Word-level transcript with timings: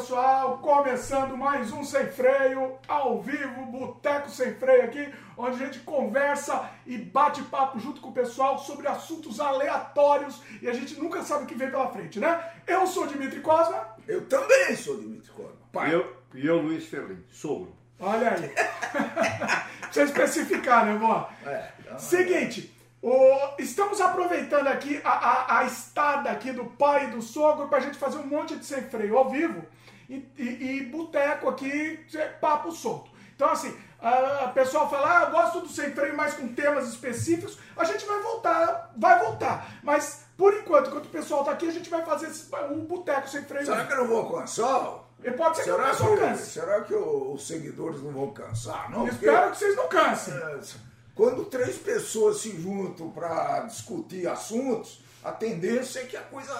pessoal, 0.00 0.56
começando 0.58 1.36
mais 1.36 1.70
um 1.70 1.84
Sem 1.84 2.06
Freio, 2.06 2.78
ao 2.88 3.20
vivo, 3.20 3.66
Boteco 3.66 4.30
Sem 4.30 4.54
Freio 4.54 4.84
aqui, 4.84 5.12
onde 5.36 5.62
a 5.62 5.66
gente 5.66 5.80
conversa 5.80 6.70
e 6.86 6.96
bate 6.96 7.42
papo 7.42 7.78
junto 7.78 8.00
com 8.00 8.08
o 8.08 8.12
pessoal 8.12 8.58
sobre 8.58 8.88
assuntos 8.88 9.38
aleatórios 9.40 10.40
e 10.62 10.70
a 10.70 10.72
gente 10.72 10.98
nunca 10.98 11.22
sabe 11.22 11.44
o 11.44 11.46
que 11.46 11.54
vem 11.54 11.70
pela 11.70 11.92
frente, 11.92 12.18
né? 12.18 12.42
Eu 12.66 12.86
sou 12.86 13.04
o 13.04 13.08
Dimitri 13.08 13.40
Cosma. 13.40 13.88
Eu 14.08 14.24
também 14.24 14.74
sou 14.74 14.96
Dimitri 14.96 15.30
Cosma. 15.32 15.52
Pai. 15.70 15.90
E 15.90 15.92
eu, 15.92 16.16
e 16.34 16.46
eu, 16.46 16.62
Luiz 16.62 16.86
Ferlin, 16.86 17.22
sogro. 17.30 17.76
Olha 18.00 18.30
aí. 18.30 18.50
Precisa 19.84 20.04
especificar, 20.06 20.86
né, 20.86 20.96
vó? 20.96 21.28
É, 21.44 21.68
Seguinte, 21.98 22.74
o, 23.02 23.52
estamos 23.58 24.00
aproveitando 24.00 24.68
aqui 24.68 24.98
a, 25.04 25.10
a, 25.10 25.58
a, 25.58 25.64
estada 25.64 26.30
aqui 26.30 26.52
do 26.52 26.64
pai 26.64 27.04
e 27.04 27.10
do 27.10 27.20
sogro 27.20 27.68
para 27.68 27.78
a 27.78 27.80
gente 27.80 27.98
fazer 27.98 28.16
um 28.16 28.26
monte 28.26 28.56
de 28.56 28.64
sem 28.64 28.82
freio 28.82 29.18
ao 29.18 29.28
vivo 29.28 29.62
e, 30.10 30.32
e, 30.36 30.78
e 30.78 30.86
boteco 30.86 31.48
aqui, 31.48 32.04
papo 32.40 32.72
solto. 32.72 33.10
Então, 33.36 33.48
assim, 33.48 33.74
a, 34.00 34.44
a 34.44 34.48
pessoal 34.48 34.90
fala, 34.90 35.18
ah, 35.18 35.24
eu 35.24 35.30
gosto 35.30 35.60
do 35.60 35.68
sem 35.68 35.92
freio 35.92 36.16
mais 36.16 36.34
com 36.34 36.48
temas 36.48 36.88
específicos, 36.88 37.58
a 37.76 37.84
gente 37.84 38.04
vai 38.04 38.20
voltar, 38.20 38.92
vai 38.96 39.18
voltar. 39.24 39.78
Mas, 39.82 40.24
por 40.36 40.52
enquanto, 40.52 40.88
enquanto 40.90 41.06
o 41.06 41.10
pessoal 41.10 41.44
tá 41.44 41.52
aqui, 41.52 41.68
a 41.68 41.72
gente 41.72 41.88
vai 41.88 42.04
fazer 42.04 42.26
esse, 42.26 42.50
um 42.70 42.84
boteco 42.84 43.28
sem 43.28 43.44
freio. 43.44 43.64
Será 43.64 43.86
que 43.86 43.92
eu 43.92 43.98
não 43.98 44.08
vou 44.08 44.18
alcançar? 44.18 45.04
E 45.22 45.30
pode 45.30 45.58
ser 45.58 45.64
será 45.64 45.90
que, 45.90 46.32
que, 46.32 46.36
será 46.38 46.80
que 46.80 46.94
os 46.94 47.46
seguidores 47.46 48.02
não 48.02 48.10
vão 48.10 48.30
cansar? 48.30 48.90
Não, 48.90 49.06
Espero 49.06 49.36
porque... 49.36 49.50
que 49.52 49.58
vocês 49.58 49.76
não 49.76 49.88
cansem. 49.88 50.34
É, 50.34 50.60
quando 51.14 51.44
três 51.44 51.76
pessoas 51.76 52.38
se 52.38 52.58
juntam 52.58 53.10
para 53.10 53.60
discutir 53.60 54.26
assuntos, 54.26 55.04
a 55.22 55.30
tendência 55.30 56.00
é 56.00 56.04
que 56.04 56.16
a 56.16 56.22
coisa 56.22 56.54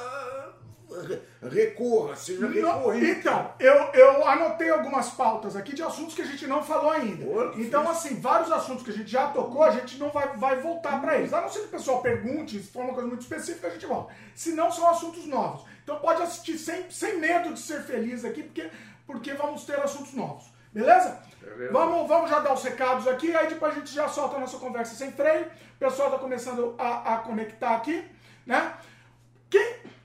recorra, 1.43 2.17
seja 2.17 2.47
recorrente. 2.47 3.21
Então, 3.21 3.53
eu, 3.59 3.75
eu 3.95 4.27
anotei 4.27 4.71
algumas 4.71 5.11
pautas 5.11 5.57
aqui 5.57 5.75
de 5.75 5.83
assuntos 5.83 6.15
que 6.15 6.23
a 6.23 6.27
gente 6.27 6.47
não 6.47 6.63
falou 6.63 6.91
ainda. 6.91 7.25
então, 7.57 7.89
assim, 7.89 8.21
vários 8.21 8.51
assuntos 8.51 8.83
que 8.83 8.91
a 8.91 8.95
gente 8.95 9.11
já 9.11 9.29
tocou, 9.29 9.63
a 9.63 9.71
gente 9.71 9.99
não 9.99 10.11
vai, 10.11 10.37
vai 10.37 10.61
voltar 10.61 11.01
para 11.01 11.19
eles. 11.19 11.33
A 11.33 11.41
não 11.41 11.49
ser 11.49 11.61
que 11.61 11.67
o 11.67 11.71
pessoal 11.71 12.03
pergunte, 12.03 12.61
se 12.61 12.71
for 12.71 12.83
uma 12.83 12.95
coisa 12.95 13.09
muito 13.09 13.23
específica, 13.23 13.69
a 13.69 13.71
gente 13.71 13.87
volta. 13.87 14.13
Se 14.35 14.53
não, 14.53 14.71
são 14.71 14.89
assuntos 14.89 15.27
novos. 15.27 15.65
Então 15.83 15.99
pode 15.99 16.23
assistir 16.23 16.59
sem, 16.59 16.91
sem 16.91 17.19
medo 17.19 17.53
de 17.53 17.61
ser 17.61 17.83
feliz 17.83 18.25
aqui, 18.25 18.43
porque, 18.43 18.71
porque 19.07 19.33
vamos 19.35 19.65
ter 19.65 19.79
assuntos 19.81 20.15
novos. 20.15 20.45
Beleza? 20.73 21.21
Beleza? 21.41 21.73
Vamos, 21.73 22.07
vamos 22.07 22.31
já 22.31 22.39
dar 22.39 22.53
os 22.53 22.63
recados 22.63 23.09
aqui, 23.09 23.35
aí 23.35 23.49
depois 23.49 23.73
a 23.73 23.79
gente 23.79 23.93
já 23.93 24.09
solta 24.09 24.37
a 24.37 24.41
nossa 24.41 24.59
conversa 24.59 24.95
sem 24.95 25.11
freio. 25.11 25.47
O 25.47 25.79
pessoal 25.79 26.09
está 26.09 26.21
começando 26.21 26.75
a, 26.79 27.15
a 27.15 27.19
conectar 27.19 27.75
aqui, 27.75 28.05
né? 28.47 28.75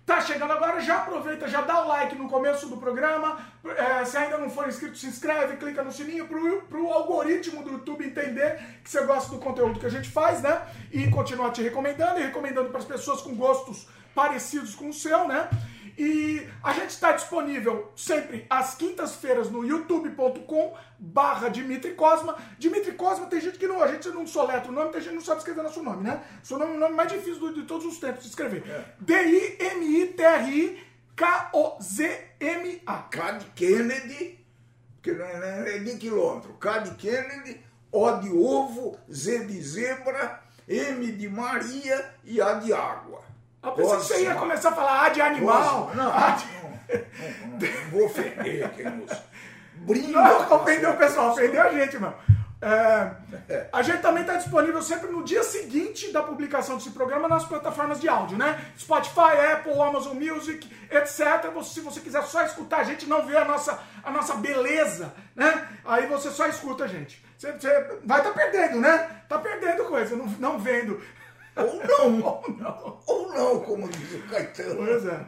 Tá 0.06 0.22
chegando 0.22 0.54
agora, 0.54 0.80
já 0.82 0.98
aproveita, 0.98 1.48
já 1.48 1.62
dá 1.62 1.84
o 1.84 1.88
like 1.88 2.16
no 2.16 2.30
começo 2.30 2.68
do 2.68 2.78
programa. 2.78 3.40
É, 3.76 4.06
se 4.06 4.16
ainda 4.16 4.38
não 4.38 4.52
for 4.52 4.68
inscrito, 4.68 4.96
se 4.96 5.08
inscreve, 5.08 5.58
clica 5.58 5.84
no 5.84 5.92
sininho 5.92 6.28
pro, 6.28 6.62
pro 6.64 6.92
algoritmo 6.92 7.64
do 7.64 7.72
YouTube 7.72 8.06
entender 8.06 8.60
que 8.84 8.90
você 8.90 9.04
gosta 9.04 9.34
do 9.34 9.40
conteúdo 9.40 9.80
que 9.80 9.86
a 9.88 9.90
gente 9.90 10.08
faz, 10.08 10.44
né? 10.44 10.62
E 10.92 11.10
continuar 11.10 11.50
te 11.52 11.64
recomendando 11.64 12.20
e 12.20 12.24
recomendando 12.24 12.70
para 12.70 12.78
as 12.78 12.86
pessoas 12.86 13.22
com 13.22 13.36
gostos 13.36 13.88
parecidos 14.14 14.76
com 14.76 14.90
o 14.90 14.94
seu, 14.94 15.28
né? 15.28 15.50
E 15.98 16.48
a 16.62 16.74
gente 16.74 16.90
está 16.90 17.14
disponível 17.14 17.92
sempre 17.96 18.46
às 18.50 18.76
quintas-feiras 18.76 19.50
no 19.50 19.66
youtube.com 19.66 20.76
barra 21.00 21.50
Dimitri 21.50 21.94
Cosma. 21.94 22.36
Dimitri 22.60 22.94
Cosma 22.94 23.28
tem 23.28 23.40
gente 23.40 23.58
que 23.58 23.68
não, 23.68 23.82
a 23.82 23.88
gente 23.88 24.10
não 24.10 24.28
soletra 24.28 24.70
o 24.70 24.74
nome, 24.74 24.92
tem 24.92 25.02
gente 25.02 25.12
que 25.12 25.16
não 25.16 25.24
sabe 25.24 25.40
escrever 25.40 25.64
nosso 25.64 25.82
nome, 25.82 26.04
né? 26.04 26.22
Seu 26.44 26.58
nome 26.58 26.74
é 26.74 26.76
o 26.76 26.80
nome 26.80 26.96
mais 26.96 27.12
difícil 27.12 27.54
de 27.54 27.64
todos 27.64 27.86
os 27.86 27.98
tempos 27.98 28.24
de 28.24 28.30
escrever. 28.30 28.64
É. 28.70 28.86
D-I-M-I-T-R-I 29.00 30.86
K-O-Z-M-A. 31.16 32.98
K 33.10 33.32
de 33.32 33.46
Kennedy, 33.52 34.46
que 35.02 35.14
não 35.14 35.26
é, 35.26 35.80
de 35.80 35.98
quilômetro. 35.98 36.54
K 36.56 36.80
de 36.80 36.96
Kennedy, 36.96 37.64
O 37.90 38.12
de 38.18 38.30
ovo, 38.30 39.00
Z 39.10 39.46
de 39.46 39.62
zebra, 39.62 40.44
M 40.68 41.12
de 41.14 41.30
Maria 41.30 42.14
e 42.26 42.42
A 42.42 42.56
de 42.56 42.74
água. 42.74 43.24
Eu 43.66 43.72
pensei 43.72 43.98
que 43.98 44.04
você 44.04 44.24
ia 44.24 44.36
começar 44.36 44.70
a 44.70 44.74
falar 44.74 45.06
ah, 45.06 45.10
de 45.10 45.22
animal. 45.22 45.92
Não, 45.96 46.12
ah, 46.12 46.32
de... 46.32 46.46
não, 46.46 46.70
não, 46.70 47.60
não, 47.60 47.92
vou 47.92 48.06
ofender 48.06 48.70
quem 48.72 48.86
nos 48.86 49.12
brinda. 49.74 50.22
Não, 50.22 50.56
ofendeu 50.56 50.92
o 50.92 50.98
pessoal, 50.98 51.32
ofendeu 51.32 51.62
a 51.62 51.70
gente, 51.70 51.98
mano. 51.98 52.16
É, 52.62 53.68
a 53.72 53.82
gente 53.84 54.02
também 54.02 54.22
está 54.22 54.36
disponível 54.38 54.82
sempre 54.82 55.12
no 55.12 55.24
dia 55.24 55.44
seguinte 55.44 56.12
da 56.12 56.24
publicação 56.24 56.78
desse 56.78 56.90
programa 56.90 57.28
nas 57.28 57.44
plataformas 57.44 58.00
de 58.00 58.08
áudio, 58.08 58.38
né? 58.38 58.60
Spotify, 58.80 59.54
Apple, 59.54 59.74
Amazon 59.74 60.18
Music, 60.18 60.68
etc. 60.90 61.52
se 61.64 61.82
você 61.82 62.00
quiser 62.00 62.24
só 62.24 62.44
escutar 62.44 62.78
a 62.78 62.84
gente, 62.84 63.08
não 63.08 63.26
ver 63.26 63.38
a 63.38 63.46
nossa, 63.46 63.80
a 64.04 64.10
nossa 64.10 64.36
beleza, 64.36 65.14
né? 65.36 65.68
Aí 65.84 66.08
você 66.08 66.32
só 66.32 66.48
escuta 66.48 66.86
a 66.86 66.88
gente. 66.88 67.24
Você, 67.38 67.52
você 67.52 68.00
vai 68.04 68.20
estar 68.20 68.32
tá 68.32 68.36
perdendo, 68.36 68.80
né? 68.80 69.10
Tá 69.28 69.38
perdendo 69.38 69.84
coisa, 69.86 70.16
não, 70.16 70.26
não 70.26 70.58
vendo. 70.58 71.00
Ou 71.56 72.10
não. 72.10 72.26
Ou 72.26 72.50
não. 72.58 73.00
Ou 73.08 73.34
não, 73.34 73.60
como 73.62 73.88
diz 73.88 74.14
o 74.14 74.28
Caetano. 74.28 74.76
Pois 74.76 75.06
é. 75.06 75.26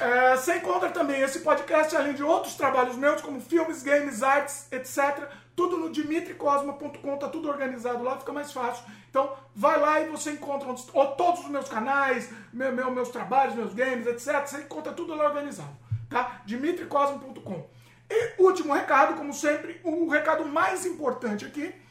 é. 0.00 0.36
Você 0.36 0.56
encontra 0.56 0.90
também 0.90 1.20
esse 1.20 1.40
podcast, 1.40 1.94
além 1.94 2.14
de 2.14 2.22
outros 2.22 2.54
trabalhos 2.54 2.96
meus, 2.96 3.20
como 3.20 3.40
filmes, 3.40 3.82
games, 3.82 4.22
artes, 4.22 4.66
etc. 4.72 5.28
Tudo 5.54 5.76
no 5.76 5.90
dimitricosma.com, 5.90 7.16
tá 7.18 7.28
tudo 7.28 7.48
organizado 7.48 8.02
lá, 8.02 8.18
fica 8.18 8.32
mais 8.32 8.52
fácil. 8.52 8.84
Então, 9.10 9.36
vai 9.54 9.78
lá 9.78 10.00
e 10.00 10.08
você 10.08 10.32
encontra 10.32 10.68
ou 10.68 11.06
todos 11.08 11.40
os 11.40 11.48
meus 11.48 11.68
canais, 11.68 12.30
meu, 12.52 12.72
meu, 12.72 12.90
meus 12.90 13.10
trabalhos, 13.10 13.54
meus 13.54 13.74
games, 13.74 14.06
etc. 14.06 14.46
Você 14.46 14.62
encontra 14.62 14.92
tudo 14.92 15.14
lá 15.14 15.26
organizado, 15.26 15.76
tá? 16.08 16.40
dimitricosma.com. 16.46 17.68
E 18.10 18.42
último 18.42 18.74
recado, 18.74 19.14
como 19.14 19.32
sempre, 19.32 19.80
o 19.84 20.08
recado 20.08 20.44
mais 20.46 20.84
importante 20.84 21.44
aqui 21.44 21.81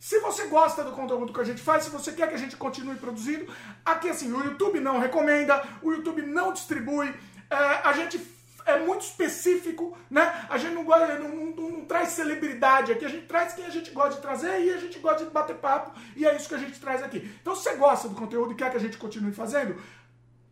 se 0.00 0.18
você 0.20 0.46
gosta 0.46 0.82
do 0.82 0.92
conteúdo 0.92 1.30
que 1.30 1.40
a 1.40 1.44
gente 1.44 1.60
faz, 1.60 1.84
se 1.84 1.90
você 1.90 2.12
quer 2.12 2.26
que 2.26 2.34
a 2.34 2.38
gente 2.38 2.56
continue 2.56 2.96
produzindo, 2.96 3.46
aqui 3.84 4.08
assim, 4.08 4.32
o 4.32 4.42
YouTube 4.42 4.80
não 4.80 4.98
recomenda, 4.98 5.62
o 5.82 5.92
YouTube 5.92 6.22
não 6.22 6.54
distribui, 6.54 7.14
é, 7.50 7.54
a 7.54 7.92
gente 7.92 8.18
é 8.64 8.78
muito 8.78 9.02
específico, 9.02 9.96
né? 10.10 10.46
A 10.48 10.56
gente 10.56 10.72
não, 10.72 10.84
gosta, 10.84 11.18
não, 11.18 11.28
não, 11.28 11.70
não, 11.70 11.84
traz 11.84 12.10
celebridade 12.10 12.92
aqui, 12.92 13.04
a 13.04 13.10
gente 13.10 13.26
traz 13.26 13.52
quem 13.52 13.66
a 13.66 13.70
gente 13.70 13.90
gosta 13.90 14.14
de 14.14 14.22
trazer 14.22 14.64
e 14.64 14.70
a 14.70 14.78
gente 14.78 14.98
gosta 15.00 15.22
de 15.22 15.30
bater 15.30 15.56
papo 15.56 15.92
e 16.16 16.24
é 16.24 16.34
isso 16.34 16.48
que 16.48 16.54
a 16.54 16.58
gente 16.58 16.80
traz 16.80 17.02
aqui. 17.02 17.30
Então, 17.42 17.54
se 17.54 17.64
você 17.64 17.76
gosta 17.76 18.08
do 18.08 18.14
conteúdo 18.14 18.52
e 18.52 18.54
quer 18.54 18.70
que 18.70 18.78
a 18.78 18.80
gente 18.80 18.96
continue 18.96 19.32
fazendo, 19.32 19.76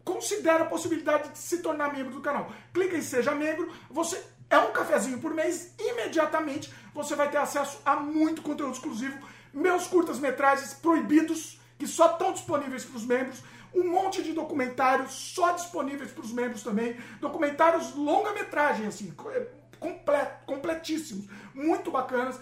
considere 0.05 0.63
a 0.63 0.67
possibilidade 0.67 1.31
de 1.31 1.39
se 1.39 1.59
tornar 1.63 1.95
membro 1.95 2.13
do 2.13 2.21
canal. 2.21 2.53
Clica 2.75 2.99
em 2.99 3.03
Seja 3.03 3.35
Membro, 3.35 3.73
você 3.89 4.23
é 4.51 4.59
um 4.59 4.73
cafezinho 4.73 5.19
por 5.19 5.33
mês, 5.33 5.75
imediatamente 5.79 6.71
você 6.93 7.15
vai 7.15 7.31
ter 7.31 7.39
acesso 7.39 7.81
a 7.85 7.97
muito 7.97 8.43
conteúdo 8.43 8.75
exclusivo 8.75 9.19
meus 9.53 9.87
curtas-metragens 9.87 10.75
proibidos, 10.75 11.61
que 11.79 11.87
só 11.87 12.13
estão 12.13 12.33
disponíveis 12.33 12.85
para 12.85 12.97
os 12.97 13.05
membros, 13.05 13.43
um 13.75 13.89
monte 13.89 14.23
de 14.23 14.33
documentários 14.33 15.13
só 15.13 15.53
disponíveis 15.53 16.11
para 16.11 16.23
os 16.23 16.33
membros 16.33 16.63
também, 16.63 16.97
documentários 17.21 17.95
longa-metragem, 17.95 18.87
assim, 18.87 19.15
é, 19.31 19.47
completo, 19.79 20.45
completíssimos, 20.47 21.27
muito 21.55 21.91
bacanas, 21.91 22.41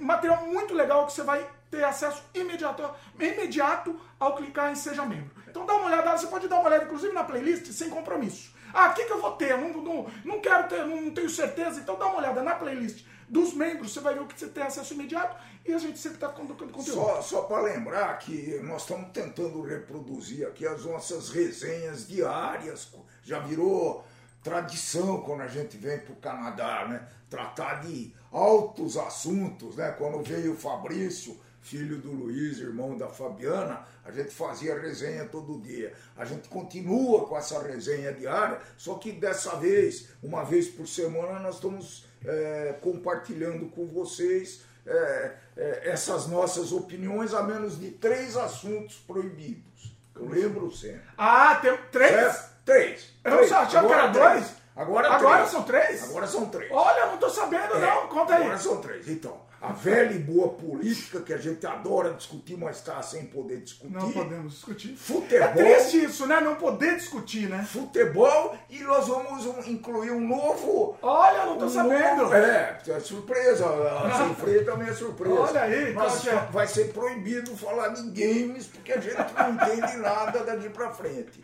material 0.00 0.46
muito 0.46 0.74
legal 0.74 1.06
que 1.06 1.12
você 1.12 1.22
vai 1.22 1.46
ter 1.70 1.84
acesso 1.84 2.22
imediato, 2.34 2.88
imediato 3.18 3.98
ao 4.18 4.36
clicar 4.36 4.70
em 4.70 4.76
Seja 4.76 5.04
Membro. 5.04 5.30
Então 5.48 5.66
dá 5.66 5.74
uma 5.74 5.86
olhada, 5.86 6.16
você 6.16 6.26
pode 6.26 6.48
dar 6.48 6.56
uma 6.56 6.68
olhada, 6.68 6.84
inclusive 6.84 7.12
na 7.12 7.24
playlist, 7.24 7.66
sem 7.72 7.90
compromisso. 7.90 8.54
Ah, 8.72 8.88
o 8.88 8.94
que, 8.94 9.04
que 9.04 9.12
eu 9.12 9.20
vou 9.20 9.32
ter? 9.32 9.56
Não, 9.56 9.68
não, 9.70 10.06
não 10.24 10.40
quero 10.40 10.68
ter, 10.68 10.84
não 10.84 11.10
tenho 11.10 11.30
certeza, 11.30 11.80
então 11.80 11.96
dá 11.96 12.06
uma 12.06 12.18
olhada 12.18 12.42
na 12.42 12.54
playlist 12.54 13.04
dos 13.28 13.54
membros, 13.54 13.92
você 13.92 14.00
vai 14.00 14.14
ver 14.14 14.20
o 14.20 14.26
que 14.26 14.38
você 14.38 14.48
tem 14.48 14.62
acesso 14.62 14.94
imediato 14.94 15.36
e 15.64 15.72
a 15.72 15.78
gente 15.78 15.98
sempre 15.98 16.16
está 16.16 16.28
colocando 16.28 16.72
conteúdo. 16.72 16.94
Só, 16.94 17.22
só 17.22 17.42
para 17.42 17.62
lembrar 17.62 18.18
que 18.18 18.58
nós 18.62 18.82
estamos 18.82 19.10
tentando 19.12 19.62
reproduzir 19.62 20.46
aqui 20.46 20.66
as 20.66 20.84
nossas 20.84 21.30
resenhas 21.30 22.06
diárias, 22.06 22.92
já 23.22 23.38
virou 23.38 24.04
tradição 24.42 25.22
quando 25.22 25.40
a 25.40 25.48
gente 25.48 25.76
vem 25.76 25.98
para 25.98 26.12
o 26.12 26.16
Canadá, 26.16 26.86
né? 26.86 27.08
Tratar 27.30 27.80
de 27.80 28.14
altos 28.30 28.96
assuntos, 28.98 29.76
né? 29.76 29.92
Quando 29.92 30.22
veio 30.22 30.52
o 30.52 30.56
Fabrício, 30.56 31.40
filho 31.62 31.98
do 31.98 32.12
Luiz, 32.12 32.58
irmão 32.58 32.96
da 32.96 33.08
Fabiana, 33.08 33.86
a 34.04 34.12
gente 34.12 34.30
fazia 34.30 34.78
resenha 34.78 35.24
todo 35.24 35.58
dia. 35.62 35.94
A 36.14 36.26
gente 36.26 36.46
continua 36.46 37.26
com 37.26 37.36
essa 37.38 37.60
resenha 37.62 38.12
diária, 38.12 38.60
só 38.76 38.96
que 38.96 39.12
dessa 39.12 39.56
vez, 39.56 40.08
uma 40.22 40.44
vez 40.44 40.68
por 40.68 40.86
semana, 40.86 41.40
nós 41.40 41.54
estamos 41.54 42.03
é, 42.24 42.74
compartilhando 42.80 43.66
com 43.66 43.86
vocês 43.86 44.62
é, 44.86 45.32
é, 45.56 45.90
essas 45.90 46.26
nossas 46.26 46.72
opiniões 46.72 47.32
a 47.34 47.42
menos 47.42 47.78
de 47.78 47.90
três 47.90 48.36
assuntos 48.36 48.96
proibidos. 49.06 49.94
Eu 50.14 50.28
lembro 50.28 50.70
sempre. 50.70 51.02
Ah, 51.18 51.56
tem 51.56 51.76
três? 51.90 52.10
Certo? 52.10 52.54
Três. 52.64 53.14
Eu 53.24 53.36
três. 53.36 53.52
achava 53.52 53.86
que 53.86 53.92
era 53.92 54.06
dois. 54.08 54.46
Agora, 54.76 55.12
Agora 55.12 55.36
três. 55.38 55.50
são 55.50 55.62
três? 55.62 56.02
Agora 56.04 56.26
são 56.26 56.46
três. 56.46 56.70
Olha, 56.72 57.06
não 57.06 57.18
tô 57.18 57.30
sabendo, 57.30 57.74
é, 57.74 57.80
não. 57.80 58.08
Conta 58.08 58.34
aí. 58.34 58.42
Agora 58.42 58.58
são 58.58 58.80
três. 58.80 59.08
Então, 59.08 59.40
a 59.64 59.72
velha 59.72 60.12
e 60.14 60.18
boa 60.18 60.48
política 60.50 61.20
que 61.20 61.32
a 61.32 61.38
gente 61.38 61.66
adora 61.66 62.12
discutir, 62.14 62.56
mas 62.56 62.76
está 62.76 63.00
sem 63.02 63.26
poder 63.26 63.60
discutir. 63.60 63.92
Não 63.94 64.12
podemos 64.12 64.52
discutir. 64.54 64.94
Futebol. 64.96 65.48
É 65.48 65.52
triste 65.52 66.04
isso, 66.04 66.26
né? 66.26 66.40
Não 66.40 66.56
poder 66.56 66.96
discutir, 66.96 67.48
né? 67.48 67.66
Futebol 67.70 68.54
e 68.68 68.80
nós 68.80 69.08
vamos 69.08 69.46
um- 69.46 69.60
incluir 69.70 70.10
um 70.10 70.20
novo. 70.20 70.96
Olha, 71.00 71.38
eu 71.38 71.46
não 71.46 71.58
tô 71.58 71.64
um 71.64 71.70
sabendo. 71.70 72.22
novo- 72.22 72.34
é, 72.34 72.78
é 72.86 73.00
surpresa. 73.00 73.64
A 73.66 74.18
sem 74.18 74.34
freio 74.34 74.64
também 74.64 74.88
é 74.88 74.92
surpresa. 74.92 75.34
Olha 75.34 75.62
aí, 75.62 75.92
qual 75.94 76.10
que 76.10 76.28
é? 76.28 76.34
vai 76.52 76.66
ser 76.66 76.92
proibido 76.92 77.56
falar 77.56 77.88
de 77.88 78.02
games 78.10 78.66
porque 78.66 78.92
a 78.92 79.00
gente 79.00 79.16
não 79.16 79.50
entende 79.54 79.96
nada 79.96 80.40
daqui 80.44 80.68
pra 80.68 80.90
frente. 80.90 81.40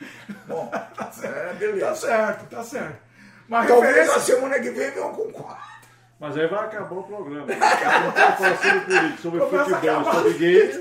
Bom, 0.47 0.71
é, 0.75 0.79
Tá 0.79 1.55
beleza. 1.59 1.95
certo, 1.95 2.49
tá 2.51 2.63
certo. 2.63 3.11
Uma 3.49 3.67
Talvez 3.67 3.93
a 3.97 4.03
referência. 4.03 4.35
semana 4.37 4.61
que 4.61 4.71
vem 4.71 4.91
venham 4.93 5.13
com 5.13 5.33
quatro. 5.33 5.70
Mas 6.21 6.37
aí 6.37 6.47
vai 6.47 6.67
acabar 6.67 6.99
o 6.99 7.03
programa. 7.03 7.47
Falar 7.49 8.57
sobre 8.59 8.81
política, 8.81 9.23
sobre 9.23 9.41
Começa 9.41 9.75
futebol, 9.75 10.13
sobre 10.13 10.33
games. 10.35 10.79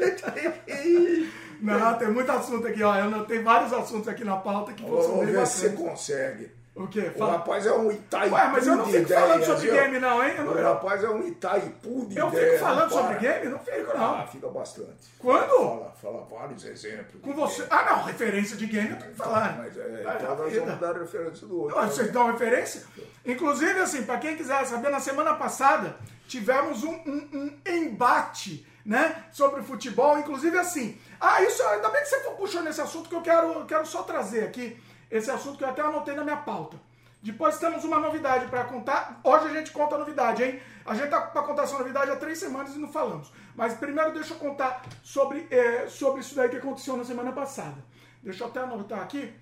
Não, 1.61 1.93
tem 1.97 2.11
muito 2.11 2.31
assunto 2.31 2.67
aqui, 2.67 2.83
ó. 2.83 2.95
Eu 2.95 3.05
anotei 3.05 3.41
vários 3.41 3.71
assuntos 3.71 4.09
aqui 4.09 4.25
na 4.25 4.35
pauta 4.35 4.73
que 4.73 4.83
vão 4.83 5.01
ser 5.01 5.07
Vamos 5.07 5.25
bem 5.25 5.35
ver 5.35 5.47
se 5.47 5.57
você 5.57 5.69
consegue. 5.69 6.58
O 6.79 6.87
quê? 6.87 7.11
O 7.13 7.17
Fala. 7.19 7.31
rapaz 7.33 7.65
é 7.65 7.73
um 7.73 7.91
Itaipu 7.91 8.35
Ué, 8.35 8.47
mas 8.47 8.65
eu 8.65 8.75
não 8.77 8.85
fico 8.87 9.09
falando 9.09 9.43
sobre 9.45 9.69
game, 9.69 9.99
não, 9.99 10.23
hein? 10.23 10.33
Não- 10.37 10.53
O 10.53 10.63
rapaz 10.63 11.03
é 11.03 11.09
um 11.09 11.27
Itaipu 11.27 12.05
de 12.07 12.17
Eu 12.17 12.27
ideias, 12.29 12.51
fico 12.53 12.59
falando 12.65 12.81
não 12.83 12.89
sobre 12.89 13.15
para. 13.15 13.17
game? 13.19 13.45
Não 13.49 13.59
fico, 13.59 13.97
não. 13.97 14.15
Ah, 14.15 14.27
fica 14.27 14.47
bastante. 14.47 15.13
Quando? 15.19 15.49
Fala, 15.57 15.93
fala 16.01 16.27
vários 16.31 16.63
exemplos. 16.63 17.21
Com 17.21 17.33
você. 17.33 17.65
Ah, 17.69 17.85
não, 17.89 18.03
referência 18.05 18.55
de 18.55 18.65
game 18.65 18.91
eu 18.91 18.95
tenho 18.97 19.11
que 19.11 19.17
falar. 19.17 19.57
Mas 19.57 19.77
é, 19.77 20.03
Ah, 20.07 20.15
então 20.21 20.35
nós 20.37 20.55
vamos 20.55 20.79
dar 20.79 20.93
referência 20.97 21.45
do 21.47 21.61
outro. 21.63 21.77
Ah, 21.77 21.85
Vocês 21.87 22.11
dão 22.11 22.31
referência? 22.31 22.83
Inclusive, 23.25 23.79
assim, 23.79 24.03
para 24.03 24.17
quem 24.17 24.37
quiser 24.37 24.65
saber, 24.65 24.89
na 24.89 24.99
semana 25.01 25.33
passada 25.33 25.97
tivemos 26.27 26.83
um, 26.83 26.93
um- 26.93 27.29
um 27.33 27.59
embate, 27.67 28.65
né, 28.85 29.23
sobre 29.31 29.61
futebol. 29.63 30.17
Inclusive, 30.17 30.57
assim, 30.57 30.97
ah, 31.19 31.41
isso, 31.43 31.61
ainda 31.63 31.89
bem 31.89 32.01
que 32.01 32.07
você 32.07 32.19
puxou 32.37 32.61
nesse 32.61 32.79
assunto 32.81 33.09
que 33.09 33.15
eu 33.15 33.21
quero, 33.21 33.51
eu 33.51 33.65
quero 33.65 33.85
só 33.85 34.03
trazer 34.03 34.43
aqui, 34.45 34.81
esse 35.09 35.29
assunto 35.29 35.57
que 35.57 35.63
eu 35.63 35.69
até 35.69 35.81
anotei 35.81 36.15
na 36.15 36.23
minha 36.23 36.37
pauta. 36.37 36.77
Depois 37.21 37.57
temos 37.57 37.83
uma 37.83 37.99
novidade 37.99 38.47
para 38.47 38.63
contar. 38.63 39.19
Hoje 39.23 39.47
a 39.47 39.53
gente 39.53 39.71
conta 39.71 39.95
a 39.95 39.97
novidade, 39.97 40.41
hein? 40.41 40.61
A 40.85 40.95
gente 40.95 41.09
tá 41.09 41.19
para 41.19 41.43
contar 41.43 41.63
essa 41.63 41.77
novidade 41.77 42.09
há 42.11 42.15
três 42.15 42.37
semanas 42.37 42.73
e 42.75 42.79
não 42.79 42.91
falamos. 42.91 43.31
Mas 43.55 43.73
primeiro 43.73 44.13
deixa 44.13 44.33
eu 44.33 44.37
contar 44.37 44.81
sobre, 45.03 45.45
eh, 45.51 45.87
sobre 45.89 46.21
isso 46.21 46.33
daí 46.33 46.47
que 46.47 46.57
aconteceu 46.57 46.95
na 46.95 47.03
semana 47.03 47.33
passada. 47.33 47.75
Deixa 48.23 48.43
eu 48.43 48.47
até 48.47 48.61
anotar 48.61 49.01
aqui. 49.01 49.33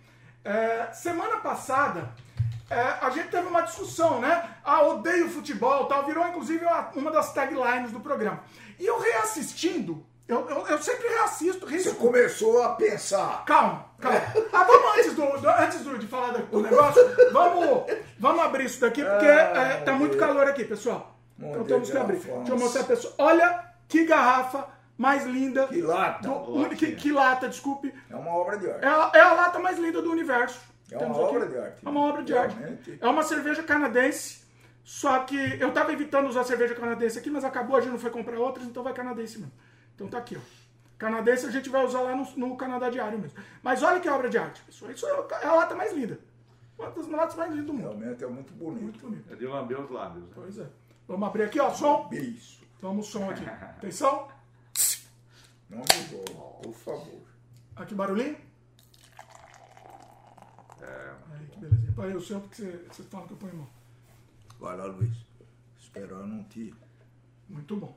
É, 0.43 0.91
semana 0.91 1.37
passada, 1.37 2.13
é, 2.69 2.79
a 2.79 3.09
gente 3.09 3.29
teve 3.29 3.47
uma 3.47 3.61
discussão, 3.61 4.19
né? 4.19 4.49
Ah, 4.63 4.81
odeio 4.83 5.29
futebol 5.29 5.85
tal. 5.85 6.05
Virou, 6.05 6.27
inclusive, 6.27 6.65
uma, 6.65 6.89
uma 6.95 7.11
das 7.11 7.33
taglines 7.33 7.91
do 7.91 7.99
programa. 7.99 8.43
E 8.79 8.85
eu 8.85 8.99
reassistindo, 8.99 10.05
eu, 10.27 10.49
eu, 10.49 10.67
eu 10.67 10.77
sempre 10.81 11.07
reassisto, 11.07 11.65
Você 11.65 11.71
reescuto. 11.73 11.97
começou 11.97 12.61
a 12.63 12.69
pensar. 12.75 13.45
Calma, 13.45 13.85
calma. 13.99 14.21
Ah, 14.53 14.63
vamos 14.63 14.97
antes, 14.97 15.13
do, 15.15 15.25
do- 15.41 15.49
antes 15.49 15.79
do- 15.81 15.97
de 15.97 16.07
falar 16.07 16.33
do, 16.33 16.59
negócio, 16.61 17.01
vamos, 17.31 17.85
vamos 18.19 18.41
abrir 18.43 18.65
isso 18.65 18.81
daqui, 18.81 19.03
porque 19.03 19.25
é, 19.25 19.77
tá 19.85 19.93
muito 19.93 20.17
calor 20.17 20.47
aqui, 20.47 20.63
pessoal. 20.65 21.15
Então 21.37 21.51
Meu 21.51 21.63
temos 21.65 21.87
que 21.87 21.93
Deus, 21.93 22.03
abrir. 22.03 22.17
Afonso. 22.17 22.37
Deixa 22.39 22.51
eu 22.53 22.59
mostrar 22.59 22.81
a 22.81 22.85
pessoa. 22.85 23.13
Olha 23.19 23.63
que 23.87 24.05
garrafa 24.05 24.67
mais 24.97 25.23
linda. 25.25 25.67
Que 25.67 25.81
lata. 25.81 26.27
do- 26.27 26.69
que, 26.75 26.91
que 26.95 27.11
lata, 27.11 27.47
desculpe. 27.47 27.93
É 28.09 28.15
uma 28.15 28.31
obra 28.35 28.57
de 28.57 28.69
arte. 28.69 28.83
É 28.83 28.87
a, 28.87 29.11
é 29.13 29.19
a 29.21 29.33
lata 29.33 29.59
mais 29.59 29.77
linda 29.77 30.01
do 30.01 30.11
universo. 30.11 30.59
É 30.91 30.97
uma 30.97 31.17
obra 31.17 31.45
de 31.45 31.57
arte. 31.57 31.85
É 31.85 31.89
uma 31.89 32.01
obra 32.01 32.23
de 32.23 32.37
arte. 32.37 32.55
Realmente. 32.57 32.97
É 32.99 33.07
uma 33.07 33.21
cerveja 33.23 33.61
canadense. 33.63 34.45
Só 34.83 35.19
que 35.19 35.57
eu 35.61 35.71
tava 35.73 35.91
evitando 35.91 36.27
usar 36.29 36.43
cerveja 36.45 36.73
canadense 36.73 37.19
aqui, 37.19 37.29
mas 37.29 37.43
acabou, 37.43 37.75
a 37.75 37.81
gente 37.81 37.91
não 37.91 37.99
foi 37.99 38.09
comprar 38.09 38.37
outras, 38.39 38.65
então 38.65 38.81
vai 38.83 38.93
canadense 38.93 39.37
mesmo. 39.37 39.51
Então 39.97 40.07
tá 40.07 40.19
aqui, 40.19 40.37
ó. 40.37 40.41
Canadense 40.95 41.47
a 41.47 41.51
gente 41.51 41.69
vai 41.69 41.83
usar 41.83 42.01
lá 42.01 42.15
no, 42.15 42.23
no 42.37 42.55
Canadá 42.55 42.87
Diário 42.87 43.17
mesmo. 43.17 43.37
Mas 43.63 43.81
olha 43.81 43.99
que 43.99 44.07
obra 44.07 44.29
de 44.29 44.37
arte, 44.37 44.61
pessoal. 44.61 44.91
Isso 44.91 45.07
é 45.07 45.45
a 45.45 45.53
lata 45.55 45.73
mais 45.75 45.91
linda. 45.91 46.19
Uma 46.77 46.91
das 46.91 47.07
latas 47.07 47.35
mais 47.35 47.49
lindas 47.49 47.65
do 47.65 47.73
mundo. 47.73 47.87
Realmente 47.87 48.23
é 48.23 48.27
muito 48.27 48.53
bonito. 48.53 48.83
Muito 48.83 48.99
bonito. 48.99 49.33
É 49.33 49.35
de 49.35 49.47
lamber 49.47 49.81
os 49.81 49.89
lábios. 49.89 50.23
né? 50.23 50.29
Pois 50.35 50.59
é. 50.59 50.67
Vamos 51.07 51.27
abrir 51.27 51.43
aqui, 51.43 51.59
ó. 51.59 51.73
Som. 51.73 52.09
Isso. 52.11 52.61
Vamos 52.79 53.07
som 53.07 53.27
aqui. 53.29 53.43
Atenção. 53.49 54.27
Não 55.67 55.79
mudou, 55.79 56.59
por 56.61 56.73
favor. 56.75 57.21
Aqui 57.75 57.95
barulhinho. 57.95 58.37
É. 60.79 61.13
Aí, 61.31 61.47
que 61.47 61.59
belezinha. 61.59 61.91
Põe 61.95 62.15
o 62.15 62.21
seu, 62.21 62.39
porque 62.39 62.55
você, 62.55 62.85
você 62.91 63.03
fala 63.03 63.25
que 63.25 63.33
eu 63.33 63.37
ponho 63.37 63.55
mão. 63.55 63.67
Vai 64.59 64.77
lá, 64.77 64.85
Luiz. 64.85 65.17
Esperar 65.79 66.25
não 66.27 66.43
te. 66.43 66.73
Muito 67.49 67.75
bom. 67.75 67.95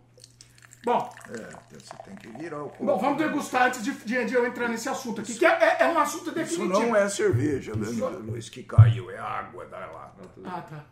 Bom, 0.84 1.12
É, 1.28 1.76
você 1.78 1.94
tem 2.04 2.16
que 2.16 2.28
virar 2.28 2.62
o 2.62 2.70
copo. 2.70 2.84
Bom, 2.86 2.98
vamos 2.98 3.18
degustar 3.18 3.64
antes 3.66 3.82
de, 3.84 3.92
de- 3.92 4.24
de 4.24 4.34
eu 4.34 4.46
entrar 4.46 4.66
nesse 4.68 4.88
assunto 4.88 5.20
aqui, 5.20 5.34
que 5.34 5.44
é, 5.44 5.48
é- 5.50 5.76
é 5.82 5.86
um 5.88 5.98
assunto 5.98 6.26
Isso 6.28 6.34
definitivo. 6.34 6.68
não 6.80 6.96
é 6.96 7.06
cerveja, 7.08 7.72
viu, 7.74 8.08
Luiz, 8.20 8.48
que 8.48 8.62
caiu. 8.62 9.10
É 9.10 9.18
água 9.18 9.66
da 9.66 9.78
lata. 9.86 10.22
Ah, 10.44 10.62
tá. 10.62 10.84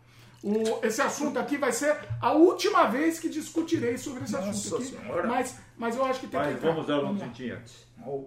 O- 0.43 0.85
esse 0.85 1.01
assunto 1.01 1.37
aqui 1.39 1.57
vai 1.57 1.71
ser 1.71 1.97
a 2.21 2.31
última 2.33 2.85
vez 2.85 3.19
que 3.19 3.27
discutirei 3.29 3.97
sobre 3.97 4.23
esse 4.23 4.33
Nossa 4.33 4.49
assunto 4.49 4.75
aqui. 4.83 4.85
Senhora. 4.95 5.27
Mas, 5.27 5.57
mas 5.75 5.95
eu 5.95 6.05
acho 6.05 6.19
que 6.19 6.27
tem 6.27 6.39
que 6.39 6.45
Mas 6.45 6.55
entrar. 6.55 6.69
vamos 6.71 6.85
dar 6.87 6.99
um 7.03 7.11
lá. 7.17 7.25
tintim 7.25 7.49
antes. 7.49 7.87
Ó, 8.05 8.23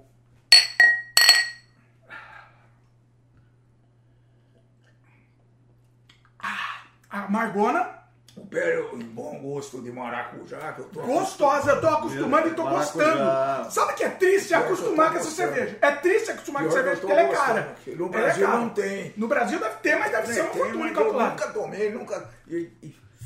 A 7.11 7.29
Margona, 7.29 8.01
O 8.34 8.46
pé, 8.46 8.79
o 8.93 8.96
bom 8.96 9.38
gosto 9.43 9.82
de 9.82 9.93
maracujá 9.93 10.73
que 10.73 10.81
eu 10.81 10.84
tô 10.87 11.02
gostosa, 11.02 11.73
eu 11.73 11.81
tô 11.82 11.87
acostumando 11.88 12.49
e 12.49 12.55
tô 12.55 12.64
Maracujá. 12.64 13.05
gostando. 13.05 13.70
Sabe 13.70 13.93
que 13.94 14.05
é 14.05 14.08
triste 14.08 14.55
acostumar 14.55 15.12
com 15.12 15.19
essa 15.19 15.31
cerveja? 15.31 15.79
É 15.82 15.90
triste 15.93 16.31
acostumar 16.31 16.64
com 16.64 16.70
cerveja 16.70 16.96
eu 16.96 17.00
porque 17.00 17.12
ela 17.12 17.20
é 17.31 17.34
cara. 17.34 17.76
no 17.88 18.06
é 18.06 18.08
Brasil 18.08 18.46
cara. 18.46 18.58
não 18.58 18.69
tem. 18.70 19.12
No 19.19 19.29
Brasil 19.29 19.58
deve 19.61 19.75
ter, 19.76 19.96
mas 19.96 20.11
deve 20.11 20.32
ser 20.32 20.40
uma 20.40 20.50
Tem, 20.50 20.62
tem, 20.62 20.70
fortuna 20.70 20.88
eu 20.88 20.94
calculada. 20.94 21.31
nunca 21.31 21.50
tomei, 21.52 21.93
nunca. 21.93 22.31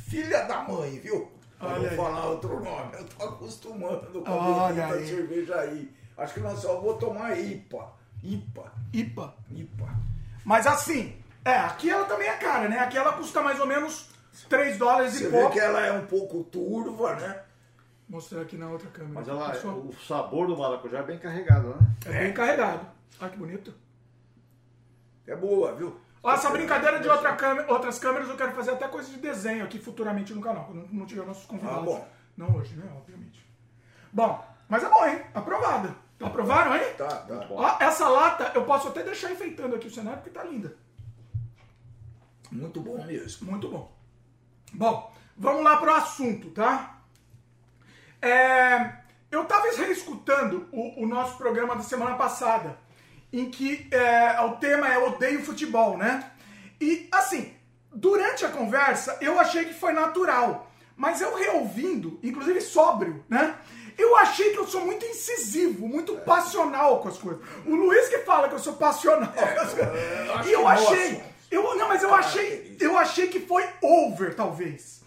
Filha 0.08 0.42
da 0.42 0.62
mãe, 0.62 0.98
viu? 0.98 1.14
Eu 1.60 1.66
Olha 1.68 1.78
vou 1.78 1.88
aí. 1.88 1.96
falar 1.96 2.26
outro 2.26 2.60
nome. 2.62 2.92
Eu 2.98 3.04
tô 3.04 3.24
acostumando 3.24 4.22
com 4.22 4.30
Olha 4.30 4.86
aí. 4.86 5.06
cerveja 5.06 5.54
aí. 5.60 5.90
Acho 6.18 6.34
que 6.34 6.40
nós 6.40 6.58
só 6.58 6.80
vou 6.80 6.94
tomar 6.94 7.38
IPA. 7.38 7.92
IPA. 8.24 8.72
IPA. 8.92 9.34
IPA. 9.52 9.88
Mas 10.44 10.66
assim, 10.66 11.14
é, 11.44 11.56
aqui 11.58 11.90
ela 11.90 12.04
também 12.06 12.28
é 12.28 12.34
cara, 12.34 12.68
né? 12.68 12.78
Aqui 12.80 12.96
ela 12.98 13.12
custa 13.12 13.40
mais 13.40 13.60
ou 13.60 13.66
menos 13.66 14.08
3 14.44 14.78
dólares 14.78 15.12
Você 15.14 15.24
e 15.24 15.28
vê 15.28 15.38
pouco. 15.40 15.52
que 15.52 15.60
ela 15.60 15.80
é 15.80 15.92
um 15.92 16.06
pouco 16.06 16.44
turva, 16.44 17.14
né? 17.16 17.42
Mostrar 18.08 18.42
aqui 18.42 18.56
na 18.56 18.68
outra 18.68 18.88
câmera. 18.90 19.14
Mas 19.14 19.28
ela, 19.28 19.50
Pessoal, 19.50 19.78
o 19.78 19.92
sabor 19.94 20.46
do 20.46 20.56
maracujá 20.56 20.98
é 20.98 21.02
bem 21.02 21.18
carregado, 21.18 21.68
né? 21.68 21.76
é 22.06 22.24
bem 22.24 22.32
carregado. 22.32 22.86
Olha 23.20 23.30
que 23.30 23.36
bonito. 23.38 23.74
É 25.26 25.34
boa, 25.34 25.74
viu? 25.74 26.00
Ó, 26.22 26.32
essa 26.32 26.50
brincadeira 26.50 27.00
de 27.00 27.08
outra 27.08 27.34
câmera, 27.34 27.72
outras 27.72 27.98
câmeras 27.98 28.28
eu 28.28 28.36
quero 28.36 28.52
fazer 28.52 28.72
até 28.72 28.86
coisa 28.88 29.10
de 29.10 29.18
desenho 29.18 29.64
aqui 29.64 29.78
futuramente 29.78 30.32
no 30.34 30.40
canal, 30.40 30.64
quando 30.64 30.86
não 30.92 31.06
tiver 31.06 31.24
nossos 31.24 31.46
convidados. 31.46 31.78
Ah, 31.78 31.82
bom. 31.82 32.08
Não 32.36 32.54
hoje, 32.56 32.76
né? 32.76 32.88
Obviamente. 32.96 33.44
Bom, 34.12 34.44
mas 34.68 34.84
é 34.84 34.88
bom, 34.88 35.04
hein? 35.06 35.22
Aprovada. 35.34 35.94
Aprovaram, 36.20 36.74
hein? 36.76 36.94
Tá, 36.96 37.08
tá. 37.08 37.46
Ó, 37.50 37.76
essa 37.80 38.08
lata 38.08 38.52
eu 38.54 38.64
posso 38.64 38.88
até 38.88 39.02
deixar 39.02 39.30
enfeitando 39.32 39.74
aqui 39.76 39.88
o 39.88 39.90
cenário 39.90 40.20
porque 40.20 40.30
tá 40.36 40.44
linda. 40.44 40.74
Muito 42.50 42.80
bom 42.80 43.04
mesmo. 43.04 43.50
Muito 43.50 43.68
bom. 43.68 43.95
Bom, 44.72 45.12
vamos 45.36 45.62
lá 45.62 45.76
pro 45.76 45.94
assunto, 45.94 46.50
tá? 46.50 46.98
É, 48.20 48.92
eu 49.30 49.44
tava 49.44 49.70
reescutando 49.76 50.68
o, 50.72 51.04
o 51.04 51.06
nosso 51.06 51.36
programa 51.36 51.76
da 51.76 51.82
semana 51.82 52.16
passada, 52.16 52.78
em 53.32 53.50
que 53.50 53.88
é, 53.90 54.40
o 54.42 54.56
tema 54.56 54.88
é 54.88 54.98
odeio 54.98 55.44
futebol, 55.44 55.96
né? 55.96 56.30
E 56.80 57.08
assim, 57.12 57.54
durante 57.92 58.44
a 58.44 58.50
conversa 58.50 59.18
eu 59.20 59.38
achei 59.38 59.64
que 59.64 59.74
foi 59.74 59.92
natural, 59.92 60.70
mas 60.96 61.20
eu 61.20 61.34
reouvindo, 61.34 62.18
inclusive 62.22 62.60
sóbrio, 62.60 63.24
né? 63.28 63.56
Eu 63.98 64.14
achei 64.16 64.52
que 64.52 64.58
eu 64.58 64.66
sou 64.66 64.84
muito 64.84 65.06
incisivo, 65.06 65.88
muito 65.88 66.16
passional 66.16 67.00
com 67.00 67.08
as 67.08 67.16
coisas. 67.16 67.42
O 67.64 67.74
Luiz 67.74 68.08
que 68.08 68.18
fala 68.18 68.48
que 68.48 68.54
eu 68.54 68.58
sou 68.58 68.74
passional 68.74 69.32
com 69.32 69.60
as 69.60 69.72
coisas. 69.72 69.94
eu 70.44 70.44
E 70.44 70.52
eu 70.52 70.62
nós 70.62 70.82
achei. 70.82 71.22
Eu, 71.50 71.62
não, 71.76 71.88
mas 71.88 72.02
eu 72.02 72.12
achei, 72.14 72.76
eu 72.80 72.96
achei 72.96 73.28
que 73.28 73.40
foi 73.40 73.64
over, 73.82 74.34
talvez. 74.34 75.02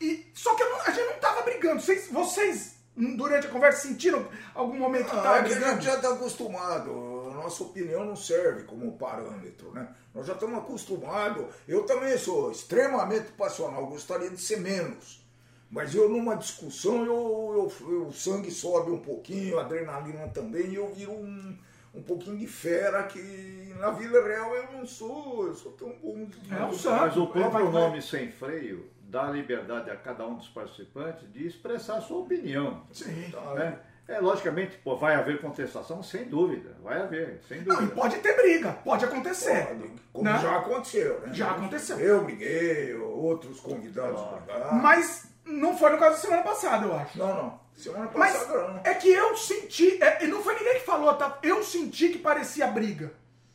E, 0.00 0.26
só 0.34 0.54
que 0.54 0.62
eu 0.62 0.70
não- 0.70 0.80
a 0.82 0.90
gente 0.90 1.06
não 1.06 1.18
tava 1.18 1.42
brigando. 1.42 1.80
Vocês, 1.80 2.08
vocês, 2.10 2.74
durante 2.96 3.46
a 3.46 3.50
conversa, 3.50 3.88
sentiram 3.88 4.26
algum 4.54 4.76
momento 4.78 5.08
que 5.10 5.16
Ah, 5.16 5.22
tava 5.22 5.38
é 5.38 5.42
que 5.44 5.52
a 5.52 5.56
brigando? 5.56 5.74
gente 5.76 5.84
já 5.84 5.94
está 5.96 6.12
acostumado. 6.12 6.90
A 7.30 7.34
nossa 7.34 7.62
opinião 7.62 8.04
não 8.04 8.16
serve 8.16 8.64
como 8.64 8.92
parâmetro, 8.98 9.72
né? 9.72 9.88
Nós 10.14 10.26
já 10.26 10.32
estamos 10.34 10.58
acostumados. 10.58 11.46
Eu 11.66 11.84
também 11.84 12.16
sou 12.18 12.50
extremamente 12.50 13.32
passional, 13.32 13.86
gostaria 13.86 14.30
de 14.30 14.40
ser 14.40 14.60
menos. 14.60 15.22
Mas 15.70 15.94
eu, 15.94 16.08
numa 16.08 16.36
discussão, 16.36 17.04
eu, 17.04 17.72
eu- 17.82 17.90
eu- 17.90 18.06
o 18.06 18.12
sangue 18.12 18.50
sobe 18.50 18.90
um 18.92 18.98
pouquinho, 18.98 19.58
a 19.58 19.62
adrenalina 19.62 20.28
também, 20.28 20.66
e 20.68 20.74
eu 20.76 20.92
viro 20.94 21.10
um, 21.12 21.58
um 21.94 22.02
pouquinho 22.02 22.36
de 22.38 22.46
fera 22.46 23.02
que 23.04 23.72
na 23.78 23.90
vida 23.90 24.22
real 24.22 24.54
eu 24.54 24.72
não 24.72 24.86
sou. 24.86 25.46
Eu 25.46 25.54
sou 25.54 25.72
tão 25.72 25.90
bom. 26.02 26.26
É 26.50 26.62
um. 26.64 26.68
Mas 26.68 27.16
o 27.16 27.24
É, 27.24 27.26
próprio 27.26 27.70
vai- 27.70 27.82
nome 27.82 28.02
sem 28.02 28.30
freio 28.30 28.90
dá 29.02 29.24
liberdade 29.30 29.90
a 29.90 29.96
cada 29.96 30.26
um 30.26 30.34
dos 30.34 30.48
participantes 30.48 31.30
de 31.32 31.46
expressar 31.46 31.98
a 31.98 32.00
sua 32.00 32.18
opinião. 32.18 32.82
Sim. 32.92 33.32
né? 33.54 33.78
É, 34.06 34.18
logicamente, 34.20 34.76
pô, 34.84 34.96
vai 34.96 35.14
haver 35.14 35.40
contestação, 35.40 36.02
sem 36.02 36.24
dúvida, 36.24 36.76
vai 36.82 37.00
haver, 37.00 37.40
sem 37.48 37.62
Não, 37.62 37.74
e 37.76 37.78
dúvida. 37.78 37.94
pode 37.94 38.16
ter 38.18 38.36
briga, 38.36 38.72
pode 38.84 39.02
acontecer. 39.02 39.66
Pode, 39.66 39.90
Como 40.12 40.24
né? 40.28 40.38
já 40.42 40.56
aconteceu, 40.58 41.20
né? 41.20 41.32
Já 41.32 41.50
aconteceu. 41.52 41.98
Eu 41.98 42.22
briguei, 42.22 42.94
outros 42.96 43.60
convidados 43.60 44.20
brigaram. 44.20 44.74
Mas 44.74 45.26
não 45.46 45.74
foi 45.78 45.88
no 45.90 45.98
caso 45.98 46.16
da 46.16 46.20
semana 46.20 46.42
passada, 46.42 46.84
eu 46.84 46.94
acho. 46.94 47.16
Não, 47.18 47.28
não. 47.34 47.60
Semana 47.74 48.08
Mas 48.14 48.32
passada 48.36 48.68
não. 48.68 48.80
é 48.84 48.94
que 48.94 49.08
eu 49.10 49.36
senti, 49.36 50.02
é, 50.02 50.24
e 50.24 50.28
não 50.28 50.42
foi 50.42 50.54
ninguém 50.54 50.74
que 50.74 50.86
falou, 50.86 51.12
tá? 51.14 51.38
Eu 51.42 51.62
senti 51.64 52.08
que 52.10 52.18
parecia 52.18 52.66
briga. 52.68 53.12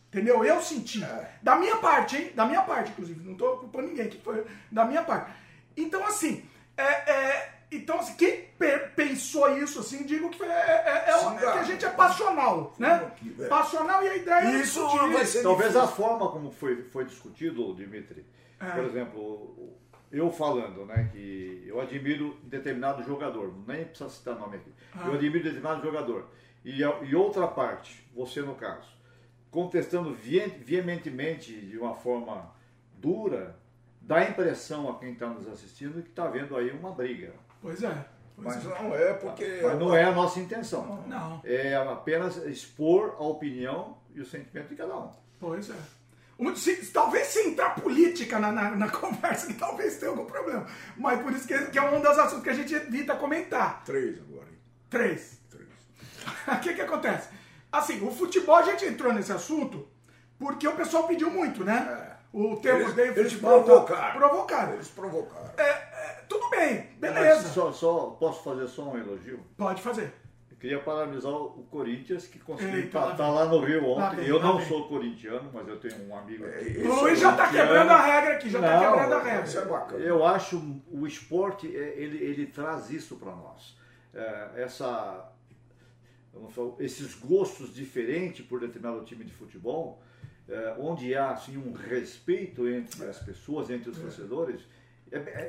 Entendeu? 0.09 0.43
Eu 0.43 0.59
senti. 0.61 1.03
É. 1.03 1.31
Da 1.41 1.55
minha 1.55 1.77
parte, 1.77 2.17
hein? 2.17 2.31
Da 2.35 2.43
minha 2.45 2.61
parte, 2.63 2.91
inclusive. 2.91 3.23
Não 3.23 3.35
tô 3.37 3.57
culpando 3.57 3.87
ninguém, 3.89 4.09
que 4.09 4.17
foi 4.21 4.43
da 4.71 4.83
minha 4.83 5.03
parte. 5.03 5.31
Então, 5.77 6.03
assim, 6.05 6.43
é, 6.75 6.83
é, 6.83 7.51
então, 7.71 7.99
assim, 7.99 8.15
quem 8.15 8.41
pe- 8.57 8.79
pensou 8.95 9.55
isso, 9.57 9.79
assim, 9.79 10.03
digo 10.03 10.29
que, 10.31 10.37
foi, 10.39 10.47
é, 10.47 10.51
é- 10.51 11.03
é- 11.11 11.17
Sim, 11.19 11.35
é 11.37 11.39
que 11.39 11.45
a 11.59 11.63
gente 11.63 11.85
é 11.85 11.89
passional, 11.89 12.73
né? 12.79 13.11
É. 13.39 13.45
Passional 13.47 14.03
e 14.03 14.07
a 14.09 14.15
ideia 14.17 14.45
é 14.47 14.55
Isso 14.61 14.81
discutir. 14.83 15.13
vai 15.13 15.25
ser 15.25 15.43
Talvez 15.43 15.75
a 15.75 15.81
difícil. 15.81 16.03
forma 16.03 16.31
como 16.31 16.51
foi, 16.51 16.83
foi 16.89 17.05
discutido, 17.05 17.73
Dimitri, 17.75 18.25
É. 18.59 18.65
por 18.71 18.83
exemplo, 18.85 19.77
eu 20.11 20.31
falando, 20.31 20.85
né, 20.85 21.09
que 21.11 21.63
eu 21.67 21.79
admiro 21.79 22.37
determinado 22.43 23.03
jogador, 23.03 23.53
nem 23.67 23.85
precisa 23.85 24.09
citar 24.09 24.37
nome 24.37 24.57
aqui, 24.57 24.71
Ah. 24.95 25.07
eu 25.07 25.13
admiro 25.13 25.43
determinado 25.43 25.81
jogador, 25.81 26.27
e, 26.65 26.79
e 26.81 27.15
outra 27.15 27.47
parte, 27.47 28.05
você 28.15 28.41
no 28.41 28.55
caso, 28.55 28.87
contestando 29.51 30.13
veementemente 30.13 31.53
de 31.53 31.77
uma 31.77 31.93
forma 31.95 32.51
dura, 32.97 33.57
dá 34.01 34.17
a 34.17 34.29
impressão 34.29 34.89
a 34.89 34.97
quem 34.99 35.13
está 35.13 35.27
nos 35.27 35.47
assistindo 35.47 36.01
que 36.03 36.09
está 36.09 36.27
vendo 36.27 36.55
aí 36.55 36.71
uma 36.71 36.91
briga. 36.91 37.33
Pois 37.61 37.83
é. 37.83 38.05
Pois 38.35 38.55
Mas 38.55 38.65
é. 38.65 38.81
não 38.81 38.95
é 38.95 39.13
porque. 39.13 39.59
Mas 39.61 39.79
não 39.79 39.93
é 39.95 40.03
a 40.05 40.11
nossa 40.13 40.39
intenção. 40.39 41.03
Não, 41.07 41.41
É 41.43 41.75
apenas 41.75 42.37
expor 42.45 43.15
a 43.19 43.23
opinião 43.23 43.97
e 44.15 44.21
o 44.21 44.25
sentimento 44.25 44.69
de 44.69 44.75
cada 44.75 44.97
um. 44.97 45.11
pois 45.39 45.69
é. 45.69 45.75
Se- 46.55 46.85
talvez 46.93 47.27
se 47.27 47.39
entrar 47.47 47.75
política 47.75 48.39
na, 48.39 48.51
na, 48.51 48.71
na 48.71 48.89
conversa, 48.91 49.47
que 49.47 49.53
talvez 49.55 49.97
tenha 49.97 50.11
algum 50.11 50.25
problema. 50.25 50.65
Mas 50.97 51.21
por 51.21 51.31
isso 51.33 51.47
que, 51.47 51.57
que 51.67 51.77
é 51.77 51.81
um 51.81 51.99
dos 51.99 52.17
assuntos 52.17 52.43
que 52.43 52.49
a 52.49 52.53
gente 52.53 52.73
evita 52.73 53.15
comentar. 53.15 53.83
Três 53.83 54.17
agora. 54.19 54.47
hein? 54.49 54.57
Três. 54.89 55.39
Três. 55.49 55.67
O 56.47 56.59
que 56.61 56.73
que 56.73 56.81
acontece? 56.81 57.29
Assim, 57.71 58.05
o 58.05 58.11
futebol 58.11 58.55
a 58.55 58.63
gente 58.63 58.85
entrou 58.85 59.13
nesse 59.13 59.31
assunto 59.31 59.87
porque 60.37 60.67
o 60.67 60.75
pessoal 60.75 61.07
pediu 61.07 61.29
muito, 61.29 61.63
né? 61.63 62.17
O 62.31 62.55
termo 62.57 62.81
Eles- 62.81 62.93
dele 62.93 63.19
eles 63.19 63.33
futebol, 63.33 63.63
provocaram. 63.63 64.17
Provocaram. 64.19 64.73
Eles 64.73 64.87
provocaram. 64.87 65.51
É, 65.57 65.63
é, 65.69 66.23
tudo 66.29 66.49
bem, 66.49 66.89
Mas 67.01 67.13
beleza. 67.13 67.47
só, 67.49 67.71
só- 67.73 68.11
posso 68.19 68.43
fazer 68.43 68.67
só 68.67 68.83
um 68.83 68.97
elogio? 68.97 69.39
Pode 69.57 69.81
fazer. 69.81 70.13
Queria 70.59 70.79
parabenizar 70.79 71.31
o 71.31 71.63
Corinthians, 71.71 72.27
que 72.27 72.37
conseguiu 72.39 72.73
lá 72.73 72.79
empatar 72.79 73.27
vem. 73.27 73.35
lá 73.35 73.45
no 73.45 73.59
Rio 73.63 73.95
Lá 73.95 74.07
ontem. 74.07 74.15
vem, 74.17 74.27
eu 74.27 74.37
lá 74.37 74.43
não 74.43 74.57
vem. 74.57 74.67
sou 74.67 74.87
corintiano, 74.89 75.49
mas 75.53 75.67
eu 75.67 75.79
tenho 75.79 76.05
um 76.07 76.15
amigo 76.17 76.45
aqui. 76.45 76.77
O 76.79 77.01
Luiz 77.01 77.19
já 77.19 77.31
tá 77.31 77.45
corintiano. 77.45 77.67
quebrando 77.69 77.91
a 77.91 78.01
regra 78.05 78.33
aqui, 78.35 78.49
já 78.49 78.59
tá 78.61 78.71
Não, 78.81 78.91
quebrando 78.91 79.13
a 79.13 79.23
regra. 79.23 79.45
Isso 79.45 79.59
é 79.59 79.65
bacana. 79.65 80.03
Eu 80.03 80.25
acho 80.25 80.81
o 80.91 81.07
esporte, 81.07 81.73
é, 81.75 81.93
ele, 81.97 82.17
ele 82.23 82.45
traz 82.47 82.89
isso 82.89 83.15
para 83.15 83.33
nós. 83.33 83.77
É, 84.13 84.49
essa, 84.57 85.31
falar, 86.49 86.73
esses 86.79 87.15
gostos 87.15 87.73
diferentes 87.73 88.45
por 88.45 88.59
determinado 88.59 89.03
time 89.05 89.23
de 89.23 89.31
futebol, 89.33 90.01
é, 90.47 90.75
onde 90.77 91.15
há 91.15 91.31
assim, 91.31 91.57
um 91.57 91.71
respeito 91.71 92.67
entre 92.67 93.05
as 93.05 93.19
pessoas, 93.19 93.69
entre 93.69 93.89
os 93.91 93.97
torcedores, 93.97 94.61
é, 94.61 94.63
é, 94.63 94.78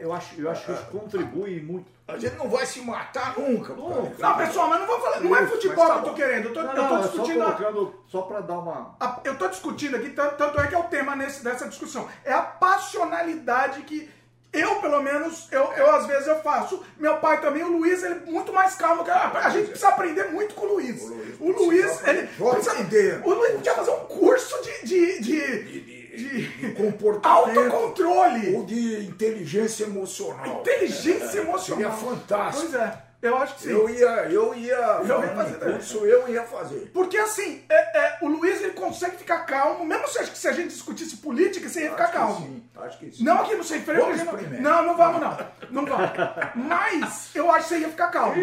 eu, 0.00 0.12
acho, 0.12 0.40
eu 0.40 0.50
acho 0.50 0.64
que 0.66 0.72
isso 0.72 0.86
contribui 0.86 1.60
muito. 1.60 1.86
A 2.08 2.16
gente 2.18 2.36
não 2.36 2.48
vai 2.48 2.66
se 2.66 2.80
matar 2.80 3.38
nunca. 3.38 3.72
Não. 3.74 4.12
Não, 4.18 4.36
pessoal, 4.36 4.68
mas 4.68 4.80
não 4.80 4.86
vou 4.86 5.00
falar. 5.00 5.20
Não 5.20 5.36
é 5.36 5.42
Isso, 5.44 5.52
futebol 5.52 5.76
mas 5.76 5.86
tá 5.88 5.92
que 5.94 6.00
eu 6.00 6.10
tô 6.10 6.14
querendo. 6.16 6.44
Eu 6.48 6.52
tô, 6.52 6.62
Não, 6.62 6.70
eu 6.70 6.74
tô 6.76 6.82
não, 6.82 6.98
é 6.98 7.02
só 7.02 7.08
discutindo. 7.08 7.42
a- 7.42 7.52
colocando, 7.52 7.94
só 8.08 8.22
para 8.22 8.40
dar 8.40 8.58
uma... 8.58 8.96
a- 8.98 9.20
eu 9.24 9.38
tô 9.38 9.46
discutindo 9.48 9.96
aqui, 9.96 10.10
tanto, 10.10 10.36
tanto 10.36 10.60
é 10.60 10.66
que 10.66 10.74
é 10.74 10.78
o 10.78 10.84
tema 10.84 11.14
nesse, 11.14 11.44
dessa 11.44 11.68
discussão. 11.68 12.08
É 12.24 12.32
a 12.32 12.42
passionalidade 12.42 13.82
que 13.82 14.08
eu, 14.52 14.80
pelo 14.80 15.00
menos, 15.00 15.46
eu, 15.52 15.62
eu 15.76 15.94
às 15.94 16.06
vezes 16.06 16.26
eu 16.26 16.40
faço. 16.42 16.82
Meu 16.98 17.18
pai 17.18 17.40
também, 17.40 17.62
o 17.62 17.68
Luiz, 17.68 18.02
ele 18.02 18.14
é 18.14 18.30
muito 18.30 18.52
mais 18.52 18.74
calmo. 18.74 19.04
que 19.04 19.10
A, 19.10 19.30
a 19.30 19.48
gente 19.50 19.66
precisa 19.68 19.88
aprender 19.90 20.24
muito 20.32 20.54
com 20.56 20.66
o 20.66 20.72
Luiz. 20.74 21.00
O 21.02 21.14
Luiz 21.14 21.38
O 21.38 21.46
Luiz, 21.46 21.82
precisa 21.84 22.10
ele. 22.10 22.18
aprender. 22.20 22.36
Vou 22.38 22.50
precisa- 22.54 22.72
aprender. 22.72 23.20
o 23.24 23.30
Luiz 23.34 23.52
podia 23.52 23.74
fazer 23.76 23.90
um 23.92 24.04
curso 24.06 24.62
de. 24.62 24.86
de, 24.86 25.20
de, 25.20 25.62
De, 25.80 25.99
de- 26.28 26.72
comportamento. 26.74 27.58
autocontrole. 27.58 28.54
Ou 28.56 28.64
de 28.66 29.04
inteligência 29.06 29.84
emocional. 29.84 30.60
Inteligência 30.60 31.38
É, 31.38 31.42
emocional. 31.42 31.92
Seria 31.92 32.10
fantástico. 32.10 32.68
Pois 32.70 32.74
é, 32.82 33.02
eu 33.22 33.36
acho 33.36 33.54
que 33.56 33.62
sim. 33.62 33.70
Eu 33.70 33.88
ia, 33.90 34.06
eu 34.30 34.54
ia, 34.54 34.74
Eu 34.76 35.20
ia 35.22 35.28
fazer 35.34 35.58
curso, 35.58 35.98
eu 36.06 36.28
ia 36.28 36.42
fazer. 36.44 36.90
Porque 36.92 37.16
assim, 37.18 37.62
é- 37.68 37.98
é, 37.98 38.18
o 38.22 38.28
Luiz 38.28 38.60
ele 38.62 38.72
consegue 38.72 39.16
ficar 39.16 39.40
calmo, 39.40 39.84
mesmo 39.84 40.08
se, 40.08 40.24
se 40.26 40.48
a 40.48 40.52
gente 40.52 40.68
discutisse 40.68 41.16
política, 41.18 41.68
você 41.68 41.84
ia 41.84 41.90
ficar 41.90 42.04
Acho 42.04 42.12
calmo. 42.12 42.46
sim, 42.46 42.62
acho 42.76 42.98
que 42.98 43.10
sim. 43.12 43.24
Não 43.24 43.40
aqui 43.42 43.54
no 43.54 43.64
Sem 43.64 43.82
Freio, 43.82 44.06
não, 44.16 44.60
não, 44.60 44.86
não 44.86 44.96
vamos 44.96 45.20
não. 45.20 45.38
Não 45.70 45.86
vamos. 45.86 46.10
Mas 46.54 47.30
eu 47.34 47.50
acho 47.50 47.68
que 47.68 47.74
você 47.74 47.80
ia 47.80 47.88
ficar 47.88 48.08
calmo. 48.08 48.34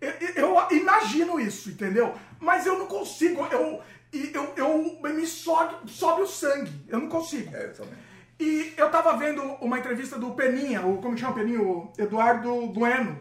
Eu, 0.00 0.12
eu 0.36 0.68
imagino 0.76 1.40
isso, 1.40 1.70
entendeu? 1.70 2.14
Mas 2.38 2.66
eu 2.66 2.78
não 2.78 2.86
consigo. 2.86 3.46
Eu, 3.50 3.80
e 4.14 4.30
eu, 4.32 4.54
eu 4.56 5.00
me 5.12 5.26
sobe, 5.26 5.90
sobe 5.90 6.22
o 6.22 6.26
sangue. 6.26 6.70
Eu 6.88 7.00
não 7.00 7.08
consigo. 7.08 7.54
É, 7.54 7.66
eu 7.66 7.74
também. 7.74 7.98
E 8.38 8.72
eu 8.76 8.88
tava 8.88 9.16
vendo 9.16 9.42
uma 9.60 9.78
entrevista 9.78 10.16
do 10.18 10.30
Peninha, 10.34 10.86
o 10.86 10.98
como 10.98 11.18
chama 11.18 11.32
o 11.32 11.34
Peninha? 11.34 11.60
O 11.60 11.92
Eduardo 11.98 12.66
Bueno. 12.68 13.20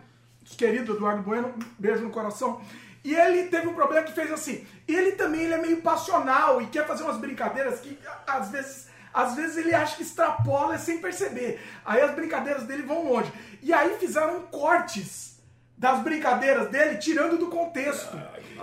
Querido 0.57 0.95
Eduardo 0.95 1.23
Bueno, 1.23 1.55
beijo 1.79 2.03
no 2.03 2.11
coração. 2.11 2.61
E 3.03 3.15
ele 3.15 3.47
teve 3.47 3.67
um 3.67 3.73
problema 3.73 4.05
que 4.05 4.13
fez 4.13 4.31
assim. 4.31 4.65
Ele 4.87 5.13
também 5.13 5.41
ele 5.41 5.53
é 5.53 5.57
meio 5.57 5.81
passional 5.81 6.61
e 6.61 6.67
quer 6.67 6.85
fazer 6.85 7.03
umas 7.03 7.17
brincadeiras 7.17 7.79
que 7.79 7.97
às 8.27 8.49
vezes, 8.49 8.87
às 9.13 9.35
vezes 9.35 9.57
ele 9.57 9.73
acha 9.73 9.95
que 9.95 10.03
extrapola 10.03 10.77
sem 10.77 10.99
perceber. 10.99 11.59
Aí 11.83 12.01
as 12.01 12.13
brincadeiras 12.13 12.63
dele 12.63 12.83
vão 12.83 13.11
longe. 13.11 13.31
E 13.61 13.73
aí 13.73 13.97
fizeram 13.99 14.41
cortes 14.43 15.41
das 15.77 16.01
brincadeiras 16.01 16.69
dele, 16.69 16.97
tirando 16.97 17.37
do 17.37 17.47
contexto. 17.47 18.15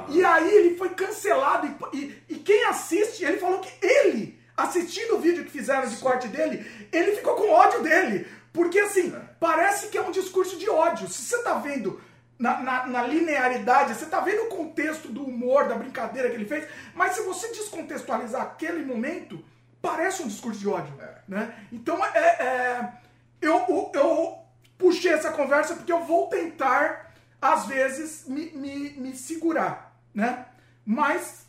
E 0.08 0.24
aí 0.24 0.54
ele 0.54 0.76
foi 0.76 0.90
cancelado. 0.90 1.66
E, 1.92 1.96
e- 1.96 2.22
e 2.30 2.34
quem 2.36 2.64
assiste, 2.64 3.24
ele 3.24 3.38
falou 3.38 3.60
que 3.60 3.72
ele, 3.84 4.38
assistindo 4.56 5.16
o 5.16 5.20
vídeo 5.20 5.44
que 5.44 5.50
fizeram 5.50 5.88
de 5.88 5.96
corte 5.96 6.28
dele, 6.28 6.64
ele 6.92 7.12
ficou 7.16 7.34
com 7.34 7.50
ódio 7.50 7.82
dele. 7.82 8.26
Porque 8.52 8.78
assim, 8.80 9.14
parece 9.38 9.88
que 9.88 9.96
é 9.98 10.02
um 10.02 10.10
discurso 10.10 10.56
de 10.58 10.68
ódio. 10.68 11.08
Se 11.08 11.22
você 11.22 11.42
tá 11.42 11.54
vendo 11.54 12.00
na, 12.38 12.60
na- 12.60 12.86
na 12.86 13.02
linearidade, 13.02 13.94
você 13.94 14.06
tá 14.06 14.20
vendo 14.20 14.42
o 14.44 14.48
contexto 14.48 15.08
do 15.08 15.22
humor, 15.24 15.68
da 15.68 15.74
brincadeira 15.76 16.28
que 16.30 16.34
ele 16.36 16.46
fez, 16.46 16.66
mas 16.94 17.14
se 17.14 17.22
você 17.22 17.48
descontextualizar 17.48 18.42
aquele 18.42 18.84
momento, 18.84 19.44
parece 19.80 20.22
um 20.22 20.26
discurso 20.28 20.58
de 20.58 20.68
ódio. 20.68 20.92
Né? 21.28 21.54
Então 21.70 22.04
é, 22.04 22.18
é- 22.18 22.92
eu, 23.40 23.90
eu 23.94 24.38
puxei 24.76 25.12
essa 25.12 25.30
conversa 25.30 25.74
porque 25.74 25.92
eu 25.92 26.02
vou 26.04 26.28
tentar, 26.28 27.09
às 27.40 27.66
vezes, 27.66 28.26
me, 28.26 28.50
me, 28.52 28.90
me 28.90 29.14
segurar. 29.16 29.96
Né? 30.14 30.46
Mas 30.84 31.46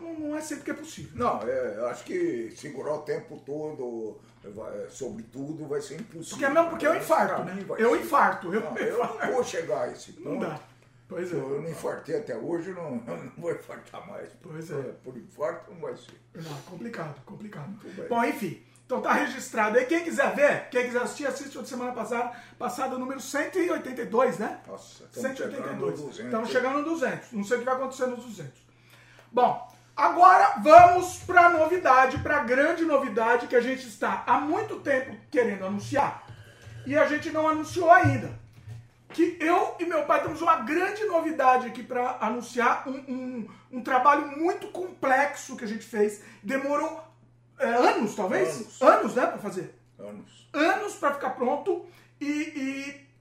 não, 0.00 0.14
não 0.14 0.36
é 0.36 0.40
sempre 0.40 0.64
que 0.64 0.70
é 0.70 0.74
possível. 0.74 1.12
Não, 1.16 1.40
é, 1.42 1.78
eu 1.78 1.86
acho 1.88 2.04
que 2.04 2.52
segurar 2.56 2.94
o 2.94 3.02
tempo 3.02 3.40
todo, 3.44 4.20
vai- 4.54 4.88
sobre 4.88 5.22
tudo, 5.24 5.66
vai 5.66 5.80
ser 5.80 6.00
impossível. 6.00 6.30
Porque, 6.30 6.44
é 6.44 6.48
mesmo, 6.50 6.70
porque 6.70 6.86
eu 6.86 6.94
Mas 6.94 7.02
infarto, 7.02 7.44
né? 7.44 7.64
Eu 7.78 7.96
infarto. 7.96 8.54
Eu, 8.54 8.60
Não, 8.60 8.76
eu 8.78 8.98
não 8.98 9.32
vou 9.32 9.44
chegar 9.44 9.82
a 9.82 9.92
esse 9.92 10.12
ponto. 10.12 10.28
Não 10.30 10.38
dá. 10.38 10.60
Pois 11.06 11.32
é. 11.32 11.36
Eu 11.36 11.60
não 11.60 11.68
infartei 11.68 12.16
até 12.16 12.36
hoje, 12.36 12.70
não, 12.72 12.96
não 13.04 13.32
vou 13.36 13.52
infartar 13.52 14.06
mais. 14.08 14.28
Pois 14.42 14.70
é. 14.70 14.82
Por 15.02 15.16
infarto 15.16 15.70
não 15.72 15.80
vai 15.80 15.96
ser. 15.96 16.14
Não, 16.34 16.60
complicado, 16.62 17.20
complicado. 17.24 17.78
Bom, 18.08 18.24
enfim. 18.24 18.62
Então 18.86 19.00
tá 19.00 19.12
registrado 19.12 19.78
aí. 19.78 19.86
Quem 19.86 20.04
quiser 20.04 20.34
ver, 20.34 20.68
quem 20.68 20.84
quiser 20.84 21.02
assistir, 21.02 21.26
assiste 21.26 21.58
o 21.58 21.62
de 21.62 21.68
semana 21.68 21.92
passada, 21.92 22.32
passada 22.58 22.98
número 22.98 23.20
182, 23.20 24.38
né? 24.38 24.60
Nossa, 24.66 25.04
estamos 25.04 25.38
chegando 25.38 25.62
182. 25.62 26.00
no 26.00 26.06
200. 26.06 26.24
Estamos 26.24 26.50
chegando 26.50 26.78
no 26.78 26.84
200. 26.84 27.32
Não 27.32 27.44
sei 27.44 27.56
o 27.56 27.60
que 27.60 27.66
vai 27.66 27.74
acontecer 27.74 28.06
nos 28.06 28.24
200. 28.24 28.52
Bom, 29.32 29.74
agora 29.96 30.60
vamos 30.62 31.16
para 31.20 31.46
a 31.46 31.50
novidade, 31.50 32.18
para 32.18 32.38
a 32.38 32.44
grande 32.44 32.84
novidade 32.84 33.46
que 33.46 33.56
a 33.56 33.60
gente 33.60 33.86
está 33.88 34.22
há 34.26 34.38
muito 34.38 34.80
tempo 34.80 35.16
querendo 35.30 35.64
anunciar 35.64 36.24
e 36.86 36.96
a 36.96 37.06
gente 37.06 37.30
não 37.30 37.48
anunciou 37.48 37.90
ainda. 37.90 38.38
Que 39.08 39.36
eu 39.40 39.76
e 39.78 39.84
meu 39.84 40.04
pai 40.04 40.22
temos 40.22 40.42
uma 40.42 40.56
grande 40.56 41.04
novidade 41.04 41.68
aqui 41.68 41.82
para 41.82 42.18
anunciar, 42.20 42.88
um, 42.88 42.96
um, 43.08 43.48
um 43.72 43.82
trabalho 43.82 44.26
muito 44.36 44.68
complexo 44.68 45.56
que 45.56 45.64
a 45.64 45.68
gente 45.68 45.84
fez. 45.84 46.20
Demorou 46.42 47.03
é, 47.64 47.74
anos, 47.96 48.14
talvez? 48.14 48.54
Anos. 48.56 48.82
Anos, 48.82 49.14
né, 49.14 49.26
para 49.26 49.38
fazer 49.38 49.74
Anos. 49.98 50.48
anos 50.52 50.94
para 50.94 51.14
ficar 51.14 51.30
pronto 51.30 51.86
e, 52.20 52.26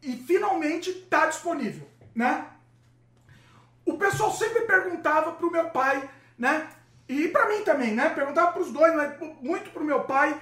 e, 0.03 0.09
e 0.11 0.15
finalmente 0.17 0.89
está 0.89 1.25
disponível, 1.27 1.87
né? 2.15 2.47
O 3.85 3.97
pessoal 3.97 4.31
sempre 4.31 4.61
perguntava 4.61 5.33
pro 5.33 5.51
meu 5.51 5.69
pai, 5.69 6.09
né? 6.37 6.67
E 7.07 7.27
para 7.27 7.49
mim 7.49 7.63
também, 7.63 7.93
né? 7.93 8.09
Perguntava 8.09 8.53
pros 8.53 8.71
dois, 8.71 8.93
mas 8.95 9.19
muito 9.41 9.69
pro 9.71 9.83
meu 9.83 10.01
pai 10.05 10.39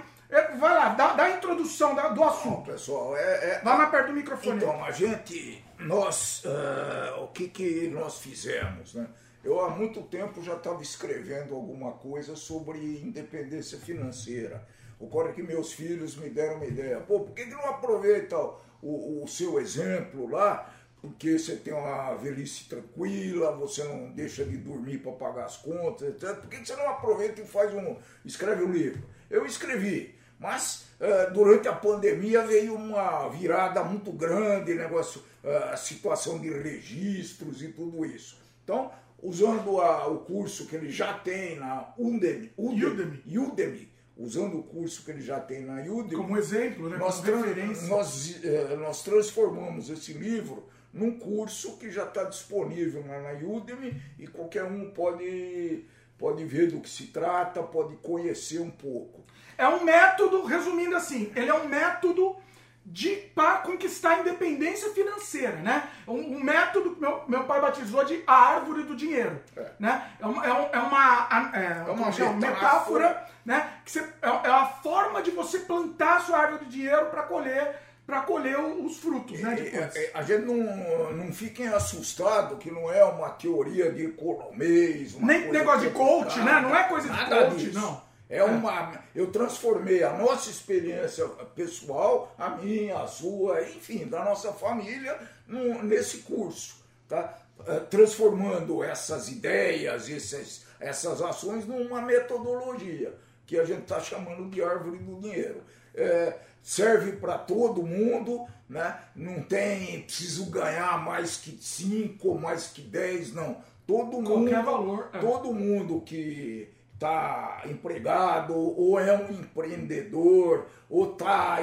vai 0.58 0.74
lá, 0.74 0.88
dá, 0.90 1.12
dá 1.12 1.24
a 1.24 1.30
introdução 1.36 1.94
do 1.94 2.14
Bom, 2.14 2.24
assunto. 2.28 2.70
pessoal, 2.70 3.16
é, 3.16 3.20
é- 3.20 3.60
Vai 3.62 3.76
mais 3.76 3.90
perto 3.90 4.06
do 4.06 4.12
microfone. 4.14 4.56
Então, 4.56 4.82
a 4.82 4.90
gente, 4.90 5.62
nós, 5.78 6.42
eh, 6.46 7.14
o 7.20 7.28
que, 7.28 7.48
que 7.48 7.88
nós 7.88 8.18
fizemos, 8.20 8.94
né? 8.94 9.06
Eu 9.44 9.60
há 9.60 9.70
muito 9.70 10.02
tempo 10.02 10.42
já 10.42 10.54
estava 10.54 10.80
escrevendo 10.82 11.54
alguma 11.54 11.92
coisa 11.92 12.36
sobre 12.36 12.78
independência 12.78 13.76
financeira. 13.78 14.64
Ocorre 15.00 15.32
que 15.32 15.42
meus 15.42 15.72
filhos 15.72 16.16
me 16.16 16.30
deram 16.30 16.56
uma 16.56 16.66
ideia. 16.66 17.00
Pô, 17.00 17.20
por 17.20 17.34
que, 17.34 17.46
que 17.46 17.50
não 17.50 17.66
aproveita 17.68 18.38
o, 18.80 19.24
o 19.24 19.26
seu 19.26 19.58
exemplo 19.60 20.30
lá? 20.30 20.72
Porque 21.00 21.36
você 21.36 21.56
tem 21.56 21.72
uma 21.72 22.14
velhice 22.14 22.68
tranquila, 22.68 23.50
você 23.56 23.82
não 23.82 24.12
deixa 24.12 24.44
de 24.44 24.56
dormir 24.56 24.98
para 24.98 25.10
pagar 25.10 25.46
as 25.46 25.56
contas, 25.56 26.08
etc. 26.08 26.36
Por 26.36 26.48
que, 26.48 26.58
que 26.58 26.68
você 26.68 26.76
não 26.76 26.88
aproveita 26.88 27.40
e 27.40 27.44
faz 27.44 27.74
um. 27.74 27.96
escreve 28.24 28.62
um 28.62 28.70
livro? 28.70 29.02
Eu 29.28 29.44
escrevi. 29.44 30.14
Mas 30.38 30.84
eh, 31.00 31.30
durante 31.30 31.66
a 31.66 31.72
pandemia 31.72 32.46
veio 32.46 32.74
uma 32.76 33.28
virada 33.28 33.82
muito 33.82 34.12
grande, 34.12 34.74
negócio, 34.74 35.20
eh, 35.42 35.70
a 35.72 35.76
situação 35.76 36.38
de 36.38 36.48
registros 36.48 37.60
e 37.60 37.68
tudo 37.68 38.04
isso. 38.04 38.40
Então, 38.62 38.92
usando 39.22 39.80
a- 39.80 40.08
o 40.08 40.18
curso 40.18 40.66
que 40.66 40.74
ele 40.76 40.90
já 40.90 41.14
tem 41.14 41.56
na 41.58 41.92
Udemy, 41.96 42.50
Udemy. 42.58 43.22
Udemy, 43.38 43.92
usando 44.16 44.58
o 44.58 44.62
curso 44.64 45.04
que 45.04 45.10
ele 45.12 45.22
já 45.22 45.38
tem 45.40 45.62
na 45.64 45.80
Udemy, 45.82 46.16
Como 46.16 46.36
exemplo, 46.36 46.88
né? 46.90 46.96
nós, 46.98 47.20
Como 47.20 47.36
referência. 47.42 47.86
nós, 47.88 48.44
eh, 48.44 48.76
nós 48.76 49.02
transformamos 49.02 49.88
esse 49.90 50.12
livro 50.12 50.68
num 50.92 51.18
curso 51.18 51.78
que 51.78 51.90
já 51.90 52.04
está 52.04 52.24
disponível 52.24 53.04
lá 53.06 53.20
na 53.20 53.32
Udemy 53.48 54.00
e 54.18 54.26
qualquer 54.26 54.64
um 54.64 54.90
pode, 54.90 55.84
pode 56.18 56.44
ver 56.44 56.70
do 56.70 56.80
que 56.80 56.90
se 56.90 57.06
trata, 57.06 57.62
pode 57.62 57.96
conhecer 57.96 58.60
um 58.60 58.70
pouco. 58.70 59.24
É 59.56 59.68
um 59.68 59.84
método, 59.84 60.44
resumindo 60.44 60.96
assim, 60.96 61.30
ele 61.36 61.48
é 61.48 61.54
um 61.54 61.68
método 61.68 62.36
de 62.84 63.10
para 63.34 63.58
conquistar 63.58 64.10
a 64.16 64.18
independência 64.20 64.90
financeira, 64.92 65.56
né? 65.56 65.88
Um, 66.06 66.36
um 66.36 66.40
método 66.42 66.94
que 66.94 67.00
meu, 67.00 67.22
meu 67.28 67.44
pai 67.44 67.60
batizou 67.60 68.04
de 68.04 68.22
a 68.26 68.34
árvore 68.34 68.82
do 68.82 68.96
dinheiro, 68.96 69.40
né? 69.78 70.10
É 70.20 70.26
uma, 70.26 70.44
é 70.46 70.52
um- 70.52 70.68
é 70.72 70.78
uma, 70.78 71.26
a- 71.30 71.50
é, 71.54 71.90
uma 71.90 72.06
metáfora. 72.06 72.34
metáfora, 72.34 73.26
né? 73.44 73.72
Que 73.84 73.92
você, 73.92 74.00
é, 74.00 74.26
é 74.28 74.50
a 74.50 74.66
forma 74.82 75.22
de 75.22 75.30
você 75.30 75.60
plantar 75.60 76.16
a 76.16 76.20
sua 76.20 76.38
árvore 76.38 76.64
de 76.66 76.72
dinheiro 76.72 77.06
para 77.06 77.22
colher 77.22 77.76
para 78.04 78.20
colher 78.22 78.58
os 78.58 78.98
frutos, 78.98 79.38
né? 79.40 79.54
É, 79.60 79.76
é, 79.98 80.10
a 80.12 80.22
gente 80.22 80.44
não, 80.44 81.12
não 81.12 81.32
fiquem 81.32 81.68
assustados 81.68 82.58
que 82.58 82.68
não 82.68 82.92
é 82.92 83.02
uma 83.04 83.30
teoria 83.30 83.92
de 83.92 84.06
economês. 84.06 85.14
uma 85.14 85.28
Nem 85.28 85.52
negócio 85.52 85.82
de 85.82 85.90
coach, 85.90 86.24
complicada, 86.34 86.60
né? 86.62 86.68
Não 86.68 86.76
é 86.76 86.82
coisa 86.82 87.08
de 87.08 87.24
coach, 87.30 87.56
disso. 87.56 87.78
não. 87.78 88.02
É 88.32 88.42
uma. 88.42 89.02
Eu 89.14 89.30
transformei 89.30 90.02
a 90.02 90.16
nossa 90.16 90.48
experiência 90.50 91.26
pessoal, 91.54 92.34
a 92.38 92.50
minha, 92.56 92.98
a 92.98 93.06
sua, 93.06 93.62
enfim, 93.62 94.06
da 94.06 94.24
nossa 94.24 94.52
família, 94.52 95.18
num- 95.46 95.82
nesse 95.82 96.18
curso. 96.18 96.76
Tá? 97.08 97.38
Eh, 97.66 97.80
Transformando 97.90 98.82
essas 98.82 99.28
ideias, 99.28 100.08
esses, 100.08 100.64
essas 100.80 101.20
ações 101.20 101.66
numa 101.66 102.00
metodologia 102.00 103.14
que 103.46 103.58
a 103.58 103.64
gente 103.64 103.82
está 103.82 104.00
chamando 104.00 104.48
de 104.48 104.62
árvore 104.62 104.98
do 104.98 105.20
dinheiro. 105.20 105.62
É, 105.94 106.38
serve 106.62 107.12
para 107.12 107.36
todo 107.36 107.82
mundo, 107.82 108.46
né? 108.66 108.98
não 109.14 109.42
tem 109.42 110.02
preciso 110.04 110.46
ganhar 110.46 111.04
mais 111.04 111.36
que 111.36 111.50
5 111.62 112.38
mais 112.38 112.68
que 112.68 112.80
10, 112.80 113.34
não. 113.34 113.62
Todo 113.86 114.12
mundo, 114.22 114.30
Qualquer 114.30 114.62
valor, 114.64 115.10
é. 115.12 115.18
todo 115.18 115.52
mundo 115.52 116.00
que 116.00 116.71
está 117.02 117.62
empregado 117.66 118.54
ou 118.56 118.98
é 118.98 119.12
um 119.12 119.30
empreendedor 119.32 120.66
ou 120.88 121.12
está 121.12 121.58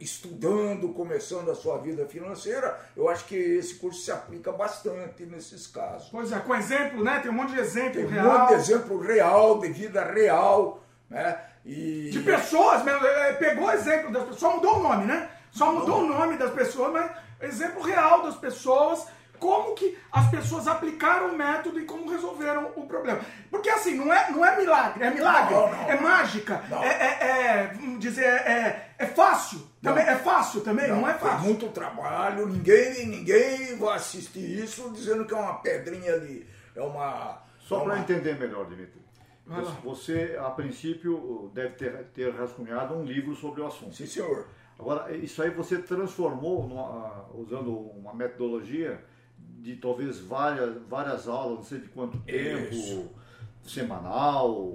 estudando, 0.00 0.90
começando 0.90 1.50
a 1.50 1.54
sua 1.54 1.78
vida 1.78 2.06
financeira, 2.06 2.78
eu 2.96 3.08
acho 3.08 3.24
que 3.26 3.34
esse 3.34 3.74
curso 3.74 4.00
se 4.00 4.10
aplica 4.10 4.50
bastante 4.50 5.26
nesses 5.26 5.66
casos. 5.66 6.08
Pois 6.10 6.32
é, 6.32 6.38
com 6.38 6.54
exemplo, 6.54 7.04
né? 7.04 7.18
Tem 7.20 7.30
um 7.30 7.34
monte 7.34 7.52
de 7.52 7.60
exemplo 7.60 7.94
Tem 7.94 8.04
um 8.06 8.08
real. 8.08 8.38
monte 8.38 8.48
de 8.48 8.54
exemplo 8.54 8.98
real, 9.00 9.58
de 9.58 9.68
vida 9.68 10.04
real, 10.04 10.82
né? 11.10 11.38
E 11.66 12.08
De 12.10 12.20
pessoas 12.20 12.82
mesmo, 12.84 13.04
é, 13.04 13.32
pegou 13.34 13.70
exemplo 13.70 14.10
das 14.10 14.22
pessoas, 14.22 14.40
só 14.40 14.56
mudou 14.56 14.78
o 14.78 14.82
nome, 14.82 15.04
né? 15.04 15.28
Só 15.50 15.72
mudou 15.72 16.02
o 16.02 16.06
nome 16.06 16.36
das 16.36 16.52
pessoas, 16.52 16.92
mas 16.92 17.10
exemplo 17.42 17.82
real 17.82 18.22
das 18.22 18.36
pessoas, 18.36 19.06
como 19.38 19.74
que 19.74 19.96
as 20.12 20.30
pessoas 20.30 20.66
aplicaram 20.68 21.28
o 21.28 21.36
método 21.36 21.78
e 21.80 21.84
como 21.84 22.10
resolveram 22.10 22.72
o 22.76 22.86
problema. 22.86 23.20
Porque 23.50 23.68
assim, 23.70 23.94
não 23.94 24.12
é, 24.12 24.30
não 24.30 24.44
é 24.44 24.56
milagre, 24.56 25.04
é 25.04 25.10
milagre, 25.10 25.54
Não, 25.54 25.70
não. 25.70 25.90
é 25.90 26.00
mágica, 26.00 26.62
Não. 26.68 26.82
é, 26.82 26.88
é, 26.88 27.26
é, 27.30 27.66
vamos 27.74 28.00
dizer, 28.00 28.24
é, 28.24 28.90
é 28.98 29.06
fácil, 29.06 29.66
também, 29.82 30.04
Não. 30.04 30.12
é 30.12 30.16
fácil 30.16 30.60
também, 30.62 30.88
não, 30.88 31.08
é 31.08 31.12
tem 31.12 31.20
fácil. 31.28 31.44
muito 31.46 31.68
trabalho, 31.68 32.46
ninguém, 32.46 33.06
ninguém 33.06 33.76
vai 33.76 33.96
assistir 33.96 34.62
isso 34.62 34.90
dizendo 34.92 35.24
que 35.24 35.32
é 35.34 35.36
uma 35.36 35.54
pedrinha 35.60 36.18
de. 36.20 36.46
É 36.76 36.82
uma. 36.82 37.42
Só 37.60 37.80
é 37.80 37.84
para 37.84 37.92
uma- 37.94 38.00
entender 38.00 38.38
melhor, 38.38 38.66
Dimitri. 38.66 38.98
Você, 39.82 40.36
a 40.38 40.50
princípio, 40.50 41.50
deve 41.54 41.70
ter, 41.74 42.04
ter 42.14 42.34
rascunhado 42.34 42.94
um 42.94 43.02
livro 43.04 43.34
sobre 43.34 43.62
o 43.62 43.66
assunto. 43.66 43.96
Sim, 43.96 44.06
senhor. 44.06 44.46
Agora, 44.78 45.14
isso 45.16 45.42
aí 45.42 45.50
você 45.50 45.78
transformou, 45.78 46.68
numa- 46.68 47.24
usando 47.34 47.70
uma 47.72 48.12
metodologia 48.14 49.02
de 49.58 49.76
talvez 49.76 50.18
várias, 50.20 50.76
várias 50.88 51.28
aulas, 51.28 51.58
não 51.58 51.64
sei 51.64 51.78
de 51.78 51.88
quanto 51.88 52.18
tempo, 52.18 52.74
Isso. 52.74 53.10
semanal. 53.64 54.72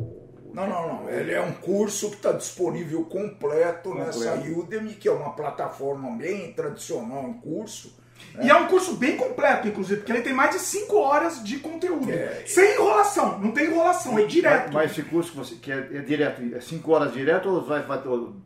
Não, 0.54 0.70
não, 0.70 0.88
não. 1.04 1.10
Ele 1.10 1.32
é 1.32 1.42
um 1.42 1.54
curso 1.54 2.10
que 2.12 2.18
está 2.18 2.32
disponível 2.32 3.04
completo, 3.06 3.90
Completo. 3.90 4.20
nessa 4.20 4.36
Udemy, 4.36 4.94
que 4.94 5.08
é 5.08 5.12
uma 5.12 5.34
plataforma 5.34 6.16
bem 6.16 6.54
tradicional 6.54 7.28
em 7.28 7.34
curso. 7.34 7.98
E 8.42 8.50
é 8.50 8.56
um 8.56 8.68
curso 8.68 8.96
bem 8.96 9.16
completo, 9.16 9.68
inclusive, 9.68 9.98
porque 9.98 10.12
ele 10.12 10.22
tem 10.22 10.34
mais 10.34 10.52
de 10.52 10.60
5 10.60 10.96
horas 10.98 11.44
de 11.44 11.60
conteúdo. 11.60 12.12
É. 12.12 12.44
Sem 12.46 12.74
enrolação, 12.74 13.40
não 13.40 13.52
tem 13.52 13.68
enrolação, 13.68 14.18
é 14.18 14.24
direto. 14.24 14.66
Mas, 14.66 14.74
mas 14.74 14.92
esse 14.92 15.04
curso 15.04 15.32
que 15.32 15.38
você 15.38 15.56
que 15.56 15.72
é, 15.72 15.78
é 15.78 16.00
direto, 16.00 16.42
é 16.56 16.60
5 16.60 16.92
horas 16.92 17.14
direto 17.14 17.50
ou 17.50 17.62
vai 17.62 17.82
vai 17.82 18.02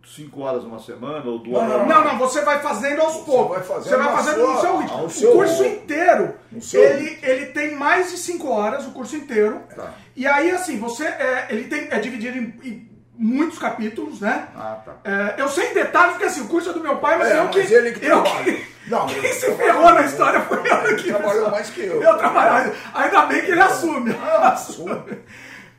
5 0.05 0.41
horas 0.41 0.63
uma 0.63 0.79
semana 0.79 1.25
ou 1.25 1.39
duas 1.39 1.63
Não, 1.63 1.71
horas? 1.71 1.87
Não, 1.87 2.03
não, 2.03 2.17
você 2.17 2.41
vai 2.41 2.59
fazendo 2.59 3.01
aos 3.01 3.17
poucos. 3.17 3.57
vai 3.57 3.63
fazendo 3.63 3.89
você 3.89 3.97
vai 3.97 4.15
fazendo 4.15 4.47
no 4.47 4.61
seu 4.61 4.77
ritmo. 4.77 5.05
O 5.05 5.09
seu 5.09 5.31
curso 5.31 5.65
inteiro, 5.65 6.33
ele, 6.73 7.19
ele 7.21 7.45
tem 7.47 7.75
mais 7.75 8.11
de 8.11 8.17
5 8.17 8.47
horas, 8.49 8.85
o 8.85 8.91
curso 8.91 9.15
inteiro. 9.15 9.61
Tá. 9.73 9.93
E 10.15 10.25
aí, 10.27 10.51
assim, 10.51 10.79
você. 10.79 11.05
É, 11.05 11.47
ele 11.49 11.65
tem, 11.65 11.87
é 11.91 11.99
dividido 11.99 12.37
em, 12.37 12.53
em 12.63 12.96
muitos 13.17 13.57
capítulos, 13.59 14.21
né? 14.21 14.47
Ah, 14.55 14.77
tá. 14.85 14.93
É, 15.03 15.35
eu 15.41 15.49
sei 15.49 15.71
em 15.71 15.73
detalhes, 15.73 16.11
porque 16.13 16.25
assim, 16.25 16.41
o 16.41 16.47
curso 16.47 16.69
é 16.69 16.73
do 16.73 16.79
meu 16.81 16.97
pai, 16.97 17.17
mas 17.17 17.31
É, 17.31 17.39
eu 17.39 17.47
que. 17.49 17.59
mas 17.59 17.71
ele 17.71 17.91
que 17.91 18.05
eu 18.05 18.23
que- 18.23 18.65
Não, 18.87 19.05
quem 19.07 19.33
se 19.33 19.51
ferrou 19.53 19.91
na 19.93 20.01
história 20.01 20.41
foi 20.41 20.59
Ele 20.59 20.69
aqui. 20.93 21.07
trabalhou 21.09 21.49
mais 21.51 21.69
que 21.69 21.81
eu. 21.81 22.01
Eu 22.01 22.17
trabalho. 22.17 22.73
Ainda 22.93 23.25
bem 23.25 23.41
que 23.43 23.51
ele 23.51 23.61
assume. 23.61 24.15
Ah, 24.21 24.49
assume. 24.53 25.19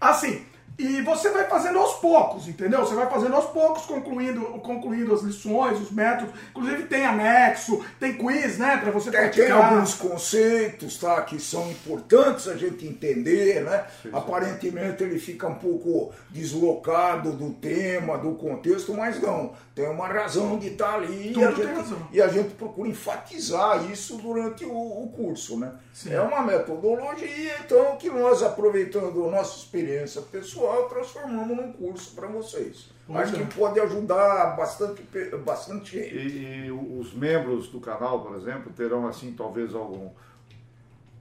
Assim, 0.01 0.45
e 0.79 1.03
você 1.03 1.31
vai 1.31 1.45
fazendo 1.49 1.77
aos 1.77 1.95
poucos, 1.95 2.47
entendeu? 2.47 2.81
Você 2.87 2.95
vai 2.95 3.11
fazendo 3.11 3.35
aos 3.35 3.47
poucos, 3.47 3.85
concluindo, 3.85 4.41
concluindo 4.61 5.13
as 5.13 5.23
lições, 5.23 5.81
os 5.81 5.91
métodos. 5.91 6.33
Inclusive 6.51 6.85
tem 6.85 7.05
anexo, 7.05 7.85
tem 7.99 8.17
quiz, 8.17 8.59
né? 8.59 8.77
Pra 8.77 8.93
você 8.93 9.11
Tem, 9.11 9.29
tem 9.29 9.51
alguns 9.51 9.95
conceitos 9.95 10.97
tá, 10.99 11.21
que 11.23 11.41
são 11.41 11.69
importantes 11.69 12.47
a 12.47 12.57
gente 12.57 12.87
entender, 12.87 13.65
né? 13.65 13.85
Aparentemente 14.13 15.03
ele 15.03 15.19
fica 15.19 15.49
um 15.49 15.57
pouco 15.57 16.13
deslocado 16.31 17.33
do 17.33 17.51
tema, 17.55 18.17
do 18.17 18.33
contexto, 18.35 18.95
mas 18.95 19.21
não. 19.21 19.53
Tem 19.79 19.89
uma 19.89 20.09
razão 20.09 20.59
de 20.59 20.67
estar 20.71 20.95
ali 20.97 21.33
e 21.39 21.45
a, 21.45 21.53
gente, 21.53 21.95
e 22.11 22.21
a 22.21 22.27
gente 22.27 22.55
procura 22.55 22.89
enfatizar 22.89 23.89
isso 23.89 24.17
durante 24.17 24.65
o, 24.65 24.73
o 25.05 25.09
curso, 25.15 25.57
né? 25.57 25.73
Sim. 25.95 26.13
É 26.15 26.21
uma 26.21 26.43
metodologia, 26.43 27.55
então, 27.65 27.97
que 27.97 28.11
nós, 28.11 28.43
aproveitando 28.43 29.25
a 29.27 29.31
nossa 29.31 29.57
experiência 29.59 30.21
pessoal, 30.21 30.89
transformamos 30.89 31.57
num 31.57 31.73
curso 31.73 32.13
para 32.17 32.27
vocês. 32.27 32.91
Pois 33.07 33.21
Acho 33.21 33.37
é. 33.37 33.45
que 33.47 33.55
pode 33.55 33.79
ajudar 33.79 34.57
bastante, 34.57 35.01
bastante 35.45 35.97
gente. 35.97 36.13
E, 36.13 36.67
e 36.67 36.73
os 36.73 37.15
membros 37.15 37.69
do 37.69 37.79
canal, 37.81 38.21
por 38.21 38.35
exemplo, 38.35 38.73
terão 38.73 39.07
assim 39.07 39.33
talvez 39.33 39.77
algum 39.77 40.11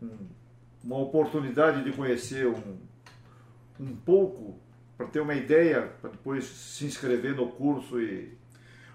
um- 0.02 0.28
uma 0.84 0.98
oportunidade 0.98 1.84
de 1.84 1.92
conhecer 1.96 2.48
um, 2.48 2.78
um 3.80 3.96
pouco 3.96 4.58
para 4.98 5.06
ter 5.06 5.20
uma 5.20 5.36
ideia 5.36 5.92
para 6.02 6.10
depois 6.10 6.44
se 6.46 6.86
inscrever 6.86 7.36
no 7.36 7.50
curso 7.50 8.02
e 8.02 8.36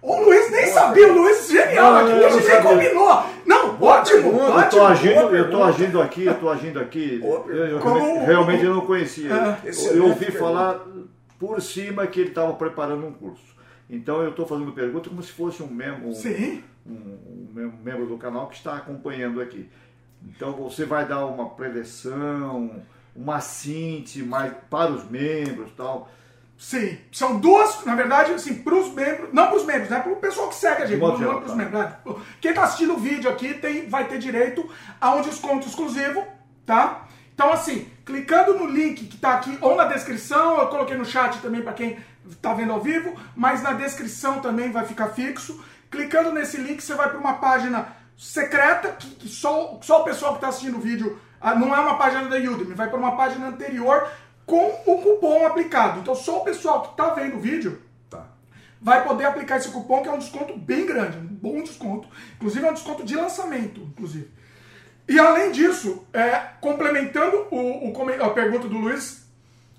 O 0.03 0.21
Luiz 0.25 0.51
nem 0.51 0.67
sabia, 0.67 1.13
o 1.13 1.17
Luiz 1.23 1.49
genial 1.49 1.93
Não, 1.93 2.01
aqui, 2.01 2.11
eu 2.21 2.27
a 2.27 2.31
gente 2.31 2.49
nem 2.49 2.63
combinou. 2.63 3.25
Não, 3.47 3.83
ótimo, 3.83 4.23
pergunta, 4.23 4.45
eu 4.45 4.51
ótimo. 4.53 4.71
tô 4.71 4.87
agindo, 4.87 5.15
boa 5.15 5.37
eu 5.37 5.51
tô 5.51 5.63
agindo 5.63 6.03
aqui, 6.03 6.25
eu 6.27 6.35
tô 6.41 6.49
agindo 6.51 6.81
aqui. 6.81 7.19
Boa 7.19 7.45
Eu, 7.49 7.67
eu 7.67 7.79
Como 7.81 7.95
realmente, 7.99 8.27
realmente 8.27 8.65
eu 8.65 8.75
não 8.75 8.81
conhecia. 8.87 9.33
É. 9.33 9.59
Eu- 9.69 9.97
eu 9.97 10.07
ouvi 10.09 10.31
falar 10.33 10.85
por 11.39 11.61
cima 11.63 12.07
que 12.07 12.19
ele 12.21 12.29
estava 12.31 12.53
preparando 12.55 13.07
um 13.07 13.13
curso. 13.13 13.53
Então 13.89 14.23
eu 14.23 14.31
estou 14.31 14.45
fazendo 14.47 14.73
pergunta 14.73 15.09
como 15.09 15.23
se 15.23 15.31
fosse 15.31 15.63
um 15.63 15.69
membro, 15.69 16.09
um, 16.09 16.15
Sim. 16.15 16.65
um- 16.85 16.91
um 16.93 17.49
mem- 17.55 17.73
membro 17.85 18.07
do 18.07 18.17
canal 18.19 18.49
que 18.49 18.57
está 18.57 18.77
acompanhando 18.77 19.41
aqui. 19.41 19.69
Então 20.27 20.53
você 20.53 20.85
vai 20.85 21.07
dar 21.07 21.27
uma 21.27 21.51
preleção, 21.51 22.71
uma 23.15 23.41
síntese 23.41 24.23
mais 24.23 24.53
para 24.71 24.91
os 24.91 25.09
membros, 25.09 25.71
tal. 25.77 26.09
Sim, 26.63 26.97
são 27.11 27.41
duas, 27.41 27.85
na 27.85 27.97
verdade, 27.97 28.33
assim, 28.33 28.55
para 28.55 28.77
os 28.77 28.95
membros, 28.95 29.31
não 29.33 29.49
para 29.49 29.57
os 29.57 29.65
membros, 29.65 29.91
né? 29.91 29.99
Para 29.99 30.13
o 30.13 30.17
pessoal 30.17 30.49
que 30.49 30.55
segue 30.55 30.85
a 30.85 30.87
gente, 30.87 31.01
não, 31.01 31.19
não 31.19 31.41
para 31.41 31.51
os 31.51 31.57
membros. 31.57 31.83
Né? 31.83 31.97
Quem 32.41 32.53
está 32.53 32.63
assistindo 32.63 32.95
o 32.95 32.99
vídeo 32.99 33.29
aqui 33.29 33.55
tem, 33.55 33.89
vai 33.89 34.05
ter 34.05 34.19
direito 34.19 34.71
a 35.01 35.13
um 35.17 35.23
desconto 35.23 35.67
exclusivo, 35.67 36.25
tá? 36.65 37.09
Então, 37.35 37.53
assim, 37.53 37.89
clicando 38.07 38.55
no 38.55 38.67
link 38.67 39.07
que 39.07 39.17
está 39.17 39.35
aqui 39.35 39.59
ou 39.61 39.75
na 39.75 39.87
descrição, 39.87 40.61
eu 40.61 40.69
coloquei 40.69 40.97
no 40.97 41.05
chat 41.05 41.37
também 41.41 41.63
para 41.63 41.73
quem 41.73 41.99
está 42.31 42.55
vendo 42.55 42.73
ao 42.73 42.81
vivo, 42.81 43.13
mas 43.35 43.61
na 43.61 43.73
descrição 43.73 44.41
também 44.41 44.71
vai 44.71 44.87
ficar 44.87 45.09
fixo. 45.09 45.61
Clicando 45.91 46.31
nesse 46.31 46.59
link, 46.59 46.81
você 46.81 46.95
vai 46.95 47.09
para 47.09 47.19
uma 47.19 47.35
página 47.35 47.89
secreta, 48.17 48.93
que, 48.93 49.11
que 49.17 49.29
só, 49.29 49.81
só 49.83 50.03
o 50.03 50.05
pessoal 50.05 50.35
que 50.35 50.39
está 50.39 50.49
assistindo 50.49 50.79
o 50.79 50.81
vídeo, 50.81 51.21
ah, 51.41 51.57
não 51.57 51.75
é 51.75 51.81
uma 51.81 51.99
página 51.99 52.29
da 52.29 52.37
Udemy, 52.37 52.73
vai 52.73 52.89
para 52.89 52.99
uma 52.99 53.17
página 53.17 53.49
anterior 53.49 54.09
com 54.47 54.67
o 54.87 55.03
cupom 55.03 55.47
aplicado. 55.47 56.01
Então 56.01 56.15
só 56.15 56.39
o 56.39 56.45
pessoal 56.45 56.83
que 56.83 56.91
está 56.91 57.11
vendo 57.11 57.37
o 57.37 57.41
vídeo 57.41 57.81
tá. 58.11 58.27
vai 58.81 59.05
poder 59.05 59.25
aplicar 59.25 59.59
esse 59.59 59.71
cupom, 59.71 60.03
que 60.03 60.09
é 60.09 60.13
um 60.13 60.19
desconto 60.19 60.57
bem 60.57 60.87
grande, 60.87 61.19
um 61.19 61.27
bom 61.27 61.63
desconto. 61.63 62.09
Inclusive 62.37 62.67
é 62.67 62.71
um 62.71 62.75
desconto 62.75 63.05
de 63.05 63.17
lançamento, 63.17 63.81
inclusive. 63.81 64.31
E 65.09 65.19
além 65.19 65.51
disso, 65.51 66.07
é, 66.13 66.39
complementando 66.61 67.49
o, 67.51 67.91
o, 67.91 68.23
a 68.23 68.31
pergunta 68.31 68.69
do 68.69 68.79
Luiz, 68.79 69.27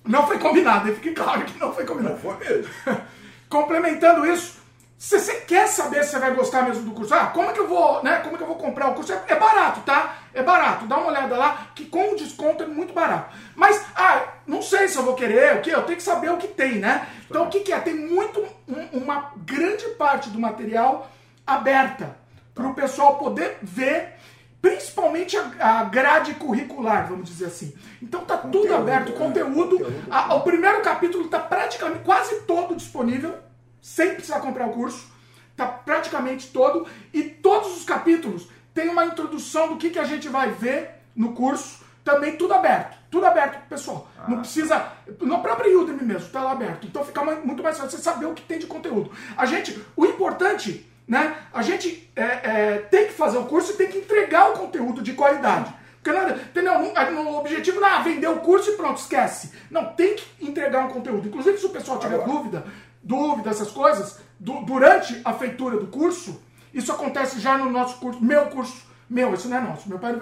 não 0.05 0.27
foi 0.27 0.37
combinado, 0.37 0.93
fique 0.95 1.11
claro 1.11 1.45
que 1.45 1.57
não 1.59 1.73
foi 1.73 1.85
combinado. 1.85 2.15
Não 2.15 2.21
foi 2.21 2.37
mesmo. 2.37 2.71
complementando 3.49 4.25
isso, 4.25 4.57
se 4.97 5.19
você 5.19 5.41
quer 5.41 5.67
saber 5.67 6.03
se 6.03 6.11
você 6.11 6.19
vai 6.19 6.33
gostar 6.33 6.63
mesmo 6.63 6.83
do 6.83 6.91
curso, 6.91 7.13
ah, 7.13 7.27
como 7.27 7.49
é 7.49 7.53
que 7.53 7.59
eu 7.59 7.67
vou, 7.67 8.01
né? 8.03 8.17
Como 8.21 8.35
é 8.35 8.37
que 8.37 8.43
eu 8.43 8.47
vou 8.47 8.55
comprar 8.55 8.89
o 8.89 8.95
curso? 8.95 9.13
É, 9.13 9.21
é 9.27 9.35
barato, 9.35 9.81
tá? 9.81 10.22
É 10.33 10.41
barato. 10.41 10.85
Dá 10.85 10.97
uma 10.97 11.09
olhada 11.09 11.37
lá, 11.37 11.67
que 11.75 11.85
com 11.85 12.13
o 12.13 12.15
desconto 12.15 12.63
é 12.63 12.67
muito 12.67 12.93
barato. 12.93 13.35
Mas, 13.55 13.85
ah, 13.95 14.27
não 14.47 14.61
sei 14.61 14.87
se 14.87 14.97
eu 14.97 15.03
vou 15.03 15.15
querer, 15.15 15.57
o 15.57 15.61
que? 15.61 15.69
Eu 15.69 15.83
tenho 15.83 15.97
que 15.97 16.03
saber 16.03 16.31
o 16.31 16.37
que 16.37 16.47
tem, 16.47 16.79
né? 16.79 17.07
Então, 17.29 17.45
o 17.45 17.49
que, 17.49 17.61
que 17.61 17.71
é? 17.71 17.79
Tem 17.79 17.95
muito, 17.95 18.43
um, 18.67 18.99
uma 19.03 19.31
grande 19.37 19.85
parte 19.89 20.29
do 20.29 20.39
material 20.39 21.09
aberta 21.45 22.17
para 22.53 22.67
o 22.67 22.73
pessoal 22.73 23.17
poder 23.17 23.57
ver, 23.61 24.13
principalmente 24.61 25.37
a, 25.37 25.83
grade 25.85 26.35
curricular, 26.35 27.07
vamos 27.07 27.29
dizer 27.29 27.45
assim. 27.45 27.73
Então 28.01 28.23
tá 28.23 28.37
conteúdo, 28.37 28.67
tudo 28.67 28.75
aberto, 28.75 29.09
o 29.09 29.13
conteúdo. 29.13 29.79
conteúdo 29.79 30.03
a, 30.09 30.35
o 30.35 30.41
primeiro 30.41 30.81
capítulo 30.81 31.25
está 31.25 31.39
praticamente 31.39 32.03
quase 32.03 32.41
todo 32.41 32.75
disponível, 32.75 33.35
sem 33.81 34.13
precisar 34.13 34.39
comprar 34.39 34.67
o 34.67 34.73
curso. 34.73 35.11
Tá 35.55 35.67
praticamente 35.67 36.47
todo. 36.47 36.87
E 37.13 37.23
todos 37.23 37.77
os 37.77 37.83
capítulos 37.83 38.47
tem 38.73 38.89
uma 38.89 39.05
introdução 39.05 39.69
do 39.69 39.77
que, 39.77 39.89
que 39.89 39.99
a 39.99 40.03
gente 40.03 40.27
vai 40.27 40.51
ver 40.51 41.03
no 41.15 41.33
curso, 41.33 41.83
também 42.03 42.35
tudo 42.35 42.53
aberto. 42.53 42.97
Tudo 43.09 43.25
aberto 43.25 43.59
pro 43.59 43.69
pessoal. 43.69 44.07
Ah. 44.17 44.25
Não 44.27 44.39
precisa. 44.39 44.91
No 45.21 45.41
próprio 45.41 45.81
Udemy 45.81 46.03
mesmo, 46.03 46.29
tá 46.29 46.41
lá 46.41 46.51
aberto. 46.51 46.87
Então 46.87 47.05
fica 47.05 47.23
muito 47.23 47.61
mais 47.61 47.77
fácil 47.77 47.97
você 47.97 48.03
saber 48.03 48.25
o 48.25 48.33
que 48.33 48.41
tem 48.41 48.59
de 48.59 48.65
conteúdo. 48.65 49.11
A 49.37 49.45
gente. 49.45 49.79
O 49.95 50.05
importante, 50.05 50.85
né? 51.07 51.35
A 51.53 51.61
gente 51.61 52.11
é, 52.15 52.23
é, 52.23 52.77
tem 52.89 53.07
que 53.07 53.13
fazer 53.13 53.37
o 53.37 53.45
curso 53.45 53.73
e 53.73 53.75
tem 53.75 53.87
que 53.87 53.99
entregar 53.99 54.49
o 54.49 54.53
conteúdo 54.53 55.01
de 55.01 55.13
qualidade. 55.13 55.73
Porque 56.01 56.11
nada, 56.11 56.33
entendeu? 56.33 56.79
No 57.13 57.37
objetivo 57.37 57.79
não 57.79 57.87
é 57.87 58.03
vender 58.03 58.27
o 58.27 58.39
curso 58.39 58.71
e 58.71 58.75
pronto, 58.75 58.99
esquece. 58.99 59.53
Não, 59.71 59.93
tem 59.93 60.15
que 60.15 60.45
entregar 60.45 60.85
um 60.85 60.89
conteúdo. 60.89 61.29
Inclusive, 61.29 61.57
se 61.57 61.65
o 61.65 61.69
pessoal 61.69 61.97
tiver 61.97 62.15
Agora. 62.15 62.29
dúvida, 62.29 62.65
dúvida, 63.01 63.49
essas 63.49 63.71
coisas, 63.71 64.19
do, 64.37 64.65
durante 64.65 65.21
a 65.23 65.31
feitura 65.31 65.77
do 65.77 65.87
curso, 65.87 66.41
isso 66.73 66.91
acontece 66.91 67.39
já 67.39 67.57
no 67.57 67.69
nosso 67.69 67.97
curso, 67.97 68.23
meu 68.23 68.47
curso, 68.47 68.85
meu, 69.09 69.33
isso 69.33 69.47
não 69.47 69.57
é 69.57 69.61
nosso, 69.61 69.87
meu 69.87 69.99
pai 69.99 70.15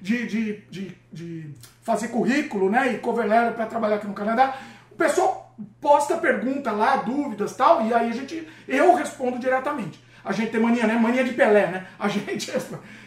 de, 0.00 0.26
de, 0.26 0.60
de, 0.70 0.96
de 1.12 1.54
fazer 1.82 2.08
currículo, 2.08 2.70
né, 2.70 2.92
e 2.92 2.98
cover 2.98 3.26
letter 3.26 3.54
para 3.54 3.66
trabalhar 3.66 3.96
aqui 3.96 4.06
no 4.06 4.14
Canadá. 4.14 4.56
O 4.90 4.96
pessoal 4.96 5.54
posta 5.80 6.16
pergunta 6.16 6.70
lá, 6.72 6.96
dúvidas 6.96 7.56
tal, 7.56 7.86
e 7.86 7.94
aí 7.94 8.10
a 8.10 8.12
gente, 8.12 8.46
eu 8.68 8.94
respondo 8.94 9.38
diretamente. 9.38 10.02
A 10.24 10.32
gente 10.32 10.50
tem 10.50 10.60
mania, 10.60 10.86
né? 10.86 10.94
Mania 10.94 11.22
de 11.22 11.32
Pelé, 11.32 11.66
né? 11.66 11.86
A 11.98 12.08
gente, 12.08 12.50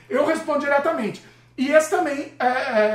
eu 0.10 0.26
respondo 0.26 0.60
diretamente. 0.60 1.24
E 1.58 1.72
esse 1.72 1.90
também 1.90 2.34
é, 2.38 2.48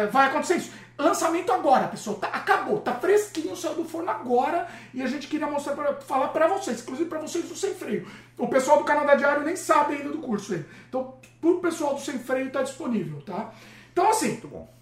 é, 0.02 0.06
vai 0.06 0.28
acontecer 0.28 0.56
isso. 0.56 0.72
Lançamento 1.02 1.50
agora, 1.52 1.88
pessoal. 1.88 2.16
Tá, 2.16 2.28
acabou, 2.28 2.80
tá 2.80 2.94
fresquinho, 2.94 3.56
saiu 3.56 3.74
do 3.74 3.84
forno 3.84 4.08
agora. 4.08 4.68
E 4.94 5.02
a 5.02 5.06
gente 5.06 5.26
queria 5.26 5.46
mostrar 5.46 5.74
pra, 5.74 5.94
falar 6.00 6.28
para 6.28 6.46
vocês, 6.46 6.80
inclusive 6.80 7.08
para 7.08 7.18
vocês 7.18 7.44
do 7.44 7.56
Sem 7.56 7.74
Freio. 7.74 8.06
O 8.38 8.46
pessoal 8.46 8.78
do 8.78 8.84
Canadá 8.84 9.16
Diário 9.16 9.42
nem 9.44 9.56
sabe 9.56 9.96
ainda 9.96 10.10
do 10.10 10.18
curso 10.18 10.54
aí. 10.54 10.64
Então, 10.88 11.14
pro 11.40 11.60
pessoal 11.60 11.94
do 11.94 12.00
Sem 12.00 12.18
Freio 12.20 12.50
tá 12.50 12.62
disponível, 12.62 13.20
tá? 13.22 13.52
Então, 13.92 14.08
assim. 14.08 14.30
Muito 14.30 14.48
bom. 14.48 14.72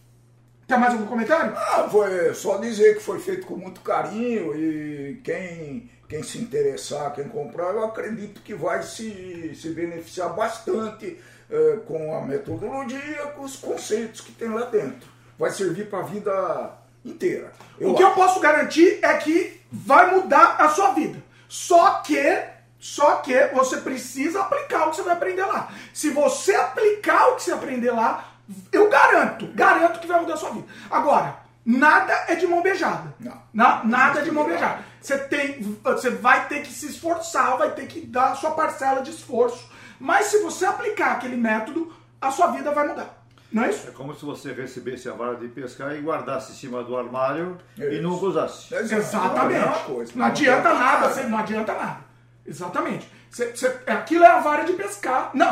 Tem 0.66 0.78
mais 0.78 0.92
algum 0.92 1.06
comentário? 1.06 1.52
Ah, 1.56 1.88
foi 1.90 2.32
só 2.34 2.58
dizer 2.58 2.96
que 2.96 3.02
foi 3.02 3.18
feito 3.18 3.46
com 3.46 3.56
muito 3.56 3.80
carinho 3.80 4.54
e 4.54 5.20
quem, 5.24 5.90
quem 6.08 6.22
se 6.22 6.38
interessar, 6.38 7.12
quem 7.12 7.28
comprar, 7.28 7.74
eu 7.74 7.84
acredito 7.84 8.40
que 8.42 8.54
vai 8.54 8.80
se, 8.84 9.52
se 9.56 9.70
beneficiar 9.70 10.32
bastante 10.32 11.18
eh, 11.50 11.78
com 11.86 12.14
a 12.14 12.20
metodologia, 12.20 13.32
com 13.34 13.42
os 13.42 13.56
conceitos 13.56 14.20
que 14.20 14.30
tem 14.30 14.48
lá 14.48 14.66
dentro 14.66 15.08
vai 15.40 15.50
servir 15.50 15.88
para 15.88 16.00
a 16.00 16.02
vida 16.02 16.70
inteira. 17.02 17.50
Eu 17.78 17.92
o 17.92 17.94
que 17.96 18.02
acho. 18.02 18.12
eu 18.12 18.14
posso 18.14 18.40
garantir 18.40 18.98
é 19.02 19.14
que 19.14 19.58
vai 19.72 20.14
mudar 20.14 20.56
a 20.58 20.68
sua 20.68 20.92
vida. 20.92 21.18
Só 21.48 21.94
que, 22.00 22.42
só 22.78 23.16
que 23.16 23.46
você 23.46 23.78
precisa 23.78 24.42
aplicar 24.42 24.86
o 24.86 24.90
que 24.90 24.96
você 24.96 25.02
vai 25.02 25.14
aprender 25.14 25.46
lá. 25.46 25.72
Se 25.94 26.10
você 26.10 26.54
aplicar 26.54 27.28
o 27.28 27.36
que 27.36 27.42
você 27.42 27.52
aprender 27.52 27.90
lá, 27.90 28.32
eu 28.70 28.90
garanto, 28.90 29.46
garanto 29.54 29.98
que 29.98 30.06
vai 30.06 30.20
mudar 30.20 30.34
a 30.34 30.36
sua 30.36 30.50
vida. 30.50 30.66
Agora, 30.90 31.38
nada 31.64 32.12
é 32.28 32.34
de 32.34 32.46
mão 32.46 32.60
beijada. 32.60 33.14
Não. 33.18 33.40
Na, 33.54 33.82
nada 33.82 34.20
é 34.20 34.22
de 34.22 34.30
mão 34.30 34.44
beijada. 34.44 34.84
Você, 35.00 35.16
tem, 35.16 35.62
você 35.82 36.10
vai 36.10 36.48
ter 36.48 36.60
que 36.60 36.72
se 36.72 36.86
esforçar, 36.86 37.56
vai 37.56 37.70
ter 37.70 37.86
que 37.86 38.02
dar 38.02 38.32
a 38.32 38.34
sua 38.34 38.50
parcela 38.50 39.00
de 39.00 39.10
esforço. 39.10 39.70
Mas 39.98 40.26
se 40.26 40.42
você 40.42 40.66
aplicar 40.66 41.12
aquele 41.12 41.36
método, 41.36 41.90
a 42.20 42.30
sua 42.30 42.48
vida 42.48 42.70
vai 42.72 42.86
mudar. 42.86 43.19
Não 43.52 43.64
é 43.64 43.70
isso? 43.70 43.88
É 43.88 43.90
como 43.90 44.14
se 44.14 44.24
você 44.24 44.52
recebesse 44.52 45.08
a 45.08 45.12
vara 45.12 45.36
de 45.36 45.48
pescar 45.48 45.96
e 45.96 46.00
guardasse 46.00 46.52
em 46.52 46.54
cima 46.54 46.84
do 46.84 46.96
armário 46.96 47.58
é 47.78 47.94
e 47.94 48.00
nunca 48.00 48.26
usasse. 48.26 48.74
Exatamente. 48.74 49.60
Não, 49.88 50.04
não 50.14 50.26
adianta 50.26 50.74
nada, 50.74 51.08
você, 51.08 51.22
não 51.24 51.38
adianta 51.38 51.74
nada. 51.74 52.10
Exatamente. 52.46 53.10
Você, 53.30 53.54
você, 53.54 53.78
aquilo 53.86 54.24
é 54.24 54.26
a 54.26 54.40
vara 54.40 54.64
de 54.64 54.72
pescar. 54.72 55.30
Não, 55.34 55.46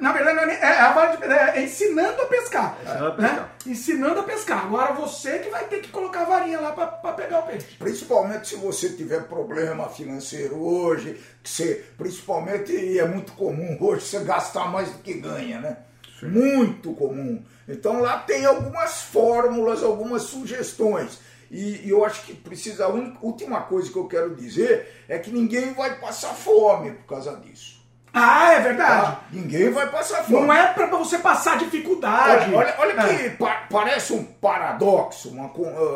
na 0.00 0.12
verdade, 0.12 0.36
não 0.36 0.52
é, 0.52 0.60
é, 0.60 0.80
a 0.80 0.92
vara 0.92 1.16
de, 1.16 1.24
é, 1.24 1.58
é 1.58 1.62
ensinando 1.62 2.20
a 2.20 2.26
pescar. 2.26 2.76
Ensinando 2.82 3.06
a 3.06 3.10
pescar. 3.12 3.34
Né? 3.34 3.48
Ensinando 3.66 4.20
a 4.20 4.22
pescar. 4.22 4.64
Agora 4.66 4.92
você 4.92 5.38
que 5.38 5.48
vai 5.48 5.64
ter 5.64 5.80
que 5.80 5.88
colocar 5.88 6.22
a 6.22 6.24
varinha 6.26 6.60
lá 6.60 6.72
para 6.72 7.12
pegar 7.12 7.38
o 7.40 7.42
peixe. 7.44 7.66
Principalmente 7.78 8.48
se 8.48 8.56
você 8.56 8.90
tiver 8.90 9.24
problema 9.24 9.88
financeiro 9.88 10.62
hoje, 10.62 11.18
que 11.42 11.48
você, 11.48 11.84
principalmente, 11.96 12.72
e 12.72 12.98
é 12.98 13.06
muito 13.06 13.32
comum 13.32 13.78
hoje, 13.80 14.04
você 14.04 14.22
gastar 14.24 14.70
mais 14.70 14.90
do 14.90 14.98
que 14.98 15.14
ganha, 15.14 15.58
né? 15.58 15.78
Sim. 16.22 16.28
Muito 16.28 16.92
comum. 16.94 17.42
Então 17.68 18.00
lá 18.00 18.18
tem 18.18 18.44
algumas 18.44 19.02
fórmulas, 19.02 19.82
algumas 19.82 20.22
sugestões. 20.22 21.18
E, 21.50 21.86
e 21.86 21.90
eu 21.90 22.04
acho 22.04 22.22
que 22.22 22.32
precisa. 22.32 22.84
A 22.84 22.88
única, 22.88 23.18
última 23.20 23.60
coisa 23.62 23.90
que 23.90 23.98
eu 23.98 24.06
quero 24.06 24.36
dizer 24.36 25.04
é 25.08 25.18
que 25.18 25.30
ninguém 25.30 25.74
vai 25.74 25.98
passar 25.98 26.32
fome 26.34 26.92
por 26.92 27.06
causa 27.06 27.36
disso. 27.36 27.82
Ah, 28.14 28.52
é 28.52 28.60
verdade. 28.60 29.06
Tá? 29.06 29.20
Ninguém 29.32 29.70
vai 29.70 29.90
passar 29.90 30.22
fome. 30.22 30.46
Não 30.46 30.52
é 30.52 30.72
para 30.72 30.86
você 30.86 31.18
passar 31.18 31.58
dificuldade. 31.58 32.54
Olha, 32.54 32.74
olha, 32.78 32.94
olha 32.94 33.00
é. 33.00 33.30
que 33.30 33.36
pa 33.36 33.66
parece 33.70 34.12
um 34.12 34.22
paradoxo, 34.22 35.30
uma, 35.30 35.50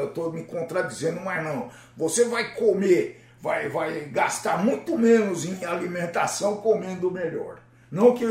estou 0.05 0.33
me 0.33 0.43
contradizendo, 0.45 1.21
mas 1.21 1.45
não. 1.45 1.69
Você 1.97 2.25
vai 2.25 2.55
comer, 2.55 3.23
vai, 3.41 3.69
vai 3.69 4.01
gastar 4.07 4.65
muito 4.65 4.99
menos 4.99 5.45
em 5.45 5.65
alimentação 5.65 6.57
comendo 6.57 7.11
melhor. 7.11 7.59
Não 7.91 8.15
que 8.15 8.27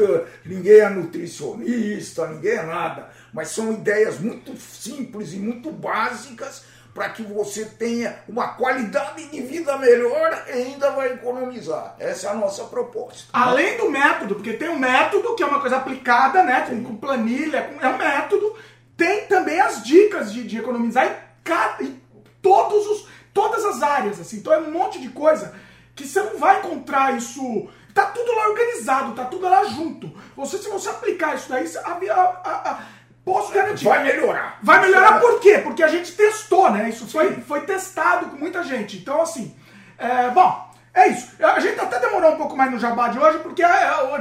ninguém 0.45 0.79
é 0.79 0.89
nutricionista, 0.89 2.27
ninguém 2.27 2.53
é 2.53 2.63
nada, 2.63 3.09
mas 3.33 3.49
são 3.49 3.71
ideias 3.71 4.19
muito 4.19 4.55
simples 4.57 5.33
e 5.33 5.37
muito 5.37 5.71
básicas 5.71 6.63
para 6.95 7.09
que 7.09 7.23
você 7.23 7.65
tenha 7.65 8.19
uma 8.27 8.49
qualidade 8.53 9.25
de 9.27 9.41
vida 9.41 9.77
melhor 9.77 10.45
e 10.47 10.51
ainda 10.51 10.91
vai 10.91 11.11
economizar. 11.11 11.93
Essa 11.99 12.27
é 12.27 12.29
a 12.31 12.35
nossa 12.35 12.63
proposta. 12.63 13.27
Além 13.33 13.77
do 13.77 13.91
método, 13.91 14.35
porque 14.35 14.53
tem 14.53 14.69
um 14.69 14.79
método 14.79 15.35
que 15.35 15.43
é 15.43 15.45
uma 15.45 15.59
coisa 15.59 15.75
aplicada, 15.75 16.41
né, 16.41 16.61
com 16.61 16.95
planilha, 16.95 17.69
é 17.81 17.87
um 17.89 17.97
método, 17.97 18.55
tem 18.95 19.25
também 19.25 19.59
as 19.59 19.83
dicas 19.83 20.31
de, 20.31 20.45
de 20.45 20.57
economizar 20.57 21.05
em, 21.05 21.15
cada, 21.43 21.83
em 21.83 21.99
todos 22.41 22.87
os, 22.87 23.07
todas 23.33 23.65
as 23.65 23.83
áreas. 23.83 24.17
Assim. 24.21 24.37
Então 24.37 24.53
é 24.53 24.59
um 24.59 24.71
monte 24.71 25.01
de 25.01 25.09
coisa 25.09 25.53
que 25.93 26.07
você 26.07 26.21
não 26.23 26.37
vai 26.37 26.59
encontrar 26.59 27.17
isso 27.17 27.67
Tá 27.95 28.07
tudo 28.07 28.35
lá 28.35 28.49
organizado, 28.49 29.13
tá 29.13 29.23
tudo 29.23 29.47
lá 29.47 29.63
junto. 29.63 30.11
Você, 30.35 30.57
se 30.57 30.67
você 30.67 30.89
aplicar 30.89 31.33
isso 31.33 31.47
daí, 31.47 31.65
a, 31.77 32.13
a, 32.13 32.71
a, 32.71 32.79
posso 33.23 33.53
garantir. 33.53 33.85
Vai 33.85 34.03
melhorar. 34.03 34.59
Vai 34.61 34.81
melhorar 34.81 35.21
por 35.21 35.39
quê? 35.39 35.59
Porque 35.59 35.81
a 35.81 35.87
gente 35.87 36.11
testou, 36.11 36.69
né? 36.69 36.89
Isso 36.89 37.07
foi, 37.07 37.35
foi 37.35 37.61
testado 37.61 38.25
com 38.25 38.35
muita 38.35 38.65
gente. 38.65 38.97
Então, 38.97 39.21
assim, 39.21 39.55
é, 39.97 40.29
bom, 40.31 40.69
é 40.93 41.07
isso. 41.07 41.41
A 41.41 41.57
gente 41.61 41.79
até 41.79 41.97
demorou 41.97 42.33
um 42.33 42.37
pouco 42.37 42.57
mais 42.57 42.69
no 42.69 42.77
jabá 42.77 43.07
de 43.07 43.17
hoje, 43.17 43.39
porque 43.39 43.63
é, 43.63 43.65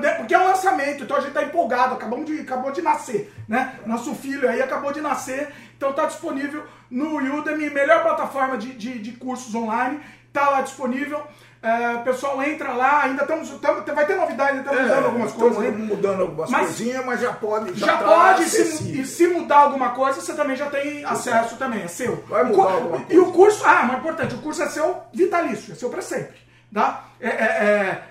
é 0.04 0.10
porque 0.18 0.34
é 0.34 0.38
um 0.38 0.46
lançamento, 0.46 1.02
então 1.02 1.16
a 1.16 1.20
gente 1.20 1.32
tá 1.32 1.42
empolgado, 1.42 1.96
acabamos 1.96 2.26
de, 2.26 2.42
acabou 2.42 2.70
de 2.70 2.80
nascer, 2.80 3.34
né? 3.48 3.80
Nosso 3.84 4.14
filho 4.14 4.48
aí 4.48 4.62
acabou 4.62 4.92
de 4.92 5.00
nascer, 5.00 5.52
então 5.76 5.92
tá 5.92 6.06
disponível 6.06 6.64
no 6.88 7.16
Udemy, 7.16 7.70
melhor 7.70 8.02
plataforma 8.04 8.56
de, 8.56 8.72
de, 8.72 9.00
de 9.00 9.12
cursos 9.12 9.52
online 9.52 10.00
tá 10.34 10.50
lá 10.50 10.60
disponível. 10.60 11.22
É, 11.66 11.96
pessoal, 12.04 12.42
entra 12.42 12.74
lá, 12.74 13.04
ainda 13.04 13.22
estamos. 13.22 13.48
Vai 13.94 14.04
ter 14.06 14.16
novidade, 14.16 14.58
ainda 14.58 14.70
estamos 14.70 14.80
É, 14.80 14.82
mudando 14.94 15.04
algumas 15.06 15.32
coisas. 15.32 15.58
né? 15.60 15.70
mudando 15.70 16.20
algumas 16.20 16.50
Mas- 16.50 16.66
coisinhas, 16.66 17.06
mas 17.06 17.20
já 17.20 17.32
pode. 17.32 17.74
Já 17.78 17.96
tá 17.96 18.04
pode, 18.04 18.44
se, 18.50 19.00
e 19.00 19.06
se 19.06 19.26
mudar 19.28 19.56
alguma 19.60 19.90
coisa, 19.90 20.20
você 20.20 20.34
também 20.34 20.56
já 20.56 20.68
tem 20.68 21.02
acesso 21.06 21.56
também, 21.56 21.80
é 21.82 21.88
seu. 21.88 22.16
Vai 22.28 22.44
mudar 22.44 22.64
alguma 22.70 22.98
E 22.98 23.04
coisa. 23.06 23.22
o 23.22 23.32
curso, 23.32 23.64
ah, 23.64 23.82
mas 23.84 23.98
importante, 23.98 24.34
o 24.34 24.38
curso 24.42 24.62
é 24.62 24.68
seu 24.68 24.98
vitalício, 25.12 25.72
é 25.72 25.74
seu 25.74 25.88
para 25.88 26.02
sempre, 26.02 26.36
tá? 26.72 27.06
É, 27.18 27.28
é, 27.28 27.30
é, 27.30 28.02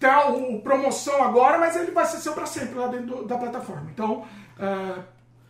tem 0.00 0.10
a- 0.10 0.26
o 0.26 0.60
promoção 0.60 1.22
agora, 1.22 1.58
mas 1.58 1.76
ele 1.76 1.92
vai 1.92 2.06
ser 2.06 2.16
seu 2.16 2.32
para 2.32 2.46
sempre 2.46 2.76
lá 2.76 2.88
dentro 2.88 3.06
do- 3.06 3.22
da 3.24 3.38
plataforma. 3.38 3.88
Então, 3.94 4.24
é, 4.58 4.94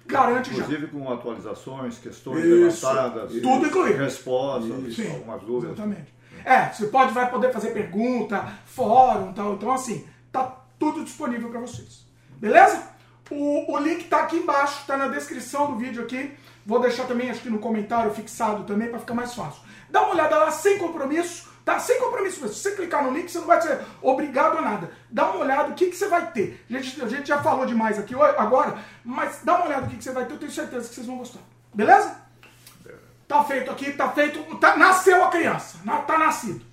garante 0.07 0.51
já. 0.55 0.59
Inclusive 0.63 0.89
com 0.89 1.11
atualizações, 1.11 1.97
questões 1.97 2.45
Isso, 2.45 2.87
levantadas. 2.87 3.33
Tudo 3.33 3.67
incluído. 3.67 3.99
respostas, 3.99 4.71
algumas 5.11 5.41
dúvidas. 5.41 5.73
Exatamente. 5.79 6.16
É, 6.47 6.73
você 6.73 6.87
pode, 6.87 7.13
vai 7.13 7.29
poder 7.29 7.53
fazer 7.53 7.73
pergunta, 7.73 8.47
fórum 8.67 9.33
tal. 9.33 9.55
Então, 9.55 9.73
assim, 9.73 10.07
tá 10.31 10.45
tudo 10.79 11.03
disponível 11.03 11.51
para 11.51 11.59
vocês. 11.59 12.07
Beleza? 12.37 12.81
O, 13.29 13.73
o 13.73 13.79
link 13.79 14.05
tá 14.05 14.21
aqui 14.21 14.37
embaixo, 14.37 14.87
tá 14.87 14.97
na 14.97 15.09
descrição 15.09 15.73
do 15.73 15.77
vídeo 15.77 16.05
aqui. 16.05 16.33
Vou 16.65 16.79
deixar 16.79 17.05
também, 17.07 17.31
acho 17.31 17.41
que 17.41 17.51
no 17.51 17.59
comentário 17.59 18.15
fixado 18.15 18.63
também, 18.63 18.89
para 18.89 19.01
ficar 19.01 19.15
mais 19.15 19.35
fácil. 19.35 19.61
Dá 19.91 20.03
uma 20.03 20.15
olhada 20.15 20.37
lá, 20.39 20.53
sem 20.53 20.79
compromisso, 20.79 21.51
tá? 21.65 21.81
Sem 21.81 21.99
compromisso 21.99 22.41
mesmo. 22.41 22.55
Se 22.55 22.63
você 22.63 22.77
clicar 22.77 23.03
no 23.03 23.11
link, 23.11 23.29
você 23.29 23.41
não 23.41 23.47
vai 23.49 23.61
ser 23.61 23.81
obrigado 24.01 24.59
a 24.59 24.63
nada. 24.63 24.93
Dá 25.11 25.29
uma 25.29 25.41
olhada, 25.41 25.71
o 25.71 25.75
que, 25.75 25.87
que 25.87 25.97
você 25.97 26.07
vai 26.07 26.31
ter. 26.31 26.65
A 26.71 26.73
gente, 26.75 27.03
a 27.03 27.09
gente 27.09 27.27
já 27.27 27.43
falou 27.43 27.67
demais 27.67 27.99
aqui 27.99 28.15
agora, 28.15 28.79
mas 29.05 29.41
dá 29.43 29.57
uma 29.57 29.67
olhada 29.67 29.83
no 29.83 29.89
que, 29.89 29.97
que 29.97 30.05
você 30.05 30.13
vai 30.13 30.27
ter, 30.27 30.35
eu 30.35 30.39
tenho 30.39 30.53
certeza 30.53 30.89
que 30.89 30.95
vocês 30.95 31.07
vão 31.09 31.19
gostar. 31.19 31.41
Beleza? 31.75 32.26
Tá 33.29 33.43
feito 33.45 33.71
aqui, 33.71 33.93
tá 33.93 34.11
feito. 34.11 34.39
Tá, 34.57 34.77
nasceu 34.77 35.25
a 35.25 35.29
criança. 35.29 35.79
Tá 36.07 36.19
nascido. 36.19 36.65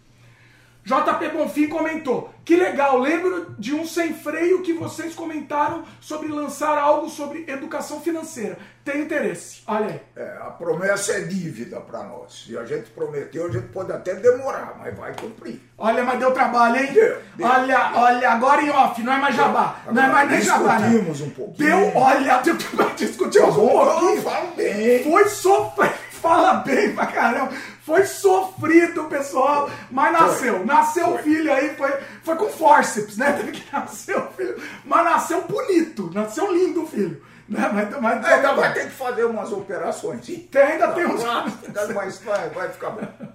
JP 0.85 1.29
Bonfim 1.29 1.67
comentou: 1.69 2.33
Que 2.43 2.57
legal, 2.57 2.99
lembro 2.99 3.55
de 3.57 3.73
um 3.73 3.85
sem 3.85 4.13
freio 4.13 4.61
que 4.61 4.73
vocês 4.73 5.15
comentaram 5.15 5.83
sobre 6.01 6.27
lançar 6.27 6.77
algo 6.77 7.09
sobre 7.09 7.45
educação 7.47 8.01
financeira. 8.01 8.57
Tem 8.83 9.01
interesse. 9.01 9.61
Olha 9.65 9.85
aí. 9.85 10.01
É, 10.13 10.37
a 10.41 10.49
promessa 10.51 11.13
é 11.13 11.21
dívida 11.21 11.79
para 11.79 12.03
nós. 12.03 12.43
Se 12.45 12.57
a 12.57 12.65
gente 12.65 12.89
prometeu, 12.89 13.45
a 13.45 13.49
gente 13.49 13.67
pode 13.67 13.93
até 13.93 14.13
demorar, 14.15 14.75
mas 14.77 14.93
vai 14.97 15.13
cumprir. 15.15 15.61
Olha, 15.77 16.03
mas 16.03 16.19
deu 16.19 16.33
trabalho, 16.33 16.75
hein? 16.75 16.91
Deu, 16.91 17.17
deu. 17.37 17.47
olha, 17.47 17.91
olha, 17.95 18.29
agora 18.31 18.61
em 18.61 18.69
off, 18.69 19.01
não 19.01 19.13
é 19.13 19.17
mais 19.17 19.35
jabá. 19.37 19.79
não 19.89 20.03
é 20.03 20.07
mais 20.07 20.29
nem 20.29 20.41
jabá. 20.41 20.79
né? 20.79 20.89
discutimos 20.89 21.21
um 21.21 21.29
pouquinho. 21.29 21.69
Deu, 21.69 21.91
olha, 21.95 22.37
deu, 22.43 22.57
discutimos 22.97 23.55
um 23.55 23.67
Bom, 23.67 23.85
pouquinho. 23.85 25.03
Foi 25.03 25.29
sofrido, 25.29 25.93
fala 26.23 26.53
bem 26.55 26.95
pra 26.95 27.05
caramba. 27.07 27.51
Foi 27.85 28.05
sofrido, 28.05 29.03
pessoal, 29.05 29.69
mas 29.91 30.13
nasceu. 30.13 30.65
Nasceu 30.65 31.15
o 31.15 31.17
filho 31.17 31.53
aí, 31.53 31.75
foi, 31.75 31.91
foi 32.23 32.35
com 32.37 32.47
forceps, 32.49 33.17
né? 33.17 33.33
Teve 33.37 33.51
que 33.51 33.73
nascer 33.73 34.17
o 34.17 34.27
filho. 34.31 34.55
Mas 34.85 35.03
nasceu 35.03 35.41
bonito, 35.45 36.09
nasceu 36.13 36.51
lindo 36.53 36.83
o 36.83 36.87
filho. 36.87 37.21
Né? 37.49 37.69
Mas, 37.73 38.01
mas, 38.01 38.25
Ainda 38.25 38.53
vai 38.53 38.73
ter 38.73 38.85
que 38.85 38.95
fazer 38.95 39.25
umas 39.25 39.51
operações. 39.51 40.25
sim. 40.25 40.47
Tem, 40.49 40.61
ainda 40.63 40.93
tem 40.93 41.05
uns. 41.05 41.21
Mas 41.93 42.19
vai, 42.21 42.49
vai 42.49 42.69
ficar 42.69 42.91
bom. 42.91 43.05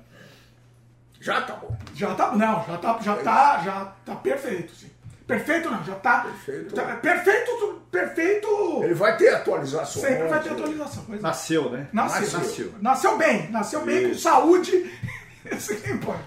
Já 1.20 1.42
tá 1.42 1.54
bom. 1.54 1.76
Já 1.94 2.14
tá, 2.14 2.30
não, 2.30 2.64
já 2.64 2.78
tá, 2.78 2.98
já 3.02 3.16
tá, 3.16 3.60
já 3.64 3.92
tá 4.06 4.14
perfeito, 4.14 4.72
sim. 4.72 4.88
Perfeito 5.28 5.70
não, 5.70 5.84
já 5.84 5.94
tá. 5.96 6.20
Perfeito. 6.22 6.74
tá- 6.74 6.96
perfeito, 6.96 7.82
perfeito. 7.90 8.80
Ele 8.82 8.94
vai 8.94 9.16
ter 9.16 9.28
atualizações. 9.34 10.04
Sempre 10.06 10.26
vai 10.26 10.42
ter 10.42 10.50
atualização. 10.52 11.04
Mas 11.06 11.20
Nasceu, 11.20 11.70
né? 11.70 11.86
Nasceu. 11.92 12.38
Nasceu. 12.40 12.74
Nasceu 12.80 13.18
bem, 13.18 13.50
nasceu 13.50 13.84
bem 13.84 14.08
com 14.08 14.14
saúde. 14.18 14.90
Isso 15.52 15.76
que 15.76 15.90
importa. 15.90 16.24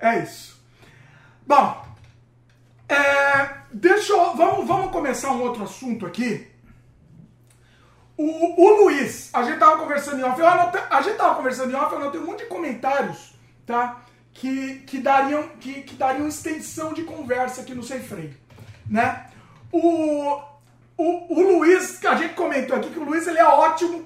É 0.00 0.18
isso. 0.18 0.60
Bom, 1.46 1.86
é, 2.88 3.48
deixa 3.72 4.12
eu, 4.12 4.34
vamos, 4.34 4.66
vamos 4.66 4.90
começar 4.90 5.30
um 5.30 5.40
outro 5.42 5.62
assunto 5.62 6.04
aqui. 6.06 6.50
O, 8.16 8.62
o 8.62 8.84
Luiz, 8.84 9.30
a 9.32 9.42
gente 9.42 9.58
tava 9.58 9.78
conversando 9.78 10.20
em 10.20 10.24
off, 10.24 10.38
eu 10.40 10.46
anotei- 10.46 10.82
a 10.90 11.00
gente 11.02 11.16
tava 11.16 11.34
conversando 11.36 11.70
em 11.70 11.74
off, 11.74 11.92
eu 11.94 12.00
anotei 12.00 12.20
um 12.20 12.26
monte 12.26 12.40
de 12.40 12.46
comentários, 12.46 13.34
tá? 13.64 14.01
Que, 14.34 14.76
que, 14.86 14.98
dariam, 14.98 15.48
que, 15.60 15.82
que 15.82 15.94
dariam 15.94 16.26
extensão 16.26 16.92
de 16.92 17.02
conversa 17.02 17.60
aqui 17.60 17.74
no 17.74 17.82
Sem 17.82 18.00
Freio, 18.00 18.34
né? 18.88 19.26
O, 19.70 20.40
o, 20.96 21.34
o 21.34 21.42
Luiz, 21.58 22.02
a 22.04 22.14
gente 22.16 22.34
comentou 22.34 22.76
aqui 22.76 22.90
que 22.90 22.98
o 22.98 23.04
Luiz 23.04 23.26
ele 23.26 23.38
é 23.38 23.44
ótimo 23.44 24.04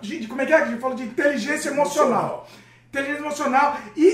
de- 0.00 0.26
como 0.26 0.40
é 0.42 0.46
que 0.46 0.52
é? 0.52 0.56
A 0.56 0.66
gente 0.66 0.80
falou 0.80 0.96
de 0.96 1.04
inteligência 1.04 1.68
emocional. 1.70 2.48
Inteligência 2.88 3.20
emocional 3.20 3.76
e, 3.96 4.04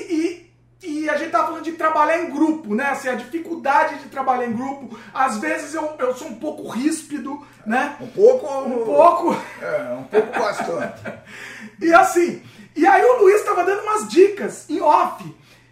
e, 0.82 0.86
e 0.88 1.08
a 1.10 1.16
gente 1.16 1.30
tava 1.30 1.46
falando 1.48 1.64
de 1.64 1.72
trabalhar 1.72 2.18
em 2.22 2.30
grupo, 2.30 2.74
né? 2.74 2.86
Assim, 2.86 3.08
a 3.08 3.14
dificuldade 3.14 4.00
de 4.00 4.08
trabalhar 4.08 4.46
em 4.46 4.52
grupo. 4.52 4.98
Às 5.14 5.38
vezes 5.38 5.74
eu, 5.74 5.94
eu 5.98 6.14
sou 6.14 6.28
um 6.28 6.34
pouco 6.34 6.68
ríspido, 6.68 7.44
né? 7.64 7.96
Um 8.00 8.06
pouco. 8.08 8.46
Um 8.46 8.84
pouco. 8.84 9.36
É, 9.62 9.94
um 9.94 10.04
pouco 10.04 10.38
bastante. 10.38 11.02
E 11.80 11.92
assim, 11.92 12.42
e 12.76 12.86
aí 12.86 13.04
o 13.04 13.22
Luiz 13.22 13.40
estava 13.40 13.64
dando 13.64 13.82
umas 13.82 14.08
dicas 14.08 14.68
em 14.68 14.80
off 14.80 15.24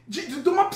de, 0.08 0.26
de, 0.26 0.40
de 0.42 0.48
uma 0.48 0.68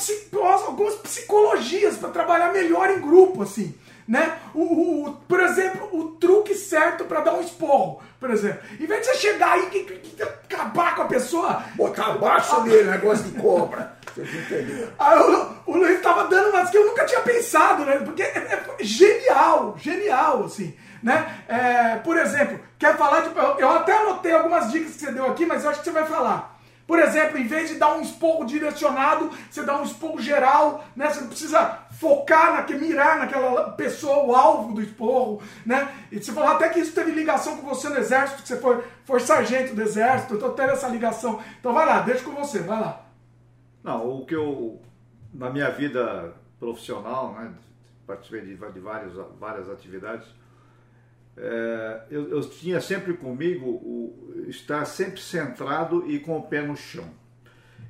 algumas 0.66 0.94
psicologias 0.96 1.96
para 1.96 2.10
trabalhar 2.10 2.52
melhor 2.52 2.90
em 2.90 3.00
grupo, 3.00 3.42
assim. 3.42 3.74
Né? 4.06 4.38
O, 4.54 4.60
o- 4.62 5.04
o- 5.08 5.12
por 5.28 5.38
exemplo, 5.40 5.86
o 5.92 6.12
truque 6.12 6.54
certo 6.54 7.04
para 7.04 7.20
dar 7.20 7.34
um 7.34 7.42
esporro, 7.42 8.00
por 8.18 8.30
exemplo. 8.30 8.60
Em 8.80 8.86
vez 8.86 9.00
de 9.02 9.06
você 9.06 9.14
chegar 9.18 9.52
aí 9.52 9.68
e 10.18 10.22
acabar 10.22 10.94
com 10.96 11.02
a 11.02 11.06
pessoa, 11.06 11.62
Botar 11.74 12.06
abaixo 12.06 12.58
dele 12.62 12.90
negócio 12.90 13.24
de 13.24 13.38
cobra. 13.38 13.98
Vocês 14.14 14.34
entenderam? 14.34 14.88
Aí 14.98 15.18
o, 15.20 15.48
o 15.66 15.76
Luiz 15.76 16.00
tava 16.00 16.24
dando 16.26 16.48
umas 16.48 16.70
que 16.70 16.78
eu 16.78 16.86
nunca 16.86 17.04
tinha 17.04 17.20
pensado, 17.20 17.84
né? 17.84 17.98
Porque 17.98 18.22
é, 18.22 18.26
é 18.26 18.64
genial, 18.80 19.76
genial, 19.78 20.44
assim, 20.44 20.74
né? 21.02 21.44
É, 21.48 21.96
por 21.96 22.16
exemplo, 22.16 22.61
quer 22.78 22.96
falar 22.96 23.22
de... 23.22 23.30
Eu, 23.61 23.70
até 23.70 23.96
anotei 23.96 24.32
algumas 24.32 24.70
dicas 24.70 24.92
que 24.92 25.00
você 25.00 25.12
deu 25.12 25.26
aqui, 25.26 25.46
mas 25.46 25.64
eu 25.64 25.70
acho 25.70 25.80
que 25.80 25.84
você 25.84 25.92
vai 25.92 26.06
falar. 26.06 26.58
Por 26.88 26.98
exemplo, 26.98 27.37
em 27.37 27.46
vez 27.46 27.68
de 27.68 27.74
dar 27.74 27.94
um 27.94 28.00
esporro 28.00 28.46
direcionado, 28.46 29.30
você 29.50 29.62
dá 29.62 29.78
um 29.78 29.84
esporro 29.84 30.18
geral, 30.22 30.82
né? 30.96 31.11
Você 31.11 31.20
não 31.20 31.28
precisa 31.28 31.80
focar, 31.90 32.54
naque, 32.54 32.74
mirar 32.76 33.18
naquela 33.18 33.72
pessoa, 33.72 34.24
o 34.24 34.34
alvo 34.34 34.72
do 34.72 34.80
esporro, 34.80 35.42
né? 35.66 35.87
E 36.11 36.18
você 36.18 36.32
falou 36.32 36.48
até 36.48 36.70
que 36.70 36.80
isso 36.80 36.94
teve 36.94 37.11
ligação 37.11 37.58
com 37.58 37.66
você 37.68 37.90
no 37.90 37.98
exército, 37.98 38.40
que 38.40 38.48
você 38.48 38.56
foi, 38.56 38.82
foi 39.04 39.20
sargento 39.20 39.74
do 39.74 39.82
exército, 39.82 40.37
então 40.37 40.54
teve 40.54 40.72
essa 40.72 40.88
ligação. 40.88 41.38
Então 41.61 41.74
vai 41.74 41.84
lá, 41.84 42.00
deixa 42.00 42.24
com 42.24 42.30
você, 42.30 42.61
vai 42.61 42.80
lá. 42.80 43.04
Não, 43.84 44.08
o 44.08 44.24
que 44.24 44.34
eu, 44.34 44.80
na 45.34 45.50
minha 45.50 45.70
vida 45.70 46.32
profissional, 46.58 47.34
né, 47.34 47.52
participei 48.06 48.40
de, 48.40 48.56
de 48.56 48.80
várias, 48.80 49.12
várias 49.38 49.68
atividades, 49.68 50.26
é, 51.40 52.01
eu, 52.11 52.29
eu 52.31 52.40
tinha 52.48 52.81
sempre 52.81 53.14
comigo 53.14 53.64
o 53.66 54.44
estar 54.48 54.85
sempre 54.85 55.20
centrado 55.20 56.05
e 56.11 56.18
com 56.18 56.37
o 56.38 56.42
pé 56.42 56.62
no 56.62 56.77
chão. 56.77 57.05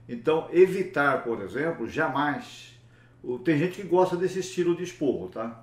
Então, 0.09 0.49
evitar, 0.53 1.23
por 1.25 1.41
exemplo, 1.43 1.89
jamais. 1.89 2.79
o- 3.23 3.39
Tem 3.39 3.59
gente 3.59 3.81
que 3.81 3.87
gosta 3.87 4.17
desse 4.17 4.39
estilo 4.41 4.75
de 4.77 4.83
esporro, 4.85 5.29
tá? 5.29 5.63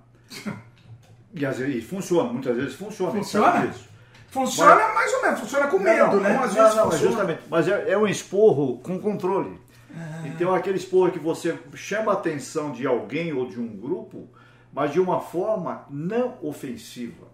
E 1.33 1.45
às 1.45 1.57
vezes 1.57 1.83
funciona, 1.83 2.31
muitas 2.31 2.55
vezes 2.55 2.75
funciona. 2.75 3.11
Funciona? 3.11 3.67
disso. 3.67 3.87
Funciona 4.29 4.93
mais 4.93 5.13
ou 5.13 5.21
menos, 5.21 5.39
funciona 5.39 5.67
com 5.67 5.79
medo, 5.79 6.15
não, 6.17 6.19
né? 6.21 6.33
Não, 6.33 6.43
Às 6.43 6.53
vezes 6.53 6.75
não, 6.75 6.83
funciona. 6.91 7.11
justamente. 7.11 7.41
Mas 7.49 7.67
é, 7.67 7.91
é 7.91 7.97
um 7.97 8.07
esporro 8.07 8.79
com 8.79 8.99
controle. 8.99 9.59
Então 10.25 10.53
é 10.53 10.59
aquele 10.59 10.77
esporro 10.77 11.09
que 11.11 11.19
você 11.19 11.57
chama 11.73 12.11
a 12.11 12.15
atenção 12.15 12.71
de 12.73 12.85
alguém 12.85 13.31
ou 13.31 13.47
de 13.47 13.57
um 13.59 13.67
grupo, 13.77 14.27
mas 14.73 14.91
de 14.91 14.99
uma 14.99 15.21
forma 15.21 15.85
não 15.89 16.37
ofensiva. 16.41 17.27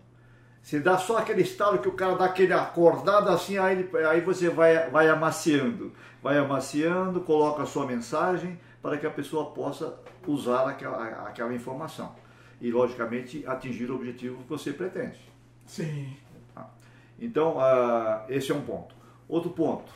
Você 0.62 0.80
dá 0.80 0.98
só 0.98 1.18
aquele 1.18 1.42
estalo 1.42 1.80
que 1.80 1.88
o 1.88 1.94
cara 1.94 2.16
dá 2.16 2.26
aquele 2.26 2.54
acordado 2.54 3.30
assim, 3.30 3.58
aí, 3.58 3.80
ele- 3.80 4.06
aí 4.06 4.22
você 4.22 4.50
vai, 4.50 4.90
vai 4.90 5.10
amaciando. 5.10 5.92
Vai 6.22 6.38
amaciando, 6.38 7.22
coloca 7.22 7.64
a 7.64 7.66
sua 7.66 7.86
mensagem 7.86 8.60
para 8.82 8.98
que 8.98 9.08
a 9.08 9.12
pessoa 9.12 9.52
possa 9.52 9.98
usar 10.28 10.68
aquela, 10.70 11.04
aquela 11.28 11.54
informação. 11.54 12.14
E, 12.62 12.72
logicamente, 12.72 13.44
atingir 13.48 13.90
o 13.90 13.96
objetivo 13.96 14.38
que 14.44 14.50
você 14.50 14.72
pretende. 14.72 15.18
Sim. 15.66 16.16
Então, 17.20 17.60
ah, 17.60 18.24
esse 18.30 18.52
é 18.52 18.56
um 18.56 18.62
ponto. 18.62 18.94
Outro 19.28 19.50
ponto, 19.52 19.92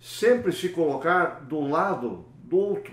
sempre 0.00 0.52
se 0.52 0.68
colocar 0.68 1.40
do 1.48 1.60
lado 1.68 2.24
do 2.44 2.56
outro. 2.56 2.92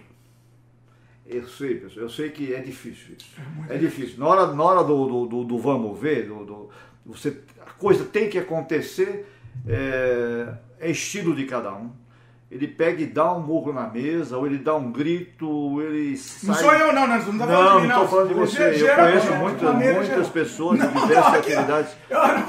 Eu 1.26 1.48
sei, 1.48 1.76
pessoal, 1.76 2.04
eu 2.06 2.10
sei 2.10 2.30
que 2.32 2.54
é 2.54 2.60
difícil 2.62 3.16
isso. 3.18 3.30
É, 3.70 3.78
difícil. 3.78 4.20
Na 4.20 4.28
hora, 4.28 4.54
na 4.54 4.64
hora 4.64 4.84
do, 4.84 5.08
do, 5.08 5.26
do- 5.28 5.44
do 5.44 5.58
vamos 5.58 5.98
ver, 6.00 6.28
do, 6.28 6.46
do- 6.46 6.70
você, 7.06 7.38
a 7.66 7.72
coisa 7.72 8.06
tem 8.06 8.30
que 8.30 8.38
acontecer, 8.38 9.28
é, 9.68 10.48
é 10.80 10.92
estilo 10.92 11.36
de 11.36 11.46
cada 11.46 11.74
um. 11.74 11.92
Ele 12.50 12.68
pega 12.68 13.02
e 13.02 13.08
dá 13.08 13.34
um 13.34 13.40
murro 13.40 13.74
na 13.74 13.88
mesa, 13.88 14.38
ou 14.38 14.46
ele 14.46 14.60
dá 14.60 14.76
um 14.76 14.92
grito, 14.92 15.50
ou 15.50 15.82
ele 15.82 16.16
sai... 16.16 16.50
Não 16.50 16.56
sou 16.56 16.74
eu, 16.74 16.94
não, 16.94 17.08
não 17.08 17.18
tá 17.18 17.48
falando 17.48 17.50
Não, 17.50 17.76
de 17.76 17.82
mim, 17.82 17.88
não 17.88 18.04
estou 18.04 18.08
falando 18.08 18.28
de 18.28 18.34
você. 18.36 18.64
Eu 18.64 18.96
conheço 18.96 19.36
muitas 19.36 20.08
geral. 20.08 20.30
pessoas 20.30 20.80
de 20.80 20.86
Não, 20.86 20.94
diversas 20.94 21.34
atividades. 21.34 21.92
Eu 22.10 22.28
não 22.28 22.46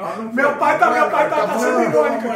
não. 0.00 0.32
Meu 0.32 0.56
pai 0.56 0.78
tá, 0.78 0.90
meu 0.90 1.10
pai 1.10 1.28
tá, 1.28 1.36
tá 1.36 1.46
tá 1.46 1.58
sendo 1.58 1.82
irônico. 1.82 2.28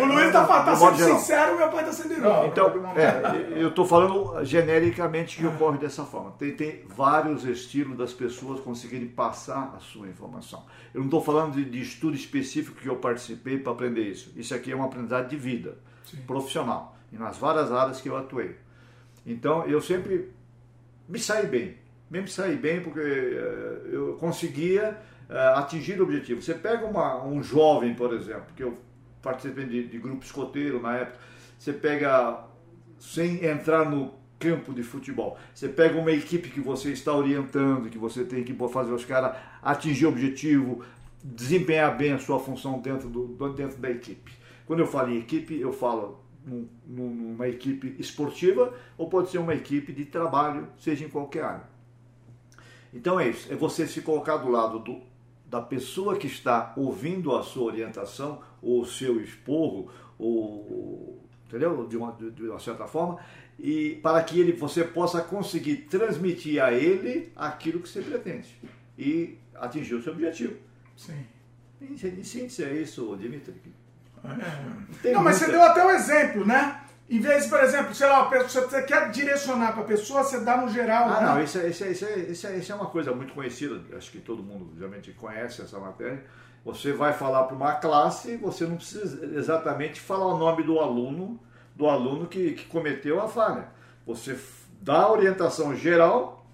O 0.00 0.04
Luiz 0.04 0.32
tá, 0.32 0.46
tá 0.46 0.64
sendo 0.74 0.78
modo 0.78 0.96
geral. 0.96 1.18
sincero, 1.18 1.56
meu 1.56 1.68
pai 1.68 1.84
tá 1.84 1.92
sendo 1.92 2.14
irônico. 2.14 2.46
Então, 2.46 2.96
é, 2.96 3.62
eu 3.62 3.68
estou 3.68 3.86
falando 3.86 4.44
genericamente 4.44 5.36
que 5.36 5.46
ocorre 5.46 5.78
dessa 5.78 6.04
forma. 6.04 6.32
Tem, 6.32 6.52
tem 6.54 6.84
vários 6.86 7.44
estilos 7.44 7.96
das 7.96 8.12
pessoas 8.12 8.60
conseguirem 8.60 9.08
passar 9.08 9.74
a 9.76 9.80
sua 9.80 10.08
informação. 10.08 10.64
Eu 10.92 11.00
não 11.00 11.06
estou 11.06 11.22
falando 11.22 11.54
de, 11.54 11.64
de 11.64 11.80
estudo 11.80 12.16
específico 12.16 12.80
que 12.80 12.88
eu 12.88 12.96
participei 12.96 13.58
para 13.58 13.72
aprender 13.72 14.02
isso. 14.02 14.32
Isso 14.36 14.54
aqui 14.54 14.72
é 14.72 14.74
uma 14.76 14.86
aprendizagem 14.86 15.28
de 15.28 15.36
vida, 15.36 15.78
profissional, 16.26 16.96
e 17.12 17.16
nas 17.16 17.38
várias 17.38 17.72
áreas 17.72 18.00
que 18.00 18.08
eu 18.08 18.16
atuei. 18.16 18.56
Então, 19.24 19.64
eu 19.66 19.80
sempre 19.80 20.32
me 21.08 21.18
saí 21.18 21.46
bem. 21.46 21.76
Me 22.10 22.26
saí 22.28 22.56
bem 22.56 22.80
porque 22.82 23.00
eh, 23.00 23.80
eu 23.90 24.16
conseguia 24.20 24.98
eh, 25.28 25.52
atingir 25.56 26.00
o 26.00 26.04
objetivo. 26.04 26.40
Você 26.42 26.54
pega 26.54 26.86
uma- 26.86 27.24
um 27.24 27.42
jovem, 27.42 27.94
por 27.94 28.12
exemplo, 28.12 28.46
que 28.56 28.62
eu 28.62 28.76
participei 29.22 29.64
de, 29.66 29.88
de 29.88 29.98
grupo 29.98 30.24
escoteiro 30.24 30.80
na 30.80 30.96
época, 30.96 31.18
você 31.58 31.72
pega, 31.72 32.44
sem 32.98 33.44
entrar 33.44 33.88
no 33.88 34.14
campo 34.38 34.74
de 34.74 34.82
futebol, 34.82 35.38
você 35.54 35.68
pega 35.68 35.96
uma 35.98 36.10
equipe 36.10 36.48
que 36.50 36.60
você 36.60 36.90
está 36.90 37.14
orientando, 37.14 37.88
que 37.88 37.98
você 37.98 38.24
tem 38.24 38.42
que 38.42 38.52
fazer 38.68 38.92
os 38.92 39.04
caras 39.04 39.36
atingir 39.62 40.06
o 40.06 40.08
objetivo, 40.08 40.84
desempenhar 41.22 41.96
bem 41.96 42.12
a 42.12 42.18
sua 42.18 42.40
função 42.40 42.80
dentro, 42.80 43.08
do, 43.08 43.28
dentro 43.52 43.78
da 43.78 43.88
equipe. 43.88 44.32
Quando 44.66 44.80
eu 44.80 44.86
falo 44.86 45.10
em 45.10 45.18
equipe, 45.18 45.60
eu 45.60 45.72
falo 45.72 46.20
num- 46.44 46.68
num- 46.84 47.14
numa 47.14 47.46
equipe 47.46 47.94
esportiva 48.00 48.74
ou 48.98 49.08
pode 49.08 49.30
ser 49.30 49.38
uma 49.38 49.54
equipe 49.54 49.92
de 49.92 50.04
trabalho, 50.06 50.66
seja 50.76 51.04
em 51.04 51.08
qualquer 51.08 51.44
área. 51.44 51.64
Então 52.92 53.18
é 53.20 53.28
isso, 53.28 53.52
é 53.52 53.56
você 53.56 53.86
se 53.86 54.02
colocar 54.02 54.38
do 54.38 54.50
lado 54.50 54.80
do, 54.80 55.00
da 55.52 55.60
pessoa 55.60 56.16
que 56.16 56.26
está 56.26 56.72
ouvindo 56.78 57.36
a 57.36 57.42
sua 57.42 57.64
orientação, 57.64 58.40
ou 58.62 58.80
o 58.80 58.86
seu 58.86 59.20
esporro, 59.20 59.90
ou, 60.18 61.20
entendeu? 61.46 61.86
De 61.86 61.94
uma, 61.94 62.10
de- 62.12 62.48
uma 62.48 62.58
certa 62.58 62.86
forma, 62.86 63.18
e 63.58 63.96
para 64.02 64.22
que 64.24 64.40
ele, 64.40 64.52
você 64.52 64.82
possa 64.82 65.20
conseguir 65.20 65.76
transmitir 65.90 66.62
a 66.64 66.72
ele 66.72 67.30
aquilo 67.36 67.80
que 67.80 67.88
você 67.90 68.00
pretende 68.00 68.48
e 68.98 69.36
atingir 69.54 69.94
o 69.94 70.02
seu 70.02 70.14
objetivo. 70.14 70.56
Sim. 70.96 71.22
Em, 71.82 71.96
síntese 72.24 72.64
é 72.64 72.72
isso, 72.72 73.14
Dimitri. 73.20 73.54
Não, 75.12 75.22
mas 75.22 75.36
você 75.36 75.50
deu 75.50 75.62
até 75.62 75.84
um 75.84 75.90
exemplo, 75.90 76.46
né? 76.46 76.81
Em 77.12 77.20
vez, 77.20 77.46
por 77.46 77.60
exemplo, 77.62 77.94
sei 77.94 78.06
lá, 78.08 78.24
pessoa, 78.24 78.66
você 78.66 78.82
quer 78.82 79.10
direcionar 79.10 79.72
para 79.72 79.82
a 79.82 79.86
pessoa, 79.86 80.24
você 80.24 80.40
dá 80.40 80.56
no 80.56 80.68
geral. 80.70 81.08
Ah, 81.10 81.20
né? 81.20 81.26
não, 81.26 81.42
isso 81.42 81.58
é, 81.58 81.68
isso, 81.68 81.84
é, 81.84 81.90
isso, 81.90 82.04
é, 82.06 82.18
isso, 82.20 82.46
é, 82.46 82.56
isso 82.56 82.72
é 82.72 82.74
uma 82.74 82.86
coisa 82.86 83.12
muito 83.12 83.34
conhecida, 83.34 83.78
acho 83.96 84.10
que 84.10 84.18
todo 84.18 84.42
mundo 84.42 84.70
geralmente 84.76 85.12
conhece 85.12 85.60
essa 85.60 85.78
matéria. 85.78 86.24
Você 86.64 86.90
vai 86.92 87.12
falar 87.12 87.42
para 87.44 87.54
uma 87.56 87.74
classe, 87.74 88.36
você 88.38 88.64
não 88.64 88.76
precisa 88.76 89.26
exatamente 89.36 90.00
falar 90.00 90.26
o 90.26 90.38
nome 90.38 90.62
do 90.62 90.78
aluno, 90.80 91.38
do 91.76 91.86
aluno 91.86 92.26
que, 92.26 92.52
que 92.52 92.64
cometeu 92.64 93.20
a 93.20 93.28
falha. 93.28 93.68
Você 94.06 94.38
dá 94.80 95.02
a 95.02 95.12
orientação 95.12 95.76
geral 95.76 96.46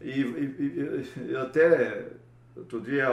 e, 0.00 0.20
e- 0.22 1.04
e- 1.26 1.30
e 1.32 1.36
até 1.36 2.06
outro 2.56 2.80
dia 2.80 3.10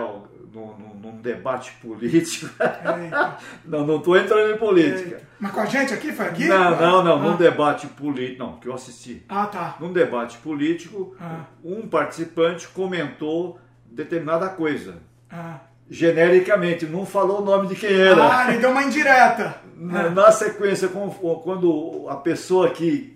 num, 0.53 0.77
num- 0.77 0.95
num 1.01 1.21
debate 1.21 1.71
político, 1.81 2.49
não 3.65 3.85
não 3.85 3.97
estou 3.97 4.17
entrando 4.17 4.53
em 4.53 4.57
política. 4.57 5.21
Mas 5.39 5.51
com 5.51 5.59
a 5.61 5.65
gente 5.65 5.93
aqui, 5.93 6.11
foi 6.11 6.25
aqui? 6.25 6.47
Não, 6.47 6.71
não, 6.79 7.03
não, 7.03 7.19
num 7.19 7.33
Ah. 7.33 7.37
debate 7.37 7.87
político, 7.87 8.39
não, 8.43 8.57
que 8.59 8.67
eu 8.67 8.73
assisti. 8.73 9.23
Ah, 9.29 9.45
tá. 9.45 9.75
Num 9.79 9.91
debate 9.93 10.37
político, 10.39 11.15
Ah. 11.19 11.41
um 11.63 11.87
participante 11.87 12.67
comentou 12.69 13.59
determinada 13.85 14.49
coisa. 14.49 14.95
Ah. 15.29 15.59
Genericamente, 15.89 16.85
não 16.85 17.05
falou 17.05 17.41
o 17.41 17.45
nome 17.45 17.67
de 17.67 17.75
quem 17.75 17.93
era. 17.93 18.21
Ah, 18.39 18.49
ele 18.49 18.59
deu 18.59 18.71
uma 18.71 18.83
indireta. 18.83 19.55
Na, 19.77 20.09
na 20.09 20.31
sequência, 20.31 20.87
quando 20.87 22.07
a 22.09 22.15
pessoa 22.15 22.71
que 22.71 23.15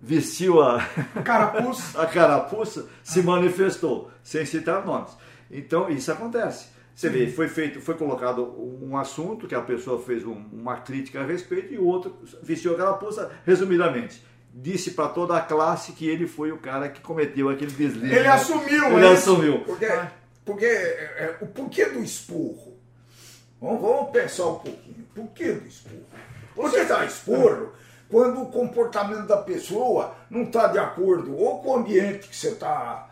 vestiu 0.00 0.62
a, 0.62 0.80
Carapuz. 1.24 1.94
a 1.98 2.06
carapuça 2.06 2.88
se 3.02 3.20
manifestou, 3.22 4.08
sem 4.22 4.46
citar 4.46 4.86
nomes. 4.86 5.10
Então, 5.50 5.88
isso 5.90 6.10
acontece. 6.12 6.66
Você 6.94 7.08
vê, 7.08 7.26
foi 7.28 7.48
feito, 7.48 7.80
foi 7.80 7.94
colocado 7.94 8.42
um 8.82 8.96
assunto 8.96 9.46
que 9.48 9.54
a 9.54 9.60
pessoa 9.62 10.00
fez 10.02 10.24
um- 10.24 10.44
uma 10.52 10.76
crítica 10.78 11.20
a 11.20 11.24
respeito 11.26 11.72
e 11.72 11.78
o 11.78 11.84
outro 11.86 12.14
vestiu 12.42 12.74
a 12.74 12.76
carapuça, 12.76 13.30
resumidamente. 13.46 14.22
Disse 14.52 14.90
para 14.90 15.08
toda 15.08 15.36
a 15.36 15.40
classe 15.40 15.92
que 15.92 16.06
ele 16.08 16.26
foi 16.26 16.52
o 16.52 16.58
cara 16.58 16.88
que 16.88 17.00
cometeu 17.00 17.48
aquele 17.48 17.70
deslize. 17.70 18.14
Ele 18.14 18.26
assumiu, 18.28 18.84
Ele 18.96 19.06
é 19.06 19.12
isso? 19.14 19.30
assumiu. 19.30 19.60
Porque, 19.60 19.86
porque 20.44 20.64
é, 20.66 21.38
é, 21.38 21.38
o 21.40 21.46
porquê 21.46 21.86
do 21.86 22.02
esporro? 22.02 22.76
Vamos, 23.60 23.80
vamos 23.80 24.10
pensar 24.10 24.46
um 24.46 24.54
pouquinho. 24.58 25.06
Por 25.14 25.28
que 25.28 25.52
do 25.52 25.66
esporro? 25.68 26.04
Você 26.56 26.84
dá 26.84 27.04
esporro 27.04 27.72
quando 28.10 28.42
o 28.42 28.46
comportamento 28.46 29.26
da 29.26 29.36
pessoa 29.38 30.14
não 30.28 30.42
está 30.42 30.66
de 30.66 30.78
acordo 30.78 31.34
ou 31.36 31.62
com 31.62 31.70
o 31.70 31.76
ambiente 31.76 32.28
que 32.28 32.36
você 32.36 32.48
está 32.48 33.08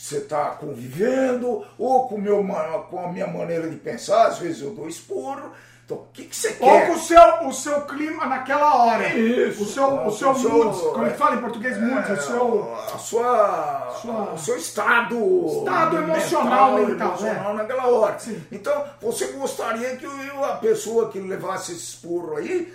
você 0.00 0.20
tá 0.20 0.50
convivendo, 0.50 1.64
ou 1.76 2.08
com, 2.08 2.18
meu, 2.18 2.44
com 2.90 3.00
a 3.04 3.08
minha 3.12 3.26
maneira 3.26 3.68
de 3.68 3.76
pensar, 3.76 4.26
às 4.28 4.38
vezes 4.38 4.62
eu 4.62 4.70
dou 4.70 4.88
esporro. 4.88 5.50
Então, 5.84 5.96
o 5.98 6.06
que, 6.12 6.24
que 6.24 6.36
você 6.36 6.54
Ou 6.60 6.68
quer? 6.70 6.86
com 6.86 6.92
o 6.92 6.98
seu, 6.98 7.48
o 7.48 7.52
seu 7.52 7.80
clima 7.86 8.26
naquela 8.26 8.74
hora. 8.84 9.08
Isso. 9.08 9.62
O 9.62 9.66
seu, 9.66 10.06
o 10.06 10.10
seu 10.12 10.30
O 10.32 10.38
seu- 10.38 10.50
mood. 10.50 10.78
Como 10.92 11.04
é 11.04 11.08
é. 11.08 11.12
que 11.12 11.16
fala 11.18 11.36
em 11.36 11.40
português 11.40 11.78
mood? 11.80 12.12
O 12.12 12.20
seu... 12.22 12.74
a 12.94 12.98
sua, 12.98 13.90
Sua- 14.02 14.32
o 14.34 14.38
seu 14.38 14.56
estado, 14.58 15.16
Estado 15.58 15.96
emocional, 15.96 16.74
mental, 16.74 17.08
emocional 17.08 17.52
é. 17.52 17.54
naquela 17.54 17.86
hora. 17.88 18.18
Sim. 18.18 18.38
Então, 18.52 18.84
você 19.00 19.28
gostaria 19.28 19.96
que 19.96 20.04
a 20.44 20.56
pessoa 20.56 21.08
que 21.10 21.18
levasse 21.20 21.72
esse 21.72 21.80
esporro 21.84 22.36
aí 22.36 22.70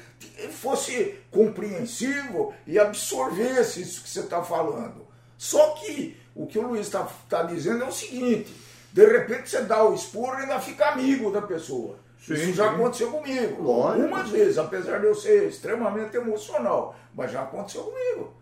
fosse 0.51 1.19
compreensivo 1.29 2.51
e 2.65 2.79
absorvesse 2.79 3.81
isso 3.81 4.01
que 4.01 4.09
você 4.09 4.21
está 4.21 4.41
falando. 4.41 5.05
Só 5.37 5.69
que 5.71 6.17
o 6.35 6.47
que 6.47 6.57
o 6.57 6.67
Luiz 6.67 6.87
está 6.87 7.43
dizendo 7.43 7.83
é 7.83 7.87
o 7.87 7.91
seguinte: 7.91 8.53
de 8.91 9.05
repente 9.05 9.49
você 9.49 9.61
dá 9.61 9.83
o 9.83 9.93
esporro 9.93 10.39
e 10.39 10.43
ainda 10.43 10.59
fica 10.59 10.89
amigo 10.89 11.31
da 11.31 11.41
pessoa. 11.41 11.97
Sim, 12.19 12.35
isso 12.35 12.53
já 12.53 12.69
sim. 12.69 12.75
aconteceu 12.75 13.11
comigo. 13.11 13.61
Lógico. 13.61 14.03
Algumas 14.03 14.29
vezes, 14.29 14.57
apesar 14.57 14.99
de 14.99 15.07
eu 15.07 15.15
ser 15.15 15.49
extremamente 15.49 16.15
emocional, 16.15 16.95
mas 17.13 17.31
já 17.31 17.41
aconteceu 17.43 17.83
comigo. 17.83 18.33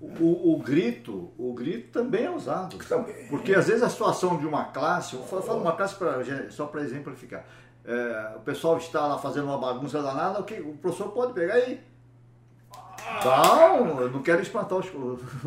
O, 0.00 0.54
o 0.54 0.58
grito, 0.58 1.32
o 1.36 1.52
grito 1.52 1.90
também 1.92 2.24
é 2.24 2.30
usado. 2.30 2.76
Também. 2.78 3.26
Porque 3.28 3.54
às 3.54 3.66
vezes 3.66 3.82
a 3.82 3.88
situação 3.88 4.36
de 4.36 4.46
uma 4.46 4.66
classe, 4.66 5.14
eu 5.14 5.22
falo 5.24 5.42
falo 5.42 5.60
uma 5.60 5.76
classe 5.76 5.94
pra, 5.96 6.18
só 6.50 6.66
para 6.66 6.82
exemplificar. 6.82 7.44
É, 7.84 8.34
o 8.36 8.40
pessoal 8.40 8.76
está 8.76 9.06
lá 9.06 9.18
fazendo 9.18 9.46
uma 9.46 9.58
bagunça 9.58 10.02
danada, 10.02 10.40
o, 10.40 10.44
que, 10.44 10.60
o 10.60 10.74
professor 10.74 11.10
pode 11.10 11.32
pegar 11.32 11.54
aí. 11.54 11.80
Não, 13.24 14.00
eu 14.00 14.10
não 14.10 14.22
quero 14.22 14.40
espantar 14.42 14.78
os- 14.78 14.86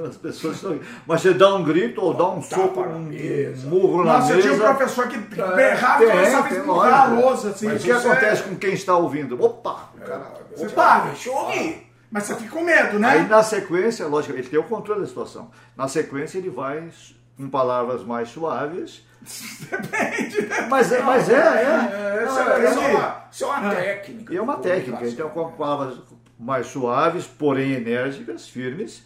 as 0.07 0.17
pessoas, 0.17 0.59
que 0.59 0.65
estão 0.65 0.71
aqui. 0.73 0.85
mas 1.07 1.21
você 1.21 1.33
dá 1.33 1.55
um 1.55 1.63
grito 1.63 2.01
ou 2.01 2.13
dá 2.13 2.27
um 2.27 2.41
Tapa 2.41 2.55
soco, 2.63 2.81
um 2.81 2.99
mesa. 2.99 3.67
murro 3.67 4.03
na 4.03 4.19
Nossa, 4.19 4.33
eu 4.33 4.41
tinha 4.41 4.53
um 4.53 4.57
mesa. 4.57 4.73
professor 4.73 5.07
que 5.07 5.15
É, 5.15 5.55
berrava 5.55 6.03
e 6.03 6.07
começava 6.11 6.47
a 6.47 6.51
esmurrar 6.51 7.01
a 7.03 7.05
lousa, 7.13 7.49
assim. 7.51 7.67
Mas 7.67 7.81
o 7.81 7.85
que 7.85 7.91
é- 7.91 7.95
acontece 7.95 8.43
com 8.43 8.55
quem 8.55 8.73
está 8.73 8.95
ouvindo? 8.97 9.41
Opa! 9.41 9.89
cara- 10.05 10.31
Você 10.55 10.65
Opa. 10.67 10.99
Deixa 11.07 11.29
eu 11.29 11.33
ouvir. 11.35 11.87
Mas 12.11 12.23
você 12.23 12.35
fica 12.35 12.49
com 12.51 12.61
medo, 12.61 12.99
né? 12.99 13.07
Aí 13.09 13.27
na 13.27 13.41
sequência, 13.41 14.05
lógico, 14.05 14.33
ele 14.37 14.43
tem 14.47 14.59
o 14.59 14.63
controle 14.63 14.99
da 14.99 15.07
situação. 15.07 15.49
Na 15.77 15.87
sequência 15.87 16.37
ele 16.39 16.49
vai 16.49 16.89
com 17.37 17.49
palavras 17.49 18.03
mais 18.03 18.27
suaves. 18.27 19.01
Depende, 19.71 20.41
né? 20.47 20.67
Mas 20.69 20.91
é, 20.91 21.01
mas 21.01 21.29
é, 21.29 21.35
é. 21.35 21.37
É, 21.37 21.43
é, 21.43 22.63
é, 22.63 22.65
é 22.65 22.69
uma- 22.69 22.87
uma, 22.89 23.23
isso 23.31 23.43
é 23.43 23.47
uma 23.47 23.75
técnica. 23.75 24.35
É 24.35 24.41
uma 24.41 24.55
técnica, 24.57 25.07
então 25.07 25.29
com 25.29 25.51
palavras 25.51 25.97
mais 26.41 26.67
suaves, 26.67 27.25
porém 27.27 27.73
enérgicas, 27.73 28.49
firmes, 28.49 29.05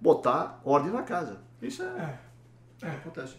botar 0.00 0.60
ordem 0.64 0.92
na 0.92 1.02
casa. 1.02 1.38
Isso 1.62 1.82
é, 1.82 2.14
É. 2.82 2.88
acontece. 2.88 3.36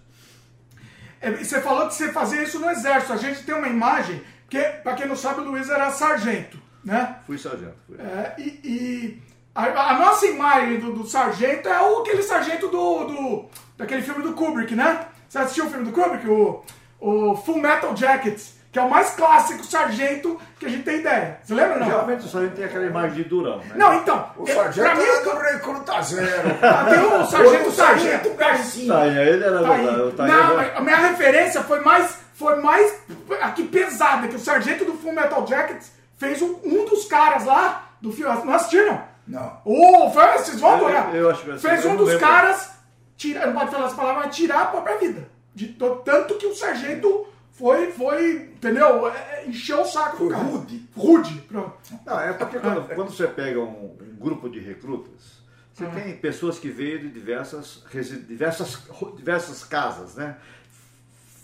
É, 1.20 1.32
Você 1.32 1.62
falou 1.62 1.88
que 1.88 1.94
você 1.94 2.12
fazia 2.12 2.42
isso 2.44 2.60
no 2.60 2.70
exército. 2.70 3.14
A 3.14 3.18
gente 3.18 3.44
tem 3.44 3.54
uma 3.54 3.68
imagem, 3.68 4.22
que, 4.50 4.62
pra 4.84 4.94
quem 4.94 5.08
não 5.08 5.16
sabe, 5.16 5.42
o 5.42 5.44
Luiz 5.44 5.70
era 5.70 5.92
sargento, 5.92 6.60
né? 6.84 7.20
Fui 7.26 7.38
sargento. 7.38 7.76
Fui. 7.86 7.98
É, 8.00 8.34
e 8.38 8.60
e 8.64 9.24
a, 9.54 9.92
a 9.96 10.00
nossa 10.00 10.26
imagem 10.28 10.80
do, 10.80 10.94
do 10.94 11.06
sargento 11.06 11.68
é 11.68 11.82
o, 11.82 12.00
aquele 12.02 12.24
sargento 12.24 12.68
do, 12.70 13.04
do. 13.06 13.46
daquele 13.78 14.02
filme 14.04 14.24
do 14.24 14.34
Kubrick, 14.34 14.74
né? 14.76 15.06
Você 15.28 15.40
assistiu 15.40 15.66
o 15.66 15.70
filme 15.70 15.86
do 15.86 15.92
Kubrick? 15.92 16.28
O, 16.30 16.64
o 17.00 17.36
Full 17.36 17.60
Metal 17.60 17.96
Jacket, 17.96 18.40
que 18.72 18.78
é 18.78 18.82
o 18.82 18.90
mais 18.90 19.12
clássico 19.12 19.64
sargento 19.64 20.40
que 20.60 20.66
a 20.66 20.70
gente 20.70 20.84
tem 20.84 21.00
ideia. 21.00 21.40
Você 21.44 21.54
lembra, 21.54 21.80
não? 21.80 21.86
Geralmente 21.88 22.26
o 22.26 22.30
sargento 22.30 22.56
tem 22.56 22.66
aquela 22.66 22.86
imagem 22.86 23.12
de 23.16 23.24
durão, 23.24 23.58
né? 23.60 23.72
Não, 23.76 23.94
então. 23.96 24.30
O 24.38 24.46
sargento 24.46 24.96
mim, 24.98 25.04
é 25.04 25.22
do 25.22 25.38
recruta 25.38 26.02
zero. 26.02 26.50
tem 26.90 27.00
o 27.00 27.26
sargento 27.26 27.70
o 27.70 27.72
sargento 27.72 27.72
sargento. 27.72 28.30
Garcia. 28.36 28.94
Tainha, 28.94 29.22
ele 29.22 29.44
era 29.44 29.62
Tá 29.64 29.72
aí. 29.74 29.88
o 30.02 30.12
Tainha 30.12 30.36
Não, 30.38 30.60
era- 30.60 30.78
a 30.78 30.82
minha 30.82 30.98
referência 30.98 31.62
foi 31.64 31.80
mais, 31.82 32.18
foi 32.36 32.56
mais 32.62 32.94
aqui 33.42 33.64
pesada, 33.64 34.28
que 34.28 34.36
o 34.36 34.40
sargento 34.40 34.86
do 34.86 34.94
Full 34.94 35.14
Metal 35.14 35.46
Jacket 35.48 35.82
fez 36.18 36.42
um, 36.42 36.60
um 36.64 36.86
dos 36.86 37.06
caras 37.06 37.46
lá 37.46 37.90
do 38.02 38.12
filme. 38.12 38.34
Não 38.46 38.54
assistiram? 38.54 39.02
Não. 39.28 39.60
Ô, 39.66 40.10
foi, 40.12 40.26
vocês 40.34 40.60
vão 40.60 40.70
Eu- 40.72 40.76
adorar. 40.88 41.16
eu 41.16 41.30
acho 41.30 41.44
que 41.44 41.58
Fez 41.58 41.84
eu 41.86 41.92
um 41.92 41.96
dos 41.96 42.10
lembro. 42.10 42.26
caras, 42.28 42.72
tira, 43.18 43.46
não 43.48 43.54
pode 43.54 43.72
falar 43.72 43.86
essa 43.88 43.96
palavra, 43.96 44.24
mas 44.26 44.36
tirar 44.36 44.62
a 44.62 44.66
própria 44.68 44.98
vida. 44.98 45.28
De 45.56 45.68
to- 45.70 46.02
tanto 46.06 46.36
que 46.36 46.46
o 46.46 46.56
sargento 46.56 47.28
foi, 47.58 47.92
foi, 47.92 48.36
entendeu? 48.56 49.08
É, 49.10 49.42
é, 49.42 49.48
encheu 49.48 49.82
o 49.82 49.86
saco 49.86 50.18
Foi 50.18 50.30
cara. 50.30 50.44
rude. 50.44 50.88
Rude, 50.96 51.42
pronto. 51.42 51.76
Não, 52.06 52.20
é 52.20 52.32
porque 52.34 52.60
quando, 52.60 52.96
quando 52.96 53.10
você 53.12 53.28
pega 53.28 53.60
um, 53.60 53.98
um 54.00 54.16
grupo 54.20 54.48
de 54.48 54.60
recrutas, 54.60 55.42
você 55.74 55.86
Ah. 55.86 55.90
tem 55.90 56.16
pessoas 56.18 56.60
que 56.60 56.70
veio 56.70 57.00
de 57.00 57.10
diversas, 57.10 57.84
diversas, 58.28 58.84
diversas 59.16 59.64
casas, 59.64 60.16
né? 60.16 60.38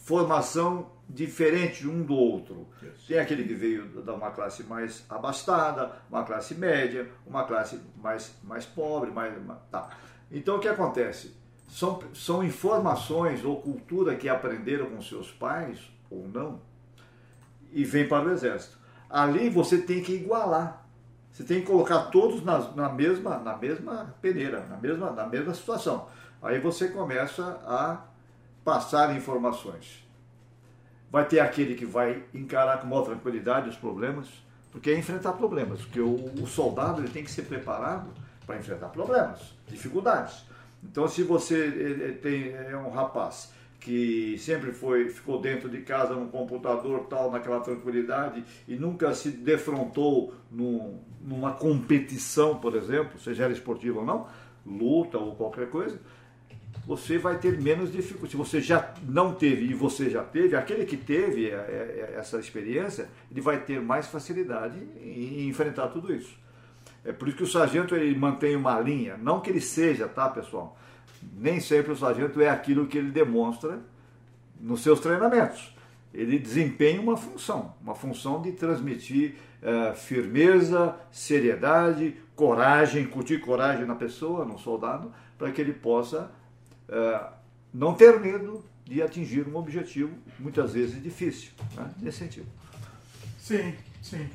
Formação 0.05 0.91
diferente 1.09 1.87
um 1.87 2.03
do 2.03 2.13
outro. 2.13 2.67
Tem 3.07 3.17
aquele 3.19 3.43
que 3.43 3.53
veio 3.53 3.85
da 4.03 4.13
uma 4.13 4.31
classe 4.31 4.63
mais 4.63 5.03
abastada, 5.09 5.91
uma 6.09 6.23
classe 6.23 6.53
média, 6.55 7.09
uma 7.25 7.43
classe 7.43 7.79
mais, 7.97 8.35
mais 8.43 8.65
pobre, 8.65 9.11
mais. 9.11 9.33
Tá. 9.71 9.89
Então 10.31 10.57
o 10.57 10.59
que 10.59 10.67
acontece? 10.67 11.35
São, 11.69 11.99
são 12.13 12.43
informações 12.43 13.43
ou 13.43 13.59
cultura 13.61 14.15
que 14.15 14.29
aprenderam 14.29 14.87
com 14.91 15.01
seus 15.01 15.31
pais 15.31 15.79
ou 16.13 16.27
não 16.27 16.59
e 17.73 17.83
vem 17.83 18.07
para 18.07 18.27
o 18.27 18.31
exército. 18.31 18.77
Ali 19.09 19.49
você 19.49 19.79
tem 19.79 20.01
que 20.01 20.13
igualar. 20.13 20.85
Você 21.31 21.43
tem 21.43 21.61
que 21.61 21.67
colocar 21.67 22.03
todos 22.05 22.43
na, 22.43 22.59
na 22.73 22.89
mesma, 22.89 23.39
na 23.39 23.57
mesma 23.57 24.15
peneira, 24.21 24.65
na 24.69 24.77
mesma, 24.77 25.11
na 25.11 25.25
mesma 25.25 25.53
situação. 25.53 26.07
Aí 26.41 26.59
você 26.59 26.89
começa 26.89 27.43
a 27.65 28.01
passar 28.63 29.15
informações. 29.15 30.07
Vai 31.11 31.25
ter 31.25 31.39
aquele 31.39 31.73
que 31.73 31.85
vai 31.85 32.23
encarar 32.33 32.79
com 32.79 32.87
maior 32.87 33.05
tranquilidade 33.05 33.69
os 33.69 33.75
problemas, 33.75 34.27
porque 34.71 34.91
é 34.91 34.97
enfrentar 34.97 35.33
problemas. 35.33 35.81
Porque 35.81 35.99
o, 35.99 36.31
o 36.39 36.45
soldado 36.45 37.01
ele 37.01 37.09
tem 37.09 37.23
que 37.23 37.31
ser 37.31 37.43
preparado 37.43 38.09
para 38.45 38.57
enfrentar 38.57 38.89
problemas, 38.89 39.39
dificuldades. 39.67 40.45
Então, 40.83 41.07
se 41.07 41.23
você 41.23 42.19
tem, 42.21 42.53
é 42.53 42.77
um 42.77 42.91
rapaz 42.91 43.51
que 43.83 44.37
sempre 44.37 44.71
foi, 44.71 45.09
ficou 45.09 45.41
dentro 45.41 45.67
de 45.67 45.79
casa 45.79 46.13
no 46.15 46.27
computador, 46.29 47.05
tal, 47.09 47.29
naquela 47.29 47.59
tranquilidade, 47.59 48.41
e 48.65 48.75
nunca 48.75 49.13
se 49.13 49.29
defrontou 49.29 50.33
num- 50.49 50.99
numa 51.21 51.51
competição, 51.51 52.57
por 52.59 52.75
exemplo, 52.75 53.19
seja 53.19 53.43
ela 53.43 53.51
esportiva 53.51 53.99
ou 53.99 54.05
não, 54.05 54.27
luta 54.65 55.17
ou 55.17 55.35
qualquer 55.35 55.69
coisa, 55.69 55.99
você 56.87 57.17
vai 57.17 57.37
ter 57.37 57.59
menos 57.61 57.91
dificuldade. 57.91 58.31
Se 58.31 58.37
você 58.37 58.61
já 58.61 58.93
não 59.05 59.33
teve 59.33 59.65
e 59.65 59.73
você 59.73 60.09
já 60.09 60.23
teve, 60.23 60.55
aquele 60.55 60.85
que 60.85 60.95
teve 60.95 61.49
é, 61.49 61.53
é, 61.53 62.13
é, 62.15 62.19
essa 62.19 62.39
experiência, 62.39 63.09
ele 63.29 63.41
vai 63.41 63.59
ter 63.61 63.81
mais 63.81 64.07
facilidade 64.07 64.79
em, 65.01 65.49
enfrentar 65.49 65.89
tudo 65.89 66.13
isso. 66.13 66.33
É 67.03 67.11
por 67.11 67.27
isso 67.27 67.35
que 67.35 67.43
o 67.43 67.47
sargento 67.47 67.93
ele 67.95 68.17
mantém 68.17 68.55
uma 68.55 68.79
linha, 68.79 69.17
não 69.17 69.41
que 69.41 69.49
ele 69.49 69.59
seja, 69.59 70.07
tá, 70.07 70.29
pessoal? 70.29 70.77
Nem 71.37 71.59
sempre 71.59 71.91
o 71.91 71.95
sargento 71.95 72.41
é 72.41 72.49
aquilo 72.49 72.87
que 72.87 72.97
ele 72.97 73.11
demonstra 73.11 73.79
nos 74.59 74.81
seus 74.81 74.99
treinamentos. 74.99 75.75
Ele 76.13 76.37
desempenha 76.37 77.01
uma 77.01 77.17
função, 77.17 77.73
uma 77.81 77.95
função 77.95 78.41
de 78.41 78.51
transmitir 78.51 79.35
eh, 79.61 79.93
firmeza, 79.95 80.95
seriedade, 81.11 82.15
coragem, 82.35 83.03
incutir 83.03 83.41
coragem 83.41 83.85
na 83.85 83.95
pessoa, 83.95 84.45
no 84.45 84.59
soldado, 84.59 85.11
para 85.37 85.51
que 85.51 85.59
ele 85.59 85.73
possa 85.73 86.31
eh, 86.87 87.23
não 87.73 87.93
ter 87.93 88.19
medo 88.19 88.63
de 88.85 89.01
atingir 89.01 89.47
um 89.47 89.55
objetivo, 89.55 90.11
muitas 90.37 90.73
vezes 90.73 91.01
difícil, 91.01 91.51
né? 91.75 91.89
nesse 91.99 92.19
sentido. 92.19 92.47
Sim, 93.39 93.73
sim. 94.01 94.29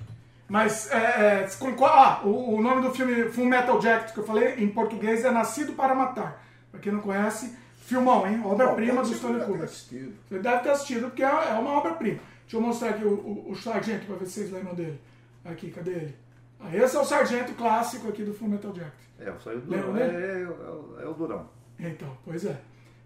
Mas, 0.49 0.91
é, 0.91 1.45
é, 1.45 1.49
com 1.59 1.85
ah, 1.85 2.23
o, 2.25 2.55
o 2.55 2.63
nome 2.63 2.81
do 2.81 2.91
filme 2.95 3.31
Full 3.31 3.45
Metal 3.45 3.81
Jacket 3.81 4.15
que 4.15 4.21
eu 4.21 4.25
falei 4.25 4.55
em 4.55 4.69
português 4.69 5.25
é 5.25 5.31
Nascido 5.31 5.75
para 5.75 5.95
Matar. 5.95 6.43
Pra 6.71 6.81
quem 6.81 6.93
não 6.93 7.01
conhece, 7.01 7.57
filmão, 7.79 8.27
hein? 8.27 8.41
Obra-prima 8.45 9.03
do 9.03 9.11
Stanley 9.13 9.45
Kubrick. 9.47 10.15
Você 10.29 10.39
deve 10.39 10.59
ter 10.63 10.71
assistido, 10.71 11.09
porque 11.09 11.23
é 11.23 11.27
é 11.27 11.55
uma 11.55 11.73
obra-prima. 11.73 12.21
Deixa 12.43 12.57
eu 12.57 12.61
mostrar 12.61 12.91
aqui 12.91 13.05
o, 13.05 13.13
o, 13.15 13.51
o 13.51 13.57
sargento 13.57 14.07
pra 14.07 14.17
ver 14.17 14.27
se 14.27 14.33
vocês 14.33 14.51
lembram 14.53 14.75
dele. 14.75 15.01
Aqui, 15.45 15.71
cadê 15.71 15.91
ele? 15.93 16.17
Ah, 16.61 16.75
esse 16.75 16.97
é 16.97 17.01
o 17.01 17.05
sargento 17.05 17.53
clássico 17.55 18.09
aqui 18.09 18.23
do 18.25 18.35
Full 18.35 18.49
Metal 18.49 18.75
Jacket. 18.75 18.93
É, 19.21 19.31
o 19.31 19.39
Lembra 19.67 19.81
Durão. 19.93 19.97
É, 19.97 20.03
é, 20.03 20.43
é 20.43 20.47
o- 20.49 20.97
é 21.01 21.07
o 21.09 21.15
Durão. 21.15 21.49
Então, 21.79 22.17
pois 22.25 22.45
é. 22.45 22.57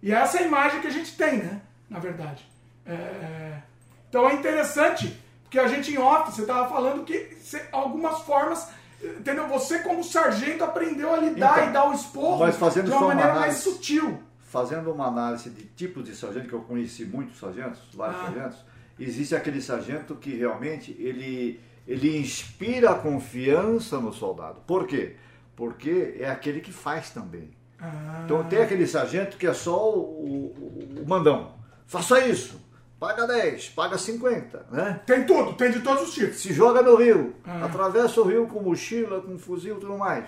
E 0.02 0.12
essa 0.12 0.38
é 0.38 0.42
a 0.44 0.46
imagem 0.46 0.80
que 0.80 0.86
a 0.86 0.90
gente 0.90 1.16
tem, 1.16 1.38
né? 1.38 1.60
Na 1.90 1.98
verdade. 1.98 2.46
É, 2.86 2.92
é, 2.94 3.62
Então 4.08 4.28
é 4.28 4.34
interessante, 4.34 5.16
porque 5.42 5.58
a 5.58 5.68
gente 5.68 5.92
em 5.92 5.98
off, 5.98 6.32
você 6.32 6.42
estava 6.42 6.68
falando 6.68 7.04
que 7.04 7.36
algumas 7.70 8.20
formas, 8.22 8.68
entendeu? 9.03 9.48
Você 9.48 9.80
como 9.80 10.03
sargento 10.05 10.62
aprendeu 10.64 11.12
a 11.14 11.16
lidar 11.18 11.59
Então, 11.59 11.68
e 11.68 11.72
dar 11.72 11.90
o 11.90 11.92
esporro 11.94 12.44
de 12.50 12.90
uma 12.90 13.00
maneira 13.09 13.30
mais 13.34 13.42
análise. 13.44 13.61
sutil. 13.62 14.20
Fazendo 14.40 14.92
uma 14.92 15.07
análise 15.07 15.48
de 15.50 15.64
tipos 15.64 16.05
de 16.05 16.14
sargento, 16.14 16.46
que 16.48 16.53
eu 16.53 16.61
conheci 16.61 17.05
muitos 17.07 17.38
sargentos, 17.38 17.80
vários 17.94 18.20
Ah. 18.20 18.24
sargentos, 18.24 18.59
existe 19.00 19.34
aquele 19.34 19.62
sargento 19.62 20.14
que 20.14 20.36
realmente 20.36 20.94
ele, 20.98 21.59
ele 21.88 22.18
inspira 22.18 22.90
a 22.90 22.94
confiança 22.94 23.98
no 23.98 24.12
soldado. 24.12 24.61
Por 24.66 24.86
quê? 24.86 25.16
Porque 25.57 26.16
é 26.20 26.28
aquele 26.28 26.61
que 26.61 26.70
faz 26.72 27.11
também. 27.11 27.50
Ah, 27.80 28.22
Então 28.24 28.44
tem 28.44 28.61
aquele 28.61 28.86
sargento 28.86 29.36
que 29.36 29.46
é 29.46 29.55
só 29.55 29.90
o, 29.92 29.98
o- 30.00 31.03
o 31.03 31.09
mandão. 31.09 31.55
Faça 31.86 32.20
isso, 32.26 32.61
paga 33.03 33.26
10, 33.26 33.70
paga 33.70 33.98
50, 33.98 34.66
né? 34.70 35.00
Tem 35.05 35.24
tudo, 35.24 35.55
tem 35.55 35.72
de 35.72 35.80
todos 35.80 36.05
os 36.05 36.14
tipos. 36.14 36.40
Se 36.40 36.53
joga 36.53 36.82
no 36.82 36.94
rio, 36.94 37.34
Ah. 37.44 37.64
atravessa 37.64 38.20
o 38.20 38.24
rio 38.24 38.46
com 38.46 38.61
mochila, 38.61 39.20
com 39.20 39.36
fuzil 39.36 39.76
e 39.76 39.80
tudo 39.80 39.98
mais. 39.98 40.24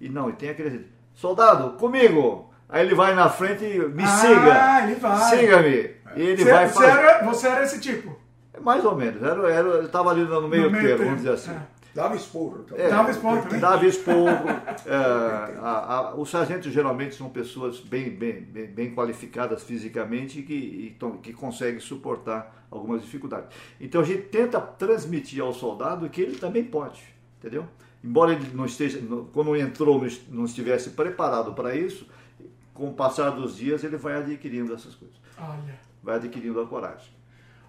E 0.00 0.08
não, 0.08 0.30
e 0.30 0.32
tem 0.32 0.48
aquele 0.48 0.90
soldado, 1.14 1.72
comigo. 1.76 2.50
Aí 2.66 2.86
ele 2.86 2.94
vai 2.94 3.14
na 3.14 3.28
frente 3.28 3.62
e 3.64 3.78
me 3.78 4.02
Ah, 4.02 4.06
siga. 4.06 4.82
ele 4.84 4.94
vai. 4.94 5.28
Siga-me. 5.38 5.90
E 6.16 6.22
ele 6.22 6.42
Você, 6.42 6.50
vai 6.50 6.66
você 6.66 6.74
fazer. 6.74 6.98
era, 6.98 7.24
você 7.24 7.46
era 7.48 7.62
esse 7.62 7.78
tipo. 7.80 8.16
Mais 8.60 8.82
ou 8.84 8.94
menos. 8.96 9.22
Era, 9.22 9.52
era, 9.52 9.68
ele 9.76 9.86
estava 9.86 10.10
ali 10.10 10.22
no 10.24 10.48
meio, 10.48 10.62
No 10.64 10.70
meio 10.70 10.84
termo, 10.84 10.86
termo, 10.86 11.04
vamos 11.04 11.16
dizer 11.18 11.32
assim. 11.34 11.50
é. 11.50 11.60
Dava 11.94 12.16
esporro 12.16 12.64
também. 12.64 12.84
É, 12.86 12.88
Dava 12.90 13.10
esporro 13.10 13.42
também? 13.42 13.60
Dava 13.60 13.86
esporro. 13.86 14.48
é, 14.86 14.94
a- 15.60 15.94
a- 16.10 16.14
os 16.16 16.28
sargentos 16.28 16.72
geralmente 16.72 17.14
são 17.14 17.28
pessoas 17.30 17.78
bem, 17.80 18.10
bem, 18.10 18.40
bem, 18.40 18.66
bem 18.66 18.94
qualificadas 18.94 19.62
fisicamente 19.62 20.40
e 20.40 20.42
que, 20.42 20.54
e 20.54 20.96
tão- 20.98 21.18
que 21.18 21.32
conseguem 21.32 21.78
suportar 21.80 22.66
algumas 22.70 23.02
dificuldades. 23.02 23.48
Então 23.80 24.00
a 24.00 24.04
gente 24.04 24.22
tenta 24.22 24.60
transmitir 24.60 25.40
ao 25.42 25.54
soldado 25.54 26.08
que 26.10 26.20
ele 26.20 26.36
também 26.36 26.64
pode, 26.64 27.00
entendeu? 27.38 27.64
Embora 28.02 28.32
ele 28.32 28.50
não 28.52 28.66
esteja, 28.66 29.00
quando 29.32 29.56
entrou, 29.56 29.98
não 29.98 30.06
est- 30.06 30.28
não 30.28 30.44
estivesse 30.44 30.90
preparado 30.90 31.54
para 31.54 31.74
isso, 31.76 32.06
com 32.74 32.88
o 32.88 32.92
passar 32.92 33.30
dos 33.30 33.56
dias 33.56 33.84
ele 33.84 33.96
vai 33.96 34.16
adquirindo 34.16 34.74
essas 34.74 34.94
coisas, 34.96 35.16
Olha. 35.38 35.78
vai 36.02 36.16
adquirindo 36.16 36.60
a 36.60 36.66
coragem. 36.66 37.14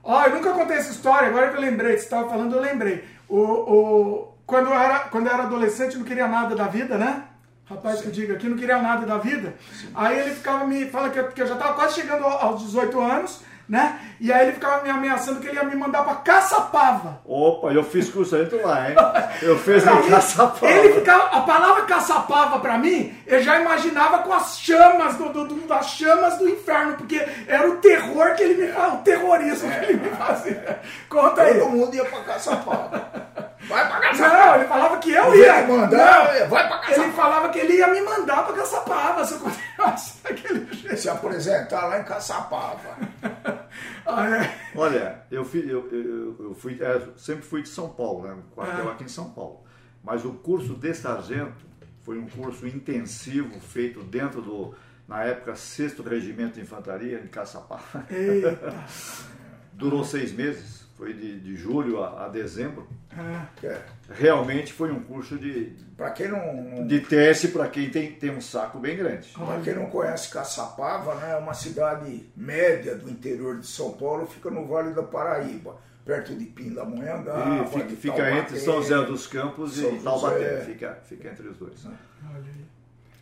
Ó, 0.04 0.24
eu 0.26 0.36
nunca 0.36 0.52
contei 0.54 0.78
essa 0.78 0.92
história, 0.92 1.30
agora 1.30 1.50
que 1.50 1.58
eu 1.58 1.62
lembrei, 1.62 1.94
que 1.94 2.00
você 2.00 2.04
estava 2.06 2.30
falando, 2.30 2.54
eu 2.56 2.62
lembrei. 2.62 3.04
O, 3.28 3.40
o, 3.40 4.34
quando, 4.46 4.68
eu 4.68 4.74
era, 4.74 5.00
quando 5.00 5.28
eu 5.28 5.34
era 5.34 5.44
adolescente, 5.44 5.98
não 5.98 6.06
queria 6.06 6.28
nada 6.28 6.56
da 6.56 6.68
vida, 6.68 6.98
né? 6.98 7.24
Rapaz 7.66 8.02
que 8.02 8.08
eu 8.08 8.12
digo 8.12 8.34
aqui, 8.34 8.48
não 8.48 8.58
queria 8.58 8.80
nada 8.80 9.06
da 9.06 9.18
vida. 9.18 9.56
Aí 9.94 10.20
ele 10.20 10.36
ficava 10.36 10.66
me 10.68 10.86
falando 10.86 11.14
que 11.14 11.24
que 11.34 11.42
eu 11.42 11.48
já 11.48 11.56
estava 11.56 11.74
quase 11.74 11.96
chegando 11.96 12.24
aos 12.26 12.62
18 12.62 13.00
anos, 13.02 13.42
né? 13.68 14.00
E 14.20 14.32
aí 14.32 14.44
ele 14.44 14.54
ficava 14.54 14.84
me 14.84 14.90
ameaçando 14.90 15.40
que 15.40 15.48
ele 15.48 15.56
ia 15.58 15.64
me 15.64 15.76
mandar 15.76 16.04
pra 16.04 16.16
Caçapava. 16.16 17.20
Opa, 17.26 17.72
eu 17.74 17.84
fiz 17.84 18.10
com 18.10 18.20
o 18.22 18.26
sargento 18.26 18.58
lá, 18.66 18.90
hein? 18.90 18.96
Eu 19.42 19.58
fiz 19.60 19.86
Aí, 19.88 20.10
caça-pau. 20.10 20.70
Ele 20.70 20.94
ficava, 20.94 21.38
a 21.38 21.42
palavra 21.42 21.84
caçapava 21.84 22.60
pra 22.60 22.78
mim, 22.78 23.16
eu 23.28 23.42
já 23.42 23.60
imaginava 23.60 24.20
com 24.20 24.32
as 24.34 24.60
chamas 24.60 25.16
do, 25.16 25.30
do, 25.30 25.46
do- 25.48 25.68
das 25.68 25.88
chamas 25.92 26.38
do 26.38 26.48
inferno, 26.48 26.96
porque 26.98 27.26
era 27.48 27.70
o 27.70 27.78
terror 27.78 28.36
que 28.36 28.44
ele 28.44 28.66
me 28.66 28.72
o 28.72 28.98
terrorismo 28.98 29.70
que 29.72 29.86
ele 29.92 29.94
me 30.00 30.10
fazia. 30.12 30.80
Conta 31.10 31.42
aí. 31.42 31.60
Todo 31.60 31.70
mundo 31.72 31.96
ia 31.96 32.06
pra 32.06 32.20
Caçapava. 32.20 33.55
Vai 33.68 33.88
pra 33.88 33.96
Não, 33.96 34.02
Caçapava. 34.10 34.58
ele 34.58 34.68
falava 34.68 34.98
que 35.00 35.12
eu 35.12 35.26
Ele 35.34 35.38
ia. 35.42 35.60
ia 35.62 35.68
mandar, 35.68 36.40
Não, 36.40 36.50
vai 36.50 36.68
pra 36.68 36.78
Ele 36.78 36.86
Caçapava. 36.96 37.12
falava 37.14 37.50
que 37.50 37.60
ele 37.60 37.74
ia 37.74 37.88
me 37.88 38.02
mandar 38.02 38.44
pra 38.46 38.54
Caçapava 38.56 39.26
se 39.26 39.34
eu 39.34 39.40
continuasse 39.40 40.22
daquele 40.24 40.74
jeito. 40.74 40.98
Se 40.98 41.10
apresentar 41.10 41.86
lá 41.88 42.00
em 42.00 42.04
Caçapava. 42.04 42.98
Ah, 44.08 44.30
é. 44.30 44.56
Olha, 44.76 45.22
eu, 45.32 45.44
fui, 45.44 45.62
eu, 45.62 45.90
eu, 45.92 46.36
eu 46.50 46.56
fui, 46.56 46.78
é, 46.80 47.02
sempre 47.18 47.44
fui 47.44 47.64
de 47.64 47.70
São 47.70 47.90
Paulo, 47.90 48.22
né? 48.28 48.38
Quartel 48.54 48.88
Ah. 48.88 48.92
aqui 48.92 49.04
em 49.04 49.08
São 49.08 49.32
Paulo. 49.32 49.64
Mas 50.04 50.24
o 50.24 50.32
curso 50.34 50.76
de 50.76 50.94
sargento 50.94 51.66
foi 52.04 52.20
um 52.20 52.28
curso 52.28 52.68
intensivo 52.68 53.60
feito 53.60 54.04
dentro 54.04 54.42
do, 54.44 54.76
na 55.08 55.24
época, 55.24 55.56
6 55.56 55.98
Regimento 56.00 56.54
de 56.54 56.62
Infantaria, 56.62 57.20
em 57.20 57.28
Caçapá. 57.28 57.80
Eita. 58.12 58.76
Durou 59.74 60.04
seis 60.06 60.32
meses, 60.32 60.85
foi 60.96 61.14
de, 61.14 61.40
de 61.40 61.56
julho 61.56 62.02
a, 62.02 62.26
a 62.26 62.30
dezembro. 62.30 62.88
Ah, 63.18 63.46
É. 63.64 63.82
Realmente 64.10 64.72
foi 64.74 64.92
um 64.92 65.00
curso 65.04 65.38
de, 65.38 65.74
Pra 65.98 66.12
quem 66.12 66.28
não, 66.28 66.54
não- 66.64 66.88
de 66.88 67.00
teste 67.02 67.48
para 67.50 67.68
quem 67.70 67.90
tem, 67.90 68.12
tem 68.14 68.30
um 68.30 68.42
saco 68.42 68.78
bem 68.80 68.96
grande. 68.98 69.30
pra 69.34 69.60
quem 69.62 69.74
não 69.76 69.86
conhece 69.88 70.30
Caçapava, 70.30 71.16
né, 71.16 71.32
é 71.34 71.36
uma 71.38 71.54
cidade 71.54 72.30
média 72.36 72.96
do 72.96 73.10
interior 73.10 73.58
de 73.60 73.66
São 73.68 73.94
Paulo, 73.94 74.26
fica 74.28 74.50
no 74.52 74.66
Vale 74.68 74.94
da 74.94 75.04
Paraíba, 75.04 75.78
perto 76.06 76.36
de 76.36 76.46
Pindamonhangaba. 76.46 77.66
Fica, 77.68 77.86
de 77.88 77.96
fica 77.96 78.32
entre 78.38 78.60
São 78.60 78.76
José 78.82 79.02
dos 79.06 79.26
Campos 79.28 79.76
São 79.76 79.96
e 79.96 80.00
Taubaté, 80.00 80.62
fica, 80.66 81.00
fica 81.06 81.30
entre 81.30 81.48
os 81.48 81.58
dois. 81.58 81.84
né? 81.86 81.98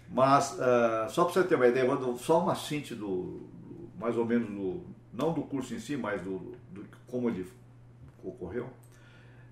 Mas, 0.10 0.60
ah, 0.60 1.08
só 1.10 1.26
para 1.26 1.34
você 1.34 1.44
ter 1.44 1.56
uma 1.56 1.68
ideia, 1.68 1.88
só 2.18 2.40
uma 2.42 2.56
síntese 2.56 2.96
do, 2.96 3.06
do- 3.06 3.90
mais 4.00 4.18
ou 4.18 4.26
menos 4.26 4.48
do, 4.50 4.84
não 5.12 5.34
do 5.34 5.42
curso 5.44 5.74
em 5.74 5.80
si, 5.80 5.96
mas 5.98 6.22
do, 6.22 6.54
do 6.72 6.84
como 7.08 7.30
ele 7.30 7.48
ocorreu, 8.24 8.70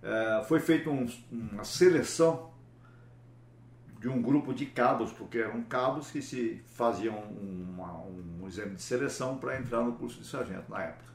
é, 0.02 0.44
foi 0.48 0.60
feita 0.60 0.90
um, 0.90 1.08
uma 1.32 1.64
seleção 1.64 2.52
de 4.00 4.10
um 4.10 4.20
grupo 4.20 4.52
de 4.52 4.66
cabos, 4.66 5.12
porque 5.12 5.38
eram 5.38 5.62
cabos 5.62 6.10
que 6.10 6.24
se 6.24 6.60
faziam 6.74 7.20
uma, 7.20 8.02
um 8.02 8.48
exame 8.48 8.76
de 8.76 8.82
seleção 8.82 9.38
para 9.38 9.60
entrar 9.60 9.84
no 9.84 9.94
curso 9.94 10.20
de 10.20 10.28
sargento 10.28 10.70
na 10.70 10.82
época. 10.84 11.12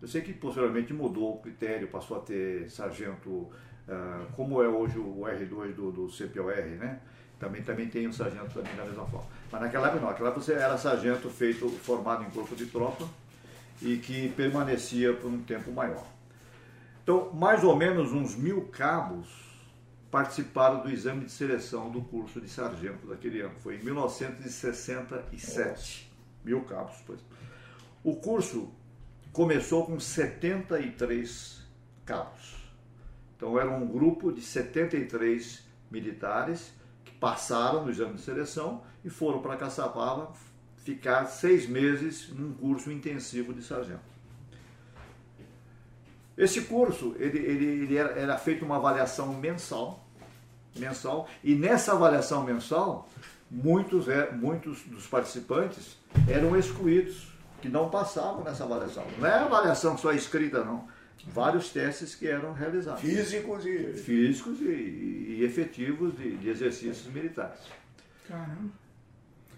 Eu 0.00 0.06
sei 0.06 0.20
que 0.20 0.34
posteriormente 0.34 0.92
mudou 0.92 1.36
o 1.36 1.38
critério, 1.38 1.88
passou 1.88 2.18
a 2.18 2.20
ter 2.20 2.70
sargento, 2.70 3.30
uh, 3.30 3.50
como 4.36 4.62
é 4.62 4.68
hoje 4.68 4.98
o 4.98 5.22
R2 5.22 5.74
do, 5.74 5.90
do 5.90 6.08
CPOR, 6.08 6.54
né? 6.78 7.00
Também, 7.40 7.62
também 7.62 7.88
tem 7.88 8.06
um 8.06 8.12
sargento 8.12 8.52
também 8.52 8.74
da 8.76 8.84
mesma 8.84 9.06
forma. 9.06 9.26
Mas 9.50 9.60
naquela 9.62 9.86
época 9.86 10.00
não, 10.02 10.08
naquela 10.08 10.28
época 10.28 10.44
você 10.44 10.52
era 10.52 10.76
sargento 10.76 11.30
feito, 11.30 11.68
formado 11.68 12.24
em 12.24 12.30
corpo 12.30 12.54
de 12.54 12.66
tropa 12.66 13.08
e 13.80 13.96
que 13.96 14.28
permanecia 14.30 15.14
por 15.14 15.30
um 15.30 15.42
tempo 15.42 15.72
maior. 15.72 16.04
Então, 17.08 17.32
mais 17.32 17.64
ou 17.64 17.74
menos 17.74 18.12
uns 18.12 18.36
mil 18.36 18.66
cabos 18.66 19.30
participaram 20.10 20.82
do 20.82 20.90
exame 20.90 21.24
de 21.24 21.32
seleção 21.32 21.90
do 21.90 22.02
curso 22.02 22.38
de 22.38 22.50
sargento 22.50 23.06
daquele 23.06 23.40
ano. 23.40 23.54
Foi 23.60 23.76
em 23.76 23.82
1967. 23.82 25.56
Nossa. 25.56 26.04
Mil 26.44 26.60
cabos, 26.64 26.96
pois. 27.06 27.18
O 28.04 28.16
curso 28.16 28.70
começou 29.32 29.86
com 29.86 29.98
73 29.98 31.66
cabos. 32.04 32.56
Então, 33.34 33.58
era 33.58 33.70
um 33.70 33.88
grupo 33.88 34.30
de 34.30 34.42
73 34.42 35.66
militares 35.90 36.74
que 37.06 37.12
passaram 37.12 37.86
no 37.86 37.90
exame 37.90 38.16
de 38.16 38.20
seleção 38.20 38.82
e 39.02 39.08
foram 39.08 39.40
para 39.40 39.56
Caçapava 39.56 40.30
ficar 40.76 41.24
seis 41.24 41.66
meses 41.66 42.28
num 42.28 42.52
curso 42.52 42.92
intensivo 42.92 43.54
de 43.54 43.62
sargento. 43.62 44.17
Esse 46.38 46.60
curso, 46.60 47.16
ele, 47.18 47.36
ele, 47.36 47.64
ele 47.64 47.96
era, 47.96 48.10
era 48.12 48.38
feita 48.38 48.64
uma 48.64 48.76
avaliação 48.76 49.34
mensal, 49.34 50.06
mensal, 50.76 51.28
e 51.42 51.52
nessa 51.56 51.94
avaliação 51.94 52.44
mensal, 52.44 53.08
muitos, 53.50 54.08
é, 54.08 54.30
muitos 54.30 54.82
dos 54.82 55.04
participantes 55.08 55.98
eram 56.28 56.56
excluídos, 56.56 57.26
que 57.60 57.68
não 57.68 57.90
passavam 57.90 58.44
nessa 58.44 58.62
avaliação. 58.62 59.04
Não 59.18 59.26
é 59.26 59.34
avaliação 59.34 59.98
só 59.98 60.12
escrita, 60.12 60.62
não. 60.62 60.86
Vários 61.26 61.70
testes 61.70 62.14
que 62.14 62.28
eram 62.28 62.52
realizados. 62.52 63.00
Físicos 63.00 63.66
e... 63.66 63.94
Físicos 63.94 64.60
e, 64.60 64.64
e 64.64 65.44
efetivos 65.44 66.16
de, 66.16 66.36
de 66.36 66.48
exercícios 66.48 67.12
militares. 67.12 67.58
Caramba. 68.28 68.70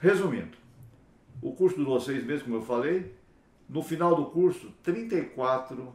Resumindo, 0.00 0.56
o 1.42 1.52
curso 1.52 1.76
durou 1.76 2.00
seis 2.00 2.24
meses, 2.24 2.42
como 2.42 2.56
eu 2.56 2.62
falei. 2.62 3.14
No 3.68 3.82
final 3.82 4.16
do 4.16 4.24
curso, 4.30 4.72
34 4.82 5.94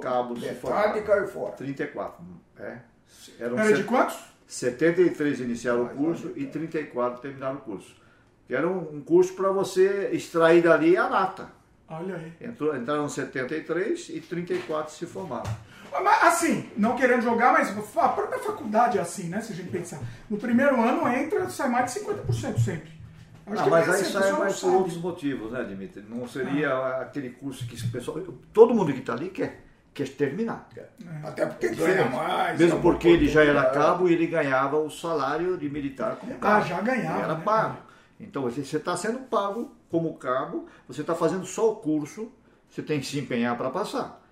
cabos 0.00 0.40
Metade 0.40 1.02
caiu 1.02 1.28
fora. 1.28 1.52
34. 1.52 2.24
É. 2.58 2.78
Eram 3.38 3.58
Era 3.58 3.72
de 3.72 3.84
quantos? 3.84 4.16
73 4.46 5.40
iniciaram 5.40 5.84
o 5.84 5.88
curso 5.88 6.32
e 6.36 6.46
34 6.46 7.20
terminaram 7.20 7.56
o 7.56 7.60
curso. 7.60 7.94
Que 8.46 8.54
era 8.54 8.66
um, 8.66 8.96
um 8.96 9.00
curso 9.00 9.34
para 9.34 9.50
você 9.50 10.10
extrair 10.12 10.62
dali 10.62 10.96
a 10.96 11.08
nata. 11.08 11.50
Olha 11.88 12.16
aí. 12.16 12.32
Entrou, 12.40 12.76
entraram 12.76 13.08
73 13.08 14.08
e 14.10 14.20
34 14.20 14.92
se 14.92 15.06
formaram. 15.06 15.50
Mas, 16.02 16.22
assim, 16.24 16.68
não 16.76 16.96
querendo 16.96 17.22
jogar, 17.22 17.52
mas 17.52 17.70
a 17.96 18.08
própria 18.08 18.38
faculdade 18.38 18.98
é 18.98 19.00
assim, 19.00 19.28
né? 19.28 19.40
Se 19.40 19.52
a 19.52 19.56
gente 19.56 19.70
pensar. 19.70 20.00
No 20.28 20.36
primeiro 20.36 20.80
ano 20.80 21.08
entra, 21.08 21.48
sai 21.48 21.68
mais 21.68 21.92
de 21.92 22.00
50% 22.00 22.58
sempre. 22.58 22.96
Acho 23.46 23.62
ah, 23.62 23.70
mas 23.70 23.88
aí 23.88 24.04
sai 24.04 24.32
mais 24.32 24.60
por 24.60 24.74
outros 24.74 24.96
motivos, 24.96 25.52
né, 25.52 25.62
Dimitri? 25.62 26.04
Não 26.08 26.26
seria 26.26 26.70
ah. 26.70 27.02
aquele 27.02 27.30
curso 27.30 27.66
que 27.66 27.76
o 27.76 27.92
pessoal. 27.92 28.20
Todo 28.52 28.74
mundo 28.74 28.92
que 28.92 28.98
está 28.98 29.12
ali 29.12 29.30
quer 29.30 29.65
quer 29.96 30.08
terminar. 30.10 30.68
É. 30.76 30.86
Até 31.26 31.46
porque 31.46 31.70
ganha 31.70 32.04
mais. 32.10 32.58
Mesmo 32.58 32.80
porque 32.82 33.08
ele 33.08 33.28
já 33.28 33.42
era 33.42 33.70
cabo 33.70 34.08
e 34.08 34.12
ele 34.12 34.26
ganhava 34.26 34.76
o 34.76 34.90
salário 34.90 35.56
de 35.56 35.68
militar 35.70 36.16
como 36.16 36.38
cabo. 36.38 36.54
Ah, 36.54 36.60
já 36.60 36.80
ganhava. 36.82 37.22
Era 37.22 37.34
né? 37.34 37.42
pago. 37.42 37.78
Então 38.20 38.42
você 38.42 38.60
está 38.60 38.96
sendo 38.96 39.20
pago 39.20 39.74
como 39.90 40.14
cabo, 40.18 40.66
você 40.86 41.00
está 41.00 41.14
fazendo 41.14 41.46
só 41.46 41.72
o 41.72 41.76
curso, 41.76 42.30
você 42.68 42.82
tem 42.82 43.00
que 43.00 43.06
se 43.06 43.18
empenhar 43.18 43.56
para 43.56 43.70
passar. 43.70 44.22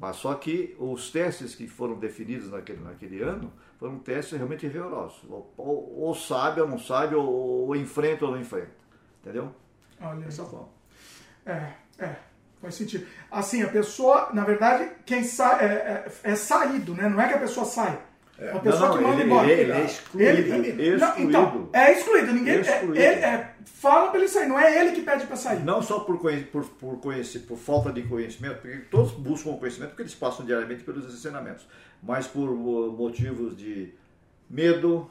Mas 0.00 0.16
só 0.16 0.34
que 0.34 0.76
os 0.78 1.10
testes 1.10 1.54
que 1.54 1.66
foram 1.66 1.98
definidos 1.98 2.50
naquele, 2.50 2.80
naquele 2.80 3.22
ano 3.22 3.52
foram 3.78 3.98
testes 3.98 4.36
realmente 4.36 4.66
rigorosos. 4.66 5.24
Ou, 5.28 5.52
ou, 5.56 6.00
ou 6.00 6.14
sabe 6.14 6.60
ou 6.60 6.68
não 6.68 6.78
sabe, 6.78 7.14
ou, 7.14 7.26
ou 7.26 7.76
enfrenta 7.76 8.24
ou 8.24 8.32
não 8.32 8.40
enfrenta. 8.40 8.70
Entendeu? 9.20 9.52
Olha 10.00 10.20
Dessa 10.20 10.44
forma. 10.44 10.68
É, 11.44 11.72
é. 11.98 12.27
Faz 12.60 12.74
sentido. 12.74 13.06
Assim, 13.30 13.62
a 13.62 13.68
pessoa, 13.68 14.30
na 14.32 14.44
verdade, 14.44 14.90
quem 15.06 15.22
sai 15.22 15.64
é, 15.64 15.66
é, 15.66 16.32
é 16.32 16.34
saído, 16.34 16.94
né? 16.94 17.08
Não 17.08 17.20
é 17.20 17.28
que 17.28 17.34
a 17.34 17.38
pessoa 17.38 17.64
sai. 17.64 17.98
É. 18.38 18.52
A 18.52 18.58
pessoa 18.60 18.88
não, 18.88 18.96
que 18.96 19.02
manda 19.02 19.16
ele, 19.16 19.24
embora. 19.24 19.50
Ele, 19.50 19.62
ele 19.62 19.72
é 19.72 19.84
excluído. 19.84 20.30
Ele, 20.30 20.82
ele, 20.82 20.96
não, 20.96 21.18
então, 21.18 21.68
é 21.72 21.92
excluído. 21.92 22.32
Ninguém 22.32 22.56
é, 22.56 22.60
excluído. 22.60 22.96
Ele, 22.96 23.20
é, 23.20 23.54
fala 23.64 24.10
para 24.10 24.20
ele 24.20 24.28
sair, 24.28 24.48
não 24.48 24.58
é 24.58 24.80
ele 24.80 24.92
que 24.92 25.02
pede 25.02 25.26
para 25.26 25.36
sair. 25.36 25.60
Não 25.64 25.82
só 25.82 26.00
por, 26.00 26.18
por, 26.18 26.64
por, 26.64 27.00
conhecer, 27.00 27.40
por 27.40 27.58
falta 27.58 27.92
de 27.92 28.02
conhecimento, 28.02 28.60
porque 28.60 28.78
todos 28.90 29.12
buscam 29.12 29.56
conhecimento 29.56 29.90
porque 29.90 30.02
eles 30.02 30.14
passam 30.14 30.44
diariamente 30.44 30.82
pelos 30.82 31.12
ensinamentos, 31.12 31.66
mas 32.02 32.26
por 32.26 32.48
motivos 32.54 33.56
de 33.56 33.92
medo, 34.50 35.10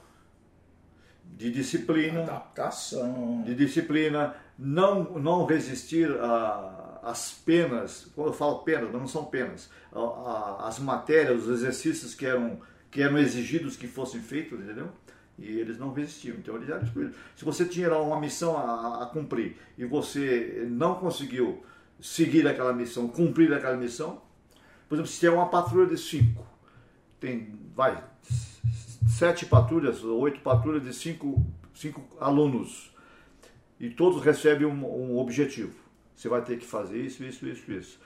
de 1.24 1.52
disciplina, 1.52 2.24
adaptação, 2.24 3.44
de 3.46 3.56
disciplina, 3.56 4.36
não, 4.58 5.04
não 5.20 5.46
resistir 5.46 6.10
a 6.20 6.77
as 7.08 7.32
penas, 7.32 8.12
quando 8.14 8.28
eu 8.28 8.34
falo 8.34 8.60
penas, 8.60 8.92
não 8.92 9.08
são 9.08 9.24
penas, 9.24 9.70
as 10.60 10.78
matérias, 10.78 11.44
os 11.44 11.50
exercícios 11.50 12.14
que 12.14 12.26
eram, 12.26 12.60
que 12.92 13.02
eram 13.02 13.18
exigidos 13.18 13.78
que 13.78 13.88
fossem 13.88 14.20
feitos, 14.20 14.60
entendeu? 14.60 14.90
E 15.40 15.46
eles 15.46 15.78
não 15.78 15.94
resistiam, 15.94 16.36
então 16.36 16.56
eles 16.56 16.68
eram 16.68 16.84
excluídos. 16.84 17.16
Se 17.36 17.46
você 17.46 17.64
tinha 17.64 17.98
uma 17.98 18.20
missão 18.20 18.58
a, 18.58 19.04
a 19.04 19.06
cumprir 19.06 19.56
e 19.78 19.86
você 19.86 20.68
não 20.70 20.96
conseguiu 20.96 21.64
seguir 22.02 22.46
aquela 22.46 22.74
missão, 22.74 23.08
cumprir 23.08 23.54
aquela 23.54 23.78
missão, 23.78 24.22
por 24.90 24.96
exemplo, 24.96 25.10
se 25.10 25.22
tem 25.22 25.30
uma 25.30 25.48
patrulha 25.48 25.88
de 25.88 25.98
cinco, 25.98 26.46
tem, 27.22 27.58
vai, 27.74 28.04
sete 29.08 29.46
patrulhas, 29.46 30.04
oito 30.04 30.42
patrulhas 30.42 30.84
de 30.84 30.94
cinco, 30.94 31.46
cinco 31.74 32.04
alunos, 32.20 32.92
e 33.80 33.90
todos 33.90 34.22
recebem 34.22 34.68
um, 34.68 35.14
um 35.14 35.18
objetivo 35.18 35.87
você 36.18 36.28
vai 36.28 36.42
ter 36.42 36.58
que 36.58 36.66
fazer 36.66 36.98
isso, 36.98 37.24
isso, 37.24 37.48
isso, 37.48 37.72
isso. 37.72 38.00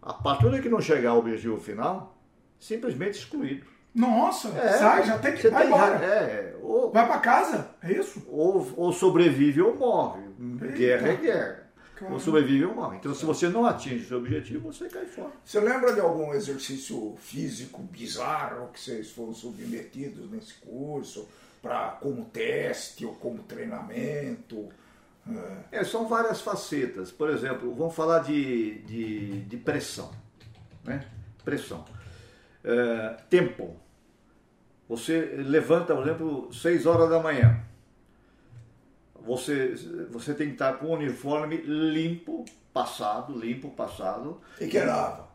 A 0.00 0.12
patrulha 0.12 0.62
que 0.62 0.68
não 0.68 0.80
chegar 0.80 1.10
ao 1.10 1.18
objetivo 1.18 1.58
final, 1.58 2.16
simplesmente 2.58 3.18
excluído. 3.18 3.66
Nossa, 3.92 4.48
é, 4.50 4.78
sai, 4.78 5.04
já 5.04 5.18
tem 5.18 5.34
que 5.34 5.44
ir 5.44 5.52
embora. 5.52 5.96
É, 5.96 6.56
ou, 6.62 6.92
vai 6.92 7.04
para 7.04 7.18
casa, 7.18 7.70
é 7.82 7.92
isso? 7.92 8.24
Ou, 8.28 8.72
ou 8.76 8.92
sobrevive 8.92 9.60
ou 9.60 9.74
morre. 9.74 10.22
Eita. 10.62 10.76
Guerra 10.76 11.08
é 11.08 11.16
guerra. 11.16 11.68
Caramba. 11.96 12.14
Ou 12.14 12.20
sobrevive 12.20 12.64
ou 12.64 12.74
morre. 12.76 12.98
Então, 12.98 13.12
se 13.12 13.24
você 13.24 13.48
não 13.48 13.66
atinge 13.66 14.04
o 14.04 14.08
seu 14.08 14.18
objetivo, 14.18 14.72
você 14.72 14.88
cai 14.88 15.06
fora. 15.06 15.32
Você 15.44 15.58
lembra 15.58 15.92
de 15.92 16.00
algum 16.00 16.32
exercício 16.32 17.16
físico 17.18 17.82
bizarro 17.82 18.68
que 18.68 18.78
vocês 18.78 19.10
foram 19.10 19.34
submetidos 19.34 20.30
nesse 20.30 20.54
curso, 20.54 21.28
para 21.60 21.88
como 22.00 22.26
teste 22.26 23.04
ou 23.04 23.14
como 23.16 23.42
treinamento? 23.42 24.68
É, 25.70 25.84
são 25.84 26.08
várias 26.08 26.40
facetas. 26.40 27.10
Por 27.10 27.30
exemplo, 27.30 27.74
vamos 27.74 27.94
falar 27.94 28.20
de, 28.20 28.78
de, 28.82 29.40
de 29.42 29.56
pressão. 29.56 30.10
Né? 30.84 31.04
Pressão. 31.44 31.84
É, 32.64 33.16
tempo. 33.28 33.76
Você 34.88 35.34
levanta, 35.38 35.94
por 35.94 36.04
exemplo, 36.04 36.52
6 36.52 36.86
horas 36.86 37.10
da 37.10 37.20
manhã. 37.20 37.62
Você, 39.26 39.74
você 40.10 40.32
tem 40.32 40.48
que 40.48 40.54
estar 40.54 40.74
com 40.74 40.86
o 40.86 40.94
uniforme 40.94 41.58
limpo, 41.58 42.46
passado, 42.72 43.38
limpo, 43.38 43.68
passado. 43.70 44.40
E 44.58 44.66
quem 44.66 44.86
lava? 44.86 45.28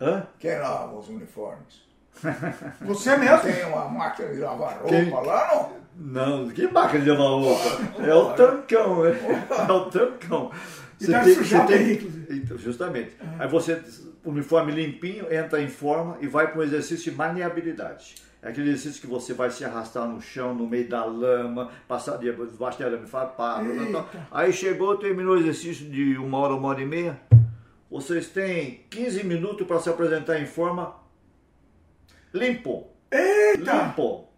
Hã? 0.00 0.26
Quem 0.38 0.58
lava 0.58 0.96
os 0.96 1.08
uniformes? 1.08 1.90
Você 2.82 3.16
mesmo? 3.16 3.40
Tem 3.40 3.64
uma 3.64 3.88
máquina 3.88 4.28
de 4.28 4.40
lavar 4.40 4.78
roupa 4.78 4.88
quem... 4.88 5.10
lá, 5.10 5.54
não? 5.54 5.72
Não, 6.00 6.48
que 6.48 6.66
máquina 6.66 7.04
de 7.04 7.10
lavar 7.10 7.26
roupa? 7.26 8.02
É 8.02 8.14
o 8.14 8.32
tancão, 8.32 9.04
é, 9.04 9.10
é 9.10 9.72
o 9.72 9.84
tancão. 9.90 10.50
Você 10.98 11.12
tem, 11.12 11.34
você 11.34 11.60
tem, 11.66 12.36
então, 12.36 12.56
justamente. 12.56 13.12
Aí 13.38 13.46
você, 13.46 13.82
uniforme 14.24 14.72
limpinho, 14.72 15.32
entra 15.32 15.60
em 15.60 15.68
forma 15.68 16.16
e 16.20 16.26
vai 16.26 16.50
para 16.50 16.60
um 16.60 16.62
exercício 16.62 17.10
de 17.10 17.16
maniabilidade. 17.16 18.14
É 18.42 18.48
aquele 18.48 18.70
exercício 18.70 19.02
que 19.02 19.06
você 19.06 19.34
vai 19.34 19.50
se 19.50 19.62
arrastar 19.62 20.08
no 20.08 20.22
chão, 20.22 20.54
no 20.54 20.66
meio 20.66 20.88
da 20.88 21.04
lama, 21.04 21.70
passar 21.86 22.16
debaixo 22.16 22.78
da 22.78 22.86
arame 22.86 23.06
farpado. 23.06 23.66
Aí 24.30 24.52
chegou, 24.54 24.96
terminou 24.96 25.34
o 25.34 25.38
exercício 25.38 25.84
de 25.84 26.16
uma 26.16 26.38
hora, 26.38 26.54
uma 26.54 26.68
hora 26.68 26.80
e 26.80 26.86
meia. 26.86 27.20
Vocês 27.90 28.28
têm 28.28 28.86
15 28.88 29.24
minutos 29.24 29.66
para 29.66 29.78
se 29.80 29.90
apresentar 29.90 30.40
em 30.40 30.46
forma 30.46 30.94
limpo. 32.32 32.86
Eita! 33.10 33.84
Limpo. 33.84 34.29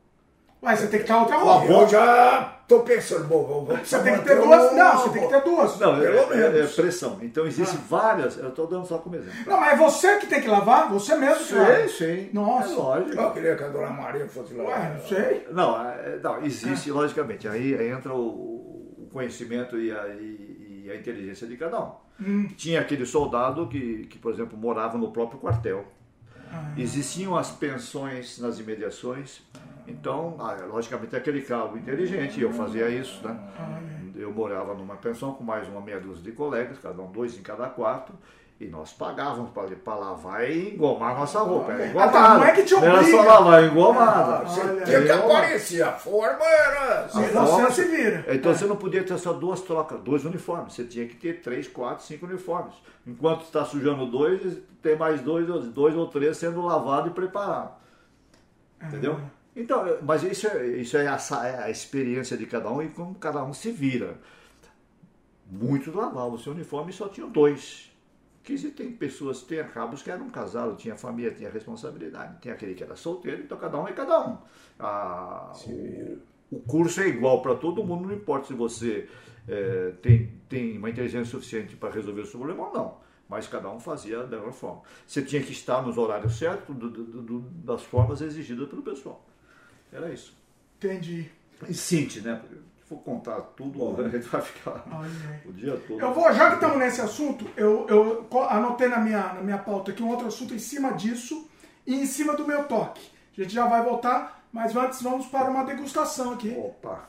Ué, 0.63 0.77
você 0.77 0.87
tem 0.87 1.01
que 1.01 1.07
ter 1.07 1.13
outra 1.13 1.37
Eu 1.37 1.45
roupa. 1.45 1.89
já 1.89 2.59
tô 2.69 2.81
pensando, 2.81 3.25
bom, 3.27 3.45
vou, 3.45 3.65
vou 3.67 3.77
Você 3.79 3.99
tem 4.01 4.17
que 4.19 4.25
ter 4.25 4.37
duas. 4.41 4.73
um- 4.73 4.77
Não, 4.77 4.97
você 4.99 5.11
tem 5.11 5.23
que 5.23 5.29
ter 5.35 5.41
duas. 5.43 5.79
Não, 5.81 5.97
é, 5.97 6.01
Pelo 6.01 6.33
é- 6.33 6.47
é 6.47 6.51
menos. 6.51 6.75
pressão. 6.77 7.19
Então 7.21 7.45
existem 7.47 7.79
Ah. 7.81 7.87
várias, 7.89 8.39
eu 8.39 8.49
estou 8.49 8.69
dando 8.69 8.87
só 8.87 8.99
como 8.99 9.17
exemplo. 9.17 9.39
Não, 9.45 9.59
mas 9.59 9.73
é 9.73 9.77
você 9.77 10.19
que 10.19 10.27
tem 10.29 10.41
que 10.41 10.47
lavar, 10.47 10.89
você 10.89 11.17
mesmo 11.17 11.45
que 11.45 11.55
lava. 11.55 11.89
Sim, 11.89 11.89
sim. 11.89 12.31
Nossa. 12.33 12.73
É 12.73 12.77
lógico. 12.77 13.21
Eu 13.21 13.31
queria 13.33 13.57
que 13.57 13.65
a 13.65 13.69
dona 13.69 13.91
Maria 13.91 14.29
fosse 14.29 14.55
lá. 14.55 14.65
Ué, 14.65 14.95
não 14.95 15.09
sei. 15.09 15.49
Não, 15.51 15.85
é- 15.89 16.19
não, 16.23 16.45
existe, 16.45 16.93
logicamente. 16.93 17.49
Aí, 17.49 17.75
aí 17.77 17.89
entra 17.91 18.15
o, 18.15 18.21
o 18.21 19.09
conhecimento 19.13 19.77
e 19.77 19.91
a, 19.91 20.07
e- 20.09 20.83
e 20.87 20.91
a 20.93 20.95
inteligência 20.97 21.47
de 21.49 21.57
cada 21.57 21.81
um. 21.81 21.93
Hum. 22.21 22.47
Tinha 22.57 22.81
aquele 22.81 23.05
soldado 23.05 23.67
que, 23.67 24.07
que, 24.07 24.17
por 24.17 24.33
exemplo, 24.33 24.57
morava 24.57 24.97
no 24.97 25.11
próprio 25.11 25.41
quartel. 25.41 25.85
Ah. 26.53 26.73
Existiam 26.77 27.37
as 27.37 27.51
pensões 27.51 28.39
nas 28.39 28.59
imediações. 28.59 29.41
Então, 29.87 30.37
ah, 30.39 30.55
logicamente, 30.67 31.17
aquele 31.17 31.43
cabo 31.43 31.77
inteligente, 31.77 32.41
eu 32.41 32.53
fazia 32.53 32.89
isso, 32.89 33.27
né? 33.27 33.37
Ah, 33.59 33.81
Eu 34.15 34.31
morava 34.33 34.75
numa 34.75 34.97
pensão 34.97 35.33
com 35.33 35.43
mais 35.43 35.67
uma 35.69 35.81
meia 35.81 35.99
dúzia 35.99 36.23
de 36.23 36.33
colegas, 36.33 36.79
cada 36.79 37.01
um 37.03 37.11
dois 37.11 37.37
em 37.39 37.43
cada 37.43 37.69
quarto. 37.69 38.13
E 38.63 38.69
nós 38.69 38.93
pagávamos 38.93 39.51
para 39.51 39.95
lavar 39.97 40.49
e 40.49 40.75
engomar 40.75 41.17
nossa 41.19 41.41
roupa. 41.41 41.73
Era 41.73 41.83
Ah, 41.83 41.87
engomada. 41.89 42.13
tá, 42.13 42.35
não 42.39 42.45
é 42.45 42.53
que 42.53 42.63
te 42.63 42.75
Não 42.75 42.85
era 42.85 42.99
obriga. 43.01 43.17
só 43.17 43.23
lavar, 43.25 43.65
engomada. 43.65 44.37
Ah, 44.37 44.45
Você 44.45 44.61
tinha 44.85 45.03
que 45.03 45.11
aparecer. 45.11 45.83
A 45.83 45.93
forma 45.93 46.45
era. 46.45 47.09
forma- 47.09 47.71
se 47.73 47.85
vira. 47.87 48.25
Então 48.29 48.55
você 48.55 48.65
não 48.65 48.77
podia 48.77 49.03
ter 49.03 49.19
só 49.19 49.33
duas 49.33 49.61
trocas, 49.63 49.99
dois 50.01 50.25
uniformes. 50.25 50.75
Você 50.75 50.85
tinha 50.85 51.09
que 51.09 51.17
ter 51.17 51.41
três, 51.41 51.67
quatro, 51.67 52.05
cinco 52.05 52.25
uniformes. 52.27 52.73
Enquanto 53.05 53.43
está 53.43 53.65
sujando 53.65 54.07
dois, 54.07 54.59
tem 54.81 54.95
mais 54.97 55.21
dois, 55.21 55.49
dois 55.49 55.97
ou 55.97 56.07
três 56.07 56.37
sendo 56.37 56.63
lavado 56.65 57.09
e 57.09 57.11
preparado. 57.13 57.73
Entendeu? 58.81 59.19
Então, 59.57 59.85
mas 60.03 60.23
isso 60.23 60.47
é, 60.47 60.67
isso 60.69 60.97
é, 60.97 61.09
a, 61.09 61.19
é 61.47 61.65
a 61.65 61.69
experiência 61.71 62.37
de 62.37 62.47
cada 62.47 62.71
um 62.71 62.81
e 62.81 62.89
como 62.91 63.13
cada 63.17 63.43
um 63.43 63.53
se 63.53 63.73
vira. 63.73 64.15
Muitos 65.51 65.93
lavavam 65.93 66.35
o 66.35 66.39
seu 66.39 66.53
uniforme 66.53 66.91
e 66.93 66.95
só 66.95 67.09
tinham 67.09 67.29
dois. 67.29 67.92
Que 68.43 68.53
existem 68.55 68.91
pessoas, 68.93 69.43
tem 69.43 69.63
cabos 69.69 70.03
que 70.03 70.11
eram 70.11 70.29
casados, 70.29 70.83
tinha 70.83 70.97
família, 70.97 71.31
tinha 71.33 71.49
responsabilidade. 71.51 72.41
Tem 72.41 72.51
aquele 72.51 72.75
que 72.75 72.83
era 72.83 72.97
solteiro, 72.97 73.43
então 73.43 73.57
cada 73.57 73.79
um 73.81 73.87
é 73.87 73.93
cada 73.93 74.27
um. 74.29 74.39
Ah, 74.81 75.53
o, 76.51 76.57
o 76.57 76.61
curso 76.61 77.01
é 77.01 77.09
igual 77.09 77.41
para 77.41 77.55
todo 77.55 77.85
mundo, 77.85 78.09
não 78.09 78.15
importa 78.15 78.49
se 78.49 78.55
você 78.55 79.09
eh, 79.49 79.93
tem, 80.03 80.27
tem 80.49 80.77
uma 80.77 80.91
inteligência 80.91 81.31
suficiente 81.31 81.77
para 81.77 81.91
resolver 81.95 82.23
o 82.23 82.27
seu 82.27 82.41
problema 82.41 82.67
ou 82.69 82.75
não. 82.75 83.03
Mas 83.29 83.47
cada 83.47 83.71
um 83.71 83.79
fazia 83.81 84.25
da 84.25 84.37
mesma 84.37 84.53
forma. 84.53 84.83
Você 85.07 85.23
tinha 85.23 85.41
que 85.43 85.53
estar 85.53 85.81
nos 85.81 85.97
horários 85.97 86.37
certos, 86.37 86.75
do- 86.77 86.91
do- 86.91 87.23
do- 87.23 87.41
das 87.65 87.83
formas 87.83 88.21
exigidas 88.21 88.69
pelo 88.69 88.83
pessoal. 88.83 89.25
Era 89.93 90.13
isso. 90.13 90.37
Entendi. 90.79 91.31
E 91.69 91.73
Cinti, 91.73 92.21
né? 92.21 92.43
For 92.93 92.99
contar 92.99 93.41
tudo, 93.57 93.97
a 94.05 94.09
gente 94.09 94.29
vai 94.29 94.43
ficar 94.43 94.85
Olha 94.93 95.41
o 95.47 95.53
dia 95.53 95.77
todo. 95.89 95.99
Eu 95.99 96.13
vou, 96.13 96.31
já 96.33 96.49
que 96.49 96.55
estamos 96.57 96.79
nesse 96.79 97.01
assunto, 97.01 97.49
eu, 97.57 97.87
eu 97.89 98.29
anotei 98.51 98.89
na 98.89 98.99
minha, 98.99 99.33
na 99.33 99.41
minha 99.41 99.59
pauta 99.59 99.93
aqui 99.93 100.03
um 100.03 100.11
outro 100.11 100.27
assunto 100.27 100.53
em 100.53 100.59
cima 100.59 100.93
disso 100.93 101.49
e 101.87 101.95
em 101.95 102.05
cima 102.05 102.35
do 102.37 102.47
meu 102.47 102.65
toque. 102.65 103.01
A 103.37 103.43
gente 103.43 103.55
já 103.55 103.67
vai 103.67 103.83
voltar, 103.83 104.45
mas 104.53 104.77
antes 104.77 105.01
vamos 105.01 105.27
para 105.27 105.51
uma 105.51 105.65
degustação 105.65 106.35
aqui. 106.35 106.55
Opa! 106.55 107.09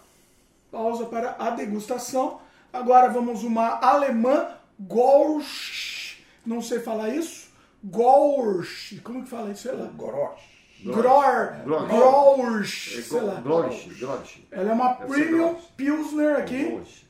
Pausa 0.71 1.05
para 1.05 1.35
a 1.37 1.49
degustação. 1.49 2.39
Agora 2.71 3.09
vamos 3.09 3.43
uma 3.43 3.79
alemã 3.85 4.55
Gorsch. 4.79 6.23
Não 6.45 6.61
sei 6.61 6.79
falar 6.79 7.09
isso. 7.09 7.51
Gorsch. 7.83 9.01
Como 9.03 9.23
que 9.23 9.29
fala 9.29 9.51
isso? 9.51 9.63
Sei 9.63 9.73
lá. 9.73 9.87
Goroche. 9.87 10.52
Gror. 10.83 11.63
Gror. 11.63 11.87
Gorsch. 11.87 13.01
Sei 13.03 13.21
lá. 13.21 13.41
Grolish. 13.41 14.47
Ela 14.51 14.69
é 14.69 14.73
uma 14.73 14.95
Premium. 14.95 15.55
Pilsner 15.77 16.39
aqui. 16.39 16.63
Grolish. 16.65 17.07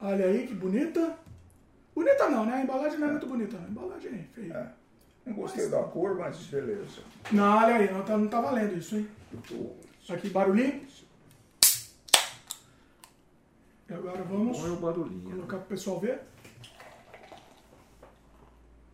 Olha 0.00 0.26
aí 0.26 0.46
que 0.46 0.54
bonita. 0.54 1.16
Bonita 1.94 2.28
não, 2.28 2.46
né? 2.46 2.54
A 2.54 2.62
embalagem 2.62 2.98
não 2.98 3.08
é 3.08 3.10
muito 3.12 3.26
bonita. 3.26 3.56
A 3.56 3.68
embalagem 3.68 4.12
é 4.12 4.34
feia. 4.34 4.54
É. 4.54 4.80
Não 5.26 5.34
gostei 5.34 5.68
da 5.68 5.82
cor, 5.82 6.16
mas 6.16 6.38
beleza. 6.46 7.02
Não, 7.30 7.58
olha 7.58 7.76
aí, 7.76 7.92
não 7.92 8.02
tá, 8.02 8.16
não 8.16 8.26
tá 8.28 8.40
valendo 8.40 8.76
isso, 8.76 8.96
hein? 8.96 9.08
Aqui, 10.08 10.30
barulhinho. 10.30 10.86
E 13.88 13.92
agora 13.92 14.22
vamos 14.22 14.62
Olha 14.62 14.72
o 14.72 14.76
barulhinho. 14.76 15.28
né? 15.28 15.34
colocar 15.34 15.58
pro 15.58 15.66
pessoal 15.66 16.00
ver. 16.00 16.20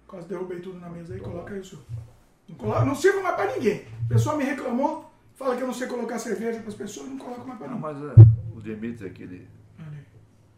Quase 0.06 0.26
derrubei 0.28 0.60
tudo 0.60 0.78
na 0.80 0.88
mesa 0.88 1.14
aí, 1.14 1.20
coloca 1.20 1.56
isso. 1.56 1.76
Não, 1.76 1.96
coloca, 1.96 2.15
não 2.48 2.94
sirvo 2.94 3.22
mais 3.22 3.34
pra 3.36 3.52
ninguém. 3.54 3.86
O 4.04 4.08
pessoal 4.08 4.36
me 4.36 4.44
reclamou, 4.44 5.10
fala 5.34 5.56
que 5.56 5.62
eu 5.62 5.66
não 5.66 5.74
sei 5.74 5.86
colocar 5.88 6.18
cerveja 6.18 6.60
pras 6.60 6.74
pessoas, 6.74 7.08
não 7.08 7.18
coloco 7.18 7.46
mais 7.46 7.58
pra 7.58 7.68
Não, 7.68 7.76
ninguém. 7.76 7.94
mas 7.94 8.18
é, 8.18 8.22
o 8.56 8.60
Dimitri 8.60 9.06
aqui, 9.06 9.22
ele 9.24 9.48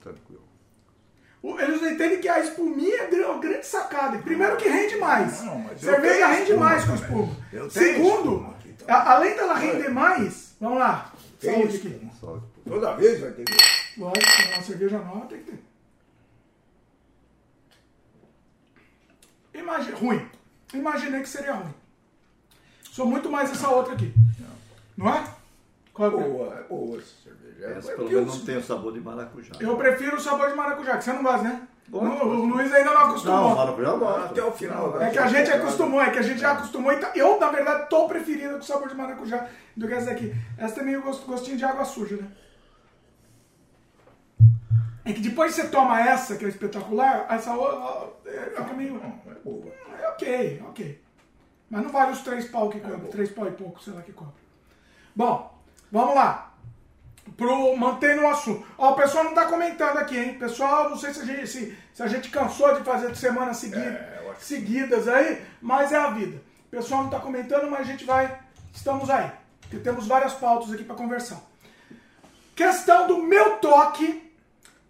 tranquilo. 0.02 0.42
Eles 1.60 1.80
não 1.80 1.90
entendem 1.90 2.20
que 2.20 2.28
a 2.28 2.40
espuminha 2.40 3.02
é 3.04 3.26
uma 3.26 3.40
grande 3.40 3.64
sacada. 3.66 4.18
Primeiro 4.18 4.56
que 4.56 4.68
rende 4.68 4.96
mais. 4.96 5.42
Não, 5.44 5.68
Cerveja 5.76 6.26
rende 6.26 6.54
mais 6.54 6.84
com 6.84 6.94
espuma. 6.94 7.36
Segundo, 7.70 8.32
espuma 8.34 8.50
aqui 8.56 8.74
a- 8.88 9.12
além 9.14 9.34
dela 9.36 9.54
render 9.54 9.88
mais, 9.88 10.56
vamos 10.60 10.78
lá. 10.78 11.12
Tem 11.40 11.54
Saúde 11.54 11.76
aqui. 11.76 12.10
Toda 12.68 12.96
vez 12.96 13.20
vai 13.20 13.30
ter 13.30 13.44
que. 13.44 14.00
Lógico, 14.00 14.52
uma 14.52 14.62
cerveja 14.62 14.98
nova 14.98 15.26
tem 15.26 15.38
que 15.38 15.52
ter. 15.52 15.62
Imagina, 19.54 19.96
ruim. 19.96 20.28
Imaginei 20.74 21.22
que 21.22 21.28
seria 21.28 21.54
ruim. 21.54 21.74
Sou 22.98 23.06
muito 23.06 23.30
mais 23.30 23.48
essa 23.52 23.68
outra 23.70 23.92
aqui. 23.94 24.12
Não 24.96 25.08
é? 25.08 25.22
Qual 25.94 26.08
é 26.08 26.10
Boa, 26.10 26.54
é 26.56 26.62
boa 26.64 26.98
essa 26.98 27.06
cerveja. 27.22 27.78
Essa 27.78 27.92
É 27.92 27.94
pelo 27.94 28.08
menos 28.10 28.32
os- 28.34 28.38
não 28.40 28.44
tem 28.46 28.56
o 28.56 28.62
sabor 28.64 28.92
de 28.92 29.00
maracujá. 29.00 29.54
Eu 29.60 29.76
prefiro 29.76 30.16
o 30.16 30.20
sabor 30.20 30.50
de 30.50 30.56
maracujá, 30.56 30.96
que 30.96 31.04
você 31.04 31.12
não 31.12 31.22
gosta, 31.22 31.44
né? 31.44 31.62
O. 31.92 32.00
Luiz 32.04 32.72
ainda 32.72 32.90
não 32.92 33.02
acostumou. 33.02 33.50
Não, 33.50 33.54
maracujá 33.56 33.88
eu 33.90 33.98
gosto. 34.00 34.24
Até 34.24 34.42
o 34.42 34.50
final. 34.50 34.90
da 34.92 35.04
É 35.06 35.10
que 35.10 35.18
a 35.20 35.28
gente 35.28 35.48
acostumou, 35.52 36.02
é 36.02 36.10
que 36.10 36.18
a 36.18 36.22
gente 36.22 36.40
já 36.40 36.52
acostumou. 36.54 36.92
Então, 36.92 37.08
eu, 37.14 37.38
na 37.38 37.50
verdade, 37.52 37.88
tô 37.88 38.08
preferindo 38.08 38.54
com 38.54 38.58
o 38.58 38.64
sabor 38.64 38.88
de 38.88 38.96
maracujá 38.96 39.46
do 39.76 39.86
que 39.86 39.94
essa 39.94 40.06
daqui. 40.06 40.34
Essa 40.58 40.74
tem 40.74 40.84
meio 40.84 41.00
gosto- 41.00 41.24
gostinho 41.24 41.56
de 41.56 41.64
água 41.64 41.84
suja, 41.84 42.16
né? 42.16 42.26
É 45.04 45.12
que 45.12 45.20
depois 45.20 45.54
que 45.54 45.60
você 45.62 45.68
toma 45.68 46.00
essa, 46.00 46.36
que 46.36 46.44
é 46.44 46.48
espetacular, 46.48 47.26
essa 47.30 47.54
outra 47.54 48.10
é, 48.26 48.50
fica 48.56 48.74
meio. 48.74 48.96
É 48.96 49.34
boa. 49.44 49.72
É 50.02 50.08
ok, 50.08 50.62
ok. 50.68 51.00
Mas 51.70 51.82
não 51.82 51.90
vale 51.90 52.12
os 52.12 52.20
três 52.22 52.46
pau 52.48 52.68
que 52.70 52.80
cobra, 52.80 53.08
três 53.10 53.30
pau 53.30 53.46
e 53.46 53.52
pouco, 53.52 53.82
sei 53.82 53.92
lá 53.92 54.02
que 54.02 54.12
cobra. 54.12 54.34
Bom, 55.14 55.58
vamos 55.92 56.14
lá. 56.14 56.54
Pro 57.36 57.76
mantendo 57.76 58.22
o 58.22 58.28
assunto. 58.28 58.66
Ó, 58.78 58.92
o 58.92 58.96
pessoal 58.96 59.24
não 59.24 59.34
tá 59.34 59.44
comentando 59.46 59.98
aqui, 59.98 60.16
hein? 60.16 60.38
Pessoal, 60.38 60.88
não 60.88 60.96
sei 60.96 61.12
se 61.12 61.20
a 61.20 61.24
gente, 61.26 61.46
se, 61.46 61.76
se 61.92 62.02
a 62.02 62.06
gente 62.06 62.30
cansou 62.30 62.74
de 62.74 62.82
fazer 62.84 63.14
semanas 63.14 63.58
segui- 63.58 63.76
É, 63.76 64.20
eu 64.24 64.30
acho 64.30 64.40
que- 64.40 64.46
seguidas 64.46 65.06
aí, 65.06 65.44
mas 65.60 65.92
é 65.92 65.96
a 65.96 66.08
vida. 66.10 66.40
O 66.66 66.70
pessoal 66.70 67.02
não 67.02 67.10
tá 67.10 67.20
comentando, 67.20 67.70
mas 67.70 67.80
a 67.80 67.84
gente 67.84 68.04
vai. 68.06 68.38
Estamos 68.72 69.10
aí. 69.10 69.30
Porque 69.60 69.76
temos 69.78 70.06
várias 70.06 70.32
pautas 70.32 70.72
aqui 70.72 70.84
para 70.84 70.96
conversar. 70.96 71.40
Questão 72.56 73.06
do 73.06 73.18
meu 73.22 73.56
toque, 73.58 74.32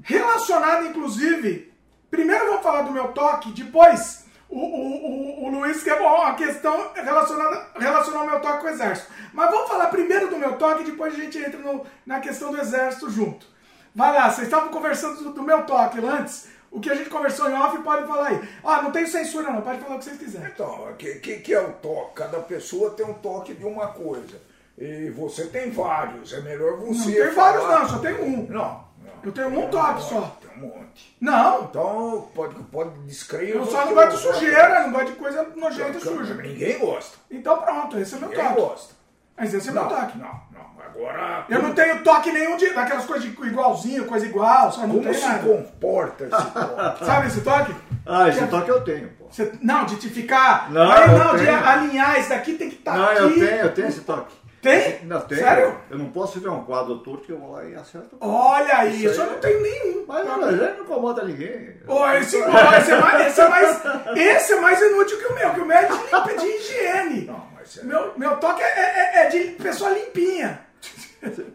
relacionada 0.03 0.87
inclusive. 0.87 1.73
Primeiro 2.11 2.47
vamos 2.47 2.63
falar 2.63 2.83
do 2.83 2.93
meu 2.93 3.09
toque, 3.09 3.51
depois 3.53 4.25
o, 4.51 4.59
o, 4.59 5.43
o, 5.43 5.45
o 5.47 5.51
Luiz 5.51 5.83
quer 5.83 5.99
bom, 5.99 6.23
a 6.23 6.35
questão 6.35 6.91
relacionada 6.95 7.67
relacionar 7.79 8.23
o 8.23 8.27
meu 8.27 8.41
toque 8.41 8.61
com 8.61 8.67
o 8.67 8.71
exército. 8.71 9.09
Mas 9.33 9.51
vamos 9.51 9.69
falar 9.69 9.87
primeiro 9.89 10.29
do 10.29 10.37
meu 10.39 10.57
toque, 10.57 10.85
depois 10.85 11.13
a 11.15 11.17
gente 11.17 11.39
entra 11.39 11.59
no- 11.61 11.85
na 12.07 12.21
questão 12.21 12.51
do 12.51 12.61
exército 12.61 13.11
junto. 13.11 13.47
Vai 13.95 14.13
lá, 14.15 14.31
vocês 14.31 14.47
estavam 14.47 14.69
conversando 14.71 15.23
do, 15.23 15.33
do 15.33 15.43
meu 15.43 15.65
toque 15.65 15.99
antes. 16.01 16.49
O 16.71 16.81
que 16.81 16.91
a 16.91 16.95
gente 16.95 17.09
conversou 17.09 17.49
em 17.51 17.55
off, 17.55 17.79
pode 17.79 18.07
falar 18.07 18.29
aí. 18.29 18.49
Ah, 18.63 18.83
não 18.83 18.91
tem 18.91 19.07
censura 19.07 19.51
não, 19.51 19.63
pode 19.63 19.81
falar 19.81 19.97
o 19.97 19.99
que 19.99 20.05
vocês 20.05 20.19
quiserem. 20.19 20.49
Então, 20.53 20.91
o 20.91 20.95
que, 20.97 21.15
que, 21.15 21.37
que 21.39 21.55
é 21.55 21.61
o 21.61 21.73
toque? 21.73 22.15
Cada 22.17 22.39
pessoa 22.41 22.91
tem 22.91 23.07
um 23.07 23.15
toque 23.15 23.55
de 23.55 23.65
uma 23.65 23.89
coisa. 23.89 24.41
E 24.77 25.09
você 25.11 25.47
tem 25.47 25.71
vários. 25.71 26.33
É 26.33 26.41
melhor 26.43 26.77
você. 26.77 27.09
Não 27.19 27.27
tem 27.27 27.35
vários 27.35 27.65
não, 27.65 27.89
só 27.89 27.99
tem 27.99 28.15
um. 28.23 28.47
Não. 28.49 28.88
Não. 29.17 29.23
Eu 29.25 29.33
tenho 29.33 29.49
um 29.49 29.51
monte, 29.51 30.03
só. 30.03 30.37
Tem 30.41 30.51
um 30.63 30.69
monte. 30.69 31.17
Não, 31.21 31.65
Então, 31.65 32.29
pode, 32.35 32.55
pode 32.65 32.91
descrever. 33.07 33.57
eu 33.57 33.67
só 33.67 33.85
não 33.87 33.95
gosto 33.95 34.17
de 34.17 34.23
sujeira, 34.35 34.83
não 34.83 34.93
gosto 34.93 35.07
de 35.07 35.13
coisa 35.13 35.47
nojenta 35.57 35.99
e 35.99 36.01
suja. 36.01 36.35
Ninguém 36.35 36.79
gosta. 36.79 37.17
Então 37.31 37.59
pronto, 37.59 37.99
esse 37.99 38.15
é 38.15 38.19
meu 38.19 38.29
Ninguém 38.29 38.45
toque. 38.45 38.61
gosta. 38.61 38.95
Mas 39.37 39.55
esse 39.55 39.69
é 39.69 39.73
Não, 39.73 39.87
meu 39.89 39.97
toque. 39.97 40.19
não, 40.19 40.27
não. 40.53 40.69
Agora. 40.89 41.45
Eu 41.49 41.63
não 41.63 41.75
tenho 41.75 42.03
toque 42.03 42.33
nenhum 42.33 42.57
de, 42.57 42.71
daquelas 42.71 43.05
coisas 43.05 43.31
de 43.31 43.47
igualzinho, 43.47 44.07
coisa 44.07 44.27
igual, 44.27 44.73
só 44.73 44.81
não 44.87 44.97
Como 45.01 45.15
se 45.15 45.21
nada. 45.21 45.47
comporta 45.47 46.25
esse 46.25 46.51
toque? 46.51 47.05
Sabe 47.05 47.27
esse 47.29 47.41
toque? 47.43 47.75
Ah, 48.07 48.29
esse 48.29 48.39
Que- 48.41 48.47
toque 48.47 48.69
eu 48.71 48.81
tenho, 48.83 49.09
pô. 49.11 49.27
Você- 49.31 49.53
não, 49.63 49.85
de 49.85 49.97
te 49.97 50.09
ficar. 50.09 50.71
Não, 50.73 50.91
Aí 50.91 51.03
eu 51.03 51.19
não, 51.19 51.37
de 51.37 51.47
alinhar, 51.49 52.19
esse 52.19 52.31
daqui 52.31 52.55
tem 52.55 52.71
que 52.71 52.77
estar 52.77 52.97
Não, 52.97 53.05
aqui. 53.05 53.19
eu 53.23 53.35
tenho, 53.35 53.61
eu 53.61 53.75
tenho 53.75 53.89
esse 53.89 54.01
toque. 54.01 54.35
Tem? 54.61 54.93
Tenho. 54.99 55.41
Sério? 55.41 55.77
Eu 55.91 55.99
não 55.99 56.11
posso 56.11 56.41
ver 56.41 56.49
um 56.49 56.65
quadro 56.65 56.99
torto 56.99 57.25
que 57.27 57.33
eu 57.33 57.39
vou 57.39 57.53
lá 57.53 57.65
e 57.65 57.75
acerto. 57.77 58.17
Olha 58.21 58.79
aí, 58.79 59.05
Isso 59.05 59.21
eu 59.21 59.25
aí. 59.25 59.31
não 59.31 59.39
tenho 59.39 59.63
nenhum. 59.63 60.05
Mas 60.09 60.27
não, 60.27 60.41
mas 60.41 60.53
ele 60.55 60.73
não 60.73 60.81
incomoda 60.85 61.25
ninguém. 61.25 61.77
Ô, 61.87 62.07
esse, 62.13 62.43
ó, 62.43 62.77
esse, 62.77 62.91
é 62.93 62.99
mais, 63.01 63.27
esse, 63.27 63.41
é 63.41 63.49
mais, 63.49 63.81
esse 64.17 64.53
é 64.53 64.61
mais 64.61 64.81
inútil 64.83 65.19
que 65.19 65.27
o 65.27 65.35
meu, 65.35 65.51
que 65.55 65.61
o 65.61 65.65
meu 65.67 65.77
é 65.77 65.87
de, 65.87 66.37
de 66.41 66.47
higiene. 66.47 67.21
Não, 67.27 67.47
mas 67.55 67.79
é- 67.79 67.83
Meu, 67.85 68.13
meu 68.17 68.37
toque 68.39 68.63
é, 68.63 68.67
é- 68.67 69.27
é 69.27 69.29
de 69.29 69.39
pessoa 69.53 69.91
limpinha. 69.91 70.61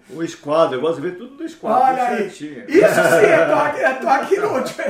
O 0.10 0.22
esquadro, 0.24 0.76
eu 0.78 0.82
gosto 0.82 1.02
de 1.02 1.10
ver 1.10 1.18
tudo 1.18 1.36
no 1.36 1.44
esquadro. 1.46 1.82
Olha 1.94 2.04
aí. 2.08 2.30
certinho. 2.30 2.66
Isso 2.68 2.94
sim 2.94 3.26
é 3.26 3.46
toque, 3.46 3.80
é 3.80 3.94
toque 3.94 4.36
inútil. 4.36 4.86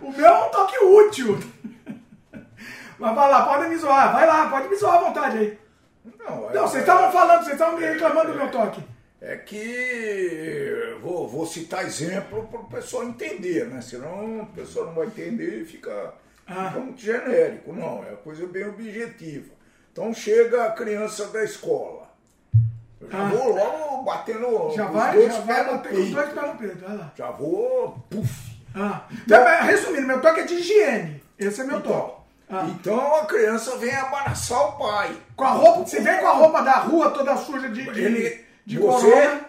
O 0.00 0.10
meu 0.12 0.26
é 0.26 0.44
um 0.46 0.50
toque 0.50 0.78
útil. 0.84 1.38
Mas 2.98 3.14
vai 3.14 3.30
lá, 3.30 3.42
pode 3.46 3.68
me 3.68 3.76
zoar. 3.76 4.12
Vai 4.12 4.26
lá, 4.26 4.48
pode 4.48 4.68
me 4.68 4.76
zoar 4.76 4.96
à 4.96 4.98
vontade 4.98 5.38
aí. 5.38 5.58
Não, 6.18 6.50
é- 6.50 6.54
Não, 6.54 6.62
vocês 6.68 6.82
estavam 6.82 7.10
falando, 7.12 7.40
vocês 7.44 7.52
estavam 7.54 7.78
me 7.78 7.84
reclamando 7.86 8.32
do 8.32 8.38
meu 8.38 8.50
toque. 8.50 8.82
É 9.20 9.36
que 9.36 10.96
vou, 11.00 11.26
vou 11.26 11.46
citar 11.46 11.84
exemplo 11.84 12.46
para 12.48 12.60
o 12.60 12.64
pessoal 12.64 13.04
entender, 13.04 13.66
né? 13.66 13.80
Senão 13.80 14.42
a 14.42 14.46
pessoa 14.46 14.86
não 14.86 14.94
vai 14.94 15.06
entender 15.06 15.62
e 15.62 15.64
fica, 15.64 16.12
Ah. 16.46 16.66
fica 16.68 16.80
muito 16.80 17.00
genérico. 17.00 17.72
Não, 17.72 18.02
é 18.04 18.14
coisa 18.22 18.46
bem 18.46 18.66
objetiva. 18.68 19.52
Então 19.92 20.12
chega 20.12 20.64
a 20.64 20.70
criança 20.72 21.26
da 21.28 21.42
escola. 21.42 22.10
Eu 23.00 23.10
já 23.10 23.18
Ah. 23.18 23.28
vou 23.28 23.54
logo 23.56 24.02
batendo 24.02 24.70
Já 24.74 24.86
vai, 24.86 25.12
dois 25.16 25.32
já 25.34 25.40
vai 25.40 25.64
no 25.64 25.76
os 25.76 26.10
dois 26.10 26.28
pés 26.32 26.46
no 26.46 26.58
peito. 26.58 26.78
Vai 26.86 26.96
lá. 26.96 27.12
Já 27.16 27.30
vou, 27.30 27.92
puf. 28.10 28.54
Ah. 28.74 29.06
Então, 29.10 29.44
resumindo, 29.66 30.06
meu 30.06 30.20
toque 30.20 30.40
é 30.40 30.44
de 30.44 30.54
higiene. 30.54 31.22
Esse 31.38 31.60
é 31.62 31.64
meu 31.64 31.80
toque. 31.80 32.23
Então, 32.54 32.60
Ah. 32.60 32.66
então 32.80 33.16
a 33.16 33.26
criança 33.26 33.76
vem 33.78 33.90
embaraçar 33.94 34.60
o 34.68 34.72
pai. 34.72 35.16
Com 35.36 35.44
a 35.44 35.50
roupa, 35.50 35.86
você 35.86 36.00
vem 36.00 36.18
com 36.18 36.26
a 36.26 36.32
roupa 36.32 36.62
da 36.62 36.72
rua 36.78 37.10
toda 37.10 37.36
suja 37.36 37.68
de, 37.68 37.82
de, 37.92 38.00
Ele- 38.00 38.44
de 38.66 38.78
você- 38.78 39.10
corona. 39.10 39.40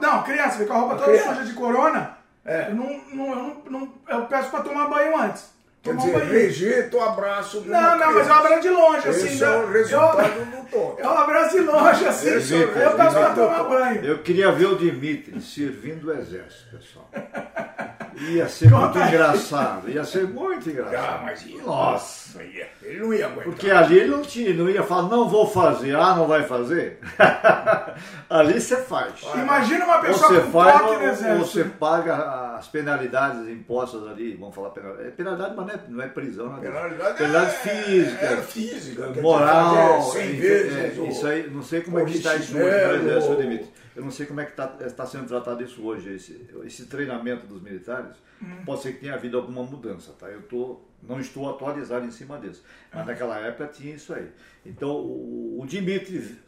Não, 0.00 0.20
a 0.20 0.22
criança 0.22 0.58
vem 0.58 0.66
com 0.66 0.74
a 0.74 0.78
roupa 0.78 0.94
toda 0.96 1.06
criança? 1.12 1.28
suja 1.34 1.44
de 1.46 1.52
corona. 1.54 2.16
É. 2.44 2.68
Eu, 2.70 2.74
não, 2.74 3.00
não, 3.12 3.28
eu, 3.30 3.36
não, 3.36 3.62
não- 3.80 3.94
eu 4.08 4.22
peço 4.26 4.50
pra 4.50 4.60
tomar 4.60 4.88
banho 4.88 5.16
antes. 5.16 5.54
Quer 5.82 5.90
Tomar 5.92 6.02
um 6.02 6.06
dizer, 6.06 6.18
banho. 6.18 6.32
rejeita 6.32 6.96
o 6.96 7.00
abraço 7.00 7.60
Não, 7.64 7.80
não, 7.80 7.90
mas 7.98 8.00
eu 8.00 8.12
criança. 8.12 8.34
abraço 8.34 8.60
de 8.62 8.68
longe, 8.70 9.08
assim. 9.08 9.26
Esse 9.28 9.44
é 9.44 9.48
o 9.50 9.70
resultado 9.70 10.20
eu, 10.36 10.44
do 10.46 10.68
toque. 10.68 11.00
eu 11.02 11.10
abraço 11.10 11.50
de 11.56 11.60
longe, 11.62 12.08
assim. 12.08 12.28
Esse 12.28 12.54
é 12.56 12.62
eu 12.64 12.72
peço 12.72 13.16
do 13.16 13.34
tomar 13.36 13.64
banho. 13.64 14.04
Eu 14.04 14.18
queria 14.18 14.50
ver 14.50 14.66
o 14.66 14.76
Dimitri 14.76 15.40
servindo 15.40 16.08
o 16.08 16.12
exército, 16.12 16.76
pessoal. 16.76 17.08
Ia 18.18 18.48
ser 18.48 18.70
muito 18.70 18.98
engraçado. 18.98 19.90
Ia 19.90 20.04
ser 20.04 20.26
muito 20.26 20.68
Ah, 20.68 20.72
engraçado. 20.72 21.24
mas 21.24 21.46
ia. 21.46 21.62
Nossa. 21.62 22.42
Ia. 22.42 22.66
Ele 22.82 23.00
não 23.00 23.14
ia 23.14 23.26
aguentar. 23.26 23.44
Porque 23.44 23.70
ali 23.70 23.98
ele 23.98 24.08
não, 24.10 24.22
tinha, 24.22 24.54
não 24.54 24.68
ia 24.70 24.82
falar, 24.82 25.08
não 25.08 25.28
vou 25.28 25.46
fazer, 25.46 25.94
ah, 25.96 26.14
não 26.14 26.26
vai 26.26 26.42
fazer. 26.44 26.98
ali 28.28 28.60
você 28.60 28.76
faz. 28.76 29.12
Imagina 29.34 29.84
uma 29.84 29.98
pessoa 29.98 30.28
você 30.34 30.40
com 30.40 30.50
faz 30.52 30.80
toque 30.80 30.96
no 30.96 31.02
exército. 31.04 31.46
você 31.46 31.64
paga 31.64 32.56
as 32.56 32.68
penalidades 32.68 33.48
impostas 33.48 34.06
ali, 34.06 34.34
vamos 34.34 34.54
falar 34.54 34.70
penalidade. 34.70 35.08
É 35.08 35.10
penalidade, 35.10 35.54
mas 35.56 35.66
não 35.66 35.74
é, 35.74 35.80
não 35.88 36.04
é 36.04 36.08
prisão, 36.08 36.48
né? 36.54 36.58
Penalidade, 36.60 37.18
penalidade 37.18 37.46
é, 37.50 37.58
física. 37.58 38.24
É 38.26 38.36
física. 38.38 39.08
dizer, 39.08 39.20
moral, 39.22 40.02
fazer 40.02 40.18
100 40.20 40.28
enfim, 40.30 40.40
vezes. 40.40 40.76
é, 40.98 41.02
isso 41.08 41.26
aí, 41.26 41.50
não 41.50 41.62
sei 41.62 41.80
como 41.82 41.98
é 41.98 42.04
que 42.04 42.16
está 42.16 42.34
isso 42.36 42.56
hoje 42.56 42.64
no 42.86 42.94
exército, 43.08 43.36
Dimitri. 43.36 43.70
Eu 43.96 44.02
não 44.04 44.10
sei 44.10 44.26
como 44.26 44.40
é 44.40 44.44
que 44.44 44.52
está 44.84 45.06
sendo 45.06 45.26
tratado 45.26 45.64
isso 45.64 45.82
hoje, 45.82 46.12
esse, 46.14 46.46
esse 46.64 46.84
treinamento 46.86 47.46
dos 47.46 47.62
militares. 47.62 48.14
Hum. 48.42 48.62
Pode 48.66 48.82
ser 48.82 48.92
que 48.92 49.00
tenha 49.00 49.14
havido 49.14 49.38
alguma 49.38 49.62
mudança, 49.62 50.12
tá? 50.18 50.28
Eu 50.28 50.42
tô, 50.42 50.80
não 51.02 51.18
estou 51.18 51.48
atualizado 51.48 52.04
em 52.04 52.10
cima 52.10 52.38
disso. 52.38 52.62
Mas 52.92 53.02
Ah. 53.02 53.04
naquela 53.06 53.38
época 53.38 53.66
tinha 53.68 53.94
isso 53.94 54.12
aí. 54.12 54.30
Então, 54.66 54.90
o, 54.90 55.58
o 55.62 55.66
Dimitri 55.66 56.38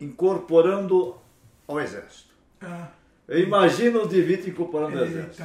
incorporando 0.00 1.16
ao 1.68 1.80
exército. 1.80 2.34
Ah, 2.60 2.88
Eu 3.28 3.38
imagino 3.40 4.02
o 4.02 4.08
Dimitri 4.08 4.50
incorporando 4.50 4.98
ao 4.98 5.04
exército. 5.04 5.44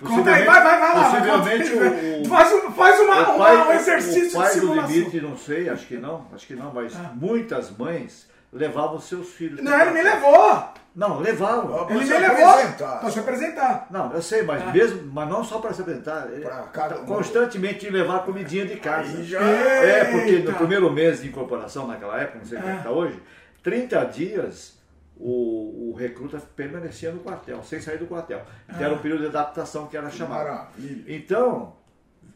Conta 0.00 0.34
aí, 0.34 0.44
vai, 0.44 0.62
vai, 0.64 0.80
vai 0.80 0.96
lá. 0.96 1.04
Possivelmente 1.10 1.78
aí, 1.78 2.22
o, 2.22 2.24
Faz, 2.28 2.52
um- 2.52 2.72
faz 2.72 3.00
uma, 3.00 3.30
o 3.32 3.36
uma- 3.36 3.44
pai, 3.46 3.68
um 3.68 3.72
exercício 3.72 4.38
o 4.38 4.42
pai 4.42 4.52
de 4.52 4.60
do 4.60 4.66
simulação. 4.66 4.92
Dimitri, 4.92 5.20
não 5.20 5.36
sei, 5.38 5.68
acho 5.68 5.86
que 5.86 5.96
não, 5.96 6.26
acho 6.34 6.46
que 6.46 6.54
não, 6.54 6.72
mas 6.72 6.94
Ah. 6.96 7.12
muitas 7.14 7.70
mães 7.76 8.28
levavam 8.52 9.00
seus 9.00 9.28
filhos. 9.30 9.62
Não, 9.62 9.80
ele 9.80 9.90
me 9.92 10.02
levou. 10.02 10.64
Não, 10.94 11.18
levavam. 11.20 11.88
Ele 11.90 12.04
se 12.04 12.12
me 12.12 12.18
levou 12.18 12.52
pra 13.00 13.10
se 13.10 13.18
apresentar. 13.18 13.86
Não, 13.90 14.12
eu 14.12 14.20
sei, 14.20 14.42
mas 14.42 14.62
Ah. 14.62 14.70
mesmo, 14.72 15.10
mas 15.10 15.26
não 15.28 15.42
só 15.42 15.58
para 15.58 15.72
se 15.72 15.80
apresentar, 15.80 16.26
Pra 16.28 16.62
cada 16.64 17.00
um. 17.00 17.06
constantemente 17.06 17.88
levar 17.88 18.24
comidinha 18.26 18.66
de 18.66 18.76
casa. 18.76 19.22
Já- 19.24 19.40
É, 19.40 20.04
porque 20.04 20.38
no 20.40 20.52
primeiro 20.52 20.92
mês 20.92 21.22
de 21.22 21.28
incorporação 21.28 21.86
naquela 21.86 22.20
época, 22.20 22.40
não 22.40 22.44
sei 22.44 22.58
como 22.58 22.68
é 22.68 22.72
que 22.72 22.76
Ah. 22.76 22.80
está 22.80 22.90
hoje, 22.92 23.22
30 23.62 24.04
dias 24.04 24.78
o, 25.16 25.90
o 25.90 25.94
recruta 25.96 26.38
permanecia 26.54 27.10
no 27.10 27.20
quartel, 27.20 27.62
sem 27.62 27.80
sair 27.80 27.96
do 27.96 28.06
quartel. 28.06 28.42
Que 28.76 28.82
Ah. 28.82 28.86
era 28.86 28.94
o 28.94 28.98
período 28.98 29.20
de 29.20 29.26
adaptação 29.28 29.86
que 29.86 29.96
era 29.96 30.10
chamado. 30.10 30.44
Maravilha. 30.44 31.04
Então, 31.16 31.74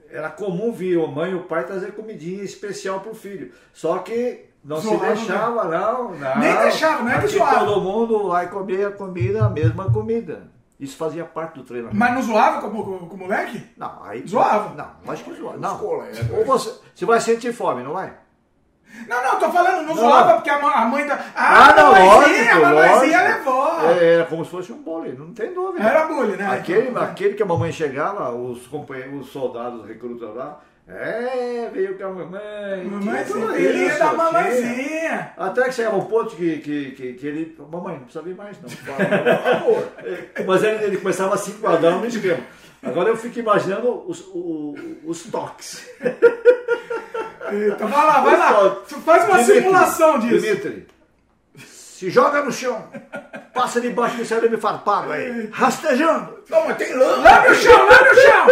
era 0.09 0.31
comum 0.31 0.73
vir 0.73 0.99
a 0.99 1.07
mãe 1.07 1.33
e 1.33 1.35
o 1.35 1.43
pai 1.43 1.65
trazer 1.67 1.93
comidinha 1.93 2.43
especial 2.43 3.01
para 3.01 3.11
o 3.13 3.15
filho. 3.15 3.53
Só 3.75 3.99
que 3.99 4.46
não 4.67 4.81
se 4.81 4.97
deixava, 4.97 5.65
não, 5.65 6.11
não. 6.13 6.39
Nem 6.39 6.57
deixava, 6.59 7.03
não 7.03 7.11
é 7.13 7.21
que 7.21 7.29
zoava. 7.29 7.65
todo 7.65 7.81
mundo 7.81 8.29
vai 8.29 8.49
comer 8.49 8.87
a 8.87 8.91
comida, 8.93 9.45
a 9.47 9.49
mesma 9.49 9.91
comida. 9.91 10.49
Isso 10.79 10.97
fazia 10.97 11.25
parte 11.25 11.55
do 11.55 11.63
treinamento. 11.65 11.97
Mas 11.97 12.13
não 12.15 12.23
zoava 12.23 12.61
com, 12.61 12.71
com, 12.71 12.99
com 13.07 13.15
o 13.15 13.19
moleque? 13.19 13.65
Não, 13.79 14.03
aí. 14.05 14.27
Zoava? 14.27 14.75
Não, 14.75 15.13
acho 15.13 15.25
que 15.25 15.33
zoava. 15.35 15.57
Não. 15.57 15.83
Ou 15.83 16.45
você, 16.45 16.75
você 16.95 17.07
vai 17.07 17.19
sentir 17.21 17.53
fome, 17.55 17.83
não 17.83 17.95
vai? 17.95 18.13
Não, 19.09 19.23
não, 19.23 19.39
tô 19.39 19.51
falando, 19.51 19.87
não, 19.87 19.95
Não. 19.95 19.97
zoava 19.97 20.35
porque 20.35 20.49
a 20.49 20.61
mãe, 20.61 20.73
a 20.75 20.85
mãe 20.87 21.07
da. 21.07 21.15
Ah, 21.35 21.69
Ah, 21.71 21.75
não, 21.75 21.93
mamãezinha, 21.93 22.55
lógico, 22.59 22.67
a 22.67 22.69
mamãezinha 22.71 23.23
levou. 23.23 23.81
É, 23.91 24.15
Era 24.15 24.25
como 24.27 24.45
se 24.45 24.51
fosse 24.51 24.73
um 24.73 24.83
bullying, 24.83 25.13
não 25.13 25.33
tem 25.35 25.53
dúvida. 25.53 25.85
Era 25.87 26.07
bullying, 26.07 26.37
né? 26.37 26.51
Aquele, 26.51 26.89
Então, 26.89 27.03
aquele 27.03 27.35
que 27.35 27.43
a 27.43 27.47
mamãe 27.47 27.73
chegava, 27.73 28.31
os 28.35 28.67
companheiros, 28.67 29.27
os 29.27 29.33
soldados, 29.33 29.81
os 29.83 29.87
recrutas 29.89 30.35
lá, 30.35 30.61
é, 30.89 31.69
veio 31.73 31.99
com 31.99 32.05
a 32.05 32.09
mamãe. 32.11 32.85
Mamãe, 32.85 33.25
filhinha 33.25 33.87
isso, 33.89 33.99
da 33.99 34.13
mamãezinha. 34.13 35.33
Até 35.37 35.65
que 35.65 35.73
chegava 35.73 35.97
um 35.97 36.05
ponto 36.05 36.37
que, 36.37 36.59
que, 36.59 36.91
que, 36.93 37.13
que 37.15 37.27
ele. 37.27 37.57
Mamãe, 37.71 37.95
não 37.95 38.03
precisa 38.05 38.23
vir 38.23 38.35
mais, 38.37 38.57
não. 38.63 38.69
Mas 40.47 40.63
ele, 40.63 40.85
ele 40.85 40.97
começava 40.99 41.35
a 41.35 41.39
se 41.39 41.51
enquadrar 41.51 41.99
no 41.99 42.07
esquema. 42.07 42.39
Agora 42.83 43.09
eu 43.09 43.17
fico 43.17 43.39
imaginando 43.39 44.09
os, 44.09 44.21
o- 44.29 44.75
os 45.05 45.25
toques. 45.25 45.89
Eita, 47.51 47.87
vai 47.87 48.07
lá, 48.07 48.21
vai 48.21 48.37
lá. 48.37 48.77
Faz 49.05 49.25
uma 49.25 49.39
Dimitri, 49.39 49.63
simulação 49.63 50.19
disso. 50.21 50.41
Dimitri, 50.47 50.87
se 51.57 52.11
joga 52.11 52.43
no 52.43 52.53
chão, 52.53 52.89
passa 53.55 53.81
debaixo 53.81 54.23
do 54.23 54.35
arame 54.35 54.57
farpado 54.57 55.11
aí, 55.13 55.49
rastejando. 55.53 56.39
Não, 56.49 56.67
mas 56.67 56.77
tem 56.77 56.95
lama. 56.95 57.23
Lambe 57.29 57.49
o 57.49 57.55
chão, 57.55 57.87
lambe 57.89 58.11
o 58.11 58.15
chão. 58.15 58.47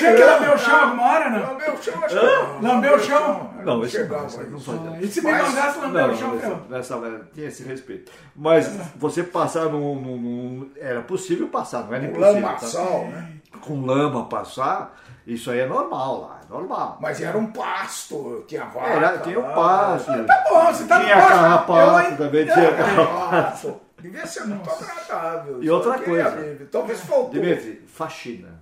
Tinha 0.00 0.14
que 0.16 0.24
lamber 0.24 0.54
o 0.54 0.58
chão 0.58 0.80
alguma 0.80 1.02
hora, 1.04 1.30
não? 1.30 1.52
Lambeu 1.52 1.74
o 1.74 1.82
chão, 1.82 2.04
acho 2.04 2.18
que 2.18 2.24
não. 2.26 2.60
Lambeu 2.60 2.94
o 2.94 2.98
chão? 3.00 3.50
Não, 3.64 3.88
chegava 3.88 4.26
não, 4.26 4.74
não. 4.84 5.00
E 5.00 5.06
se 5.08 5.20
me 5.22 5.32
mandasse 5.32 5.78
lamber 5.78 6.06
Não, 6.06 6.14
o 6.14 6.16
chão, 6.16 6.62
nessa- 6.68 7.20
tinha 7.34 7.48
esse 7.48 7.62
respeito. 7.62 8.10
Mas 8.34 8.68
você 8.96 9.22
passar 9.22 9.66
num, 9.66 10.70
Era 10.76 11.02
possível 11.02 11.48
passar, 11.48 11.84
não 11.84 11.94
era 11.94 12.04
impossível. 12.04 12.34
tá? 12.42 12.48
Lamaçal, 12.48 13.04
né? 13.08 13.32
Com 13.60 13.84
lama 13.84 14.24
passar, 14.26 14.96
isso 15.26 15.50
aí 15.50 15.58
é 15.60 15.66
normal 15.66 16.20
lá, 16.22 16.40
é 16.48 16.52
normal. 16.52 16.98
Mas 17.00 17.20
era 17.20 17.36
um 17.36 17.46
pasto, 17.46 18.44
tinha 18.48 18.64
vaca. 18.64 18.88
Era, 18.88 19.18
tinha 19.18 19.38
o 19.38 19.42
lá. 19.42 19.48
passo. 19.52 20.24
Tá 20.24 20.44
bom, 20.48 20.66
você 20.72 20.84
tá 20.86 20.98
no 20.98 21.04
tinha 21.04 21.16
pasto, 21.16 21.28
carrapato 21.30 22.10
eu- 22.12 22.16
também, 22.16 22.48
É, 22.48 22.54
tinha 22.54 23.06
Pasto. 23.06 23.80
Devia 24.00 24.26
ser 24.26 24.44
muito 24.46 24.70
agradável. 24.70 25.62
E 25.62 25.68
outra 25.68 25.98
que, 25.98 26.04
coisa. 26.06 26.66
Talvez 26.72 27.00
faltou. 27.00 27.30
Dimitri, 27.30 27.84
faxina. 27.86 28.59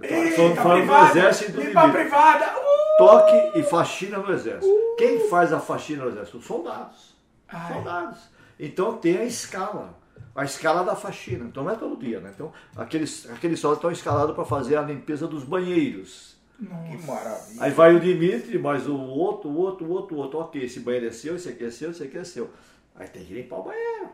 Falando- 0.00 0.54
do 0.54 0.62
privada, 0.62 1.10
exército 1.10 1.50
e 1.50 1.54
do 1.54 1.60
limpa 1.62 1.88
privada. 1.88 2.46
Uh! 2.56 2.98
Toque 2.98 3.58
e 3.58 3.62
faxina 3.62 4.18
no 4.18 4.32
exército. 4.32 4.74
Quem 4.96 5.28
faz 5.28 5.52
a 5.52 5.60
faxina 5.60 6.04
no 6.04 6.10
exército? 6.10 6.38
Os 6.38 6.44
soldados. 6.46 7.16
Ai. 7.48 7.72
Soldados. 7.74 8.18
Então 8.58 8.96
tem 8.96 9.18
a 9.18 9.24
escala. 9.24 9.96
A 10.34 10.44
escala 10.44 10.82
da 10.84 10.94
faxina. 10.96 11.44
Então 11.44 11.64
não 11.64 11.70
é 11.72 11.76
todo 11.76 11.96
dia, 11.96 12.20
né? 12.20 12.32
Então 12.34 12.52
aqueles, 12.76 13.28
aqueles 13.30 13.58
soldados 13.60 13.78
estão 13.78 13.90
escalados 13.92 14.34
para 14.34 14.44
fazer 14.44 14.76
a 14.76 14.82
limpeza 14.82 15.26
dos 15.26 15.44
banheiros. 15.44 16.36
Que 16.58 17.06
maravilha. 17.06 17.62
Aí 17.62 17.70
vai 17.70 17.94
o 17.94 18.00
Dimitri, 18.00 18.58
mais 18.58 18.88
o 18.88 18.96
outro, 18.96 19.48
o 19.48 19.56
outro, 19.56 19.86
o 19.86 19.90
outro, 19.90 20.16
o 20.16 20.18
outro. 20.18 20.38
Ok, 20.40 20.62
esse 20.62 20.80
banheiro 20.80 21.06
é 21.06 21.12
seu, 21.12 21.36
esse 21.36 21.48
aqui 21.48 21.64
é 21.64 21.70
seu, 21.70 21.90
esse 21.92 22.02
aqui 22.02 22.18
é 22.18 22.24
seu. 22.24 22.50
Aí 22.96 23.06
tem 23.06 23.24
que 23.24 23.32
limpar 23.32 23.60
o 23.60 23.62
banheiro. 23.62 24.08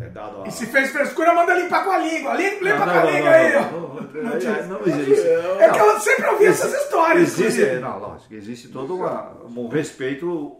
É 0.00 0.08
dado 0.08 0.42
a... 0.42 0.48
E 0.48 0.50
se 0.50 0.66
fez 0.66 0.90
frescura, 0.90 1.32
manda 1.34 1.54
limpar 1.54 1.84
com 1.84 1.90
a 1.92 1.98
língua. 1.98 2.34
Limpa, 2.34 2.64
limpa 2.64 2.78
Não, 2.78 2.84
com 2.86 2.90
a 2.98 3.04
não, 3.04 3.10
língua 3.10 3.30
não, 3.30 3.36
aí, 3.36 3.54
ó. 3.56 3.60
não, 3.60 3.70
não, 3.70 3.88
não, 3.88 3.98
não, 4.02 4.78
não 4.80 4.86
existe. 4.86 5.26
É 5.60 5.68
que 5.70 5.78
eu 5.78 6.00
sempre 6.00 6.26
ouvi 6.26 6.46
essas 6.46 6.72
histórias. 6.74 7.38
Existe, 7.38 7.74
não, 7.76 7.98
lógico, 8.00 8.34
existe 8.34 8.68
todo 8.68 8.96
uma- 8.96 9.32
um 9.56 9.68
respeito. 9.68 10.56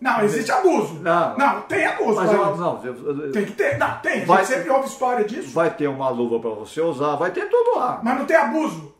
Não, 0.00 0.22
existe 0.22 0.50
abuso. 0.52 0.94
Não. 1.02 1.36
Não, 1.36 1.60
tem 1.62 1.84
abuso. 1.84 2.14
Mas 2.20 2.32
eu- 2.32 2.56
não, 2.56 2.84
eu- 2.84 3.32
Tem 3.32 3.44
que 3.44 3.52
ter. 3.52 3.76
Não, 3.78 3.98
tem. 3.98 4.22
A 4.22 4.24
Vai- 4.24 4.44
gente 4.44 4.54
sempre 4.56 4.70
ouve 4.70 4.88
história 4.88 5.24
disso. 5.24 5.50
vai 5.52 5.70
ter 5.70 5.88
uma 5.88 6.08
luva 6.08 6.38
para 6.40 6.50
você 6.50 6.80
usar, 6.80 7.16
vai 7.16 7.30
ter 7.30 7.46
tudo 7.50 7.78
lá. 7.78 8.00
Mas 8.02 8.18
não 8.18 8.24
tem 8.24 8.36
abuso. 8.36 8.94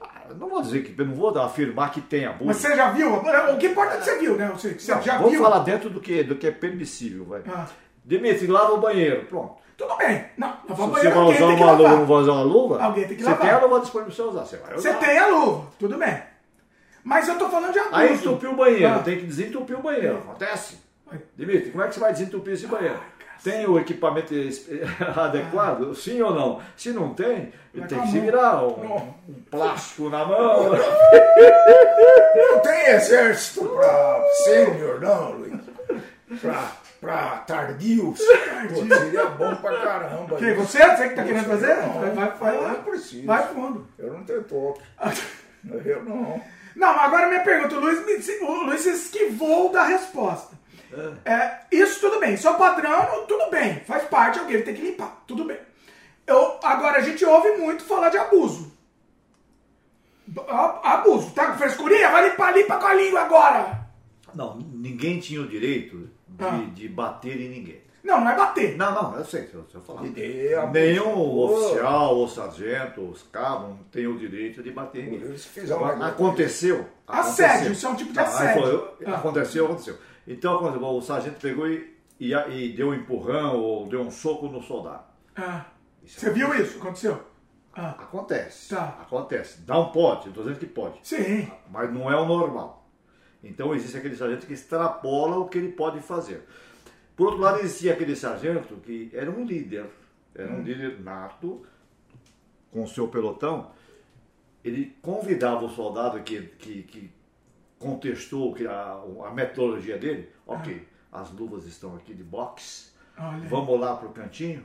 Ah, 0.00 0.06
Não 0.38 0.48
vou 0.48 0.62
dizer 0.62 0.82
que, 0.82 1.02
não 1.04 1.14
vou 1.14 1.36
afirmar 1.38 1.90
que 1.90 2.00
tem 2.00 2.24
abuso. 2.26 2.44
Mas 2.46 2.56
você 2.56 2.74
já 2.74 2.90
viu? 2.90 3.12
O 3.16 3.58
que 3.58 3.66
importa 3.66 3.94
é 3.94 3.98
que 3.98 4.04
você 4.04 4.18
viu, 4.18 4.36
né? 4.36 4.50
Você, 4.54 4.78
você 4.78 4.94
Não, 4.94 5.02
já 5.02 5.16
vamos 5.18 5.32
viu. 5.32 5.42
falar 5.42 5.58
dentro 5.60 5.90
do 5.90 6.00
que, 6.00 6.22
do 6.22 6.36
que 6.36 6.46
é 6.46 6.50
permissível, 6.52 7.24
vai. 7.26 7.42
Ah, 7.48 7.66
Dimitri, 8.06 8.46
lava 8.46 8.72
o 8.74 8.78
banheiro, 8.78 9.26
pronto. 9.26 9.56
tudo 9.76 9.96
bem. 9.96 10.24
Não, 10.38 10.52
Se 10.52 10.70
lavar 10.70 10.86
o 10.88 10.90
você 10.92 11.08
banheiro, 11.10 11.14
vai 11.14 11.34
usar 11.34 11.44
uma 11.46 11.72
luva, 11.72 11.88
não 11.96 12.06
vai 12.06 12.16
usar 12.18 12.32
uma 12.32 12.42
luva, 12.42 12.82
Alguém 12.82 13.04
tem 13.08 13.16
que 13.16 13.22
você 13.22 13.28
lavar. 13.30 13.46
tem 13.46 13.50
a 13.50 13.58
luva 13.60 13.80
disponível 13.80 14.14
para 14.14 14.24
você 14.24 14.30
usar, 14.30 14.44
você 14.46 14.56
vai 14.58 14.74
usar. 14.76 14.92
Você 14.92 14.98
tem 15.06 15.18
a 15.18 15.26
luva, 15.26 15.66
tudo 15.78 15.98
bem. 15.98 16.22
Mas 17.04 17.28
eu 17.28 17.36
tô 17.38 17.48
falando 17.48 17.72
de 17.72 17.78
abuso. 17.80 17.94
Aí 17.94 18.14
entupiu 18.14 18.50
o 18.52 18.56
banheiro, 18.56 18.94
Ah. 18.94 18.98
tem 19.00 19.18
que 19.18 19.26
desentupir 19.26 19.76
o 19.78 19.82
banheiro. 19.82 20.18
Acontece. 20.18 20.78
Dimitri, 21.36 21.70
como 21.70 21.84
é 21.84 21.88
que 21.88 21.94
você 21.94 22.00
vai 22.00 22.12
desentupir 22.12 22.54
esse 22.54 22.66
banheiro? 22.66 22.98
Tem 23.44 23.66
o 23.66 23.78
equipamento 23.78 24.32
adequado? 25.16 25.94
Sim 25.94 26.20
ou 26.22 26.34
não? 26.34 26.60
Se 26.76 26.90
não 26.90 27.12
tem, 27.14 27.52
Vai 27.74 27.86
tem 27.86 28.00
que 28.00 28.08
se 28.08 28.18
virar. 28.18 28.64
Um, 28.64 28.96
um 29.28 29.34
plástico 29.50 30.08
na 30.08 30.24
mão. 30.24 30.70
Não 32.34 32.60
tem 32.60 32.86
exército 32.88 33.64
pra 33.68 34.24
sênior, 34.44 35.00
não, 35.00 35.32
Luiz. 35.32 35.60
Pra, 36.40 36.72
pra 37.00 37.38
tardios. 37.38 38.18
Pô, 38.68 38.94
seria 38.96 39.26
bom 39.26 39.54
pra 39.56 39.80
caramba. 39.80 40.36
Que, 40.36 40.52
você? 40.54 40.78
Você 40.78 41.08
que 41.08 41.14
tá 41.14 41.24
querendo 41.24 41.46
fazer? 41.46 41.76
Não, 41.76 41.92
Vai, 42.00 42.10
vai, 42.10 42.30
vai 42.32 42.58
lá. 42.60 42.68
não 42.72 42.82
preciso. 42.84 43.26
Vai 43.26 43.46
fundo. 43.48 43.86
Eu 43.98 44.12
não 44.12 44.24
tenho 44.24 44.42
toque. 44.44 44.80
Eu 45.84 46.04
não. 46.04 46.40
Não, 46.76 46.88
agora 47.00 47.28
minha 47.28 47.42
pergunta, 47.42 47.74
o 47.76 47.80
Luiz, 47.80 48.04
me- 48.04 48.44
o 48.46 48.52
Luiz 48.64 48.84
esquivou 48.86 49.70
da 49.72 49.84
resposta. 49.84 50.54
É, 51.24 51.60
isso 51.72 52.00
tudo 52.00 52.20
bem, 52.20 52.36
é 52.42 52.50
o 52.50 52.54
padrão, 52.54 53.26
tudo 53.26 53.50
bem, 53.50 53.80
faz 53.80 54.04
parte, 54.04 54.38
alguém 54.38 54.62
tem 54.62 54.74
que 54.74 54.82
limpar, 54.82 55.24
tudo 55.26 55.44
bem. 55.44 55.58
Eu, 56.26 56.58
agora 56.62 56.98
a 56.98 57.02
gente 57.02 57.24
ouve 57.24 57.52
muito 57.56 57.82
falar 57.84 58.08
de 58.10 58.18
abuso. 58.18 58.72
Abuso, 60.82 61.30
tá 61.30 61.46
com 61.52 61.58
frescurinha? 61.58 62.10
Vai 62.10 62.28
limpar, 62.30 62.52
limpa 62.56 62.76
com 62.78 62.86
a 62.86 62.94
língua 62.94 63.20
agora. 63.22 63.86
Não, 64.34 64.56
ninguém 64.58 65.18
tinha 65.20 65.40
o 65.40 65.46
direito 65.48 66.10
de, 66.36 66.44
Ah. 66.44 66.70
de 66.74 66.88
bater 66.88 67.40
em 67.40 67.48
ninguém. 67.48 67.86
Não, 68.04 68.20
não 68.20 68.30
é 68.30 68.36
bater. 68.36 68.76
Não, 68.76 68.92
não, 68.94 69.16
eu 69.18 69.24
sei, 69.24 69.46
se 69.48 69.54
eu, 69.54 69.64
se 69.68 69.74
eu 69.74 69.80
falar. 69.80 70.04
Ideia, 70.06 70.64
Nenhum 70.68 71.12
pô. 71.12 71.46
oficial 71.46 72.14
ou 72.16 72.28
sargento, 72.28 73.00
os 73.00 73.22
cabos, 73.24 73.70
não 73.70 73.78
tem 73.90 74.06
o 74.06 74.16
direito 74.16 74.62
de 74.62 74.70
bater 74.70 75.08
em 75.08 75.10
ninguém. 75.10 75.34
Aconteceu. 76.04 76.86
Assédio, 77.06 77.72
isso 77.72 77.86
é 77.86 77.88
um 77.90 77.94
tipo 77.96 78.12
de 78.12 78.18
aí 78.18 78.24
assédio. 78.26 78.62
foi, 78.96 79.06
Ah. 79.06 79.14
Aconteceu, 79.16 79.64
aconteceu. 79.66 79.98
Então, 80.26 80.56
aconteceu, 80.56 80.86
o 80.88 81.02
sargento 81.02 81.40
pegou 81.40 81.68
e, 81.68 81.96
e, 82.18 82.32
e 82.32 82.72
deu 82.76 82.88
um 82.88 82.94
empurrão 82.94 83.56
ou 83.56 83.86
deu 83.88 84.00
um 84.00 84.10
soco 84.10 84.46
no 84.48 84.62
soldado. 84.62 85.02
Ah, 85.36 85.64
você 86.04 86.30
viu 86.30 86.52
isso? 86.54 86.78
Aconteceu? 86.78 87.20
Ah, 87.74 87.90
Acontece. 87.90 88.74
Tá. 88.74 88.98
Acontece. 89.02 89.60
Não 89.66 89.90
pode, 89.92 90.28
estou 90.28 90.42
dizendo 90.44 90.58
que 90.58 90.66
pode. 90.66 90.98
sim. 91.02 91.46
Mas 91.70 91.92
não 91.92 92.10
é 92.10 92.16
o 92.16 92.24
normal. 92.24 92.75
Então 93.48 93.74
existe 93.74 93.96
aquele 93.96 94.16
sargento 94.16 94.46
que 94.46 94.52
extrapola 94.54 95.36
o 95.38 95.48
que 95.48 95.58
ele 95.58 95.72
pode 95.72 96.00
fazer. 96.00 96.42
Por 97.16 97.28
outro 97.28 97.40
lado, 97.40 97.60
existia 97.60 97.92
aquele 97.92 98.14
sargento 98.14 98.76
que 98.76 99.10
era 99.12 99.30
um 99.30 99.44
líder, 99.44 99.86
era 100.34 100.52
um 100.52 100.62
líder 100.62 101.00
nato, 101.00 101.64
com 102.70 102.82
o 102.82 102.88
seu 102.88 103.08
pelotão. 103.08 103.70
Ele 104.64 104.94
convidava 105.00 105.64
o 105.64 105.70
soldado 105.70 106.20
que, 106.20 106.42
que, 106.58 106.82
que 106.82 107.10
contestou 107.78 108.52
que 108.52 108.66
a, 108.66 109.00
a 109.26 109.30
metodologia 109.32 109.96
dele. 109.96 110.28
Ok, 110.46 110.86
as 111.10 111.30
luvas 111.32 111.64
estão 111.66 111.96
aqui 111.96 112.12
de 112.12 112.22
boxe, 112.22 112.90
Olha. 113.18 113.48
vamos 113.48 113.80
lá 113.80 113.96
para 113.96 114.08
o 114.08 114.12
cantinho 114.12 114.64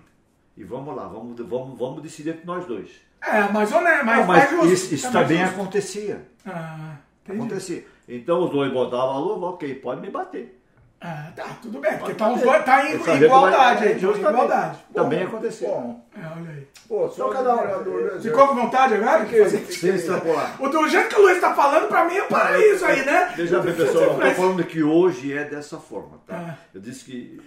e 0.57 0.63
vamos 0.63 0.95
lá, 0.95 1.07
vamos, 1.07 1.39
vamos, 1.39 1.77
vamos 1.79 2.03
decidir 2.03 2.31
entre 2.31 2.45
nós 2.45 2.65
dois. 2.65 2.89
É, 3.21 3.47
mais 3.51 3.71
honesto, 3.71 4.05
mais, 4.05 4.19
Não, 4.19 4.27
mais 4.27 4.51
mas 4.51 4.51
justo. 4.51 4.73
isso, 4.73 4.93
isso 4.95 5.07
É 5.07 5.11
também 5.11 5.43
acontecia. 5.43 6.27
Ah. 6.45 6.97
Acontecia. 7.29 7.85
Então 8.15 8.43
os 8.43 8.51
dois 8.51 8.71
botavam 8.73 9.15
a 9.15 9.19
luva, 9.19 9.45
ok, 9.47 9.75
pode 9.75 10.01
me 10.01 10.09
bater. 10.09 10.57
Ah, 11.03 11.31
tá, 11.35 11.45
tudo 11.59 11.79
bem, 11.79 11.97
porque 11.97 12.13
tá, 12.13 12.31
os 12.31 12.39
dois, 12.41 12.63
tá 12.63 12.85
em 12.87 12.95
igualdade 13.23 13.85
aí, 13.87 13.99
tá 13.99 14.29
igualdade. 14.29 14.77
Também 14.93 15.19
Bom, 15.21 15.25
acontecia. 15.25 15.67
Bom, 15.67 16.05
É, 16.15 16.19
olha 16.19 16.49
aí. 16.51 16.67
pô, 16.87 17.09
sou 17.09 17.29
Então, 17.31 17.43
cada 17.43 17.55
um-. 17.55 18.21
Ficou 18.21 18.47
com 18.49 18.55
vontade 18.55 18.93
agora? 18.93 19.25
de 19.25 19.39
fazer? 19.41 19.65
Sem 19.65 19.95
extrapolar. 19.95 20.61
O 20.61 20.67
do 20.69 20.87
jeito 20.87 21.09
que 21.09 21.19
o 21.19 21.23
Luiz 21.23 21.41
tá 21.41 21.55
falando, 21.55 21.87
pra 21.87 22.05
mim 22.05 22.17
é 22.17 22.21
paraíso 22.25 22.85
aí, 22.85 23.03
né? 23.03 23.33
Veja 23.35 23.59
bem, 23.61 23.73
pessoal, 23.73 24.03
eu 24.03 24.13
estou 24.19 24.31
falando 24.35 24.63
que 24.63 24.83
hoje 24.83 25.35
é 25.35 25.43
dessa 25.43 25.79
forma, 25.79 26.19
tá? 26.27 26.35
Ah. 26.35 26.55
Eu 26.71 26.79
disse 26.81 27.03
que 27.05 27.41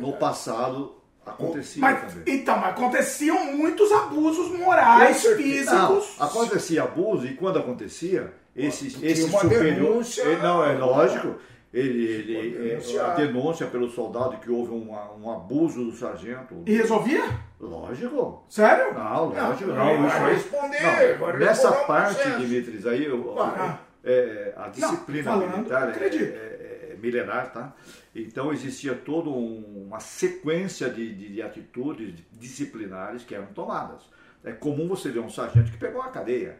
no 0.00 0.08
é. 0.08 0.12
passado 0.16 0.96
acontecia 1.24 1.80
Mas, 1.80 2.12
também. 2.12 2.34
então, 2.34 2.56
mas 2.58 2.70
aconteciam 2.70 3.52
muitos 3.54 3.92
abusos 3.92 4.50
morais, 4.58 5.16
certeza. 5.18 5.72
Não, 5.74 6.00
físicos. 6.00 6.20
acontecia 6.20 6.82
abuso 6.82 7.24
e 7.26 7.34
quando 7.34 7.60
acontecia, 7.60 8.32
esse, 8.56 8.90
Tinha 8.90 9.10
esse 9.10 9.24
uma 9.24 9.40
superior. 9.40 9.74
denúncia. 9.74 10.22
ele- 10.22 10.42
não, 10.42 10.64
é 10.64 10.72
lógico. 10.76 11.34
Ele, 11.74 12.04
ele, 12.06 12.70
é, 12.72 13.00
a 13.00 13.08
denúncia 13.14 13.66
pelo 13.66 13.90
soldado 13.90 14.38
que 14.38 14.50
houve 14.50 14.72
um, 14.72 14.92
um 15.20 15.30
abuso 15.30 15.84
do 15.84 15.92
sargento. 15.92 16.62
E 16.64 16.72
resolvia? 16.74 17.22
Lógico. 17.60 18.44
Sério? 18.48 18.94
Não, 18.94 19.26
lógico, 19.28 19.70
não, 19.70 20.00
não. 20.00 20.08
vai 20.08 20.34
responder, 20.34 20.80
não, 20.80 21.18
vai 21.26 21.36
nessa 21.38 21.72
parte. 21.72 22.30
Dimitris, 22.38 22.86
aí 22.86 23.04
eu- 23.04 23.34
Vai. 23.34 23.78
é, 24.04 24.54
a 24.56 24.68
disciplina 24.68 25.24
falando, 25.32 25.56
militar 25.58 25.88
é, 25.88 25.90
acredito. 25.90 26.22
é- 26.34 26.92
é 26.92 26.96
milenar, 27.02 27.52
tá? 27.52 27.74
Então 28.14 28.52
existia 28.52 28.94
toda 28.94 29.28
um- 29.28 29.86
uma 29.88 30.00
sequência 30.00 30.88
de, 30.88 31.14
de- 31.14 31.28
de 31.34 31.42
atitudes 31.42 32.14
disciplinares 32.32 33.22
que 33.22 33.34
eram 33.34 33.46
tomadas. 33.46 34.00
É 34.42 34.52
comum 34.52 34.88
você 34.88 35.10
ver 35.10 35.18
um 35.20 35.28
sargento 35.28 35.70
que 35.72 35.76
pegou 35.76 36.00
a 36.00 36.08
cadeia. 36.08 36.58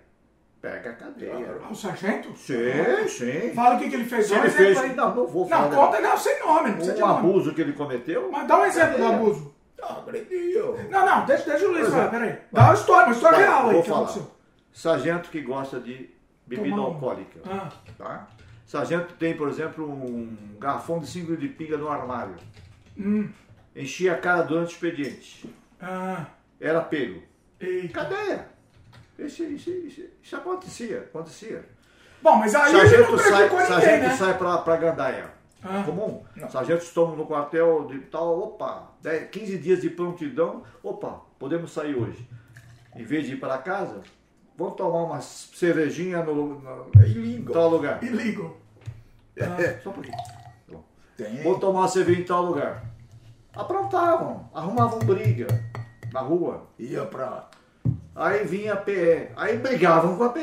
Pega 0.70 0.90
a 0.90 0.92
cadeia. 0.94 1.58
Ah, 1.62 1.68
O 1.70 1.74
sargento? 1.74 2.36
Sim, 2.36 2.54
sim. 3.08 3.52
Fala 3.54 3.76
o 3.76 3.78
que, 3.78 3.88
que 3.88 3.94
ele 3.94 4.04
fez. 4.04 4.26
Se 4.26 4.34
ele 4.34 4.50
fez. 4.50 4.76
aí. 4.78 4.94
Não, 4.94 5.14
não 5.14 5.26
vou 5.26 5.46
falar. 5.48 5.68
Não, 5.70 5.76
conta 5.86 6.00
não, 6.00 6.16
sem 6.16 6.38
nome, 6.40 6.70
não 6.70 6.86
nome. 6.86 7.02
abuso 7.18 7.54
que 7.54 7.60
ele 7.60 7.72
cometeu. 7.72 8.28
Mas 8.32 8.48
dá 8.48 8.58
um 8.60 8.64
exemplo 8.64 8.92
do 8.96 9.02
Cadeia. 9.02 9.16
abuso. 9.16 9.54
Ah, 9.82 9.98
agrediu. 9.98 10.76
Não, 10.90 11.06
não, 11.06 11.26
deixa, 11.26 11.44
deixa 11.50 11.64
o 11.66 11.68
Luiz 11.68 11.80
Pois 11.82 11.92
falar, 11.94 12.06
é. 12.06 12.08
peraí. 12.10 12.38
Dá 12.52 12.64
uma 12.64 12.74
história, 12.74 13.06
uma 13.06 13.14
história 13.14 13.38
Tá, 13.38 13.44
real 13.44 13.66
aí 13.68 13.72
vou 13.74 13.82
que 13.82 13.88
falar. 13.88 14.00
aconteceu. 14.02 14.30
Sargento 14.72 15.30
que 15.30 15.40
gosta 15.42 15.78
de 15.80 16.10
bebida 16.46 16.70
Tomar 16.70 16.82
um. 16.82 16.86
alcoólica. 16.94 17.40
Ah. 17.46 17.68
Tá? 17.96 18.26
Sargento 18.66 19.14
tem, 19.14 19.36
por 19.36 19.48
exemplo, 19.48 19.88
um 19.88 20.36
garrafão 20.58 20.98
de 20.98 21.06
5 21.06 21.36
de 21.36 21.48
pinga 21.48 21.76
no 21.76 21.88
armário. 21.88 22.34
Hum. 22.98 23.28
Enchia 23.76 24.14
a 24.14 24.18
cara 24.18 24.42
durante 24.42 24.68
o 24.70 24.72
expediente. 24.72 25.48
Ah, 25.80 26.26
Era 26.60 26.80
pego. 26.80 27.22
eita. 27.60 28.00
Cadeia. 28.00 28.48
Isso, 29.18 29.44
isso, 29.44 29.70
isso, 29.70 30.02
isso 30.22 30.36
acontecia, 30.36 31.00
acontecia. 31.00 31.64
Bom, 32.22 32.36
mas 32.36 32.54
aí 32.54 32.74
ele 32.74 32.78
não 32.78 32.88
Sargento 32.88 33.18
sai, 33.18 33.48
ninguém, 33.48 33.66
sargento 33.66 34.02
né? 34.02 34.16
sai 34.16 34.38
pra, 34.38 34.58
pra 34.58 34.76
gandaia. 34.76 35.30
Ah. 35.62 35.82
Comum. 35.84 36.22
Sargentos 36.50 36.90
tomam 36.90 37.16
no 37.16 37.26
quartel 37.26 37.86
de 37.86 37.98
tal, 38.00 38.38
opa, 38.38 38.92
10, 39.02 39.30
15 39.30 39.58
dias 39.58 39.80
de 39.80 39.90
prontidão, 39.90 40.62
opa, 40.82 41.22
podemos 41.38 41.72
sair 41.72 41.94
hoje. 41.94 42.28
Em 42.94 43.04
vez 43.04 43.26
de 43.26 43.34
ir 43.34 43.40
para 43.40 43.58
casa, 43.58 44.02
vamos 44.56 44.76
tomar 44.76 45.04
uma 45.04 45.20
cervejinha 45.20 46.22
no, 46.22 46.60
no, 46.60 46.90
illegal. 47.04 47.52
tal 47.52 47.68
lugar. 47.68 48.02
Illegal. 48.02 48.56
É, 49.36 49.78
só 49.82 49.90
um 49.90 49.92
pouquinho. 49.92 50.16
Tem. 51.16 51.42
Vou 51.42 51.58
tomar 51.58 51.80
uma 51.80 51.88
cerveja 51.88 52.20
em 52.20 52.24
tal 52.24 52.44
lugar. 52.44 52.84
Aprontavam, 53.54 54.50
arrumavam 54.52 54.98
briga 54.98 55.46
na 56.12 56.20
rua. 56.20 56.66
Ia 56.78 57.06
pra. 57.06 57.48
Aí 58.16 58.44
vinha 58.46 58.72
a 58.72 58.76
PE. 58.76 59.28
Aí 59.36 59.56
brigavam 59.58 60.16
com 60.16 60.24
a 60.24 60.28
PE. 60.30 60.40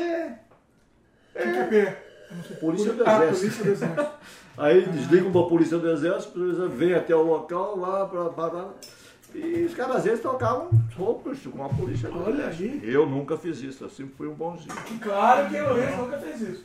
Quem 1.32 1.52
que 1.52 1.58
é 1.58 1.64
P? 1.64 2.54
Polícia 2.60 2.92
do 2.92 3.04
Ah, 3.06 3.24
Exército. 3.26 3.40
polícia 3.40 3.64
do 3.64 3.70
exército. 3.72 4.10
Aí 4.56 4.86
desligam 4.86 5.32
para 5.32 5.40
a 5.40 5.46
polícia 5.48 5.78
do 5.78 5.90
exército, 5.90 6.28
a 6.28 6.32
polícia 6.40 6.68
vem 6.68 6.94
até 6.94 7.14
o 7.14 7.22
local 7.22 7.76
lá 7.76 8.06
pra- 8.06 8.70
e 9.34 9.64
os 9.64 9.74
caras 9.74 9.96
às 9.96 10.04
vezes 10.04 10.20
tocavam 10.20 10.70
roupas 10.96 11.40
com 11.40 11.64
a 11.64 11.68
polícia 11.68 12.08
do 12.08 12.22
Olha 12.22 12.42
exército. 12.50 12.84
aí. 12.84 12.92
Eu 12.94 13.04
nunca 13.04 13.36
fiz 13.36 13.60
isso, 13.60 13.82
eu 13.82 13.90
sempre 13.90 14.14
fui 14.16 14.28
um 14.28 14.34
bonzinho. 14.34 14.72
Claro 15.02 15.48
que 15.50 15.60
o 15.60 15.72
Luiz 15.72 15.96
nunca 15.96 16.18
fez 16.18 16.40
isso. 16.40 16.64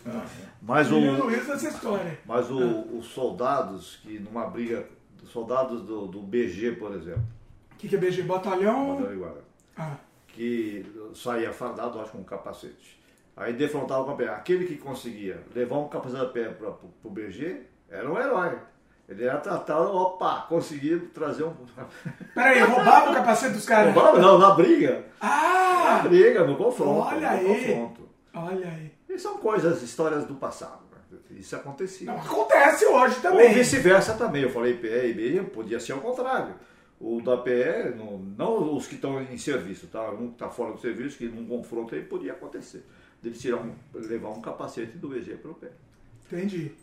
Mas, 0.62 0.88
E 0.88 0.94
o 0.94 0.98
o, 0.98 1.24
Luiz 1.26 1.48
nessa 1.48 1.68
história. 1.68 2.20
mas 2.28 2.52
o- 2.52 2.96
os 2.96 3.08
soldados 3.08 3.96
que 4.04 4.20
numa 4.20 4.46
briga, 4.46 4.86
os 5.24 5.32
soldados 5.32 5.82
do, 5.82 6.06
do 6.06 6.22
BG, 6.22 6.74
por 6.74 6.94
exemplo, 6.94 7.24
O 7.74 7.76
que, 7.80 7.88
que 7.88 7.96
é 7.96 7.98
BG? 8.00 8.22
Batalhão? 8.22 8.98
Batalhão 8.98 9.14
Iguara, 9.16 9.42
Ah, 9.76 9.96
que 10.34 10.86
saía 11.14 11.52
fardado, 11.52 12.00
acho 12.00 12.12
com 12.12 12.20
um 12.20 12.24
capacete. 12.24 13.00
Aí 13.36 13.54
defrontava 13.54 14.12
a 14.12 14.16
pé. 14.16 14.28
Aquele 14.30 14.66
que 14.66 14.78
conseguia 14.78 15.42
levar 15.56 15.78
um 15.78 15.88
capacete 15.88 16.22
a 16.22 16.26
pé 16.26 16.50
para 16.50 16.70
o 17.04 17.10
BG 17.10 17.62
era 17.90 18.10
um 18.12 18.18
herói. 18.20 18.58
Ele 19.08 19.24
era 19.26 19.38
tratado, 19.40 19.92
opa, 19.92 20.46
conseguiu 20.48 21.10
trazer 21.14 21.44
um. 21.44 21.54
peraí, 22.36 22.60
roubava 22.62 23.10
o 23.12 23.14
capacete 23.16 23.54
dos 23.54 23.66
caras? 23.66 23.96
Não, 23.96 24.20
não, 24.20 24.38
na 24.38 24.52
briga. 24.52 25.06
Na 25.22 25.28
Ah! 26.00 26.02
briga, 26.04 26.44
no 26.44 26.56
confronto. 26.56 27.00
Olha 27.00 27.20
no 27.20 27.28
aí. 27.28 27.46
confronto. 27.48 28.10
Olha 28.36 28.68
aí. 28.68 28.92
E 29.10 29.18
são 29.18 29.38
coisas, 29.40 29.82
histórias 29.82 30.26
do 30.26 30.36
passado. 30.36 30.82
né? 30.92 31.18
Isso 31.32 31.56
acontecia. 31.56 32.06
Não, 32.12 32.20
acontece 32.20 32.86
hoje 32.86 33.16
Ou 33.16 33.22
também. 33.22 33.52
vice-versa 33.54 34.14
também. 34.14 34.44
Eu 34.44 34.52
falei 34.52 34.76
PE 34.76 35.08
e 35.08 35.14
BE, 35.14 35.42
podia 35.50 35.80
ser 35.80 35.94
ao 35.94 36.00
contrário. 36.02 36.54
O 37.00 37.22
da 37.22 37.38
PE, 37.38 37.96
não, 37.96 38.18
não 38.18 38.76
os 38.76 38.86
que 38.86 38.96
estão 38.96 39.22
em 39.22 39.38
serviço, 39.38 39.88
tá? 39.88 40.10
Um 40.12 40.28
que 40.28 40.34
está 40.34 40.50
fora 40.50 40.74
do 40.74 40.82
serviço, 40.82 41.18
que 41.18 41.28
num 41.28 41.48
confronto 41.48 41.96
aí 41.96 42.02
podia 42.02 42.34
acontecer. 42.34 42.86
Dele 43.22 43.38
tirar 43.38 43.58
um, 43.58 43.74
levar 43.94 44.30
um 44.30 44.42
capacete 44.42 44.98
do 44.98 45.16
EG 45.16 45.36
para 45.38 45.52
o 45.52 45.56
pé. 45.56 45.70
Entendi. 46.28 46.74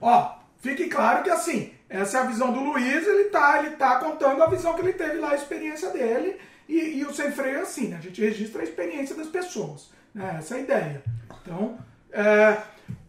Ó, 0.00 0.36
fique 0.60 0.88
claro 0.88 1.24
que 1.24 1.30
assim, 1.30 1.72
essa 1.88 2.18
é 2.18 2.20
a 2.20 2.24
visão 2.24 2.52
do 2.52 2.60
Luiz, 2.60 3.06
ele 3.06 3.24
tá, 3.30 3.58
ele 3.58 3.76
tá 3.76 3.98
contando 3.98 4.42
a 4.42 4.48
visão 4.48 4.74
que 4.74 4.80
ele 4.80 4.92
teve 4.92 5.18
lá, 5.18 5.30
a 5.30 5.36
experiência 5.36 5.90
dele, 5.90 6.38
e, 6.68 6.98
e 6.98 7.04
o 7.04 7.12
sem 7.12 7.32
freio 7.32 7.58
é 7.58 7.60
assim, 7.62 7.88
né? 7.88 7.96
A 7.96 8.00
gente 8.00 8.20
registra 8.20 8.60
a 8.60 8.64
experiência 8.64 9.14
das 9.14 9.28
pessoas. 9.28 9.90
Né? 10.14 10.36
Essa 10.38 10.54
é 10.54 10.58
a 10.58 10.62
ideia. 10.62 11.02
Então, 11.42 11.78
é, 12.12 12.58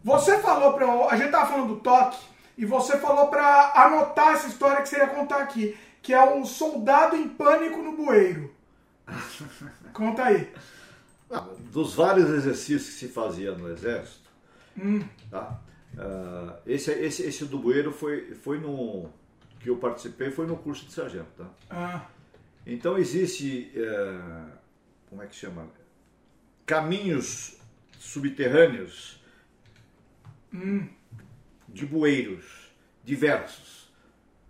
você 0.02 0.38
falou 0.38 0.72
pra. 0.74 0.86
A 1.06 1.16
gente 1.16 1.30
tava 1.30 1.50
falando 1.50 1.74
do 1.74 1.80
toque, 1.80 2.18
e 2.58 2.64
você 2.64 2.98
falou 2.98 3.28
pra 3.28 3.72
anotar 3.74 4.32
essa 4.32 4.48
história 4.48 4.82
que 4.82 4.88
você 4.88 4.96
ia 4.96 5.06
contar 5.06 5.38
aqui. 5.38 5.76
Que 6.06 6.14
é 6.14 6.22
o 6.38 6.44
soldado 6.46 7.16
em 7.16 7.28
pânico 7.28 7.82
no 7.82 7.96
bueiro. 7.96 8.54
Conta 9.92 10.22
aí. 10.26 10.52
Ah, 11.28 11.44
Dos 11.72 11.94
vários 11.96 12.30
exercícios 12.30 12.86
que 12.86 12.92
se 12.92 13.08
fazia 13.08 13.50
no 13.52 13.68
exército, 13.68 14.30
Hum. 14.78 15.04
tá? 15.28 15.60
Ah, 15.98 16.58
esse, 16.64 16.92
esse, 16.92 17.24
esse 17.24 17.44
do 17.46 17.58
bueiro 17.58 17.90
foi, 17.90 18.34
foi 18.36 18.60
no 18.60 19.08
que 19.58 19.68
eu 19.68 19.76
participei 19.78 20.30
foi 20.30 20.46
no 20.46 20.56
curso 20.56 20.86
de 20.86 20.92
sargento, 20.92 21.26
tá? 21.36 21.50
Ah, 21.68 22.06
Então 22.64 22.96
existe, 22.96 23.72
eh, 23.74 24.44
como 25.10 25.22
é 25.22 25.26
que 25.26 25.34
chama? 25.34 25.66
Caminhos 26.64 27.56
subterrâneos 27.98 29.20
de 31.68 31.84
bueiros 31.86 32.70
diversos. 33.04 33.75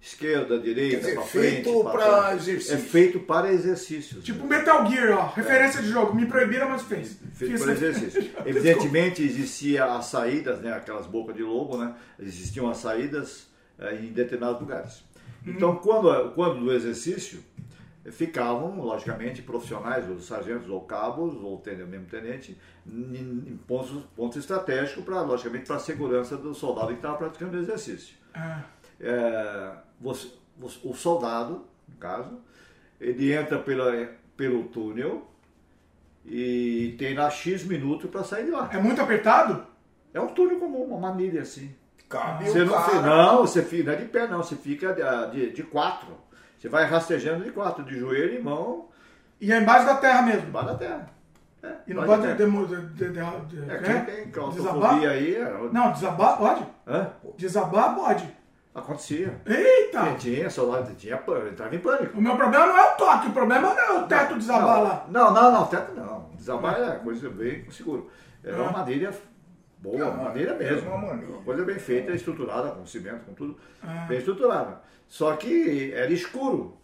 Esquerda, 0.07 0.59
direita, 0.61 0.97
Quer 0.97 1.01
dizer, 1.01 1.15
pra 1.15 1.23
frente, 1.25 1.55
feito 1.65 1.83
pra 1.83 1.91
pra 1.93 2.05
trás. 2.07 2.43
exercício. 2.49 2.75
É 2.75 2.79
feito 2.79 3.21
para 3.21 3.53
exercícios. 3.53 4.25
tipo 4.25 4.47
né? 4.47 4.59
Metal 4.59 4.87
Gear, 4.89 5.19
ó. 5.19 5.27
Referência 5.35 5.83
de 5.83 5.89
jogo. 5.89 6.15
Me 6.15 6.27
proibiram, 6.27 6.69
mas 6.69 6.83
fez. 6.83 7.19
Feito 7.35 7.53
Fiz- 7.53 7.63
para 7.63 7.73
exercício. 7.73 8.31
Evidentemente 8.47 9.23
existia 9.23 9.85
as 9.85 10.07
saídas, 10.07 10.61
né, 10.61 10.73
aquelas 10.73 11.07
bocas 11.07 11.35
de 11.35 11.43
lobo, 11.43 11.77
né? 11.77 11.93
Existiam 12.21 12.71
as 12.71 12.77
saídas 12.77 13.49
eh, 13.81 13.97
em 14.03 14.13
determinados 14.13 14.61
lugares. 14.61 15.03
Então, 15.45 15.75
quando, 15.77 16.31
quando 16.35 16.61
do 16.61 16.73
exercício, 16.73 17.41
ficavam, 18.13 18.81
logicamente, 18.81 19.43
profissionais, 19.43 20.09
os 20.09 20.25
sargentos 20.27 20.69
ou 20.69 20.81
cabos, 20.83 21.35
ou 21.43 21.59
ten- 21.59 21.77
mesmo 21.85 22.07
tenente, 22.07 22.57
em, 22.87 23.59
pontos, 23.67 24.03
pontos 24.15 24.39
estratégicos, 24.39 25.05
para, 25.05 25.21
logicamente, 25.23 25.67
para 25.67 25.77
a 25.77 25.81
segurança 25.81 26.37
do 26.37 26.55
soldado 26.55 26.89
que 26.89 26.95
estava 26.95 27.17
praticando 27.17 27.57
o 27.57 27.61
exercício. 27.61 28.15
Ah, 28.33 28.63
É, 29.01 29.73
você- 30.01 30.33
o 30.85 30.95
soldado, 30.95 31.65
no 31.89 31.97
caso, 31.97 32.39
ele 33.01 33.33
entra 33.33 33.59
pela, 33.59 34.09
pelo 34.37 34.65
túnel 34.65 35.27
e 36.25 36.95
tem 36.99 37.15
lá 37.15 37.31
X 37.31 37.65
minutos 37.65 38.11
para 38.11 38.25
sair 38.25 38.47
de 38.47 38.51
lá. 38.51 38.69
é 38.73 38.79
muito 38.79 39.01
apertado? 39.01 39.65
É 40.13 40.21
um 40.21 40.29
túnel 40.29 40.59
comum, 40.59 40.85
uma 40.85 40.99
manilha 40.99 41.43
assim. 41.43 41.75
Cabe 42.09 42.49
Você 42.49 42.65
não, 42.65 42.73
cara. 42.73 42.85
fica, 42.85 43.01
não, 43.03 43.39
você 43.39 43.63
fica, 43.63 43.85
não 43.85 43.93
é 43.93 43.97
de 43.97 44.05
pé 44.07 44.27
não, 44.29 44.39
você 44.43 44.57
fica 44.57 44.93
de, 44.93 45.31
de, 45.33 45.53
de 45.53 45.63
quatro. 45.65 46.09
Você 46.59 46.69
vai 46.69 46.85
rastejando 46.85 47.45
de 47.45 47.51
quatro, 47.51 47.85
de 47.85 47.99
joelho 47.99 48.39
e 48.39 48.43
mão, 48.43 48.89
E 49.41 49.53
é 49.53 49.61
embaixo 49.61 49.85
da 49.87 49.97
terra 49.97 50.23
mesmo. 50.23 50.49
embaixo 50.49 50.69
da 50.69 50.75
terra. 50.77 51.11
É, 51.63 51.73
E 51.89 51.93
não 51.93 52.05
pode 52.07 52.33
demo- 52.35 52.67
de, 52.67 52.77
de, 53.11 53.19
É, 53.19 53.75
é? 53.75 53.79
quem 53.79 54.05
tem 54.05 54.15
Desabar? 54.29 54.33
claustrofobia 54.33 55.11
aí, 55.11 55.35
é- 55.35 55.69
Não, 55.73 55.93
desabar 55.93 56.39
pode. 56.39 56.65
Hã? 56.87 57.11
Desabar 57.37 57.95
pode. 57.95 58.27
Acontecia. 58.77 59.41
Eita! 59.47 60.51
Soldado 60.51 60.95
tinha 60.95 61.17
pânico, 61.17 61.49
entrava 61.49 61.75
em 61.75 61.79
pânico. 61.79 62.19
O 62.19 62.23
meu 62.23 62.37
problema 62.37 62.67
não 62.67 62.79
é 62.79 62.93
o 62.93 62.97
toque, 62.97 63.29
o 63.29 63.33
problema 63.33 63.75
não 63.75 63.79
é 63.79 63.93
o 63.99 64.07
teto 64.07 64.37
desabar 64.37 64.77
não, 64.77 64.85
lá. 64.85 65.07
Não, 65.09 65.35
não, 65.35 65.53
não, 65.53 65.67
teto 65.67 65.95
não. 65.95 66.31
Desabar 66.35 66.81
é 66.81 66.97
coisa 66.99 67.29
bem 67.31 67.69
seguro. 67.71 68.11
Era 68.45 68.63
uma 68.63 68.73
madeira 68.73 69.13
boa, 69.79 69.99
É, 69.99 70.05
uma 70.05 70.25
madeira 70.25 70.53
é 70.53 70.59
mesmo. 70.59 70.91
uma 70.91 71.43
coisa 71.43 71.65
bem 71.65 71.79
feita, 71.79 72.13
estruturada, 72.13 72.71
com 72.71 72.87
cimento, 72.87 73.25
com 73.25 73.35
tudo. 73.35 73.57
Ah. 73.83 74.07
Bem 74.09 74.19
estruturada. 74.19 74.81
Só 75.09 75.35
que 75.37 75.93
era 75.93 76.13
escuro. 76.13 76.77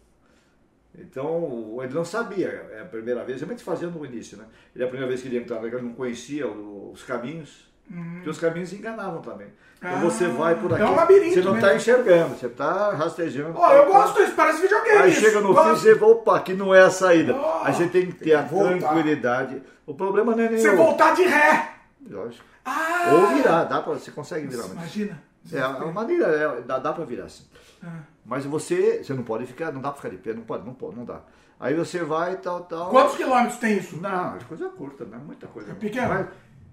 Então, 0.94 1.78
ele 1.82 1.94
não 1.94 2.04
sabia, 2.04 2.48
é 2.48 2.82
a 2.82 2.84
primeira 2.84 3.24
vez, 3.24 3.40
realmente 3.40 3.64
fazia 3.64 3.88
no 3.88 4.04
início, 4.04 4.36
né? 4.36 4.44
Ele, 4.74 4.84
a 4.84 4.86
primeira 4.86 5.08
vez 5.08 5.22
que 5.22 5.28
ele 5.28 5.38
entrava, 5.38 5.66
ele 5.66 5.80
não 5.80 5.94
conhecia 5.94 6.46
os 6.46 7.02
caminhos, 7.02 7.71
porque 8.14 8.30
os 8.30 8.38
caminhos 8.38 8.72
enganavam 8.72 9.20
também. 9.20 9.48
Então 9.78 9.96
Ah, 9.96 10.00
você 10.00 10.28
vai 10.28 10.54
por 10.54 10.70
é 10.70 10.74
aqui, 10.74 10.84
um 10.84 10.94
labirinto 10.94 11.34
você 11.34 11.40
não 11.42 11.56
está 11.56 11.74
enxergando, 11.74 12.36
você 12.36 12.46
está 12.46 12.92
rastejando. 12.94 13.58
Ó, 13.58 13.72
eu 13.74 13.86
gosto 13.86 14.20
disso, 14.20 14.32
parece 14.36 14.62
videogame. 14.62 14.98
Aí 14.98 15.10
isso. 15.10 15.20
chega 15.20 15.40
no 15.40 15.48
fim 15.48 15.54
Gosto. 15.54 15.76
você 15.80 15.94
vê, 15.94 16.04
opa, 16.04 16.36
aqui 16.36 16.54
não 16.54 16.72
é 16.74 16.82
a 16.82 16.90
saída. 16.90 17.34
Oh, 17.34 17.64
Aí 17.64 17.74
você 17.74 17.88
tem 17.88 18.06
que 18.06 18.12
ter 18.12 18.34
a 18.34 18.42
voltar. 18.42 18.78
tranquilidade. 18.78 19.62
O 19.84 19.94
problema 19.94 20.36
não 20.36 20.44
é 20.44 20.48
nem 20.48 20.58
Você 20.58 20.74
voltar 20.76 21.14
de 21.14 21.22
ré. 21.24 21.70
Lógico. 22.08 22.44
Ah! 22.64 23.10
Ou 23.12 23.26
virar, 23.36 23.64
dá 23.64 23.82
pra, 23.82 23.94
você 23.94 24.12
consegue 24.12 24.46
virar. 24.46 24.62
Mas... 24.68 24.72
Imagina. 24.72 25.22
É, 25.52 25.60
a 25.60 25.70
maneira, 25.86 26.26
é, 26.26 26.60
dá, 26.62 26.78
dá 26.78 26.92
pra 26.92 27.04
virar 27.04 27.24
assim. 27.24 27.44
Ah. 27.84 27.88
Mas 28.24 28.44
você, 28.44 29.02
você 29.02 29.12
não 29.12 29.24
pode 29.24 29.44
ficar, 29.46 29.72
não 29.72 29.80
dá 29.80 29.90
pra 29.90 29.96
ficar 30.00 30.10
de 30.10 30.16
pé, 30.22 30.32
não 30.32 30.42
pode, 30.42 30.64
não 30.64 30.74
pode, 30.74 30.94
não 30.96 31.04
dá. 31.04 31.20
Aí 31.58 31.74
você 31.74 32.04
vai 32.04 32.34
e 32.34 32.36
tal, 32.36 32.60
tal. 32.60 32.90
Quantos 32.90 33.16
quilômetros 33.16 33.58
tem 33.58 33.78
isso? 33.78 33.96
Não, 34.00 34.36
é 34.36 34.38
coisa 34.48 34.68
curta, 34.68 35.04
não 35.04 35.18
é 35.18 35.20
muita 35.20 35.48
coisa. 35.48 35.74
pequeno? 35.74 36.08
Mas, 36.08 36.26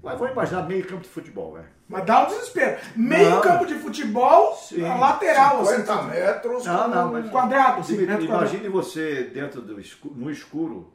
mas 0.03 0.17
vou 0.19 0.27
imaginar 0.29 0.63
meio 0.67 0.85
campo 0.85 1.01
de 1.03 1.09
futebol, 1.09 1.53
velho. 1.53 1.65
Mas 1.87 2.05
dá 2.05 2.23
um 2.23 2.27
desespero. 2.27 2.77
Meio 2.95 3.29
Não. 3.31 3.41
campo 3.41 3.65
de 3.65 3.75
futebol, 3.75 4.53
Sim, 4.55 4.85
a 4.85 4.95
lateral, 4.95 5.61
assim, 5.61 5.77
50 5.77 6.01
metros. 6.03 6.65
Não, 6.65 6.83
com- 6.83 6.89
não, 6.95 7.11
mas- 7.13 7.29
quadrado, 7.31 7.79
assim, 7.81 7.95
Imagine, 7.95 8.27
quadrado. 8.27 8.69
você 8.71 9.23
dentro 9.23 9.61
do 9.61 9.79
escuro, 9.81 10.13
no 10.15 10.29
escuro 10.31 10.93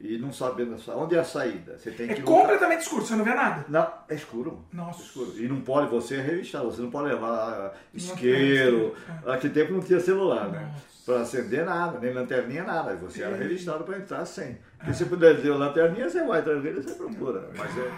e 0.00 0.16
não 0.16 0.32
sabendo 0.32 0.76
onde 0.94 1.16
é 1.16 1.18
a 1.18 1.24
saída. 1.24 1.76
Você 1.76 1.90
tem 1.90 2.06
Hum. 2.06 2.10
É 2.10 2.14
que 2.14 2.22
completamente 2.22 2.82
escuro, 2.82 3.04
você 3.04 3.16
não 3.16 3.24
vê 3.24 3.34
nada. 3.34 3.64
Não, 3.68 3.90
é 4.08 4.14
escuro. 4.14 4.64
Nossa. 4.72 5.00
É 5.00 5.04
escuro. 5.04 5.32
E 5.36 5.48
não 5.48 5.60
pode, 5.60 5.90
você 5.90 6.16
é 6.16 6.20
revistado, 6.20 6.70
você 6.70 6.80
não 6.80 6.90
pode 6.90 7.08
levar 7.08 7.72
é 7.74 7.96
isqueiro. 7.96 8.94
isqueiro, 8.94 8.94
Naquele 9.24 9.52
tempo 9.52 9.72
não 9.72 9.80
tinha 9.80 9.98
celular, 9.98 10.48
né? 10.50 10.70
Para 11.10 11.20
acender 11.22 11.64
nada, 11.64 11.98
nem 11.98 12.12
lanterninha, 12.12 12.62
nada. 12.64 12.94
Você 12.96 13.22
era 13.22 13.36
revistado 13.36 13.84
para 13.84 13.98
entrar 13.98 14.24
sem. 14.24 14.58
Porque 14.78 14.94
se 14.94 15.04
puder 15.06 15.36
dizer 15.36 15.50
lanterninha, 15.50 16.08
você 16.08 16.24
vai 16.24 16.42
tranquilo, 16.42 16.82
você 16.82 16.94
procura. 16.94 17.50
Mas 17.56 17.70
é, 17.78 17.90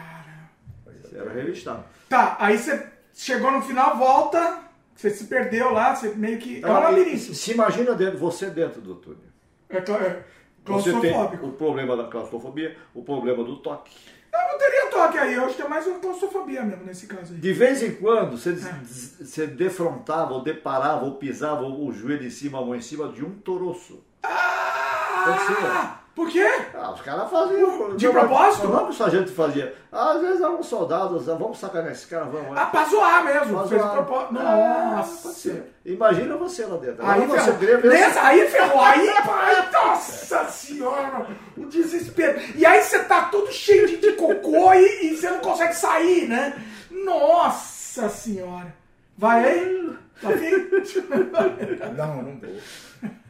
você 1.02 1.16
era 1.18 1.30
revistado. 1.30 1.84
Tá, 2.08 2.36
aí 2.40 2.56
você 2.58 2.86
chegou 3.14 3.50
no 3.50 3.62
final, 3.62 3.96
volta, 3.96 4.60
você 4.94 5.10
se 5.10 5.24
perdeu 5.24 5.72
lá, 5.72 5.94
você 5.94 6.10
meio 6.14 6.38
que. 6.38 6.62
É 6.62 6.66
um 6.66 6.70
Agora, 6.76 6.88
labirinto. 6.90 7.34
se 7.34 7.52
imagina 7.52 7.94
dentro, 7.94 8.18
você 8.18 8.50
dentro 8.50 8.80
do 8.80 8.94
túnel. 8.96 9.20
É, 9.68 9.80
cla- 9.80 9.98
é 9.98 10.22
Você 10.64 10.92
tem 11.00 11.14
o 11.42 11.52
problema 11.52 11.96
da 11.96 12.04
claustrofobia, 12.04 12.76
o 12.94 13.02
problema 13.02 13.42
do 13.44 13.56
toque. 13.56 13.94
Eu 14.32 14.48
não 14.52 14.58
teria 14.58 14.86
toque 14.90 15.18
aí, 15.18 15.34
eu 15.34 15.44
acho 15.44 15.56
que 15.56 15.62
é 15.62 15.68
mais 15.68 15.86
uma 15.86 15.98
claustrofobia 15.98 16.62
mesmo 16.62 16.84
nesse 16.84 17.06
caso 17.06 17.34
aí. 17.34 17.38
De 17.40 17.52
vez 17.52 17.82
em 17.82 17.94
quando 17.96 18.36
você, 18.38 18.50
É. 18.50 19.24
você 19.24 19.46
defrontava, 19.46 20.32
ou 20.32 20.42
deparava, 20.42 21.04
ou 21.04 21.16
pisava 21.16 21.64
o 21.64 21.92
joelho 21.92 22.24
em 22.26 22.30
cima, 22.30 22.58
a 22.58 22.62
mão 22.62 22.74
em 22.74 22.80
cima 22.80 23.08
de 23.12 23.24
um 23.24 23.30
toroço. 23.38 24.02
Pode 24.22 25.40
ser. 25.46 26.01
Por 26.14 26.28
quê? 26.28 26.46
Ah, 26.74 26.92
os 26.92 27.00
caras 27.00 27.30
faziam. 27.30 27.96
De 27.96 28.08
propósito? 28.08 28.68
Não, 28.68 28.84
que 28.84 28.90
o 28.90 28.94
sargento 28.94 29.32
fazia. 29.32 29.74
Às 29.90 30.20
vezes 30.20 30.40
eram 30.42 30.62
soldados, 30.62 31.26
ah, 31.26 31.34
vamos 31.34 31.58
sacar 31.58 31.82
nesse 31.82 32.06
cara, 32.06 32.24
vamos. 32.26 32.56
Ah, 32.56 32.66
pra 32.66 32.84
zoar 32.84 33.24
mesmo. 33.24 33.58
Pra 33.58 33.68
fez 33.68 33.80
zoar. 33.80 33.94
propósito. 33.94 34.38
Ah, 34.38 34.94
Nossa. 34.96 35.64
Imagina 35.86 36.36
você 36.36 36.66
lá 36.66 36.76
dentro. 36.76 37.06
Aí 37.06 37.26
você 37.26 37.52
ver. 37.52 37.82
Nessa, 37.84 38.22
aí 38.22 38.46
ferrou. 38.46 38.80
Aí, 38.80 39.10
pai, 39.24 39.70
nossa 39.72 40.44
senhora. 40.50 41.26
O 41.56 41.64
desespero. 41.64 42.38
E 42.56 42.66
aí 42.66 42.82
você 42.82 42.98
tá 43.04 43.22
todo 43.26 43.50
cheio 43.50 43.88
de, 43.88 43.96
de 43.96 44.12
cocô 44.12 44.74
e, 44.74 45.06
e 45.06 45.16
você 45.16 45.30
não 45.30 45.40
consegue 45.40 45.74
sair, 45.74 46.28
né? 46.28 46.62
Nossa 46.90 48.08
senhora. 48.10 48.74
Vai 49.16 49.44
aí. 49.44 49.96
Tá? 50.20 51.88
Não, 51.96 52.22
não 52.22 52.38
vou. 52.38 52.56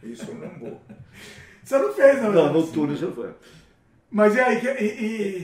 Isso 0.02 0.26
eu 0.28 0.34
não 0.34 0.58
vou. 0.58 0.80
Você 1.62 1.78
não 1.78 1.92
fez, 1.92 2.22
não. 2.22 2.32
Não, 2.32 2.52
no 2.52 2.66
túnel 2.66 2.96
você 2.96 3.10
foi. 3.10 3.30
Mas 4.10 4.34
e 4.34 4.40
aí? 4.40 4.60
que- 4.60 4.66
E, 4.68 4.84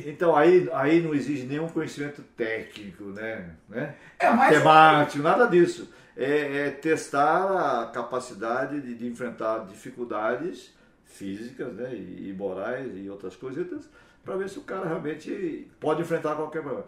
e- 0.07 0.11
Então 0.11 0.35
aí, 0.37 0.69
aí 0.73 1.01
não 1.01 1.15
exige 1.15 1.47
nenhum 1.47 1.69
conhecimento 1.69 2.23
técnico, 2.37 3.05
né? 3.05 3.51
né? 3.69 3.95
É, 4.19 4.29
mas- 4.31 4.53
Matemático, 4.53 5.23
nada 5.23 5.47
disso. 5.47 5.89
É, 6.17 6.67
é 6.67 6.71
testar 6.71 7.83
a 7.83 7.87
capacidade 7.87 8.81
de, 8.81 8.95
de 8.95 9.07
enfrentar 9.07 9.67
dificuldades 9.67 10.75
físicas 11.05 11.73
né? 11.75 11.95
e, 11.95 12.29
e 12.31 12.35
morais 12.37 12.91
e 12.95 13.09
outras 13.09 13.37
coisas 13.37 13.89
para 14.25 14.37
ver 14.37 14.49
se 14.49 14.59
o 14.59 14.63
cara 14.63 14.87
realmente 14.87 15.67
pode 15.81 16.03
enfrentar 16.03 16.35
qualquer 16.35 16.61
problema. 16.63 16.85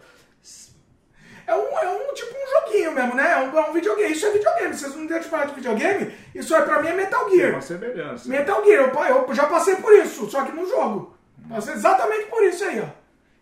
É 1.50 1.54
um, 1.56 1.78
é 1.78 1.88
um 1.88 2.14
tipo 2.14 2.32
um 2.32 2.60
joguinho 2.60 2.92
mesmo, 2.92 3.16
né? 3.16 3.32
É 3.32 3.38
um, 3.38 3.58
é 3.58 3.68
um 3.68 3.72
videogame. 3.72 4.12
Isso 4.12 4.24
é 4.24 4.30
videogame. 4.30 4.72
Vocês 4.72 4.94
não 4.94 5.04
deixam 5.04 5.24
de 5.24 5.28
falar 5.28 5.46
de 5.46 5.54
videogame? 5.56 6.14
Isso 6.32 6.54
aí 6.54 6.62
pra 6.62 6.80
mim 6.80 6.88
é 6.88 6.94
Metal 6.94 7.28
Gear. 7.28 7.50
uma 7.50 7.60
semelhança. 7.60 8.28
Metal 8.28 8.64
Gear, 8.64 8.92
eu, 9.08 9.26
eu 9.26 9.34
já 9.34 9.46
passei 9.46 9.74
por 9.74 9.92
isso, 9.92 10.30
só 10.30 10.44
que 10.44 10.52
no 10.52 10.64
jogo. 10.68 11.16
Passei 11.48 11.74
exatamente 11.74 12.26
por 12.26 12.44
isso 12.44 12.62
aí, 12.62 12.80
ó. 12.80 12.86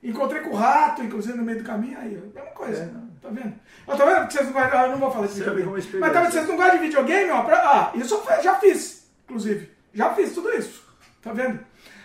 Encontrei 0.03 0.41
com 0.41 0.51
o 0.51 0.55
rato, 0.55 1.03
inclusive 1.03 1.37
no 1.37 1.45
meio 1.45 1.59
do 1.59 1.65
caminho, 1.65 1.99
aí, 1.99 2.17
ó. 2.17 2.35
Mesma 2.35 2.53
coisa. 2.53 2.83
É. 2.85 3.09
Tá 3.21 3.29
vendo? 3.29 3.55
Ó, 3.87 3.95
tá 3.95 4.05
vendo 4.07 4.27
que 4.27 4.33
vocês 4.33 4.47
não 4.47 4.53
gostam. 4.55 4.81
Ah, 4.81 4.85
eu 4.85 4.91
não 4.93 4.99
vou 4.99 5.11
falar 5.11 5.27
de 5.27 5.35
videogame. 5.35 5.71
Mas 6.01 6.13
tá 6.13 6.21
vendo 6.23 6.33
vocês 6.33 6.49
não 6.49 6.57
gostam 6.57 6.77
de 6.77 6.85
videogame, 6.85 7.31
ó. 7.31 7.43
Pra, 7.43 7.57
ah, 7.59 7.93
isso 7.95 8.15
eu 8.15 8.43
já 8.43 8.55
fiz, 8.55 9.11
inclusive. 9.25 9.71
Já 9.93 10.15
fiz 10.15 10.33
tudo 10.33 10.51
isso. 10.55 10.83
Tá 11.21 11.35
vendo? 11.35 11.61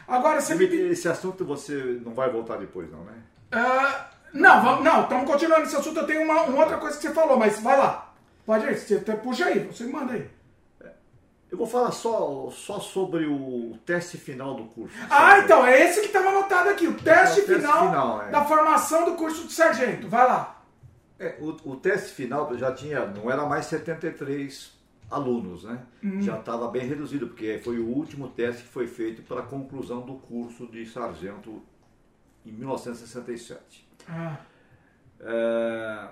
Agora 0.06 0.42
você 0.42 0.54
Esse 0.66 1.08
assunto 1.08 1.46
você 1.46 2.02
não 2.04 2.14
vai 2.14 2.30
voltar 2.30 2.58
depois, 2.58 2.92
não, 2.92 3.06
né? 3.06 3.14
Ah, 3.54 4.10
não, 4.34 4.64
vamos, 4.64 4.84
não, 4.84 5.04
estamos 5.04 5.30
continuando 5.30 5.64
esse 5.64 5.76
assunto. 5.76 6.00
Eu 6.00 6.08
tenho 6.08 6.24
uma, 6.24 6.44
uma 6.44 6.60
outra 6.60 6.78
coisa 6.78 6.98
que 6.98 7.04
você 7.04 7.14
falou, 7.14 7.38
mas 7.38 7.60
vai 7.60 7.78
lá. 7.78 8.14
Pode 8.46 8.66
ir, 8.66 8.78
você 8.78 8.96
até 8.96 9.16
puxa 9.16 9.46
aí, 9.46 9.60
você 9.60 9.86
manda 9.86 10.14
aí. 10.14 10.30
Eu 11.50 11.58
vou 11.58 11.68
falar 11.68 11.92
só, 11.92 12.50
só 12.50 12.80
sobre 12.80 13.28
o 13.28 13.78
teste 13.86 14.18
final 14.18 14.56
do 14.56 14.64
curso. 14.66 14.96
Ah, 15.08 15.38
então, 15.38 15.64
é 15.64 15.84
esse 15.84 16.00
que 16.02 16.08
estava 16.08 16.30
anotado 16.30 16.70
aqui, 16.70 16.88
o 16.88 16.96
teste, 16.96 17.42
É 17.42 17.44
o 17.44 17.46
teste 17.46 17.62
final, 17.62 17.90
final, 17.90 18.22
é. 18.24 18.32
da 18.32 18.44
formação 18.44 19.06
do 19.06 19.14
curso 19.14 19.46
de 19.46 19.54
sargento. 19.54 20.10
Vai 20.10 20.28
lá. 20.28 20.64
É, 21.20 21.38
o, 21.40 21.50
o 21.70 21.76
teste 21.76 22.10
final 22.10 22.58
já 22.58 22.72
tinha, 22.72 23.06
não 23.06 23.30
era 23.30 23.46
mais 23.46 23.68
73 23.68 24.74
alunos, 25.12 25.64
né? 25.64 25.80
Já 26.22 26.40
estava 26.40 26.68
bem 26.70 26.88
reduzido, 26.88 27.28
porque 27.28 27.62
foi 27.64 27.78
o 27.78 27.86
último 27.86 28.30
teste 28.30 28.64
que 28.64 28.70
foi 28.70 28.88
feito 28.88 29.22
para 29.22 29.42
a 29.42 29.46
conclusão 29.46 30.02
do 30.02 30.16
curso 30.16 30.66
de 30.66 30.84
sargento 30.88 31.62
em 32.44 32.52
1967. 32.52 33.88
Ah, 34.08 34.38
É, 35.22 36.10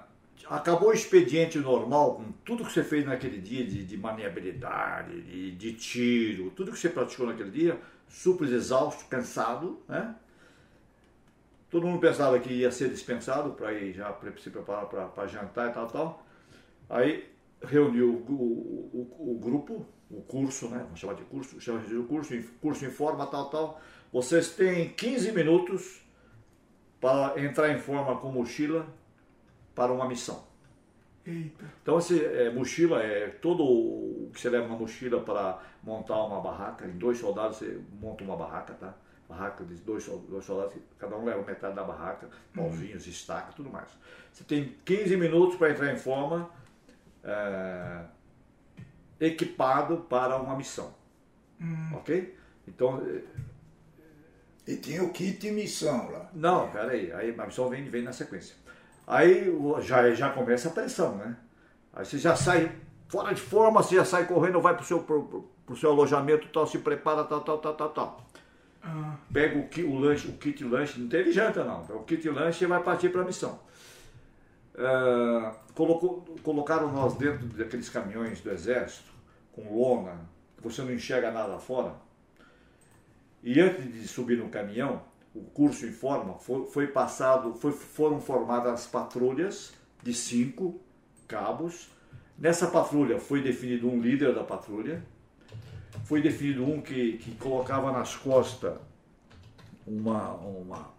acabou 0.50 0.90
o 0.90 0.94
expediente 0.94 1.60
normal, 1.60 2.16
com 2.16 2.32
tudo 2.46 2.66
que 2.66 2.72
você 2.72 2.84
fez 2.84 3.06
naquele 3.06 3.40
dia, 3.40 3.66
de, 3.66 3.86
de 3.86 3.98
de, 5.04 5.52
de 5.56 5.74
tiro, 5.74 6.52
tudo 6.52 6.72
que 6.72 6.80
você 6.80 6.90
praticou 6.90 7.28
naquele 7.28 7.52
dia, 7.52 7.80
super 8.10 8.48
exausto, 8.52 9.06
cansado, 9.08 9.82
né? 9.88 10.16
Todo 11.70 11.88
mundo 11.88 12.00
pensava 12.02 12.38
que 12.40 12.52
ia 12.54 12.72
ser 12.72 12.90
dispensado 12.90 13.52
para 13.54 13.72
ir 13.74 13.94
já 13.94 14.14
se 14.38 14.50
preparar 14.50 14.86
para 14.88 15.28
jantar 15.28 15.70
e 15.70 15.74
tal, 15.74 15.88
tal. 15.88 16.26
Aí 16.90 17.26
reuniu 17.64 18.10
o, 18.30 18.34
o, 18.34 19.18
o- 19.20 19.32
o 19.36 19.40
grupo, 19.40 19.86
o 20.12 20.22
curso, 20.24 20.70
né? 20.70 20.80
Vamos 20.84 21.00
chamar 21.00 21.16
de 21.16 21.24
curso, 21.24 21.62
chama 21.62 21.80
de 21.82 21.96
curso, 22.04 22.34
curso 22.62 22.86
em 22.86 22.92
forma, 22.92 23.28
tal, 23.28 23.50
tal. 23.50 23.82
Vocês 24.14 24.52
têm 24.56 24.90
15 24.90 25.32
minutos 25.34 26.01
para 27.02 27.44
entrar 27.44 27.72
em 27.72 27.80
forma 27.80 28.16
com 28.18 28.32
mochila 28.32 28.86
para 29.74 29.92
uma 29.92 30.08
missão. 30.08 30.46
eita. 31.26 31.66
Então, 31.82 31.98
esse, 31.98 32.24
é, 32.24 32.52
mochila 32.52 33.02
é 33.02 33.28
todo 33.28 33.64
o 33.64 34.30
que 34.32 34.40
você 34.40 34.50
leva 34.50 34.68
na 34.68 34.76
mochila 34.76 35.20
para 35.22 35.60
montar 35.84 36.24
uma 36.24 36.40
barraca. 36.40 36.86
Em 36.86 36.98
dois 36.98 37.18
soldados 37.18 37.58
você 37.58 37.82
monta 38.00 38.24
uma 38.24 38.38
barraca, 38.38 38.74
tá? 38.76 38.94
Barraca 39.28 39.66
de 39.66 39.76
dois, 39.76 40.06
dois 40.06 40.46
soldados, 40.46 40.76
cada 41.00 41.18
um 41.18 41.26
leva 41.26 41.42
metade 41.42 41.74
da 41.74 41.84
barraca, 41.84 42.30
pauzinhos, 42.54 43.08
estaca, 43.08 43.52
tudo 43.54 43.70
mais. 43.70 43.90
Você 44.32 44.44
tem 44.44 44.76
15 44.86 45.18
minutos 45.18 45.56
para 45.56 45.72
entrar 45.72 45.92
em 45.92 45.98
forma, 45.98 46.50
é, 47.24 48.04
equipado 49.20 50.06
para 50.10 50.38
uma 50.38 50.56
missão. 50.56 50.94
Ok? 51.96 52.38
Então, 52.68 53.02
E 54.68 54.76
tinha 54.78 55.04
o 55.04 55.10
kit 55.12 55.50
missão 55.52 56.12
lá. 56.12 56.30
não, 56.34 56.70
peraí, 56.70 57.12
aí 57.12 57.36
a 57.38 57.46
missão 57.46 57.68
vem, 57.70 57.84
vem 57.86 58.04
na 58.04 58.14
sequência. 58.14 58.56
Aí 59.08 59.52
já, 59.82 60.12
já 60.14 60.30
começa 60.30 60.70
a 60.70 60.72
pressão, 60.72 61.16
né? 61.16 61.36
Aí 61.94 62.06
você 62.06 62.18
já 62.18 62.36
sai 62.36 62.72
fora 63.10 63.34
de 63.34 63.42
forma, 63.42 63.82
você 63.84 63.96
já 63.96 64.06
sai 64.06 64.26
correndo, 64.26 64.62
vai 64.62 64.76
pro 64.76 64.86
seu, 64.86 65.00
pro, 65.04 65.46
pro- 65.66 65.76
seu 65.76 65.90
alojamento, 65.92 66.48
tal, 66.54 66.66
se 66.68 66.78
prepara, 66.78 67.24
tal, 67.24 67.42
tal, 67.42 67.58
tal, 67.58 67.74
tal, 67.76 67.90
tal. 67.90 68.28
Ah, 68.84 69.16
Pega 69.34 69.60
o, 69.60 69.68
ki- 69.68 69.84
o 69.84 69.98
lanche, 70.00 70.28
o 70.28 70.34
kit 70.34 70.64
lanche, 70.64 71.00
não 71.00 71.08
teve 71.10 71.32
janta 71.32 71.64
não, 71.64 71.82
o 71.82 72.04
kit 72.04 72.28
lanche 72.30 72.64
e 72.64 72.68
vai 72.68 72.82
partir 72.82 73.10
para 73.10 73.22
a 73.22 73.26
missão. 73.26 73.60
Ah, 74.78 75.54
colocou, 75.76 76.24
colocaram 76.44 76.92
nós 76.92 77.16
dentro 77.16 77.46
daqueles 77.48 77.90
caminhões 77.90 78.42
do 78.42 78.52
exército, 78.52 79.12
com 79.52 79.62
lona, 79.78 80.18
que 80.58 80.64
você 80.64 80.82
não 80.82 80.94
enxerga 80.94 81.32
nada 81.32 81.60
fora. 81.60 81.94
E 83.44 83.60
antes 83.60 83.92
de 83.92 84.08
subir 84.08 84.38
no 84.38 84.50
caminhão, 84.50 85.02
o 85.34 85.42
curso 85.42 85.86
em 85.86 85.92
forma 85.92 86.36
foi, 86.36 86.66
foi 86.68 86.88
passado, 86.88 87.54
foi- 87.56 87.72
foram 87.72 88.20
formadas 88.20 88.86
patrulhas 88.86 89.74
de 90.04 90.14
cinco 90.14 90.80
cabos. 91.28 91.90
Nessa 92.38 92.68
patrulha 92.68 93.20
foi 93.20 93.42
definido 93.42 93.90
um 93.90 94.00
líder 94.02 94.34
da 94.36 94.44
patrulha, 94.44 95.04
foi 96.06 96.22
definido 96.22 96.64
um 96.66 96.82
que, 96.82 97.18
que 97.18 97.36
colocava 97.36 97.92
nas 97.92 98.16
costas 98.16 98.74
uma, 99.86 100.32
uma 100.34 100.92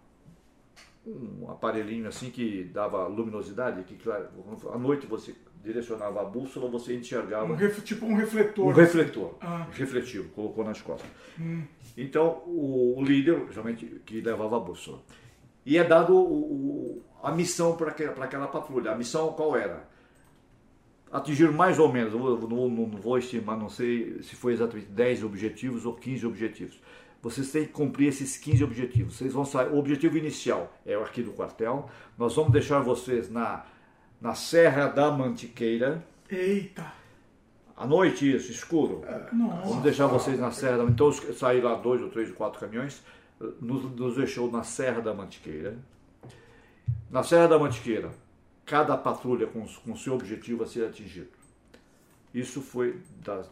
um 1.05 1.51
aparelhinho 1.51 2.07
assim 2.07 2.29
que 2.29 2.63
dava 2.65 3.07
luminosidade, 3.07 3.83
que 3.83 3.95
claro, 3.95 4.27
à 4.73 4.77
noite 4.77 5.05
você 5.05 5.35
direcionava 5.63 6.21
a 6.21 6.25
bússola, 6.25 6.69
você 6.69 6.95
enxergava 6.95 7.51
um 7.51 7.55
ref- 7.55 7.81
tipo 7.83 8.05
um 8.05 8.15
refletor. 8.15 8.65
um 8.67 8.71
refletor 8.71 9.35
Ah. 9.41 9.65
refletivo, 9.71 10.29
colocou 10.29 10.63
nas 10.65 10.81
costas. 10.81 11.09
Então, 11.97 12.43
o, 12.45 12.95
o 12.99 13.03
líder, 13.03 13.45
geralmente, 13.49 13.85
que 14.05 14.19
levava 14.21 14.57
a 14.57 14.59
bússola. 14.59 14.99
E 15.65 15.77
é 15.77 15.83
dado 15.83 16.13
o- 16.15 16.97
o- 16.99 17.03
a 17.23 17.31
missão 17.31 17.75
para 17.77 17.89
aquela, 17.91 18.47
patrulha. 18.47 18.91
A 18.91 18.95
missão 18.97 19.31
qual 19.33 19.55
era? 19.55 19.87
Atingir 21.11 21.51
mais 21.51 21.77
ou 21.77 21.91
menos, 21.93 22.11
não, 22.13 22.37
não- 22.37 22.69
não 22.69 22.85
vou 22.99 23.17
estimar, 23.19 23.57
não 23.57 23.69
sei 23.69 24.21
se 24.23 24.35
foi 24.35 24.53
exatamente 24.53 24.87
10 24.87 25.23
objetivos 25.23 25.85
ou 25.85 25.93
15 25.93 26.25
objetivos. 26.25 26.79
Vocês 27.21 27.51
têm 27.51 27.65
que 27.65 27.71
cumprir 27.71 28.07
esses 28.09 28.35
15 28.37 28.63
objetivos. 28.63 29.15
Vocês 29.15 29.31
vão 29.31 29.45
sair. 29.45 29.69
O 29.69 29.77
objetivo 29.77 30.17
inicial 30.17 30.73
é 30.85 30.97
o 30.97 31.03
aqui 31.03 31.21
do 31.21 31.31
quartel. 31.31 31.87
Nós 32.17 32.35
vamos 32.35 32.51
deixar 32.51 32.79
vocês 32.81 33.29
na, 33.29 33.63
na 34.23 34.33
Serra 34.33 34.87
da 34.87 35.11
Mantiqueira. 35.11 36.03
Eita. 36.29 36.91
À 37.75 37.85
noite, 37.85 38.33
isso, 38.35 38.49
escuro. 38.51 39.03
Nossa. 39.33 39.67
Vamos 39.67 39.83
deixar 39.83 40.07
vocês 40.07 40.39
na 40.39 40.49
Serra 40.51 40.77
da 40.77 40.83
Então 40.85 41.11
saíram 41.11 41.69
lá 41.69 41.75
dois 41.75 42.01
ou 42.01 42.09
três 42.09 42.29
ou 42.29 42.35
quatro 42.35 42.59
caminhões, 42.59 43.03
nos, 43.59 43.83
nos 43.95 44.15
deixou 44.15 44.49
na 44.49 44.63
Serra 44.63 45.01
da 45.01 45.13
Mantiqueira. 45.13 45.75
Na 47.11 47.21
Serra 47.21 47.47
da 47.47 47.59
Mantiqueira, 47.59 48.11
cada 48.65 48.95
patrulha 48.95 49.45
com, 49.47 49.65
com 49.67 49.95
seu 49.97 50.13
objetivo 50.13 50.63
a 50.63 50.67
ser 50.67 50.85
atingido. 50.85 51.27
Isso 52.33 52.61
foi 52.61 52.99
das- 53.23 53.49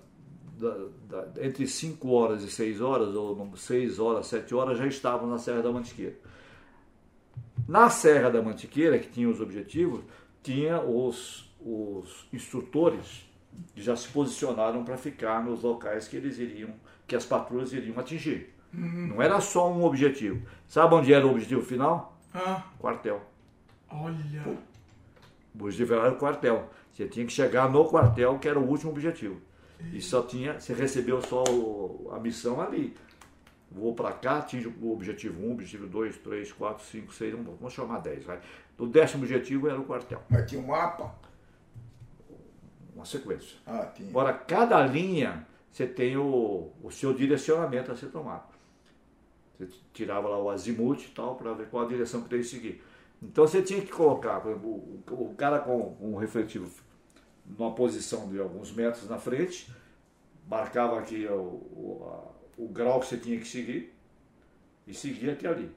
da- 0.58 0.88
da- 1.10 1.46
entre 1.46 1.68
5 1.68 2.10
horas 2.12 2.44
e 2.44 2.50
6 2.50 2.80
horas, 2.80 3.14
ou 3.16 3.52
6 3.58 4.00
horas, 4.00 4.28
7 4.28 4.56
horas, 4.56 4.78
já 4.78 4.88
estavam 4.88 5.28
na 5.30 5.38
Serra 5.38 5.62
da 5.62 5.72
Mantiqueira. 5.72 6.16
Na 7.68 7.90
Serra 7.90 8.30
da 8.30 8.42
Mantiqueira, 8.42 8.98
que 8.98 9.10
tinha 9.10 9.30
os 9.30 9.40
objetivos, 9.42 10.02
tinha 10.44 10.82
os, 10.82 11.52
os 11.60 12.28
instrutores 12.34 13.26
que 13.76 13.82
já 13.82 13.96
se 13.96 14.08
posicionaram 14.10 14.84
para 14.84 14.98
ficar 14.98 15.44
nos 15.44 15.62
locais 15.64 16.08
que 16.08 16.16
eles 16.18 16.38
iriam, 16.40 16.70
que 17.08 17.16
as 17.16 17.26
patrulhas 17.26 17.74
iriam 17.74 18.00
atingir. 18.00 18.54
Não 18.74 19.22
era 19.22 19.42
só 19.42 19.70
um 19.72 19.84
objetivo. 19.84 20.46
Sabe 20.68 20.96
onde 20.96 21.14
era 21.14 21.28
o 21.28 21.32
objetivo 21.32 21.62
final? 21.62 22.18
Ah, 22.34 22.64
Quartel. 22.80 23.22
olha. 23.90 24.58
O 25.54 25.64
objetivo 25.66 25.94
era 25.94 26.12
o 26.14 26.16
quartel. 26.16 26.70
Você 26.94 27.06
tinha 27.08 27.26
que 27.26 27.34
chegar 27.34 27.70
no 27.70 27.84
quartel, 27.86 28.40
que 28.40 28.48
era 28.48 28.58
o 28.58 28.66
último 28.66 28.92
objetivo. 28.92 29.42
E 29.92 30.00
só 30.00 30.22
tinha, 30.22 30.58
você 30.60 30.74
recebeu 30.74 31.22
só 31.22 31.44
o- 31.50 32.10
a 32.14 32.20
missão 32.20 32.62
ali. 32.62 32.96
Vou 33.70 33.94
para 33.94 34.14
cá, 34.14 34.38
atinge 34.38 34.68
o 34.82 34.92
objetivo 34.94 35.46
1, 35.46 35.52
objetivo 35.54 35.88
2, 35.88 36.18
3, 36.18 36.52
4, 36.54 36.86
5, 36.86 37.14
6, 37.14 37.34
vamos 37.34 37.74
chamar 37.74 38.00
10, 38.00 38.24
vai. 38.24 38.40
O 38.82 38.88
décimo 38.88 39.24
objetivo 39.24 39.68
era 39.70 39.80
o 39.80 39.86
quartel, 39.86 40.22
Mas 40.30 40.50
tinha 40.50 40.60
um 40.62 40.68
mapa? 40.68 41.14
uma 42.96 43.06
sequência. 43.06 43.58
Ah, 43.66 43.86
tinha. 43.96 44.10
Agora, 44.10 44.34
cada 44.34 44.86
linha, 44.86 45.46
você 45.72 45.88
tem 45.88 46.18
o, 46.18 46.72
o 46.84 46.92
seu 46.92 47.14
direcionamento 47.14 47.92
a 47.92 47.96
ser 47.96 48.08
tomado. 48.08 48.52
Você 49.58 49.68
tirava 49.94 50.28
lá 50.28 50.38
o 50.42 50.50
azimuth 50.50 51.02
e 51.06 51.10
tal, 51.10 51.36
para 51.36 51.54
ver 51.54 51.68
qual 51.70 51.86
a 51.86 51.88
direção 51.88 52.24
que 52.24 52.30
tem 52.30 52.40
que 52.40 52.46
seguir. 52.46 52.84
Então, 53.22 53.46
você 53.48 53.62
tinha 53.62 53.82
que 53.82 53.92
colocar, 53.92 54.40
por 54.42 54.52
exemplo, 54.52 54.70
o, 54.70 55.04
o 55.32 55.36
cara 55.36 55.60
com 55.60 55.96
um 56.02 56.16
refletivo 56.18 56.70
numa 57.46 57.74
posição 57.74 58.30
de 58.30 58.40
alguns 58.40 58.72
metros 58.72 59.08
na 59.10 59.18
frente, 59.20 59.72
marcava 60.48 61.00
aqui 61.00 61.26
o, 61.28 61.34
o, 61.34 62.08
a- 62.12 62.32
o 62.64 62.68
grau 62.68 63.00
que 63.00 63.06
você 63.08 63.18
tinha 63.18 63.38
que 63.40 63.48
seguir 63.48 63.94
e 64.88 64.94
seguia 64.94 65.34
até 65.34 65.48
ali. 65.48 65.72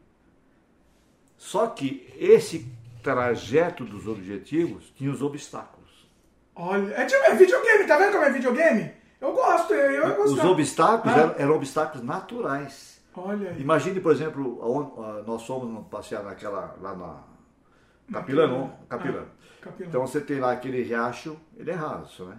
Só 1.37 1.67
que 1.67 2.09
esse 2.19 2.67
trajeto 3.05 3.85
dos 3.85 4.09
objetivos 4.09 4.91
tinha 4.97 5.11
os 5.13 5.23
obstáculos. 5.23 6.09
Olha. 6.57 6.93
É, 6.95 7.05
tipo, 7.05 7.23
é 7.23 7.35
videogame, 7.35 7.85
tá 7.87 7.99
vendo 7.99 8.13
como 8.13 8.25
é 8.25 8.31
videogame? 8.33 8.91
Eu 9.21 9.33
gosto, 9.33 9.73
eu, 9.75 9.91
eu 9.91 10.09
ia 10.09 10.21
Os 10.25 10.39
obstáculos 10.43 11.17
Ah. 11.17 11.21
eram, 11.21 11.35
eram 11.39 11.55
obstáculos 11.55 12.05
naturais. 12.05 13.01
Olha 13.17 13.51
aí. 13.51 13.61
Imagine, 13.61 14.01
por 14.01 14.11
exemplo, 14.13 15.23
nós 15.27 15.47
fomos 15.47 15.87
passear 15.89 16.23
naquela, 16.25 16.75
lá 16.81 16.95
na 16.97 18.19
Capilã, 18.21 18.47
não? 18.49 18.73
Capilã. 18.89 19.25
Ah. 19.65 19.69
Então 19.81 20.01
você 20.07 20.21
tem 20.21 20.41
lá 20.41 20.53
aquele 20.53 20.83
riacho, 20.83 21.37
ele 21.57 21.71
é 21.71 21.75
raso, 21.75 22.25
né? 22.27 22.37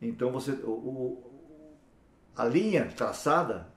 Então 0.00 0.30
você, 0.30 0.52
o, 0.52 0.70
o- 0.70 1.30
a 2.36 2.44
linha 2.44 2.86
traçada 2.96 3.68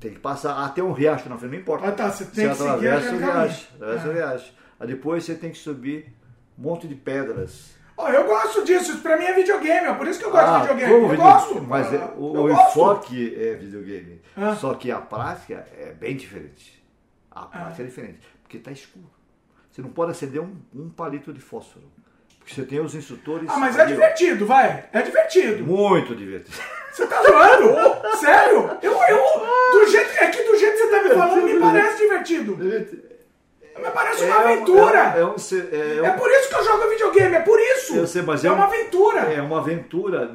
tem 0.00 0.12
que 0.14 0.18
passar 0.20 0.64
até 0.64 0.82
um 0.82 0.92
riacho 0.92 1.28
na 1.28 1.36
frente, 1.36 1.52
não 1.52 1.58
importa. 1.60 1.88
Ah, 1.88 1.92
tá, 1.92 2.10
você 2.10 2.24
tem 2.24 2.48
que 2.48 2.54
seguir 2.54 2.68
atravessa 2.70 2.96
o 2.96 3.08
aquele 3.08 3.18
caminho. 3.20 3.42
riacho, 3.42 3.68
atravessa 3.74 4.06
o 4.06 4.10
Ah. 4.10 4.14
riacho. 4.14 4.57
Aí 4.80 4.86
depois 4.86 5.24
você 5.24 5.34
tem 5.34 5.50
que 5.50 5.58
subir 5.58 6.06
um 6.58 6.62
monte 6.62 6.86
de 6.86 6.94
pedras. 6.94 7.76
Ó, 7.96 8.08
eu 8.10 8.24
gosto 8.26 8.64
disso, 8.64 8.92
isso 8.92 9.00
pra 9.02 9.16
mim 9.16 9.24
é 9.24 9.32
videogame, 9.34 9.88
é 9.88 9.94
por 9.94 10.06
isso 10.06 10.20
que 10.20 10.24
eu 10.24 10.30
gosto 10.30 10.46
Ah, 10.48 10.58
de 10.60 10.68
videogame. 10.68 10.92
Eu 10.92 11.08
videogame? 11.08 11.32
gosto. 11.32 11.62
Mas 11.62 11.86
Ah, 11.92 11.96
é, 11.96 11.98
o, 12.16 12.34
eu 12.36 12.44
o 12.44 12.48
gosto. 12.48 12.70
enfoque 12.70 13.34
é 13.34 13.54
videogame. 13.54 14.20
Ah. 14.36 14.54
Só 14.54 14.74
que 14.74 14.90
a 14.92 15.00
prática 15.00 15.66
é 15.76 15.92
bem 15.92 16.16
diferente. 16.16 16.80
A 17.30 17.42
prática 17.46 17.82
é 17.82 17.86
diferente. 17.86 18.18
Porque 18.42 18.56
está 18.58 18.70
escuro. 18.70 19.10
Você 19.70 19.82
não 19.82 19.90
pode 19.90 20.12
acender 20.12 20.40
um, 20.40 20.56
um 20.74 20.88
palito 20.88 21.32
de 21.32 21.40
fósforo. 21.40 21.86
Porque 22.38 22.54
você 22.54 22.64
tem 22.64 22.78
os 22.80 22.94
instrutores. 22.94 23.48
Ah, 23.50 23.58
mas 23.58 23.76
é 23.76 23.84
divertido, 23.84 24.46
vai. 24.46 24.88
É 24.92 25.02
divertido. 25.02 25.64
Muito 25.66 26.14
divertido. 26.14 26.56
Você 26.90 27.06
tá 27.06 27.22
zoando? 27.22 28.16
Sério? 28.16 28.76
Eu, 28.82 28.92
eu, 28.92 29.18
do 29.72 29.86
jeito, 29.88 30.10
é 30.18 30.26
que 30.30 30.42
do 30.42 30.58
jeito 30.58 30.72
que 30.72 30.78
você 30.78 30.90
tá 30.90 31.02
me 31.04 31.10
falando, 31.10 31.42
me 31.44 31.60
parece 31.60 31.98
divertido. 31.98 32.58
Mas 33.82 33.92
parece 33.92 34.24
uma 34.24 34.36
aventura. 34.40 34.98
É, 35.16 35.20
é 35.20 35.26
um, 35.26 35.38
se- 35.38 35.68
é, 35.72 36.00
É 36.04 36.10
por 36.12 36.30
isso 36.30 36.48
que 36.48 36.54
eu 36.54 36.64
jogo 36.64 36.88
videogame, 36.90 37.34
é 37.36 37.40
por 37.40 37.58
isso. 37.60 37.96
Eu 37.96 38.06
sei, 38.06 38.22
mas 38.22 38.44
é 38.44 38.48
é 38.48 38.52
um- 38.52 38.54
uma 38.54 38.64
aventura. 38.64 39.20
é 39.20 39.40
uma 39.42 39.58
aventura. 39.58 40.30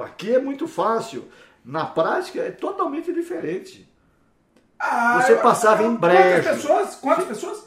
Aqui 0.00 0.34
é 0.34 0.38
muito 0.38 0.66
fácil. 0.66 1.28
Na 1.64 1.84
prática 1.86 2.40
é 2.40 2.50
totalmente 2.50 3.12
diferente. 3.12 3.88
Ah, 4.78 5.20
Você 5.22 5.32
eu- 5.34 5.38
passava 5.38 5.82
em 5.82 5.96
Quantas 5.96 6.10
brejo. 6.18 6.48
pessoas? 6.50 6.94
Quantas 6.96 7.24
pessoas? 7.24 7.64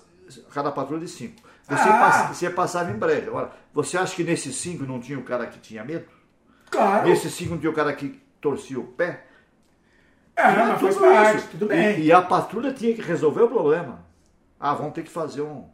Cada 0.54 0.72
patrulha 0.72 1.02
de 1.02 1.08
cinco. 1.08 1.42
Você, 1.68 1.90
Ah. 1.90 1.98
passa- 2.00 2.34
você 2.34 2.50
passava 2.50 2.92
em 2.92 2.98
breve. 2.98 3.28
Agora, 3.28 3.52
você 3.74 3.98
acha 3.98 4.16
que 4.16 4.24
nesses 4.24 4.56
cinco 4.56 4.84
não 4.84 5.00
tinha 5.00 5.18
o 5.18 5.24
cara 5.24 5.48
que 5.48 5.60
tinha 5.60 5.84
medo? 5.84 6.06
Claro. 6.70 7.08
Nesses 7.08 7.34
cinco 7.34 7.52
não 7.52 7.58
tinha 7.60 7.70
o 7.72 7.74
cara 7.76 7.92
que 7.94 8.22
torcia 8.40 8.80
o 8.80 8.84
pé? 8.86 9.24
É, 10.36 10.44
mas 10.52 10.80
faz 10.82 10.96
tudo 10.96 11.06
parte, 11.08 11.38
isso. 11.38 11.48
tudo 11.50 11.66
E- 11.66 11.68
bem. 11.70 12.00
E, 12.02 12.12
a 12.12 12.22
patrulha 12.22 12.72
tinha 12.72 12.94
que 12.94 13.02
resolver 13.02 13.42
o 13.44 13.48
problema. 13.48 14.06
Ah, 14.60 14.74
vamos 14.74 14.94
ter 14.94 15.04
que 15.04 15.10
fazer 15.10 15.42
um, 15.42 15.66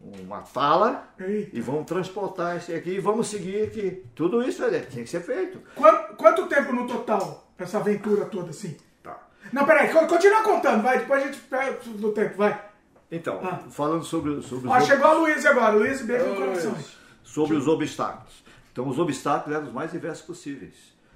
uma 0.00 0.42
fala 0.42 1.08
Eita. 1.18 1.56
e 1.56 1.60
vamos 1.60 1.84
transportar 1.86 2.56
isso 2.56 2.72
aqui 2.74 2.90
e 2.92 3.00
vamos 3.00 3.28
seguir 3.28 3.64
aqui. 3.64 4.02
Tudo 4.14 4.42
isso 4.42 4.64
é, 4.64 4.80
tinha 4.80 5.04
que 5.04 5.10
ser 5.10 5.20
feito. 5.20 5.60
Quanto, 5.74 6.14
quanto 6.16 6.46
tempo 6.46 6.72
no 6.72 6.86
total, 6.86 7.50
essa 7.58 7.78
aventura 7.78 8.24
toda 8.26 8.50
assim? 8.50 8.76
Tá. 9.02 9.18
Não, 9.52 9.64
peraí, 9.64 9.92
co- 9.92 10.06
continua 10.06 10.42
contando, 10.42 10.82
vai, 10.82 10.98
depois 11.00 11.22
a 11.22 11.26
gente 11.26 11.38
pega 11.40 11.78
do 11.84 12.12
tempo, 12.12 12.36
vai. 12.36 12.64
Então, 13.10 13.40
Ah. 13.42 13.58
falando 13.70 14.04
sobre, 14.04 14.40
sobre, 14.42 14.68
Ó, 14.68 14.72
os, 14.76 14.82
ob- 14.82 14.86
chegou 14.86 15.06
a 15.06 15.12
Luiz 15.12 15.44
agora, 15.46 15.74
Luiz, 15.76 16.00
beijo 16.02 16.26
no 16.26 16.36
coração. 16.36 16.74
sobre 17.22 17.56
os 17.56 17.68
obstáculos. 17.68 18.44
Então, 18.72 18.88
os 18.88 18.98
obstáculos 18.98 19.56
eram 19.56 19.66
os 19.68 19.72
mais 19.72 19.92
diversos 19.92 20.24
possíveis. 20.26 20.74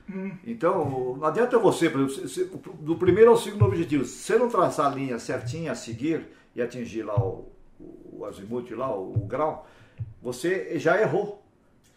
Hum. 0.08 0.32
Então, 0.46 1.16
não 1.18 1.24
adianta 1.26 1.58
você, 1.58 1.88
por 1.90 2.00
exemplo, 2.00 2.60
do 2.80 2.96
primeiro 2.96 3.30
ao 3.30 3.36
segundo 3.36 3.64
objetivo, 3.64 4.04
se 4.04 4.18
você 4.24 4.36
não 4.38 4.48
traçar 4.48 4.90
a 4.90 4.94
linha 4.94 5.18
certinha 5.18 5.72
a 5.72 5.74
seguir 5.74 6.26
e 6.54 6.62
atingir 6.62 7.02
lá 7.02 7.18
o, 7.18 7.50
o 7.78 8.24
azimuth, 8.24 8.70
lá, 8.72 8.94
o, 8.94 9.12
o 9.12 9.26
grau, 9.26 9.66
você 10.22 10.78
já 10.78 11.00
errou. 11.00 11.42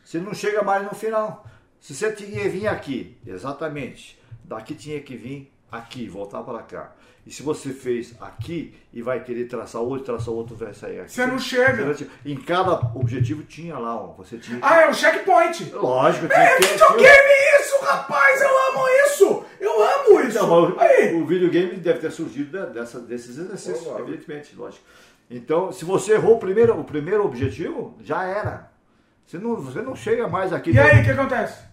Você 0.03 0.19
não 0.19 0.33
chega 0.33 0.63
mais 0.63 0.83
no 0.83 0.93
final. 0.93 1.45
Se 1.79 1.93
você 1.93 2.11
tinha 2.11 2.41
que 2.41 2.49
vir 2.49 2.67
aqui, 2.67 3.17
exatamente, 3.25 4.19
daqui 4.43 4.75
tinha 4.75 4.99
que 5.01 5.15
vir 5.15 5.51
aqui, 5.71 6.07
voltar 6.07 6.41
para 6.43 6.61
cá. 6.63 6.91
E 7.25 7.31
se 7.31 7.41
você 7.41 7.71
fez 7.71 8.13
aqui 8.19 8.75
e 8.91 9.01
vai 9.01 9.23
querer 9.23 9.45
traçar 9.45 9.81
outro, 9.81 10.03
traçar 10.03 10.33
outro, 10.33 10.55
vai 10.55 10.73
sair 10.73 10.99
aqui. 10.99 11.11
Você 11.13 11.25
não 11.25 11.39
chega. 11.39 11.95
Em 12.25 12.35
cada 12.35 12.73
objetivo 12.95 13.43
tinha 13.43 13.77
lá, 13.77 13.95
ó, 13.95 14.07
você 14.07 14.37
tinha. 14.37 14.59
Ah, 14.61 14.81
é 14.81 14.89
um 14.89 14.93
checkpoint. 14.93 15.71
Lógico, 15.71 16.27
tinha 16.27 16.39
É 16.39 16.59
videogame 16.59 17.61
isso, 17.61 17.79
rapaz! 17.81 18.41
Eu 18.41 18.49
amo 18.49 18.87
isso! 19.05 19.45
Eu 19.63 19.81
amo 19.81 20.21
isso! 20.27 20.37
Não, 20.39 20.61
mas 20.61 20.75
o- 20.75 20.79
Aí, 20.79 21.13
o 21.15 21.25
videogame 21.25 21.77
deve 21.77 21.99
ter 21.99 22.11
surgido 22.11 22.51
da- 22.51 22.65
dessa, 22.65 22.99
desses 22.99 23.37
exercícios, 23.37 23.87
evidentemente, 23.99 24.55
lógico. 24.55 24.83
Então, 25.29 25.71
se 25.71 25.85
você 25.85 26.13
errou 26.13 26.35
o 26.35 26.39
primeiro, 26.39 26.77
o 26.79 26.83
primeiro 26.83 27.25
objetivo, 27.25 27.95
já 28.01 28.23
era. 28.25 28.71
Você 29.25 29.37
não, 29.37 29.55
você 29.55 29.81
não 29.81 29.95
chega 29.95 30.27
mais 30.27 30.51
aqui. 30.51 30.71
e 30.71 30.79
aí, 30.79 31.01
o 31.01 31.03
que 31.03 31.11
acontece? 31.11 31.63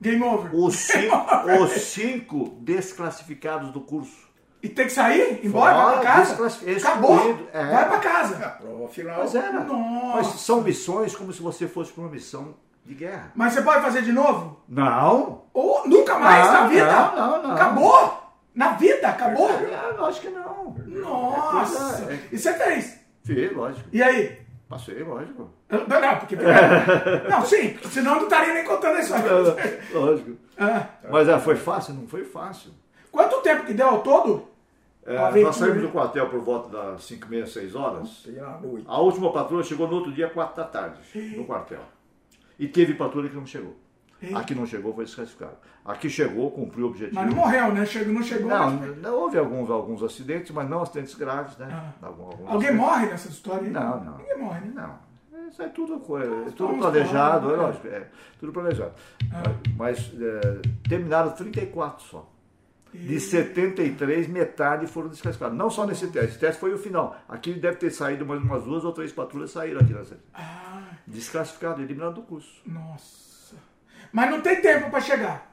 Game 0.00 0.22
over. 0.22 0.54
Os 0.54 0.74
cinco, 0.86 1.16
os 1.62 1.70
cinco 1.72 2.56
desclassificados 2.60 3.70
do 3.72 3.80
curso. 3.80 4.24
E 4.62 4.68
tem 4.68 4.86
que 4.86 4.92
sair? 4.92 5.40
Embora? 5.44 5.74
Vai 5.74 5.84
pra 6.00 6.24
Fora, 6.24 6.48
casa? 6.48 6.78
Acabou! 6.88 7.48
é. 7.52 7.64
Vai 7.66 7.88
pra 7.88 7.96
A 7.96 8.00
casa. 8.00 8.36
prova 8.50 8.88
final. 8.88 9.18
Mas 9.18 9.34
era. 9.34 9.60
Nossa. 9.64 10.16
Mas 10.16 10.26
são 10.40 10.62
missões 10.62 11.14
como 11.14 11.32
se 11.32 11.42
você 11.42 11.66
fosse 11.68 11.92
para 11.92 12.04
uma 12.04 12.10
missão 12.10 12.54
de 12.84 12.94
guerra. 12.94 13.32
Mas 13.34 13.52
você 13.52 13.62
pode 13.62 13.82
fazer 13.82 14.02
de 14.02 14.12
novo? 14.12 14.60
Não. 14.68 15.42
Ou 15.52 15.86
nunca 15.88 16.18
mais 16.18 16.46
Não, 16.46 16.52
na 16.52 16.66
vida? 16.66 16.86
não, 16.92 17.16
não, 17.16 17.42
não. 17.42 17.50
Acabou? 17.54 18.22
Na 18.54 18.70
vida? 18.72 19.08
Acabou? 19.08 19.50
É, 19.50 19.94
lógico 19.98 20.26
que 20.26 20.32
não. 20.32 20.74
Nossa! 20.86 22.02
É 22.02 22.06
coisa- 22.06 22.12
é- 22.12 22.28
E 22.32 22.38
você 22.38 22.52
fez? 22.54 23.00
Fiz, 23.24 23.52
lógico. 23.52 23.88
E 23.92 24.02
aí? 24.02 24.38
Passei, 24.68 25.02
lógico. 25.02 25.50
Eu- 25.68 25.86
Não, 25.88 26.00
não, 26.00 26.16
porque. 26.18 26.36
Não, 27.28 27.44
sim, 27.44 27.70
porque 27.70 27.88
senão 27.88 28.12
eu 28.12 28.16
não 28.18 28.24
estaria 28.24 28.54
nem 28.54 28.64
contando 28.64 28.98
história. 28.98 29.30
lógico. 29.92 30.36
Ah, 30.58 30.86
Mas 31.10 31.28
é, 31.28 31.38
foi 31.38 31.56
fácil? 31.56 31.94
Não 31.94 32.06
foi 32.06 32.24
fácil. 32.24 32.70
Quanto 33.10 33.40
tempo 33.42 33.64
que 33.64 33.72
deu 33.74 33.88
ao 33.88 34.00
todo? 34.02 34.48
É, 35.06 35.42
nós 35.42 35.56
saímos 35.56 35.82
do 35.82 35.88
quartel 35.90 36.28
por 36.30 36.40
volta 36.40 36.68
das 36.70 37.04
5 37.04 37.28
meia, 37.28 37.46
6 37.46 37.74
horas. 37.74 38.26
A 38.86 39.00
última 39.00 39.30
patrulha 39.32 39.62
chegou 39.62 39.86
no 39.86 39.96
outro 39.96 40.12
dia, 40.12 40.30
4 40.30 40.56
da 40.56 40.64
tarde, 40.64 40.98
no 41.36 41.44
quartel. 41.44 41.80
E 42.58 42.68
teve 42.68 42.94
patrulha 42.94 43.28
que 43.28 43.36
não 43.36 43.46
chegou. 43.46 43.76
Eita. 44.22 44.38
A 44.38 44.44
que 44.44 44.54
não 44.54 44.64
chegou 44.66 44.94
foi 44.94 45.04
desclassificada. 45.04 45.58
A 45.84 45.94
que 45.96 46.08
chegou, 46.08 46.50
cumpriu 46.50 46.86
o 46.86 46.88
objetivo. 46.90 47.16
Mas 47.20 47.28
não 47.28 47.36
morreu, 47.36 47.74
né? 47.74 47.84
Chegou, 47.84 48.14
não 48.14 48.22
chegou. 48.22 48.48
Não, 48.48 48.70
mas- 48.70 48.98
não, 49.02 49.14
houve 49.16 49.36
alguns, 49.38 49.68
alguns 49.70 50.02
acidentes, 50.02 50.50
mas 50.52 50.68
não 50.68 50.80
acidentes 50.82 51.14
graves, 51.14 51.56
né? 51.58 51.68
Ah. 51.70 52.06
Algum- 52.06 52.48
Alguém 52.48 52.72
morre 52.74 53.06
nessa 53.06 53.28
história 53.28 53.62
aí? 53.64 53.70
Não, 53.70 54.02
não. 54.02 54.16
Ninguém 54.18 54.38
morre, 54.38 54.60
né? 54.60 54.72
Não. 54.74 55.14
Isso 55.50 55.62
é 55.62 55.68
tudo, 55.68 55.94
é 55.94 56.50
tudo 56.56 56.78
planejado, 56.78 57.50
é 57.52 57.56
né? 57.56 57.62
lógico, 57.62 57.86
é 57.86 58.06
tudo 58.40 58.52
planejado. 58.52 58.92
Ah. 59.32 59.42
Mas 59.76 60.10
é, 60.20 60.62
terminaram 60.88 61.32
34 61.32 62.04
só. 62.06 62.28
De 62.96 63.18
73, 63.18 64.28
metade 64.28 64.86
foram 64.86 65.08
desclassificados. 65.08 65.58
Não 65.58 65.68
só 65.68 65.84
nesse 65.84 66.06
teste, 66.06 66.28
esse 66.30 66.38
teste 66.38 66.60
foi 66.60 66.72
o 66.72 66.78
final. 66.78 67.16
Aqui 67.28 67.52
deve 67.54 67.76
ter 67.76 67.90
saído 67.90 68.24
mais 68.24 68.40
umas 68.40 68.62
duas 68.62 68.84
ou 68.84 68.92
três 68.92 69.10
patrulhas 69.12 69.50
saíram 69.50 69.80
aqui 69.80 69.92
nessa. 69.92 70.16
Ah, 70.32 70.80
Desclassificado, 71.04 71.82
eliminado 71.82 72.14
do 72.14 72.22
curso. 72.22 72.62
nossa. 72.64 73.56
Mas 74.12 74.30
não 74.30 74.40
tem 74.40 74.60
tempo 74.60 74.90
pra 74.90 75.00
chegar. 75.00 75.52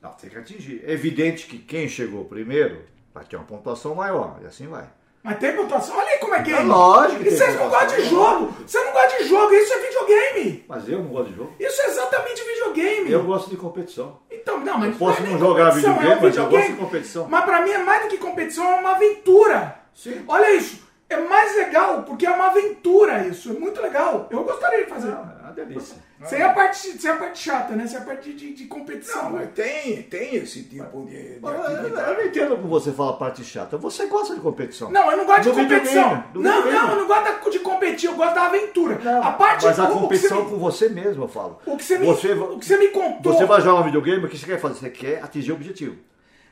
Não, 0.00 0.12
tem 0.12 0.30
que 0.30 0.38
atingir. 0.38 0.80
É 0.86 0.92
evidente 0.92 1.46
que 1.48 1.58
quem 1.58 1.88
chegou 1.88 2.24
primeiro 2.24 2.84
vai 3.12 3.24
ter 3.24 3.34
uma 3.36 3.44
pontuação 3.44 3.94
maior, 3.96 4.38
e 4.42 4.46
assim 4.46 4.68
vai. 4.68 4.88
Mas 5.22 5.38
tem 5.38 5.54
pontuação. 5.54 5.96
Olha 5.98 6.08
aí 6.08 6.18
como 6.18 6.34
é 6.34 6.42
game. 6.42 6.58
É 6.60 6.62
lógico 6.62 7.22
que 7.22 7.28
E 7.28 7.36
vocês 7.36 7.54
não 7.56 7.68
gostam 7.68 7.96
de 8.00 8.08
jogo. 8.08 8.46
Você 8.66 8.82
não 8.82 8.92
gosta 8.92 9.18
de 9.22 9.28
jogo. 9.28 9.52
Isso 9.52 9.72
é 9.74 9.78
videogame. 9.86 10.64
Mas 10.66 10.88
eu 10.88 10.98
não 11.00 11.08
gosto 11.08 11.30
de 11.30 11.36
jogo. 11.36 11.54
Isso 11.60 11.82
é 11.82 11.86
exatamente 11.88 12.42
videogame. 12.42 13.10
Eu 13.10 13.24
gosto 13.24 13.50
de 13.50 13.56
competição. 13.58 14.18
Então, 14.40 14.60
não, 14.60 14.78
mas 14.78 14.92
Eu 14.92 14.98
posso 14.98 15.22
não 15.22 15.38
jogar 15.38 15.70
videogame, 15.70 16.12
é 16.12 16.16
um 16.16 16.22
mas 16.22 16.36
eu 16.36 16.48
gosto 16.48 16.70
de 16.70 16.76
competição. 16.76 17.28
Mas 17.28 17.44
pra 17.44 17.62
mim 17.62 17.70
é 17.70 17.78
mais 17.78 18.02
do 18.02 18.08
que 18.08 18.18
competição, 18.18 18.64
é 18.64 18.74
uma 18.76 18.92
aventura. 18.92 19.76
Sim. 19.94 20.24
Olha 20.26 20.54
isso. 20.54 20.88
É 21.08 21.16
mais 21.16 21.56
legal, 21.56 22.04
porque 22.04 22.24
é 22.24 22.30
uma 22.30 22.46
aventura 22.46 23.26
isso. 23.26 23.50
É 23.50 23.52
muito 23.52 23.80
legal. 23.82 24.28
Eu 24.30 24.44
gostaria 24.44 24.84
de 24.84 24.90
fazer. 24.90 25.08
É 25.10 25.39
uma 25.50 25.66
delícia. 25.66 25.96
Sem 26.26 26.42
a 26.42 26.52
parte, 26.52 26.78
sem 27.00 27.10
a 27.10 27.16
parte 27.16 27.38
chata, 27.38 27.74
né? 27.74 27.86
Sem 27.86 27.96
a 27.96 28.02
parte 28.02 28.34
de, 28.34 28.52
de 28.52 28.66
competição. 28.66 29.22
Não, 29.24 29.30
mas 29.38 29.48
tem, 29.52 30.02
tem 30.02 30.34
esse 30.34 30.64
tipo 30.64 31.06
de, 31.06 31.38
de 31.38 31.40
Eu, 31.42 32.14
não 32.14 32.24
entendo 32.26 32.56
como 32.56 32.68
você 32.68 32.92
fala 32.92 33.16
parte 33.16 33.42
chata. 33.42 33.78
Você 33.78 34.04
gosta 34.04 34.34
de 34.34 34.40
competição. 34.42 34.90
Não, 34.90 35.10
eu 35.10 35.16
não 35.16 35.24
gosto 35.24 35.44
de 35.44 35.48
Do 35.48 35.54
competição. 35.54 36.02
videogame, 36.02 36.32
do 36.34 36.40
Não, 36.42 36.56
videogame. 36.62 36.86
não, 36.86 36.92
eu 36.92 37.00
não 37.00 37.08
gosto 37.08 37.50
de 37.50 37.58
competir, 37.60 38.10
eu 38.10 38.16
gosto 38.16 38.34
da 38.34 38.42
aventura. 38.46 38.98
Não, 39.02 39.22
a 39.22 39.32
parte 39.32 39.64
mas 39.64 39.78
a 39.80 39.84
o- 39.84 39.86
o 39.86 39.92
que 39.94 40.00
competição 40.00 40.36
você 40.38 40.44
me- 40.44 40.50
com 40.50 40.58
você 40.58 40.88
mesmo, 40.90 41.24
eu 41.24 41.28
falo. 41.28 41.58
O 41.64 41.76
que 41.78 41.84
você 41.84 41.98
me, 41.98 42.04
Você, 42.06 42.32
o 42.34 42.58
que 42.58 42.66
você 42.66 42.76
me 42.76 42.88
contou. 42.88 43.32
você 43.32 43.46
vai 43.46 43.60
jogar 43.62 43.80
um 43.80 43.84
videogame, 43.84 44.22
o 44.24 44.28
que 44.28 44.36
você 44.36 44.44
quer 44.44 44.60
fazer? 44.60 44.74
Você 44.78 44.90
quer 44.90 45.24
atingir 45.24 45.52
o 45.52 45.54
objetivo. 45.54 45.96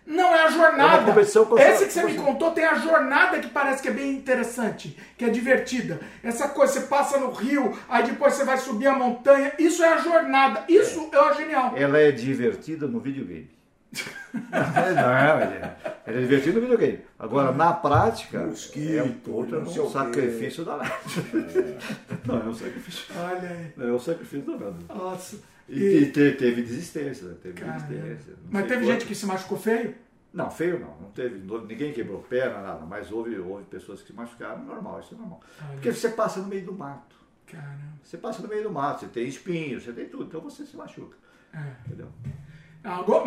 Não, 0.09 0.35
é 0.35 0.45
a 0.45 0.49
jornada. 0.49 1.13
É 1.59 1.71
Esse 1.71 1.85
que 1.85 1.93
você 1.93 2.01
com 2.01 2.09
me 2.09 2.15
contou 2.15 2.51
tem 2.53 2.65
a 2.65 2.77
jornada 2.77 3.39
que 3.41 3.49
parece 3.49 3.83
que 3.83 3.89
é 3.89 3.93
bem 3.93 4.13
interessante, 4.13 4.97
que 5.19 5.25
é 5.27 5.29
divertida. 5.29 6.01
Essa 6.25 6.49
coisa, 6.49 6.73
você 6.73 6.81
passa 6.87 7.19
no 7.19 7.31
rio, 7.31 7.79
aí 7.87 8.05
depois 8.05 8.33
você 8.33 8.43
vai 8.43 8.57
subir 8.57 8.87
a 8.87 8.95
montanha. 8.95 9.53
Isso 9.59 9.85
é 9.85 9.93
a 9.93 9.99
jornada. 9.99 10.65
Isso 10.67 11.11
eu 11.13 11.21
acho 11.25 11.43
genial. 11.43 11.75
Ela 11.77 11.99
é 11.99 12.11
divertida 12.11 12.87
no 12.87 13.01
videogame. 13.01 13.51
não, 14.33 15.15
é, 15.15 15.77
ela 16.07 16.19
é 16.19 16.21
divertida 16.21 16.55
no 16.55 16.63
videogame. 16.63 17.01
Agora, 17.19 17.53
na 17.53 17.75
prática, 17.75 18.47
Mosquito, 18.47 18.95
é 18.95 19.03
um 19.03 19.13
puta 19.13 19.61
não 19.61 19.71
um 19.71 19.91
sacrifício 19.91 20.65
danado. 20.65 20.91
Não, 22.25 22.41
é 22.41 22.45
um 22.45 22.55
sacrifício. 22.55 23.05
Olha 23.17 23.49
aí. 23.49 23.89
É 23.89 23.93
um 23.93 23.99
sacrifício 23.99 24.43
danado. 24.43 24.77
Nossa. 24.89 25.37
E, 25.69 25.81
e 25.99 26.11
te- 26.13 26.33
teve 26.33 26.63
desistência, 26.63 27.29
né? 27.29 27.37
teve 27.43 27.61
Caramba. 27.61 27.85
desistência. 27.87 28.33
Não 28.43 28.51
Mas 28.51 28.67
teve 28.67 28.85
quanto. 28.85 28.93
gente 28.93 29.07
que 29.07 29.15
se 29.15 29.27
machucou 29.27 29.59
feio? 29.59 29.95
Não, 30.33 30.51
feio 30.51 30.79
não, 30.79 30.95
não 31.01 31.11
teve, 31.11 31.39
não- 31.39 31.65
ninguém 31.65 31.93
quebrou 31.93 32.21
perna, 32.23 32.61
nada, 32.61 32.85
mas 32.87 33.11
houve, 33.13 33.39
houve 33.39 33.65
pessoas 33.65 34.01
que 34.01 34.09
se 34.09 34.13
machucaram, 34.15 34.65
normal, 34.65 35.01
isso 35.01 35.15
é 35.15 35.19
normal. 35.19 35.41
Porque 35.73 35.93
você 35.93 36.09
passa 36.11 36.41
no 36.41 36.49
meio 36.49 36.65
do 36.65 36.73
mato, 36.73 37.17
Caramba. 37.47 37.79
você 38.03 38.17
passa 38.19 38.43
no 38.43 38.49
meio 38.49 38.63
do 38.63 38.71
mato, 38.71 39.01
você 39.01 39.07
tem 39.09 39.27
espinhos, 39.27 39.83
você 39.85 39.93
tem 39.93 40.07
tudo, 40.07 40.25
então 40.25 40.41
você 40.41 40.65
se 40.65 40.77
machuca, 40.77 41.17
É. 41.55 41.59
entendeu? 41.87 42.09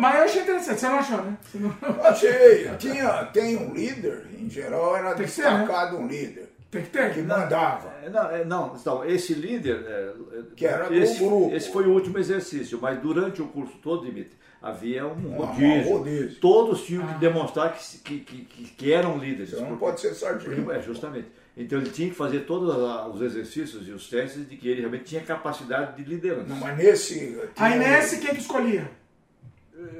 Mas 0.00 0.16
eu 0.16 0.22
achei 0.24 0.42
interessante, 0.42 0.80
você 0.80 0.88
não 0.88 0.98
achou, 0.98 1.22
né? 1.22 1.36
Não... 1.54 1.70
Achei, 2.04 2.68
tinha, 2.78 3.24
tem 3.26 3.56
um 3.56 3.72
líder, 3.74 4.26
em 4.38 4.48
geral 4.50 4.96
era 4.96 5.14
Tem 5.14 5.24
que 5.26 5.30
ser, 5.30 5.44
né? 5.44 5.58
destacado 5.58 5.96
um 5.98 6.06
líder, 6.08 6.50
Tem 6.72 6.82
que 6.82 6.90
ter. 6.90 7.12
que 7.14 7.20
mandava. 7.22 7.92
É, 8.02 8.08
Não, 8.10 8.30
é, 8.30 8.44
não, 8.44 8.74
então, 8.74 9.04
esse 9.04 9.34
líder, 9.34 9.84
é, 9.86 10.12
Que 10.56 10.66
era 10.66 10.88
do 10.88 10.94
esse, 10.94 11.18
grupo. 11.22 11.54
esse 11.54 11.70
foi 11.70 11.86
o 11.86 11.90
último 11.92 12.18
exercício, 12.18 12.78
mas 12.82 12.98
durante 12.98 13.40
o 13.42 13.46
curso 13.46 13.74
todo, 13.82 14.04
Dimitri, 14.06 14.32
havia 14.60 15.06
um 15.06 15.34
Um 15.34 15.36
rodízio. 15.36 15.92
rodízio. 15.98 16.40
Todos 16.40 16.82
tinham 16.84 17.04
Ah. 17.04 17.12
que 17.12 17.20
demonstrar 17.20 17.74
que, 17.74 17.98
que, 18.20 18.44
que, 18.44 18.64
que, 18.64 18.92
eram 18.92 19.18
líderes. 19.18 19.50
Você 19.50 19.56
não 19.60 19.66
Porque- 19.68 19.84
pode 19.84 20.00
ser 20.00 20.14
sargento. 20.14 20.72
É, 20.72 20.80
justamente. 20.80 21.28
Então 21.54 21.78
ele 21.78 21.90
tinha 21.90 22.08
que 22.08 22.14
fazer 22.16 22.40
todos 22.46 22.70
a- 22.74 23.06
os 23.08 23.20
exercícios 23.20 23.86
e 23.86 23.90
os 23.90 24.08
testes 24.08 24.48
de 24.48 24.56
que 24.56 24.66
ele 24.66 24.80
realmente 24.80 25.04
tinha 25.04 25.20
capacidade 25.20 26.02
de 26.02 26.08
liderança. 26.08 26.48
Não, 26.48 26.56
Mas 26.56 26.78
nesse. 26.78 27.38
Aí 27.56 27.78
nesse, 27.78 28.18
quem 28.18 28.30
que 28.34 28.40
escolhia? 28.40 28.90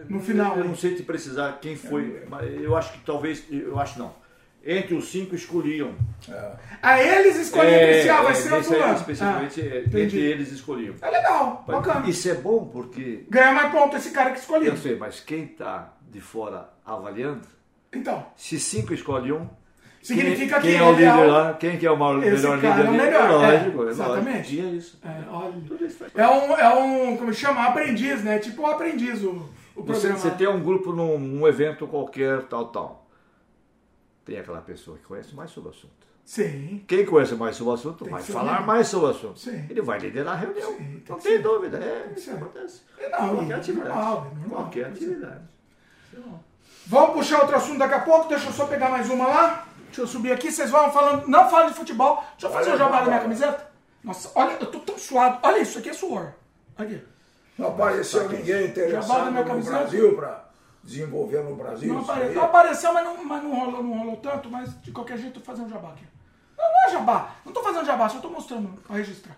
No 0.08 0.20
final, 0.20 0.56
Eu 0.56 0.62
hein? 0.62 0.68
não 0.68 0.76
sei 0.76 0.94
te 0.94 1.02
precisar 1.02 1.58
quem 1.60 1.76
foi, 1.76 2.22
mas 2.28 2.48
eu 2.62 2.74
acho 2.76 2.92
que 2.94 3.00
talvez, 3.04 3.44
eu 3.50 3.78
acho 3.78 3.98
não. 3.98 4.14
Entre 4.64 4.94
os 4.94 5.10
cinco 5.10 5.34
escolhiam. 5.34 5.92
Aí 6.80 7.08
eles 7.08 7.36
escolhiam 7.36 8.02
si, 8.02 8.08
ah, 8.08 8.22
vai 8.22 8.34
ser 8.34 8.52
o 8.52 8.62
fulano. 8.62 8.94
especificamente, 8.94 9.60
Ah, 9.60 9.64
é, 9.64 9.78
entendi. 9.80 10.02
entre 10.04 10.18
eles 10.20 10.52
escolhiam. 10.52 10.94
É 11.02 11.10
legal, 11.10 11.64
bacana. 11.66 12.08
Isso 12.08 12.28
é 12.30 12.34
bom 12.34 12.66
porque, 12.66 13.24
Ganha 13.28 13.52
mais 13.52 13.72
ponto 13.72 13.96
esse 13.96 14.10
cara 14.12 14.30
que 14.30 14.38
escolheu. 14.38 14.72
eu 14.72 14.76
sei, 14.76 14.96
mas 14.96 15.18
quem 15.20 15.44
está 15.44 15.92
de 16.08 16.20
fora 16.20 16.68
avaliando, 16.86 17.40
Então, 17.92 18.24
se 18.36 18.58
cinco 18.60 18.94
escolhem 18.94 19.32
um, 19.32 19.48
Significa 20.00 20.60
quem, 20.60 20.72
que 20.72 20.76
quem 20.78 20.78
é 20.78 20.82
o 20.82 20.88
é 20.88 20.96
líder 20.96 21.12
o- 21.26 21.30
lá, 21.30 21.54
quem 21.54 21.78
que 21.78 21.86
é 21.86 21.90
o 21.90 21.96
maior, 21.96 22.18
Esse 22.24 22.30
melhor 22.42 22.60
cara 22.60 22.74
líder 22.76 22.86
é 22.86 22.90
o 22.90 22.92
melhor, 23.04 23.22
é 23.28 23.32
lógico, 23.56 23.82
é, 23.82 23.86
é, 23.86 23.90
exatamente. 23.90 24.56
lógico. 24.56 24.76
Isso. 24.76 24.98
é, 25.04 25.30
olha. 25.30 25.52
Tudo 25.68 25.86
isso 25.86 25.96
faz 25.98 26.12
É 26.16 26.28
um, 26.28 26.56
é 26.58 26.74
um, 26.74 27.16
como 27.16 27.32
chama? 27.32 27.66
Aprendiz, 27.66 28.24
né? 28.24 28.38
Tipo 28.40 28.62
um 28.62 28.66
aprendiz 28.66 29.22
o, 29.22 29.28
o 29.76 29.82
Você, 29.84 30.08
programa. 30.08 30.18
você 30.18 30.30
tem 30.32 30.48
um 30.48 30.60
grupo 30.60 30.92
num, 30.92 31.18
num 31.18 31.46
evento 31.46 31.86
qualquer, 31.86 32.42
tal, 32.44 32.66
tal. 32.66 33.01
Tem 34.24 34.38
aquela 34.38 34.60
pessoa 34.60 34.96
que 34.98 35.04
conhece 35.04 35.34
mais 35.34 35.50
sobre 35.50 35.70
o 35.70 35.72
assunto. 35.72 36.06
Sim. 36.24 36.84
Quem 36.86 37.04
conhece 37.04 37.34
mais 37.34 37.56
sobre 37.56 37.70
o 37.72 37.74
assunto 37.74 38.04
Tem 38.04 38.12
vai 38.12 38.22
falar 38.22 38.52
mesmo. 38.52 38.66
mais 38.66 38.86
sobre 38.86 39.06
o 39.08 39.10
assunto. 39.10 39.38
Sim. 39.40 39.66
Ele 39.68 39.82
vai 39.82 39.98
liderar 39.98 40.34
a 40.34 40.36
reunião. 40.36 40.70
Sim, 40.76 40.76
tem 40.76 41.02
não 41.08 41.18
tem 41.18 41.32
ser. 41.32 41.42
dúvida. 41.42 41.78
É 41.78 42.08
que 42.12 42.20
isso 42.20 42.30
ser. 42.30 42.36
acontece. 42.36 42.82
É, 42.98 43.08
não, 43.10 43.18
Qualquer 43.36 43.52
é 43.52 43.56
atividade. 43.56 43.88
normal, 43.88 44.26
é 44.30 44.38
normal. 44.38 44.62
Qualquer 44.62 44.86
atividade. 44.86 45.40
Vamos 46.86 47.14
puxar 47.14 47.40
outro 47.40 47.56
assunto 47.56 47.78
daqui 47.78 47.94
a 47.94 48.00
pouco. 48.00 48.28
Deixa 48.28 48.48
eu 48.48 48.52
só 48.52 48.66
pegar 48.66 48.88
mais 48.90 49.08
uma 49.10 49.26
lá. 49.26 49.66
Deixa 49.86 50.00
eu 50.02 50.06
subir 50.06 50.32
aqui. 50.32 50.50
Vocês 50.50 50.70
vão 50.70 50.90
falando. 50.92 51.26
Não 51.28 51.48
falem 51.50 51.70
de 51.70 51.74
futebol. 51.74 52.22
Deixa 52.32 52.46
eu 52.46 52.50
fazer 52.52 52.70
o 52.70 52.72
Olha, 52.74 52.78
jabá 52.78 53.00
da 53.00 53.06
minha 53.06 53.20
camiseta. 53.20 53.70
Nossa, 54.04 54.30
olha, 54.34 54.56
eu 54.60 54.70
tô 54.70 54.80
tão 54.80 54.98
suado. 54.98 55.38
Olha 55.42 55.58
isso, 55.58 55.78
aqui 55.78 55.90
é 55.90 55.92
suor. 55.92 56.32
Aqui. 56.76 57.02
Não 57.58 57.68
apareceu 57.68 58.28
ninguém 58.28 58.62
Já 58.62 58.66
interessado 58.66 59.06
bota 59.08 59.30
minha 59.30 59.42
no 59.42 59.48
camiseta. 59.48 59.78
Brasil 59.78 60.16
para 60.16 60.41
desenvolver 60.82 61.42
no 61.42 61.54
Brasil. 61.54 61.92
Não, 61.92 62.00
apare... 62.00 62.28
não 62.30 62.44
apareceu, 62.44 62.92
mas 62.92 63.04
não, 63.04 63.24
mas 63.24 63.42
não 63.42 63.54
rolou, 63.54 63.82
não 63.82 63.98
rolou 63.98 64.16
tanto. 64.16 64.50
Mas 64.50 64.80
de 64.82 64.90
qualquer 64.90 65.18
jeito 65.18 65.40
eu 65.40 65.44
fazer 65.44 65.62
um 65.62 65.68
jabá 65.68 65.90
aqui. 65.90 66.04
Não, 66.56 66.64
não 66.64 66.88
é 66.88 66.92
jabá. 66.92 67.30
Não 67.44 67.52
tô 67.52 67.62
fazendo 67.62 67.86
jabá, 67.86 68.08
só 68.08 68.18
tô 68.18 68.28
mostrando 68.28 68.68
pra 68.82 68.96
registrar. 68.96 69.36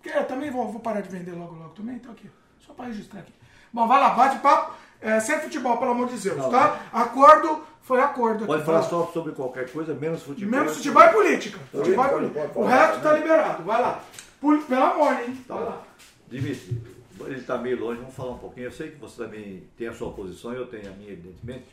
Porque 0.00 0.16
eu 0.16 0.26
também 0.26 0.50
vou, 0.50 0.70
vou 0.70 0.80
parar 0.80 1.00
de 1.00 1.08
vender 1.08 1.32
logo, 1.32 1.54
logo 1.54 1.70
também. 1.70 1.96
Então 1.96 2.12
aqui, 2.12 2.30
só 2.66 2.72
pra 2.72 2.86
registrar 2.86 3.20
aqui. 3.20 3.32
Bom, 3.72 3.86
vai 3.86 4.00
lá, 4.00 4.10
bate 4.10 4.38
papo. 4.38 4.74
É, 5.00 5.18
sem 5.20 5.40
futebol, 5.40 5.78
pelo 5.78 5.92
amor 5.92 6.08
de 6.08 6.18
Deus, 6.18 6.36
Não, 6.36 6.50
tá? 6.50 6.80
Acordo, 6.92 7.64
foi 7.80 8.00
acordo. 8.00 8.44
Pode 8.44 8.58
aqui, 8.62 8.66
falar 8.66 8.82
tá? 8.82 8.88
só 8.88 9.06
sobre 9.12 9.32
qualquer 9.32 9.70
coisa, 9.70 9.94
menos 9.94 10.22
futebol. 10.22 10.58
Menos 10.58 10.76
futebol 10.76 11.02
e 11.02 11.08
política. 11.08 11.58
Política, 11.72 12.02
Futebol 12.02 12.06
e 12.06 12.08
política. 12.08 12.58
O 12.58 12.66
resto 12.66 13.00
tá 13.02 13.12
liberado. 13.14 13.62
Vai 13.62 13.80
lá. 13.80 14.00
Pelo 14.40 14.84
amor, 14.84 15.12
hein? 15.20 15.44
Tá 15.46 15.54
Vai 15.54 15.64
lá. 15.64 15.82
Dimitri, 16.28 16.82
ele 17.26 17.40
está 17.40 17.58
meio 17.58 17.78
longe, 17.78 18.00
vamos 18.00 18.14
falar 18.14 18.32
um 18.32 18.38
pouquinho. 18.38 18.66
Eu 18.66 18.72
sei 18.72 18.90
que 18.90 18.96
você 18.96 19.24
também 19.24 19.64
tem 19.76 19.88
a 19.88 19.92
sua 19.92 20.12
posição, 20.12 20.52
eu 20.52 20.66
tenho 20.66 20.88
a 20.88 20.94
minha, 20.94 21.12
evidentemente. 21.12 21.68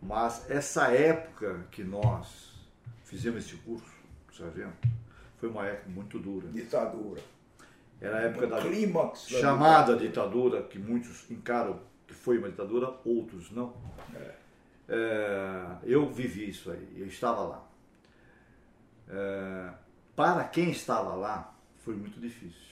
Mas 0.00 0.50
essa 0.50 0.92
época 0.92 1.66
que 1.70 1.84
nós 1.84 2.52
fizemos 3.04 3.44
esse 3.44 3.56
curso, 3.56 3.90
sargento, 4.36 4.88
foi 5.38 5.48
uma 5.48 5.66
época 5.66 5.90
muito 5.90 6.18
dura. 6.18 6.48
Ditadura. 6.48 7.20
Era 8.00 8.18
a 8.18 8.20
época 8.22 8.48
da 8.48 8.60
Clímax. 8.60 9.28
da 9.30 9.40
chamada 9.40 9.96
ditadura, 9.96 10.62
que 10.64 10.78
muitos 10.78 11.30
encaram 11.30 11.80
que 12.06 12.14
foi 12.14 12.38
uma 12.38 12.48
ditadura, 12.48 12.94
outros 13.04 13.50
não. 13.52 13.74
É, 14.88 15.76
eu 15.84 16.10
vivi 16.10 16.50
isso 16.50 16.70
aí, 16.70 16.94
eu 16.96 17.06
estava 17.06 17.42
lá. 17.42 17.68
É, 19.08 19.72
para 20.16 20.44
quem 20.44 20.70
estava 20.70 21.14
lá, 21.14 21.54
foi 21.78 21.94
muito 21.94 22.20
difícil. 22.20 22.71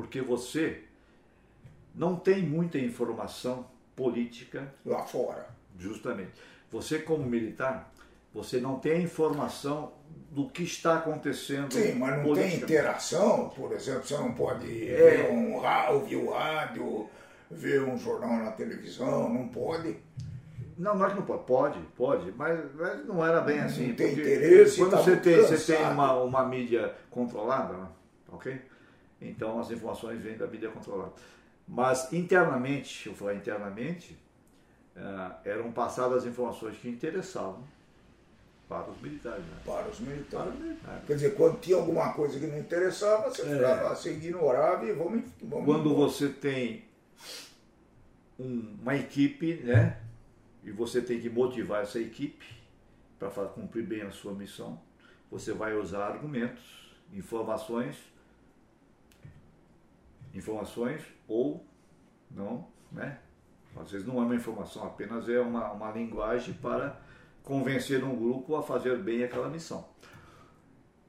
Porque 0.00 0.22
você 0.22 0.80
não 1.94 2.16
tem 2.16 2.42
muita 2.42 2.78
informação 2.78 3.66
política, 3.94 4.72
Lá 4.84 5.02
fora. 5.02 5.46
justamente. 5.78 6.30
Você, 6.72 7.00
como 7.00 7.22
militar, 7.26 7.92
você 8.32 8.58
não 8.60 8.78
tem 8.78 8.92
a 8.92 9.00
informação 9.00 9.92
do 10.30 10.48
que 10.48 10.62
está 10.62 10.96
acontecendo. 10.96 11.74
Sim, 11.74 11.96
mas 11.96 12.24
não 12.24 12.32
tem 12.34 12.56
interação, 12.56 13.50
por 13.50 13.72
exemplo, 13.72 14.04
você 14.06 14.16
não 14.16 14.32
pode 14.32 14.88
É. 14.88 14.96
ver 14.96 15.30
um 15.32 15.56
ouvir 15.92 16.16
o 16.16 16.30
rádio, 16.30 17.06
ver 17.50 17.82
um 17.82 17.98
jornal 17.98 18.38
na 18.38 18.52
televisão, 18.52 19.28
não 19.28 19.48
pode. 19.48 19.98
Não, 20.78 20.94
não 20.96 21.04
é 21.04 21.10
que 21.10 21.16
não 21.16 21.22
pode. 21.26 21.44
Pode, 21.44 21.78
pode, 21.94 22.32
mas, 22.32 22.58
mas 22.74 23.04
não 23.06 23.26
era 23.26 23.42
bem 23.42 23.58
assim. 23.58 23.88
Não 23.88 23.96
tem 23.96 24.12
interesse, 24.14 24.78
Quando 24.78 24.92
tá 24.92 24.96
você 25.02 25.16
tem, 25.18 25.36
você 25.36 25.76
tem 25.76 25.84
uma, 25.88 26.14
uma 26.22 26.46
mídia 26.46 26.94
controlada, 27.10 27.76
ok? 28.32 28.69
Então 29.20 29.58
as 29.60 29.70
informações 29.70 30.20
vêm 30.20 30.36
da 30.36 30.46
mídia 30.46 30.70
controlada. 30.70 31.12
Mas 31.68 32.12
internamente, 32.12 33.08
eu 33.08 33.14
falar 33.14 33.34
internamente, 33.34 34.16
eh, 34.96 35.30
eram 35.44 35.70
passadas 35.72 36.18
as 36.18 36.24
informações 36.26 36.76
que 36.78 36.88
interessavam 36.88 37.62
para 38.68 38.88
os 38.90 39.00
militares. 39.00 39.44
Né? 39.44 39.56
Para 39.64 39.88
os 39.88 40.00
militares. 40.00 40.54
É. 40.60 41.00
Quer 41.06 41.14
dizer, 41.14 41.34
quando 41.36 41.60
tinha 41.60 41.76
alguma 41.76 42.12
coisa 42.12 42.38
que 42.40 42.46
não 42.46 42.58
interessava, 42.58 43.28
você 43.30 43.42
ficava, 43.44 43.94
você 43.94 44.12
ignorava 44.12 44.84
e 44.86 44.92
vamos. 44.92 45.24
vamos 45.42 45.64
Quando 45.66 45.90
embora. 45.90 46.08
você 46.08 46.28
tem 46.28 46.84
um- 48.38 48.76
uma 48.80 48.96
equipe, 48.96 49.54
né? 49.64 49.98
E 50.64 50.70
você 50.70 51.00
tem 51.00 51.20
que 51.20 51.28
motivar 51.30 51.82
essa 51.82 51.98
equipe 51.98 52.46
para 53.18 53.30
cumprir 53.46 53.84
bem 53.84 54.02
a 54.02 54.10
sua 54.10 54.32
missão, 54.32 54.80
você 55.30 55.52
vai 55.52 55.74
usar 55.74 56.06
argumentos, 56.06 56.62
informações, 57.12 57.96
informações 60.34 61.02
ou 61.26 61.64
não, 62.30 62.68
né? 62.92 63.18
Às 63.76 63.90
vezes 63.92 64.06
não 64.06 64.20
é 64.20 64.24
uma 64.24 64.34
informação, 64.34 64.84
apenas 64.84 65.28
é 65.28 65.40
uma, 65.40 65.72
uma 65.72 65.90
linguagem 65.92 66.54
para 66.54 67.00
convencer 67.42 68.02
um 68.04 68.16
grupo 68.16 68.56
a 68.56 68.62
fazer 68.62 68.98
bem 68.98 69.22
aquela 69.22 69.48
missão. 69.48 69.88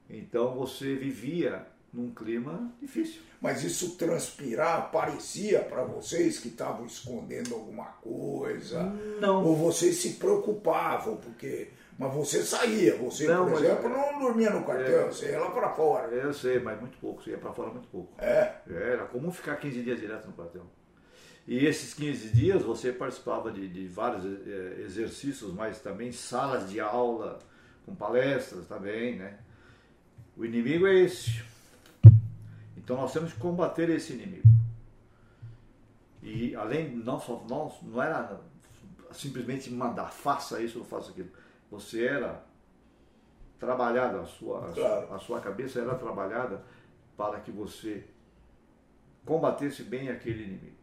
Então 0.08 0.54
você 0.54 0.94
vivia 0.94 1.66
num 1.92 2.10
clima 2.10 2.72
difícil. 2.80 3.20
Mas 3.40 3.62
isso 3.62 3.96
transpirar 3.96 4.90
parecia 4.90 5.60
para 5.60 5.84
vocês 5.84 6.38
que 6.38 6.48
estavam 6.48 6.86
escondendo 6.86 7.54
alguma 7.54 7.84
coisa? 7.84 8.84
Não. 9.20 9.44
Ou 9.44 9.56
vocês 9.56 9.96
se 9.96 10.14
preocupavam, 10.14 11.16
porque. 11.16 11.70
Mas 12.02 12.14
você 12.14 12.42
saía, 12.42 12.96
você, 12.96 13.28
Não, 13.28 13.48
por 13.48 13.62
exemplo, 13.62 13.88
não 13.88 14.18
dormia 14.18 14.50
no 14.50 14.64
quartel, 14.64 15.02
É. 15.02 15.06
você 15.06 15.30
ia 15.30 15.38
lá 15.38 15.50
para 15.50 15.70
fora. 15.70 16.08
Eu 16.08 16.34
sei, 16.34 16.58
mas 16.58 16.80
muito 16.80 16.98
pouco, 16.98 17.22
você 17.22 17.30
ia 17.30 17.38
para 17.38 17.52
fora 17.52 17.70
muito 17.70 17.86
pouco. 17.88 18.12
É. 18.20 18.56
Era 18.68 19.04
comum 19.06 19.30
ficar 19.30 19.54
15 19.56 19.82
dias 19.82 20.00
direto 20.00 20.26
no 20.26 20.32
quartel. 20.32 20.66
E 21.46 21.64
esses 21.64 21.94
15 21.94 22.30
dias 22.30 22.62
você 22.62 22.92
participava 22.92 23.52
de, 23.52 23.68
de 23.68 23.86
vários 23.86 24.24
eh, 24.24 24.80
exercícios, 24.80 25.52
mas 25.54 25.80
também 25.80 26.10
salas 26.10 26.68
de 26.68 26.80
aula, 26.80 27.38
com 27.86 27.94
palestras 27.94 28.66
também, 28.66 29.16
né? 29.16 29.38
O 30.36 30.44
inimigo 30.44 30.86
é 30.86 31.00
esse. 31.00 31.42
Então 32.76 32.96
nós 32.96 33.12
temos 33.12 33.32
que 33.32 33.38
combater 33.38 33.88
esse 33.90 34.12
inimigo. 34.12 34.48
E 36.22 36.54
além, 36.56 36.90
não, 36.96 37.20
só, 37.20 37.44
não, 37.48 37.72
não 37.82 38.02
era 38.02 38.40
simplesmente 39.12 39.70
mandar, 39.70 40.10
faça 40.10 40.60
isso 40.60 40.80
ou 40.80 40.84
faça 40.84 41.10
aquilo. 41.10 41.30
Você 41.72 42.04
era 42.04 42.44
trabalhada, 43.58 44.20
a 44.20 44.26
sua, 44.26 44.70
Claro. 44.74 45.14
a 45.14 45.18
sua 45.18 45.40
cabeça 45.40 45.80
era 45.80 45.94
trabalhada 45.94 46.62
para 47.16 47.40
que 47.40 47.50
você 47.50 48.04
combatesse 49.24 49.82
bem 49.82 50.10
aquele 50.10 50.44
inimigo. 50.44 50.76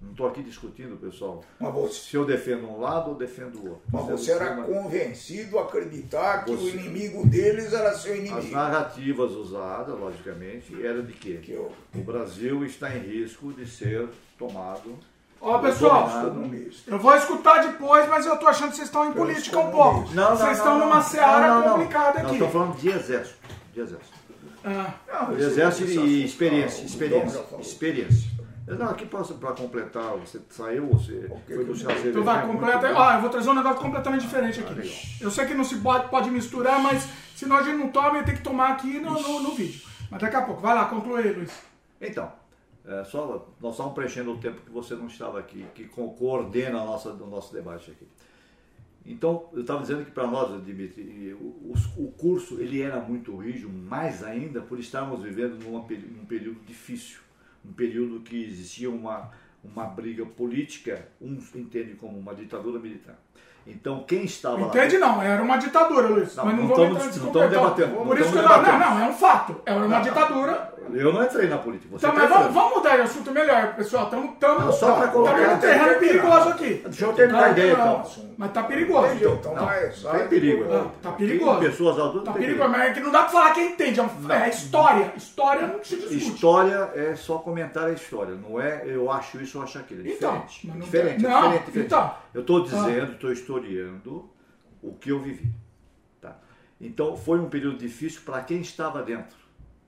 Não 0.00 0.10
estou 0.12 0.28
aqui 0.28 0.42
discutindo, 0.44 0.96
pessoal, 0.98 1.42
você, 1.58 1.94
se 1.94 2.14
eu 2.16 2.24
defendo 2.24 2.68
um 2.68 2.78
lado 2.78 3.10
ou 3.10 3.16
defendo 3.16 3.56
o 3.56 3.68
outro. 3.70 3.82
mas 3.90 4.02
Isso 4.04 4.12
é 4.12 4.16
você 4.16 4.32
era 4.44 4.52
uma- 4.54 4.64
convencido 4.66 5.58
a 5.58 5.62
acreditar 5.62 6.44
que 6.44 6.54
Você- 6.54 6.76
o 6.76 6.80
inimigo 6.80 7.26
deles 7.26 7.72
era 7.72 7.92
seu 7.94 8.12
As 8.12 8.18
inimigo. 8.20 8.52
narrativas 8.54 9.32
usadas, 9.32 9.98
logicamente, 9.98 10.86
eram 10.86 11.02
de 11.04 11.14
quê? 11.14 11.40
Que 11.42 11.52
eu, 11.52 11.72
O 11.94 11.98
Brasil 12.02 12.64
está 12.64 12.94
em 12.94 13.00
risco 13.00 13.52
de 13.54 13.66
ser 13.66 14.06
tomado. 14.38 14.96
Ó, 15.40 15.58
pessoal, 15.58 16.08
eu 16.86 16.98
vou 16.98 17.14
escutar 17.14 17.58
depois, 17.66 18.08
mas 18.08 18.26
eu 18.26 18.36
tô 18.36 18.48
achando 18.48 18.70
que 18.70 18.76
vocês 18.76 18.88
estão 18.88 19.04
em 19.06 19.12
Pelos 19.12 19.28
política 19.28 19.58
um 19.60 19.70
pouco. 19.70 20.06
vocês 20.06 20.56
estão 20.58 20.78
numa 20.78 21.00
seara 21.02 21.48
Não, 21.48 21.54
não, 21.60 21.62
não. 21.66 21.72
complicada 21.74 22.18
Não, 22.20 22.26
aqui. 22.26 22.32
estou 22.34 22.48
falando 22.50 22.76
de 22.76 22.88
exército. 22.88 23.38
De 23.72 23.80
exército. 23.80 24.16
Ah, 24.64 24.90
Não, 25.12 25.34
De 25.36 25.42
exército 25.42 25.88
isso- 25.90 26.00
e 26.00 26.24
experiência. 26.24 26.82
Ah, 26.82 26.86
Experiência. 26.86 27.44
Experiência. 27.60 28.30
Não, 28.66 28.86
aqui 28.90 29.06
para 29.06 29.52
completar, 29.52 30.16
você 30.16 30.40
saiu, 30.50 30.88
você 30.88 31.28
Ok, 31.30 31.54
foi 31.54 31.64
buscar 31.64 31.90
cerveja. 31.92 32.08
então 32.10 32.24
vai, 32.24 32.44
muito 32.44 32.58
completa. 32.58 32.78
bem. 32.88 32.96
Ó, 32.96 33.12
eu 33.12 33.20
vou 33.20 33.30
trazer 33.30 33.48
um 33.50 33.54
negócio 33.54 33.80
completamente 33.80 34.22
diferente 34.22 34.58
aqui. 34.58 34.74
legal. 34.74 34.94
Eu 35.20 35.30
sei 35.30 35.46
que 35.46 35.54
não 35.54 35.62
se 35.62 35.76
pode, 35.76 36.08
pode 36.08 36.28
misturar, 36.32 36.80
mas 36.80 37.06
senão 37.36 37.56
a 37.58 37.62
gente 37.62 37.76
não 37.76 37.88
toma 37.88 38.18
e 38.18 38.24
tem 38.24 38.34
que 38.34 38.42
tomar 38.42 38.70
aqui 38.70 38.98
no, 38.98 39.12
no, 39.22 39.40
no 39.40 39.54
vídeo. 39.54 39.82
Mas 40.10 40.20
daqui 40.20 40.34
a 40.34 40.42
pouco. 40.42 40.60
Vai 40.60 40.74
lá, 40.74 40.86
conclui 40.86 41.22
aí, 41.22 41.32
Luiz. 41.32 41.52
Então, 42.00 42.32
é, 42.86 43.04
só, 43.04 43.46
nós 43.60 43.72
estamos 43.72 43.92
preenchendo 43.94 44.32
o 44.32 44.38
tempo 44.38 44.60
que 44.60 44.70
você 44.70 44.94
não 44.94 45.06
estava 45.06 45.38
aqui, 45.38 45.64
que 45.74 45.84
co- 45.84 46.10
coordena 46.10 46.80
a 46.80 46.84
nossa, 46.84 47.10
o 47.10 47.26
nosso 47.26 47.52
debate 47.52 47.90
aqui. 47.90 48.06
Então, 49.04 49.48
eu 49.52 49.60
estava 49.60 49.80
dizendo 49.82 50.04
que 50.04 50.10
para 50.10 50.26
nós, 50.26 50.64
Dimitri, 50.64 51.32
o, 51.40 51.72
o 51.96 52.12
curso 52.18 52.60
ele 52.60 52.82
era 52.82 53.00
muito 53.00 53.36
rígido, 53.36 53.68
mais 53.68 54.24
ainda 54.24 54.60
por 54.60 54.80
estarmos 54.80 55.22
vivendo 55.22 55.62
numa, 55.62 55.78
num 55.80 56.24
período 56.26 56.58
difícil, 56.66 57.20
um 57.64 57.72
período 57.72 58.20
que 58.20 58.42
existia 58.44 58.90
uma, 58.90 59.30
uma 59.62 59.84
briga 59.84 60.26
política, 60.26 61.06
uns 61.20 61.54
entendem 61.54 61.94
como 61.94 62.18
uma 62.18 62.34
ditadura 62.34 62.80
militar. 62.80 63.16
Então, 63.64 64.04
quem 64.04 64.24
estava 64.24 64.60
Entende 64.60 64.96
lá. 64.98 65.08
não, 65.08 65.22
era 65.22 65.42
uma 65.42 65.56
ditadura, 65.56 66.06
Luiz. 66.08 66.34
Não, 66.36 66.44
mas 66.44 66.54
não, 66.56 66.62
não 66.64 66.70
estamos- 66.70 66.98
não 67.02 67.26
estamos 67.26 67.50
debatendo, 67.50 67.96
Por 67.96 68.06
não 68.06 68.14
isso 68.16 68.30
que 68.32 68.38
eu 68.38 68.42
não, 68.42 68.62
não, 68.62 68.78
não, 68.78 69.00
é 69.00 69.08
um 69.08 69.12
fato. 69.12 69.60
Era 69.66 69.84
uma 69.86 70.00
ditadura. 70.00 70.74
Eu 70.92 71.12
não 71.12 71.22
entrei 71.24 71.48
na 71.48 71.58
política. 71.58 71.88
Você 71.90 72.06
Então, 72.06 72.18
tá 72.18 72.28
mas 72.28 72.38
vamos, 72.38 72.54
vamos 72.54 72.74
mudar 72.76 72.96
de 72.96 73.02
assunto 73.02 73.30
melhor, 73.30 73.74
pessoal. 73.74 74.04
Estamos 74.06 74.74
só 74.76 74.96
pra 74.96 75.08
colocar- 75.08 75.54
num 75.54 75.58
terreno 75.60 75.98
perigoso 75.98 76.48
aqui. 76.50 76.74
Deixa 76.84 77.04
eu 77.04 77.12
terminar 77.12 77.44
a 77.44 77.50
ideia, 77.50 77.76
Não, 77.76 78.00
então. 78.00 78.26
Mas 78.38 78.52
tá 78.52 78.62
perigoso. 78.64 79.14
Então 79.14 79.54
Não, 79.54 79.64
vai, 79.64 79.80
tem 79.82 79.92
sai. 79.92 80.28
perigo. 80.28 80.64
Não, 80.64 80.88
tá 81.02 81.12
perigoso. 81.12 81.60
Tem 81.60 81.70
pessoas 81.70 81.98
adultas. 81.98 82.24
Tá 82.24 82.32
tem 82.32 82.42
perigoso, 82.42 82.68
mas 82.70 82.80
é 82.82 82.92
que 82.92 83.00
não 83.00 83.10
dá 83.10 83.20
pra 83.22 83.28
falar 83.30 83.54
quem 83.54 83.72
entende. 83.72 84.00
É, 84.00 84.02
um- 84.02 84.30
é 84.32 84.48
história. 84.50 85.12
História 85.16 85.66
não 85.66 85.82
se 85.84 85.96
discute. 85.96 86.16
História 86.16 86.90
é 86.94 87.14
só 87.16 87.38
comentar 87.38 87.84
a 87.86 87.92
história, 87.92 88.34
não 88.34 88.60
é 88.60 88.82
eu 88.86 89.10
acho 89.10 89.40
isso 89.40 89.58
ou 89.58 89.64
acho 89.64 89.78
aquilo. 89.78 90.06
É 90.06 90.10
Então, 90.12 90.32
diferente. 90.46 90.66
mas 90.66 90.76
não 90.76 90.84
diferente, 90.84 91.16
tem- 91.22 91.26
é 91.26 91.28
não, 91.32 91.40
diferente, 91.42 91.64
diferente. 91.66 91.86
então. 91.86 92.14
Eu 92.34 92.40
estou 92.42 92.62
dizendo, 92.62 93.12
estou 93.12 93.32
historiando 93.32 94.30
o 94.82 94.92
que 94.92 95.10
eu 95.10 95.18
vivi. 95.20 95.50
Tá? 96.20 96.36
Então 96.80 97.16
foi 97.16 97.38
um 97.40 97.48
período 97.48 97.78
difícil 97.78 98.20
para 98.24 98.40
quem 98.42 98.60
estava 98.60 99.02
dentro. 99.02 99.45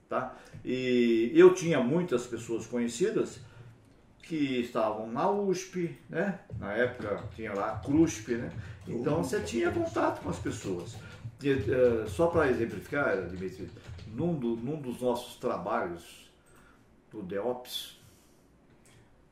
Tá? 0.09 0.35
E 0.64 1.30
eu 1.35 1.52
tinha 1.55 1.80
muitas 1.82 2.26
pessoas 2.26 2.66
conhecidas 2.66 3.40
que 4.22 4.60
estavam 4.60 5.06
na 5.10 5.30
USP, 5.30 5.97
né? 6.09 6.39
na 6.59 6.72
época 6.72 7.24
tinha 7.35 7.52
lá 7.55 7.72
a 7.72 7.78
CRUSP, 7.78 8.35
né? 8.36 8.51
então 8.86 9.22
você 9.22 9.40
tinha 9.40 9.70
contato 9.70 10.22
com 10.22 10.30
as 10.30 10.39
pessoas. 10.39 10.97
E, 11.43 11.51
eh, 11.51 12.06
só 12.09 12.26
para 12.28 12.48
exemplificar, 12.51 13.26
Dimitri, 13.26 13.70
num, 14.09 14.35
do- 14.35 14.56
num 14.56 14.80
dos 14.80 15.01
nossos 15.01 15.36
trabalhos 15.36 16.30
do 17.10 17.22
DEOPS, 17.22 17.97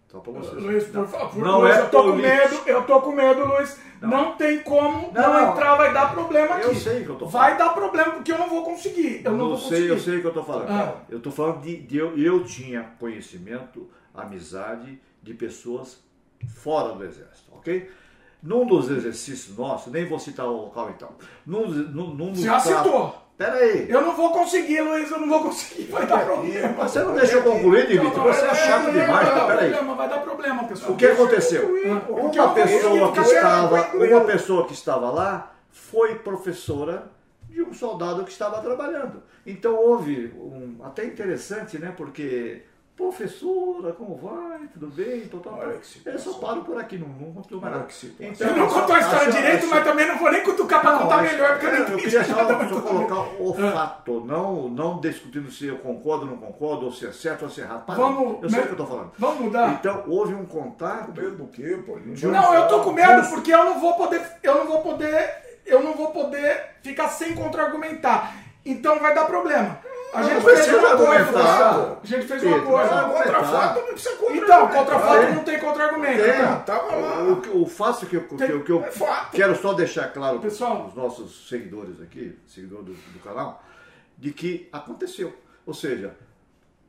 só 0.09 0.20
para 0.20 0.33
vocês. 0.33 0.62
Luiz, 0.62 0.85
por 0.85 1.07
favor, 1.07 1.45
Não 1.45 1.61
Luiz, 1.61 1.77
é 1.77 1.81
eu 1.81 1.91
tô 1.91 2.03
com 2.05 2.12
medo, 2.12 2.61
eu 2.66 2.83
tô 2.85 3.01
com 3.01 3.12
medo, 3.12 3.45
Luiz. 3.45 3.78
Não, 4.01 4.37
tem 4.37 4.62
como 4.62 5.11
não, 5.12 5.23
Não, 5.23 5.33
não. 5.33 5.53
entrar, 5.53 5.74
vai 5.77 5.93
dar 5.93 6.12
problema 6.12 6.57
aqui. 6.57 6.66
Eu 6.66 6.74
sei 6.74 7.03
que 7.03 7.09
eu 7.09 7.16
tô 7.16 7.27
Vai 7.27 7.57
dar 7.57 7.70
problema 7.70 8.12
porque 8.12 8.31
eu 8.31 8.39
não 8.39 8.49
vou 8.49 8.62
conseguir. 8.62 9.23
Eu 9.24 9.33
não, 9.33 9.49
vou 9.49 9.59
sei, 9.59 9.69
conseguir. 9.69 9.89
eu 9.89 9.99
sei 9.99 10.16
o 10.19 10.20
que 10.20 10.27
eu 10.27 10.31
estou 10.31 10.45
falando. 10.45 10.70
Ah. 10.70 10.95
Eu 11.09 11.19
estou 11.19 11.33
falando 11.33 11.62
de, 11.62 11.77
de 11.78 11.97
eu, 11.97 12.16
eu 12.19 12.45
tinha 12.45 12.83
conhecimento, 13.01 13.89
amizade 14.15 15.01
de 15.23 15.35
pessoas 15.35 15.99
fora 16.47 16.95
do 16.95 17.03
exército, 17.05 17.51
ok? 17.53 17.91
Num 18.43 18.66
dos 18.66 18.91
exercícios 18.91 19.57
nossos, 19.57 19.93
nem 19.93 20.07
vou 20.07 20.19
citar 20.19 20.47
o 20.47 20.57
local 20.66 20.91
então. 20.95 21.11
Num, 21.45 21.66
num, 21.66 22.15
num 22.15 22.35
já 22.35 22.61
citou. 22.61 23.26
Pera 23.37 23.55
aí. 23.57 23.87
Eu 23.91 24.01
não 24.01 24.17
vou 24.17 24.33
conseguir, 24.33 24.81
Luiz, 24.81 25.11
eu 25.11 25.19
não 25.21 25.29
vou 25.29 25.43
conseguir. 25.43 25.85
Vai 25.85 26.07
dar 26.07 26.25
problema. 26.25 26.69
Você 26.89 27.01
não 27.01 27.15
deixa 27.15 27.35
eu 27.35 27.43
concluir, 27.43 27.87
Dimitri? 27.87 28.19
Você 28.21 28.45
é 28.47 28.55
chato 28.55 28.85
Vai 28.85 28.93
demais. 28.93 29.29
dar 29.29 29.47
Pera 29.47 29.61
aí. 29.61 29.71
problema, 29.71 29.95
vai 29.95 30.09
dar 30.09 30.19
problema, 30.21 30.65
pessoal. 30.65 30.93
O 30.93 30.97
que 30.97 31.07
aconteceu? 31.07 31.69
Uma 32.09 32.55
pessoa 32.55 33.13
que 33.13 33.21
estava, 33.21 33.89
uma 33.95 34.21
pessoa 34.25 34.67
que 34.67 34.73
estava 34.73 35.11
lá 35.11 35.53
foi 35.71 36.15
professora 36.17 37.11
de 37.51 37.63
um 37.63 37.75
soldado 37.75 38.25
que 38.25 38.31
estava 38.31 38.61
trabalhando. 38.63 39.23
Então 39.47 39.75
houve 39.77 40.33
um 40.39 40.79
até 40.83 41.05
interessante, 41.05 41.79
né? 41.79 41.93
Porque 41.95 42.63
professora, 42.97 43.93
como 43.93 44.16
vai? 44.16 44.66
Tudo 44.73 44.86
bem? 44.89 45.28
Olha 45.47 45.78
que 45.78 45.86
situação. 45.86 46.12
Eu 46.12 46.18
só 46.18 46.39
paro 46.39 46.62
por 46.62 46.78
aqui, 46.78 46.98
não, 46.98 47.09
não 47.09 47.32
contou 47.32 47.60
mais 47.60 47.74
nada. 47.74 47.86
Então, 48.20 48.48
Eu 48.48 48.56
não 48.56 48.68
contou 48.68 48.94
a 48.97 49.01
história 49.01 49.28
acho- 49.28 49.36
direito, 49.36 49.59
acho- 49.64 49.70
mas 49.70 49.85
também 49.85 50.06
não 50.09 50.18
vou 50.18 50.31
nem 50.32 50.43
cutucar 50.43 50.81
pra 50.81 50.93
não, 50.93 50.98
contar 51.01 51.16
acho- 51.16 51.32
melhor, 51.32 51.51
porque 51.51 51.66
eu 51.66 51.70
não 51.70 51.77
eu 51.78 51.82
entendi 51.85 52.02
queria 52.02 52.24
só, 52.24 52.35
só 52.35 52.81
colocar 52.81 53.20
o 53.40 53.55
fato, 53.55 54.20
não, 54.27 54.68
não 54.68 55.01
discutindo 55.01 55.51
se 55.51 55.66
eu 55.66 55.78
concordo 55.78 56.24
ou 56.24 56.31
não 56.32 56.39
concordo, 56.39 56.86
ou 56.86 56.93
se 56.93 57.06
é 57.06 57.12
certo 57.12 57.43
ou 57.44 57.51
se 57.51 57.60
é 57.60 57.64
errado. 57.64 57.85
Para, 57.85 57.94
Vamos- 57.94 58.43
eu 58.43 58.51
sei 58.51 58.60
o 58.60 58.62
que 58.62 58.68
eu 58.68 58.73
estou 58.73 58.86
falando. 58.86 59.12
Vamos 59.18 59.40
mudar? 59.40 59.70
Então, 59.74 60.05
houve 60.06 60.35
um 60.35 60.47
contato 60.47 61.12
Medo 61.16 61.36
do 61.36 61.47
quê, 61.48 61.78
pô? 61.86 61.98
Não, 62.28 62.55
eu 62.55 62.68
tô 62.68 62.81
com 62.81 62.93
medo 62.93 63.28
porque 63.31 63.52
eu 63.52 63.64
não 63.64 63.78
vou 63.81 63.94
poder, 63.94 64.23
eu 64.43 64.55
não 64.56 64.66
vou 64.66 64.81
poder, 64.82 65.60
eu 65.64 65.82
não 65.82 65.93
vou 65.94 66.10
poder 66.10 66.77
ficar 66.82 67.09
sem 67.09 67.35
contra-argumentar. 67.35 68.35
Então 68.64 68.98
vai 68.98 69.14
dar 69.14 69.24
problema. 69.27 69.78
A 70.16 70.22
gente 70.22 70.44
fez 70.44 70.68
um 70.74 70.86
argumentar. 70.86 71.24
pessoal. 71.24 72.01
A 72.02 72.06
gente 72.06 72.26
fez 72.26 72.43
um 72.43 72.47
Pedro, 72.52 72.59
acordo. 72.76 72.94
mas 72.94 73.05
Contra 73.06 73.36
argumentar. 73.38 73.44
fato 73.44 73.78
não 73.80 73.86
precisa 73.86 74.16
contra 74.16 74.36
Então, 74.36 74.68
contra 74.68 74.98
fato 74.98 75.16
É. 75.22 75.32
não 75.34 75.44
tem 75.44 75.59
contra-argumento. 75.59 76.20
É. 76.22 76.38
Então, 76.40 76.60
Tava 76.62 76.94
lá. 76.97 77.22
O, 77.22 77.62
o 77.62 77.66
fato 77.66 78.06
que 78.06 78.16
eu, 78.16 78.22
que 78.26 78.43
eu, 78.43 78.64
que 78.64 78.72
eu 78.72 78.84
É 78.84 78.90
quero 79.32 79.55
só 79.56 79.72
deixar 79.74 80.12
claro 80.12 80.38
para 80.40 80.48
Pessoal. 80.48 80.86
os 80.86 80.94
nossos 80.94 81.48
seguidores 81.48 82.01
aqui, 82.01 82.38
seguidores 82.47 82.84
do, 82.86 82.93
do 82.94 83.18
canal, 83.22 83.62
de 84.18 84.32
que 84.32 84.68
aconteceu. 84.72 85.34
Ou 85.66 85.74
seja, 85.74 86.14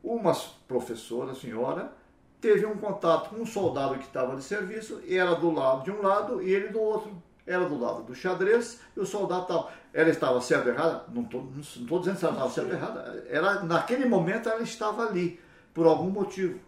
uma 0.03 0.33
professora, 0.67 1.33
senhora, 1.33 1.91
teve 2.39 2.65
um 2.65 2.77
contato 2.77 3.29
com 3.31 3.37
um 3.37 3.45
soldado 3.45 3.95
que 3.97 4.05
estava 4.05 4.35
de 4.35 4.43
serviço, 4.43 5.01
e 5.05 5.17
era 5.17 5.33
do 5.35 5.51
lado 5.51 5.83
de 5.83 5.91
um 5.91 6.01
lado 6.01 6.41
e 6.41 6.53
ele 6.53 6.69
do 6.69 6.79
outro. 6.79 7.11
Era 7.47 7.63
do 7.63 7.79
lado 7.79 8.03
do 8.03 8.13
xadrez 8.13 8.81
e 8.95 8.99
o 8.99 9.05
soldado 9.05 9.43
estava. 9.43 9.69
Ela 9.93 10.09
estava 10.09 10.41
certa 10.41 10.67
ou 10.69 10.75
errada? 10.75 11.05
Não 11.13 11.23
estou 11.23 11.99
dizendo 11.99 12.17
se 12.17 12.25
ela 12.25 12.33
estava 12.33 12.49
certa 12.51 12.69
ou 12.69 12.75
errada. 12.75 13.25
Era, 13.29 13.63
naquele 13.63 14.05
momento 14.05 14.49
ela 14.49 14.61
estava 14.61 15.07
ali, 15.07 15.39
por 15.73 15.87
algum 15.87 16.09
motivo. 16.09 16.59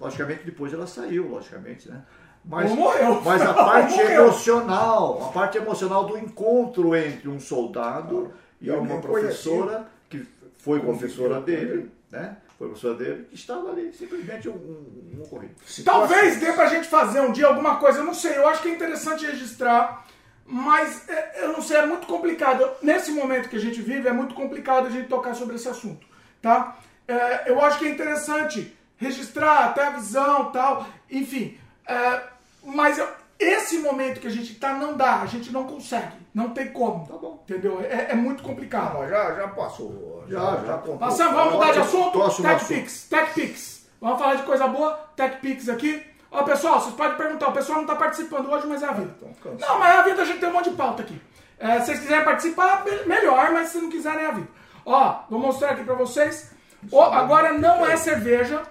Logicamente 0.00 0.42
depois 0.44 0.72
ela 0.72 0.86
saiu, 0.86 1.28
logicamente, 1.28 1.88
né? 1.88 2.02
Mas, 2.44 2.70
morreu. 2.72 3.20
mas 3.22 3.42
a 3.42 3.52
parte 3.54 3.94
morreu. 3.96 4.24
emocional, 4.24 5.28
a 5.28 5.32
parte 5.32 5.58
emocional 5.58 6.06
do 6.06 6.18
encontro 6.18 6.96
entre 6.96 7.28
um 7.28 7.38
soldado 7.38 8.32
e 8.60 8.70
uma 8.70 9.00
professora 9.00 9.86
que 10.08 10.26
foi 10.58 10.80
professora 10.80 11.40
dele, 11.40 11.70
ele. 11.70 11.92
né? 12.10 12.36
Foi 12.58 12.66
professora 12.66 12.94
dele, 12.94 13.24
que 13.26 13.36
estava 13.36 13.70
ali, 13.70 13.92
simplesmente 13.94 14.48
um, 14.48 14.52
um, 14.54 15.16
um 15.18 15.22
ocorrido. 15.22 15.54
Talvez 15.84 16.40
dê 16.40 16.52
pra 16.52 16.66
gente 16.66 16.88
fazer 16.88 17.20
um 17.20 17.30
dia 17.30 17.46
alguma 17.46 17.76
coisa, 17.76 18.00
eu 18.00 18.04
não 18.04 18.12
sei, 18.14 18.36
eu 18.36 18.48
acho 18.48 18.60
que 18.62 18.68
é 18.68 18.72
interessante 18.72 19.24
registrar, 19.24 20.04
mas 20.44 21.08
é, 21.08 21.44
eu 21.44 21.52
não 21.52 21.62
sei, 21.62 21.76
é 21.76 21.86
muito 21.86 22.06
complicado. 22.08 22.68
Nesse 22.82 23.12
momento 23.12 23.48
que 23.48 23.54
a 23.56 23.60
gente 23.60 23.80
vive, 23.80 24.08
é 24.08 24.12
muito 24.12 24.34
complicado 24.34 24.88
a 24.88 24.90
gente 24.90 25.08
tocar 25.08 25.34
sobre 25.34 25.54
esse 25.54 25.68
assunto, 25.68 26.04
tá? 26.42 26.76
É, 27.06 27.48
eu 27.48 27.60
acho 27.62 27.78
que 27.78 27.86
é 27.86 27.90
interessante 27.90 28.76
registrar 28.96 29.66
até 29.66 29.84
a 29.86 29.90
visão 29.90 30.50
tal, 30.50 30.84
enfim. 31.08 31.56
é, 31.86 32.22
mas 32.64 32.98
eu- 32.98 33.08
esse 33.38 33.78
momento 33.78 34.20
que 34.20 34.26
a 34.26 34.30
gente 34.30 34.54
tá 34.56 34.72
não 34.74 34.96
dá, 34.96 35.20
a 35.20 35.26
gente 35.26 35.52
não 35.52 35.64
consegue, 35.64 36.12
não 36.34 36.50
tem 36.50 36.68
como. 36.72 37.06
Tá 37.06 37.14
bom. 37.16 37.42
Entendeu? 37.48 37.80
É, 37.80 38.08
é 38.10 38.14
muito 38.14 38.42
complicado. 38.42 38.94
Não, 38.98 39.08
já, 39.08 39.34
já 39.34 39.48
passou. 39.48 40.24
Já, 40.28 40.56
já. 40.66 40.78
contou. 40.78 40.98
Passando, 40.98 41.34
vamos 41.34 41.54
mudar 41.54 41.72
de 41.72 41.78
assunto? 41.80 42.18
TechPix, 42.42 43.08
TechPix. 43.08 43.88
Vamos 44.00 44.18
falar 44.20 44.34
de 44.36 44.42
coisa 44.42 44.66
boa? 44.66 44.92
TechPix 45.16 45.68
aqui. 45.68 46.02
Ó, 46.30 46.42
pessoal, 46.42 46.80
vocês 46.80 46.94
podem 46.94 47.16
perguntar. 47.16 47.48
O 47.48 47.52
pessoal 47.52 47.76
não 47.78 47.84
está 47.84 47.96
participando 47.96 48.50
hoje, 48.50 48.66
mas 48.66 48.82
é 48.82 48.86
a 48.86 48.92
vida. 48.92 49.14
Então. 49.22 49.56
Não, 49.58 49.78
mas 49.78 49.94
é 49.94 49.98
a 49.98 50.02
vida, 50.02 50.22
a 50.22 50.24
gente 50.24 50.40
tem 50.40 50.48
um 50.48 50.52
monte 50.52 50.70
de 50.70 50.76
pauta 50.76 51.02
aqui. 51.02 51.20
É, 51.58 51.80
se 51.80 51.86
vocês 51.86 52.00
quiserem 52.00 52.24
participar, 52.24 52.84
me- 52.84 53.04
melhor, 53.06 53.50
mas 53.52 53.68
se 53.70 53.78
não 53.78 53.88
quiserem, 53.90 54.24
é 54.24 54.26
a 54.28 54.32
vida. 54.32 54.48
Ó, 54.84 55.20
vou 55.30 55.40
mostrar 55.40 55.70
aqui 55.70 55.84
pra 55.84 55.94
vocês. 55.94 56.52
Ó, 56.92 57.12
agora 57.12 57.52
não 57.52 57.84
é 57.84 57.96
cerveja, 57.96 58.62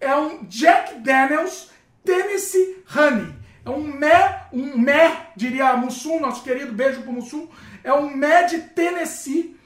é 0.00 0.14
um 0.16 0.44
Jack 0.44 0.94
Daniels 1.00 1.70
Tennessee 2.04 2.82
Honey. 2.96 3.34
É 3.64 3.70
um 3.70 3.82
mé, 3.82 4.46
um 4.52 4.76
mé, 4.78 5.30
diria 5.36 5.76
Mussum, 5.76 6.18
nosso 6.20 6.42
querido 6.42 6.72
beijo 6.72 7.02
pro 7.02 7.12
Mussum. 7.12 7.48
É 7.84 7.92
um 7.92 8.14
mé 8.14 8.42
de 8.44 8.58
Tennessee, 8.60 9.56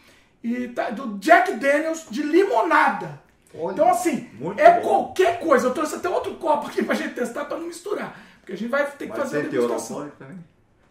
e 0.43 0.68
tá- 0.68 0.90
do 0.90 1.18
Jack 1.18 1.55
Daniels 1.55 2.06
de 2.10 2.23
limonada. 2.23 3.20
Olha, 3.55 3.73
então, 3.73 3.89
assim, 3.90 4.28
é 4.59 4.81
bom. 4.81 4.89
qualquer 4.89 5.40
coisa. 5.40 5.68
Eu 5.68 5.74
trouxe 5.74 5.97
até 5.97 6.09
outro 6.09 6.35
copo 6.35 6.66
aqui 6.66 6.82
pra 6.82 6.94
gente 6.94 7.14
testar 7.14 7.47
pra 7.47 7.56
não 7.56 7.66
misturar. 7.66 8.18
Porque 8.40 8.52
a 8.52 8.56
gente 8.56 8.68
vai 8.70 8.85
ter 8.86 9.06
que 9.06 9.10
Mas 9.12 9.18
fazer 9.18 9.39
tem 9.39 9.47
a 9.47 9.51
degustação. 9.51 9.97
alcoólico 9.97 10.16
também? 10.18 10.44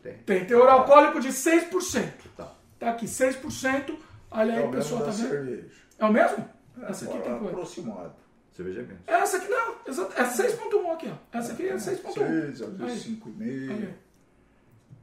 Tem. 0.03 0.13
Tem 0.25 0.45
teor 0.45 0.67
alcoólico 0.67 1.19
de 1.19 1.31
6%. 1.31 2.11
Tá. 2.35 2.51
Tá 2.79 2.89
aqui, 2.89 3.07
6%. 3.07 3.97
Olha 4.31 4.53
aí, 4.53 4.59
É 4.59 4.65
o 4.65 4.69
mesmo 4.69 4.71
pessoal, 4.81 5.01
tá 5.01 5.11
vendo? 5.11 5.29
cerveja. 5.29 5.67
É 5.99 6.05
o 6.05 6.11
mesmo? 6.11 6.49
Essa 6.89 7.05
aqui 7.05 7.17
tem 7.19 7.31
quanto? 7.31 7.47
aproximado. 7.47 8.13
Cerveja 8.55 8.83
menos. 8.83 9.01
Essa 9.05 9.37
aqui 9.37 9.47
não, 9.49 9.75
exato, 9.85 10.13
é 10.19 10.23
6.1 10.23 10.93
aqui, 10.93 11.11
ó. 11.11 11.37
Essa 11.37 11.51
aqui 11.53 11.67
é 11.67 11.75
6.1. 11.75 12.13
6, 12.13 12.61
às 12.61 12.73
vezes 12.77 13.05
5,5. 13.07 13.41
Aí. 13.41 13.93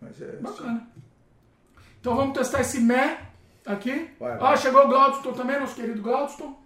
Mas 0.01 0.23
é 0.23 0.27
Bacana. 0.37 0.89
Então 2.01 2.16
vamos 2.16 2.37
testar 2.37 2.61
esse 2.62 2.81
mé 2.81 3.20
aqui. 3.66 4.11
Vai, 4.19 4.37
Ó, 4.37 4.39
vai. 4.39 4.57
chegou 4.57 4.85
o 4.85 4.89
Glaudston 4.89 5.33
também, 5.35 5.61
nosso 5.61 5.74
querido 5.77 6.01
Glaudston. 6.03 6.61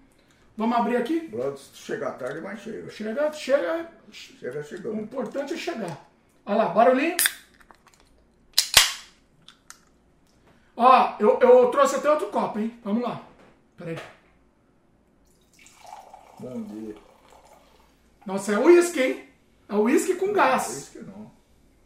Vamos 0.56 0.78
abrir 0.78 0.96
aqui. 0.96 1.28
se 1.56 1.76
chegar 1.76 2.12
tarde, 2.12 2.40
mas 2.40 2.60
chega. 2.60 2.88
Chega, 2.90 3.32
chega. 3.32 3.90
Chega 4.10 4.60
O 4.60 4.64
chegando. 4.64 5.00
importante 5.02 5.52
é 5.54 5.56
chegar. 5.56 6.08
Olha 6.46 6.56
lá, 6.56 6.68
barulhinho. 6.68 7.16
Ó, 10.76 11.16
eu, 11.18 11.38
eu 11.40 11.68
trouxe 11.70 11.96
até 11.96 12.10
outro 12.10 12.28
copo, 12.28 12.58
hein? 12.58 12.78
Vamos 12.84 13.02
lá. 13.02 13.20
Peraí. 13.76 13.98
Bom 16.38 16.62
dia. 16.62 16.94
Nossa, 18.24 18.52
é 18.52 18.58
uísque, 18.58 19.00
hein? 19.02 19.24
É 19.68 19.74
uísque 19.74 20.14
com 20.16 20.26
É 20.26 20.32
gás. 20.32 20.68
isso 20.76 20.90
que 20.92 20.98
não. 21.04 21.30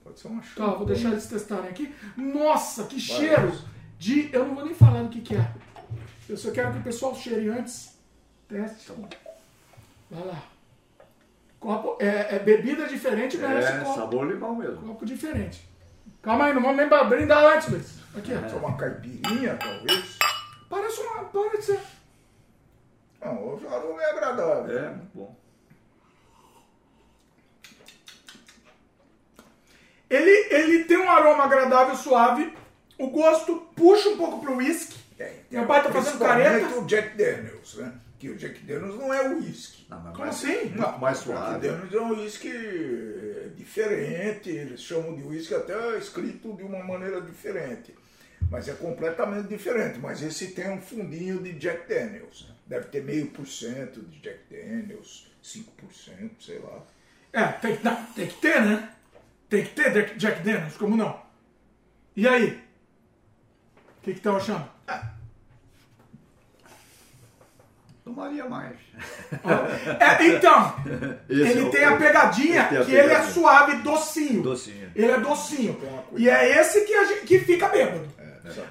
Pode 0.02 0.18
ser 0.18 0.28
uma 0.28 0.40
Tá, 0.40 0.46
chuva. 0.48 0.76
vou 0.76 0.86
deixar 0.86 1.10
eles 1.10 1.26
testarem 1.26 1.70
aqui. 1.70 1.94
Nossa, 2.16 2.84
que 2.84 2.98
cheiro 2.98 3.52
de. 3.98 4.30
Eu 4.32 4.46
não 4.46 4.54
vou 4.54 4.64
nem 4.64 4.74
falar 4.74 5.02
do 5.02 5.08
que, 5.10 5.20
que 5.20 5.36
é. 5.36 5.50
Eu 6.28 6.36
só 6.36 6.50
quero 6.50 6.72
que 6.72 6.78
o 6.78 6.82
pessoal 6.82 7.14
cheire 7.14 7.48
antes. 7.48 7.96
Teste. 8.48 8.92
Vai 10.10 10.24
lá. 10.26 10.42
Copo 11.60 11.96
é, 12.02 12.36
é 12.36 12.38
bebida 12.38 12.86
diferente, 12.88 13.36
merece 13.36 13.68
É, 13.72 13.78
copo. 13.80 13.94
sabor 13.94 14.26
limão 14.26 14.56
mesmo. 14.56 14.78
Copo 14.86 15.04
diferente. 15.04 15.68
Calma 16.22 16.46
aí, 16.46 16.54
não 16.54 16.62
vamos 16.62 16.76
nem 16.78 16.88
brindar 17.08 17.44
antes, 17.54 17.68
Luiz. 17.68 17.98
Aqui, 18.16 18.32
ó. 18.34 18.48
Só 18.48 18.56
uma 18.56 18.76
caipirinha, 18.76 19.56
talvez. 19.56 20.18
Parece 20.68 21.00
uma. 21.02 21.24
Parece 21.24 21.62
ser. 21.62 21.80
Não, 23.20 23.34
o 23.34 23.68
aroma 23.74 24.02
é 24.02 24.10
agradável. 24.10 24.78
É, 24.78 24.88
muito 24.90 25.10
bom. 25.14 25.36
Ele, 30.08 30.30
ele 30.54 30.84
tem 30.84 30.98
um 30.98 31.08
aroma 31.10 31.44
agradável, 31.44 31.94
suave. 31.94 32.52
O 32.98 33.08
gosto 33.10 33.56
puxa 33.76 34.08
um 34.10 34.16
pouco 34.16 34.40
pro 34.40 34.56
whisky. 34.56 34.98
Tem. 35.16 35.32
Meu 35.50 35.66
pai 35.66 35.82
tá 35.82 35.90
fazendo 35.92 36.18
careta. 36.18 36.74
o 36.78 36.84
Jack 36.86 37.16
Daniels, 37.16 37.74
né? 37.76 37.92
Que 38.18 38.28
o 38.30 38.36
Jack 38.36 38.58
Daniels 38.60 38.96
não 38.98 39.14
é 39.14 39.28
uísque. 39.28 39.86
Não, 39.88 39.98
mas 40.00 40.12
Como 40.12 40.24
mais- 40.26 40.36
assim? 40.44 40.64
Muito 40.70 40.98
mais 40.98 41.20
O 41.20 41.22
suave. 41.22 41.60
Jack 41.60 41.60
Daniels 41.68 41.94
é 41.94 42.00
um 42.00 42.20
uísque 42.20 43.52
diferente, 43.56 44.50
eles 44.50 44.80
chamam 44.80 45.14
de 45.14 45.22
uísque 45.22 45.54
até 45.54 45.96
escrito 45.96 46.52
de 46.54 46.62
uma 46.62 46.82
maneira 46.84 47.20
diferente. 47.20 47.94
Mas 48.50 48.68
é 48.68 48.72
completamente 48.72 49.46
diferente. 49.48 49.98
Mas 50.00 50.22
esse 50.22 50.48
tem 50.48 50.70
um 50.70 50.80
fundinho 50.80 51.40
de 51.42 51.52
Jack 51.52 51.88
Daniels. 51.88 52.48
Deve 52.70 52.86
ter 52.86 53.02
meio 53.02 53.26
por 53.32 53.48
cento 53.48 54.00
de 54.00 54.20
Jack 54.20 54.38
Daniels, 54.48 55.26
5%, 55.42 56.30
sei 56.38 56.60
lá. 56.60 56.80
É, 57.32 57.44
tem 57.48 57.76
que, 57.76 57.82
dar- 57.82 58.08
tem 58.14 58.28
que 58.28 58.34
ter, 58.36 58.62
né? 58.62 58.90
Tem 59.48 59.64
que 59.64 59.70
ter 59.74 60.14
Jack, 60.16 60.40
Daniels, 60.44 60.76
como 60.76 60.96
não? 60.96 61.20
E 62.14 62.28
aí? 62.28 62.62
O 63.98 64.02
que 64.02 64.12
estão 64.12 64.36
achando? 64.36 64.70
Tomaria 68.04 68.48
mais. 68.48 68.76
É, 70.00 70.26
então, 70.28 70.74
ele 71.28 71.60
é 71.60 71.62
o- 71.64 71.70
tem 71.70 71.84
a 71.84 71.96
pegadinha 71.96 72.60
ele 72.62 72.68
tem 72.68 72.78
a 72.78 72.84
que 72.84 72.90
ele 72.92 73.00
é 73.00 73.02
pegadinha. 73.08 73.32
suave, 73.32 73.76
docinho. 73.82 74.42
Docinho. 74.42 74.92
Ele 74.94 75.10
é 75.10 75.20
docinho. 75.20 75.80
E 76.16 76.28
é 76.30 76.60
esse 76.60 76.84
que, 76.84 76.94
a 76.94 77.04
gente, 77.04 77.26
que 77.26 77.38
fica 77.40 77.68
bêbado. 77.68 78.08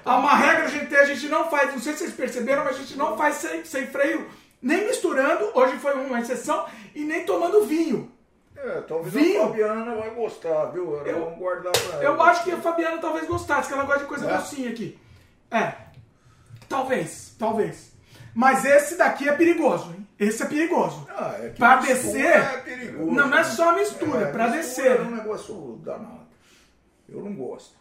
Há 0.04 0.16
uma 0.18 0.34
regra 0.34 0.62
que 0.62 0.66
a 0.66 0.78
gente 0.78 0.86
tem, 0.86 0.98
a 0.98 1.04
gente 1.04 1.28
não 1.28 1.50
faz, 1.50 1.72
não 1.72 1.80
sei 1.80 1.92
se 1.92 1.98
vocês 2.00 2.12
perceberam, 2.14 2.64
mas 2.64 2.76
a 2.76 2.78
gente 2.78 2.96
não 2.96 3.16
faz 3.16 3.36
sem, 3.36 3.64
sem 3.64 3.86
freio, 3.86 4.28
nem 4.62 4.86
misturando, 4.86 5.50
hoje 5.54 5.76
foi 5.78 5.94
uma 5.94 6.20
exceção, 6.20 6.66
e 6.94 7.02
nem 7.04 7.24
tomando 7.24 7.64
vinho. 7.64 8.10
É, 8.56 8.82
talvez 8.82 9.14
Vinho? 9.14 9.42
a 9.42 9.46
Fabiana 9.46 9.94
vai 9.94 10.10
gostar, 10.10 10.66
viu? 10.66 10.98
Era 11.00 11.10
Eu- 11.10 11.20
bom 11.24 11.36
guardar 11.38 11.72
pra 11.72 11.94
ela. 11.94 12.04
Eu 12.04 12.22
acho 12.22 12.44
que 12.44 12.52
a 12.52 12.58
Fabiana 12.58 12.98
talvez 12.98 13.26
gostasse, 13.26 13.68
que 13.68 13.74
ela 13.74 13.84
gosta 13.84 14.00
de 14.00 14.06
coisa 14.06 14.30
É? 14.30 14.36
docinha 14.36 14.68
aqui. 14.70 14.98
É. 15.50 15.72
Talvez, 16.68 17.34
talvez. 17.38 17.90
Mas 18.34 18.64
esse 18.64 18.96
daqui 18.96 19.28
é 19.28 19.32
perigoso, 19.32 19.90
hein? 19.92 20.06
Esse 20.18 20.42
é 20.42 20.46
perigoso. 20.46 21.06
Ah, 21.10 21.34
é 21.40 21.48
Pra 21.48 21.76
descer, 21.76 22.26
É 22.36 22.56
perigoso. 22.58 23.10
não, 23.10 23.26
não 23.28 23.38
é 23.38 23.42
só 23.44 23.70
a 23.70 23.72
mistura, 23.72 24.28
é 24.28 24.30
pra 24.32 24.44
mistura 24.48 24.62
descer, 24.62 24.96
É 24.98 25.00
um 25.00 25.10
né? 25.10 25.16
negócio 25.16 25.80
danado. 25.82 26.20
Eu 27.08 27.22
não 27.24 27.32
gosto. 27.34 27.74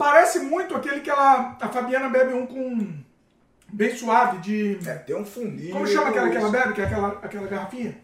Parece 0.00 0.38
muito 0.40 0.74
aquele 0.74 1.00
que 1.00 1.10
ela, 1.10 1.58
a 1.60 1.68
Fabiana 1.68 2.08
bebe 2.08 2.32
um 2.32 2.46
com 2.46 2.94
bem 3.70 3.94
suave 3.94 4.38
de 4.38 4.78
É, 4.88 4.94
tem 4.94 5.14
um 5.14 5.26
fundinho. 5.26 5.72
como 5.74 5.86
chama 5.86 6.08
aquela 6.08 6.30
que 6.30 6.36
ela 6.38 6.48
bebe, 6.48 6.72
que 6.72 6.80
é 6.80 6.84
aquela 6.84 7.08
aquela 7.22 7.46
garrafinha? 7.46 7.98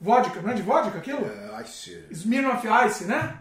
Vodka, 0.00 0.42
não 0.42 0.50
é 0.50 0.54
de 0.54 0.62
vodka 0.62 0.98
aquilo? 0.98 1.24
É, 1.24 1.62
Ice. 1.62 2.04
Smirnoff 2.10 2.66
Ice, 2.86 3.04
né? 3.04 3.36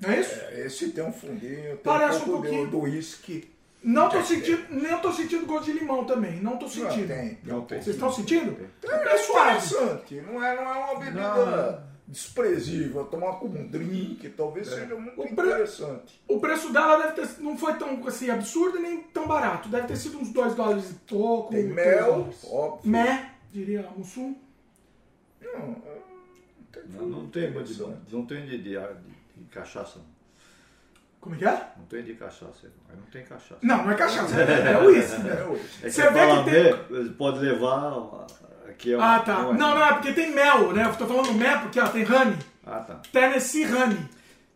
Não 0.00 0.10
é 0.10 0.20
isso? 0.20 0.34
É, 0.34 0.66
esse 0.66 0.90
tem 0.90 1.02
um 1.02 1.12
fundinho, 1.12 1.62
tem 1.62 1.76
Parece 1.82 2.18
um 2.18 2.22
um 2.22 2.24
pouco 2.26 2.42
pouquinho. 2.42 2.64
do, 2.66 2.70
do 2.72 2.80
whisky. 2.82 3.50
Não 3.82 4.10
tô 4.10 4.22
sentindo, 4.22 4.62
nem 4.68 4.98
tô 4.98 5.10
sentindo 5.10 5.46
gosto 5.46 5.64
de 5.72 5.78
limão 5.78 6.04
também, 6.04 6.38
não 6.42 6.58
tô 6.58 6.66
Não, 6.66 6.70
sentindo. 6.72 7.08
tem. 7.08 7.38
Não 7.44 7.62
tem. 7.62 7.80
Vocês 7.80 7.96
estão 7.96 8.12
sentindo? 8.12 8.54
É, 8.84 9.14
É 9.14 9.16
suave. 9.16 9.56
interessante. 9.66 10.20
Não 10.20 10.44
é, 10.44 10.54
não 10.56 10.62
é 10.74 10.78
uma 10.78 10.98
bebida 11.00 11.89
desprezível. 12.10 13.04
Tomar 13.04 13.34
como 13.38 13.58
um 13.58 13.66
drink 13.68 14.28
talvez 14.30 14.68
seja 14.68 14.94
muito 14.96 15.20
É. 15.20 15.24
O 15.24 15.34
pre- 15.36 15.46
interessante. 15.48 16.20
O 16.28 16.40
preço 16.40 16.72
dela 16.72 16.96
deve 17.02 17.12
ter, 17.14 17.40
não 17.42 17.56
foi 17.56 17.74
tão 17.74 18.06
assim, 18.06 18.28
absurdo 18.30 18.78
nem 18.80 19.02
tão 19.04 19.26
barato. 19.26 19.68
Deve 19.68 19.86
ter 19.86 19.96
sido 19.96 20.18
uns 20.18 20.30
2 20.32 20.54
dólares 20.54 20.90
e 20.90 20.94
pouco. 20.94 21.50
Tem 21.52 21.64
mel, 21.64 22.28
óbvio. 22.44 22.90
Mé, 22.90 23.30
diria 23.52 23.88
Mussum. 23.96 24.36
Não, 25.40 25.76
é, 25.86 25.98
tem 26.72 26.82
Não, 26.88 27.06
não 27.06 27.28
tem, 27.28 27.48
interessante. 27.50 27.96
não 28.12 28.26
tem 28.26 28.44
de, 28.46 28.58
de, 28.58 28.70
de 29.36 29.44
cachaça. 29.50 29.98
não. 29.98 30.20
Como 31.20 31.34
é 31.34 31.38
que 31.38 31.44
é? 31.44 31.68
Não 31.76 31.84
tem 31.84 32.02
de 32.02 32.14
cachaça. 32.14 32.66
Aí 32.88 32.96
não 32.96 33.04
tem 33.12 33.22
cachaça. 33.24 33.58
Não, 33.62 33.84
não 33.84 33.90
é 33.90 33.94
cachaça, 33.94 34.34
é 34.40 34.82
uísque. 34.82 35.20
É, 35.20 35.24
né? 35.24 35.44
hoje. 35.44 35.62
É 35.82 35.88
pode 37.18 37.38
levar. 37.40 37.92
uma- 37.92 38.24
Aqui 38.24 38.34
é 38.44 38.49
um- 38.88 39.00
Ah, 39.00 39.18
tá. 39.20 39.32
é. 39.32 39.44
Não, 39.52 39.54
não, 39.54 39.84
é 39.84 39.92
porque 39.94 40.12
tem 40.12 40.32
mel, 40.32 40.72
né? 40.72 40.84
Eu 40.86 40.96
tô 40.96 41.06
falando 41.06 41.32
mel 41.34 41.60
porque 41.60 41.78
ó, 41.80 41.88
tem 41.88 42.04
honey. 42.04 42.36
Ah, 42.66 42.80
tá. 42.80 43.00
Tennessee 43.12 43.64
honey. 43.66 43.98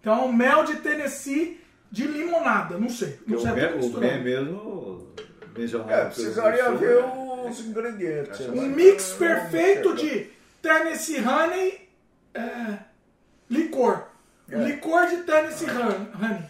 Então, 0.01 0.33
mel 0.33 0.65
de 0.65 0.77
Tennessee 0.77 1.61
de 1.91 2.07
limonada. 2.07 2.79
Não 2.79 2.89
sei. 2.89 3.19
Não 3.27 3.39
sei 3.39 3.51
o 3.51 3.55
B, 3.55 3.67
o 3.67 3.77
misturar. 3.77 4.11
B 4.11 4.19
mesmo. 4.19 5.15
É, 5.89 6.05
precisaria 6.07 6.71
ver 6.73 6.99
é- 6.99 7.49
os 7.49 7.61
ingredientes. 7.61 8.41
Um 8.49 8.57
mas 8.57 8.77
mix 8.77 9.11
não- 9.13 9.19
perfeito 9.19 9.89
não 9.91 9.97
de 9.97 10.31
Tennessee 10.61 11.21
honey, 11.21 11.89
é, 12.35 12.79
licor. 13.49 14.05
É. 14.51 14.57
Licor 14.57 15.07
de 15.09 15.19
Tennessee 15.19 15.69
hon- 15.71 16.25
honey. 16.25 16.43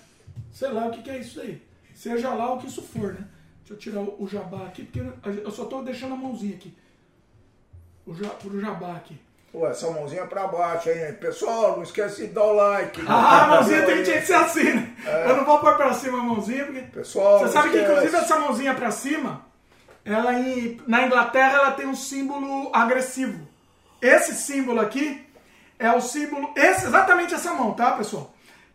Sei 0.51 0.69
lá 0.71 0.87
o 0.87 0.91
que, 0.91 1.03
que 1.03 1.11
é 1.11 1.19
isso 1.19 1.41
aí. 1.41 1.61
Seja 1.95 2.31
lá 2.35 2.55
o 2.55 2.59
que 2.59 2.67
isso 2.67 2.83
for, 2.83 3.13
né? 3.13 3.25
Deixa 3.61 3.75
eu 3.75 3.77
tirar 3.77 4.01
o, 4.01 4.23
o 4.23 4.27
jabá 4.29 4.67
aqui, 4.67 4.85
porque 4.85 5.01
eu 5.41 5.51
só 5.51 5.65
tô 5.67 5.83
deixando 5.83 6.15
a 6.15 6.17
mãozinha 6.17 6.55
aqui. 6.57 6.75
Pro 8.05 8.61
jabá 8.61 8.93
aqui. 8.97 9.19
Pô, 9.53 9.67
essa 9.69 9.89
mãozinha 9.91 10.27
pra 10.27 10.49
baixo 10.49 10.89
aí. 10.89 11.13
Pessoal, 11.13 11.77
não 11.77 11.83
esquece 11.85 12.27
de 12.27 12.33
dar 12.33 12.43
o 12.43 12.53
like. 12.55 13.01
Ah, 13.07 13.45
a 13.45 13.47
mãozinha 13.47 13.87
tem 13.87 14.03
que 14.03 14.21
ser 14.23 14.35
assim, 14.35 14.73
né? 14.73 14.93
Eu 15.29 15.37
não 15.37 15.45
vou 15.45 15.59
pôr 15.61 15.77
pra 15.77 15.93
cima 15.93 16.19
a 16.19 16.23
mãozinha, 16.23 16.65
porque. 16.65 16.81
Pessoal, 16.83 17.39
Você 17.39 17.53
sabe 17.53 17.71
que, 17.71 17.77
esquece. 17.77 17.93
inclusive, 17.93 18.17
essa 18.17 18.39
mãozinha 18.41 18.75
pra 18.75 18.91
cima, 18.91 19.43
ela 20.05 20.35
em, 20.35 20.81
na 20.87 21.07
Inglaterra, 21.07 21.59
ela 21.59 21.71
tem 21.71 21.87
um 21.87 21.95
símbolo 21.95 22.71
agressivo. 22.75 23.47
Esse 24.03 24.35
símbolo 24.35 24.81
aqui 24.81 25.25
é 25.79 25.91
o 25.93 26.01
símbolo. 26.01 26.51
Esse, 26.57 26.87
exatamente 26.87 27.33
essa 27.33 27.55
mão, 27.55 27.73
tá, 27.75 27.93
pessoal? 27.93 28.35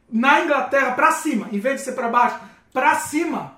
Na 0.09 0.41
Inglaterra, 0.41 0.93
pra 0.93 1.11
cima, 1.11 1.49
em 1.51 1.59
vez 1.59 1.75
de 1.75 1.81
ser 1.81 1.91
pra 1.91 2.07
baixo, 2.07 2.39
pra 2.73 2.95
cima. 2.95 3.53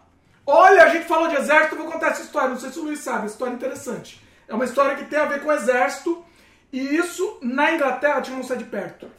Olha, 0.45 0.83
a 0.83 0.89
gente 0.89 1.05
falou 1.05 1.27
de 1.29 1.35
exército, 1.35 1.75
eu 1.75 1.83
vou 1.83 1.91
contar 1.91 2.07
essa 2.07 2.23
história. 2.23 2.49
Não 2.49 2.59
sei 2.59 2.71
se 2.71 2.79
o 2.79 2.83
Luiz 2.83 2.99
sabe, 2.99 3.27
história 3.27 3.53
é 3.53 3.55
interessante. 3.55 4.19
É 4.51 4.53
uma 4.53 4.65
história 4.65 4.97
que 4.97 5.05
tem 5.05 5.17
a 5.17 5.25
ver 5.25 5.41
com 5.41 5.47
o 5.47 5.53
exército. 5.53 6.25
E 6.73 6.97
isso, 6.97 7.37
na 7.41 7.71
Inglaterra, 7.71 8.15
deixa 8.15 8.31
eu 8.31 8.37
mostrar 8.37 8.57
de 8.57 8.65
perto. 8.65 9.09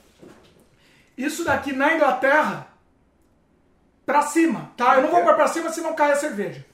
Isso 1.17 1.43
daqui 1.43 1.73
na 1.73 1.95
Inglaterra, 1.95 2.69
pra 4.05 4.21
cima, 4.23 4.71
tá? 4.77 4.97
Eu 4.97 5.03
não 5.03 5.11
vou 5.11 5.23
pôr 5.23 5.35
pra 5.35 5.49
cima 5.49 5.73
senão 5.73 5.95
cai 5.95 6.13
a 6.13 6.17
cerveja. 6.17 6.67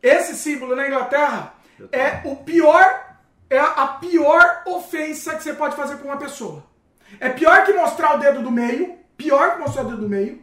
Esse 0.00 0.36
símbolo 0.36 0.76
na 0.76 0.86
Inglaterra 0.86 1.54
é 1.90 2.20
o 2.24 2.36
pior, 2.36 3.16
é 3.50 3.58
a 3.58 3.88
pior 4.00 4.62
ofensa 4.66 5.34
que 5.34 5.42
você 5.42 5.52
pode 5.52 5.74
fazer 5.74 5.96
pra 5.96 6.06
uma 6.06 6.16
pessoa. 6.16 6.64
É 7.18 7.28
pior 7.28 7.64
que 7.64 7.72
mostrar 7.72 8.14
o 8.14 8.18
dedo 8.18 8.40
do 8.40 8.52
meio, 8.52 8.96
pior 9.16 9.54
que 9.54 9.60
mostrar 9.60 9.82
o 9.82 9.86
dedo 9.86 10.02
do 10.02 10.08
meio. 10.08 10.40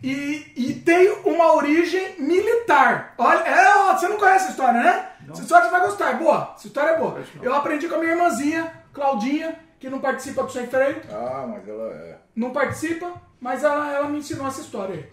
E, 0.00 0.52
e 0.56 0.74
tem 0.74 1.10
uma 1.24 1.54
origem 1.54 2.20
militar. 2.20 3.14
Olha, 3.18 3.40
é, 3.40 3.94
você 3.94 4.06
não 4.06 4.16
conhece 4.16 4.44
essa 4.44 4.50
história, 4.50 4.80
né? 4.80 5.11
Essa 5.32 5.42
história 5.42 5.64
você 5.66 5.70
vai 5.70 5.80
gostar, 5.80 6.10
é 6.10 6.14
boa. 6.14 6.52
Essa 6.56 6.66
história 6.66 6.90
é 6.90 6.98
boa. 6.98 7.22
Eu 7.42 7.54
aprendi 7.54 7.88
com 7.88 7.94
a 7.94 7.98
minha 7.98 8.12
irmãzinha, 8.12 8.72
Claudinha, 8.92 9.58
que 9.80 9.88
não 9.90 9.98
participa 10.00 10.42
do 10.44 10.52
Sem 10.52 10.66
Freio 10.66 11.00
Ah, 11.10 11.46
mas 11.48 11.66
ela 11.68 11.90
é. 11.92 12.18
não 12.36 12.50
participa, 12.50 13.12
mas 13.40 13.64
ela, 13.64 13.92
ela 13.94 14.08
me 14.08 14.18
ensinou 14.18 14.46
essa 14.46 14.60
história 14.60 14.94
aí. 14.94 15.08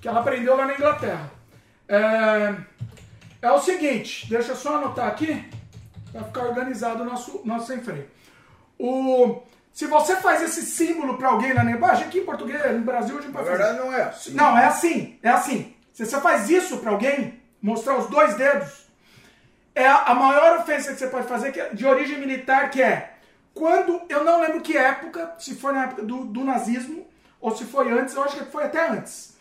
Que 0.00 0.08
ela 0.08 0.20
aprendeu 0.20 0.56
lá 0.56 0.66
na 0.66 0.74
Inglaterra. 0.74 1.30
É, 1.88 2.54
é 3.42 3.50
o 3.50 3.60
seguinte, 3.60 4.28
deixa 4.28 4.52
eu 4.52 4.56
só 4.56 4.76
anotar 4.76 5.08
aqui, 5.08 5.44
para 6.12 6.24
ficar 6.24 6.42
organizado 6.42 7.02
o 7.02 7.06
nosso, 7.06 7.40
nosso 7.44 7.66
sem 7.66 7.80
freio. 7.80 8.06
O, 8.78 9.42
se 9.72 9.86
você 9.86 10.16
faz 10.16 10.42
esse 10.42 10.62
símbolo 10.62 11.16
para 11.16 11.28
alguém 11.28 11.54
na 11.54 11.62
linguagem, 11.64 12.06
aqui 12.06 12.18
em 12.20 12.24
português, 12.24 12.60
no 12.72 12.80
Brasil, 12.82 13.18
a 13.18 13.20
gente 13.20 13.32
Na 13.32 13.38
pode 13.38 13.50
fazer. 13.50 13.62
verdade, 13.62 13.78
não 13.86 13.92
é 13.94 14.02
assim. 14.02 14.30
Não, 14.34 14.58
é 14.58 14.64
assim, 14.66 15.18
é 15.22 15.28
assim. 15.28 15.74
Se 15.92 16.04
você 16.06 16.20
faz 16.20 16.48
isso 16.50 16.78
para 16.78 16.90
alguém, 16.90 17.40
mostrar 17.60 17.96
os 17.98 18.06
dois 18.06 18.34
dedos, 18.34 18.81
é 19.74 19.86
a 19.86 20.14
maior 20.14 20.60
ofensa 20.60 20.92
que 20.92 20.98
você 20.98 21.06
pode 21.06 21.26
fazer, 21.26 21.52
que 21.52 21.60
é 21.60 21.74
de 21.74 21.86
origem 21.86 22.18
militar, 22.18 22.70
que 22.70 22.82
é 22.82 23.12
quando, 23.54 24.00
eu 24.08 24.24
não 24.24 24.40
lembro 24.40 24.60
que 24.60 24.76
época, 24.76 25.34
se 25.38 25.54
foi 25.54 25.72
na 25.72 25.84
época 25.84 26.02
do, 26.02 26.24
do 26.24 26.44
nazismo, 26.44 27.06
ou 27.40 27.54
se 27.54 27.64
foi 27.64 27.90
antes, 27.90 28.14
eu 28.14 28.24
acho 28.24 28.36
que 28.36 28.44
foi 28.50 28.64
até 28.64 28.88
antes. 28.88 29.36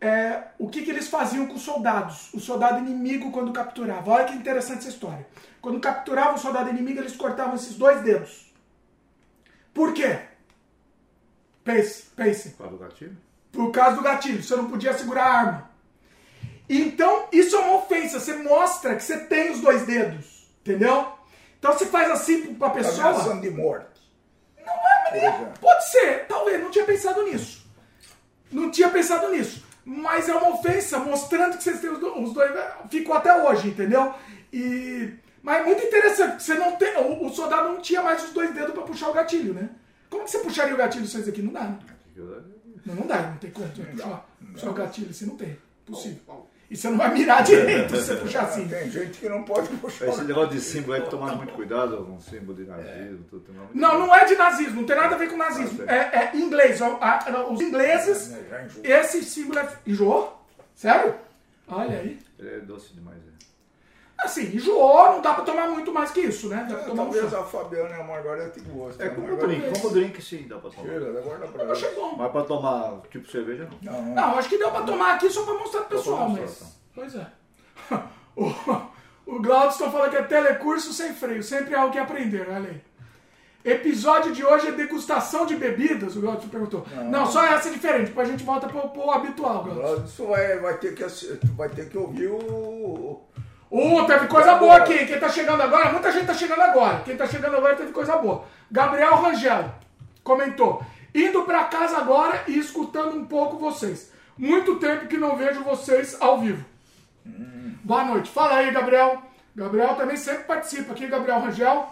É, 0.00 0.42
o 0.58 0.68
que, 0.68 0.82
que 0.82 0.90
eles 0.90 1.08
faziam 1.08 1.46
com 1.46 1.54
os 1.54 1.62
soldados? 1.62 2.32
O 2.32 2.38
soldado 2.38 2.78
inimigo 2.78 3.32
quando 3.32 3.52
capturava. 3.52 4.10
Olha 4.10 4.26
que 4.26 4.34
interessante 4.34 4.80
essa 4.80 4.90
história. 4.90 5.26
Quando 5.60 5.80
capturava 5.80 6.34
o 6.34 6.38
soldado 6.38 6.68
inimigo, 6.70 7.00
eles 7.00 7.16
cortavam 7.16 7.54
esses 7.54 7.76
dois 7.76 8.02
dedos. 8.02 8.52
Por 9.74 9.92
quê? 9.92 10.20
Pense, 11.64 12.04
pense 12.14 12.50
Qual 12.50 12.70
do 12.70 12.78
gatilho? 12.78 13.16
por 13.50 13.72
causa 13.72 13.96
do 13.96 14.02
gatilho, 14.02 14.42
você 14.42 14.54
não 14.54 14.70
podia 14.70 14.92
segurar 14.92 15.24
a 15.24 15.38
arma. 15.38 15.70
Então, 16.68 17.26
isso 17.32 17.56
é 17.56 17.58
uma 17.60 17.76
ofensa, 17.76 18.20
você 18.20 18.34
mostra 18.34 18.94
que 18.94 19.02
você 19.02 19.18
tem 19.18 19.50
os 19.52 19.60
dois 19.60 19.82
dedos, 19.86 20.48
entendeu? 20.60 21.12
Então 21.58 21.72
você 21.72 21.86
faz 21.86 22.10
assim 22.10 22.54
pra 22.54 22.68
Tá 22.68 22.74
pessoa. 22.74 23.08
ameaçando 23.08 23.40
de 23.40 23.50
morte. 23.50 23.86
Não 24.64 24.72
é, 24.72 25.30
mas 25.48 25.58
pode 25.58 25.90
ser, 25.90 26.26
talvez, 26.26 26.60
não 26.62 26.70
tinha 26.70 26.84
pensado 26.84 27.22
nisso. 27.24 27.66
Não 28.52 28.70
tinha 28.70 28.88
pensado 28.90 29.30
nisso. 29.30 29.64
Mas 29.84 30.28
é 30.28 30.34
uma 30.34 30.50
ofensa 30.50 30.98
mostrando 30.98 31.56
que 31.56 31.62
vocês 31.64 31.80
têm 31.80 31.90
os, 31.90 31.98
do- 31.98 32.18
os 32.22 32.32
dois. 32.34 32.50
Ficou 32.90 33.14
até 33.16 33.34
hoje, 33.42 33.68
entendeu? 33.68 34.12
E. 34.52 35.14
Mas 35.42 35.62
é 35.62 35.64
muito 35.64 35.82
interessante, 35.82 36.42
você 36.42 36.54
não 36.54 36.76
tem. 36.76 36.94
O, 36.98 37.24
o 37.26 37.30
soldado 37.30 37.70
não 37.70 37.80
tinha 37.80 38.02
mais 38.02 38.22
os 38.24 38.30
dois 38.32 38.52
dedos 38.52 38.72
pra 38.74 38.82
puxar 38.82 39.08
o 39.08 39.12
gatilho, 39.14 39.54
né? 39.54 39.70
Como 40.10 40.24
que 40.24 40.30
você 40.30 40.38
puxaria 40.40 40.74
o 40.74 40.76
gatilho 40.76 41.06
sem 41.06 41.20
isso 41.22 41.30
aqui? 41.30 41.40
Não 41.40 41.52
dá, 41.52 41.60
né? 41.64 41.78
Não, 42.84 42.94
não 42.94 43.06
dá, 43.06 43.22
não 43.22 43.36
tem 43.38 43.50
como 43.50 43.66
você 43.68 43.82
puxar, 43.82 44.26
puxar 44.52 44.70
o 44.70 44.74
gatilho 44.74 45.10
assim, 45.10 45.26
não 45.26 45.36
tem. 45.36 45.58
Possível. 45.86 46.46
E 46.70 46.76
você 46.76 46.90
não 46.90 46.98
vai 46.98 47.12
mirar 47.14 47.42
direito 47.42 47.96
se 47.96 48.02
você 48.02 48.16
puxar 48.20 48.42
assim. 48.44 48.68
Tem 48.68 48.90
gente 48.90 49.18
que 49.18 49.28
não 49.28 49.42
pode 49.42 49.68
puxar. 49.76 50.08
Esse 50.08 50.22
negócio 50.24 50.50
de 50.50 50.60
símbolo 50.60 50.94
aí, 50.94 51.02
tomar 51.02 51.34
muito 51.34 51.52
cuidado 51.54 52.04
com 52.04 52.12
um 52.12 52.20
símbolo 52.20 52.54
de 52.54 52.64
nazismo. 52.64 53.24
tudo, 53.30 53.44
tomar 53.46 53.62
muito 53.64 53.76
Não, 53.78 53.98
não 53.98 54.14
é 54.14 54.24
de 54.26 54.34
nazismo, 54.36 54.80
não 54.80 54.86
tem 54.86 54.96
nada 54.96 55.14
a 55.14 55.18
ver 55.18 55.30
com 55.30 55.36
nazismo. 55.36 55.82
Ah, 55.86 55.94
É, 55.94 56.30
é 56.34 56.36
inglês. 56.36 56.78
Os 57.50 57.60
ingleses, 57.60 58.32
enjoou. 58.32 58.84
esse 58.84 59.22
símbolo 59.24 59.58
é. 59.60 59.68
Enjoou? 59.86 60.46
Sério? 60.74 61.14
Olha 61.66 62.00
aí. 62.00 62.18
Ele 62.38 62.48
é 62.56 62.58
doce 62.60 62.92
demais, 62.92 63.18
é. 63.18 63.27
Assim, 64.20 64.56
enjoou, 64.56 65.12
não 65.12 65.22
dá 65.22 65.32
pra 65.32 65.44
tomar 65.44 65.68
muito 65.68 65.92
mais 65.92 66.10
que 66.10 66.20
isso, 66.20 66.48
né? 66.48 66.66
Dá 66.68 66.74
pra 66.74 66.84
tomar 66.86 67.02
um 67.04 67.10
Talvez 67.10 67.30
só. 67.30 67.40
a 67.40 67.44
Fabiana 67.44 67.96
e 67.96 68.00
a 68.00 68.04
Margareta 68.04 68.60
gostem. 68.68 69.06
É 69.06 69.10
como 69.10 69.32
o 69.32 69.36
drink, 69.36 69.70
como 69.72 69.88
o 69.88 69.90
drink 69.94 70.20
sim, 70.22 70.46
dá 70.48 70.58
pra 70.58 70.70
tomar. 70.70 70.88
Cheira, 70.88 71.20
guarda 71.20 71.46
pra 71.46 71.64
Eu 71.64 71.72
achei 71.72 71.94
bom. 71.94 72.16
Mas 72.16 72.32
pra 72.32 72.42
tomar 72.42 73.00
tipo 73.10 73.30
cerveja 73.30 73.68
não. 73.70 73.92
Não, 73.92 74.02
não. 74.02 74.14
Não, 74.14 74.38
acho 74.38 74.48
que 74.48 74.58
deu 74.58 74.70
pra 74.72 74.82
tomar 74.82 75.14
aqui 75.14 75.30
só 75.30 75.44
pra 75.44 75.54
mostrar 75.54 75.82
pro 75.82 75.96
pessoal, 75.96 76.28
mostrar, 76.28 76.46
mas. 76.46 76.78
Pois 76.94 77.14
é. 77.14 77.26
O, 78.38 79.34
o 79.34 79.42
Glaudston 79.42 79.90
falando 79.90 80.10
que 80.10 80.16
é 80.16 80.22
telecurso 80.22 80.92
sem 80.92 81.12
freio, 81.12 81.42
sempre 81.42 81.74
há 81.74 81.80
algo 81.80 81.92
que 81.92 81.98
aprender, 81.98 82.48
olha 82.48 82.70
aí. 82.70 82.80
Episódio 83.64 84.32
de 84.32 84.44
hoje 84.44 84.68
é 84.68 84.72
degustação 84.72 85.44
de 85.44 85.56
bebidas, 85.56 86.14
o 86.14 86.20
Glaudston 86.20 86.48
perguntou. 86.48 86.86
Não, 87.10 87.26
só 87.26 87.44
essa 87.44 87.68
é 87.68 87.72
diferente, 87.72 88.08
depois 88.08 88.28
a 88.28 88.30
gente 88.30 88.44
volta 88.44 88.68
pro, 88.68 88.88
pro 88.90 89.10
habitual, 89.10 89.64
Glaudston. 89.64 90.04
Isso 90.04 90.26
vai, 90.26 90.58
vai, 90.58 90.78
ter 90.78 90.94
que, 90.94 91.04
vai 91.56 91.68
ter 91.68 91.88
que 91.88 91.98
ouvir 91.98 92.28
o. 92.28 93.20
Uh, 93.70 94.06
teve 94.06 94.26
coisa 94.26 94.54
boa 94.54 94.76
aqui. 94.76 95.06
Quem 95.06 95.18
tá 95.18 95.28
chegando 95.28 95.62
agora, 95.62 95.92
muita 95.92 96.10
gente 96.10 96.26
tá 96.26 96.34
chegando 96.34 96.62
agora. 96.62 97.02
Quem 97.04 97.16
tá 97.16 97.26
chegando 97.26 97.56
agora 97.56 97.76
teve 97.76 97.92
coisa 97.92 98.16
boa. 98.16 98.44
Gabriel 98.70 99.16
Rangel 99.16 99.70
comentou: 100.24 100.82
indo 101.14 101.42
pra 101.42 101.64
casa 101.64 101.98
agora 101.98 102.44
e 102.46 102.58
escutando 102.58 103.16
um 103.16 103.24
pouco 103.24 103.58
vocês. 103.58 104.12
Muito 104.36 104.76
tempo 104.76 105.06
que 105.06 105.16
não 105.16 105.36
vejo 105.36 105.62
vocês 105.64 106.16
ao 106.20 106.38
vivo. 106.38 106.64
Boa 107.84 108.04
noite. 108.04 108.30
Fala 108.30 108.56
aí, 108.56 108.70
Gabriel. 108.70 109.22
Gabriel 109.54 109.94
também 109.96 110.16
sempre 110.16 110.44
participa 110.44 110.92
aqui, 110.92 111.06
Gabriel 111.06 111.40
Rangel. 111.40 111.88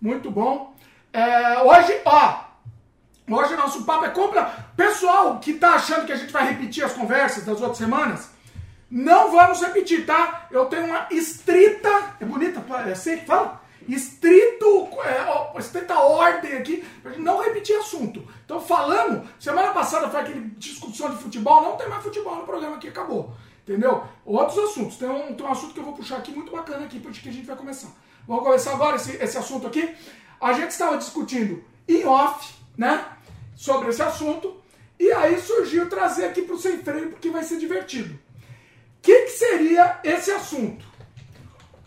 Muito 0.00 0.30
bom. 0.30 0.74
É, 1.12 1.62
hoje, 1.62 2.00
ó, 2.04 2.48
Hoje 3.30 3.54
nosso 3.56 3.84
papo 3.84 4.06
é 4.06 4.10
compra. 4.10 4.50
Pessoal 4.74 5.38
que 5.38 5.52
tá 5.52 5.74
achando 5.74 6.06
que 6.06 6.12
a 6.12 6.16
gente 6.16 6.32
vai 6.32 6.48
repetir 6.48 6.82
as 6.82 6.94
conversas 6.94 7.44
das 7.44 7.60
outras 7.60 7.76
semanas, 7.76 8.30
não 8.90 9.30
vamos 9.30 9.60
repetir, 9.60 10.06
tá? 10.06 10.46
Eu 10.50 10.66
tenho 10.66 10.86
uma 10.86 11.08
estrita. 11.10 12.16
É 12.20 12.24
bonita? 12.24 12.64
É 12.86 12.92
assim 12.92 13.18
fala? 13.18 13.62
Estrito, 13.86 14.88
é, 15.02 15.58
estrita 15.58 15.98
ordem 15.98 16.58
aqui 16.58 16.84
pra 17.02 17.16
não 17.16 17.42
repetir 17.42 17.76
assunto. 17.76 18.22
Então, 18.44 18.60
falando, 18.60 19.26
semana 19.40 19.72
passada 19.72 20.10
foi 20.10 20.20
aquele 20.20 20.40
discussão 20.58 21.10
de 21.10 21.16
futebol, 21.16 21.62
não 21.62 21.76
tem 21.76 21.88
mais 21.88 22.02
futebol 22.02 22.36
no 22.36 22.44
programa 22.44 22.76
aqui, 22.76 22.88
acabou. 22.88 23.32
Entendeu? 23.62 24.02
Outros 24.24 24.58
assuntos. 24.58 24.96
Tem 24.96 25.08
um, 25.08 25.34
tem 25.34 25.46
um 25.46 25.52
assunto 25.52 25.72
que 25.72 25.80
eu 25.80 25.84
vou 25.84 25.94
puxar 25.94 26.18
aqui 26.18 26.32
muito 26.32 26.52
bacana 26.52 26.84
aqui, 26.84 27.00
que 27.00 27.28
a 27.28 27.32
gente 27.32 27.46
vai 27.46 27.56
começar. 27.56 27.88
Vamos 28.26 28.44
começar 28.44 28.72
agora 28.72 28.96
esse, 28.96 29.16
esse 29.16 29.38
assunto 29.38 29.66
aqui. 29.66 29.94
A 30.40 30.52
gente 30.52 30.70
estava 30.70 30.96
discutindo 30.96 31.64
em 31.86 32.04
off, 32.04 32.54
né? 32.76 33.06
Sobre 33.54 33.88
esse 33.88 34.02
assunto. 34.02 34.56
E 34.98 35.10
aí 35.12 35.40
surgiu 35.40 35.88
trazer 35.88 36.26
aqui 36.26 36.42
pro 36.42 36.58
Sem 36.58 36.78
Freio, 36.78 37.10
porque 37.10 37.30
vai 37.30 37.42
ser 37.42 37.58
divertido. 37.58 38.18
O 38.98 39.00
que, 39.02 39.22
que 39.22 39.30
seria 39.30 39.98
esse 40.04 40.30
assunto? 40.30 40.84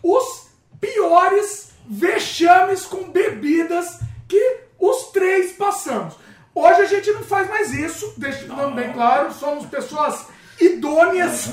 Os 0.02 0.48
piores 0.80 1.70
vexames 1.88 2.84
com 2.84 3.10
bebidas 3.10 4.00
que 4.28 4.60
os 4.78 5.10
três 5.12 5.52
passamos. 5.52 6.14
Hoje 6.54 6.82
a 6.82 6.86
gente 6.86 7.10
não 7.12 7.22
faz 7.22 7.48
mais 7.48 7.72
isso, 7.72 8.12
deixando 8.16 8.74
bem 8.74 8.92
claro, 8.92 9.32
somos 9.32 9.66
pessoas 9.66 10.26
idôneas, 10.60 11.48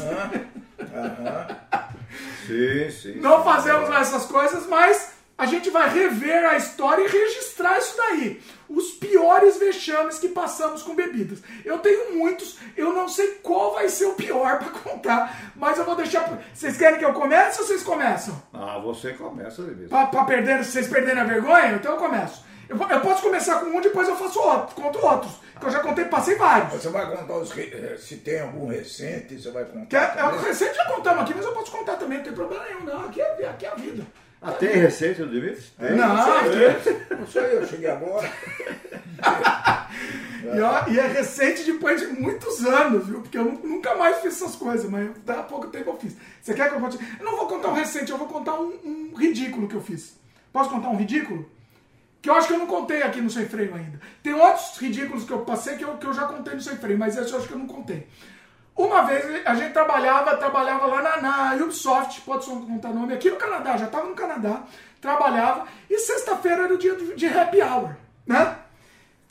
Sim, 2.45 2.89
sim. 2.91 3.15
não 3.19 3.43
fazemos 3.43 3.87
mais 3.89 4.07
essas 4.07 4.25
coisas, 4.25 4.65
mas 4.67 5.11
a 5.37 5.45
gente 5.45 5.69
vai 5.69 5.89
rever 5.89 6.45
a 6.45 6.57
história 6.57 7.03
e 7.03 7.07
registrar 7.07 7.77
isso 7.77 7.95
daí. 7.95 8.41
Os 8.69 8.91
piores 8.91 9.57
vexames 9.57 10.19
que 10.19 10.27
passamos 10.29 10.83
com 10.83 10.93
bebidas. 10.93 11.39
Eu 11.65 11.79
tenho 11.79 12.13
muitos, 12.15 12.57
eu 12.77 12.93
não 12.93 13.09
sei 13.09 13.39
qual 13.41 13.73
vai 13.73 13.89
ser 13.89 14.05
o 14.05 14.13
pior 14.13 14.59
para 14.63 14.69
contar, 14.69 15.51
mas 15.55 15.77
eu 15.77 15.85
vou 15.85 15.95
deixar. 15.95 16.39
Vocês 16.53 16.77
querem 16.77 16.99
que 16.99 17.05
eu 17.05 17.13
comece 17.13 17.59
ou 17.61 17.67
vocês 17.67 17.81
começam? 17.81 18.39
Ah, 18.53 18.77
você 18.79 19.13
começa. 19.13 19.63
Pra, 19.89 20.05
pra 20.05 20.23
perder, 20.25 20.63
se 20.63 20.71
vocês 20.73 20.87
perderem 20.87 21.19
a 21.21 21.25
vergonha, 21.25 21.73
então 21.73 21.93
eu 21.93 21.97
começo. 21.97 22.47
Eu, 22.69 22.77
eu 22.77 23.01
posso 23.01 23.23
começar 23.23 23.59
com 23.59 23.65
um, 23.65 23.81
depois 23.81 24.07
eu 24.07 24.15
faço 24.15 24.39
outro, 24.39 24.75
conto 24.75 25.03
outros. 25.03 25.31
Que 25.59 25.65
eu 25.65 25.71
já 25.71 25.79
contei, 25.79 26.05
passei 26.05 26.35
vários. 26.35 26.71
Você 26.71 26.89
vai 26.89 27.09
contar 27.17 27.33
os. 27.37 27.57
eh, 27.57 27.97
Se 27.97 28.17
tem 28.17 28.39
algum 28.41 28.67
recente, 28.67 29.41
você 29.41 29.49
vai 29.49 29.65
contar. 29.65 29.87
Que 29.87 29.95
é, 29.97 29.99
é, 30.03 30.07
também? 30.07 30.39
recente 30.41 30.75
já 30.75 30.85
contamos 30.85 31.23
aqui, 31.23 31.33
mas 31.35 31.45
eu 31.45 31.51
posso 31.53 31.71
contar 31.71 31.95
também, 31.95 32.19
não 32.19 32.23
tem 32.25 32.33
problema 32.33 32.63
nenhum, 32.65 32.83
não. 32.85 33.05
Aqui 33.05 33.19
é, 33.19 33.49
aqui 33.49 33.65
é 33.65 33.69
a 33.69 33.75
vida. 33.75 34.05
Ah, 34.41 34.51
tem 34.53 34.69
receita 34.69 35.25
do 35.25 35.31
Dimitri? 35.31 35.61
Tem. 35.77 35.95
Não, 35.97 36.15
aqui, 36.37 37.15
Não 37.15 37.27
sei, 37.27 37.57
eu 37.57 37.67
cheguei 37.67 37.89
agora. 37.89 38.31
E, 40.41 40.61
ó, 40.61 40.87
e 40.87 40.97
é 40.97 41.05
recente 41.07 41.63
depois 41.63 41.99
de 41.99 42.07
muitos 42.07 42.65
anos, 42.65 43.05
viu? 43.05 43.21
Porque 43.21 43.37
eu 43.37 43.43
nu- 43.43 43.59
nunca 43.63 43.93
mais 43.95 44.17
fiz 44.19 44.41
essas 44.41 44.55
coisas, 44.55 44.89
mas 44.89 45.09
há 45.27 45.43
pouco 45.43 45.67
tempo 45.67 45.89
eu 45.91 45.97
fiz. 45.97 46.15
Você 46.41 46.53
quer 46.53 46.69
que 46.69 46.75
eu 46.75 46.79
conte? 46.79 46.97
Eu 47.19 47.25
não 47.25 47.35
vou 47.35 47.47
contar 47.47 47.67
um 47.67 47.73
recente, 47.73 48.09
eu 48.11 48.17
vou 48.17 48.27
contar 48.27 48.53
um, 48.59 48.73
um 48.85 49.13
ridículo 49.15 49.67
que 49.67 49.75
eu 49.75 49.81
fiz. 49.81 50.17
Posso 50.51 50.69
contar 50.69 50.87
um 50.89 50.95
ridículo? 50.95 51.47
Que 52.21 52.29
eu 52.29 52.33
acho 52.33 52.47
que 52.47 52.53
eu 52.53 52.57
não 52.59 52.67
contei 52.67 53.03
aqui 53.03 53.19
no 53.21 53.29
Sem 53.29 53.45
Freio 53.47 53.75
ainda. 53.75 53.99
Tem 54.23 54.33
outros 54.33 54.77
ridículos 54.77 55.23
que 55.25 55.31
eu 55.31 55.39
passei 55.39 55.75
que 55.75 55.83
eu, 55.83 55.97
que 55.97 56.07
eu 56.07 56.13
já 56.13 56.23
contei 56.25 56.53
no 56.55 56.61
Sem 56.61 56.77
Freio, 56.77 56.97
mas 56.97 57.17
esse 57.17 57.31
eu 57.31 57.37
acho 57.37 57.47
que 57.47 57.53
eu 57.53 57.59
não 57.59 57.67
contei. 57.67 58.07
Uma 58.79 59.01
vez 59.01 59.45
a 59.45 59.53
gente 59.55 59.73
trabalhava, 59.73 60.37
trabalhava 60.37 60.85
lá 60.85 61.01
na, 61.01 61.21
na 61.21 61.55
Ubisoft, 61.61 62.21
pode 62.21 62.45
só 62.45 62.51
contar 62.51 62.93
nome, 62.93 63.13
aqui 63.13 63.29
no 63.29 63.35
Canadá, 63.35 63.75
já 63.75 63.87
estava 63.87 64.07
no 64.07 64.15
Canadá, 64.15 64.63
trabalhava, 65.01 65.67
e 65.89 65.99
sexta-feira 65.99 66.63
era 66.63 66.73
o 66.73 66.77
dia 66.77 66.95
de, 66.95 67.27
happy 67.27 67.61
hour, 67.61 67.97
né? 68.25 68.55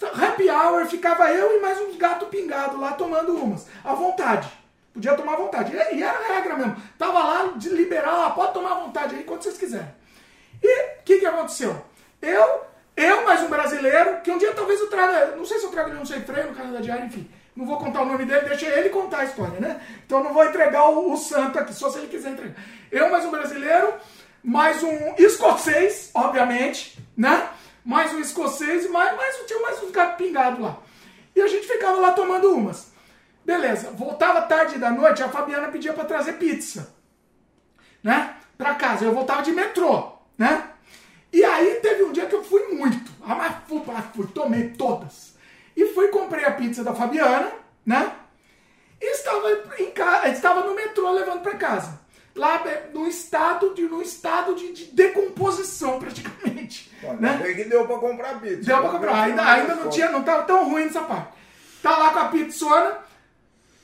Happy 0.03 0.51
hour, 0.51 0.85
ficava 0.85 1.33
eu 1.33 1.57
e 1.57 1.63
mais 1.63 1.81
uns 1.81 1.97
gatos 1.97 2.29
pingados 2.29 2.79
lá 2.79 2.93
tomando 2.93 3.35
umas, 3.35 3.67
à 3.83 3.95
vontade. 3.95 4.53
Podia 4.93 5.15
tomar 5.15 5.33
à 5.33 5.37
vontade. 5.37 5.75
E 5.75 6.03
era 6.03 6.35
regra 6.35 6.55
mesmo. 6.55 6.77
Tava 6.99 7.19
lá 7.19 7.53
de 7.57 7.71
liberar, 7.71 8.27
ah, 8.27 8.31
pode 8.31 8.53
tomar 8.53 8.73
à 8.73 8.81
vontade 8.81 9.15
aí 9.15 9.25
quando 9.25 9.45
vocês 9.45 9.57
quiserem. 9.57 9.95
E 10.63 10.83
o 11.01 11.03
que, 11.07 11.21
que 11.21 11.27
aconteceu? 11.27 11.75
Eu, 12.21 12.65
eu 12.95 13.25
mais 13.25 13.43
um 13.43 13.49
brasileiro, 13.49 14.21
que 14.21 14.31
um 14.31 14.37
dia 14.37 14.53
talvez 14.53 14.79
eu 14.79 14.91
traga, 14.91 15.37
não 15.37 15.47
sei 15.47 15.59
se 15.59 15.65
eu 15.65 15.71
trago 15.71 15.89
ele 15.89 16.01
no 16.01 16.07
sem 16.07 16.21
freio, 16.21 16.49
no 16.49 16.55
Canadá 16.55 16.81
Diário, 16.81 17.07
enfim. 17.07 17.31
Não 17.59 17.67
vou 17.67 17.77
contar 17.77 18.03
o 18.03 18.05
nome 18.05 18.25
dele, 18.25 18.49
deixa 18.49 18.67
ele 18.67 18.89
contar 18.89 19.19
a 19.19 19.25
história, 19.25 19.59
né? 19.59 19.81
Então 20.07 20.23
não 20.23 20.33
vou 20.33 20.45
entregar 20.45 20.89
o, 20.91 21.13
o 21.13 21.17
santo 21.17 21.59
aqui, 21.59 21.75
só 21.75 21.91
se 21.91 21.99
ele 21.99 22.07
quiser 22.07 22.31
entregar. 22.31 22.55
Eu 22.93 23.11
mais 23.11 23.25
um 23.25 23.33
brasileiro, 23.33 23.95
mais 24.45 24.81
um 24.85 25.15
escocês, 25.19 26.13
obviamente, 26.15 26.97
né? 27.17 27.49
Mais 27.85 28.15
um 28.15 28.21
escocês 28.21 28.85
e 28.85 28.89
mais, 28.91 29.17
mais, 29.17 29.37
tinha 29.45 29.61
mais 29.61 29.83
uns 29.83 29.91
gatos 29.91 30.25
pingados 30.25 30.61
lá. 30.61 30.79
E 31.35 31.41
a 31.41 31.49
gente 31.49 31.67
ficava 31.67 31.99
lá 31.99 32.13
tomando 32.13 32.55
umas. 32.55 32.93
Beleza, 33.45 33.91
voltava 33.91 34.43
tarde 34.43 34.79
da 34.79 34.93
noite, 34.93 35.25
a 35.25 35.29
Fabiana 35.29 35.67
pedia 35.67 35.93
para 35.93 36.05
trazer 36.05 36.35
pizza 36.35 36.97
né? 38.05 38.37
Pra 38.57 38.77
casa. 38.77 39.05
Eu 39.05 39.13
voltava 39.13 39.43
de 39.43 39.51
metrô, 39.51 40.13
né? 40.39 40.71
E 41.33 41.45
aí 41.45 41.81
teve 41.83 42.05
um 42.05 42.13
dia 42.13 42.27
que 42.27 42.37
eu 42.37 42.45
fui 42.45 42.69
muito. 42.69 43.11
Ah, 43.21 43.35
mas 43.35 43.53
fui, 43.67 43.83
ah, 43.89 44.03
fui, 44.15 44.29
tomei 44.29 44.71
todas. 44.71 45.37
E 45.81 45.87
fui, 45.95 46.09
comprei 46.09 46.45
a 46.45 46.51
pizza 46.51 46.83
da 46.83 46.93
Fabiana, 46.93 47.53
né? 47.87 48.13
E 49.01 49.13
estava, 49.13 49.49
em 49.79 49.93
casa, 49.93 50.29
estava 50.29 50.63
no 50.63 50.75
metrô 50.75 51.13
levando 51.13 51.41
pra 51.41 51.55
casa. 51.55 52.01
Lá 52.35 52.61
no 52.93 53.07
estado 53.07 53.75
de, 53.75 53.83
no 53.83 54.03
estado 54.03 54.57
de, 54.57 54.73
de 54.73 54.85
decomposição, 54.87 55.99
praticamente. 56.03 56.91
Bom, 57.01 57.15
né? 57.15 57.41
que 57.55 57.63
deu 57.65 57.87
pra 57.87 57.99
comprar 57.99 58.41
pizza. 58.41 58.63
Deu 58.65 58.81
pra 58.81 58.91
comprar. 58.91 59.23
Ainda, 59.23 59.45
ainda 59.45 59.75
não 59.77 59.89
tinha, 59.89 60.11
não 60.11 60.25
tava 60.25 60.43
tão 60.43 60.69
ruim 60.69 60.87
essa 60.87 61.01
parte. 61.03 61.29
Tá 61.81 61.97
lá 61.97 62.11
com 62.11 62.19
a 62.19 62.25
pizzona 62.29 62.99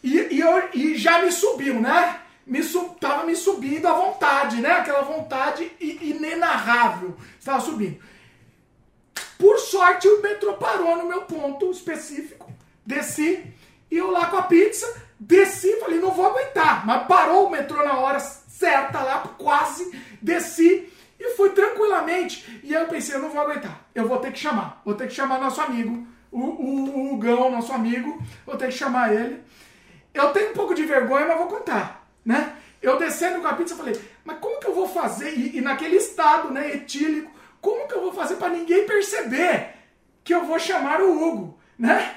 e, 0.02 0.34
e, 0.34 0.40
eu- 0.40 0.68
e 0.74 0.96
já 0.96 1.22
me 1.22 1.30
subiu, 1.30 1.80
né? 1.80 2.18
Me 2.44 2.60
sub, 2.62 2.96
tava 3.00 3.24
me 3.24 3.36
subindo 3.36 3.86
à 3.86 3.92
vontade, 3.92 4.60
né? 4.60 4.72
Aquela 4.72 5.02
vontade 5.02 5.70
inenarrável. 5.80 7.16
Estava 7.38 7.60
subindo. 7.60 7.98
Por 9.38 9.58
sorte, 9.58 10.08
o 10.08 10.22
metrô 10.22 10.54
parou 10.54 10.96
no 10.96 11.08
meu 11.08 11.22
ponto 11.22 11.70
específico. 11.70 12.52
Desci, 12.86 13.44
e 13.90 13.96
eu 13.96 14.10
lá 14.10 14.26
com 14.26 14.36
a 14.36 14.42
pizza, 14.42 15.02
desci, 15.18 15.78
falei, 15.80 15.98
não 15.98 16.10
vou 16.10 16.26
aguentar. 16.26 16.86
Mas 16.86 17.06
parou 17.06 17.46
o 17.46 17.50
metrô 17.50 17.84
na 17.84 17.98
hora 17.98 18.20
certa 18.20 19.00
lá, 19.00 19.20
quase, 19.38 19.90
desci 20.20 20.92
e 21.18 21.30
foi 21.36 21.50
tranquilamente. 21.50 22.60
E 22.62 22.74
aí 22.74 22.82
eu 22.82 22.88
pensei, 22.88 23.14
eu 23.14 23.20
não 23.20 23.30
vou 23.30 23.40
aguentar. 23.40 23.80
Eu 23.94 24.06
vou 24.06 24.18
ter 24.18 24.32
que 24.32 24.38
chamar. 24.38 24.80
Vou 24.84 24.94
ter 24.94 25.08
que 25.08 25.14
chamar 25.14 25.40
nosso 25.40 25.60
amigo, 25.60 26.06
o, 26.30 26.40
o, 26.40 27.14
o 27.14 27.16
Gão, 27.16 27.50
nosso 27.50 27.72
amigo. 27.72 28.20
Vou 28.44 28.56
ter 28.56 28.66
que 28.66 28.72
chamar 28.72 29.14
ele. 29.14 29.42
Eu 30.12 30.30
tenho 30.30 30.50
um 30.50 30.54
pouco 30.54 30.74
de 30.74 30.84
vergonha, 30.84 31.26
mas 31.26 31.38
vou 31.38 31.48
contar, 31.48 32.06
né? 32.24 32.56
Eu 32.80 32.98
descendo 32.98 33.40
com 33.40 33.48
a 33.48 33.54
pizza, 33.54 33.74
falei, 33.74 33.98
mas 34.24 34.38
como 34.38 34.60
que 34.60 34.66
eu 34.66 34.74
vou 34.74 34.86
fazer? 34.86 35.32
E, 35.34 35.56
e 35.56 35.60
naquele 35.60 35.96
estado, 35.96 36.52
né, 36.52 36.74
etílico, 36.74 37.30
como 37.64 37.88
que 37.88 37.94
eu 37.94 38.02
vou 38.02 38.12
fazer 38.12 38.36
para 38.36 38.50
ninguém 38.50 38.84
perceber 38.84 39.70
que 40.22 40.34
eu 40.34 40.44
vou 40.44 40.58
chamar 40.58 41.00
o 41.00 41.10
Hugo, 41.10 41.58
né? 41.78 42.14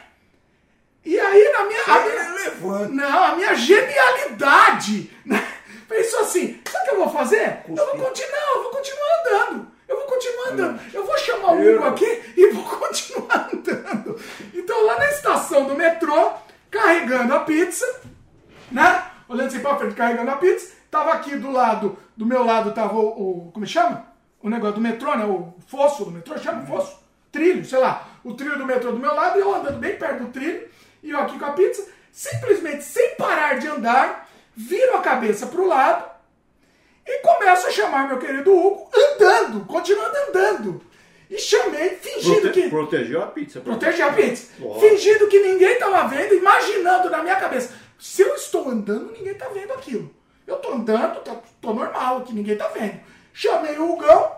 E 1.05 1.17
aí, 1.17 1.51
na 1.53 1.63
minha. 1.63 1.83
A 1.85 1.99
minha 2.01 2.89
não, 2.89 3.23
a 3.23 3.35
minha 3.35 3.55
genialidade, 3.55 5.09
né? 5.25 5.41
Pensou 5.87 6.19
assim: 6.19 6.61
sabe 6.69 6.83
o 6.83 6.89
que 6.89 6.95
eu 6.95 6.99
vou 6.99 7.09
fazer? 7.09 7.59
Eu 7.65 7.75
vou 7.75 8.07
continuar, 8.07 8.47
eu 8.55 8.63
vou 8.63 8.71
continuar 8.71 9.07
andando. 9.21 9.71
Eu 9.87 9.95
vou 9.95 10.05
continuar 10.05 10.49
andando. 10.49 10.81
Eu 10.93 11.05
vou 11.05 11.17
chamar 11.17 11.53
o 11.53 11.75
Hugo 11.75 11.85
aqui 11.85 12.33
e 12.35 12.51
vou 12.51 12.63
continuar 12.77 13.49
andando. 13.53 14.19
Então, 14.53 14.85
lá 14.85 14.99
na 14.99 15.09
estação 15.09 15.63
do 15.63 15.75
metrô, 15.75 16.33
carregando 16.69 17.33
a 17.33 17.39
pizza, 17.39 17.85
né? 18.69 19.01
Olhando 19.29 19.47
assim 19.47 19.61
pra 19.61 19.77
frente, 19.77 19.95
carregando 19.95 20.31
a 20.31 20.35
pizza. 20.35 20.75
Tava 20.91 21.13
aqui 21.13 21.37
do 21.37 21.51
lado, 21.51 21.97
do 22.17 22.25
meu 22.25 22.43
lado 22.43 22.73
tava 22.73 22.97
o, 22.97 23.47
o 23.47 23.51
como 23.53 23.65
chama? 23.65 24.16
O 24.41 24.49
negócio 24.49 24.75
do 24.75 24.81
metrô, 24.81 25.15
né? 25.15 25.25
O 25.25 25.53
fosso 25.67 26.05
do 26.05 26.11
metrô, 26.11 26.37
chama 26.37 26.65
fosso? 26.65 26.99
Trilho, 27.31 27.65
sei 27.65 27.79
lá. 27.79 28.07
O 28.23 28.33
trilho 28.33 28.57
do 28.57 28.65
metrô 28.65 28.91
do 28.91 28.99
meu 28.99 29.13
lado 29.13 29.37
e 29.37 29.41
eu 29.41 29.53
andando 29.53 29.79
bem 29.79 29.95
perto 29.97 30.23
do 30.23 30.31
trilho 30.31 30.67
e 31.03 31.09
eu 31.09 31.19
aqui 31.19 31.37
com 31.37 31.45
a 31.45 31.51
pizza, 31.51 31.87
simplesmente 32.11 32.83
sem 32.83 33.15
parar 33.15 33.59
de 33.59 33.67
andar, 33.67 34.29
viro 34.55 34.95
a 34.97 35.01
cabeça 35.01 35.47
para 35.47 35.61
o 35.61 35.67
lado 35.67 36.09
e 37.05 37.19
começo 37.19 37.67
a 37.67 37.71
chamar 37.71 38.07
meu 38.07 38.19
querido 38.19 38.51
Hugo 38.51 38.89
andando, 38.93 39.65
continuando 39.65 40.17
andando. 40.29 40.81
E 41.29 41.37
chamei, 41.37 41.89
fingindo 41.89 42.41
Prote 42.41 42.61
que. 42.61 42.69
Protegeu 42.69 43.21
a 43.21 43.27
pizza. 43.27 43.59
Protegeu 43.59 44.07
a 44.07 44.13
pizza. 44.13 44.53
Fingindo 44.79 45.27
que 45.27 45.39
ninguém 45.39 45.73
estava 45.73 46.07
vendo, 46.07 46.33
imaginando 46.33 47.09
na 47.09 47.21
minha 47.21 47.35
cabeça. 47.35 47.73
Se 47.99 48.21
eu 48.21 48.35
estou 48.35 48.69
andando, 48.69 49.11
ninguém 49.11 49.33
está 49.33 49.47
vendo 49.49 49.73
aquilo. 49.73 50.13
Eu 50.45 50.55
estou 50.55 50.73
andando, 50.73 51.19
tô, 51.21 51.35
tô 51.61 51.73
normal, 51.73 52.21
que 52.21 52.33
ninguém 52.33 52.53
está 52.53 52.67
vendo. 52.69 52.99
Chamei 53.39 53.77
o 53.77 53.93
Hugão, 53.93 54.31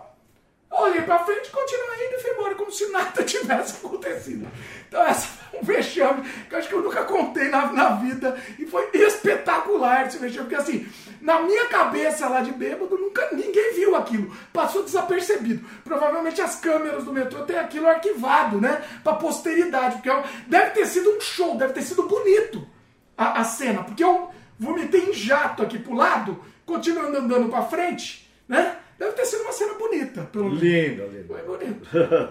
olhei 0.70 1.00
para 1.00 1.24
frente, 1.24 1.48
continuei 1.48 2.06
indo 2.06 2.16
e 2.16 2.20
fui 2.20 2.30
embora, 2.32 2.54
como 2.54 2.70
se 2.70 2.86
nada 2.88 3.24
tivesse 3.24 3.76
acontecido. 3.76 4.46
Então, 4.86 5.02
essa 5.02 5.26
foi 5.26 5.58
um 5.58 5.62
vexame 5.62 6.28
que 6.46 6.54
eu 6.54 6.58
acho 6.58 6.68
que 6.68 6.74
eu 6.74 6.82
nunca 6.82 7.04
contei 7.04 7.48
na, 7.48 7.72
na 7.72 7.88
vida. 7.92 8.38
E 8.58 8.66
foi 8.66 8.90
espetacular 8.92 10.06
esse 10.06 10.18
vexame, 10.18 10.50
porque 10.50 10.60
assim, 10.60 10.86
na 11.22 11.40
minha 11.40 11.64
cabeça 11.68 12.28
lá 12.28 12.42
de 12.42 12.52
bêbado, 12.52 12.94
nunca 12.98 13.26
ninguém 13.32 13.72
viu 13.72 13.96
aquilo. 13.96 14.36
Passou 14.52 14.82
desapercebido. 14.82 15.66
Provavelmente 15.82 16.42
as 16.42 16.56
câmeras 16.56 17.02
do 17.02 17.12
metrô 17.14 17.42
têm 17.46 17.56
aquilo 17.56 17.88
arquivado, 17.88 18.60
né? 18.60 18.84
Pra 19.02 19.14
posteridade. 19.14 19.94
Porque 19.94 20.10
eu, 20.10 20.22
deve 20.46 20.72
ter 20.72 20.84
sido 20.84 21.08
um 21.08 21.20
show, 21.22 21.56
deve 21.56 21.72
ter 21.72 21.82
sido 21.82 22.02
bonito 22.02 22.68
a, 23.16 23.40
a 23.40 23.44
cena. 23.44 23.82
Porque 23.82 24.04
eu 24.04 24.28
vomitei 24.58 25.08
em 25.08 25.14
jato 25.14 25.62
aqui 25.62 25.78
pro 25.78 25.94
lado, 25.94 26.44
continuando 26.66 27.16
andando 27.16 27.48
pra 27.48 27.62
frente, 27.62 28.29
né? 28.50 28.76
Deve 28.98 29.12
ter 29.12 29.24
sido 29.24 29.44
uma 29.44 29.52
cena 29.52 29.74
bonita. 29.74 30.22
Pelo 30.24 30.48
linda, 30.50 31.04
linda. 31.04 31.24
Foi 31.26 31.42
bonito. 31.42 31.88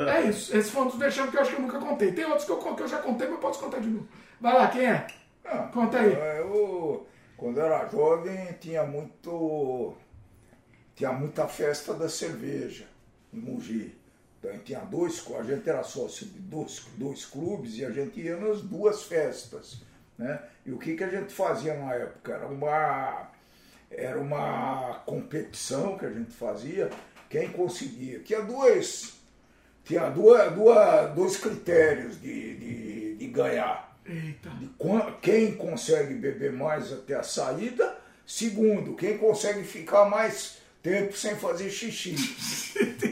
É 0.08 0.22
isso. 0.30 0.56
Esse 0.56 0.70
foi 0.70 0.84
um 0.84 0.88
dos 0.88 1.00
vexames 1.00 1.32
que 1.32 1.38
eu 1.38 1.42
acho 1.42 1.50
que 1.52 1.56
eu 1.56 1.62
nunca 1.62 1.80
contei. 1.80 2.12
Tem 2.12 2.26
outros 2.26 2.46
que 2.46 2.52
eu, 2.52 2.58
que 2.58 2.84
eu 2.84 2.88
já 2.88 3.00
contei, 3.00 3.26
mas 3.26 3.36
eu 3.38 3.42
posso 3.42 3.60
contar 3.60 3.80
de 3.80 3.88
novo. 3.88 4.08
Vai 4.40 4.54
lá, 4.54 4.68
quem 4.68 4.86
é? 4.86 5.08
Ah, 5.46 5.70
Conta 5.74 5.98
aí. 5.98 6.14
Eu, 6.40 7.08
quando 7.38 7.58
eu 7.58 7.66
era 7.66 7.88
jovem, 7.88 8.54
tinha 8.60 8.84
muito. 8.84 9.94
Tinha 10.94 11.14
muita 11.14 11.48
festa 11.48 11.94
da 11.94 12.10
cerveja 12.10 12.86
em 13.34 13.40
Mogi. 13.40 13.98
Então 14.38 14.58
tinha 14.60 14.80
dois, 14.80 15.26
a 15.38 15.44
gente 15.44 15.70
era 15.70 15.84
sócio 15.84 16.28
de 16.28 16.40
dois, 16.40 16.86
dois 16.98 17.26
clubes 17.26 17.78
e 17.78 17.86
a 17.86 17.92
gente 17.92 18.20
ia 18.20 18.38
nas 18.38 18.62
duas 18.62 19.04
festas. 19.04 19.82
Né? 20.18 20.40
E 20.66 20.72
o 20.72 20.78
que, 20.78 20.96
que 20.96 21.04
a 21.04 21.10
gente 21.10 21.34
fazia 21.34 21.74
na 21.74 21.94
época? 21.94 22.34
Era 22.34 22.48
uma, 22.48 23.29
era 23.92 24.20
uma 24.20 25.02
competição 25.06 25.98
que 25.98 26.06
a 26.06 26.12
gente 26.12 26.32
fazia, 26.32 26.90
quem 27.30 27.50
conseguia. 27.50 28.20
Tinha 28.20 28.42
dois, 28.42 29.14
tinha 29.84 30.10
duas, 30.10 30.52
duas, 30.54 31.14
dois 31.14 31.38
critérios 31.38 32.20
de, 32.22 32.56
de, 32.56 33.16
de 33.16 33.28
ganhar. 33.28 33.98
Eita. 34.06 34.50
De 34.50 34.70
quem 35.22 35.56
consegue 35.56 36.14
beber 36.14 36.52
mais 36.52 36.92
até 36.92 37.16
a 37.16 37.24
saída. 37.24 37.98
Segundo, 38.26 38.96
quem 38.96 39.18
consegue 39.18 39.64
ficar 39.64 40.06
mais 40.06 40.60
tempo 40.84 41.16
sem 41.16 41.36
fazer 41.36 41.70
xixi. 41.70 42.16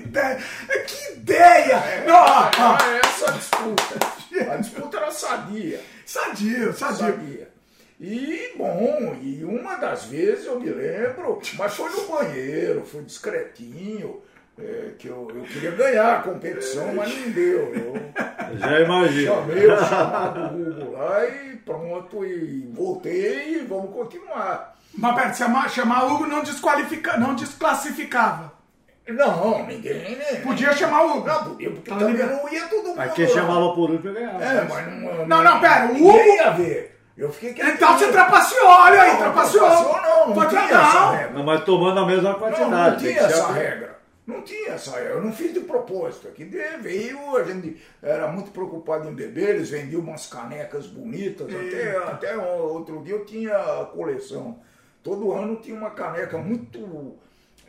Que 0.87 1.13
ideia! 1.13 2.03
Não, 2.07 2.15
ó, 2.15 2.49
ó. 2.57 2.83
Era 2.83 3.05
essa 3.05 3.31
disputa. 3.33 4.51
A 4.51 4.57
disputa 4.57 4.97
era 4.97 5.11
sadia. 5.11 5.81
Sadio, 6.05 6.73
sadio. 6.73 6.97
Sabia. 6.97 7.56
E, 7.99 8.53
bom, 8.55 9.15
e 9.21 9.43
uma 9.43 9.75
das 9.75 10.05
vezes 10.05 10.45
eu 10.45 10.59
me 10.59 10.69
lembro, 10.69 11.39
mas 11.57 11.73
foi 11.73 11.89
no 11.89 12.01
banheiro, 12.07 12.85
foi 12.85 13.01
discretinho, 13.03 14.21
é, 14.59 14.91
que 14.99 15.07
eu, 15.07 15.27
eu 15.33 15.41
queria 15.43 15.71
ganhar 15.71 16.17
a 16.17 16.21
competição, 16.21 16.93
mas 16.93 17.09
não 17.19 17.31
deu. 17.31 17.73
Eu 17.73 18.57
Já 18.59 18.79
imagino. 18.81 19.33
chamei 19.33 19.65
o 19.65 19.77
chamado 19.79 20.55
Hugo 20.61 20.91
lá 20.91 21.25
e 21.27 21.55
pronto, 21.57 22.23
e 22.23 22.69
voltei 22.71 23.55
e 23.55 23.65
vamos 23.67 23.91
continuar. 23.91 24.75
Mas 24.93 25.15
pera, 25.15 25.33
chamar, 25.33 25.69
chamar 25.69 26.05
Hugo 26.05 26.27
não, 26.27 26.43
desqualifica, 26.43 27.17
não 27.17 27.33
desclassificava. 27.35 28.53
Não, 29.07 29.65
ninguém, 29.65 30.17
né? 30.17 30.41
Podia 30.43 30.73
chamar 30.73 31.03
o 31.05 31.17
Hugo. 31.17 31.27
Não, 31.27 31.43
podia, 31.45 31.71
porque 31.71 31.89
Tá 31.89 31.97
também 31.97 32.13
ligado. 32.13 32.31
não 32.43 32.53
ia 32.53 32.67
todo 32.67 32.83
mundo. 32.89 32.97
Mas 32.97 33.13
quem 33.13 33.27
chamava 33.27 33.73
por 33.73 33.89
último 33.89 34.13
ganhava. 34.13 34.43
É, 34.43 34.63
mas 34.67 35.01
não. 35.01 35.25
Não, 35.25 35.43
não, 35.43 35.59
pera, 35.61 35.85
o 35.85 35.93
ninguém 35.93 36.09
Hugo- 36.09 36.35
ia 36.35 36.49
ver. 36.51 36.96
Eu 37.17 37.31
fiquei 37.31 37.53
quietinho. 37.53 37.75
Então 37.75 37.97
você 37.97 38.11
trapaceou, 38.11 38.67
olha 38.67 39.01
aí, 39.01 39.11
Não, 39.13 39.17
trapaceou. 39.19 39.65
trapaceou 39.67 40.01
não, 40.01 40.27
não 40.27 40.35
Foi 40.35 40.47
tinha 40.47 40.61
essa 40.61 40.93
não. 40.99 41.11
regra. 41.11 41.33
Não, 41.33 41.43
mas 41.43 41.63
tomando 41.63 41.99
a 41.99 42.05
mesma 42.05 42.29
Não, 42.33 42.39
quantidade. 42.39 42.71
não 42.71 42.89
tem 42.91 43.13
tinha 43.13 43.21
essa 43.25 43.47
a- 43.47 43.51
regra. 43.51 43.97
Não 44.27 44.41
tinha 44.41 44.69
essa 44.73 44.91
regra. 44.91 45.13
Eu 45.13 45.21
não 45.23 45.31
fiz 45.31 45.53
de 45.53 45.61
propósito. 45.61 46.27
Aqui 46.27 46.43
veio, 46.43 47.37
a 47.37 47.43
gente 47.43 47.81
era 48.03 48.27
muito 48.27 48.51
preocupado 48.51 49.07
em 49.09 49.13
beber, 49.13 49.55
eles 49.55 49.69
vendiam 49.69 50.01
umas 50.01 50.27
canecas 50.27 50.85
bonitas. 50.85 51.47
Até, 51.47 51.97
até 51.97 52.37
outro 52.37 53.01
dia 53.03 53.15
eu 53.15 53.25
tinha 53.25 53.55
a 53.55 53.85
coleção. 53.85 54.59
Todo 55.01 55.31
ano 55.31 55.55
tinha 55.55 55.75
uma 55.77 55.91
caneca 55.91 56.37
muito 56.37 57.15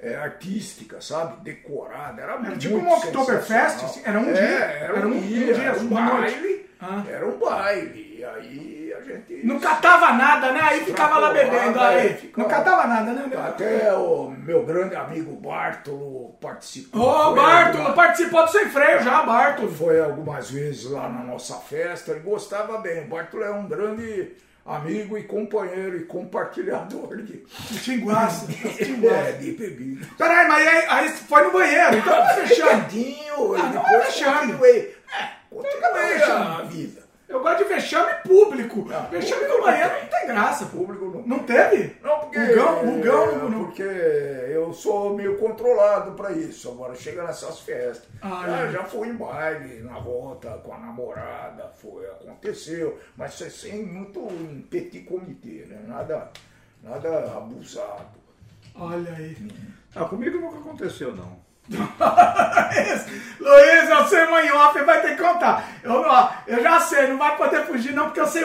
é, 0.00 0.14
artística, 0.16 1.00
sabe? 1.00 1.42
Decorada. 1.42 2.22
Era, 2.22 2.38
muito 2.38 2.58
tipo 2.58 2.76
um 2.76 2.92
Oktoberfest, 2.92 3.84
assim, 3.84 4.02
era 4.04 4.18
um 4.18 4.30
É, 4.30 4.32
dia. 4.32 4.42
Era, 4.44 4.96
Era 4.98 5.06
um, 5.08 5.10
um- 5.12 5.16
um 5.16 5.20
dia, 5.20 5.54
dia, 5.54 5.64
era 5.64 5.78
um 5.80 5.86
baile. 5.88 6.68
Ah. 6.80 7.02
Era 7.10 7.26
um 7.26 7.36
baile. 7.38 8.16
E 8.18 8.24
aí 8.24 8.94
a 8.96 9.00
gente. 9.02 9.44
Não 9.44 9.58
catava 9.58 10.12
nada, 10.12 10.52
né? 10.52 10.60
Aí 10.62 10.80
ficava 10.84 11.18
lá 11.18 11.32
bebendo 11.32 11.80
aí. 11.80 12.06
É, 12.06 12.14
ficava. 12.14 12.48
Não 12.48 12.54
catava 12.56 12.86
nada, 12.86 13.12
né? 13.12 13.36
Até 13.36 13.92
o 13.94 14.30
meu 14.30 14.64
grande 14.64 14.94
amigo 14.94 15.32
Bartolo 15.36 16.36
participou. 16.40 17.00
Ô, 17.02 17.24
Foi 17.26 17.34
Bartolo, 17.34 17.78
alguma- 17.78 17.94
participou 17.94 18.44
do 18.44 18.50
Sem 18.52 18.66
Freio 18.70 19.02
já, 19.02 19.22
Bartolo. 19.24 19.72
Foi 19.72 20.00
algumas 20.00 20.50
vezes 20.50 20.88
lá 20.88 21.08
na 21.08 21.24
nossa 21.24 21.56
festa, 21.56 22.12
ele 22.12 22.20
gostava 22.20 22.78
bem. 22.78 23.04
O 23.04 23.08
Bartolo 23.08 23.42
é 23.42 23.50
um 23.50 23.66
grande 23.66 24.36
amigo 24.68 25.16
e 25.16 25.24
companheiro 25.24 25.96
e 25.96 26.04
compartilhador 26.04 27.22
de, 27.22 27.38
Tinguaça. 27.82 28.46
é, 28.52 29.32
de 29.32 29.52
bebida. 29.52 30.06
Peraí, 30.16 30.48
mas 30.48 30.68
aí, 30.68 30.84
aí 30.88 31.08
foi 31.08 31.42
no 31.44 31.52
banheiro, 31.52 31.96
então 31.96 32.26
fechando. 32.34 32.84
Quietinho, 32.86 33.54
Ah, 33.54 33.66
depois 33.68 34.24
continuei. 34.24 34.96
É, 35.18 35.28
continuei 35.50 36.22
a 36.22 36.62
vida. 36.62 37.07
Eu 37.28 37.42
gosto 37.42 37.58
de 37.58 37.64
vexame 37.64 38.12
público. 38.26 38.84
Não, 38.88 39.10
vexame 39.10 39.42
público 39.42 39.58
no 39.58 39.64
banheiro 39.64 39.90
não 39.92 40.00
não 40.02 40.08
tem 40.08 40.26
graça. 40.26 40.66
Público 40.66 41.04
não. 41.06 41.22
Não 41.26 41.38
teve? 41.40 41.96
Não, 42.02 42.20
porque. 42.20 42.38
O 42.38 42.54
Gão, 42.54 42.98
o 42.98 43.00
Gão 43.02 43.24
é, 43.30 43.36
não. 43.50 43.64
Porque 43.64 43.82
eu 43.82 44.72
sou 44.72 45.14
meio 45.14 45.36
controlado 45.36 46.12
pra 46.12 46.32
isso. 46.32 46.70
Agora 46.70 46.94
chega 46.94 47.22
nessas 47.24 47.60
festas. 47.60 48.08
Ah, 48.22 48.44
Ah, 48.46 48.60
é. 48.66 48.72
já 48.72 48.84
fui 48.84 49.08
em 49.08 49.14
baile, 49.16 49.82
na 49.82 49.98
volta 49.98 50.50
com 50.64 50.72
a 50.72 50.78
namorada, 50.78 51.68
foi, 51.76 52.06
aconteceu. 52.06 52.98
Mas 53.16 53.40
é 53.42 53.50
sem 53.50 53.84
muito 53.84 54.20
em 54.20 54.62
petit 54.62 55.00
comitê, 55.04 55.66
né? 55.66 55.82
Nada, 55.86 56.30
nada 56.82 57.18
abusado. 57.36 58.18
Olha 58.74 59.12
aí. 59.12 59.36
Ah, 59.94 60.04
comigo 60.06 60.38
nunca 60.40 60.58
aconteceu, 60.58 61.14
não. 61.14 61.46
Luiz, 63.40 63.88
eu 63.90 64.06
sei 64.06 64.26
mãe 64.26 64.50
off, 64.52 64.78
vai 64.82 65.00
ter 65.00 65.16
que 65.16 65.22
contar. 65.22 65.64
Eu, 65.82 66.02
não, 66.02 66.30
eu 66.46 66.62
já 66.62 66.80
sei, 66.80 67.08
não 67.08 67.18
vai 67.18 67.36
poder 67.36 67.64
fugir 67.66 67.92
não, 67.94 68.06
porque 68.06 68.20
eu 68.20 68.26
sei. 68.26 68.44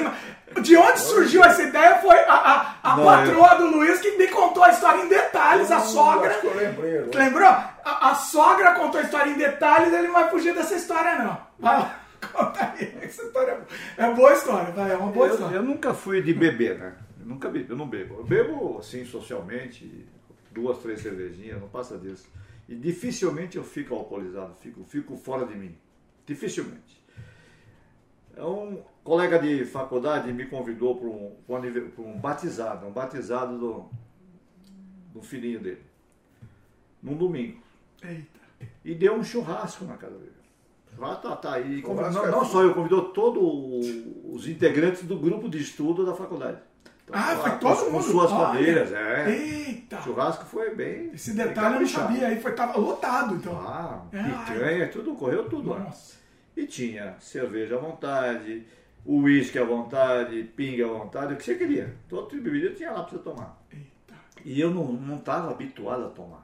De 0.61 0.77
onde 0.77 0.99
surgiu 0.99 1.43
essa 1.43 1.63
ideia 1.63 1.95
foi 1.95 2.15
a, 2.15 2.33
a, 2.33 2.75
a 2.93 2.97
Não, 2.97 3.05
patroa 3.05 3.55
do 3.55 3.67
Luiz 3.67 3.99
que 3.99 4.11
me 4.17 4.27
contou 4.27 4.63
a 4.63 4.69
história 4.69 5.01
em 5.03 5.07
detalhes, 5.07 5.71
a 5.71 5.77
Hum, 5.77 5.85
sogra. 5.85 6.29
Acho 6.29 6.41
que 6.41 6.47
eu 6.47 6.55
lembrei. 6.55 6.97
agora. 6.99 7.17
Lembrou? 7.23 7.47
A, 7.49 8.09
a 8.11 8.15
sogra 8.15 8.71
contou 8.73 8.99
a 9.01 9.03
história 9.03 9.31
em 9.31 9.37
detalhes, 9.37 9.91
ele 9.91 10.07
não 10.07 10.13
vai 10.13 10.29
fugir 10.29 10.53
dessa 10.53 10.75
história, 10.75 11.15
não. 11.15 11.37
Vai 11.57 11.79
lá, 11.79 11.95
conta 12.31 12.71
aí. 12.77 12.95
Essa 13.01 13.23
história 13.23 13.51
é 13.51 13.55
boa. 13.55 13.67
É 13.97 14.13
boa 14.13 14.33
história, 14.33 14.71
vai, 14.73 14.91
é 14.91 14.95
uma 14.95 15.11
boa 15.11 15.27
Eu, 15.27 15.33
história. 15.33 15.55
eu 15.55 15.63
nunca 15.63 15.93
fui 15.93 16.21
de 16.21 16.33
beber, 16.33 16.77
né? 16.77 16.93
Eu 17.19 17.25
nunca 17.25 17.49
bebi, 17.49 17.69
eu 17.71 17.75
não 17.77 17.87
bebo. 17.87 18.15
Eu 18.19 18.23
bebo, 18.23 18.77
assim, 18.79 19.03
socialmente, 19.05 20.05
duas, 20.51 20.77
três 20.79 21.01
cervejinhas, 21.01 21.59
não 21.59 21.67
passa 21.69 21.97
disso. 21.97 22.27
E 22.73 22.75
dificilmente 22.75 23.55
eu 23.55 23.63
fico 23.63 23.93
alcoolizado, 23.93 24.55
fico, 24.55 24.83
fico 24.83 25.15
fora 25.15 25.45
de 25.45 25.55
mim. 25.55 25.75
Dificilmente. 26.25 27.03
É 28.35 28.43
um 28.43 28.81
colega 29.03 29.37
de 29.37 29.63
faculdade 29.63 30.33
me 30.33 30.47
convidou 30.47 30.95
para 30.97 31.07
um, 31.07 31.35
pra 31.91 32.03
um 32.03 32.17
batizado, 32.17 32.87
um 32.87 32.91
batizado 32.91 33.59
do, 33.59 33.85
do 35.13 35.21
filhinho 35.21 35.59
dele. 35.59 35.83
Num 37.01 37.15
domingo. 37.15 37.61
Eita. 38.03 38.39
E 38.83 38.95
deu 38.95 39.13
um 39.13 39.23
churrasco 39.23 39.85
na 39.85 39.97
casa 39.97 40.17
dele. 40.17 40.31
Churrasco 40.95 41.21
tá, 41.21 41.35
tá 41.35 41.53
aí. 41.53 41.79
Convidou- 41.83 42.11
não, 42.11 42.25
é 42.25 42.31
não 42.31 42.43
só 42.43 42.63
eu, 42.63 42.73
convidou 42.73 43.09
todos 43.09 43.43
os 44.33 44.47
integrantes 44.47 45.03
do 45.03 45.19
grupo 45.19 45.47
de 45.47 45.59
estudo 45.59 46.03
da 46.03 46.15
faculdade. 46.15 46.59
Então, 47.05 47.15
Ah, 47.21 47.33
lá 47.33 47.35
foi 47.37 47.51
com- 47.51 47.57
todo 47.59 47.85
com 47.85 47.91
mundo? 47.91 48.03
suas 48.03 48.31
Olha. 48.31 48.45
famílias, 48.47 48.91
é. 48.93 49.29
Eita. 49.29 49.99
O 49.99 50.03
churrasco 50.03 50.45
foi 50.45 50.73
bem. 50.73 51.11
Esse 51.13 51.33
detalhe 51.33 51.75
eu 51.75 51.79
não 51.81 51.87
sabia. 51.87 52.27
Aí 52.27 52.39
foi, 52.41 52.53
tava 52.53 52.77
lotado, 52.79 53.35
então. 53.35 53.57
Ah, 53.59 54.03
É, 54.13 54.23
picanha, 54.23 54.87
tudo, 54.87 55.13
correu 55.15 55.49
tudo 55.49 55.69
lá. 55.71 55.79
Nossa. 55.79 56.15
E 56.55 56.65
tinha 56.65 57.15
cerveja 57.19 57.75
à 57.75 57.79
vontade, 57.79 58.65
uísque 59.05 59.59
à 59.59 59.63
vontade, 59.65 60.43
pinga 60.55 60.85
à 60.85 60.87
vontade, 60.87 61.33
o 61.33 61.37
que 61.37 61.43
você 61.43 61.55
queria. 61.55 61.93
Todo 62.07 62.29
tipo 62.29 62.41
de 62.43 62.49
bebida 62.49 62.73
tinha 62.73 62.91
lá 62.91 63.03
para 63.03 63.17
você 63.17 63.23
tomar. 63.23 63.57
Eita. 63.71 64.13
E 64.45 64.61
eu 64.61 64.71
não 64.71 65.17
estava 65.17 65.51
habituado 65.51 66.05
a 66.05 66.09
tomar. 66.09 66.42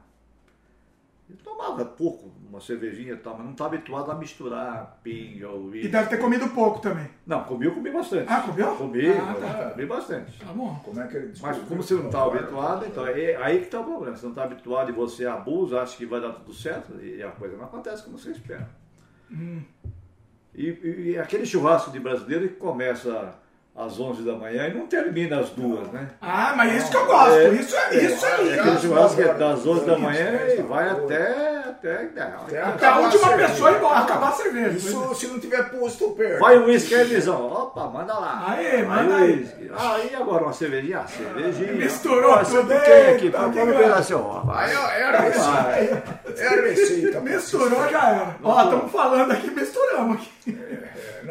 Eu 1.30 1.36
tomava 1.44 1.86
pouco, 1.86 2.32
uma 2.50 2.60
cervejinha 2.60 3.14
e 3.14 3.18
tal, 3.18 3.36
mas 3.36 3.44
não 3.46 3.52
estava 3.52 3.76
habituado 3.76 4.10
a 4.10 4.16
misturar 4.16 5.00
pinga, 5.04 5.46
E 5.46 5.46
uísque. 5.46 5.88
deve 5.88 6.10
ter 6.10 6.18
comido 6.18 6.50
pouco 6.50 6.80
também. 6.80 7.08
Não, 7.26 7.44
comi, 7.44 7.66
eu 7.68 7.74
comi 7.76 7.92
bastante. 7.92 8.26
Ah, 8.28 8.42
comeu? 8.42 8.76
Comi, 8.76 9.08
Ah, 9.10 9.36
tá. 9.40 9.70
comi 9.70 9.86
bastante. 9.86 10.40
Tá 10.40 10.52
bom. 10.52 10.82
Como 10.84 11.00
é 11.00 11.08
que 11.08 11.18
ele 11.18 11.34
Mas 11.40 11.58
como 11.60 11.84
você 11.84 11.94
não 11.94 12.08
está 12.08 12.24
habituado, 12.24 12.86
então 12.88 13.06
é 13.06 13.36
aí 13.36 13.60
que 13.60 13.66
está 13.66 13.80
o 13.80 13.84
problema. 13.84 14.18
Você 14.18 14.24
não 14.26 14.32
está 14.32 14.44
habituado 14.44 14.90
e 14.90 14.92
você 14.94 15.28
abusa, 15.28 15.82
acha 15.82 15.96
que 15.96 16.06
vai 16.08 16.20
dar 16.20 16.32
tudo 16.34 16.52
certo 16.52 17.00
e 17.00 17.22
a 17.22 17.30
coisa 17.30 17.56
não 17.56 17.66
acontece 17.66 18.04
como 18.04 18.18
você 18.18 18.32
espera. 18.32 18.68
Hum. 19.32 19.62
E, 20.56 20.68
e- 20.70 21.12
e 21.12 21.18
aquele 21.20 21.46
churrasco 21.46 21.92
de 21.92 22.00
brasileiro 22.00 22.50
que 22.50 22.56
começa 22.56 23.36
às 23.76 23.98
11 24.00 24.24
da 24.24 24.34
manhã 24.34 24.68
e 24.68 24.74
não 24.74 24.88
termina 24.88 25.40
às 25.40 25.50
duas, 25.52 25.88
né? 25.92 26.10
Ah, 26.22 26.54
mas 26.56 26.76
isso 26.84 26.92
que 26.92 26.98
eu 26.98 27.06
gosto. 27.06 27.32
É. 27.38 27.48
Isso 27.50 27.76
é 27.78 27.96
isso 27.96 28.26
É, 28.26 28.34
aí. 28.36 28.50
É 28.50 28.60
aquele 28.60 28.76
às 28.76 28.82
churrasco 28.82 29.16
que 29.16 29.22
é 29.22 29.34
das 29.34 29.66
11 29.66 29.86
da 29.86 29.98
manhã 29.98 30.32
né, 30.32 30.56
e 30.58 30.62
vai 30.64 30.90
até. 30.90 31.60
até, 31.70 31.94
até 32.04 32.22
a- 32.62 32.68
Até 32.70 32.88
a 32.88 32.98
última 33.00 33.30
pessoa 33.38 33.72
embora, 33.72 34.00
acabar 34.00 34.30
a 34.30 34.32
cerveja. 34.34 34.78
Isso 34.78 35.16
se 35.16 35.28
não 35.28 35.40
tiver 35.40 35.64
posto 35.72 36.10
perto. 36.12 36.40
Vai 36.42 36.58
um 36.60 36.66
uísque 36.66 36.94
aí, 36.94 37.06
Lisão. 37.08 37.46
Opa, 37.48 37.86
manda 37.88 38.14
lá. 38.20 38.44
Vai 38.50 38.84
manda 38.84 39.12
o 39.12 39.16
aí. 39.16 39.32
uísque. 39.38 39.72
Ah, 39.78 39.98
e 40.12 40.14
agora 40.14 40.44
uma 40.44 40.52
cervejinha? 40.54 41.00
Ah, 41.00 41.08
cervejinha. 41.08 41.72
Misturou 41.72 42.38
você 42.38 42.58
tudo, 42.58 42.68
tem 42.68 43.16
aqui, 43.16 43.30
tá? 43.30 43.50
que 43.50 43.60
Vamos 43.60 43.78
ver 43.78 43.92
assim, 43.94 44.14
ó. 44.14 44.42
vai. 44.42 44.70
Aí 44.72 44.76
ó, 44.76 44.90
é 44.90 45.04
a 45.06 45.22
receita. 45.22 46.20
É 46.38 46.48
a 46.48 46.62
receita. 46.62 47.20
Misturou, 47.22 47.90
já 47.90 48.10
era. 48.10 48.36
Ó, 48.44 48.62
estamos 48.64 48.92
falando 48.92 49.32
aqui, 49.32 49.50
misturamos 49.52 50.18
aqui. 50.18 50.60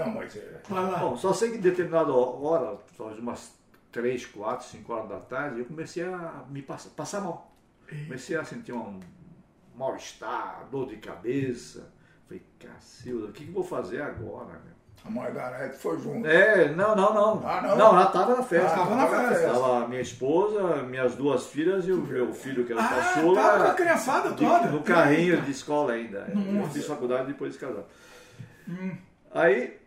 É, 0.01 0.05
não, 0.05 0.15
mas 0.15 0.37
é, 0.37 0.61
Vai 0.69 0.83
lá. 0.91 0.99
Bom, 0.99 1.17
só 1.17 1.33
sei 1.33 1.51
que 1.51 1.57
em 1.59 1.61
determinada 1.61 2.13
hora, 2.13 2.79
talvez 2.97 3.19
umas 3.19 3.53
3, 3.93 4.27
4, 4.27 4.67
5 4.67 4.93
horas 4.93 5.09
da 5.09 5.19
tarde, 5.21 5.61
eu 5.61 5.65
comecei 5.65 6.05
a 6.05 6.45
me 6.51 6.63
passar, 6.63 6.91
passar 6.91 7.21
mal. 7.21 7.51
Comecei 8.07 8.37
a 8.37 8.45
sentir 8.45 8.73
um 8.73 9.01
mal-estar, 9.77 10.67
dor 10.71 10.87
de 10.89 10.97
cabeça. 10.97 11.91
Falei, 12.27 12.43
cacilda, 12.59 13.29
o 13.29 13.33
que, 13.33 13.45
que 13.45 13.51
eu 13.51 13.55
vou 13.55 13.65
fazer 13.65 14.03
agora? 14.03 14.61
meu? 14.65 14.79
a 15.05 15.11
Margarete 15.11 15.77
foi 15.79 15.97
junto. 15.99 16.27
É, 16.27 16.69
não, 16.75 16.95
não, 16.95 17.15
não. 17.15 17.49
Ah, 17.49 17.63
não? 17.63 17.71
ela 17.71 18.05
estava 18.07 18.37
na 18.37 18.43
festa. 18.43 18.75
Ah, 18.75 18.79
tava 18.79 18.97
na 18.97 19.07
festa. 19.07 19.47
Estava 19.47 19.89
minha 19.89 20.01
esposa, 20.01 20.83
minhas 20.83 21.15
duas 21.15 21.47
filhas 21.47 21.87
e 21.87 21.93
o 21.93 21.99
meu 21.99 22.33
filho, 22.35 22.67
que 22.67 22.73
era 22.73 22.83
o 22.83 22.85
Ah, 22.85 22.89
caçula. 22.89 23.41
tava 23.41 23.65
com 23.65 23.71
a 23.71 23.75
criançada 23.75 24.31
de- 24.33 24.45
toda. 24.45 24.67
No 24.67 24.83
carrinho 24.83 25.41
de 25.43 25.53
escola 25.53 25.93
ainda. 25.93 26.27
Eu 26.29 26.37
Nossa. 26.37 26.71
fiz 26.73 26.85
faculdade 26.85 27.29
depois 27.29 27.53
de 27.53 27.59
casar. 27.61 27.85
Hum. 28.69 28.97
Aí, 29.33 29.78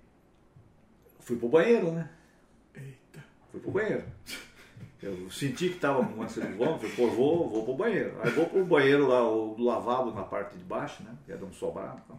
fui 1.31 1.37
pro 1.37 1.47
banheiro, 1.47 1.91
né? 1.91 2.09
Eita. 2.75 3.23
Fui 3.51 3.61
pro 3.61 3.71
banheiro. 3.71 4.03
Eu 5.01 5.31
senti 5.31 5.69
que 5.69 5.75
estava 5.75 6.03
com 6.03 6.21
ânsia 6.21 6.45
de 6.45 6.53
vômito, 6.53 6.79
falei, 6.79 6.95
pô, 6.95 7.07
vou, 7.07 7.49
vou 7.49 7.63
pro 7.63 7.73
banheiro. 7.73 8.13
Aí 8.21 8.29
vou 8.31 8.45
pro 8.45 8.65
banheiro 8.65 9.07
lá, 9.07 9.27
o 9.27 9.55
lavabo 9.57 10.11
na 10.11 10.23
parte 10.23 10.57
de 10.57 10.63
baixo, 10.63 11.01
né? 11.03 11.11
Que 11.25 11.31
era 11.31 11.43
um 11.43 11.53
sobrado. 11.53 12.01
Então. 12.05 12.17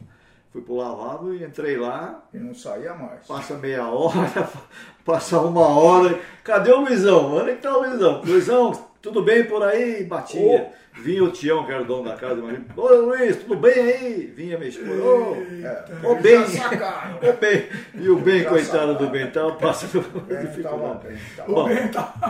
Fui 0.50 0.62
pro 0.62 0.76
lavabo 0.76 1.32
e 1.34 1.44
entrei 1.44 1.76
lá, 1.76 2.24
E 2.32 2.38
não 2.38 2.54
saía 2.54 2.94
mais. 2.94 3.26
passa 3.26 3.56
meia 3.56 3.86
hora, 3.86 4.50
passa 5.04 5.40
uma 5.40 5.66
hora. 5.66 6.18
Cadê 6.42 6.72
o 6.72 6.80
Luizão? 6.80 7.36
Onde 7.36 7.50
é 7.50 7.54
que 7.54 7.62
tá 7.62 7.76
o 7.76 7.82
Luizão? 7.82 8.22
Luizão, 8.22 8.72
tudo 9.00 9.22
bem 9.22 9.44
por 9.44 9.62
aí? 9.62 10.04
Batia. 10.04 10.72
Vinha 10.94 11.24
o 11.24 11.30
Tião, 11.30 11.64
que 11.64 11.72
era 11.72 11.82
o 11.82 11.84
dono 11.86 12.04
da 12.08 12.16
casa, 12.16 12.36
mas, 12.42 12.58
Ô 12.76 12.86
Luiz, 12.94 13.36
tudo 13.36 13.56
bem 13.56 13.72
aí? 13.72 14.32
Vinha 14.36 14.58
minha 14.58 14.68
esposa. 14.68 15.02
Ô, 15.02 15.36
É, 15.64 16.06
Ô, 16.06 16.14
bem. 16.16 16.38
ô, 16.38 17.32
bem. 17.40 17.68
E 17.94 18.08
o 18.10 18.16
bem, 18.16 18.44
coitado 18.44 18.94
do 18.96 19.08
bem, 19.08 19.30
tava 19.30 19.52
passando 19.52 20.02
dificuldade. 20.28 21.18
Bom, 21.48 21.68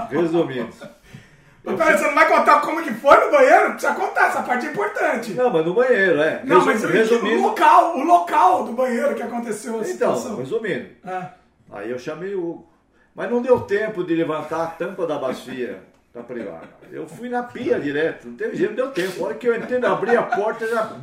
resumindo. 0.09 0.69
Mas 1.65 1.77
peraí, 1.77 1.97
você 1.99 2.07
não 2.09 2.15
vai 2.15 2.29
contar 2.29 2.61
como 2.61 2.83
que 2.83 2.93
foi 2.95 3.17
no 3.25 3.31
banheiro? 3.31 3.71
Precisa 3.73 3.95
contar, 3.95 4.29
essa 4.29 4.43
parte 4.43 4.67
é 4.67 4.71
importante. 4.71 5.33
Não, 5.35 5.49
mas 5.51 5.65
no 5.65 5.75
banheiro, 5.75 6.21
é. 6.21 6.41
Não, 6.45 6.57
Resu- 6.65 6.67
mas 6.67 6.85
o 6.85 6.87
resumindo. 6.89 7.43
local, 7.43 7.97
o 7.99 8.03
local 8.05 8.65
do 8.65 8.73
banheiro 8.73 9.15
que 9.15 9.23
aconteceu 9.23 9.75
a 9.75 9.77
Então, 9.79 9.85
situação. 10.17 10.37
resumindo. 10.37 10.87
Ah, 11.05 11.31
Aí 11.71 11.91
eu 11.91 11.99
chamei 11.99 12.35
o 12.35 12.45
Hugo. 12.51 12.73
Mas 13.15 13.31
não 13.31 13.41
deu 13.43 13.61
tempo 13.61 14.03
de 14.05 14.15
levantar 14.15 14.63
a 14.63 14.67
tampa 14.67 15.07
da 15.07 15.19
bacia 15.19 15.79
da 16.15 16.23
privada. 16.23 16.69
Eu 16.91 17.07
fui 17.07 17.29
na 17.29 17.43
pia 17.43 17.81
direto, 17.81 18.29
não 18.29 18.37
teve 18.37 18.57
jeito, 18.57 18.71
não 18.71 18.77
deu 18.77 18.91
tempo. 18.91 19.23
A 19.23 19.27
hora 19.27 19.35
que 19.35 19.49
eu 19.49 19.57
entrei, 19.57 19.85
abri 19.85 20.17
a 20.17 20.23
porta, 20.23 20.67
já. 20.67 20.97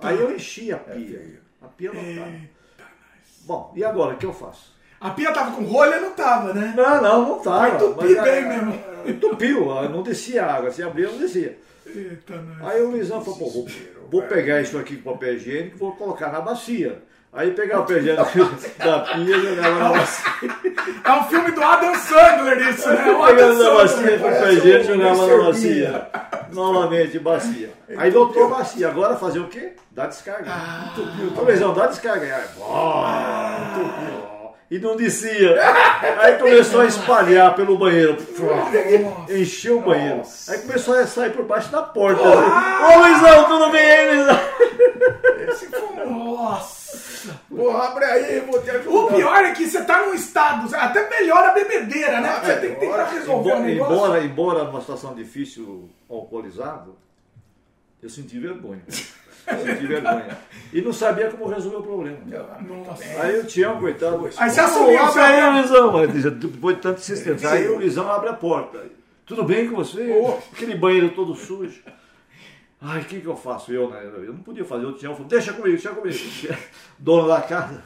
Aí 0.00 0.20
eu 0.20 0.34
enchi 0.34 0.72
a 0.72 0.78
pia. 0.78 1.40
A 1.60 1.66
pia 1.66 1.92
não 1.92 2.02
tava. 2.02 2.36
Bom, 3.44 3.72
e 3.76 3.84
agora, 3.84 4.14
o 4.14 4.18
que 4.18 4.26
eu 4.26 4.32
faço? 4.32 4.74
A 5.00 5.10
pia 5.10 5.32
tava 5.32 5.54
com 5.54 5.64
rolha, 5.64 6.00
não 6.00 6.12
tava, 6.12 6.54
né? 6.54 6.74
Não, 6.76 7.02
não, 7.02 7.28
não 7.28 7.38
tava. 7.40 7.58
Vai 7.58 7.74
entupir 7.74 8.22
bem 8.22 8.44
ah, 8.44 8.48
mesmo. 8.48 8.84
Entupiu, 9.06 9.78
ah, 9.78 9.88
não 9.88 10.02
descia 10.02 10.44
água. 10.44 10.70
Se 10.70 10.82
abria, 10.82 11.08
não 11.08 11.18
descia. 11.18 11.58
Eita. 11.86 12.42
Aí 12.62 12.82
o 12.82 12.90
Luizão 12.90 13.22
falou, 13.22 13.38
pô, 13.38 13.50
vou, 13.50 13.66
vou 14.10 14.22
pegar 14.22 14.60
isso 14.60 14.78
aqui 14.78 14.96
com 14.96 15.12
papel 15.12 15.34
higiênico 15.34 15.76
e 15.76 15.78
vou 15.78 15.94
colocar 15.94 16.32
na 16.32 16.40
bacia. 16.40 17.02
Aí 17.36 17.50
pegar 17.50 17.80
o 17.80 17.82
papel 17.82 17.98
higiênico 17.98 18.50
da 18.78 19.00
pia 19.00 19.36
e 19.36 19.54
jogava 19.54 19.78
na 19.78 19.88
bacia. 19.90 20.32
É 21.04 21.12
um 21.12 21.24
filme 21.24 21.50
do 21.50 21.62
Adam 21.62 21.94
Sandler 21.94 22.68
isso, 22.70 22.88
né? 22.88 23.10
O 23.10 23.22
Adam 23.22 23.36
Pegando 23.36 23.62
na 23.62 23.74
bacia 23.74 24.00
o 24.00 24.80
e 24.80 24.84
jogava 24.84 25.26
na 25.26 25.44
bacia. 25.44 26.06
Novamente, 26.50 27.18
bacia. 27.18 27.70
Aí 27.98 28.10
voltou 28.10 28.48
bacia. 28.48 28.88
Agora 28.88 29.16
fazer 29.16 29.40
o 29.40 29.48
quê? 29.48 29.74
Dar 29.90 30.06
descarga. 30.06 30.50
Ô, 31.36 31.42
Luizão, 31.42 31.74
dá 31.74 31.88
descarga. 31.88 32.36
Aí, 32.36 32.44
entupiu. 33.64 34.36
E 34.70 34.78
não 34.78 34.96
descia. 34.96 35.60
Aí 36.18 36.36
começou 36.38 36.80
a 36.80 36.86
espalhar 36.86 37.54
pelo 37.54 37.76
banheiro. 37.76 38.16
Encheu 39.28 39.78
o 39.78 39.82
banheiro. 39.82 40.22
Aí 40.48 40.58
começou 40.60 40.94
a 40.94 41.06
sair 41.06 41.30
por 41.30 41.44
baixo 41.44 41.70
da 41.70 41.82
porta. 41.82 42.22
Ô 42.22 42.98
Luizão, 42.98 43.44
tudo 43.44 43.70
bem 43.70 43.82
aí, 43.82 44.16
Luizão? 44.16 44.40
Esse 45.48 45.66
foi 45.66 46.06
Nossa. 46.06 46.85
Porra, 47.48 47.84
abre 47.88 48.04
aí, 48.04 48.40
vou 48.40 48.62
te 48.62 48.70
ajudar. 48.70 48.90
O 48.90 49.06
pior 49.08 49.44
é 49.44 49.52
que 49.52 49.66
você 49.68 49.82
tá 49.84 50.06
num 50.06 50.14
estado, 50.14 50.74
até 50.74 51.08
melhora 51.10 51.50
a 51.50 51.54
bebedeira, 51.54 52.20
né? 52.20 52.32
Porque 52.32 52.46
você 52.46 52.60
tem 52.60 52.74
que 52.74 52.80
tentar 52.80 53.04
resolver 53.06 53.50
o 53.50 53.54
Embora, 53.54 53.64
negócio. 53.66 53.94
embora, 53.94 54.24
embora 54.24 54.64
numa 54.64 54.80
situação 54.80 55.14
difícil, 55.14 55.88
alcoolizado, 56.08 56.96
eu 58.02 58.08
senti 58.08 58.38
vergonha. 58.38 58.82
Eu 59.46 59.58
senti 59.64 59.86
vergonha. 59.86 60.38
E 60.72 60.82
não 60.82 60.92
sabia 60.92 61.30
como 61.30 61.48
resolver 61.48 61.76
o 61.76 61.82
problema. 61.82 62.18
Nossa. 62.60 63.04
Aí 63.22 63.38
o 63.40 63.44
Tião, 63.44 63.78
coitado. 63.78 64.28
Aí 64.36 64.50
você 64.50 64.60
"Ô, 64.60 64.64
assumiu, 64.64 64.98
Abre 65.02 65.20
aí. 65.20 65.52
Luizão. 65.60 65.92
Mas 65.92 66.10
Depois 66.34 66.76
de 66.76 66.82
tanto 66.82 66.98
insistência. 67.00 67.50
Aí 67.50 67.68
o 67.68 67.76
Luizão 67.76 68.10
abre 68.10 68.28
a 68.28 68.32
porta. 68.34 68.84
Tudo 69.24 69.42
bem 69.44 69.68
com 69.68 69.76
você? 69.76 70.12
Aquele 70.52 70.76
banheiro 70.76 71.10
todo 71.10 71.34
sujo. 71.34 71.82
Ai, 72.80 73.00
o 73.00 73.04
que, 73.04 73.20
que 73.20 73.26
eu 73.26 73.36
faço? 73.36 73.72
Eu, 73.72 73.90
né? 73.90 74.04
Eu 74.04 74.32
não 74.32 74.42
podia 74.42 74.64
fazer. 74.64 74.84
O 74.84 74.92
Tião 74.92 75.14
falou: 75.14 75.28
deixa 75.28 75.52
comigo, 75.52 75.76
deixa 75.76 75.94
comigo. 75.94 76.18
Dono 76.98 77.28
da 77.28 77.40
casa. 77.40 77.82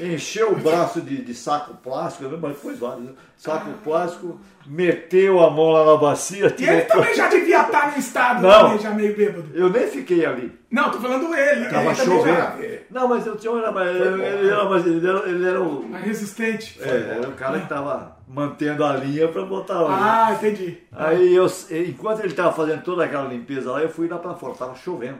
Encheu 0.00 0.52
o 0.52 0.56
braço 0.60 1.00
de, 1.00 1.22
de 1.22 1.34
saco 1.34 1.74
plástico, 1.74 2.28
né? 2.28 2.38
mas 2.40 2.56
foi 2.58 2.74
vários. 2.74 3.04
né? 3.06 3.12
Saco 3.36 3.70
plástico, 3.84 4.40
meteu 4.66 5.40
a 5.40 5.50
mão 5.50 5.70
lá 5.70 5.84
na 5.84 5.96
bacia. 5.96 6.54
E 6.58 6.64
ele 6.64 6.82
também 6.82 7.14
já 7.14 7.28
devia 7.28 7.62
estar 7.62 7.92
num 7.92 7.98
estado 7.98 8.42
Não. 8.42 8.60
também, 8.62 8.78
já 8.78 8.90
meio 8.90 9.16
bêbado. 9.16 9.48
Eu 9.54 9.70
nem 9.70 9.86
fiquei 9.86 10.24
ali. 10.26 10.56
Não, 10.70 10.90
tô 10.90 10.98
falando 11.00 11.34
ele. 11.34 11.66
Tava 11.68 11.94
chovendo. 11.94 12.36
já- 12.36 12.56
Não, 12.90 13.08
mas 13.08 13.26
era 13.26 13.72
mais. 13.72 13.88
Ele 13.96 14.48
era, 14.50 14.76
ele 14.88 15.08
era, 15.08 15.28
ele 15.28 15.46
era 15.48 15.60
o. 15.62 15.88
Mais 15.88 16.04
resistente. 16.04 16.78
É, 16.82 17.16
era 17.18 17.28
o 17.28 17.32
cara 17.32 17.58
que 17.58 17.64
estava 17.64 18.16
mantendo 18.28 18.84
a 18.84 18.92
linha 18.96 19.28
para 19.28 19.42
botar 19.44 19.82
óleo. 19.82 19.94
Ah, 19.98 20.32
entendi. 20.34 20.78
Aí 20.92 21.34
eu, 21.34 21.46
enquanto 21.86 22.18
ele 22.20 22.28
estava 22.28 22.52
fazendo 22.52 22.82
toda 22.82 23.04
aquela 23.04 23.28
limpeza 23.28 23.70
lá, 23.72 23.80
eu 23.80 23.88
fui 23.88 24.08
lá 24.08 24.18
para 24.18 24.34
fora, 24.34 24.52
estava 24.52 24.74
chovendo. 24.74 25.18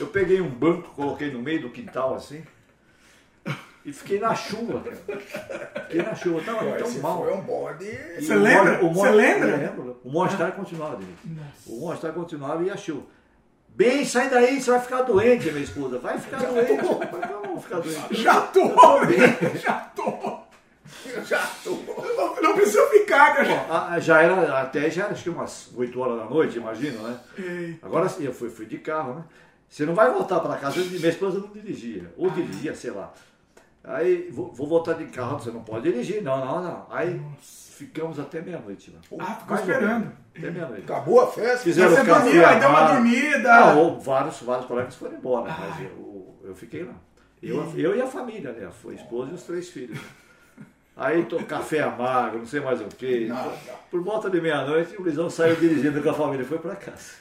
Eu 0.00 0.08
peguei 0.08 0.40
um 0.40 0.48
banco, 0.48 0.88
coloquei 0.96 1.30
no 1.30 1.40
meio 1.40 1.60
do 1.62 1.70
quintal 1.70 2.14
assim. 2.14 2.42
E 3.86 3.92
fiquei 3.92 4.18
na 4.18 4.34
chuva, 4.34 4.80
cara. 4.80 5.60
Fiquei 5.86 6.02
na 6.02 6.12
chuva, 6.16 6.42
tava 6.44 6.58
Pô, 6.64 6.76
tão 6.76 6.90
mal. 6.98 7.22
foi 7.22 7.32
um 7.32 7.40
bode. 7.40 7.98
Você 8.18 8.34
lembra? 8.34 8.78
Você 8.78 9.10
lembra? 9.10 9.48
Eu 9.48 9.56
lembro. 9.58 10.00
O 10.02 10.12
mal-estar 10.12 10.50
continuava, 10.52 10.96
Denise. 10.96 11.16
O 11.68 11.86
mal-estar 11.86 12.12
continuava 12.12 12.64
e 12.64 12.70
a 12.70 12.76
chuva. 12.76 13.02
Bem, 13.68 14.04
sai 14.04 14.28
daí, 14.28 14.60
você 14.60 14.72
vai 14.72 14.80
ficar 14.80 15.02
doente, 15.02 15.52
minha 15.52 15.62
esposa. 15.62 16.00
Vai 16.00 16.18
ficar 16.18 16.38
doente. 16.38 16.82
Falei, 16.84 17.30
não, 17.30 17.42
não 17.42 17.50
vou 17.52 17.60
ficar 17.60 17.78
doente. 17.78 18.00
Já 18.22 18.40
tô, 18.40 18.60
já 19.62 19.74
tô. 19.94 20.38
Já 21.24 21.46
tô. 21.62 21.70
Não, 22.16 22.42
não 22.42 22.54
precisa 22.54 22.84
ficar, 22.88 23.36
cara. 23.36 23.66
Ah, 23.70 24.00
já 24.00 24.20
era, 24.20 24.60
até 24.62 24.90
já 24.90 25.04
era, 25.04 25.12
acho 25.12 25.22
que 25.22 25.30
umas 25.30 25.70
8 25.76 26.00
horas 26.00 26.18
da 26.18 26.24
noite, 26.24 26.58
imagina, 26.58 27.00
né? 27.02 27.20
Ei. 27.38 27.78
Agora 27.82 28.08
sim, 28.08 28.24
eu 28.24 28.32
fui, 28.32 28.50
fui 28.50 28.66
de 28.66 28.78
carro, 28.78 29.14
né? 29.14 29.24
Você 29.68 29.84
não 29.86 29.94
vai 29.94 30.10
voltar 30.10 30.40
para 30.40 30.56
casa, 30.56 30.80
minha 30.80 31.08
esposa 31.08 31.38
não 31.38 31.48
dirigia, 31.48 32.12
ou 32.16 32.30
dirigia, 32.30 32.74
sei 32.74 32.90
lá. 32.90 33.12
Aí, 33.86 34.28
vou, 34.32 34.52
vou 34.52 34.66
voltar 34.66 34.94
de 34.94 35.04
carro, 35.06 35.38
você 35.38 35.50
não 35.50 35.62
pode 35.62 35.90
dirigir, 35.90 36.20
não, 36.20 36.44
não, 36.44 36.62
não. 36.62 36.86
Aí 36.90 37.20
ficamos 37.40 38.18
até 38.18 38.40
meia-noite 38.40 38.90
lá. 38.90 39.00
Ah, 39.20 39.34
ficou 39.36 39.56
esperando. 39.56 40.10
Até 40.36 40.50
meia-noite. 40.50 40.82
Acabou 40.82 41.20
a 41.20 41.26
festa? 41.28 41.58
Fizeram 41.58 41.90
Você 41.90 42.04
café 42.04 42.24
dormiu, 42.24 42.46
aí 42.46 42.60
deu 42.60 42.68
uma 42.68 42.92
dormida. 42.92 43.60
Não, 43.60 43.78
ou 43.78 44.00
vários, 44.00 44.40
vários 44.40 44.66
colegas 44.66 44.96
foram 44.96 45.14
embora, 45.14 45.54
mas 45.56 45.82
eu, 45.82 46.36
eu 46.42 46.54
fiquei 46.54 46.82
lá. 46.82 46.94
Eu, 47.40 47.72
eu 47.76 47.96
e 47.96 48.02
a 48.02 48.06
família, 48.06 48.52
né? 48.52 48.68
Foi 48.82 48.94
a 48.94 48.96
esposa 48.96 49.30
e 49.30 49.34
os 49.34 49.42
três 49.44 49.68
filhos. 49.68 50.00
Aí 50.96 51.24
tô, 51.26 51.36
café 51.44 51.80
amargo, 51.82 52.38
não 52.38 52.46
sei 52.46 52.60
mais 52.60 52.80
o 52.80 52.86
quê. 52.86 53.28
Por 53.90 54.02
volta 54.02 54.30
de 54.30 54.40
meia-noite, 54.40 54.96
o 54.96 55.02
Luizão 55.02 55.28
saiu 55.28 55.54
dirigindo 55.56 56.02
com 56.02 56.10
a 56.10 56.14
família 56.14 56.42
e 56.42 56.46
foi 56.46 56.58
para 56.58 56.74
casa. 56.74 57.12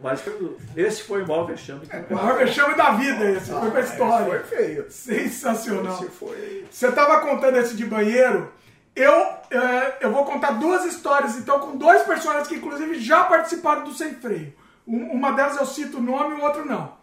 Mas 0.00 0.20
foi- 0.20 0.56
esse 0.76 1.02
foi 1.02 1.22
o 1.22 1.26
maior 1.28 1.44
vexame. 1.44 1.84
que 1.86 1.94
eu- 1.96 2.04
O 2.10 2.14
maior 2.14 2.38
vexame 2.38 2.74
da 2.74 2.90
vida 2.90 3.24
esse, 3.32 3.50
foi 3.50 3.70
pra 3.70 3.80
Esse 3.80 3.92
história. 3.92 4.26
Foi 4.26 4.38
feio. 4.56 4.86
Sensacional. 4.90 5.94
Esse 5.96 6.06
foi. 6.10 6.66
Você 6.70 6.92
tava 6.92 7.20
contando 7.20 7.56
esse 7.56 7.74
de 7.76 7.84
banheiro. 7.84 8.52
Eu, 8.94 9.12
é, 9.50 9.96
eu 10.00 10.12
vou 10.12 10.24
contar 10.24 10.52
duas 10.52 10.84
histórias, 10.84 11.36
então, 11.36 11.58
com 11.60 11.76
dois 11.76 12.02
personagens 12.02 12.48
que, 12.48 12.56
inclusive, 12.56 12.98
já 13.00 13.24
participaram 13.24 13.84
do 13.84 13.92
Sem 13.92 14.14
Freio. 14.14 14.52
Um- 14.86 15.12
uma 15.12 15.32
delas 15.32 15.56
eu 15.56 15.66
cito 15.66 15.98
o 15.98 16.02
nome, 16.02 16.34
o 16.34 16.42
outro 16.42 16.64
não. 16.64 16.96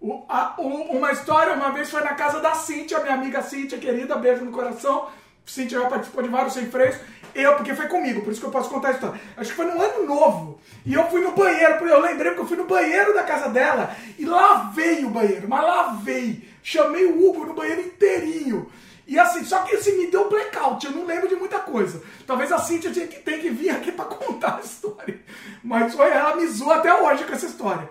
O- 0.00 0.24
a- 0.28 0.54
o- 0.58 0.96
uma 0.96 1.10
história, 1.12 1.52
uma 1.54 1.70
vez 1.72 1.90
foi 1.90 2.02
na 2.02 2.14
casa 2.14 2.40
da 2.40 2.54
Cíntia, 2.54 3.00
minha 3.00 3.14
amiga 3.14 3.42
Cíntia, 3.42 3.78
querida, 3.78 4.16
beijo 4.16 4.44
no 4.44 4.52
coração. 4.52 5.08
Cíntia 5.44 5.80
já 5.80 5.88
participou 5.88 6.22
de 6.22 6.28
vários 6.28 6.52
Sem 6.54 6.66
Freios. 6.70 6.96
Eu, 7.34 7.54
porque 7.54 7.74
foi 7.74 7.86
comigo, 7.86 8.22
por 8.22 8.32
isso 8.32 8.40
que 8.40 8.46
eu 8.46 8.50
posso 8.50 8.70
contar 8.70 8.88
a 8.88 8.92
história. 8.92 9.20
Acho 9.36 9.50
que 9.50 9.56
foi 9.56 9.66
no 9.66 9.80
ano 9.80 10.06
novo. 10.06 10.60
E 10.84 10.94
eu 10.94 11.08
fui 11.08 11.20
no 11.20 11.32
banheiro, 11.32 11.86
eu 11.86 12.00
lembrei 12.00 12.32
porque 12.32 12.42
eu 12.42 12.48
fui 12.48 12.56
no 12.56 12.64
banheiro 12.64 13.14
da 13.14 13.22
casa 13.22 13.48
dela 13.48 13.94
e 14.18 14.24
lavei 14.24 15.04
o 15.04 15.10
banheiro, 15.10 15.48
mas 15.48 15.62
lavei. 15.62 16.48
Chamei 16.62 17.06
o 17.06 17.28
Hugo 17.28 17.46
no 17.46 17.54
banheiro 17.54 17.80
inteirinho. 17.80 18.70
E 19.06 19.18
assim, 19.18 19.42
só 19.42 19.62
que 19.62 19.74
assim, 19.74 19.96
me 19.96 20.08
deu 20.08 20.28
blackout, 20.28 20.84
eu 20.84 20.92
não 20.92 21.06
lembro 21.06 21.28
de 21.28 21.34
muita 21.34 21.58
coisa. 21.58 22.02
Talvez 22.26 22.52
a 22.52 22.58
Cíntia 22.58 22.90
tinha 22.90 23.06
que, 23.06 23.20
tem 23.20 23.40
que 23.40 23.48
vir 23.48 23.70
aqui 23.70 23.90
pra 23.90 24.04
contar 24.04 24.58
a 24.58 24.60
história. 24.60 25.18
Mas 25.64 25.94
foi, 25.94 26.10
ela 26.10 26.36
me 26.36 26.46
zoou 26.46 26.72
até 26.72 26.92
hoje 26.92 27.24
com 27.24 27.32
essa 27.32 27.46
história. 27.46 27.88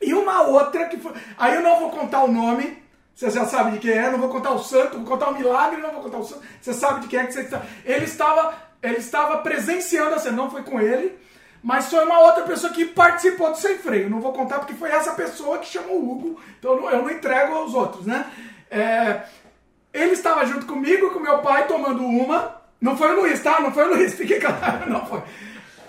E 0.00 0.12
uma 0.12 0.42
outra 0.42 0.86
que 0.86 0.96
foi. 0.96 1.12
Aí 1.38 1.54
eu 1.54 1.62
não 1.62 1.78
vou 1.78 1.90
contar 1.90 2.24
o 2.24 2.32
nome, 2.32 2.81
você 3.14 3.30
já 3.30 3.44
sabe 3.44 3.72
de 3.72 3.78
quem 3.78 3.92
é, 3.92 4.10
não 4.10 4.18
vou 4.18 4.28
contar 4.28 4.52
o 4.52 4.58
santo, 4.58 4.96
vou 4.96 5.06
contar 5.06 5.28
o 5.28 5.34
milagre, 5.34 5.80
não 5.80 5.92
vou 5.92 6.02
contar 6.02 6.18
o 6.18 6.24
santo. 6.24 6.42
Você 6.60 6.72
sabe 6.72 7.00
de 7.00 7.08
quem 7.08 7.20
é 7.20 7.26
que 7.26 7.32
você 7.32 7.42
está. 7.42 7.62
Ele 7.84 8.04
estava, 8.04 8.54
ele 8.82 8.96
estava 8.96 9.38
presenciando 9.38 10.14
a 10.14 10.18
cena, 10.18 10.36
não 10.36 10.50
foi 10.50 10.62
com 10.62 10.80
ele, 10.80 11.18
mas 11.62 11.88
foi 11.88 12.04
uma 12.04 12.18
outra 12.20 12.42
pessoa 12.42 12.72
que 12.72 12.86
participou 12.86 13.50
do 13.50 13.58
Sem 13.58 13.78
Freio. 13.78 14.10
Não 14.10 14.20
vou 14.20 14.32
contar 14.32 14.58
porque 14.58 14.74
foi 14.74 14.90
essa 14.90 15.12
pessoa 15.12 15.58
que 15.58 15.66
chamou 15.66 16.00
o 16.00 16.10
Hugo, 16.10 16.40
então 16.58 16.90
eu 16.90 17.02
não, 17.02 17.10
entrego 17.10 17.54
aos 17.54 17.74
outros, 17.74 18.06
né? 18.06 18.26
É, 18.70 19.22
ele 19.92 20.12
estava 20.12 20.44
junto 20.46 20.66
comigo, 20.66 21.10
com 21.10 21.20
meu 21.20 21.38
pai, 21.38 21.66
tomando 21.66 22.02
uma. 22.02 22.62
Não 22.80 22.96
foi 22.96 23.12
o 23.12 23.20
Luiz, 23.20 23.40
tá? 23.42 23.60
Não 23.60 23.72
foi 23.72 23.84
o 23.84 23.94
Luiz, 23.94 24.14
fique 24.16 24.40
claro, 24.40 24.90
não 24.90 25.06
foi. 25.06 25.22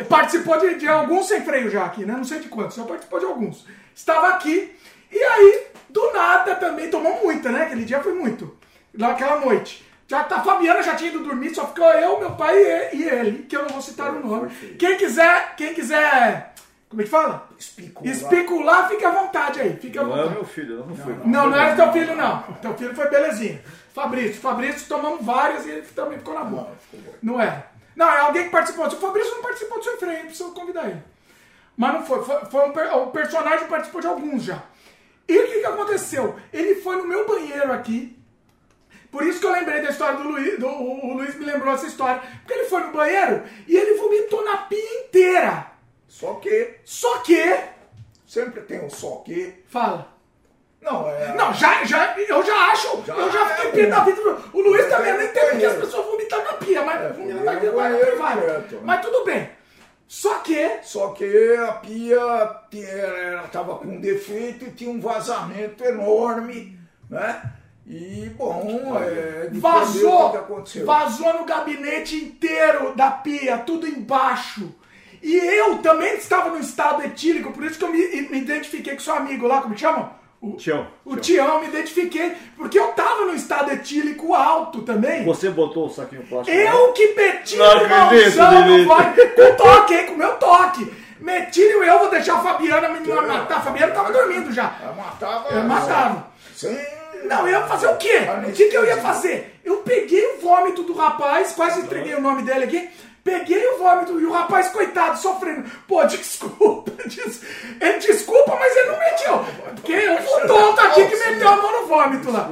Participou 0.09 0.59
de, 0.59 0.75
de 0.75 0.87
alguns 0.87 1.27
sem 1.27 1.41
freio 1.41 1.69
já 1.69 1.85
aqui, 1.85 2.05
né? 2.05 2.13
Não 2.13 2.23
sei 2.23 2.39
de 2.39 2.49
quantos, 2.49 2.75
só 2.75 2.83
participou 2.83 3.19
de 3.19 3.25
alguns. 3.25 3.65
Estava 3.95 4.27
aqui, 4.29 4.75
e 5.11 5.23
aí, 5.23 5.63
do 5.93 6.11
nada 6.11 6.55
também, 6.55 6.89
tomou 6.89 7.21
muita, 7.23 7.51
né? 7.51 7.63
Aquele 7.63 7.85
dia 7.85 8.01
foi 8.01 8.13
muito. 8.13 8.57
Lá 8.97 9.11
aquela 9.11 9.39
noite. 9.39 9.85
Já 10.07 10.23
tá, 10.23 10.37
a 10.37 10.43
Fabiana 10.43 10.83
já 10.83 10.95
tinha 10.95 11.09
ido 11.09 11.23
dormir, 11.23 11.55
só 11.55 11.67
ficou 11.67 11.87
eu, 11.93 12.19
meu 12.19 12.31
pai 12.31 12.55
e, 12.57 12.95
e 12.97 13.09
ele, 13.09 13.43
que 13.43 13.55
eu 13.55 13.61
não 13.61 13.69
vou 13.69 13.81
citar 13.81 14.11
o 14.13 14.19
nome. 14.19 14.49
Quem 14.77 14.97
quiser, 14.97 15.55
quem 15.55 15.73
quiser. 15.73 16.53
Como 16.89 17.01
é 17.01 17.05
que 17.05 17.09
fala? 17.09 17.47
Especular. 17.57 18.13
Especular, 18.13 18.89
fica 18.89 19.07
à 19.07 19.11
vontade 19.11 19.61
aí, 19.61 19.75
fica 19.77 20.01
à 20.01 20.03
Não 20.03 20.13
é 20.13 20.17
vontade. 20.17 20.35
meu 20.35 20.45
filho, 20.45 20.79
não, 20.79 20.87
não 20.87 20.95
foi. 20.95 21.13
Não, 21.25 21.49
não 21.49 21.57
era 21.57 21.75
teu 21.75 21.91
filho, 21.93 22.15
não. 22.15 22.41
Teu 22.61 22.73
filho 22.75 22.95
foi 22.95 23.09
belezinha. 23.09 23.61
Fabrício. 23.93 24.41
Fabrício 24.41 24.87
tomamos 24.87 25.25
várias 25.25 25.65
e 25.65 25.69
ele 25.69 25.81
também 25.95 26.19
ficou 26.19 26.33
na 26.33 26.43
boca. 26.43 26.71
Não 27.21 27.41
é. 27.41 27.63
Não, 27.95 28.09
é 28.09 28.19
alguém 28.19 28.43
que 28.43 28.49
participou. 28.49 28.89
Se 28.89 28.95
o 28.95 28.99
Fabrício 28.99 29.33
não 29.35 29.41
participou 29.41 29.77
do 29.77 29.83
seu 29.83 29.97
freio, 29.97 30.25
precisa 30.25 30.49
convidar 30.49 30.85
ele. 30.85 31.01
Mas 31.77 31.93
não 31.93 32.05
foi. 32.05 32.23
Foi, 32.23 32.45
foi 32.45 32.69
um 32.69 33.03
o 33.03 33.07
personagem 33.07 33.67
participou 33.67 34.01
de 34.01 34.07
alguns 34.07 34.43
já. 34.43 34.61
E 35.27 35.37
o 35.37 35.47
que, 35.47 35.59
que 35.59 35.65
aconteceu? 35.65 36.35
Ele 36.51 36.75
foi 36.75 36.97
no 36.97 37.05
meu 37.07 37.25
banheiro 37.27 37.71
aqui. 37.71 38.17
Por 39.11 39.23
isso 39.23 39.39
que 39.39 39.45
eu 39.45 39.51
lembrei 39.51 39.81
da 39.81 39.89
história 39.89 40.17
do 40.17 40.23
Luiz. 40.27 40.59
Do, 40.59 40.67
o, 40.67 41.13
Luiz 41.13 41.35
me 41.35 41.45
lembrou 41.45 41.73
essa 41.73 41.85
história. 41.85 42.21
Porque 42.39 42.53
ele 42.53 42.67
foi 42.67 42.81
no 42.81 42.91
banheiro 42.91 43.43
e 43.67 43.75
ele 43.77 43.93
vomitou 43.95 44.43
na 44.43 44.57
pia 44.57 45.01
inteira. 45.05 45.67
Só 46.07 46.35
que 46.35 46.75
Só 46.83 47.19
que. 47.19 47.57
sempre 48.25 48.61
tem 48.61 48.83
um 48.83 48.89
só 48.89 49.21
que. 49.25 49.63
Fala. 49.67 50.11
Não, 50.81 51.09
é. 51.09 51.33
Não, 51.35 51.53
já, 51.53 51.83
já, 51.85 52.13
eu 52.19 52.43
já 52.43 52.71
acho, 52.71 53.03
Já 53.05 53.15
eu 53.15 53.31
já 53.31 53.49
é 53.51 53.55
fiquei 53.55 53.83
pé 53.85 53.89
da 53.89 53.99
vida. 54.03 54.21
O 54.51 54.59
Luiz 54.61 54.85
também 54.89 55.11
É, 55.11 55.17
nem 55.17 55.27
entendo 55.27 55.49
porque 55.51 55.65
as 55.65 55.77
pessoas 55.77 56.05
vomitam 56.07 56.43
na 56.43 56.53
pia, 56.53 56.81
mas 56.83 57.01
É, 57.01 57.09
banheiro, 57.09 57.43
na 57.45 57.51
pia 57.55 57.71
privada. 57.71 58.41
né? 58.59 58.79
Mas 58.83 59.01
tudo 59.01 59.23
bem. 59.23 59.49
Só 60.07 60.39
que, 60.39 60.79
Só 60.83 61.09
que 61.09 61.55
a 61.55 61.73
pia 61.73 62.19
estava 63.45 63.75
com 63.77 63.99
defeito 63.99 64.65
e 64.65 64.71
tinha 64.71 64.91
um 64.91 64.99
vazamento 64.99 65.83
enorme, 65.83 66.77
né? 67.09 67.53
E, 67.85 68.29
bom, 68.37 68.97
é, 68.97 69.49
vazou, 69.53 70.31
que 70.31 70.37
aconteceu. 70.37 70.85
vazou 70.85 71.33
no 71.33 71.45
gabinete 71.45 72.15
inteiro 72.15 72.95
da 72.95 73.11
pia, 73.11 73.57
tudo 73.57 73.87
embaixo. 73.87 74.73
E 75.21 75.35
eu 75.35 75.77
também 75.79 76.15
estava 76.15 76.49
no 76.49 76.59
estado 76.59 77.03
etílico, 77.03 77.51
por 77.51 77.63
isso 77.63 77.77
que 77.77 77.85
eu 77.85 77.91
me, 77.91 78.29
me 78.29 78.39
identifiquei 78.39 78.93
com 78.93 79.01
seu 79.01 79.15
amigo 79.15 79.47
lá, 79.47 79.61
como 79.61 79.77
chama? 79.77 80.22
O, 80.43 80.57
Tião. 80.57 80.85
o 81.05 81.15
Tião, 81.15 81.61
me 81.61 81.67
identifiquei, 81.67 82.35
porque 82.57 82.77
eu 82.77 82.89
estava 82.89 83.23
no 83.23 83.33
estado 83.33 83.71
etílico 83.71 84.33
alto 84.33 84.81
também. 84.81 85.23
Você 85.23 85.49
botou 85.49 85.85
o 85.85 85.89
saquinho 85.89 86.23
plástico? 86.23 86.57
Eu 86.57 86.91
que 86.91 87.15
meti 87.15 87.55
Não 87.55 87.65
o 87.65 87.69
acredito, 87.69 88.37
mãozão 88.37 88.51
no 88.67 88.75
Lili. 88.75 88.85
vai 88.85 89.13
com 89.13 89.55
toque, 89.55 89.93
hein, 89.93 90.05
com 90.07 90.15
meu 90.15 90.35
toque. 90.35 90.93
Meti 91.21 91.61
eu, 91.61 91.99
vou 91.99 92.09
deixar 92.09 92.35
a 92.35 92.39
Fabiana 92.41 92.89
me 92.89 93.07
matar. 93.07 93.57
A 93.57 93.61
Fabiana 93.61 93.93
tava 93.93 94.11
dormindo 94.11 94.51
já. 94.51 94.75
Ela 94.83 94.91
matava. 94.91 95.47
Eu 95.55 95.63
matava. 95.63 96.27
Sem. 96.53 96.77
Não, 97.23 97.47
eu 97.47 97.51
ia 97.53 97.61
fazer 97.61 97.87
o 97.87 97.95
quê? 97.95 98.19
O 98.45 98.51
que, 98.51 98.65
que 98.65 98.75
eu 98.75 98.85
ia 98.85 98.97
fazer? 98.97 99.61
Eu 99.63 99.77
peguei 99.77 100.33
o 100.33 100.41
vômito 100.41 100.83
do 100.83 100.93
rapaz, 100.93 101.53
quase 101.53 101.79
entreguei 101.79 102.15
o 102.15 102.21
nome 102.21 102.41
dele 102.41 102.65
aqui. 102.65 102.89
Peguei 103.23 103.65
o 103.69 103.77
vômito 103.77 104.19
e 104.19 104.25
o 104.25 104.31
rapaz, 104.31 104.67
coitado, 104.69 105.17
sofrendo. 105.17 105.69
Pô, 105.87 106.03
desculpa. 106.07 106.91
Des... 107.05 107.41
Ele 107.79 107.97
desculpa, 107.99 108.55
mas 108.59 108.75
ele 108.75 108.89
não 108.91 108.99
meteu. 108.99 109.45
Porque 109.75 109.91
eu 109.93 110.17
fui 110.17 110.41
tonto 110.47 110.81
aqui 110.81 111.05
que 111.07 111.15
meteu 111.15 111.47
a 111.47 111.55
mão 111.55 111.81
no 111.81 111.87
vômito 111.87 112.31
lá. 112.31 112.49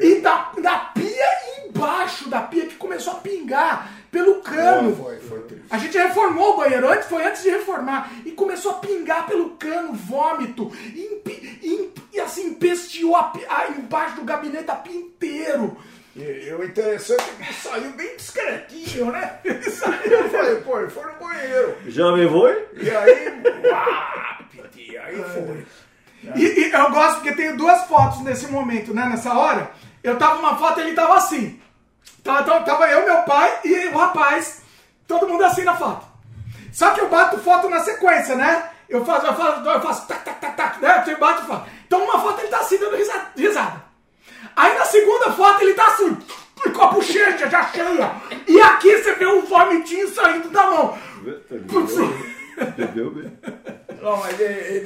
E 0.00 0.20
da, 0.20 0.50
da 0.60 0.78
pia 0.94 1.26
embaixo 1.66 2.28
da 2.28 2.42
pia 2.42 2.66
que 2.66 2.74
começou 2.76 3.14
a 3.14 3.16
pingar 3.16 3.90
pelo 4.10 4.42
cano. 4.42 4.94
Foi, 4.96 5.18
foi. 5.20 5.40
A 5.70 5.78
gente 5.78 5.96
reformou 5.96 6.54
o 6.54 6.56
banheiro, 6.58 6.88
antes, 6.90 7.08
foi 7.08 7.24
antes 7.24 7.42
de 7.42 7.50
reformar. 7.50 8.10
E 8.26 8.32
começou 8.32 8.72
a 8.72 8.74
pingar 8.74 9.26
pelo 9.26 9.50
cano 9.50 9.92
vômito. 9.94 10.70
E, 10.94 11.22
e 11.62 11.90
e 12.12 12.20
assim, 12.20 12.48
empesteou 12.48 13.14
a, 13.16 13.32
a- 13.48 13.68
embaixo 13.68 14.16
do 14.16 14.22
gabinete 14.24 14.70
a 14.70 14.74
pia 14.74 14.96
inteiro. 14.96 15.76
E, 16.22 16.52
o 16.54 16.64
interessante 16.64 17.22
é 17.40 17.44
que 17.44 17.54
saiu 17.54 17.90
bem 17.92 18.16
discretinho, 18.16 19.10
né? 19.12 19.38
Ele 19.44 19.70
saiu, 19.70 20.10
eu 20.12 20.28
falei, 20.30 20.56
pô, 20.56 20.78
ele 20.80 20.90
foi 20.90 21.04
no 21.04 21.18
banheiro. 21.18 21.76
Já 21.86 22.12
me 22.12 22.28
foi? 22.28 22.68
E 22.74 22.90
aí, 22.90 23.42
uá, 23.70 24.38
aí 25.04 25.24
foi. 25.24 25.66
E, 26.36 26.42
e 26.68 26.72
eu 26.72 26.90
gosto 26.90 27.14
porque 27.16 27.32
tenho 27.32 27.56
duas 27.56 27.84
fotos 27.84 28.20
nesse 28.20 28.46
momento, 28.48 28.92
né? 28.92 29.06
Nessa 29.06 29.32
hora. 29.32 29.70
Eu 30.02 30.18
tava 30.18 30.36
numa 30.36 30.56
foto 30.58 30.80
e 30.80 30.82
ele 30.84 30.94
tava 30.94 31.16
assim. 31.16 31.60
Tava, 32.22 32.42
tava, 32.42 32.64
tava 32.64 32.88
eu, 32.90 33.04
meu 33.04 33.22
pai 33.22 33.58
e 33.64 33.86
o 33.88 33.96
rapaz. 33.96 34.62
Todo 35.06 35.26
mundo 35.26 35.44
assim 35.44 35.64
na 35.64 35.76
foto. 35.76 36.06
Só 36.72 36.90
que 36.92 37.00
eu 37.00 37.08
bato 37.08 37.38
foto 37.38 37.68
na 37.68 37.80
sequência, 37.80 38.36
né? 38.36 38.70
Eu 38.88 39.04
faço, 39.04 39.26
eu 39.26 39.34
faço, 39.34 39.68
eu 39.68 39.80
faço 39.80 40.06
tac, 40.06 40.24
tac, 40.24 40.40
tac, 40.40 40.56
tac, 40.56 40.80
né? 40.82 41.04
Eu 41.06 41.18
bato 41.18 41.46
foto. 41.46 41.68
Então 41.86 42.04
uma 42.04 42.20
foto 42.20 42.40
ele 42.40 42.48
tá 42.48 42.58
assim 42.58 42.78
dando 42.78 42.96
risa- 42.96 43.26
risada. 43.36 43.89
Aí 44.56 44.78
na 44.78 44.84
segunda 44.84 45.32
foto 45.32 45.62
ele 45.62 45.74
tá 45.74 45.86
assim, 45.86 46.16
com 46.72 46.82
a 46.82 46.86
bochecha 46.88 47.48
já 47.48 47.64
cheia. 47.64 48.12
E 48.46 48.60
aqui 48.60 48.96
você 48.96 49.14
vê 49.14 49.26
um 49.26 49.42
vomitinho 49.42 50.08
saindo 50.08 50.48
da 50.50 50.70
mão. 50.70 50.98
Bebeu 52.76 53.10
bem. 53.10 53.32
Não, 54.02 54.16
mas 54.16 54.36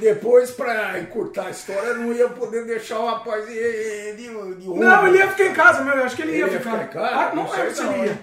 depois, 0.01 0.51
pra 0.51 0.99
encurtar 0.99 1.47
a 1.47 1.51
história, 1.51 1.89
eu 1.89 1.99
não 1.99 2.13
ia 2.13 2.29
poder 2.29 2.65
deixar 2.67 2.99
o 2.99 3.07
rapaz 3.07 3.47
de, 3.47 4.13
de, 4.17 4.27
de 4.27 4.69
Não, 4.69 5.07
ele 5.07 5.19
ia 5.19 5.29
ficar 5.29 5.45
em 5.45 5.53
casa, 5.55 5.85
meu. 5.85 5.95
Eu 5.95 6.05
acho 6.05 6.17
que 6.17 6.23
ele 6.23 6.37
ia, 6.37 6.47
Ele 6.47 6.55
ia 6.55 6.59
ficar. 6.61 6.73
ficar 6.73 6.85
em 6.85 6.89
casa? 6.89 7.17
Ah, 7.17 7.35
não 7.35 7.45
Não 7.45 7.53
lembro 7.53 7.75
se 7.75 7.83
ele 7.83 8.07
ia. 8.07 8.19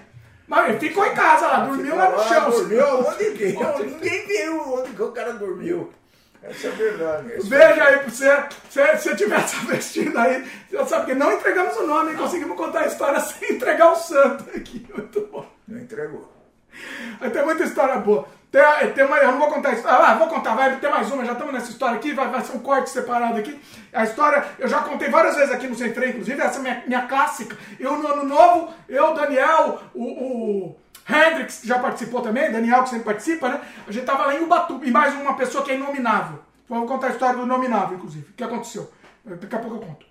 Mas 0.47 0.69
ele 0.69 0.79
ficou 0.79 1.05
em 1.05 1.13
casa 1.13 1.47
lá, 1.47 1.59
dormiu 1.65 1.95
lá 1.95 2.09
no 2.09 2.23
chão. 2.23 2.49
Dormiu 2.49 2.85
onde 3.07 3.31
que? 3.31 3.55
Ninguém 3.85 4.27
viu 4.27 4.73
onde 4.73 4.91
que 4.91 5.01
o 5.01 5.11
cara 5.13 5.31
dormiu. 5.33 5.89
Essa 6.43 6.67
é 6.67 6.71
verdade. 6.71 7.33
Esse 7.33 7.49
Veja 7.49 7.83
aí 7.83 7.99
pra 7.99 8.09
você, 8.09 8.43
se 8.69 8.97
você 8.97 9.15
tivesse 9.15 9.55
assistindo 9.71 10.17
aí, 10.17 10.43
você 10.69 10.85
sabe 10.87 11.05
que 11.05 11.13
não 11.13 11.31
entregamos 11.31 11.75
o 11.77 11.85
nome, 11.85 12.11
hein? 12.11 12.17
conseguimos 12.17 12.57
contar 12.57 12.81
a 12.81 12.87
história 12.87 13.19
sem 13.21 13.53
entregar 13.53 13.91
o 13.91 13.95
santo 13.95 14.45
aqui. 14.55 14.85
Muito 14.93 15.21
bom. 15.31 15.45
Não 15.67 15.79
entregou. 15.79 16.31
Mas 17.19 17.31
tem 17.31 17.45
muita 17.45 17.63
história 17.63 17.97
boa. 17.97 18.27
Tem, 18.51 18.61
tem 18.93 19.05
uma, 19.05 19.17
eu 19.17 19.31
não 19.31 19.39
vou 19.39 19.49
contar 19.49 19.73
isso. 19.73 19.87
Ah, 19.87 20.15
vou 20.15 20.27
contar, 20.27 20.55
vai 20.55 20.75
ter 20.77 20.89
mais 20.89 21.09
uma, 21.09 21.23
já 21.23 21.33
estamos 21.33 21.53
nessa 21.53 21.71
história 21.71 21.95
aqui, 21.95 22.11
vai, 22.11 22.27
vai 22.29 22.41
ser 22.41 22.53
um 22.53 22.59
corte 22.59 22.89
separado 22.89 23.39
aqui. 23.39 23.57
A 23.93 24.03
história, 24.03 24.43
eu 24.59 24.67
já 24.67 24.79
contei 24.81 25.09
várias 25.09 25.35
vezes 25.35 25.53
aqui 25.53 25.67
no 25.67 25.75
Sem 25.75 25.93
Freio, 25.93 26.11
inclusive, 26.11 26.41
essa 26.41 26.59
é 26.59 26.61
minha, 26.61 26.83
minha 26.85 27.07
clássica. 27.07 27.55
Eu 27.79 27.97
no 27.97 28.07
ano 28.07 28.25
novo, 28.25 28.73
eu, 28.89 29.13
Daniel, 29.13 29.79
o, 29.93 30.03
o 30.03 30.80
Hendrix, 31.07 31.61
já 31.63 31.79
participou 31.79 32.21
também, 32.21 32.51
Daniel 32.51 32.83
que 32.83 32.89
sempre 32.89 33.05
participa, 33.05 33.49
né? 33.49 33.61
A 33.87 33.91
gente 33.91 34.05
tava 34.05 34.25
lá 34.25 34.35
em 34.35 34.43
Ubatuba, 34.43 34.85
e 34.85 34.91
mais 34.91 35.13
uma 35.15 35.35
pessoa 35.35 35.63
que 35.63 35.71
é 35.71 35.75
inominável. 35.75 36.39
Vamos 36.69 36.87
contar 36.87 37.07
a 37.07 37.09
história 37.11 37.35
do 37.35 37.43
inominável, 37.43 37.97
inclusive. 37.97 38.29
O 38.29 38.33
que 38.33 38.43
aconteceu? 38.43 38.89
Daqui 39.25 39.55
a 39.55 39.59
pouco 39.59 39.77
eu 39.77 39.81
conto. 39.81 40.05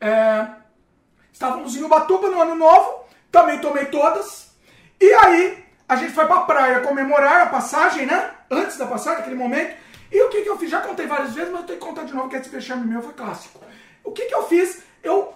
É, 0.00 0.46
estávamos 1.32 1.76
em 1.76 1.82
Ubatuba 1.82 2.28
no 2.28 2.40
ano 2.40 2.54
novo, 2.54 3.04
também 3.30 3.58
tomei 3.58 3.86
todas. 3.86 4.56
E 5.00 5.12
aí, 5.12 5.64
a 5.88 5.96
gente 5.96 6.12
foi 6.12 6.26
pra 6.26 6.40
praia 6.40 6.80
comemorar 6.80 7.42
a 7.42 7.46
passagem, 7.46 8.06
né? 8.06 8.30
Antes 8.50 8.76
da 8.76 8.86
passagem, 8.86 9.20
aquele 9.20 9.36
momento. 9.36 9.76
E 10.10 10.22
o 10.22 10.28
que, 10.30 10.42
que 10.42 10.48
eu 10.48 10.58
fiz? 10.58 10.70
Já 10.70 10.80
contei 10.80 11.06
várias 11.06 11.34
vezes, 11.34 11.50
mas 11.50 11.60
eu 11.60 11.66
tenho 11.66 11.78
que 11.78 11.86
contar 11.86 12.04
de 12.04 12.14
novo, 12.14 12.28
que 12.28 12.36
esse 12.36 12.48
vexame 12.48 12.86
meu 12.86 13.02
foi 13.02 13.12
clássico. 13.12 13.60
O 14.02 14.12
que, 14.12 14.24
que 14.26 14.34
eu 14.34 14.46
fiz? 14.48 14.82
Eu, 15.02 15.34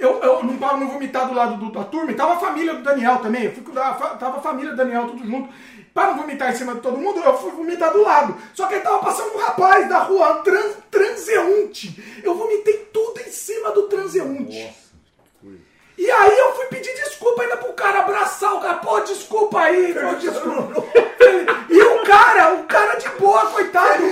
eu, 0.00 0.18
eu 0.22 0.42
não 0.42 0.56
tava 0.58 0.76
no 0.78 0.88
vomitar 0.88 1.28
do 1.28 1.34
lado 1.34 1.56
do- 1.56 1.70
da 1.70 1.84
turma, 1.84 2.10
e 2.10 2.14
tava 2.14 2.34
a 2.34 2.40
família 2.40 2.74
do 2.74 2.82
Daniel 2.82 3.18
também. 3.18 3.44
Eu 3.44 3.52
fui 3.52 3.62
com 3.62 3.78
a 3.78 3.94
fa- 3.94 4.14
tava 4.16 4.38
a 4.38 4.40
família 4.40 4.72
do 4.72 4.76
Daniel 4.76 5.06
tudo 5.06 5.24
junto. 5.24 5.48
Para 5.94 6.08
não 6.08 6.16
vomitar 6.22 6.50
em 6.50 6.56
cima 6.56 6.74
de 6.74 6.80
todo 6.80 6.96
mundo, 6.96 7.20
eu 7.20 7.36
fui 7.38 7.50
vomitar 7.52 7.92
do 7.92 8.00
lado. 8.02 8.34
Só 8.54 8.66
que 8.66 8.74
aí 8.74 8.80
tava 8.80 8.98
passando 9.00 9.34
um 9.34 9.38
rapaz 9.38 9.86
da 9.88 9.98
rua, 9.98 10.38
um 10.38 10.42
trans, 10.42 10.76
transeunte. 10.90 12.20
Eu 12.24 12.34
vomitei 12.34 12.88
tudo 12.92 13.20
em 13.20 13.30
cima 13.30 13.70
do 13.72 13.82
transeunte. 13.84 14.74
E 15.98 16.10
aí 16.10 16.38
eu 16.38 16.54
fui 16.54 16.66
pedir 16.66 16.94
desculpa 16.94 17.42
ainda 17.42 17.58
pro 17.58 17.72
cara 17.74 18.00
abraçar 18.00 18.54
o 18.54 18.60
cara. 18.60 18.74
Pô, 18.76 19.00
desculpa 19.00 19.60
aí, 19.60 19.94
pô, 19.94 20.14
desculpa. 20.16 20.82
E 21.68 21.80
o 21.82 22.02
cara, 22.04 22.54
o 22.54 22.64
cara 22.64 22.94
de 22.96 23.08
boa, 23.10 23.46
coitado. 23.50 24.02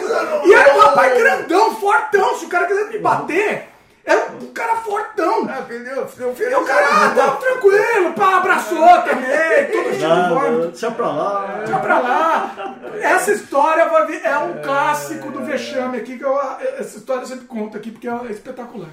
E 0.46 0.52
era 0.54 0.76
um 0.76 0.80
rapaz 0.80 1.18
grandão, 1.18 1.74
fortão. 1.76 2.38
Se 2.38 2.44
o 2.44 2.48
cara 2.48 2.66
quisesse 2.66 2.90
me 2.90 2.98
bater, 2.98 3.69
era 4.04 4.30
um 4.32 4.46
cara 4.52 4.76
fortão. 4.76 5.46
Ah, 5.48 5.60
entendeu? 5.60 6.06
Deu 6.16 6.34
E 6.50 6.54
o 6.54 6.64
cara, 6.64 6.86
ah, 6.90 7.10
tá 7.14 7.30
tranquilo, 7.36 8.12
pá, 8.14 8.38
abraçou 8.38 9.02
também, 9.02 9.66
tudo 9.70 9.90
de 9.92 10.04
deixa 10.70 10.90
pra 10.90 11.06
lá. 11.12 11.46
Deixa 11.64 11.78
pra 11.78 11.98
lá. 12.00 12.74
Essa 13.00 13.32
história 13.32 13.88
vir- 14.06 14.24
é 14.24 14.38
um 14.38 14.62
clássico 14.62 15.30
do 15.30 15.44
vexame 15.44 15.98
aqui, 15.98 16.16
que 16.18 16.24
eu, 16.24 16.38
essa 16.78 16.98
história 16.98 17.22
eu 17.22 17.26
sempre 17.26 17.46
conto 17.46 17.76
aqui, 17.76 17.90
porque 17.90 18.08
é 18.08 18.12
espetacular. 18.30 18.88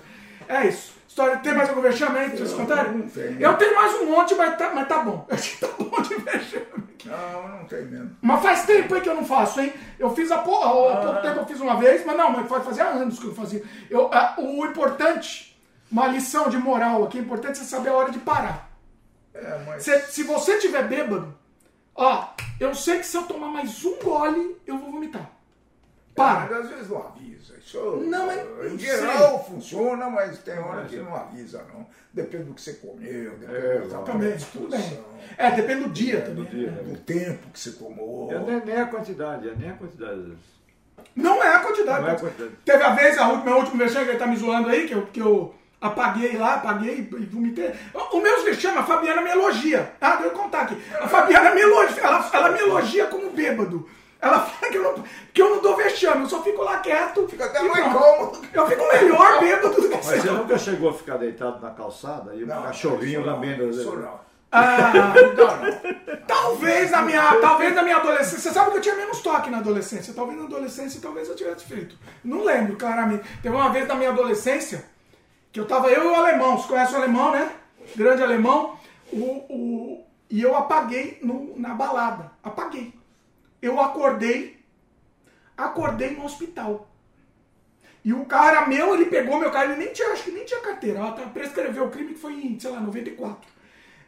É 0.48 0.66
isso. 0.68 0.97
História, 1.18 1.38
tem 1.38 1.56
mais 1.56 1.68
algum 1.70 1.82
vexame 1.82 2.16
aí 2.20 2.28
pra 2.30 2.38
vocês 2.38 2.54
contarem? 2.54 2.92
não 2.96 3.10
tenho. 3.10 3.42
Eu 3.42 3.54
tenho 3.56 3.74
mais 3.76 3.92
um 3.96 4.06
monte, 4.06 4.36
mas 4.36 4.56
tá, 4.56 4.72
mas 4.76 4.88
tá 4.88 5.00
bom. 5.00 5.26
Acho 5.32 5.50
que 5.58 5.66
tá 5.66 5.68
bom 5.80 6.02
de 6.04 6.14
vexame. 6.14 6.66
Não, 7.06 7.48
não 7.58 7.66
tem 7.66 7.86
mesmo. 7.86 8.16
Mas 8.22 8.42
faz 8.44 8.66
tempo 8.68 8.94
aí 8.94 9.02
que 9.02 9.10
eu 9.10 9.16
não 9.16 9.26
faço, 9.26 9.60
hein? 9.60 9.74
Eu 9.98 10.14
fiz 10.14 10.32
há, 10.32 10.38
pou- 10.38 10.62
há 10.64 10.98
pouco 10.98 11.22
tempo, 11.24 11.40
eu 11.40 11.46
fiz 11.48 11.60
uma 11.60 11.76
vez, 11.78 12.06
mas 12.06 12.16
não, 12.16 12.30
mas 12.32 12.48
faz- 12.48 12.64
fazia 12.64 12.84
anos 12.86 13.18
que 13.18 13.26
eu 13.26 13.34
fazia. 13.34 13.64
Eu, 13.90 14.12
ah, 14.14 14.36
o 14.38 14.64
importante, 14.68 15.60
uma 15.92 16.06
lição 16.06 16.50
de 16.50 16.58
moral 16.60 17.04
aqui, 17.06 17.18
o 17.18 17.22
importante 17.22 17.62
é 17.62 17.64
saber 17.64 17.90
a 17.90 17.94
hora 17.94 18.12
de 18.12 18.20
parar. 18.20 18.70
É, 19.34 19.60
mas. 19.66 19.82
Se, 19.84 20.00
se 20.12 20.22
você 20.22 20.60
tiver 20.60 20.84
bêbado, 20.88 21.34
ó, 21.96 22.28
eu 22.60 22.76
sei 22.76 23.00
que 23.00 23.08
se 23.08 23.18
eu 23.18 23.24
tomar 23.24 23.48
mais 23.48 23.84
um 23.84 23.98
gole, 24.04 24.56
eu 24.68 24.78
vou 24.78 24.92
vomitar. 24.92 25.28
Para. 26.18 26.40
Mas 26.50 26.52
às 26.66 26.70
vezes 26.70 26.90
não 26.90 26.98
avisa. 26.98 27.54
Isso, 27.58 27.80
Não, 28.08 28.26
mas 28.26 28.74
em 28.74 28.80
geral 28.80 29.46
funciona, 29.46 30.10
mas 30.10 30.40
tem 30.40 30.58
hora 30.58 30.84
que 30.86 30.96
não 30.96 31.16
avisa, 31.16 31.64
não. 31.74 31.86
Depende 32.12 32.46
do 32.46 32.54
que 32.56 32.62
você 32.62 32.74
comeu, 32.74 33.32
depende 33.38 33.56
É, 33.56 33.80
da 33.88 34.00
Também, 34.00 34.30
tudo 34.32 34.38
disposição, 34.38 35.04
bem. 35.04 35.06
É, 35.38 35.52
depende 35.52 35.84
do 35.84 35.90
dia 35.90 36.22
também. 36.22 36.44
Do 36.44 36.50
dia, 36.50 36.72
né? 36.72 36.82
do 36.84 36.98
tempo 37.00 37.50
que 37.52 37.60
você 37.60 37.72
tomou. 37.74 38.32
É, 38.34 38.40
nem, 38.40 38.66
nem 38.66 38.78
a 38.78 38.88
quantidade, 38.88 39.48
é 39.50 39.56
nem 39.56 39.70
a 39.70 39.74
quantidade. 39.74 40.38
Não 41.16 41.44
é 41.44 41.56
a 41.56 41.60
quantidade. 41.60 42.02
Não 42.02 42.10
é 42.10 42.14
a 42.14 42.16
quantidade. 42.16 42.52
Teve 42.66 42.84
a 42.84 42.96
vez, 42.96 43.18
a 43.18 43.28
última, 43.28 43.46
meu 43.46 43.58
último 43.58 43.78
vexame 43.78 44.06
que 44.06 44.12
ele 44.12 44.20
tá 44.20 44.28
me 44.28 44.38
zoando 44.38 44.70
aí, 44.70 44.88
que 44.88 44.94
eu, 44.94 45.06
que 45.08 45.20
eu 45.20 45.54
apaguei 45.80 46.38
lá, 46.38 46.56
apaguei 46.56 47.00
e 47.00 47.26
vomitei. 47.26 47.72
O, 47.94 48.18
o 48.18 48.22
meu 48.22 48.44
vexame, 48.44 48.78
a 48.78 48.84
Fabiana 48.84 49.22
me 49.22 49.30
elogia. 49.30 49.92
Ah, 50.02 50.16
deixa 50.16 50.26
eu 50.26 50.32
contar 50.32 50.62
aqui. 50.62 50.82
A 51.00 51.08
Fabiana 51.08 51.54
me 51.54 51.62
elogia, 51.62 52.02
ela, 52.02 52.30
ela 52.34 52.50
me 52.52 52.60
elogia 52.60 53.06
como 53.08 53.30
bêbado. 53.32 53.88
Ela 54.28 54.40
fala 54.42 54.72
que 54.72 54.78
eu, 54.78 54.84
não, 54.84 55.04
que 55.34 55.42
eu 55.42 55.50
não 55.56 55.62
dou 55.62 55.76
vexame, 55.76 56.24
eu 56.24 56.30
só 56.30 56.42
fico 56.44 56.62
lá 56.64 56.80
quieto. 56.80 57.28
Fica 57.28 57.46
até 57.46 57.62
mais 57.64 57.94
cômodo. 57.94 58.42
Eu 58.54 58.68
fico 58.68 58.88
melhor 58.88 59.40
bêbado 59.40 59.70
do 59.82 59.82
que 59.90 59.96
Mas 59.96 60.06
você 60.06 60.20
você. 60.20 60.32
nunca 60.32 60.58
chegou 60.58 60.90
a 60.90 60.94
ficar 60.94 61.18
deitado 61.18 61.62
na 61.62 61.72
calçada 61.72 62.34
e 62.36 62.44
o 62.44 62.48
Não, 62.48 62.64
cachorrinho 62.64 63.26
lambendo. 63.26 63.70
Isso 63.70 63.96
não. 63.96 64.28
Ah, 64.50 64.94
não. 65.36 66.18
Talvez 66.26 66.90
na 66.92 67.02
minha, 67.02 67.36
talvez 67.42 67.76
na 67.76 67.82
minha 67.84 67.98
adolescência. 67.98 68.40
Você 68.40 68.52
sabe 68.52 68.72
que 68.72 68.78
eu 68.78 68.82
tinha 68.82 68.96
menos 68.96 69.20
toque 69.22 69.50
na 69.50 69.58
adolescência. 69.58 70.14
Talvez 70.14 70.38
na 70.40 70.46
adolescência, 70.46 71.00
talvez 71.02 71.28
eu 71.28 71.36
tivesse 71.36 71.66
feito. 71.66 71.98
Não 72.24 72.44
lembro 72.44 72.76
claramente. 72.78 73.24
Teve 73.42 73.56
uma 73.56 73.70
vez 73.70 73.88
na 73.88 73.96
minha 73.96 74.10
adolescência 74.10 74.86
que 75.52 75.60
eu 75.60 75.66
tava 75.66 75.90
eu 75.90 76.04
e 76.04 76.08
o 76.08 76.16
alemão. 76.16 76.58
Você 76.58 76.68
conhece 76.68 76.94
o 76.94 76.98
alemão, 76.98 77.32
né? 77.32 77.52
Grande 77.96 78.24
alemão. 78.24 78.78
O, 79.12 79.18
o, 79.50 80.06
e 80.30 80.42
eu 80.42 80.56
apaguei 80.56 81.20
no- 81.22 81.54
na 81.58 81.74
balada. 81.74 82.32
Apaguei. 82.44 82.94
Eu 83.62 83.80
acordei. 83.80 84.58
Acordei 85.56 86.12
no 86.12 86.26
hospital. 86.26 86.90
E 88.04 88.14
o 88.14 88.26
cara 88.26 88.68
meu, 88.68 88.94
ele 88.94 89.06
pegou 89.06 89.40
meu 89.40 89.52
cara, 89.52 89.72
ele 89.72 89.84
nem 89.84 89.92
tinha, 89.94 90.10
acho 90.14 90.24
que 90.24 90.32
nem 90.32 90.46
tinha 90.46 90.62
carteira. 90.62 91.00
Ela 91.00 91.12
tá- 91.12 91.24
prescreveu 91.24 91.86
o 91.86 91.90
crime 91.90 92.14
que 92.14 92.20
foi 92.20 92.34
em, 92.34 92.60
sei 92.60 92.72
lá, 92.72 92.80
94. 92.80 93.50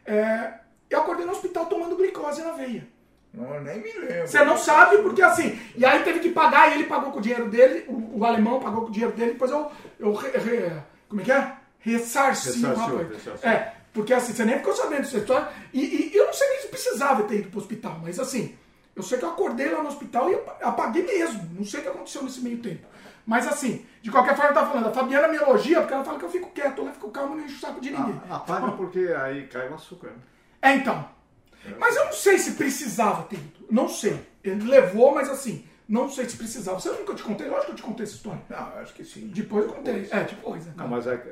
É, 0.06 0.54
eu 0.88 1.00
acordei 1.00 1.26
no 1.26 1.32
hospital 1.32 1.66
tomando 1.66 1.96
glicose 1.96 2.42
na 2.42 2.52
veia. 2.52 2.86
Não, 3.34 3.60
nem 3.60 3.80
me 3.80 3.92
lembro. 3.92 4.26
Você 4.26 4.42
não 4.44 4.56
sabe 4.56 4.98
porque 4.98 5.22
assim. 5.22 5.58
E 5.76 5.84
aí 5.84 6.02
teve 6.02 6.18
que 6.20 6.30
pagar, 6.30 6.70
e 6.70 6.74
ele 6.74 6.84
pagou 6.84 7.12
com 7.12 7.18
o 7.18 7.22
dinheiro 7.22 7.48
dele, 7.48 7.84
o, 7.88 8.18
o 8.20 8.24
alemão 8.24 8.58
pagou 8.58 8.82
com 8.82 8.88
o 8.88 8.92
dinheiro 8.92 9.14
dele, 9.14 9.32
depois 9.32 9.50
eu. 9.50 9.70
eu 9.98 10.12
re- 10.14 10.30
re- 10.38 10.80
como 11.08 11.20
é 11.20 11.24
que 11.24 11.32
é? 11.32 11.52
Ressarci 11.80 12.64
o 12.64 12.74
rapaz. 12.74 13.08
ressarciu. 13.08 13.48
É, 13.48 13.74
porque 13.92 14.12
assim, 14.14 14.32
você 14.32 14.44
nem 14.44 14.58
ficou 14.58 14.74
sabendo 14.74 15.02
dessa 15.02 15.18
história. 15.18 15.48
E, 15.72 16.10
e 16.12 16.16
eu 16.16 16.26
não 16.26 16.32
sei 16.32 16.48
nem 16.48 16.60
se 16.62 16.68
precisava 16.68 17.22
ter 17.24 17.36
ido 17.40 17.50
pro 17.50 17.60
hospital, 17.60 18.00
mas 18.02 18.18
assim, 18.18 18.56
eu 18.96 19.02
sei 19.02 19.18
que 19.18 19.24
eu 19.24 19.30
acordei 19.30 19.70
lá 19.70 19.82
no 19.82 19.88
hospital 19.88 20.30
e 20.30 20.34
apa- 20.34 20.56
apaguei 20.62 21.04
mesmo. 21.04 21.48
Não 21.54 21.64
sei 21.64 21.80
o 21.80 21.82
que 21.84 21.88
aconteceu 21.88 22.22
nesse 22.22 22.40
meio 22.40 22.58
tempo. 22.58 22.86
Mas 23.26 23.46
assim, 23.46 23.84
de 24.02 24.10
qualquer 24.10 24.34
forma, 24.34 24.50
eu 24.50 24.54
tava 24.54 24.70
falando, 24.70 24.88
a 24.88 24.92
Fabiana 24.92 25.28
me 25.28 25.36
elogia 25.36 25.80
porque 25.80 25.94
ela 25.94 26.04
fala 26.04 26.18
que 26.18 26.24
eu 26.24 26.30
fico 26.30 26.50
quieto, 26.50 26.82
eu 26.82 26.92
fico 26.92 27.10
calmo 27.10 27.34
e 27.34 27.38
não 27.38 27.44
encho 27.44 27.56
o 27.56 27.60
saco 27.60 27.80
de 27.80 27.90
ninguém. 27.90 28.20
Ah, 28.28 28.36
Apaga 28.36 28.72
porque 28.72 28.98
aí 29.20 29.46
cai 29.46 29.68
o 29.68 29.74
açúcar. 29.74 30.08
né? 30.08 30.16
É, 30.62 30.74
então. 30.74 31.08
Mas 31.78 31.94
eu 31.96 32.06
não 32.06 32.12
sei 32.12 32.38
se 32.38 32.52
precisava 32.52 33.22
ter 33.24 33.36
ido. 33.36 33.66
Não 33.70 33.88
sei. 33.88 34.18
Ele 34.42 34.64
levou, 34.64 35.14
mas 35.14 35.28
assim, 35.28 35.64
não 35.86 36.08
sei 36.10 36.28
se 36.28 36.36
precisava. 36.36 36.80
Você 36.80 36.90
nunca 36.90 37.14
te 37.14 37.22
contei? 37.22 37.46
Lógico 37.46 37.66
que 37.66 37.72
eu 37.72 37.76
te 37.76 37.82
contei 37.82 38.04
essa 38.04 38.14
história. 38.14 38.40
Não, 38.48 38.58
acho 38.80 38.94
que 38.94 39.04
sim. 39.04 39.28
Depois 39.28 39.66
eu 39.66 39.72
contei. 39.74 40.08
É, 40.10 40.24
depois, 40.24 40.64
né? 40.66 40.72
Não, 40.76 40.88
mas 40.88 41.06
é, 41.06 41.22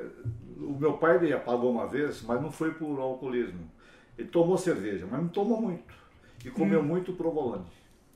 o 0.57 0.77
meu 0.79 0.93
pai 0.93 1.15
ele 1.15 1.33
apagou 1.33 1.71
uma 1.71 1.87
vez, 1.87 2.21
mas 2.21 2.39
não 2.41 2.51
foi 2.51 2.71
por 2.73 2.99
alcoolismo. 2.99 3.69
Ele 4.17 4.27
tomou 4.27 4.57
cerveja, 4.57 5.07
mas 5.09 5.19
não 5.19 5.29
tomou 5.29 5.59
muito. 5.59 5.93
E 6.45 6.49
comeu 6.49 6.81
muito 6.83 7.13
provolone, 7.13 7.65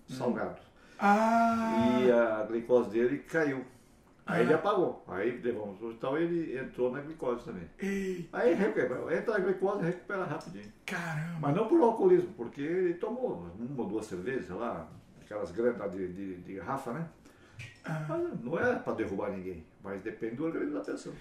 salgado. 0.08 0.60
Ah, 1.00 2.00
E 2.02 2.12
a 2.12 2.46
glicose 2.48 2.90
dele 2.92 3.20
caiu. 3.20 3.66
Aí 4.26 4.40
Ah. 4.40 4.44
ele 4.44 4.54
apagou. 4.54 5.04
Aí 5.10 5.32
levamos 5.42 5.78
pro 5.78 5.88
hospital 5.88 6.18
e 6.18 6.24
ele 6.24 6.58
entrou 6.58 6.90
na 6.92 7.02
glicose 7.02 7.44
também. 7.44 7.70
ei, 7.80 8.30
Aí 8.32 8.54
recupera, 8.54 9.18
entra 9.18 9.34
na 9.34 9.40
glicose 9.44 9.82
e 9.82 9.86
recupera 9.88 10.24
rapidinho. 10.24 10.72
caramba. 10.86 11.40
Mas 11.42 11.56
não 11.56 11.68
por 11.68 11.82
alcoolismo, 11.82 12.34
porque 12.38 12.62
ele 12.62 12.94
tomou 12.94 13.52
uma 13.60 13.82
ou 13.84 13.90
duas 13.90 14.06
cervejas 14.06 14.50
lá, 14.50 14.88
aquelas 15.22 15.52
grandes 15.52 15.92
de, 15.92 16.08
de, 16.14 16.36
de 16.38 16.54
garrafa, 16.54 16.94
né? 16.94 17.06
Ah. 17.84 18.06
Mas 18.08 18.40
não 18.42 18.58
é 18.58 18.76
para 18.80 18.94
derrubar 18.94 19.32
ninguém, 19.32 19.66
mas 19.84 20.02
depende 20.02 20.36
do 20.38 20.46
organismo 20.46 20.76
da 20.76 20.82
pessoa. 20.86 21.14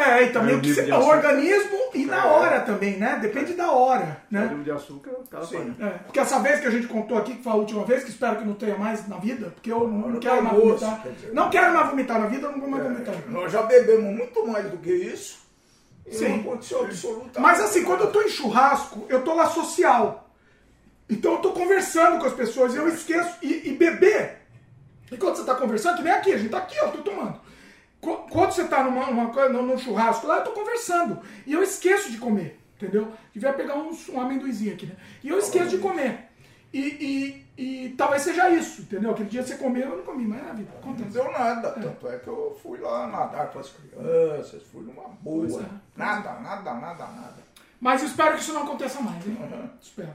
É, 0.00 0.22
e 0.24 0.30
também 0.32 0.52
É, 0.52 0.56
o, 0.56 0.58
o 0.58 0.62
que 0.62 0.72
você- 0.74 0.90
o 0.92 1.06
organismo 1.06 1.78
e 1.94 2.06
na 2.06 2.24
É. 2.24 2.28
hora 2.28 2.60
também, 2.60 2.96
né? 2.96 3.18
Depende 3.20 3.52
da 3.54 3.70
hora, 3.70 4.22
O 4.30 4.34
né? 4.34 4.42
nível 4.48 4.62
de 4.64 4.70
açúcar, 4.70 5.10
o 5.10 5.26
cara 5.28 5.44
Sim. 5.44 5.74
É, 5.80 5.88
porque 5.90 6.18
essa 6.20 6.38
vez 6.40 6.60
que 6.60 6.66
a 6.66 6.70
gente 6.70 6.86
contou 6.86 7.18
aqui, 7.18 7.34
que 7.34 7.42
foi 7.42 7.52
a 7.52 7.56
última 7.56 7.84
vez, 7.84 8.04
que 8.04 8.10
espero 8.10 8.36
que 8.36 8.44
não 8.44 8.54
tenha 8.54 8.76
mais 8.78 9.06
na 9.08 9.16
vida, 9.18 9.50
porque 9.50 9.70
eu 9.70 9.86
não, 9.86 10.08
Não, 10.08 10.20
quero 10.20 10.42
mais 10.42 10.56
vomitar. 10.56 11.02
dizer. 11.08 11.34
Não 11.34 11.50
quero 11.50 11.74
mais 11.74 11.88
vomitar 11.90 12.20
na 12.20 12.26
vida, 12.26 12.46
eu 12.46 12.52
não 12.52 12.60
vou 12.60 12.68
mais 12.70 12.82
vomitar. 12.84 13.14
É, 13.14 13.30
nós 13.30 13.52
já 13.52 13.62
bebemos 13.62 14.16
muito 14.16 14.46
mais 14.46 14.70
do 14.70 14.76
que 14.78 14.90
isso. 14.92 15.38
Sim. 16.10 16.28
não 16.28 16.40
aconteceu 16.40 16.82
absolutamente 16.84 17.38
Mas 17.40 17.60
assim, 17.60 17.84
quando 17.84 18.00
eu 18.00 18.10
tô 18.10 18.20
em 18.22 18.28
churrasco, 18.28 19.06
eu 19.08 19.22
tô 19.22 19.32
lá 19.34 19.46
social. 19.46 20.28
Então 21.08 21.32
eu 21.34 21.38
tô 21.38 21.52
conversando 21.52 22.18
com 22.18 22.26
as 22.26 22.32
pessoas 22.32 22.74
e 22.74 22.78
eu 22.78 22.88
esqueço. 22.88 23.30
E, 23.42 23.68
e 23.68 23.72
beber. 23.76 24.38
E 25.12 25.16
quando 25.16 25.36
você 25.36 25.44
tá 25.44 25.54
conversando, 25.54 25.96
que 25.98 26.02
nem 26.02 26.12
aqui, 26.12 26.32
a 26.32 26.38
gente 26.38 26.50
tá 26.50 26.58
aqui, 26.58 26.76
ó, 26.82 26.88
tô 26.88 26.98
tomando. 26.98 27.40
Qu- 28.00 28.26
Quando 28.30 28.52
você 28.52 28.64
tá 28.64 28.82
numa, 28.82 29.06
numa 29.06 29.48
num, 29.62 29.76
churrasco 29.78 30.26
lá, 30.26 30.38
eu 30.38 30.44
tô 30.44 30.52
conversando. 30.52 31.18
E 31.46 31.52
eu 31.52 31.62
esqueço 31.62 32.10
de 32.10 32.18
comer, 32.18 32.58
entendeu? 32.76 33.12
Devia 33.32 33.52
pegar 33.52 33.74
uns, 33.76 34.08
um 34.08 34.20
amendoizinho 34.20 34.72
aqui, 34.74 34.86
né? 34.86 34.96
E 35.22 35.28
eu 35.28 35.38
esqueço 35.38 35.68
de 35.70 35.78
comer. 35.78 36.28
E, 36.72 37.44
e, 37.58 37.62
e 37.86 37.88
talvez 37.90 38.22
seja 38.22 38.48
isso, 38.48 38.82
entendeu? 38.82 39.10
Aquele 39.10 39.28
dia 39.28 39.42
você 39.42 39.56
comeu, 39.56 39.88
eu 39.88 39.96
não 39.98 40.04
comi, 40.04 40.24
mas 40.26 40.46
é 40.46 40.50
a 40.50 40.52
vida. 40.52 40.70
Não 40.72 40.92
Acontece. 40.92 41.10
deu 41.10 41.32
nada, 41.32 41.70
tanto 41.72 42.08
é 42.08 42.18
que 42.18 42.28
eu 42.28 42.56
fui 42.62 42.78
lá 42.78 43.08
nadar 43.08 43.48
com 43.50 43.58
as 43.58 43.68
crianças, 43.70 44.62
fui 44.72 44.82
numa 44.82 45.08
boa. 45.20 45.60
é. 45.60 45.64
Nada, 45.96 46.32
nada, 46.40 46.72
nada, 46.74 47.06
nada. 47.06 47.36
Mas 47.80 48.02
eu 48.02 48.08
espero 48.08 48.34
que 48.36 48.40
isso 48.42 48.52
não 48.52 48.62
aconteça 48.62 49.00
mais, 49.02 49.26
hein? 49.26 49.36
Uhum. 49.40 49.68
Espero. 49.80 50.14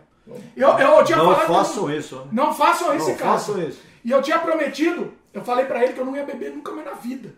Eu, 0.55 0.69
eu 0.79 1.03
tinha 1.03 1.17
Não 1.17 1.35
falado. 1.35 1.47
façam 1.47 1.91
isso. 1.93 2.15
né? 2.21 2.27
Não 2.31 2.53
façam 2.53 2.95
isso 2.95 3.07
Não 3.07 3.13
em 3.13 3.17
casa. 3.17 3.31
façam 3.53 3.67
isso. 3.67 3.81
E 4.03 4.09
eu 4.11 4.21
tinha 4.21 4.39
prometido, 4.39 5.13
eu 5.33 5.43
falei 5.43 5.65
pra 5.65 5.83
ele 5.83 5.93
que 5.93 5.99
eu 5.99 6.05
não 6.05 6.15
ia 6.15 6.23
beber 6.23 6.51
nunca 6.53 6.71
mais 6.71 6.85
na 6.85 6.93
vida. 6.93 7.33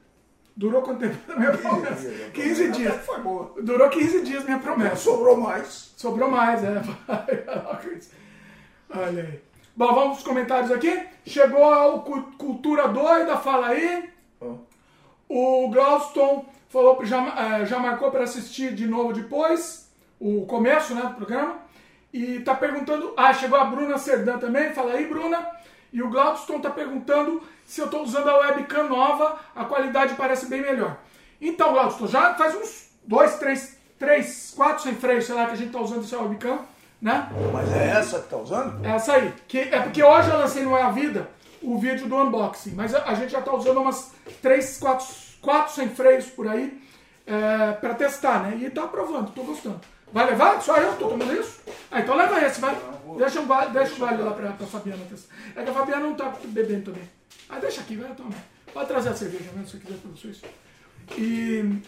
Durou 0.58 0.82
quanto 0.82 1.00
tempo 1.02 1.16
a 1.32 1.36
minha 1.40 1.52
promessa? 1.56 2.10
15 2.34 2.72
dias. 2.72 2.94
Até 2.96 3.04
Foi 3.04 3.20
boa. 3.22 3.54
Durou 3.62 3.90
15 3.90 4.22
dias 4.24 4.44
minha 4.44 4.58
promessa. 4.58 4.96
Sobrou 4.96 5.38
mais. 5.38 5.94
Sobrou 5.96 6.30
mais, 6.32 6.64
é. 6.64 6.82
Olha 8.90 9.24
aí. 9.24 9.40
Bom, 9.76 9.94
vamos 9.94 10.14
pros 10.18 10.24
comentários 10.28 10.72
aqui. 10.72 11.00
Chegou 11.26 11.96
o 11.96 12.00
Cu- 12.02 12.32
Cultura 12.38 12.88
Doida, 12.88 13.38
fala 13.38 13.68
aí. 13.68 14.10
O 15.30 15.70
Glauston 15.70 16.46
falou 16.70 16.96
que 16.98 17.06
já, 17.06 17.60
eh, 17.62 17.66
já 17.66 17.78
marcou 17.80 18.10
para 18.10 18.24
assistir 18.24 18.74
de 18.74 18.88
novo 18.88 19.14
depois, 19.14 19.92
o 20.20 20.46
começo 20.46 20.96
né, 20.96 21.02
do 21.04 21.14
programa. 21.16 21.58
E 22.14 22.40
tá 22.40 22.56
perguntando. 22.56 23.14
Ah, 23.16 23.34
chegou 23.34 23.60
a 23.60 23.66
Bruna 23.66 23.98
Serdan 23.98 24.40
também. 24.40 24.74
Fala 24.74 24.94
aí, 24.94 25.06
Bruna. 25.06 25.46
E 25.94 26.02
o 26.02 26.10
Glaudston 26.10 26.60
tá 26.60 26.70
perguntando 26.70 27.44
se 27.68 27.82
eu 27.82 27.86
estou 27.86 28.02
usando 28.02 28.30
a 28.30 28.38
webcam 28.40 28.88
nova, 28.88 29.38
a 29.54 29.66
qualidade 29.66 30.16
parece 30.16 30.46
bem 30.48 30.62
melhor. 30.62 30.98
Então, 31.40 31.74
Glaudston, 31.74 32.08
já 32.08 32.34
faz 32.34 32.56
uns 32.56 32.90
dois, 33.06 33.36
três, 33.36 33.78
três, 34.00 34.54
quatro 34.56 34.84
sem 34.84 34.96
freio, 34.96 35.22
sei 35.22 35.36
lá, 35.36 35.46
que 35.46 35.52
a 35.52 35.56
gente 35.56 35.72
tá 35.74 35.82
usando 35.82 36.04
essa 36.04 36.18
webcam, 36.18 36.60
né? 37.02 37.30
Mas 37.54 37.72
é 37.74 37.90
essa 37.90 38.22
que 38.22 38.30
tá 38.30 38.38
usando? 38.38 38.84
É 38.86 38.92
essa 38.92 39.14
aí. 39.14 39.34
Que, 39.50 39.60
é 39.60 39.82
porque 39.82 40.02
hoje 40.02 40.30
eu 40.30 40.38
lancei 40.38 40.64
no 40.64 40.76
É 40.78 40.82
a 40.82 40.90
Vida 40.92 41.30
o 41.62 41.78
vídeo 41.78 42.08
do 42.08 42.16
unboxing, 42.16 42.72
mas 42.76 42.96
a, 42.96 43.04
a 43.04 43.14
gente 43.16 43.32
já 43.32 43.42
tá 43.42 43.54
usando 43.54 43.82
umas 43.82 44.12
3, 44.42 44.78
4, 44.78 45.06
4 45.42 45.74
sem 45.74 45.90
freios 45.90 46.28
por 46.28 46.48
aí 46.48 46.82
é, 47.26 47.74
para 47.74 47.94
testar, 47.96 48.44
né? 48.44 48.58
E 48.62 48.70
tá 48.70 48.84
aprovando, 48.84 49.32
tô 49.32 49.44
gostando. 49.44 49.82
Vai 50.14 50.26
levar? 50.28 50.62
Só 50.62 50.78
eu 50.78 50.96
tô 50.96 51.10
tomando 51.10 51.34
isso? 51.34 51.60
Ah, 51.92 52.00
então 52.00 52.16
leva 52.16 52.40
esse, 52.46 52.62
vai. 52.62 52.74
Deixa 53.18 53.42
um, 53.42 53.48
deixa 53.74 53.96
um 53.96 53.98
vale 53.98 54.24
lá 54.24 54.32
pra, 54.32 54.52
pra 54.52 54.68
Fabiana 54.68 55.04
testar. 55.10 55.36
É 55.56 55.64
que 55.64 55.70
a 55.70 55.74
Fabiana 55.74 56.06
não 56.06 56.16
tá 56.16 56.32
bebendo 56.46 56.92
também. 56.92 57.17
Ah, 57.50 57.60
deixa 57.60 57.82
aqui, 57.82 57.96
vai 57.96 58.14
tomar. 58.14 58.36
Pode 58.74 58.88
trazer 58.88 59.10
a 59.10 59.16
cerveja 59.16 59.52
mesmo, 59.54 59.68
se 59.68 59.78
quiser 59.78 59.98
pra 59.98 60.12
vocês. 60.12 60.42
E... 61.18 61.82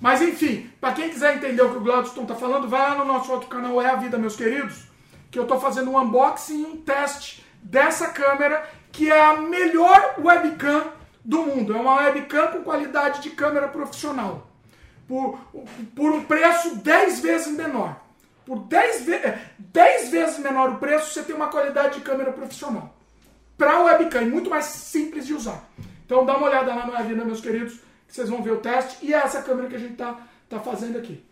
Mas 0.00 0.20
enfim, 0.22 0.70
para 0.80 0.92
quem 0.92 1.10
quiser 1.10 1.36
entender 1.36 1.62
o 1.62 1.70
que 1.70 1.78
o 1.78 1.80
Gladstone 1.80 2.22
está 2.22 2.34
falando, 2.34 2.68
vai 2.68 2.80
lá 2.80 2.96
no 2.96 3.04
nosso 3.04 3.32
outro 3.32 3.48
canal 3.48 3.80
É 3.80 3.90
a 3.90 3.96
Vida, 3.96 4.18
meus 4.18 4.36
queridos, 4.36 4.84
que 5.30 5.38
eu 5.38 5.44
estou 5.44 5.60
fazendo 5.60 5.90
um 5.90 5.98
unboxing 5.98 6.62
e 6.62 6.66
um 6.66 6.76
teste 6.76 7.44
dessa 7.62 8.08
câmera, 8.08 8.68
que 8.92 9.10
é 9.10 9.20
a 9.20 9.36
melhor 9.40 10.16
webcam 10.18 10.92
do 11.24 11.42
mundo. 11.42 11.74
É 11.74 11.80
uma 11.80 11.96
webcam 11.96 12.48
com 12.48 12.62
qualidade 12.62 13.22
de 13.22 13.30
câmera 13.30 13.68
profissional. 13.68 14.48
Por, 15.06 15.38
por 15.96 16.12
um 16.12 16.24
preço 16.24 16.76
10 16.76 17.20
vezes 17.20 17.56
menor. 17.56 17.96
Por 18.44 18.60
10, 18.60 19.02
ve 19.02 19.18
10 19.58 20.10
vezes 20.10 20.38
menor 20.38 20.70
o 20.70 20.76
preço, 20.76 21.12
você 21.12 21.22
tem 21.22 21.34
uma 21.34 21.48
qualidade 21.48 21.98
de 21.98 22.04
câmera 22.04 22.32
profissional 22.32 22.97
para 23.58 23.82
webcam, 23.82 24.24
muito 24.26 24.48
mais 24.48 24.64
simples 24.64 25.26
de 25.26 25.34
usar. 25.34 25.68
Então 26.06 26.24
dá 26.24 26.36
uma 26.36 26.46
olhada 26.46 26.74
lá 26.74 26.86
no 26.86 27.06
Vida, 27.06 27.24
meus 27.24 27.40
queridos, 27.40 27.74
que 28.06 28.14
vocês 28.14 28.30
vão 28.30 28.42
ver 28.42 28.52
o 28.52 28.58
teste. 28.58 29.04
E 29.04 29.12
é 29.12 29.18
essa 29.18 29.42
câmera 29.42 29.68
que 29.68 29.76
a 29.76 29.78
gente 29.78 29.96
tá, 29.96 30.16
tá 30.48 30.60
fazendo 30.60 30.96
aqui. 30.96 31.22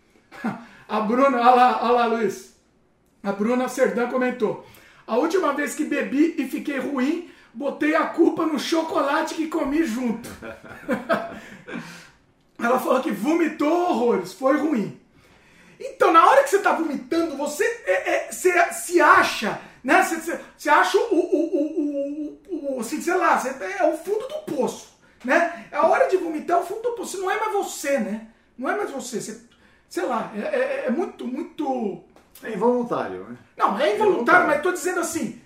A 0.87 1.01
Bruna, 1.01 1.37
olha 1.37 1.51
lá, 1.51 1.83
olha 1.83 1.91
lá, 1.91 2.05
Luiz. 2.05 2.55
A 3.23 3.31
Bruna 3.31 3.67
Serdã 3.67 4.07
comentou. 4.07 4.65
A 5.05 5.17
última 5.17 5.53
vez 5.53 5.73
que 5.73 5.85
bebi 5.85 6.35
e 6.37 6.47
fiquei 6.47 6.79
ruim, 6.79 7.29
botei 7.53 7.95
a 7.95 8.05
culpa 8.05 8.45
no 8.45 8.59
chocolate 8.59 9.35
que 9.35 9.47
comi 9.47 9.83
junto. 9.83 10.29
Ela 12.59 12.79
falou 12.79 13.01
que 13.01 13.11
vomitou 13.11 13.89
horrores, 13.89 14.33
foi 14.33 14.57
ruim. 14.57 14.99
Então, 15.79 16.11
na 16.11 16.25
hora 16.25 16.43
que 16.43 16.49
você 16.49 16.59
tá 16.59 16.73
vomitando, 16.73 17.37
você 17.37 17.63
é, 17.85 18.27
é, 18.27 18.31
você 18.31 18.73
se 18.73 19.01
acha, 19.01 19.59
né? 19.87 20.03
Você, 20.03 20.69
acha 20.69 20.97
o, 20.97 21.15
o, 21.15 22.37
o, 22.51 22.75
o, 22.75 22.79
assim, 22.81 23.01
sei 23.01 23.15
lá, 23.15 23.39
você, 23.39 23.49
é 23.79 23.83
o 23.85 23.97
fundo 23.97 24.27
do 24.27 24.55
poço, 24.55 24.89
né? 25.23 25.67
A 25.71 25.87
hora 25.87 26.07
de 26.09 26.17
vomitar 26.17 26.57
é 26.57 26.61
o 26.61 26.65
fundo 26.65 26.81
do 26.81 26.91
poço. 26.91 27.19
Não 27.19 27.31
é 27.31 27.39
mais 27.39 27.53
você, 27.53 27.97
né? 27.99 28.27
Não 28.57 28.69
é 28.69 28.75
mais 28.75 28.91
você. 28.91 29.21
você 29.21 29.39
sei 29.89 30.03
lá, 30.03 30.31
é, 30.35 30.39
é- 30.41 30.83
é 30.87 30.91
muito, 30.91 31.25
muito. 31.25 32.03
É 32.43 32.51
involuntário, 32.51 33.23
né? 33.29 33.37
Não, 33.55 33.79
é 33.79 33.95
involuntário, 33.95 34.45
mas 34.47 34.61
tô 34.61 34.71
dizendo 34.71 34.99
assim, 34.99 35.41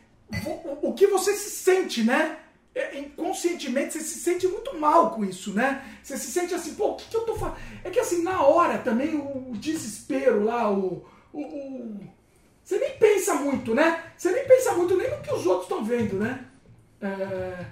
o, 0.81 0.89
o 0.89 0.93
que 0.93 1.05
você 1.07 1.33
se 1.33 1.51
sente, 1.51 2.03
né? 2.03 2.39
É, 2.73 2.97
inconscientemente 2.99 3.93
você 3.93 3.99
se 3.99 4.19
sente 4.19 4.47
muito 4.47 4.77
mal 4.79 5.11
com 5.11 5.23
isso, 5.25 5.53
né? 5.53 5.83
Você 6.01 6.17
se 6.17 6.31
sente 6.31 6.53
assim, 6.55 6.73
pô, 6.73 6.91
o 6.91 6.95
que, 6.95 7.05
que 7.09 7.15
eu 7.17 7.21
tô 7.25 7.35
fazendo? 7.35 7.57
É 7.83 7.89
que 7.89 7.99
assim, 7.99 8.23
na 8.23 8.41
hora 8.43 8.77
também 8.79 9.13
o, 9.15 9.51
desespero 9.55 10.43
lá, 10.43 10.71
o, 10.71 11.05
o, 11.33 11.41
o- 11.41 11.99
Você 12.63 12.77
nem 12.77 12.97
pensa 12.97 13.33
muito, 13.35 13.73
né? 13.75 14.11
Você 14.17 14.31
nem 14.31 14.47
pensa 14.47 14.73
muito 14.73 14.95
nem 14.95 15.09
no 15.09 15.21
que 15.21 15.33
os 15.33 15.45
outros 15.45 15.63
estão 15.63 15.83
vendo, 15.83 16.15
né? 16.17 16.45
É, 17.01 17.65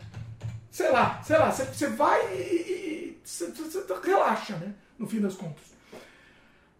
sei 0.71 0.89
lá, 0.91 1.21
sei 1.23 1.37
lá, 1.37 1.51
você, 1.51 1.87
vai 1.87 2.19
e, 2.33 3.19
você, 3.23 3.47
você 3.51 3.83
relaxa, 4.03 4.55
né? 4.57 4.73
No 4.97 5.07
fim 5.07 5.21
das 5.21 5.35
contas. 5.35 5.63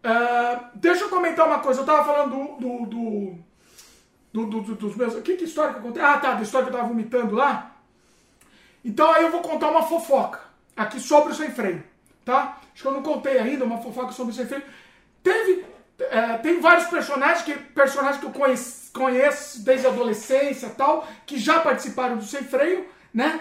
É, 0.02 0.60
deixa 0.74 1.04
eu 1.04 1.08
comentar 1.08 1.46
uma 1.46 1.60
coisa, 1.60 1.80
eu 1.80 1.86
tava 1.86 2.04
falando 2.04 2.30
do. 2.30 2.56
do, 2.60 2.86
do, 2.86 3.50
do- 4.32 4.46
do- 4.46 4.60
do- 4.62 4.74
dos 4.76 4.96
meus. 4.96 5.14
Que, 5.22 5.36
que 5.36 5.44
história 5.44 5.72
que 5.74 5.78
eu 5.80 5.82
contei? 5.82 6.02
Ah, 6.02 6.18
tá, 6.18 6.34
da 6.34 6.42
história 6.42 6.68
que 6.68 6.72
eu 6.74 6.78
tava 6.78 6.88
vomitando 6.88 7.34
lá. 7.34 7.76
Então 8.84 9.10
aí 9.12 9.22
eu 9.24 9.30
vou 9.30 9.42
contar 9.42 9.68
uma 9.70 9.82
fofoca 9.82 10.40
aqui 10.76 10.98
sobre 11.00 11.32
o 11.32 11.34
sem 11.36 11.50
freio, 11.50 11.82
tá? 12.24 12.58
Acho 12.72 12.82
que 12.82 12.88
eu 12.88 12.92
não 12.92 13.02
contei 13.02 13.38
ainda 13.38 13.64
uma 13.64 13.78
fofoca 13.82 14.12
sobre 14.12 14.32
o 14.32 14.34
sem 14.36 14.46
freio. 14.46 14.62
Teve. 15.22 15.64
É, 16.00 16.38
tem 16.38 16.60
vários 16.60 16.86
personagens 16.88 17.42
que, 17.44 17.52
personagens 17.54 18.18
que 18.20 18.26
eu 18.26 18.30
conheço, 18.32 18.90
conheço 18.92 19.62
desde 19.62 19.86
a 19.86 19.90
adolescência 19.90 20.70
tal, 20.76 21.06
que 21.26 21.38
já 21.38 21.60
participaram 21.60 22.16
do 22.16 22.24
sem 22.24 22.42
freio, 22.44 22.86
né? 23.12 23.40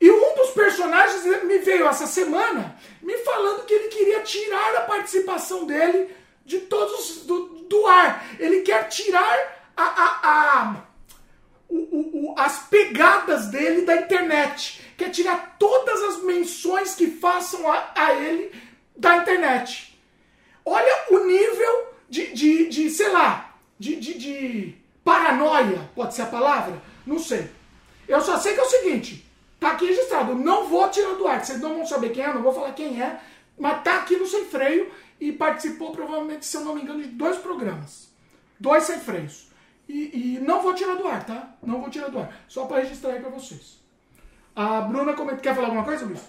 E 0.00 0.10
um 0.10 0.34
dos 0.36 0.50
personagens 0.50 1.24
me 1.44 1.58
veio 1.58 1.86
essa 1.88 2.06
semana 2.06 2.76
me 3.02 3.16
falando 3.18 3.64
que 3.64 3.74
ele 3.74 3.88
queria 3.88 4.20
tirar 4.20 4.76
a 4.76 4.80
participação 4.82 5.66
dele 5.66 6.14
de 6.44 6.58
todos 6.60 6.98
os- 7.10 7.26
do, 7.26 7.46
do 7.68 7.86
ar. 7.86 8.24
Ele 8.38 8.60
quer 8.60 8.88
tirar 8.88 9.70
a, 9.76 9.82
a- 9.84 10.20
a- 10.22 10.76
o- 11.68 12.30
o- 12.30 12.34
as 12.38 12.60
pegadas 12.68 13.48
dele 13.48 13.82
da 13.82 13.96
internet. 13.96 14.80
Quer 14.96 15.10
tirar 15.10 15.56
todas 15.58 16.00
as 16.04 16.22
menções 16.22 16.94
que 16.94 17.08
façam 17.08 17.70
a, 17.70 17.90
a 17.94 18.14
ele 18.14 18.52
da 18.96 19.16
internet. 19.18 19.87
Olha 20.68 21.04
o 21.10 21.24
nível 21.24 21.94
de, 22.08 22.32
de, 22.32 22.68
de 22.68 22.90
sei 22.90 23.10
lá, 23.10 23.54
de, 23.78 23.96
de, 23.96 24.18
de 24.18 24.74
paranoia, 25.04 25.90
pode 25.94 26.14
ser 26.14 26.22
a 26.22 26.26
palavra? 26.26 26.80
Não 27.06 27.18
sei. 27.18 27.50
Eu 28.06 28.20
só 28.20 28.38
sei 28.38 28.54
que 28.54 28.60
é 28.60 28.62
o 28.62 28.68
seguinte, 28.68 29.26
tá 29.58 29.72
aqui 29.72 29.86
registrado, 29.86 30.34
não 30.34 30.66
vou 30.68 30.88
tirar 30.88 31.14
do 31.14 31.26
ar, 31.26 31.44
vocês 31.44 31.60
não 31.60 31.74
vão 31.74 31.86
saber 31.86 32.10
quem 32.10 32.24
é, 32.24 32.32
não 32.32 32.42
vou 32.42 32.52
falar 32.52 32.72
quem 32.72 33.02
é, 33.02 33.20
mas 33.58 33.82
tá 33.82 33.98
aqui 33.98 34.16
no 34.16 34.26
Sem 34.26 34.44
Freio 34.46 34.90
e 35.20 35.32
participou 35.32 35.92
provavelmente, 35.92 36.46
se 36.46 36.56
eu 36.56 36.62
não 36.62 36.74
me 36.74 36.82
engano, 36.82 37.02
de 37.02 37.08
dois 37.08 37.36
programas. 37.38 38.08
Dois 38.58 38.84
sem 38.84 38.98
freios. 38.98 39.48
E, 39.88 40.36
e 40.36 40.40
não 40.40 40.60
vou 40.60 40.74
tirar 40.74 40.96
do 40.96 41.06
ar, 41.06 41.24
tá? 41.24 41.54
Não 41.62 41.80
vou 41.80 41.90
tirar 41.90 42.08
do 42.08 42.18
ar. 42.18 42.30
Só 42.48 42.66
para 42.66 42.82
registrar 42.82 43.12
aí 43.12 43.20
pra 43.20 43.30
vocês. 43.30 43.78
A 44.54 44.80
Bruna 44.80 45.14
comenta. 45.14 45.40
Quer 45.40 45.54
falar 45.54 45.68
alguma 45.68 45.84
coisa, 45.84 46.04
Luiz? 46.04 46.20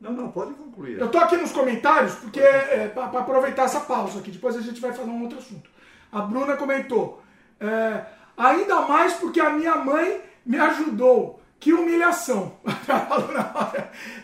Não, 0.00 0.12
não, 0.12 0.30
pode 0.30 0.54
concluir. 0.54 0.98
Eu 0.98 1.10
tô 1.10 1.18
aqui 1.18 1.36
nos 1.36 1.52
comentários 1.52 2.14
porque 2.14 2.40
é, 2.40 2.88
para 2.88 3.20
aproveitar 3.20 3.64
essa 3.64 3.80
pausa 3.80 4.20
aqui. 4.20 4.30
Depois 4.30 4.56
a 4.56 4.60
gente 4.60 4.80
vai 4.80 4.92
falar 4.92 5.08
um 5.08 5.22
outro 5.22 5.38
assunto. 5.38 5.68
A 6.10 6.22
Bruna 6.22 6.56
comentou. 6.56 7.22
é, 7.60 8.04
ainda 8.36 8.80
mais 8.82 9.12
porque 9.14 9.40
a 9.40 9.50
minha 9.50 9.76
mãe 9.76 10.22
me 10.44 10.58
ajudou. 10.58 11.40
Que 11.58 11.72
humilhação. 11.72 12.56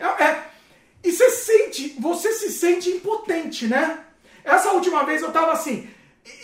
É, 0.01 0.25
é, 0.25 0.43
e 1.05 1.13
você 1.13 1.31
sente, 1.31 1.97
você 2.01 2.33
se 2.33 2.51
sente 2.51 2.91
impotente, 2.91 3.67
né? 3.67 4.01
Essa 4.43 4.73
última 4.73 5.05
vez 5.05 5.23
eu 5.23 5.31
tava 5.31 5.53
assim. 5.53 5.89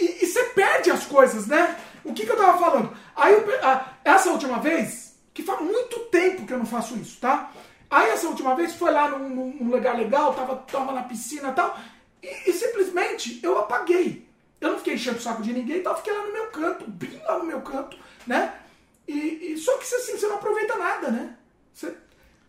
E, 0.01 0.23
e 0.23 0.27
você 0.27 0.45
perde 0.45 0.91
as 0.91 1.05
coisas, 1.05 1.47
né? 1.47 1.77
O 2.05 2.13
que, 2.13 2.25
que 2.25 2.31
eu 2.31 2.37
tava 2.37 2.59
falando? 2.59 2.97
Aí 3.17 3.33
eu 3.33 3.45
ah, 3.63 3.93
essa 4.05 4.31
última 4.31 4.59
vez, 4.59 5.17
que 5.33 5.43
faz 5.43 5.61
muito 5.61 5.99
tempo 6.11 6.47
que 6.47 6.53
eu 6.53 6.59
não 6.59 6.67
faço 6.67 6.97
isso, 6.97 7.19
tá? 7.21 7.51
Aí 7.93 8.09
essa 8.11 8.27
última 8.27 8.57
vez 8.57 8.75
foi 8.75 8.91
lá 8.91 9.11
num, 9.11 9.29
num- 9.29 9.71
lugar 9.71 9.97
legal, 9.99 10.35
tava, 10.35 10.57
tava 10.57 10.93
na 10.93 11.03
piscina 11.03 11.51
e 11.51 11.53
tal, 11.53 11.79
e, 12.23 12.53
simplesmente 12.53 13.39
eu 13.43 13.59
apaguei. 13.59 14.27
Eu 14.61 14.71
não 14.71 14.79
fiquei 14.79 14.95
enchendo 14.95 15.19
o 15.19 15.21
saco 15.21 15.43
de 15.43 15.53
ninguém 15.53 15.79
e 15.79 15.83
tal, 15.83 15.97
fiquei 15.97 16.13
lá 16.17 16.27
no 16.27 16.33
meu 16.33 16.47
canto, 16.47 16.91
bem 16.91 17.21
lá 17.27 17.39
no 17.39 17.45
meu 17.45 17.61
canto, 17.61 17.99
né? 18.27 18.61
E, 19.07 19.53
e 19.53 19.59
só 19.59 19.77
que 19.77 19.85
assim, 19.85 20.17
você 20.17 20.27
não 20.27 20.37
aproveita 20.37 20.77
nada, 20.77 21.11
né? 21.11 21.37
Você, 21.75 21.95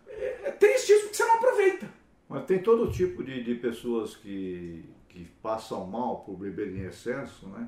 é, 0.07 0.39
é 0.45 0.51
triste 0.51 0.93
isso 0.93 1.01
porque 1.03 1.17
você 1.17 1.25
não 1.25 1.35
aproveita. 1.35 1.89
Mas 2.29 2.45
tem 2.45 2.59
todo 2.63 2.91
tipo 2.91 3.23
de, 3.23 3.43
de 3.43 3.55
pessoas 3.55 4.15
que, 4.15 4.85
que 5.09 5.25
passam 5.41 5.85
mal 5.85 6.21
por 6.21 6.37
beber 6.37 6.69
em 6.73 6.85
excesso, 6.85 7.47
né? 7.49 7.67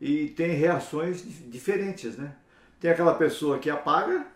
E 0.00 0.28
tem 0.30 0.52
reações 0.52 1.24
dif- 1.24 1.48
diferentes, 1.48 2.16
né? 2.16 2.36
Tem 2.78 2.90
aquela 2.92 3.14
pessoa 3.14 3.58
que 3.58 3.68
apaga, 3.68 4.26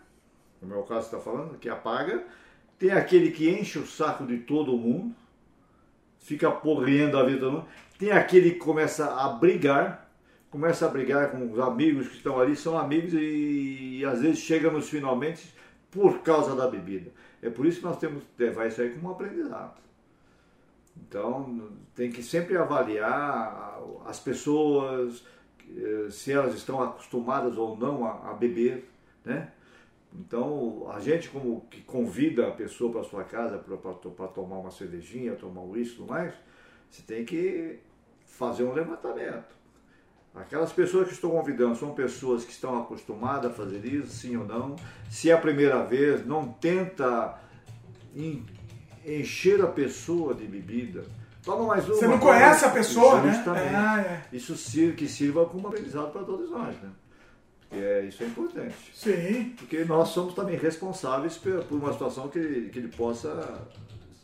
como 0.59 0.73
é 0.73 0.77
o 0.77 0.83
caso 0.83 1.05
está 1.05 1.19
falando, 1.19 1.57
que 1.57 1.69
apaga. 1.69 2.25
Tem 2.77 2.91
aquele 2.91 3.31
que 3.31 3.49
enche 3.49 3.79
o 3.79 3.85
saco 3.85 4.25
de 4.25 4.39
todo 4.39 4.77
mundo, 4.77 5.15
fica 6.19 6.51
porriando 6.51 7.17
a 7.17 7.23
vida 7.23 7.35
de 7.35 7.39
todo 7.41 7.51
mundo. 7.53 7.67
Tem 7.97 8.11
aquele 8.11 8.51
que 8.51 8.59
começa 8.59 9.15
a 9.15 9.29
brigar, 9.29 10.09
começa 10.49 10.85
a 10.85 10.89
brigar 10.89 11.31
com 11.31 11.51
os 11.51 11.59
amigos 11.59 12.07
que 12.07 12.17
estão 12.17 12.39
ali, 12.39 12.55
são 12.55 12.77
amigos 12.77 13.13
e, 13.13 13.99
e 13.99 14.05
às 14.05 14.21
vezes 14.21 14.39
chega 14.39 14.69
nos 14.69 14.89
finalmente 14.89 15.53
por 15.89 16.19
causa 16.19 16.55
da 16.55 16.67
bebida. 16.67 17.11
É 17.41 17.49
por 17.49 17.65
isso 17.65 17.79
que 17.79 17.85
nós 17.85 17.97
temos 17.97 18.23
que 18.23 18.43
levar 18.43 18.67
isso 18.67 18.81
aí 18.81 18.89
como 18.91 19.09
um 19.09 19.11
aprendizado. 19.11 19.77
Então, 20.97 21.69
tem 21.95 22.11
que 22.11 22.23
sempre 22.23 22.57
avaliar 22.57 23.79
as 24.05 24.19
pessoas, 24.19 25.23
eh, 25.69 26.07
se 26.09 26.31
elas 26.31 26.55
estão 26.55 26.81
acostumadas 26.81 27.57
ou 27.57 27.77
não 27.77 28.05
a, 28.05 28.31
a 28.31 28.33
beber, 28.33 28.89
né? 29.25 29.51
Então, 30.15 30.89
a 30.91 30.99
gente 30.99 31.29
como 31.29 31.61
que 31.71 31.81
convida 31.81 32.47
a 32.47 32.51
pessoa 32.51 32.91
para 32.91 33.03
sua 33.03 33.23
casa 33.23 33.57
para 33.57 34.27
tomar 34.27 34.57
uma 34.59 34.69
cervejinha, 34.69 35.35
tomar 35.35 35.61
um 35.61 35.71
uísque 35.71 35.95
e 35.95 35.97
tudo 35.97 36.09
mais, 36.09 36.33
você 36.89 37.01
tem 37.01 37.25
que 37.25 37.79
fazer 38.25 38.63
um 38.63 38.73
levantamento. 38.73 39.55
Aquelas 40.35 40.71
pessoas 40.71 41.07
que 41.07 41.13
estou 41.13 41.31
convidando 41.31 41.75
são 41.75 41.93
pessoas 41.93 42.43
que 42.43 42.51
estão 42.51 42.79
acostumadas 42.79 43.51
a 43.51 43.53
fazer 43.53 43.85
isso, 43.85 44.07
sim 44.07 44.35
ou 44.35 44.45
não? 44.45 44.75
Se 45.09 45.29
é 45.29 45.33
a 45.33 45.37
primeira 45.37 45.83
vez, 45.83 46.25
não 46.25 46.47
tenta 46.47 47.39
encher 49.05 49.61
a 49.61 49.67
pessoa 49.67 50.33
de 50.33 50.45
bebida. 50.45 51.05
Toma 51.43 51.65
mais 51.65 51.85
uma. 51.85 51.95
Você 51.95 52.07
não 52.07 52.19
conhece 52.19 52.65
a 52.65 52.69
pessoa, 52.69 53.21
né? 53.21 53.43
É, 53.47 54.11
é. 54.11 54.23
Isso 54.31 54.55
sirva, 54.55 54.95
que 54.95 55.07
sirva 55.07 55.45
como 55.45 55.67
aprendizado 55.67 56.11
para 56.11 56.23
todos 56.23 56.49
nós, 56.49 56.75
né? 56.81 56.89
Porque 57.73 57.83
é, 57.83 58.05
isso 58.05 58.23
é 58.23 58.27
importante. 58.27 58.75
Sim. 58.93 59.55
Porque 59.57 59.83
nós 59.83 60.09
somos 60.09 60.35
também 60.35 60.55
responsáveis 60.55 61.37
por, 61.37 61.65
uma 61.71 61.91
situação 61.91 62.29
que, 62.29 62.69
que 62.69 62.77
ele 62.77 62.89
possa 62.89 63.67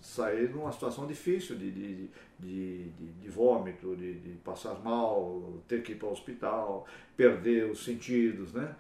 sair 0.03 0.49
numa 0.51 0.71
situação 0.71 1.07
difícil 1.07 1.55
de, 1.55 1.71
de, 1.71 2.09
de, 2.39 2.89
de, 2.89 3.07
de 3.21 3.29
vômito, 3.29 3.95
de, 3.95 4.19
de 4.19 4.29
passar 4.37 4.75
mal, 4.83 5.61
ter 5.67 5.81
que 5.81 5.93
ir 5.93 5.95
para 5.95 6.07
o 6.07 6.11
hospital, 6.11 6.85
perder 7.17 7.71
os 7.71 7.83
sentidos, 7.83 8.53
né? 8.53 8.75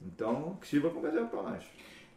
Então, 0.00 0.56
que 0.60 0.68
sirva 0.68 0.90
como 0.90 1.06
exemplo 1.06 1.28
para 1.28 1.42
nós. 1.42 1.64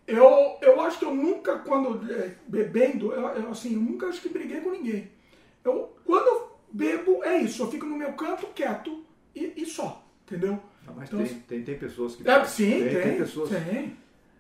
Eu, 0.05 0.57
eu 0.61 0.79
acho 0.81 0.99
que 0.99 1.05
eu 1.05 1.13
nunca, 1.13 1.59
quando 1.59 2.09
é, 2.09 2.35
bebendo, 2.47 3.11
eu, 3.11 3.27
eu, 3.27 3.49
assim, 3.49 3.73
eu 3.73 3.81
nunca 3.81 4.07
acho 4.07 4.21
que 4.21 4.29
briguei 4.29 4.61
com 4.61 4.71
ninguém. 4.71 5.11
Eu, 5.63 5.93
quando 6.05 6.27
eu 6.27 6.57
bebo, 6.71 7.21
é 7.23 7.38
isso, 7.39 7.63
eu 7.63 7.69
fico 7.69 7.85
no 7.85 7.97
meu 7.97 8.13
canto 8.13 8.47
quieto 8.47 9.03
e, 9.35 9.53
e 9.57 9.65
só, 9.65 10.05
entendeu? 10.25 10.61
Não, 10.88 10.95
mas 10.95 11.09
então, 11.09 11.23
tem, 11.23 11.39
tem, 11.41 11.64
tem, 11.64 11.77
pessoas 11.77 12.15
que. 12.15 12.27
É, 12.27 12.45
sim, 12.45 12.72
tem, 12.72 12.89
tem, 12.89 13.01
tem 13.01 13.18
pessoas. 13.18 13.49
Tem. 13.49 13.97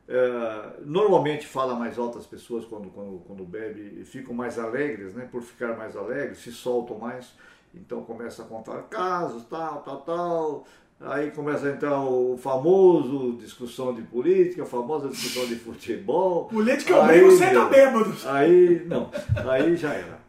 É, 0.09 0.69
normalmente 0.85 1.45
fala 1.45 1.75
mais 1.75 1.99
alto 1.99 2.17
as 2.17 2.25
pessoas 2.25 2.63
quando, 2.63 2.89
quando, 2.89 3.21
quando 3.27 3.43
bebe 3.43 3.99
e 3.99 4.05
ficam 4.05 4.33
mais 4.33 4.57
alegres, 4.57 5.13
né? 5.13 5.27
Por 5.29 5.41
ficar 5.41 5.75
mais 5.77 5.97
alegres, 5.97 6.37
se 6.37 6.51
soltam 6.51 6.97
mais. 6.97 7.33
Então 7.75 8.01
começa 8.03 8.43
a 8.43 8.45
contar 8.45 8.83
casos, 8.83 9.43
tal, 9.49 9.81
tal, 9.81 10.01
tal. 10.01 10.65
Aí 10.99 11.29
começa 11.29 11.67
a 11.67 11.71
entrar 11.71 12.01
o 12.01 12.37
famoso 12.37 13.37
discussão 13.37 13.93
de 13.93 14.01
política, 14.01 14.63
a 14.63 14.65
famosa 14.65 15.09
discussão 15.09 15.45
de 15.45 15.55
futebol. 15.55 16.45
Política 16.45 16.95
é 16.95 16.99
o 16.99 17.05
meio 17.05 17.31
sem 17.37 17.53
tá 17.53 17.65
bêbado. 17.65 18.15
Aí, 18.25 18.83
não, 18.85 19.11
aí 19.51 19.75
já 19.75 19.93
era. 19.93 20.19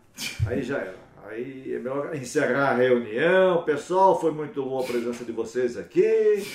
Aí 0.47 0.63
já 0.63 0.77
era. 0.77 1.08
Aí 1.29 1.75
é 1.75 1.79
melhor 1.79 2.15
encerrar 2.15 2.71
a 2.71 2.75
reunião. 2.75 3.63
Pessoal, 3.63 4.19
foi 4.19 4.33
muito 4.33 4.63
boa 4.63 4.83
a 4.83 4.87
presença 4.87 5.27
de 5.27 5.33
vocês 5.33 5.77
aqui. 5.77 6.47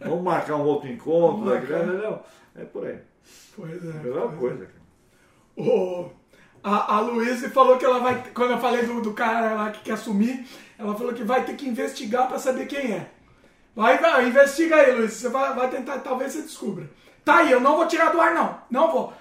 Vamos 0.00 0.24
marcar 0.24 0.56
um 0.56 0.64
outro 0.64 0.88
encontro. 0.88 1.46
Marcar. 1.46 1.86
Não, 1.86 2.20
é 2.56 2.64
por 2.64 2.88
aí. 2.88 2.98
Pois 3.54 3.84
é. 3.84 3.92
Melhor 4.02 4.36
coisa. 4.36 4.64
É. 4.64 5.60
O, 5.60 6.10
a, 6.60 6.96
a 6.96 7.00
Luísa 7.00 7.50
falou 7.50 7.78
que 7.78 7.84
ela 7.84 8.00
vai. 8.00 8.20
Quando 8.34 8.50
eu 8.50 8.58
falei 8.58 8.84
do, 8.84 9.00
do 9.00 9.12
cara 9.12 9.54
lá 9.54 9.70
que 9.70 9.84
quer 9.84 9.92
assumir, 9.92 10.44
ela 10.76 10.96
falou 10.96 11.12
que 11.12 11.22
vai 11.22 11.44
ter 11.44 11.54
que 11.54 11.68
investigar 11.68 12.26
para 12.26 12.38
saber 12.38 12.66
quem 12.66 12.92
é. 12.92 13.08
Vai, 13.76 13.98
vai, 13.98 14.26
investiga 14.26 14.74
aí, 14.74 14.92
Luiz. 14.92 15.12
Você 15.12 15.28
vai, 15.28 15.54
vai 15.54 15.70
tentar, 15.70 16.00
talvez 16.00 16.32
você 16.32 16.42
descubra. 16.42 16.90
Tá 17.24 17.36
aí, 17.36 17.52
eu 17.52 17.60
não 17.60 17.76
vou 17.76 17.86
tirar 17.86 18.10
do 18.10 18.20
ar, 18.20 18.34
não. 18.34 18.60
Não 18.68 18.90
vou. 18.90 19.12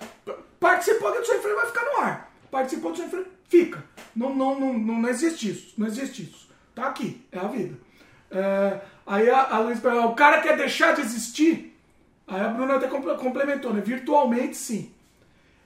Participou 0.60 1.12
do 1.14 1.24
Sem 1.24 1.40
Freio 1.40 1.58
vai 1.58 1.68
ficar 1.68 1.86
no 1.86 2.02
ar. 2.02 2.32
Participou 2.50 2.92
do 2.92 2.98
Sem 2.98 3.08
Freio, 3.08 3.28
fica. 3.50 3.84
Não, 4.16 4.34
não, 4.34 4.60
não, 4.60 4.74
não, 4.74 5.02
não 5.02 5.10
existe 5.10 5.50
isso. 5.50 5.74
Não 5.78 5.88
existe 5.88 6.24
isso. 6.24 6.48
Tá 6.74 6.88
aqui, 6.88 7.26
é 7.32 7.40
a 7.40 7.48
vida. 7.48 7.78
É, 8.32 8.80
aí 9.06 9.30
a, 9.30 9.56
a 9.56 9.60
Luiz 9.60 9.84
o 9.84 10.14
cara 10.14 10.42
quer 10.42 10.56
deixar 10.56 10.94
de 10.94 11.02
existir? 11.02 11.76
Aí 12.28 12.40
a 12.40 12.48
Bruna 12.48 12.76
até 12.76 12.88
complementou, 12.88 13.74
né? 13.74 13.82
Virtualmente, 13.82 14.56
sim. 14.56 14.94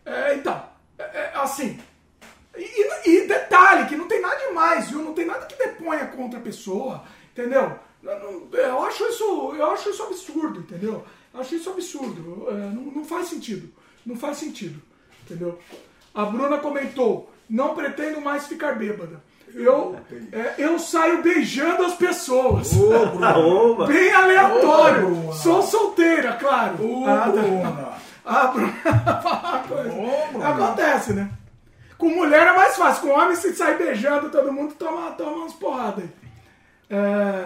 É, 0.05 0.35
então, 0.35 0.63
é, 0.97 1.03
é 1.03 1.31
assim. 1.35 1.77
E, 2.55 3.09
e, 3.09 3.27
detalhe, 3.27 3.87
que 3.87 3.95
não 3.95 4.07
tem 4.07 4.21
nada 4.21 4.47
demais, 4.47 4.89
viu? 4.89 5.01
Não 5.01 5.13
tem 5.13 5.25
nada 5.25 5.45
que 5.45 5.57
deponha 5.57 6.07
contra 6.07 6.39
a 6.39 6.41
pessoa, 6.41 7.03
entendeu? 7.31 7.77
Eu 8.03 8.83
acho 8.83 9.05
isso, 9.05 9.53
eu 9.57 9.71
acho 9.71 9.89
isso 9.89 10.03
absurdo, 10.03 10.59
entendeu? 10.59 11.03
Eu 11.33 11.39
acho 11.39 11.55
isso 11.55 11.69
absurdo. 11.69 12.47
É, 12.49 12.53
não, 12.53 12.83
não 12.83 13.05
faz 13.05 13.27
sentido. 13.27 13.73
Não 14.05 14.15
faz 14.15 14.37
sentido, 14.37 14.81
entendeu? 15.23 15.59
A 16.13 16.25
Bruna 16.25 16.59
comentou: 16.59 17.32
não 17.49 17.75
pretendo 17.75 18.21
mais 18.21 18.47
ficar 18.47 18.75
bêbada. 18.75 19.21
Eu, 19.55 19.95
é, 20.31 20.55
eu 20.57 20.79
saio 20.79 21.21
beijando 21.21 21.85
as 21.85 21.93
pessoas. 21.93 22.71
Ô, 22.73 23.85
Bem 23.85 24.11
aleatório. 24.11 25.29
Ô, 25.29 25.33
Sou 25.33 25.61
solteira, 25.61 26.33
claro. 26.33 26.75
Ô, 26.83 27.05
ah, 27.05 27.27
Bruna. 27.27 27.93
A 28.25 28.47
Bruna 28.47 29.63
coisa. 29.67 29.93
Ô, 29.93 30.43
Acontece, 30.43 31.13
né? 31.13 31.29
Com 31.97 32.09
mulher 32.09 32.47
é 32.47 32.53
mais 32.55 32.75
fácil. 32.75 33.03
Com 33.03 33.13
homem, 33.13 33.35
se 33.35 33.53
sai 33.53 33.77
beijando 33.77 34.29
todo 34.29 34.51
mundo, 34.51 34.73
toma, 34.73 35.11
toma 35.11 35.37
umas 35.37 35.53
porradas 35.53 36.03
aí. 36.03 36.09
É, 36.89 37.45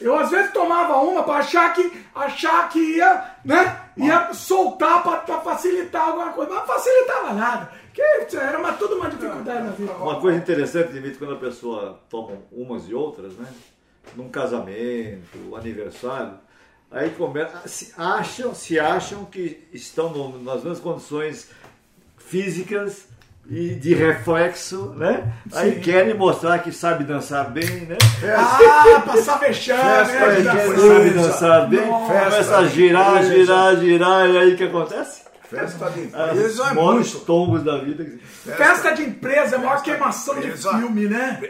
eu 0.00 0.18
às 0.18 0.30
vezes 0.30 0.52
tomava 0.52 0.96
uma 0.98 1.22
para 1.22 1.38
achar 1.38 1.72
que, 1.72 2.04
achar 2.14 2.68
que 2.68 2.78
ia, 2.78 3.24
né? 3.44 3.80
Ia 3.96 4.32
soltar 4.32 5.02
para 5.02 5.40
facilitar 5.40 6.02
alguma 6.02 6.32
coisa. 6.32 6.50
Mas 6.50 6.60
não 6.60 6.66
facilitava 6.66 7.32
nada. 7.32 7.72
Que 8.28 8.36
era 8.36 8.58
uma, 8.58 8.72
tudo 8.74 8.96
uma 8.96 9.10
dificuldade 9.10 9.64
na 9.64 9.70
vida. 9.70 9.92
Uma 9.94 10.20
coisa 10.20 10.38
interessante, 10.38 10.92
Dimitri, 10.92 11.18
quando 11.18 11.34
a 11.34 11.38
pessoa 11.38 11.98
toma 12.08 12.32
umas 12.52 12.88
e 12.88 12.94
outras, 12.94 13.32
né? 13.32 13.46
Num 14.14 14.28
casamento, 14.28 15.56
aniversário, 15.56 16.34
aí 16.90 17.10
começa, 17.10 17.66
se 17.66 17.92
acham, 17.96 18.54
se 18.54 18.78
acham 18.78 19.24
que 19.24 19.66
estão 19.72 20.10
no, 20.10 20.42
nas 20.42 20.62
mesmas 20.62 20.80
condições 20.80 21.50
físicas 22.16 23.08
e 23.50 23.74
de 23.74 23.94
reflexo, 23.94 24.94
né? 24.94 25.32
Sim. 25.50 25.58
Aí 25.58 25.80
querem 25.80 26.14
mostrar 26.14 26.58
que 26.60 26.70
sabe 26.70 27.04
dançar 27.04 27.50
bem, 27.50 27.86
né? 27.86 27.96
Ah, 28.36 29.00
passar 29.00 29.38
vexame, 29.38 29.82
né? 29.82 30.76
Sabe 30.76 31.10
dançar 31.10 31.68
bem, 31.68 31.86
começa 31.88 32.58
a 32.58 32.66
girar, 32.66 33.24
girar, 33.24 33.76
girar, 33.76 34.30
e 34.30 34.38
aí 34.38 34.54
o 34.54 34.56
que 34.56 34.64
acontece? 34.64 35.27
Festa 35.48 35.90
de 35.90 36.00
empresa 36.00 36.64
é 36.66 36.74
muito. 36.74 37.20
tombos 37.20 37.62
da 37.62 37.78
vida. 37.78 38.04
Festa, 38.04 38.64
Festa 38.64 38.94
de 38.94 39.02
empresa 39.04 39.56
é 39.56 39.58
a 39.58 39.62
maior 39.62 39.82
queimação 39.82 40.38
de 40.38 40.52
filme, 40.52 41.08
né? 41.08 41.40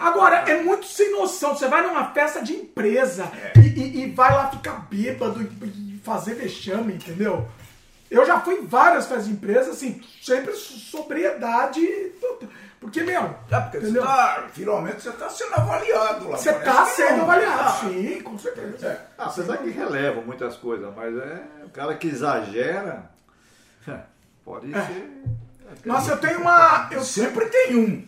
Agora, 0.00 0.36
é 0.50 0.62
muito 0.62 0.86
sem 0.86 1.12
noção. 1.12 1.54
Você 1.54 1.68
vai 1.68 1.86
numa 1.86 2.12
festa 2.12 2.42
de 2.42 2.54
empresa 2.54 3.30
é. 3.54 3.58
e, 3.58 3.60
e, 3.60 4.02
e, 4.04 4.10
vai 4.12 4.32
lá 4.34 4.48
ficar 4.48 4.86
bêbado 4.88 5.42
e 5.42 6.00
fazer 6.02 6.34
vexame, 6.34 6.94
entendeu? 6.94 7.46
Eu 8.10 8.24
já 8.24 8.40
fui 8.40 8.54
em 8.54 8.66
várias 8.66 9.06
festas 9.06 9.26
de 9.26 9.32
empresa, 9.32 9.70
assim, 9.70 10.00
sempre 10.22 10.54
sobriedade. 10.54 11.86
Porque, 12.80 13.02
meu. 13.02 13.34
É 13.50 13.60
porque 13.60 13.80
você 13.80 13.98
tá, 13.98 14.46
finalmente 14.52 15.02
você 15.02 15.10
está 15.10 15.28
sendo 15.28 15.54
avaliado 15.54 16.30
lá. 16.30 16.38
Você 16.38 16.50
está 16.50 16.86
sendo 16.86 17.22
avaliado, 17.22 17.60
ah, 17.60 17.80
sim, 17.80 18.20
com 18.22 18.38
certeza. 18.38 18.86
É. 18.86 19.00
Ah, 19.18 19.26
apesar 19.26 19.58
que 19.58 19.70
relevam 19.70 20.22
muitas 20.22 20.56
coisas, 20.56 20.88
mas 20.96 21.14
é 21.18 21.42
o 21.66 21.68
cara 21.68 21.94
que 21.96 22.06
exagera. 22.06 23.15
Pode 24.44 24.72
é. 24.72 24.80
ser. 24.80 25.12
Nossa, 25.84 26.12
eu 26.12 26.18
tenho 26.18 26.40
uma. 26.40 26.88
Eu 26.90 27.02
sempre 27.02 27.46
tenho 27.46 27.80
um. 27.80 28.06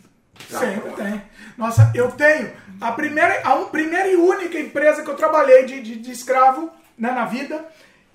Sempre 0.49 0.93
tem. 0.93 1.23
Nossa, 1.57 1.91
eu 1.95 2.11
tenho 2.13 2.53
a 2.81 2.93
primeira, 2.93 3.41
a 3.41 3.57
primeira 3.67 4.09
e 4.09 4.17
única 4.17 4.59
empresa 4.59 5.03
que 5.03 5.11
eu 5.11 5.17
trabalhei 5.17 5.65
de, 5.65 5.83
de, 5.83 5.97
de 5.97 6.13
escravo 6.13 6.71
né, 6.97 7.11
na 7.11 7.25
vida. 7.25 7.65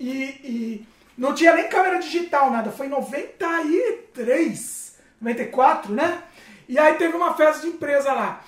E, 0.00 0.22
e 0.42 0.86
não 1.16 1.34
tinha 1.34 1.54
nem 1.54 1.68
câmera 1.68 1.98
digital, 1.98 2.50
nada. 2.50 2.70
Foi 2.70 2.86
em 2.86 2.90
93, 2.90 4.98
94, 5.20 5.92
né? 5.92 6.22
E 6.68 6.78
aí 6.78 6.94
teve 6.94 7.14
uma 7.14 7.34
festa 7.34 7.62
de 7.62 7.68
empresa 7.68 8.12
lá. 8.12 8.42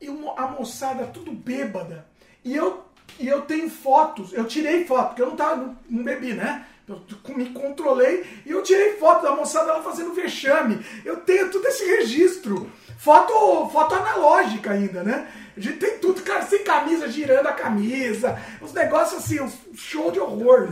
E 0.00 0.08
a 0.36 0.46
moçada 0.46 1.06
tudo 1.06 1.32
bêbada. 1.32 2.06
E 2.44 2.54
eu 2.54 2.86
e 3.18 3.28
eu 3.28 3.42
tenho 3.42 3.70
fotos, 3.70 4.32
eu 4.32 4.44
tirei 4.44 4.84
foto, 4.84 5.08
porque 5.08 5.22
eu 5.22 5.28
não 5.28 5.36
tava, 5.36 5.56
não, 5.56 5.78
não 5.88 6.04
bebi, 6.04 6.34
né? 6.34 6.66
Eu 6.88 7.02
me 7.34 7.46
controlei 7.50 8.24
e 8.46 8.50
eu 8.50 8.62
tirei 8.62 8.92
foto 8.92 9.22
da 9.22 9.34
moçada 9.34 9.72
lá 9.72 9.82
fazendo 9.82 10.14
vexame. 10.14 10.84
Eu 11.04 11.16
tenho 11.18 11.50
tudo 11.50 11.66
esse 11.66 11.84
registro. 11.84 12.70
Foto, 12.98 13.68
foto 13.70 13.94
analógica 13.94 14.70
ainda, 14.70 15.02
né? 15.02 15.30
A 15.56 15.60
gente 15.60 15.78
tem 15.78 15.98
tudo, 15.98 16.22
cara, 16.22 16.42
sem 16.42 16.62
camisa, 16.62 17.08
girando 17.08 17.46
a 17.48 17.52
camisa. 17.52 18.38
Os 18.60 18.72
negócios 18.72 19.24
assim, 19.24 19.40
um 19.40 19.50
show 19.74 20.12
de 20.12 20.20
horror. 20.20 20.68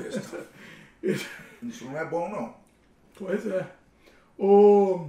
Isso 1.02 1.84
não 1.84 1.98
é 1.98 2.04
bom, 2.04 2.28
não. 2.28 2.54
Pois 3.18 3.46
é. 3.46 3.66
O. 4.38 5.08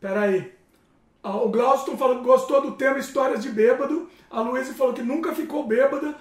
Peraí. 0.00 0.54
O 1.22 1.48
Glauston 1.48 1.96
falou 1.96 2.18
que 2.18 2.24
gostou 2.24 2.60
do 2.60 2.72
tema 2.72 2.98
Histórias 2.98 3.42
de 3.42 3.50
Bêbado. 3.50 4.08
A 4.30 4.40
Luísa 4.40 4.74
falou 4.74 4.94
que 4.94 5.02
nunca 5.02 5.34
ficou 5.34 5.66
bêbada. 5.66 6.14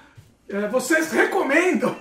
É, 0.48 0.68
vocês 0.68 1.12
recomendam? 1.12 1.96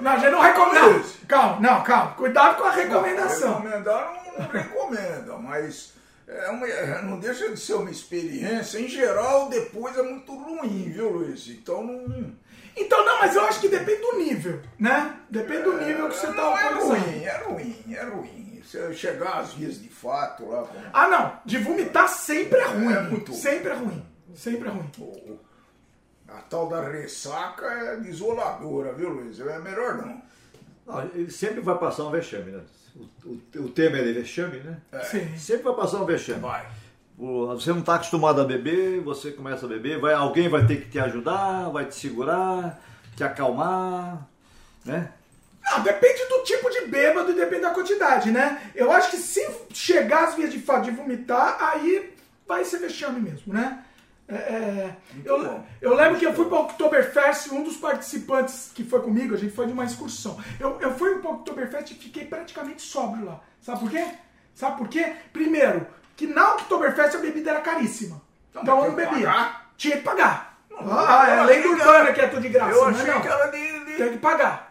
Não, 0.00 0.20
gente 0.20 0.30
não 0.30 0.40
recomenda. 0.40 0.88
Não, 0.90 1.02
calma, 1.28 1.60
não, 1.60 1.82
calma. 1.82 2.12
Cuidado 2.12 2.56
com 2.58 2.64
a 2.64 2.70
recomendação. 2.72 3.60
Recomendar 3.60 4.12
não, 4.26 4.38
não 4.44 4.50
recomenda, 4.50 5.36
mas 5.38 5.92
é 6.28 6.50
uma- 6.50 6.68
é, 6.68 7.02
não 7.02 7.18
deixa 7.18 7.48
de 7.50 7.58
ser 7.58 7.74
uma 7.74 7.90
experiência. 7.90 8.78
Em 8.78 8.88
geral, 8.88 9.48
depois 9.48 9.96
é 9.96 10.02
muito 10.02 10.34
ruim, 10.36 10.90
viu, 10.92 11.10
Luiz? 11.10 11.46
Então 11.48 11.82
não. 11.84 12.32
Então, 12.78 13.02
não, 13.06 13.20
mas 13.20 13.34
eu 13.34 13.42
acho 13.46 13.58
que 13.60 13.68
depende 13.68 14.02
do 14.02 14.18
nível, 14.18 14.60
né? 14.78 15.16
Depende 15.30 15.62
do 15.62 15.78
nível 15.78 16.08
que 16.10 16.14
você 16.16 16.26
tá 16.26 16.32
não, 16.34 16.58
é 16.58 16.68
ruim, 16.74 17.24
é 17.24 17.36
ruim, 17.38 17.84
é 17.94 18.02
ruim. 18.04 18.62
Se 18.66 18.92
chegar 18.94 19.38
às 19.38 19.54
vias 19.54 19.80
de 19.80 19.88
fato 19.88 20.44
lá 20.46 20.62
com 20.64 20.74
Ah, 20.92 21.08
não. 21.08 21.40
De 21.46 21.56
vomitar 21.56 22.06
sempre 22.08 22.58
é 22.58 22.64
ruim. 22.66 22.92
É 22.92 23.00
muito. 23.00 23.32
Sempre 23.32 23.70
é 23.70 23.74
ruim. 23.74 24.04
Sempre 24.34 24.68
é 24.68 24.72
ruim. 24.72 24.90
o- 24.98 25.38
a 26.28 26.40
tal 26.42 26.68
da 26.68 26.88
ressaca 26.88 27.66
é 27.66 27.96
desoladora, 27.96 28.92
viu, 28.92 29.10
Luiz? 29.10 29.38
É 29.40 29.58
melhor 29.58 29.96
não. 29.96 30.22
Não, 30.86 31.02
ele 31.14 31.30
sempre 31.30 31.60
vai 31.60 31.76
passar 31.78 32.04
um 32.04 32.10
vexame, 32.10 32.52
né? 32.52 32.60
O, 32.94 33.28
o- 33.28 33.62
o 33.64 33.68
tema 33.68 33.98
é 33.98 34.02
de 34.04 34.12
vexame, 34.12 34.58
né? 34.60 34.78
Sim. 35.04 35.36
Sempre 35.36 35.64
vai 35.64 35.74
passar 35.74 35.98
um 35.98 36.04
vexame. 36.06 36.40
Vai. 36.40 36.66
Você 37.18 37.70
não 37.70 37.80
está 37.80 37.94
acostumado 37.94 38.40
a 38.40 38.44
beber, 38.44 39.00
você 39.00 39.30
começa 39.32 39.64
a 39.64 39.68
beber, 39.68 39.98
vai, 39.98 40.12
alguém 40.12 40.48
vai 40.50 40.66
ter 40.66 40.82
que 40.82 40.90
te 40.90 40.98
ajudar, 40.98 41.70
vai 41.70 41.86
te 41.86 41.94
segurar, 41.94 42.78
te 43.16 43.24
acalmar, 43.24 44.28
né? 44.84 45.12
Não, 45.64 45.82
depende 45.82 46.24
do 46.28 46.42
tipo 46.44 46.68
de 46.70 46.82
bêbado 46.86 47.32
e 47.32 47.34
depende 47.34 47.62
da 47.62 47.70
quantidade, 47.72 48.30
né? 48.30 48.70
Eu 48.74 48.92
acho 48.92 49.10
que 49.10 49.16
se 49.16 49.44
chegar 49.72 50.28
às 50.28 50.34
vias 50.34 50.52
de 50.52 50.60
fato 50.60 50.84
de 50.84 50.90
vomitar, 50.90 51.56
aí 51.60 52.14
vai 52.46 52.64
ser 52.64 52.78
vexame 52.80 53.18
mesmo, 53.18 53.52
né? 53.52 53.82
É, 54.28 54.34
é, 54.34 54.96
eu, 55.24 55.44
bom. 55.44 55.66
eu 55.80 55.94
lembro 55.94 56.18
que 56.18 56.26
eu 56.26 56.34
fui 56.34 56.46
para 56.46 56.58
o 56.58 56.62
Oktoberfest, 56.62 57.52
um 57.52 57.62
dos 57.62 57.76
participantes 57.76 58.70
que 58.74 58.82
foi 58.82 59.00
comigo, 59.00 59.34
a 59.34 59.38
gente 59.38 59.54
foi 59.54 59.66
de 59.66 59.72
uma 59.72 59.84
excursão. 59.84 60.36
Eu, 60.58 60.80
eu 60.80 60.94
fui 60.96 61.16
para 61.20 61.30
o 61.30 61.34
Oktoberfest 61.34 61.92
e 61.92 61.94
fiquei 61.94 62.24
praticamente 62.24 62.82
sóbrio 62.82 63.24
lá. 63.26 63.40
Sabe 63.60 63.80
por 63.80 63.90
quê? 63.90 64.04
Sabe 64.54 64.78
por 64.78 64.88
quê? 64.88 65.12
Primeiro, 65.32 65.86
que 66.16 66.26
na 66.26 66.54
Oktoberfest 66.54 67.14
a 67.14 67.18
bebida 67.20 67.50
era 67.50 67.60
caríssima. 67.60 68.20
Não, 68.52 68.62
Então 68.62 68.78
eu 68.84 68.88
não 68.88 68.96
bebia. 68.96 69.26
pagar? 69.28 69.70
Tinha 69.76 69.96
que 69.98 70.02
pagar. 70.02 70.58
Não, 70.70 70.78
ah, 71.08 71.30
é 71.30 71.36
eu 71.36 71.40
a 71.42 71.44
lei 71.44 71.66
urbana 71.66 72.12
que 72.12 72.20
é 72.20 72.26
tudo 72.26 72.42
de 72.42 72.48
graça. 72.48 72.70
Eu 72.72 72.82
não 72.82 72.88
é 72.98 73.00
achei 73.00 73.14
não. 73.14 73.20
que 73.20 73.28
era 73.28 73.46
de. 73.46 73.84
de- 73.84 73.96
Tem 73.96 74.12
que 74.12 74.18
pagar. 74.18 74.65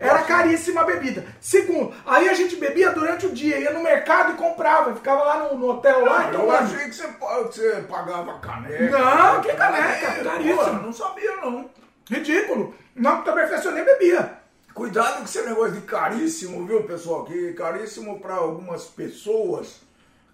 Era 0.00 0.22
caríssima 0.22 0.80
a 0.80 0.84
bebida. 0.84 1.24
Segundo, 1.40 1.94
aí 2.06 2.26
a 2.28 2.32
gente 2.34 2.56
bebia 2.56 2.90
durante 2.90 3.26
o 3.26 3.32
dia, 3.32 3.58
ia 3.58 3.70
no 3.70 3.82
mercado 3.82 4.32
e 4.32 4.36
comprava, 4.36 4.94
ficava 4.94 5.22
lá 5.22 5.48
no, 5.50 5.58
no 5.58 5.68
hotel 5.72 6.04
lá, 6.06 6.28
então. 6.28 6.40
eu 6.44 6.50
achei 6.52 6.86
que 6.88 6.92
você, 6.94 7.06
você 7.06 7.84
pagava 7.86 8.38
caneca. 8.38 8.98
Não, 8.98 9.42
que 9.42 9.52
caneca, 9.52 10.06
É, 10.06 10.24
caríssimo. 10.24 10.56
pô, 10.56 10.72
Não 10.72 10.92
sabia, 10.92 11.36
não. 11.36 11.70
Ridículo. 12.10 12.74
Não, 12.96 13.18
Oktoberfest 13.18 13.64
eu 13.66 13.72
nem 13.72 13.84
bebia. 13.84 14.38
Cuidado 14.72 15.18
com 15.18 15.24
esse 15.24 15.42
negócio 15.42 15.72
de 15.72 15.82
caríssimo, 15.82 16.66
viu, 16.66 16.82
pessoal? 16.84 17.24
Que 17.26 17.52
caríssimo 17.52 18.18
para 18.20 18.34
algumas 18.36 18.84
pessoas, 18.84 19.82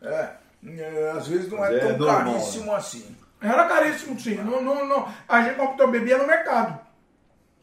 é, 0.00 0.28
é, 0.64 1.12
às 1.16 1.26
vezes 1.26 1.50
não 1.50 1.64
é, 1.64 1.74
É 1.74 1.78
tão 1.80 1.98
normal, 1.98 2.18
caríssimo 2.34 2.72
assim. 2.72 3.16
Era 3.42 3.64
caríssimo, 3.64 4.18
sim. 4.20 4.36
Não, 4.36 4.62
não, 4.62 4.86
não. 4.86 5.08
A 5.28 5.40
gente 5.42 5.56
comprou 5.56 5.90
bebia 5.90 6.18
no 6.18 6.26
mercado. 6.26 6.78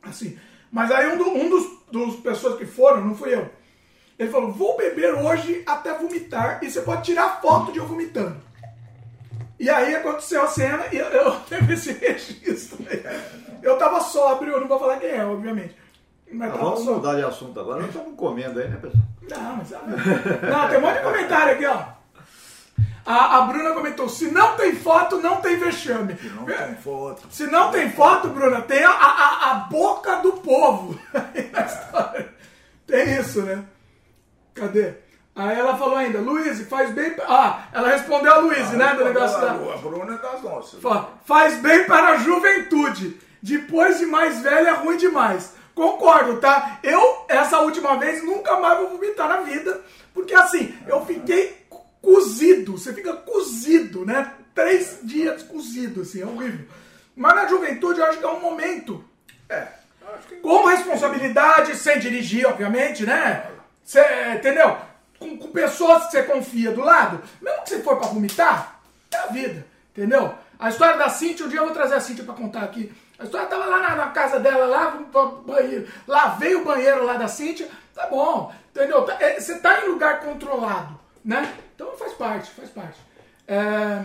Assim. 0.03 0.37
Mas 0.71 0.91
aí 0.91 1.07
um, 1.07 1.17
do- 1.17 1.29
um 1.29 1.49
dos, 1.49 1.72
dos 1.93 2.15
pessoas 2.17 2.57
que 2.57 2.65
foram, 2.65 3.05
não 3.05 3.15
fui 3.15 3.33
eu. 3.33 3.47
Ele 4.17 4.29
falou, 4.31 4.51
vou 4.51 4.75
beber 4.77 5.13
hoje 5.13 5.63
até 5.65 5.93
vomitar 5.97 6.59
e 6.63 6.69
você 6.69 6.81
pode 6.81 7.03
tirar 7.03 7.39
foto 7.41 7.71
de 7.71 7.77
eu 7.79 7.85
vomitando. 7.85 8.37
E 9.59 9.69
aí 9.69 9.95
aconteceu 9.95 10.41
a 10.43 10.47
cena 10.47 10.85
e 10.91 10.97
eu, 10.97 11.05
eu 11.07 11.31
teve 11.49 11.73
esse 11.73 11.93
registro. 11.93 12.79
Eu 13.61 13.77
tava 13.77 13.99
sóbrio, 14.01 14.53
eu 14.53 14.61
não 14.61 14.67
vou 14.67 14.79
falar 14.79 14.97
quem 14.97 15.09
é, 15.11 15.23
obviamente. 15.25 15.75
Mas 16.31 16.51
Ah, 16.51 16.57
vamos 16.57 16.79
sóbrio. 16.79 16.95
mudar 16.95 17.15
de 17.15 17.23
assunto 17.23 17.59
agora. 17.59 17.81
Nós 17.81 17.89
estamos 17.89 18.15
comendo 18.17 18.59
aí, 18.59 18.67
né, 18.67 18.77
pessoal? 18.77 19.03
Não, 19.29 19.55
mas. 19.57 19.69
Não, 20.51 20.69
tem 20.69 20.77
um 20.79 20.81
monte 20.81 20.97
de 20.97 21.03
comentário 21.03 21.53
aqui, 21.53 21.65
ó. 21.65 21.83
A, 23.05 23.37
a 23.37 23.41
Bruna 23.41 23.73
comentou: 23.73 24.07
se 24.07 24.31
não 24.31 24.55
tem 24.55 24.75
foto, 24.75 25.21
não 25.21 25.37
tem 25.41 25.57
vexame. 25.57 26.17
Não 26.35 26.45
tem 26.45 26.75
foto. 26.75 27.23
Se 27.29 27.45
não 27.47 27.71
tem 27.71 27.91
foto, 27.91 28.29
Bruna, 28.29 28.61
tem 28.61 28.83
a, 28.83 28.91
a, 28.91 29.51
a 29.51 29.55
boca 29.55 30.17
do 30.17 30.33
povo. 30.33 30.97
tem 32.87 33.19
isso, 33.19 33.41
né? 33.41 33.63
Cadê? 34.53 34.93
Aí 35.35 35.57
ela 35.57 35.75
falou 35.75 35.97
ainda, 35.97 36.19
Luiz, 36.19 36.61
faz 36.67 36.91
bem. 36.91 37.15
Ah, 37.27 37.63
ela 37.73 37.89
respondeu 37.89 38.31
a 38.31 38.37
Luiz, 38.37 38.69
né? 38.71 38.93
Do 38.93 39.03
negócio 39.03 39.41
da. 39.41 39.51
A 39.51 39.77
Bruna 39.77 40.13
é 40.13 40.17
das 40.17 40.41
nossas. 40.41 40.79
Faz 41.25 41.57
bem 41.57 41.85
para 41.85 42.09
a 42.09 42.17
juventude. 42.17 43.19
Depois 43.41 43.99
de 43.99 44.05
mais 44.05 44.41
velha, 44.41 44.69
é 44.69 44.73
ruim 44.73 44.95
demais. 44.95 45.53
Concordo, 45.75 46.37
tá? 46.39 46.77
Eu, 46.83 47.25
essa 47.27 47.59
última 47.59 47.97
vez, 47.97 48.23
nunca 48.23 48.57
mais 48.59 48.77
vou 48.79 48.91
vomitar 48.91 49.27
na 49.27 49.37
vida. 49.37 49.81
Porque 50.13 50.35
assim, 50.35 50.73
eu 50.87 51.03
fiquei 51.05 51.62
cozido. 52.03 52.73
Você 52.73 52.93
fica 52.93 53.13
cozido, 53.13 54.05
né? 54.05 54.31
Três 54.53 54.99
dias 55.01 55.41
cozido, 55.41 56.01
assim, 56.01 56.21
é 56.21 56.25
horrível. 56.25 56.67
Mas 57.15 57.33
na 57.35 57.47
juventude, 57.47 57.99
eu 57.99 58.05
acho 58.05 58.19
que 58.19 58.25
é 58.25 58.29
um 58.29 58.39
momento 58.41 59.03
É. 59.49 59.67
Com 60.41 60.65
responsabilidade, 60.65 61.75
sem 61.75 61.97
dirigir, 61.97 62.45
obviamente, 62.45 63.03
né? 63.05 63.49
Cê, 63.83 63.99
entendeu? 64.35 64.77
Com, 65.17 65.37
com 65.37 65.47
pessoas 65.51 66.05
que 66.05 66.11
você 66.11 66.23
confia 66.23 66.71
do 66.71 66.81
lado. 66.81 67.21
Mesmo 67.41 67.63
que 67.63 67.69
você 67.69 67.79
for 67.81 67.97
pra 67.97 68.07
vomitar, 68.09 68.79
é 69.11 69.17
a 69.17 69.27
vida, 69.27 69.65
entendeu? 69.91 70.33
A 70.59 70.69
história 70.69 70.97
da 70.97 71.09
Cintia, 71.09 71.45
um 71.45 71.49
dia 71.49 71.59
eu 71.59 71.65
vou 71.65 71.73
trazer 71.73 71.95
a 71.95 71.99
Cintia 71.99 72.23
pra 72.23 72.33
contar 72.35 72.61
aqui. 72.63 72.91
A 73.17 73.23
história 73.23 73.47
tava 73.47 73.65
lá 73.65 73.79
na, 73.79 73.95
na 73.95 74.07
casa 74.07 74.39
dela, 74.39 74.65
lá 74.65 74.91
no 74.91 75.31
banheiro. 75.41 75.87
Lavei 76.07 76.55
o 76.55 76.63
banheiro 76.65 77.05
lá 77.05 77.13
da 77.13 77.27
Cintia, 77.27 77.67
tá 77.95 78.05
bom, 78.07 78.53
entendeu? 78.69 79.01
Tá- 79.03 79.17
é, 79.19 79.39
Você 79.39 79.57
tá 79.59 79.81
em 79.83 79.87
lugar 79.89 80.19
controlado, 80.21 80.99
né? 81.23 81.51
Então 81.83 81.97
faz 81.97 82.13
parte, 82.13 82.49
faz 82.51 82.69
parte. 82.69 82.99
É... 83.45 84.03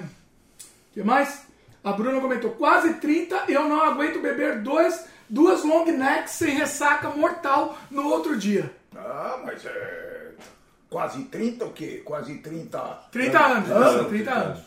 que 0.92 1.02
mais? 1.02 1.46
A 1.84 1.92
Bruna 1.92 2.20
comentou, 2.20 2.50
quase 2.50 2.94
30 2.94 3.44
e 3.48 3.54
eu 3.54 3.68
não 3.68 3.80
aguento 3.80 4.20
beber 4.20 4.62
dois, 4.62 5.06
duas 5.28 5.62
long 5.62 5.84
necks 5.84 6.32
sem 6.32 6.56
ressaca 6.56 7.08
mortal 7.10 7.78
no 7.88 8.08
outro 8.08 8.36
dia. 8.36 8.70
Ah, 8.96 9.38
mas 9.44 9.64
é. 9.64 10.32
Quase 10.90 11.22
30 11.24 11.66
o 11.66 11.72
quê? 11.72 12.02
Quase 12.04 12.38
30. 12.38 12.78
30 13.12 13.38
anos, 13.38 13.68
isso, 13.68 14.04
30 14.06 14.30
anos. 14.32 14.60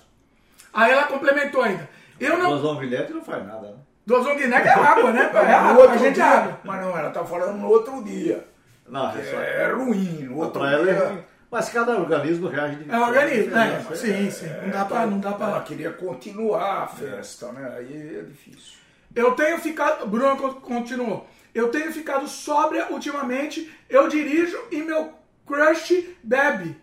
Aí 0.73 0.91
ela 0.91 1.03
complementou 1.03 1.63
ainda. 1.63 1.89
Eu 2.19 2.37
não. 2.37 2.51
Duas 2.51 2.61
longuilete 2.61 3.11
não 3.11 3.23
faz 3.23 3.45
nada, 3.45 3.71
né? 3.71 3.77
Duas 4.05 4.25
long 4.25 4.35
necks 4.35 4.51
é 4.51 4.73
água, 4.73 5.11
né? 5.11 5.31
É 5.33 5.53
água, 5.53 5.91
a 5.91 5.97
gente 5.97 6.07
é 6.07 6.11
dia, 6.11 6.25
água. 6.25 6.59
Mas 6.63 6.81
não, 6.81 6.97
ela 6.97 7.09
tá 7.09 7.25
falando 7.25 7.57
no 7.57 7.67
outro 7.67 8.01
dia. 8.03 8.47
Não, 8.87 9.11
é. 9.11 9.63
É 9.63 9.71
ruim. 9.73 10.23
No 10.29 10.37
outro 10.37 10.61
Pra 10.61 10.71
ela 10.71 10.89
é 10.89 10.93
dia. 10.93 11.07
ruim. 11.07 11.23
Mas 11.51 11.67
cada 11.67 11.97
organismo 11.99 12.47
reage 12.47 12.77
de 12.77 12.89
É 12.89 12.97
organismo, 12.97 13.57
é. 13.57 13.67
diferente. 13.77 13.97
Sim, 13.97 14.31
sim. 14.31 14.53
Não 14.63 14.69
dá 14.69 14.85
pra. 14.85 15.05
Não 15.05 15.19
dá 15.19 15.29
Ela 15.31 15.37
pra... 15.51 15.61
queria 15.61 15.91
continuar 15.91 16.83
a 16.83 16.87
festa, 16.87 17.51
né? 17.51 17.75
Aí 17.77 18.19
é 18.19 18.21
difícil. 18.23 18.79
Eu 19.13 19.33
tenho 19.33 19.59
ficado. 19.59 20.07
Bruno 20.07 20.37
con- 20.37 20.53
continuou. 20.61 21.27
Eu 21.53 21.67
tenho 21.69 21.91
ficado 21.91 22.25
sóbria 22.29 22.87
ultimamente. 22.89 23.69
Eu 23.89 24.07
dirijo 24.07 24.57
e 24.71 24.81
meu 24.81 25.13
crush 25.45 26.15
bebe. 26.23 26.79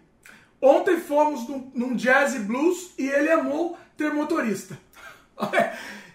Ontem 0.60 0.98
fomos 1.00 1.48
num, 1.48 1.70
num 1.74 1.96
jazz 1.96 2.34
e 2.34 2.40
blues 2.40 2.92
e 2.98 3.08
ele 3.08 3.30
amou 3.30 3.78
ter 3.96 4.12
motorista. 4.12 4.76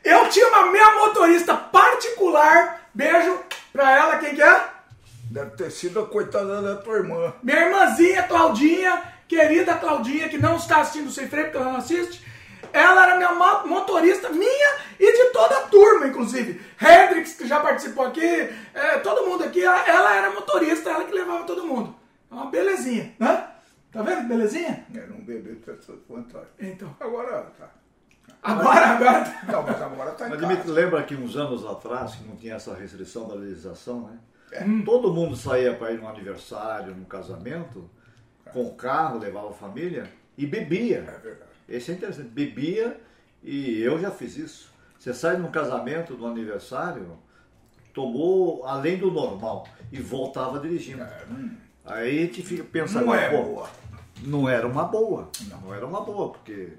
Eu 0.03 0.27
tinha 0.29 0.47
uma 0.49 0.69
minha 0.71 0.95
motorista 0.95 1.55
particular. 1.55 2.89
Beijo 2.93 3.39
pra 3.71 3.89
ela, 3.91 4.17
quem 4.17 4.35
que 4.35 4.41
é? 4.41 4.67
Deve 5.33 5.49
ter 5.57 5.71
sido 5.71 5.99
a 5.99 6.05
coitada 6.05 6.61
da 6.61 6.75
tua 6.75 6.97
irmã. 6.97 7.33
Minha 7.41 7.65
irmãzinha 7.65 8.21
Claudinha, 8.21 9.01
querida 9.27 9.73
Claudinha, 9.75 10.29
que 10.29 10.37
não 10.37 10.57
está 10.57 10.81
assistindo 10.81 11.09
sem 11.09 11.27
freio, 11.27 11.45
porque 11.47 11.57
ela 11.57 11.71
não 11.71 11.77
assiste. 11.77 12.23
Ela 12.71 13.07
era 13.07 13.15
minha 13.17 13.31
mo- 13.33 13.67
motorista, 13.67 14.29
minha 14.29 14.75
e 14.99 15.11
de 15.11 15.31
toda 15.31 15.57
a 15.57 15.61
turma, 15.63 16.05
inclusive. 16.05 16.61
Hendrix, 16.79 17.33
que 17.33 17.47
já 17.47 17.59
participou 17.59 18.05
aqui, 18.05 18.23
é, 18.75 18.99
todo 18.99 19.25
mundo 19.27 19.43
aqui, 19.43 19.63
ela, 19.63 19.87
ela 19.87 20.15
era 20.15 20.29
motorista, 20.29 20.91
ela 20.91 21.03
que 21.03 21.11
levava 21.13 21.45
todo 21.45 21.65
mundo. 21.65 21.95
É 22.29 22.33
uma 22.35 22.51
belezinha, 22.51 23.11
né? 23.19 23.47
Tá 23.91 24.03
vendo 24.03 24.21
que 24.21 24.27
belezinha? 24.27 24.85
Beber 24.89 25.55
tem 25.65 25.73
essa 25.73 25.93
vantagem. 26.07 26.47
Então. 26.59 26.95
Agora, 26.99 27.41
tá. 27.57 27.69
Agora, 28.43 28.85
agora. 28.87 29.35
Não, 29.47 29.63
mas 29.63 29.81
agora 29.81 30.11
tá 30.11 30.27
em 30.27 30.29
Mas 30.29 30.41
casa. 30.41 30.71
Lembra 30.71 31.01
que 31.03 31.15
uns 31.15 31.35
anos 31.35 31.65
atrás, 31.65 32.13
que 32.15 32.23
não 32.23 32.35
tinha 32.35 32.55
essa 32.55 32.73
restrição 32.75 33.27
da 33.27 33.33
legislação, 33.35 34.01
né? 34.01 34.17
É. 34.53 34.65
Todo 34.85 35.13
mundo 35.13 35.35
saía 35.35 35.73
para 35.75 35.91
ir 35.91 35.99
num 35.99 36.07
aniversário, 36.07 36.95
num 36.95 37.05
casamento, 37.05 37.89
com 38.51 38.65
o 38.65 38.73
carro, 38.75 39.17
levava 39.19 39.49
a 39.49 39.53
família 39.53 40.09
e 40.37 40.45
bebia. 40.45 40.97
É 41.07 41.19
verdade. 41.19 41.51
Esse 41.67 41.91
é 41.91 41.95
interessante. 41.95 42.29
Bebia 42.29 42.99
e 43.41 43.81
eu 43.81 43.99
já 43.99 44.11
fiz 44.11 44.37
isso. 44.37 44.71
Você 44.99 45.13
sai 45.13 45.37
num 45.37 45.51
casamento, 45.51 46.13
num 46.15 46.27
aniversário, 46.27 47.17
tomou 47.93 48.65
além 48.65 48.97
do 48.97 49.11
normal 49.11 49.67
e 49.91 49.99
voltava 49.99 50.59
dirigindo. 50.59 51.05
Aí 51.85 52.19
a 52.19 52.21
gente 52.25 52.41
fica 52.41 52.63
pensando, 52.63 53.05
Não 53.07 53.15
é 53.15 53.29
pô, 53.29 53.43
boa. 53.43 53.69
não 54.23 54.47
era 54.49 54.65
uma 54.67 54.83
boa. 54.85 55.29
Não. 55.49 55.73
era 55.73 55.85
uma 55.85 56.01
boa, 56.01 56.29
porque 56.31 56.73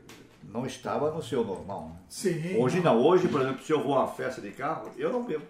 não 0.44 0.64
estava 0.64 1.10
no 1.10 1.22
seu 1.22 1.44
normal. 1.44 1.88
né? 1.90 1.96
Sim. 2.09 2.56
Hoje 2.59 2.80
não, 2.80 2.98
hoje, 3.02 3.28
por 3.28 3.40
exemplo, 3.42 3.62
se 3.64 3.72
eu 3.72 3.82
vou 3.82 3.94
a 3.94 4.01
uma 4.05 4.09
festa 4.09 4.40
de 4.40 4.51
carro, 4.51 4.90
eu 4.96 5.12
não 5.12 5.24
bebo. 5.24 5.44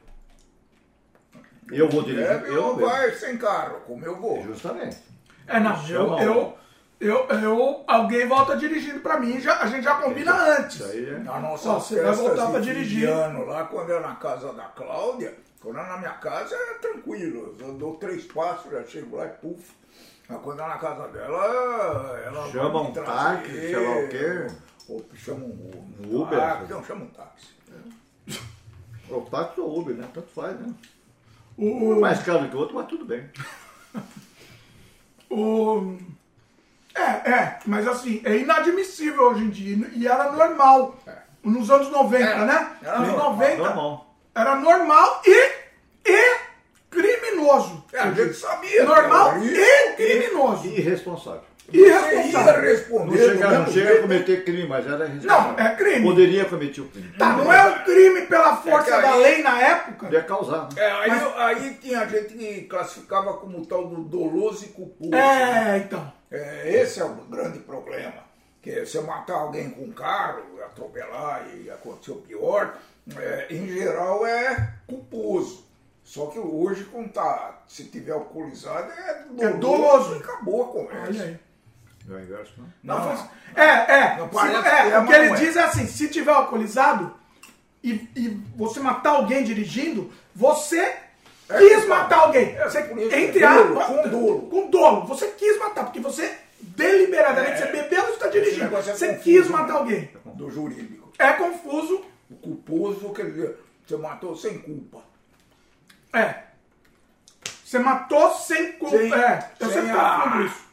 Eu 1.70 1.88
vou 1.88 2.02
dirigir, 2.02 2.26
Deve 2.28 2.48
eu 2.54 2.76
vai 2.76 3.10
sem 3.12 3.36
carro, 3.38 3.80
como 3.86 4.04
eu 4.04 4.16
vou. 4.20 4.42
Justamente. 4.42 4.98
É, 5.46 5.58
não, 5.60 5.88
eu, 5.88 6.18
eu, 6.20 6.58
eu, 7.00 7.28
eu- 7.40 7.84
alguém 7.86 8.26
volta 8.26 8.56
dirigindo 8.56 9.00
pra 9.00 9.18
mim, 9.18 9.40
já, 9.40 9.60
a 9.60 9.66
gente 9.66 9.82
já 9.84 9.94
combina 9.96 10.32
antes. 10.58 10.76
Isso 10.76 10.84
aí 10.84 11.08
é. 11.10 11.18
Na 11.18 11.38
nossa 11.40 11.68
Ó, 11.70 11.78
você 11.80 12.02
vai 12.02 12.14
voltar 12.14 12.50
pra 12.50 12.60
dirigir. 12.60 13.08
ano, 13.08 13.44
lá 13.46 13.64
quando 13.64 13.90
é 13.92 14.00
na 14.00 14.14
casa 14.16 14.52
da 14.52 14.64
Cláudia, 14.64 15.34
quando 15.60 15.78
é 15.78 15.82
na 15.86 15.98
minha 15.98 16.12
casa 16.12 16.54
é 16.54 16.74
tranquilo. 16.74 17.54
Eu 17.58 17.74
dou 17.74 17.96
três 17.96 18.24
passos, 18.24 18.70
já 18.70 18.82
chego 18.84 19.16
lá 19.16 19.26
e 19.26 19.30
puf. 19.30 19.72
Mas 20.28 20.40
quando 20.40 20.60
é 20.62 20.66
na 20.68 20.78
casa 20.78 21.08
dela, 21.08 22.20
ela 22.24 22.50
Chama 22.50 22.80
um 22.82 22.92
táxi, 22.92 23.50
sei 23.52 23.76
lá 23.76 23.96
o 24.04 24.08
quê. 24.08 24.46
Ou 24.88 25.04
chama 25.14 25.44
um, 25.44 25.84
Um 26.06 26.20
Uber. 26.22 26.38
táxi, 26.38 26.72
não, 26.72 26.84
chama 26.84 27.04
um 27.04 27.08
táxi. 27.08 27.54
O 29.10 29.20
táxi 29.22 29.60
ou 29.60 29.78
Uber, 29.80 29.94
né? 29.94 30.08
Tanto 30.14 30.28
faz, 30.28 30.58
né? 30.58 30.72
O, 31.56 31.92
Um 31.92 32.00
mais 32.00 32.22
caro 32.22 32.48
que 32.48 32.56
o 32.56 32.58
outro, 32.58 32.74
mas 32.74 32.86
tudo 32.86 33.04
bem. 33.04 33.28
o, 35.30 35.96
é, 36.94 37.30
é, 37.30 37.58
mas 37.66 37.86
assim, 37.88 38.20
é 38.24 38.36
inadmissível 38.38 39.22
hoje 39.30 39.44
em 39.44 39.50
dia. 39.50 39.90
E 39.94 40.06
era 40.06 40.30
normal. 40.32 40.98
Nos 41.42 41.70
anos 41.70 41.90
90, 41.90 42.24
É, 42.24 42.44
né? 42.46 42.76
era 42.82 42.98
Nos 43.00 43.08
normal, 43.08 43.30
90 43.32 43.56
Normal. 43.58 44.14
era 44.34 44.56
normal 44.56 45.22
e, 45.26 45.52
e 46.06 46.36
criminoso. 46.90 47.84
É, 47.92 47.98
a 48.00 48.12
gente 48.12 48.34
sabia. 48.34 48.84
Normal 48.84 49.38
e 49.38 49.52
isso. 49.52 49.96
criminoso. 49.96 50.66
Irresponsável. 50.68 51.42
Ia 51.72 52.00
responder. 52.60 53.06
Não 53.06 53.16
chega, 53.16 53.58
não 53.58 53.66
chega 53.72 53.94
a 53.94 54.02
cometer 54.02 54.44
crime, 54.44 54.68
mas 54.68 54.86
era. 54.86 55.08
Não, 55.08 55.58
é 55.58 55.74
crime. 55.74 56.02
Poderia 56.06 56.44
cometer 56.44 56.80
o 56.82 56.88
crime. 56.88 57.08
Tá, 57.18 57.36
não 57.36 57.52
é 57.52 57.64
um 57.70 57.84
crime 57.84 58.22
pela 58.26 58.56
força 58.56 58.90
É 58.90 58.96
que 58.96 59.02
da 59.02 59.12
aí- 59.14 59.22
lei 59.22 59.42
na 59.42 59.60
época. 59.60 59.92
Poderia 60.06 60.22
causar. 60.24 60.62
né? 60.64 60.68
É, 60.76 60.90
aí, 60.92 61.10
aí 61.36 61.74
tinha 61.80 62.06
gente 62.06 62.34
que 62.34 62.62
classificava 62.62 63.34
como 63.34 63.58
o 63.60 63.66
tal 63.66 63.86
do 63.88 64.02
doloso 64.04 64.64
e 64.66 64.68
culposo. 64.68 65.14
É, 65.14 65.78
então. 65.78 66.12
É, 66.30 66.80
esse 66.82 67.00
é 67.00 67.04
o 67.04 67.14
grande 67.14 67.60
problema. 67.60 68.24
Que 68.60 68.84
você 68.84 69.00
matar 69.00 69.34
alguém 69.34 69.70
com 69.70 69.84
um 69.84 69.92
carro, 69.92 70.42
atropelar 70.64 71.46
e 71.54 71.70
acontecer 71.70 72.12
o 72.12 72.16
pior, 72.16 72.74
é, 73.16 73.46
em 73.50 73.66
geral 73.68 74.26
é 74.26 74.70
culposo. 74.86 75.64
Só 76.02 76.26
que 76.26 76.38
hoje, 76.38 76.84
quando 76.84 77.10
tá, 77.12 77.62
se 77.66 77.84
tiver 77.84 78.12
alcoolizado, 78.12 78.90
é 78.92 79.24
doloso. 79.30 79.42
É 79.42 79.52
doloso. 79.58 80.14
E 80.16 80.18
acabou 80.18 80.62
a 80.64 80.66
conversa. 80.68 81.40
É 82.08 82.12
o 82.12 82.20
inverso, 82.20 82.52
não? 82.58 82.66
Não, 82.82 82.98
Não, 82.98 83.16
faz- 83.16 83.30
É, 83.56 83.92
é. 83.92 84.16
Não 84.18 84.28
parece 84.28 84.68
é, 84.68 84.90
é, 84.90 84.98
o 84.98 85.06
que 85.06 85.12
ele 85.12 85.26
é. 85.32 85.34
diz 85.36 85.56
é 85.56 85.62
assim: 85.64 85.86
se 85.86 86.08
tiver 86.08 86.32
alcoolizado 86.32 87.14
e, 87.82 87.92
e 88.14 88.28
você 88.56 88.80
matar 88.80 89.10
alguém 89.10 89.42
dirigindo, 89.44 90.12
você 90.34 90.78
É 90.80 91.58
quis 91.58 91.80
culpado. 91.80 91.88
matar 91.88 92.18
alguém. 92.20 92.54
É, 92.56 92.64
Você, 92.64 92.78
entre 92.80 93.42
é 93.44 93.48
dolo, 93.54 93.80
aspas, 93.80 93.96
com 94.02 94.08
dolo. 94.10 94.42
Com 94.50 94.70
dolo. 94.70 95.06
Você 95.06 95.28
quis 95.28 95.58
matar, 95.58 95.84
porque 95.84 96.00
você 96.00 96.36
deliberadamente, 96.60 97.52
É. 97.62 97.66
você 97.66 97.72
bebeu 97.72 98.08
e 98.08 98.12
está 98.12 98.28
dirigindo. 98.28 98.76
é 98.76 98.82
Você 98.82 99.06
confuso, 99.08 99.22
quis 99.22 99.44
né? 99.50 99.56
matar 99.56 99.74
alguém. 99.74 100.10
Do 100.24 100.50
jurídico. 100.50 101.12
É 101.18 101.32
confuso. 101.34 102.04
O 102.30 102.36
culposo, 102.36 103.12
quer 103.14 103.26
dizer, 103.26 103.58
você 103.86 103.96
matou 103.96 104.34
sem 104.36 104.58
culpa. 104.58 105.02
É. 106.12 106.34
Você 107.64 107.78
matou 107.78 108.30
sem 108.34 108.72
culpa. 108.72 108.96
Sem- 108.96 109.12
é, 109.14 109.50
eu 109.60 109.66
sem 109.68 109.74
sempre 109.82 109.90
a- 109.98 110.20
falo 110.20 110.44
isso. 110.46 110.64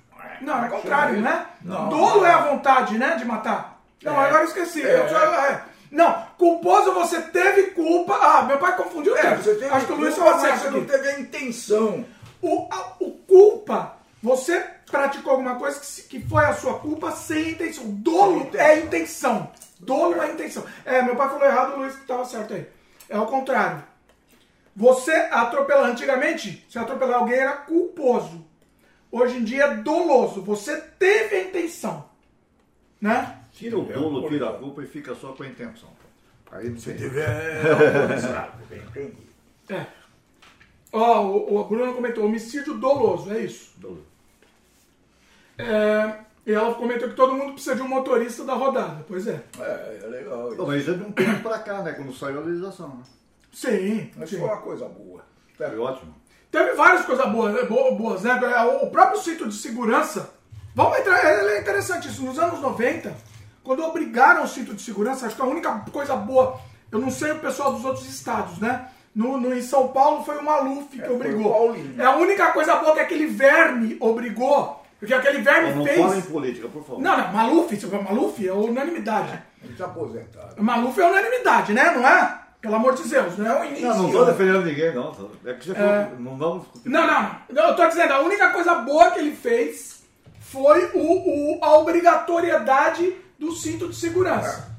Não, 0.42 0.64
é 0.64 0.68
o 0.68 0.72
contrário, 0.72 1.22
né? 1.22 1.46
Não. 1.62 1.90
Dolo 1.90 2.26
é 2.26 2.32
a 2.34 2.42
vontade, 2.42 2.98
né, 2.98 3.16
de 3.16 3.26
matar. 3.26 3.80
Não, 4.04 4.14
É. 4.22 4.26
agora 4.28 4.44
eu 4.44 4.48
esqueci. 4.48 4.82
É. 4.86 5.00
Eu 5.00 5.10
só- 5.10 5.18
é. 5.46 5.64
Não, 5.92 6.26
culposo 6.38 6.94
você 6.94 7.22
teve 7.22 7.64
culpa. 7.72 8.18
Ah, 8.22 8.44
meu 8.44 8.58
pai 8.58 8.76
confundiu 8.78 9.16
É, 9.18 9.36
você 9.36 9.56
teve 9.56 9.66
Acho 9.74 9.86
que 9.86 9.92
o 9.92 9.96
Luiz 9.96 10.16
falou 10.16 10.36
isso 10.48 10.64
você 10.64 10.70
não 10.70 10.86
teve 10.86 11.08
a 11.10 11.20
intenção. 11.20 12.06
O, 12.42 12.68
a- 12.72 12.94
o 13.00 13.12
culpa, 13.28 13.98
você 14.24 14.64
praticou 14.90 15.32
alguma 15.34 15.56
coisa 15.56 15.80
que, 15.80 16.02
que 16.04 16.28
foi 16.28 16.46
a 16.46 16.54
sua 16.54 16.80
culpa 16.80 17.12
sem 17.12 17.50
intenção. 17.52 17.84
Dolo 17.88 18.50
Sem 18.52 18.60
é 18.62 18.80
intenção. 18.80 19.52
Dolo 19.80 20.22
é 20.22 20.32
intenção. 20.32 20.64
É, 20.86 21.02
meu 21.02 21.16
pai 21.16 21.28
falou 21.30 21.46
errado, 21.46 21.74
o 21.74 21.80
Luiz 21.80 21.94
estava 21.96 22.24
certo 22.26 22.54
aí. 22.54 22.68
É 23.10 23.20
o 23.20 23.26
contrário. 23.26 23.84
Você 24.76 25.12
atropelar, 25.32 25.90
antigamente, 25.90 26.66
se 26.70 26.80
atropelar 26.80 27.20
alguém 27.20 27.38
era 27.38 27.52
culposo. 27.54 28.46
Hoje 29.12 29.38
em 29.38 29.44
dia 29.44 29.66
é 29.66 29.76
doloso. 29.78 30.42
Você 30.44 30.80
teve 30.98 31.36
a 31.36 31.44
intenção. 31.44 32.06
Né? 33.00 33.40
Tira 33.52 33.78
o 33.78 33.90
É, 33.90 33.94
dolo, 33.94 34.26
um 34.26 34.30
tira 34.30 34.50
a 34.50 34.54
culpa 34.54 34.84
e 34.84 34.88
fica 34.88 35.14
só 35.16 35.34
com 35.34 35.44
a 35.44 35.48
intenção. 35.48 35.90
Aí 36.52 36.70
não 36.70 36.78
Se 36.78 36.92
tem. 36.94 36.98
tiver 36.98 37.62
alcoolizado, 37.72 38.64
bem 38.70 38.80
entendi. 38.80 39.18
É. 39.70 39.86
Ó, 40.94 41.22
o, 41.26 41.58
o 41.60 41.64
Bruno 41.66 41.94
comentou, 41.94 42.26
homicídio 42.26 42.78
doloso, 42.78 43.32
é 43.32 43.40
isso. 43.42 43.72
Dolo. 43.78 44.06
É, 45.58 46.20
e 46.46 46.52
ela 46.54 46.74
comentou 46.76 47.08
que 47.10 47.16
todo 47.16 47.34
mundo 47.34 47.54
precisa 47.54 47.76
de 47.76 47.82
um 47.82 47.88
motorista 47.88 48.44
da 48.44 48.54
rodada. 48.54 49.04
Pois 49.08 49.28
é. 49.28 49.42
É, 49.60 50.00
é 50.04 50.08
legal 50.08 50.38
Não, 50.46 50.52
isso. 50.54 50.68
mas 50.68 50.82
isso 50.82 50.92
é 50.92 50.94
de 50.96 51.04
um 51.04 51.12
tempo 51.12 51.42
pra 51.44 51.60
cá, 51.60 51.82
né? 51.82 51.94
Quando 51.94 52.14
saiu 52.14 52.40
a 52.40 52.44
legislação, 52.44 52.90
né? 52.90 53.04
Sim, 53.54 54.12
Mas 54.18 54.30
sim. 54.30 54.38
foi 54.40 54.48
uma 54.48 54.58
coisa 54.62 54.88
boa. 54.88 55.24
Foi 55.56 55.78
ótimo. 55.78 56.14
Teve 56.52 56.74
várias 56.74 57.06
coisas 57.06 57.26
boas, 57.32 57.54
né, 57.54 57.64
bo- 57.64 57.92
boas, 57.96 58.24
né? 58.24 58.34
O 58.82 58.88
próprio 58.88 59.22
cinto 59.22 59.48
de 59.48 59.56
segurança. 59.56 60.34
Vamos 60.76 61.00
entrar, 61.00 61.24
é 61.24 61.56
é 61.58 61.60
interessante 61.62 62.08
isso. 62.10 62.24
Nos 62.24 62.38
anos 62.40 62.60
90, 62.60 63.14
quando 63.64 63.84
obrigaram 63.84 64.44
o 64.44 64.48
cinto 64.48 64.74
de 64.74 64.82
segurança, 64.82 65.26
acho 65.28 65.36
que 65.36 65.42
a 65.42 65.46
única 65.46 65.72
coisa 65.92 66.16
boa, 66.16 66.60
eu 66.92 67.00
não 67.00 67.10
sei 67.10 67.32
o 67.32 67.40
pessoal 67.40 67.74
dos 67.74 67.86
outros 67.86 68.08
estados, 68.08 68.58
né? 68.60 68.88
No, 69.16 69.38
no- 69.38 69.54
em 69.54 69.62
São 69.62 69.90
Paulo 69.90 70.24
foi 70.24 70.38
o 70.38 70.44
Maluf 70.44 70.88
que 70.90 71.02
É, 71.02 71.06
foi 71.06 71.16
obrigou. 71.16 71.48
o 71.48 71.54
Paulinho. 71.54 72.02
É 72.02 72.06
a 72.06 72.16
única 72.16 72.48
coisa 72.52 72.76
boa 72.78 72.94
que 72.94 73.00
aquele 73.02 73.28
verme 73.28 73.98
obrigou. 74.00 74.80
Porque 75.00 75.14
aquele 75.16 75.40
verme 75.42 75.74
Não 75.74 75.84
fez. 75.84 76.00
fala 76.00 76.16
em 76.18 76.22
política, 76.22 76.68
por 76.68 76.84
favor. 76.84 77.02
Não, 77.02 77.18
não, 77.18 77.34
Maluf, 77.34 77.76
se 77.76 77.88
for 77.88 78.04
Maluf 78.04 78.48
é 78.48 78.54
unanimidade. 78.54 79.42
Ele 79.64 79.74
está 79.74 79.86
aposentado. 79.86 80.62
Maluf 80.62 81.00
é 81.02 81.06
unanimidade, 81.08 81.74
né? 81.74 81.92
Não 81.96 82.08
é? 82.08 82.41
Pelo 82.62 82.76
amor 82.76 82.94
de 82.96 83.04
Deus? 83.08 83.38
Não 83.38 83.46
é 83.48 83.60
o 83.62 83.66
início. 83.66 83.88
Não, 83.88 83.98
não 83.98 84.06
estou 84.08 84.26
defendendo 84.26 84.64
ninguém, 84.66 84.94
não. 84.94 85.32
É 85.46 85.54
que 85.54 85.66
você 85.66 85.74
falou, 85.74 86.20
não 86.20 86.38
vamos 86.38 86.62
discutir. 86.64 86.90
Não, 86.90 87.08
não, 87.08 87.36
não. 87.50 87.68
Eu 87.70 87.76
tô 87.76 87.88
dizendo, 87.88 88.14
a 88.14 88.20
única 88.22 88.50
coisa 88.52 88.76
boa 88.76 89.10
que 89.12 89.20
ele 89.20 89.36
fez 89.36 90.04
foi 90.40 90.92
o, 90.94 91.58
o- 91.58 91.66
a 91.66 91.78
obrigatoriedade 91.78 93.16
do 93.40 93.52
cinto 93.52 93.90
de 93.90 93.96
segurança. 93.96 94.70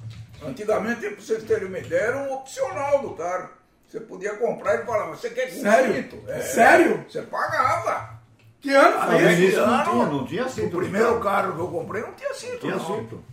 Antigamente, 0.45 1.01
para 1.01 1.21
vocês 1.21 1.43
terem 1.45 1.69
uma 1.69 1.79
ideia, 1.79 2.01
era 2.03 2.19
um 2.19 2.33
opcional 2.35 3.01
do 3.01 3.11
carro. 3.11 3.49
Você 3.89 4.01
podia 4.01 4.35
comprar 4.37 4.77
e 4.77 4.87
falar, 4.87 5.07
você 5.07 5.31
quer 5.31 5.53
com 5.53 5.61
Sério? 5.61 5.95
cinto? 5.95 6.19
É. 6.29 6.41
Sério? 6.41 7.05
Você 7.09 7.23
pagava. 7.23 8.13
Que 8.61 8.71
ano 8.71 8.97
Ah, 8.97 9.07
foi 9.07 9.21
no 9.21 9.29
esse? 9.31 9.43
início 9.43 9.67
não 9.67 9.85
tinha, 9.85 10.07
não 10.07 10.25
tinha 10.27 10.49
cinto. 10.49 10.77
O 10.77 10.81
primeiro 10.81 11.21
carro 11.21 11.55
que 11.55 11.61
eu 11.61 11.69
comprei 11.69 12.03
não 12.03 12.13
tinha 12.13 12.33
cinto. 12.33 12.59
Tinha 12.59 12.77
não. 12.77 12.87
cinto. 12.87 13.25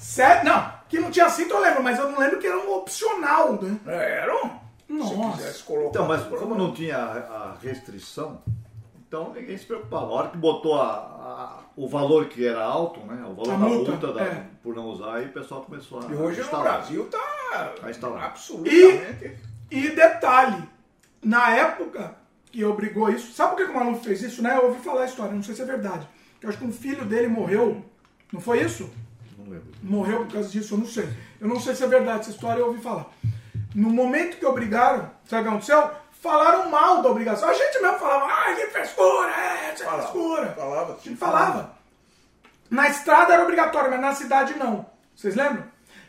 Sério? 0.00 0.44
Não, 0.50 0.72
que 0.88 0.98
não 0.98 1.10
tinha 1.10 1.28
cinto 1.28 1.52
eu 1.54 1.60
lembro, 1.60 1.82
mas 1.82 1.98
eu 1.98 2.10
não 2.10 2.18
lembro 2.18 2.38
que 2.38 2.46
era 2.46 2.56
um 2.58 2.74
opcional, 2.74 3.52
né? 3.60 3.78
Era 3.86 4.34
um. 4.44 4.48
Se 5.06 5.14
Nossa. 5.14 5.62
colocar. 5.64 5.88
Então, 5.90 6.08
mas 6.08 6.26
no 6.28 6.36
como 6.36 6.54
não 6.56 6.72
tinha 6.72 6.96
a 6.96 7.18
a 7.52 7.56
restrição, 7.62 8.42
então 9.06 9.32
ninguém 9.32 9.56
se 9.56 9.64
preocupava. 9.66 10.06
A 10.06 10.10
hora 10.10 10.28
que 10.30 10.36
botou 10.38 10.80
a- 10.80 10.86
a- 10.86 11.58
o 11.76 11.86
valor 11.88 12.26
que 12.26 12.44
era 12.46 12.62
alto, 12.64 12.98
né? 13.00 13.22
O 13.24 13.34
valor 13.34 13.48
A 13.50 13.56
da 13.56 13.58
multa, 13.58 13.90
multa, 13.92 14.12
da- 14.12 14.22
é. 14.24 14.46
por 14.62 14.74
não 14.74 14.86
usar, 14.86 15.16
aí 15.16 15.26
o 15.26 15.32
pessoal 15.32 15.62
começou 15.62 16.00
a. 16.00 16.04
E 16.10 16.14
hoje 16.14 16.38
no 16.40 16.44
instalar. 16.44 16.78
Brasil 16.78 17.04
tá 17.08 17.72
Vai 17.82 17.90
instalar. 17.90 18.24
absolutamente. 18.24 19.36
E 19.70 19.88
detalhe, 19.90 20.68
na 21.22 21.50
época 21.54 22.16
que 22.50 22.64
obrigou 22.64 23.08
isso, 23.10 23.32
sabe 23.32 23.50
por 23.50 23.56
que 23.58 23.64
que 23.66 23.70
o 23.70 23.74
maluco 23.74 24.02
fez 24.02 24.22
isso, 24.22 24.42
né? 24.42 24.56
Eu 24.56 24.66
ouvi 24.70 24.80
falar 24.82 25.02
a 25.02 25.06
história, 25.06 25.32
não 25.32 25.42
sei 25.42 25.54
se 25.54 25.62
é 25.62 25.64
verdade. 25.66 26.08
Que 26.40 26.46
eu 26.46 26.50
acho 26.50 26.58
que 26.58 26.64
um 26.64 26.72
filho 26.72 27.04
dele 27.04 27.28
morreu. 27.28 27.84
Não 28.32 28.40
foi 28.40 28.60
isso? 28.62 28.90
Lembro. 29.50 29.72
morreu 29.82 30.18
por 30.24 30.32
causa 30.34 30.48
disso, 30.48 30.74
eu 30.74 30.78
não 30.78 30.86
sei. 30.86 31.08
Eu 31.40 31.48
não 31.48 31.58
sei 31.58 31.74
se 31.74 31.82
é 31.82 31.86
verdade 31.86 32.20
essa 32.20 32.30
história, 32.30 32.60
eu 32.60 32.68
ouvi 32.68 32.80
falar. 32.80 33.06
No 33.74 33.90
momento 33.90 34.36
que 34.38 34.46
obrigaram, 34.46 35.10
sabe 35.24 35.42
o 35.42 35.44
que 35.44 35.48
aconteceu? 35.48 35.90
Falaram 36.22 36.70
mal 36.70 37.02
da 37.02 37.10
obrigação. 37.10 37.48
A 37.48 37.54
gente 37.54 37.80
mesmo 37.80 37.98
falava, 37.98 38.26
ah, 38.26 38.54
que 38.54 38.66
frescura, 38.68 39.30
é, 39.30 39.74
isso 39.74 39.82
é 39.82 39.86
Falava, 39.86 40.02
frescura. 40.02 40.52
falava, 40.54 40.92
A 40.92 41.08
gente 41.08 41.16
falava. 41.16 41.74
Na 42.70 42.88
estrada 42.88 43.32
era 43.32 43.42
obrigatório, 43.42 43.90
mas 43.90 44.00
na 44.00 44.14
cidade 44.14 44.54
não. 44.56 44.86
Vocês 45.16 45.34
lembram? 45.34 45.64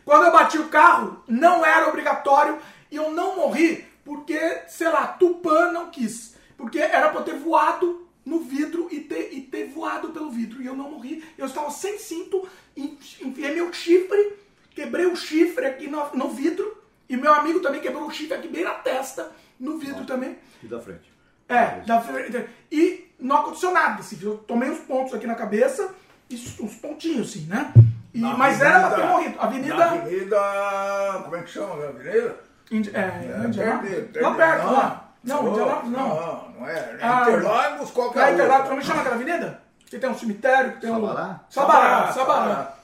Quando 0.06 0.26
eu 0.26 0.32
bati 0.32 0.58
o 0.58 0.70
carro, 0.70 1.24
não 1.28 1.66
era 1.66 1.88
obrigatório 1.88 2.60
e 2.92 2.96
eu 2.96 3.12
não 3.12 3.36
morri 3.36 3.86
porque, 4.04 4.40
sei 4.68 4.90
lá, 4.90 5.08
Tupã 5.08 5.72
não 5.72 5.90
quis. 5.90 6.36
Porque 6.58 6.80
era 6.80 7.10
pra 7.10 7.22
eu 7.22 7.26
ter 7.26 7.36
voado 7.38 8.08
no 8.26 8.40
vidro 8.42 8.88
e 8.92 9.00
ter, 9.00 9.34
e 9.34 9.42
ter 9.42 9.68
voado 9.70 10.10
pelo 10.10 10.30
vidro. 10.30 10.62
E 10.62 10.66
eu 10.68 10.76
não 10.76 10.92
morri. 10.92 11.24
Eu 11.38 11.46
estava 11.48 11.72
sem 11.72 11.98
cinto, 11.98 12.48
enfiei 12.76 13.54
meu 13.56 13.72
chifre, 13.74 14.38
quebrei 14.76 15.06
o 15.06 15.16
chifre 15.16 15.66
aqui 15.66 15.88
no, 15.88 16.06
no 16.14 16.30
vidro. 16.30 16.80
E 17.10 17.18
meu 17.18 17.34
amigo 17.34 17.60
também 17.60 17.82
quebrou 17.82 18.06
o 18.08 18.12
chifre 18.12 18.34
aqui 18.36 18.48
bem 18.48 18.64
na 18.64 18.72
testa, 18.76 19.32
no 19.60 19.78
vidro 19.78 20.06
também. 20.06 20.38
E 20.64 20.68
da 20.68 20.80
frente. 20.80 21.12
É, 21.50 21.82
da 21.86 22.00
frente. 22.02 22.46
E 22.72 23.12
não 23.20 23.38
aconteceu 23.38 23.72
nada. 23.72 24.00
Assim, 24.00 24.18
eu 24.22 24.38
tomei 24.38 24.70
uns 24.70 24.80
pontos 24.80 25.14
aqui 25.14 25.28
na 25.28 25.36
cabeça, 25.36 25.94
e 26.30 26.36
uns 26.62 26.76
pontinhos, 26.76 27.30
assim, 27.30 27.46
né? 27.48 27.74
E, 28.14 28.20
mas 28.22 28.62
era 28.62 28.88
pra 28.88 28.96
ter 28.98 29.06
morrido. 29.08 29.36
Avenida. 29.40 29.86
Avenida. 29.86 31.22
Como 31.24 31.36
é 31.36 31.42
que 31.44 31.50
chama 31.50 31.84
a 31.84 31.90
avenida? 31.90 32.36
Indi- 32.72 32.92
é, 32.94 33.00
É, 33.02 33.46
Indianápolis. 33.46 33.94
perto 33.96 34.12
dele, 34.12 34.22
Não 34.26 34.36
perto, 34.36 34.64
não. 34.66 34.74
lá. 34.74 35.14
Não, 35.24 35.48
Indianápolis 35.50 35.92
não. 35.92 36.08
Não, 36.08 36.50
não 36.60 36.68
é. 36.70 36.74
É 36.74 36.98
Ah, 37.02 37.22
Interlagos, 37.28 37.92
qual 37.92 38.12
que 38.12 38.18
é 38.18 38.22
Lá 38.22 38.32
Interlagos, 38.32 38.68
como 38.68 38.80
é 38.80 38.82
que 38.82 38.88
chama 38.88 39.02
aquela 39.02 39.16
avenida? 39.16 39.61
Que 39.92 40.00
tem 40.00 40.10
um 40.10 40.18
cemitério, 40.18 40.74
que 40.76 40.80
tem 40.82 40.90
um... 40.90 41.02
Sabará? 41.06 41.46
Sabará, 41.50 42.14
Sabará. 42.14 42.78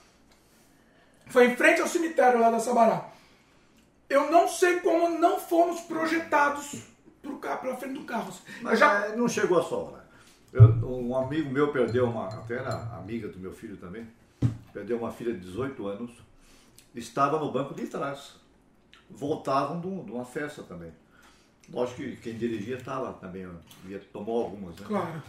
Foi 1.28 1.48
em 1.48 1.56
frente 1.56 1.82
ao 1.82 1.88
cemitério 1.88 2.38
lá 2.40 2.52
da 2.52 2.60
Sabará. 2.60 3.10
Eu 4.10 4.30
não 4.30 4.46
sei 4.48 4.82
como 4.82 5.18
não 5.18 5.40
fomos 5.40 5.80
projetados 5.82 6.82
pro 7.22 7.38
carro, 7.40 7.62
pela 7.62 7.78
frente 7.78 7.94
do 7.98 8.04
carro. 8.06 8.32
Mas 8.62 8.78
já... 8.80 9.06
é, 9.06 9.16
não 9.16 9.28
chegou 9.30 9.58
a 9.58 9.64
sua 9.64 9.78
hora. 9.78 10.06
Eu- 10.52 10.68
um 10.86 11.16
amigo 11.18 11.50
meu 11.50 11.72
perdeu 11.72 12.10
uma, 12.10 12.28
até 12.28 12.56
era 12.56 12.74
amiga 12.98 13.30
do 13.30 13.40
meu 13.40 13.54
filho 13.54 13.78
também, 13.78 14.06
perdeu 14.74 14.98
uma 14.98 15.12
filha 15.12 15.34
de 15.34 15.40
18 15.40 15.88
anos, 15.88 16.12
estava 16.94 17.40
no 17.40 17.52
banco 17.52 17.74
de 17.74 17.88
trás. 17.88 18.36
Voltavam 19.10 19.80
de 19.80 19.88
um- 19.88 20.04
de 20.04 20.12
uma 20.12 20.26
festa 20.26 20.62
também. 20.64 20.92
Lógico 21.72 22.02
que 22.02 22.16
quem 22.18 22.38
dirigia 22.38 22.78
estava 22.78 23.14
também, 23.14 23.48
ia, 23.88 24.02
tomou 24.12 24.44
algumas, 24.44 24.76
né? 24.78 24.86
Claro. 24.88 25.24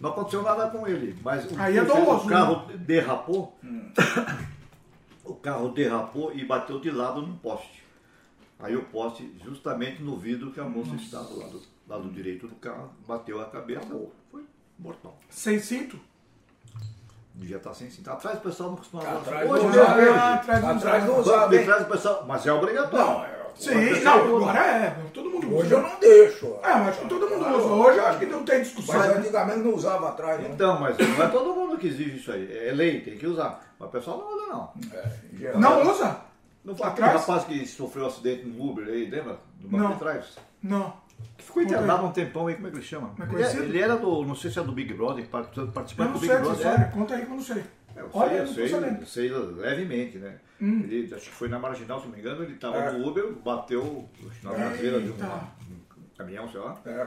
Não 0.00 0.10
aconteceu 0.10 0.42
nada 0.42 0.68
com 0.70 0.86
ele, 0.86 1.18
mas 1.22 1.44
o, 1.50 1.60
Aí 1.60 1.76
é 1.76 1.82
o- 1.82 2.26
carro 2.26 2.66
derrapou, 2.76 3.58
o 5.24 5.34
carro 5.34 5.68
derrapou 5.70 6.32
e 6.32 6.44
bateu 6.44 6.78
de 6.80 6.90
lado 6.90 7.20
num 7.22 7.36
poste. 7.36 7.82
Aí 8.60 8.76
o 8.76 8.82
poste, 8.84 9.32
justamente 9.44 10.02
no 10.02 10.16
vidro 10.16 10.50
que 10.52 10.60
a 10.60 10.64
moça 10.64 10.94
estava 10.94 11.24
do 11.24 11.38
lado, 11.38 11.62
lado 11.88 12.08
direito 12.10 12.46
do 12.48 12.54
carro, 12.56 12.90
bateu 13.06 13.40
a 13.40 13.44
cabeça, 13.46 13.86
foi 14.30 14.44
mortal. 14.78 15.18
Sem 15.28 15.58
cinto? 15.60 15.98
Devia 17.34 17.56
estar 17.58 17.72
sem 17.74 17.88
cinto. 17.88 18.10
Atrás 18.10 18.38
o 18.38 18.42
pessoal 18.42 18.70
não 18.70 18.76
costumava. 18.78 19.18
Atrás 19.18 19.48
Hoje 19.48 19.64
hein? 19.66 19.70
atrás 20.14 20.64
Atrás 20.64 21.04
não 21.04 21.20
usava. 21.20 21.20
usava, 21.20 21.38
Banco 21.40 21.50
de 21.50 21.56
hein? 21.58 21.64
trás 21.66 21.82
o 21.82 21.86
pessoal, 21.86 22.24
mas 22.26 22.46
é 22.46 22.52
obrigatório. 22.52 23.06
Não, 23.06 23.24
é. 23.24 23.37
Sim, 23.54 24.00
não, 24.02 24.36
agora 24.36 24.58
é. 24.60 24.96
Todo 25.12 25.30
mundo 25.30 25.46
usa. 25.48 25.56
Hoje 25.56 25.72
eu 25.72 25.82
não 25.82 25.98
deixo. 26.00 26.46
É, 26.62 26.70
eu 26.70 26.74
acho 26.84 27.00
que 27.00 27.08
todo 27.08 27.28
mundo 27.28 27.48
usa. 27.56 27.66
Hoje 27.68 27.98
eu 27.98 28.06
acho 28.06 28.18
que 28.18 28.26
não 28.26 28.44
tem 28.44 28.62
discussão. 28.62 28.96
Mas 28.98 29.16
antigamente 29.16 29.58
não 29.60 29.74
usava 29.74 30.08
atrás, 30.10 30.42
não. 30.42 30.50
Então, 30.50 30.80
mas 30.80 30.96
não 30.98 31.24
é 31.24 31.28
todo 31.28 31.54
mundo 31.54 31.76
que 31.78 31.88
exige 31.88 32.16
isso 32.16 32.30
aí. 32.32 32.48
É 32.68 32.72
lei, 32.72 33.00
tem 33.00 33.16
que 33.18 33.26
usar. 33.26 33.64
Mas 33.78 33.88
o 33.88 33.92
pessoal 33.92 34.18
não 34.18 34.36
usa, 34.36 34.46
não. 34.46 34.72
É. 34.92 35.56
Não 35.58 35.90
usa? 35.90 36.16
Não 36.64 36.74
foi 36.76 36.86
aquele 36.86 37.06
rapaz 37.08 37.44
que 37.44 37.66
sofreu 37.66 38.04
um 38.04 38.08
acidente 38.08 38.44
no 38.46 38.70
Uber 38.70 38.86
aí, 38.86 39.08
lembra? 39.08 39.38
No 39.60 39.68
banco 39.68 39.84
Não. 39.84 39.92
de 39.92 39.98
trás. 39.98 40.36
Não. 40.62 40.92
Que 41.36 41.44
ficou 41.44 41.62
internado 41.62 42.04
um 42.06 42.12
tempão 42.12 42.46
aí, 42.46 42.54
como 42.54 42.68
é 42.68 42.70
que 42.70 42.76
ele 42.76 42.84
chama? 42.84 43.10
Mas 43.16 43.28
Ele, 43.28 43.36
é- 43.36 43.44
conhecido? 43.44 43.62
ele 43.64 43.80
era 43.80 43.96
do, 43.96 44.24
não 44.24 44.34
sei 44.36 44.50
se 44.50 44.58
é 44.58 44.62
do 44.62 44.70
Big 44.72 44.92
Brother, 44.94 45.24
que 45.24 45.30
part- 45.30 45.56
Eu 45.56 45.68
participante 45.68 46.10
não 46.12 46.18
do 46.18 46.24
sei 46.24 46.28
Big 46.28 46.40
essa 46.40 46.50
Brother. 46.50 46.70
história. 46.72 46.92
Conta 46.92 47.14
aí 47.14 47.24
que 47.26 47.30
eu 47.32 47.36
não 47.36 47.42
sei. 47.42 47.64
É, 47.98 48.02
eu 48.02 48.10
Olha, 48.12 48.28
sei, 48.30 48.38
eu 48.38 48.46
não 48.46 48.54
sei, 48.54 48.68
sabendo. 48.68 49.02
Hum. 49.02 49.06
sei 49.06 49.28
levemente, 49.30 50.18
né? 50.18 50.38
Ele, 50.60 51.12
acho 51.14 51.26
que 51.30 51.34
foi 51.36 51.48
na 51.48 51.58
Marginal, 51.58 52.00
se 52.00 52.06
não 52.06 52.12
me 52.14 52.20
engano, 52.20 52.42
ele 52.42 52.54
estava 52.54 52.76
É. 52.78 52.92
no 52.92 53.06
Uber, 53.08 53.32
bateu 53.44 54.08
na 54.42 54.52
traseira 54.54 55.00
de 55.00 55.10
um, 55.10 55.14
um 55.14 56.16
caminhão, 56.16 56.48
sei 56.50 56.60
lá, 56.60 56.80
É. 56.84 57.06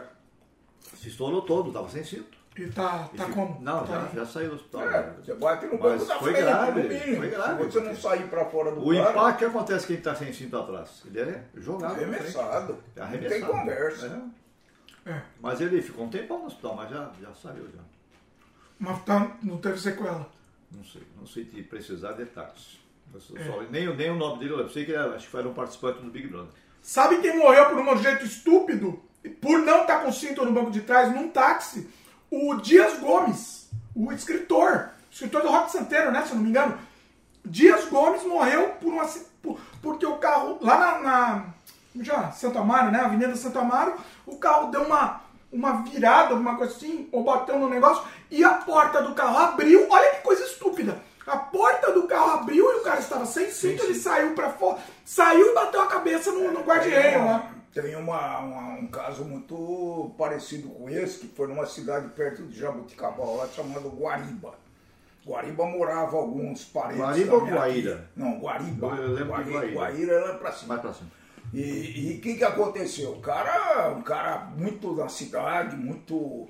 se 0.95 1.09
estourou 1.09 1.41
todo, 1.41 1.67
estava 1.69 1.89
sem 1.89 2.03
cinto. 2.03 2.39
E 2.57 2.65
tá, 2.67 3.09
E 3.13 3.17
tá 3.17 3.25
ficou- 3.27 3.47
como? 3.47 3.61
Não, 3.61 3.79
Tá 3.79 3.85
já, 3.93 4.01
aí. 4.03 4.15
já 4.15 4.25
saiu 4.25 4.49
do 4.49 4.55
hospital. 4.55 4.89
É, 4.89 5.13
você 5.23 5.33
bate 5.35 5.65
no 5.67 5.77
banco 5.77 6.05
da 6.05 6.19
foi 6.19 6.33
frente, 6.33 6.45
grave, 6.45 6.81
mínimo. 6.83 7.15
foi 7.17 7.29
grave, 7.29 7.63
você 7.63 7.79
não 7.79 7.95
sair 7.95 8.27
pra 8.27 8.45
fora 8.45 8.71
do 8.75 8.81
O 8.81 8.93
carro, 8.93 9.09
impacto 9.11 9.37
que 9.39 9.45
acontece 9.45 9.87
quem 9.87 9.95
está 9.97 10.13
sem 10.15 10.33
cinto 10.33 10.57
atrás? 10.57 11.01
Ele 11.05 11.19
é 11.21 11.43
jogado. 11.55 11.93
arremessado. 11.95 12.77
É 12.95 12.99
Não 12.99 13.05
arremessado. 13.07 13.41
tem 13.41 13.51
conversa. 13.59 14.21
É. 15.05 15.11
É. 15.11 15.21
Mas 15.41 15.61
ele 15.61 15.81
ficou 15.81 16.05
um 16.05 16.09
tempão 16.09 16.39
no 16.39 16.45
hospital, 16.47 16.75
mas 16.75 16.89
já, 16.89 17.09
já 17.21 17.33
saiu 17.33 17.63
já. 17.73 17.81
Mas 18.79 19.01
tá, 19.03 19.31
não 19.41 19.57
teve 19.57 19.77
sequela. 19.79 20.27
Não 20.75 20.83
sei, 20.83 21.03
não 21.19 21.25
sei 21.27 21.45
te 21.45 21.61
precisar 21.63 22.13
detalhes. 22.13 22.79
É. 23.35 23.43
só- 23.43 23.61
nem, 23.69 23.93
nem 23.95 24.09
o 24.09 24.15
nome 24.15 24.39
dele, 24.39 24.53
eu 24.53 24.69
sei 24.69 24.85
que 24.85 24.91
ele 24.91 24.97
era, 24.99 25.15
acho 25.15 25.29
que 25.29 25.35
era 25.35 25.47
um 25.47 25.53
participante 25.53 25.99
do 26.01 26.09
Big 26.09 26.27
Brother. 26.27 26.49
Sabe 26.81 27.19
quem 27.19 27.37
morreu 27.37 27.65
por 27.69 27.77
um 27.79 27.97
jeito 28.01 28.25
estúpido? 28.25 29.01
Por 29.41 29.59
não 29.59 29.81
estar 29.81 30.01
com 30.03 30.11
cinto 30.11 30.45
no 30.45 30.51
banco 30.53 30.71
de 30.71 30.81
trás, 30.81 31.13
num 31.13 31.27
táxi? 31.29 31.89
O 32.31 32.55
Dias 32.55 32.99
Gomes, 32.99 33.69
o 33.93 34.11
escritor. 34.13 34.89
O 35.09 35.13
escritor 35.13 35.41
do 35.41 35.49
Rock 35.49 35.71
Santeiro, 35.71 36.09
né? 36.11 36.23
Se 36.25 36.31
eu 36.31 36.35
não 36.37 36.43
me 36.43 36.49
engano. 36.49 36.77
Dias 37.45 37.85
Gomes 37.89 38.23
morreu 38.23 38.69
por 38.81 38.93
um 38.93 38.99
aci- 39.01 39.27
por- 39.41 39.59
porque 39.81 40.05
o 40.05 40.15
carro, 40.17 40.57
lá 40.61 40.77
na, 40.77 40.99
na 41.97 42.03
chama? 42.05 42.31
Santo 42.31 42.57
Amaro, 42.57 42.91
né? 42.91 42.99
Avenida 43.01 43.35
Santo 43.35 43.59
Amaro, 43.59 43.95
o 44.25 44.37
carro 44.37 44.71
deu 44.71 44.83
uma, 44.83 45.21
uma 45.51 45.83
virada, 45.83 46.29
alguma 46.33 46.55
coisa 46.55 46.73
assim, 46.75 47.09
ou 47.11 47.23
bateu 47.23 47.59
no 47.59 47.69
negócio, 47.69 48.03
e 48.31 48.43
a 48.43 48.53
porta 48.53 49.01
do 49.03 49.13
carro 49.13 49.37
abriu. 49.37 49.87
Olha 49.89 50.15
que 50.15 50.21
coisa 50.21 50.43
estúpida. 50.43 50.97
A 51.27 51.37
porta 51.37 51.91
do 51.91 52.07
carro 52.07 52.31
abriu 52.39 52.65
e 52.71 52.75
o 52.79 52.83
cara 52.83 52.99
estava 52.99 53.25
sem 53.25 53.51
cinto, 53.51 53.83
ele 53.83 53.93
saiu 53.93 54.33
pra 54.33 54.49
fora, 54.49 54.79
saiu 55.05 55.51
e 55.51 55.53
bateu 55.53 55.81
a 55.81 55.87
cabeça 55.87 56.31
no, 56.31 56.51
no 56.51 56.61
guarda-reio 56.61 57.23
lá. 57.25 57.51
Tem 57.73 57.95
uma, 57.95 58.39
uma- 58.39 58.73
um 58.79 58.87
caso 58.87 59.23
muito 59.23 60.13
parecido 60.17 60.67
com 60.69 60.89
esse, 60.89 61.19
que 61.19 61.27
foi 61.27 61.47
numa 61.47 61.65
cidade 61.65 62.09
perto 62.09 62.43
de 62.43 62.59
Jabuticabal, 62.59 63.37
lá 63.37 63.47
chamada 63.47 63.87
Guariba. 63.87 64.55
Guariba 65.25 65.65
morava 65.67 66.17
alguns 66.17 66.65
parentes. 66.65 66.99
Guariba 67.01 67.35
ou 67.35 67.45
Guaíra? 67.45 67.81
tia. 67.95 68.09
Não, 68.15 68.39
Guariba. 68.39 68.87
Eu- 68.87 69.03
eu 69.03 69.11
lembro 69.13 69.23
de 69.43 69.51
Guari- 69.51 69.51
Guaíra. 69.51 69.73
Guaíra 69.75 70.13
era 70.13 70.33
pra 70.33 70.51
cima. 70.51 70.67
Mais 70.69 70.81
pra 70.81 70.93
cima. 70.93 71.09
E 71.53 72.15
o 72.17 72.21
que, 72.21 72.35
que 72.35 72.43
aconteceu? 72.43 73.11
O 73.11 73.21
cara, 73.21 73.91
um 73.91 74.01
cara 74.01 74.49
muito 74.57 74.95
da 74.95 75.07
cidade, 75.07 75.75
muito 75.75 76.49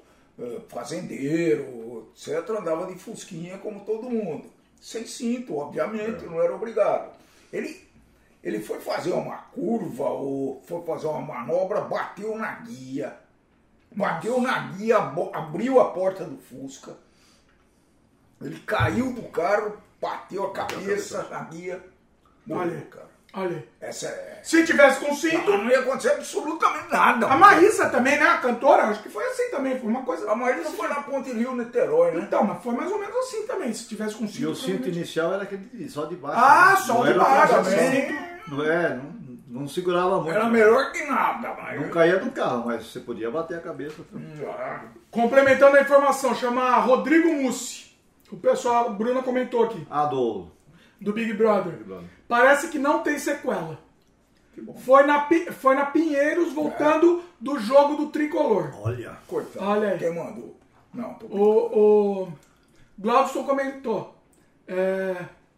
fazendeiro, 0.67 2.11
etc., 2.13 2.49
andava 2.49 2.85
de 2.85 2.97
fusquinha 2.97 3.57
como 3.57 3.85
todo 3.85 4.09
mundo. 4.09 4.49
Sem 4.79 5.05
cinto, 5.05 5.57
obviamente, 5.57 6.25
não 6.25 6.41
era 6.41 6.55
obrigado. 6.55 7.15
Ele, 7.53 7.87
ele 8.43 8.59
foi 8.59 8.79
fazer 8.79 9.13
uma 9.13 9.37
curva 9.37 10.09
ou 10.09 10.61
foi 10.65 10.81
fazer 10.83 11.07
uma 11.07 11.21
manobra, 11.21 11.81
bateu 11.81 12.35
na 12.35 12.55
guia. 12.61 13.17
Bateu 13.93 14.41
na 14.41 14.69
guia, 14.69 14.97
abriu 14.97 15.79
a 15.79 15.91
porta 15.91 16.23
do 16.23 16.37
Fusca. 16.37 16.95
Ele 18.41 18.59
caiu 18.61 19.13
do 19.13 19.23
carro, 19.23 19.77
bateu 20.01 20.47
a 20.47 20.53
cabeça 20.53 21.23
na 21.29 21.43
guia. 21.43 21.83
Morreu, 22.45 22.85
cara. 22.89 23.10
Olha. 23.33 23.63
Essa 23.79 24.07
é. 24.07 24.39
Se 24.43 24.65
tivesse 24.65 24.99
com 24.99 25.15
cinto, 25.15 25.49
Não, 25.51 25.59
não 25.63 25.69
ia 25.71 25.79
acontecer 25.79 26.09
absolutamente 26.11 26.91
nada. 26.91 27.27
a 27.27 27.37
Marisa 27.37 27.89
também, 27.89 28.17
né? 28.19 28.25
A 28.27 28.37
cantora, 28.39 28.83
acho 28.87 29.01
que 29.03 29.09
foi 29.09 29.23
assim 29.25 29.49
também. 29.51 29.79
Foi 29.79 29.89
uma 29.89 30.03
coisa. 30.03 30.29
A 30.29 30.35
Marisa 30.35 30.69
foi 30.71 30.87
na 30.89 30.95
Ponte 30.95 31.31
Rio, 31.31 31.55
Niterói, 31.55 32.11
né? 32.11 32.23
Então, 32.27 32.43
mas 32.43 32.61
foi 32.61 32.73
mais 32.75 32.91
ou 32.91 32.99
menos 32.99 33.15
assim 33.15 33.45
também. 33.47 33.71
Se 33.73 33.87
tivesse 33.87 34.15
com 34.15 34.25
E 34.25 34.27
cinto. 34.27 34.49
o 34.51 34.55
cinto 34.55 34.87
inicial 34.89 35.33
era 35.33 35.43
aquele 35.43 35.63
de- 35.63 35.89
só 35.89 36.05
de 36.05 36.15
baixo. 36.15 36.39
Ah, 36.43 36.71
né? 36.71 36.75
só 36.85 36.93
Não 36.95 37.03
de 37.03 37.13
baixo, 37.17 37.53
proteção. 37.53 37.79
assim. 37.87 38.19
Não 38.47 38.65
é, 38.65 38.89
não, 38.95 39.61
não 39.61 39.67
segurava 39.67 40.17
muito. 40.19 40.31
Era 40.35 40.49
melhor 40.49 40.91
que 40.91 41.03
nada, 41.05 41.55
mas. 41.61 41.79
Não 41.79 41.89
caía 41.89 42.17
do 42.19 42.31
carro, 42.31 42.63
mas 42.65 42.85
você 42.85 42.99
podia 42.99 43.31
bater 43.31 43.57
a 43.57 43.61
cabeça. 43.61 43.95
Ah, 44.59 44.81
Complementando 45.09 45.77
a 45.77 45.81
informação, 45.81 46.35
chama 46.35 46.77
Rodrigo 46.79 47.31
Mussi. 47.33 47.91
O 48.31 48.37
pessoal, 48.37 48.87
a 48.87 48.89
Bruna 48.89 49.21
comentou 49.21 49.63
aqui, 49.65 49.85
Ah, 49.89 50.05
do 50.05 50.47
do 51.01 51.11
Big 51.13 51.33
Brother. 51.33 51.73
Big 51.73 51.83
Brother. 51.83 52.07
Parece 52.27 52.69
que 52.69 52.79
não 52.79 52.99
tem 53.03 53.17
sequela. 53.19 53.79
que 54.53 54.61
bom. 54.61 54.73
Foi 54.75 55.03
na, 55.03 55.27
foi 55.59 55.75
na 55.75 55.85
Pinheiros 55.87 56.53
voltando 56.53 57.23
do 57.39 57.59
jogo 57.59 57.95
do 57.95 58.07
tricolor. 58.07 58.71
Olha. 58.81 59.17
Coitado. 59.27 59.65
Olha 59.65 59.89
aí. 59.89 59.97
Quem 59.99 60.13
mandou? 60.15 60.55
Não, 60.93 61.13
tô 61.15 61.25
O, 61.27 62.23
o 62.27 62.33
Glaudson 62.97 63.43
comentou. 63.43 64.15
É, 64.67 65.15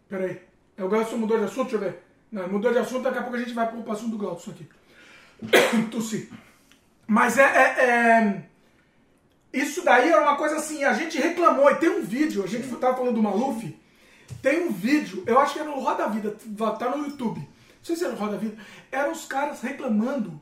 peraí. 0.08 0.40
É, 0.76 0.82
o 0.82 0.88
Glaudson 0.88 1.16
mudou 1.18 1.38
de 1.38 1.44
assunto? 1.44 1.70
Deixa 1.70 1.76
eu 1.76 1.80
ver. 1.80 2.02
Não, 2.32 2.48
mudou 2.48 2.72
de 2.72 2.78
assunto, 2.78 3.02
daqui 3.02 3.18
a 3.18 3.22
pouco 3.22 3.36
a 3.36 3.40
gente 3.40 3.52
vai 3.52 3.68
pro 3.70 3.92
assunto 3.92 4.10
do 4.12 4.18
Glaudson 4.18 4.50
aqui. 4.52 4.68
Tossi. 5.90 6.32
Mas 7.06 7.36
é, 7.38 7.42
é- 7.44 7.84
é- 7.84 8.42
Isso 9.52 9.84
daí 9.84 10.08
era 10.08 10.22
uma 10.22 10.36
coisa 10.36 10.56
assim, 10.56 10.82
a 10.84 10.94
gente 10.94 11.18
reclamou, 11.18 11.70
e 11.70 11.76
tem 11.76 11.90
um 11.90 12.02
vídeo, 12.02 12.42
a 12.42 12.46
gente 12.46 12.66
tava 12.76 12.96
falando 12.96 13.14
do 13.14 13.22
Maluf, 13.22 13.76
tem 14.42 14.66
um 14.66 14.72
vídeo, 14.72 15.22
eu 15.26 15.38
acho 15.38 15.54
que 15.54 15.60
era 15.60 15.68
no 15.68 15.80
Roda 15.80 16.08
Vida, 16.08 16.36
tá 16.78 16.96
no 16.96 17.04
YouTube. 17.04 17.40
Não 17.40 17.46
sei 17.82 17.96
se 17.96 18.04
era 18.04 18.12
no 18.12 18.18
Roda 18.18 18.36
Vida. 18.36 18.56
Eram 18.90 19.12
os 19.12 19.24
caras 19.24 19.60
reclamando 19.60 20.40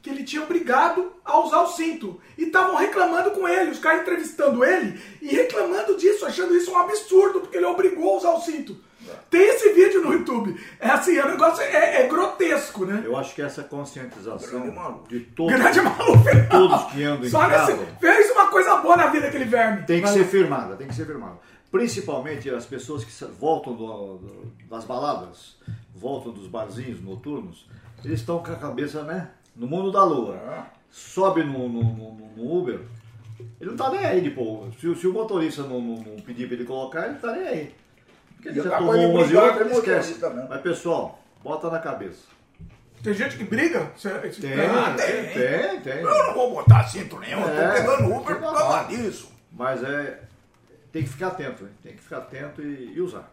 que 0.00 0.10
ele 0.10 0.24
tinha 0.24 0.42
obrigado 0.42 1.12
a 1.24 1.38
usar 1.38 1.62
o 1.62 1.68
cinto. 1.68 2.20
E 2.36 2.44
estavam 2.44 2.76
reclamando 2.76 3.30
com 3.30 3.46
ele, 3.48 3.70
os 3.70 3.78
caras 3.78 4.02
entrevistando 4.02 4.64
ele 4.64 5.00
e 5.20 5.28
reclamando 5.28 5.96
disso, 5.96 6.26
achando 6.26 6.56
isso 6.56 6.72
um 6.72 6.78
absurdo, 6.78 7.40
porque 7.40 7.56
ele 7.56 7.66
obrigou 7.66 8.14
a 8.14 8.16
usar 8.18 8.30
o 8.30 8.40
cinto. 8.40 8.76
Tem 9.28 9.42
esse 9.48 9.72
vídeo 9.72 10.02
no 10.02 10.12
YouTube. 10.12 10.58
É 10.78 10.88
assim, 10.88 11.18
o 11.18 11.28
negócio 11.28 11.62
é, 11.62 12.02
é 12.02 12.08
grotesco, 12.08 12.84
né? 12.84 13.02
Eu 13.04 13.16
acho 13.16 13.34
que 13.34 13.42
essa 13.42 13.62
conscientização 13.62 15.04
de 15.08 15.20
todos, 15.20 15.52
Grande 15.52 15.80
maluco. 15.80 16.24
todos 16.50 16.92
que 16.92 17.02
andam 17.02 17.26
em 17.26 17.30
Só 17.30 17.48
casa 17.48 17.74
nesse, 17.74 17.92
fez 18.00 18.30
uma 18.30 18.46
coisa 18.46 18.76
boa 18.76 18.96
na 18.96 19.06
vida 19.08 19.26
aquele 19.26 19.44
verme. 19.44 19.84
tem 19.86 20.00
que 20.00 20.06
Vai 20.06 20.12
ser 20.14 20.24
firmada, 20.24 20.76
tem 20.76 20.86
que 20.86 20.94
ser 20.94 21.06
firmada. 21.06 21.38
Principalmente 21.72 22.50
as 22.50 22.66
pessoas 22.66 23.02
que 23.02 23.24
voltam 23.40 23.74
do- 23.74 24.18
do- 24.18 24.52
das 24.70 24.84
baladas, 24.84 25.56
voltam 25.94 26.30
dos 26.30 26.46
barzinhos 26.46 27.00
noturnos, 27.02 27.66
eles 28.04 28.20
estão 28.20 28.40
com 28.42 28.52
a 28.52 28.56
cabeça, 28.56 29.02
né, 29.02 29.30
no 29.56 29.66
mundo 29.66 29.90
da 29.90 30.04
lua. 30.04 30.36
Ah, 30.46 30.66
Sobe 30.90 31.42
no, 31.42 31.70
no- 31.70 31.82
no- 31.82 32.30
no 32.36 32.58
Uber, 32.58 32.78
ele 33.58 33.70
não 33.70 33.76
tá 33.78 33.88
nem 33.88 34.04
aí, 34.04 34.20
tipo, 34.22 34.68
se, 34.78 34.94
se 34.94 35.06
o 35.06 35.12
motorista 35.14 35.62
não, 35.62 35.80
não- 35.80 35.96
não 36.02 36.16
pedir 36.20 36.46
pra 36.46 36.54
ele 36.56 36.66
colocar, 36.66 37.06
ele 37.08 37.14
tá 37.18 37.32
nem 37.32 37.48
aí. 37.48 37.74
Porque 38.36 38.48
ele 38.50 38.62
já 38.62 38.76
tomou 38.76 38.98
de 38.98 39.06
umas 39.06 39.30
e 39.30 39.36
outras, 39.36 39.60
ele 39.70 39.72
esquece. 39.78 40.18
Mas 40.50 40.60
pessoal, 40.60 41.18
bota 41.42 41.70
na 41.70 41.78
cabeça. 41.78 42.26
Tem 43.02 43.14
gente 43.14 43.38
que 43.38 43.44
briga? 43.44 43.90
Tem, 44.38 44.52
Ah, 44.60 44.94
tem, 44.94 45.24
tem, 45.32 45.80
tem. 45.80 46.02
Eu 46.02 46.26
não 46.26 46.34
vou 46.34 46.50
botar 46.56 46.84
cinto 46.84 47.18
nenhum, 47.18 47.40
eu 47.40 47.48
É. 47.48 47.68
tô 47.68 47.74
pegando 47.74 48.14
Uber 48.14 48.38
por 48.38 48.52
causa 48.52 48.84
disso. 48.88 49.32
Mas 49.50 49.82
é. 49.82 50.20
Tem 50.92 51.02
que 51.02 51.08
ficar 51.08 51.28
atento, 51.28 51.64
hein? 51.64 51.70
tem 51.82 51.94
que 51.94 52.02
ficar 52.02 52.18
atento 52.18 52.60
e, 52.62 52.92
e 52.94 53.00
usar. 53.00 53.32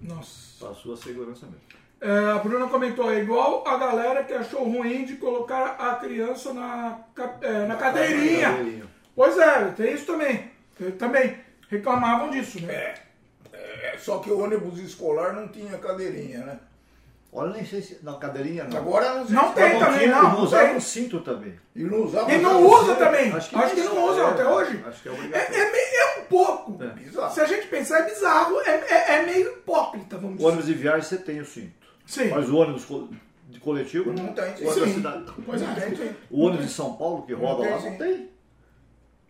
Nossa. 0.00 0.58
Para 0.58 0.70
a 0.70 0.74
sua 0.74 0.96
segurança 0.96 1.46
mesmo. 1.46 1.60
É, 2.00 2.32
a 2.32 2.38
Bruna 2.38 2.66
comentou, 2.66 3.12
é 3.12 3.20
igual 3.20 3.66
a 3.66 3.76
galera 3.76 4.24
que 4.24 4.32
achou 4.32 4.64
ruim 4.64 5.04
de 5.04 5.16
colocar 5.16 5.76
a 5.78 5.94
criança 5.94 6.52
na, 6.52 6.98
é, 7.40 7.66
na 7.66 7.76
cadeirinha. 7.76 8.50
Cadeirinha. 8.50 8.84
Pois 9.14 9.38
é, 9.38 9.70
tem 9.70 9.94
isso 9.94 10.06
também. 10.06 10.50
Eu 10.80 10.98
também 10.98 11.36
reclamavam 11.70 12.30
disso, 12.30 12.60
né? 12.60 12.94
É, 13.52 13.94
é, 13.94 13.98
só 13.98 14.18
que 14.18 14.30
o 14.30 14.40
ônibus 14.40 14.80
escolar 14.80 15.32
não 15.32 15.46
tinha 15.46 15.78
cadeirinha, 15.78 16.38
né? 16.40 16.58
Olha, 17.34 17.54
nem 17.54 17.64
sei 17.64 17.80
se. 17.80 17.98
Não, 18.02 18.18
cadeirinha 18.18 18.64
não. 18.64 18.76
Agora 18.76 19.14
não 19.14 19.24
Não 19.24 19.52
tem 19.52 19.78
tá- 19.78 19.86
também, 19.86 20.00
tinha, 20.00 20.14
não, 20.16 20.22
não 20.24 20.32
não 20.34 20.42
usava 20.44 20.66
tem. 20.66 20.76
um 20.76 20.80
cinto 20.80 21.20
também. 21.20 21.54
E 21.74 21.82
não 21.82 22.02
usava 22.04 22.30
E 22.30 22.38
não 22.38 22.66
usa 22.66 22.94
também. 22.94 23.32
Acho 23.32 23.56
Acho 23.58 23.74
que 23.74 23.80
que, 23.80 23.86
não 23.88 23.94
não 23.94 24.04
usa, 24.10 24.20
é. 24.20 24.24
até 24.26 24.46
hoje. 24.46 24.84
Acho 24.86 25.02
que 25.02 25.08
é 25.08 25.12
é, 25.12 25.14
obrigatório. 25.14 25.56
é 25.56 25.96
é 25.96 26.20
um 26.20 26.24
pouco. 26.26 26.84
É. 26.84 26.88
Bizarro. 26.88 27.32
Se 27.32 27.40
a 27.40 27.46
gente 27.46 27.66
pensar, 27.68 28.00
é 28.00 28.04
bizarro. 28.04 28.60
É, 28.60 28.70
é- 28.70 29.14
é 29.16 29.22
meio 29.26 29.48
hipócrita, 29.50 30.16
vamos 30.16 30.34
O 30.34 30.36
dizer. 30.36 30.46
ônibus 30.48 30.66
de 30.66 30.74
viagem 30.74 31.02
você 31.02 31.16
tem 31.16 31.40
o 31.40 31.46
cinto. 31.46 31.72
Sim. 32.06 32.28
Mas 32.28 32.50
o 32.50 32.56
ônibus 32.56 32.86
de 33.48 33.58
coletivo 33.60 34.12
Não 34.12 34.32
tem, 34.34 34.44
O 34.44 34.48
ônibus 34.48 34.76
da 34.76 34.84
sim. 34.86 34.94
cidade. 34.94 35.24
Pois 35.46 35.62
Não 35.62 35.70
é. 35.72 35.74
tem, 35.74 35.96
sim. 35.96 36.10
O 36.30 36.42
ônibus 36.44 36.66
de 36.66 36.72
São 36.72 36.92
Paulo 36.96 37.22
que 37.22 37.32
roda 37.32 37.62
tem, 37.62 37.72
lá 37.72 37.80
sim. 37.80 37.90
não 37.90 37.96
tem. 37.98 38.28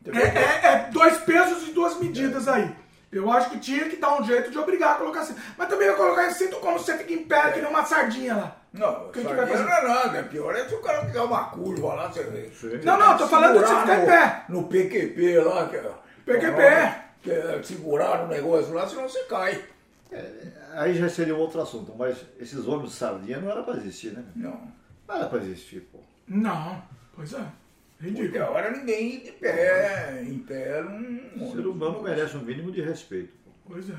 É, 0.07 0.19
é- 0.19 0.67
é 0.67 0.91
dois 0.91 1.19
pesos 1.19 1.69
e 1.69 1.73
duas 1.73 1.97
medidas 2.01 2.49
aí. 2.49 2.69
Eu 3.13 3.31
acho 3.31 3.51
que 3.51 3.59
tinha 3.59 3.89
que 3.91 3.97
dar 3.97 4.19
um 4.21 4.25
jeito 4.25 4.51
de 4.51 4.59
obrigar 4.59 4.93
a 4.93 4.99
colocar 4.99 5.21
assim. 5.21 5.37
Mas 5.59 5.69
também 5.69 5.89
vai 5.89 5.97
colocar 5.97 6.27
esse 6.29 6.39
cinto 6.45 6.57
como 6.57 6.79
você 6.79 6.97
fica 6.97 7.13
em 7.13 7.25
pé, 7.25 7.53
que 7.53 7.61
nem 7.61 7.69
uma 7.69 7.85
sardinha 7.85 8.35
lá. 8.35 8.57
Não, 8.73 9.09
que 9.11 9.21
que 9.21 9.23
sardinha 9.23 9.37
vai 9.47 9.47
fazer? 9.49 9.65
não 9.65 9.73
é 9.77 9.83
nada. 9.95 10.19
É 10.19 10.23
pior 10.23 10.57
é 10.57 10.67
se 10.67 10.75
o 10.75 10.81
cara 10.81 11.05
fizer 11.05 11.21
uma 11.21 11.45
curva 11.51 11.95
lá, 11.95 12.09
você 12.11 12.23
vê. 12.25 12.79
Não, 12.83 12.99
não, 12.99 13.17
tô 13.19 13.29
falando 13.29 13.53
de 13.59 13.67
você 13.67 13.77
ficar 13.81 13.97
em 13.97 14.01
no- 14.01 14.07
pé. 14.07 14.45
No 14.49 14.65
PQP 14.65 15.39
lá, 15.41 15.69
que 15.69 15.77
é. 15.77 15.93
PQP. 16.25 17.03
Que 17.23 17.31
é 17.31 17.63
segurar 17.63 18.25
o 18.25 18.29
negócio 18.29 18.73
lá, 18.73 18.89
senão 18.89 19.03
você 19.09 19.23
cai. 19.25 19.63
Aí 20.75 20.95
já 20.95 21.09
seria 21.09 21.35
um 21.35 21.39
outro 21.39 21.61
assunto, 21.61 21.95
mas 21.97 22.17
esses 22.41 22.67
ônibus 22.67 22.93
de 22.93 22.97
sardinha 22.97 23.39
não 23.41 23.51
era 23.51 23.63
pra 23.63 23.75
existir, 23.75 24.13
né? 24.13 24.25
Não. 24.35 24.59
Não 25.07 25.17
era 25.17 25.27
pra 25.27 25.39
existir, 25.39 25.81
pô. 25.93 25.99
Não, 26.27 26.83
pois 27.15 27.33
é. 27.35 27.45
Porque 28.03 28.21
Ridículo. 28.21 28.45
agora 28.45 28.71
ninguém 28.73 29.21
de 29.21 29.31
pé, 29.31 30.25
em 30.27 30.39
pé, 30.41 30.83
não. 30.83 31.47
O 31.47 31.53
ser 31.53 31.65
humano 31.65 32.03
merece 32.03 32.37
um 32.37 32.43
mínimo 32.43 32.73
de 32.73 32.81
respeito. 32.81 33.33
Pois 33.65 33.89
é. 33.89 33.95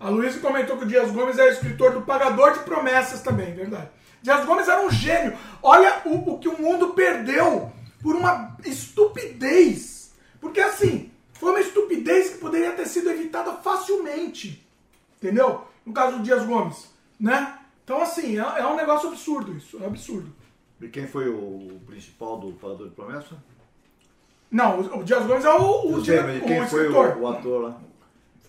A 0.00 0.08
Luísa 0.08 0.40
comentou 0.40 0.78
que 0.78 0.84
o 0.84 0.88
Dias 0.88 1.10
Gomes 1.10 1.38
é 1.38 1.50
escritor 1.50 1.92
do 1.92 2.02
Pagador 2.02 2.54
de 2.54 2.60
Promessas 2.60 3.20
também, 3.20 3.54
verdade. 3.54 3.90
Dias 4.22 4.46
Gomes 4.46 4.66
era 4.66 4.80
um 4.80 4.90
gênio. 4.90 5.36
Olha 5.62 6.00
o, 6.06 6.32
o 6.32 6.38
que 6.38 6.48
o 6.48 6.58
mundo 6.58 6.94
perdeu 6.94 7.70
por 8.02 8.16
uma 8.16 8.56
estupidez. 8.64 10.14
Porque 10.40 10.60
assim, 10.60 11.10
foi 11.34 11.50
uma 11.50 11.60
estupidez 11.60 12.30
que 12.30 12.38
poderia 12.38 12.72
ter 12.72 12.86
sido 12.86 13.10
evitada 13.10 13.52
facilmente. 13.56 14.66
Entendeu? 15.18 15.66
No 15.84 15.92
caso 15.92 16.16
do 16.16 16.22
Dias 16.22 16.46
Gomes, 16.46 16.90
né? 17.20 17.58
Então 17.84 18.00
assim, 18.00 18.38
é, 18.38 18.60
é 18.60 18.66
um 18.66 18.76
negócio 18.76 19.08
absurdo 19.10 19.54
isso, 19.54 19.82
é 19.82 19.86
absurdo. 19.86 20.34
E 20.84 20.88
quem 20.88 21.06
foi 21.06 21.30
o 21.30 21.80
principal 21.86 22.36
do 22.36 22.52
Pagador 22.52 22.88
de 22.88 22.94
Promessa? 22.94 23.36
Não, 24.50 24.80
o, 24.80 24.98
o 24.98 25.02
Dias 25.02 25.24
Gomes 25.24 25.42
é 25.42 25.50
o, 25.50 25.62
o, 25.62 25.98
o 25.98 26.02
quem 26.02 26.66
foi 26.66 26.82
escritor. 26.82 27.16
o, 27.16 27.22
o 27.22 27.28
ator 27.28 27.62
lá? 27.62 27.76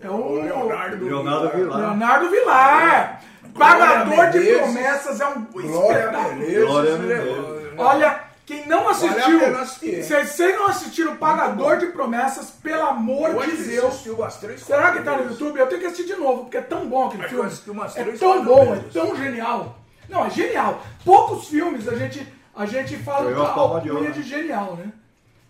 É 0.01 0.09
o, 0.09 0.15
O 0.15 0.41
Leonardo, 0.41 1.05
Leonardo 1.05 1.49
Vilar. 1.57 1.79
Leonardo 1.79 2.29
Vilar. 2.29 3.23
Pagador 3.57 4.31
de 4.31 4.53
promessas 4.53 5.21
é 5.21 5.27
um 5.27 5.45
Glória. 5.45 6.11
Menezes. 6.11 6.65
Glória? 6.65 6.97
Menezes. 6.97 7.35
Olha, 7.77 8.23
quem 8.45 8.67
não 8.67 8.89
assistiu, 8.89 9.39
se 9.79 10.25
vocês 10.25 10.55
não 10.57 10.67
assistiram 10.67 11.15
Pagador 11.15 11.77
de 11.77 11.85
Promessas, 11.85 12.51
pelo 12.51 12.85
amor 12.85 13.29
Eu 13.29 13.41
de 13.45 13.63
Deus. 13.63 14.03
Será 14.57 14.91
que 14.91 15.03
tá 15.03 15.15
no. 15.15 15.29
YouTube? 15.29 15.57
Eu 15.57 15.67
tenho 15.67 15.79
que 15.79 15.87
assistir 15.87 16.13
de 16.13 16.19
novo, 16.19 16.43
porque 16.43 16.57
é 16.57 16.61
tão 16.61 16.85
bom 16.85 17.07
aquele 17.07 17.23
eu 17.23 17.29
filme. 17.29 17.49
É 17.95 18.03
tão 18.03 18.43
bom, 18.43 18.75
é 18.75 18.79
tão 18.91 19.15
genial. 19.15 19.84
Não, 20.09 20.25
é 20.25 20.29
genial. 20.29 20.81
Poucos 21.03 21.47
filmes 21.47 21.87
a 21.87 21.95
gente, 21.95 22.25
a 22.55 22.65
gente 22.65 22.95
fala 22.97 23.29
Ganhou 23.29 23.45
a 23.45 23.53
palma 23.53 23.81
de 23.81 23.89
alcunha 23.89 24.09
ouro, 24.09 24.21
de 24.21 24.27
genial, 24.27 24.75
né? 24.75 24.91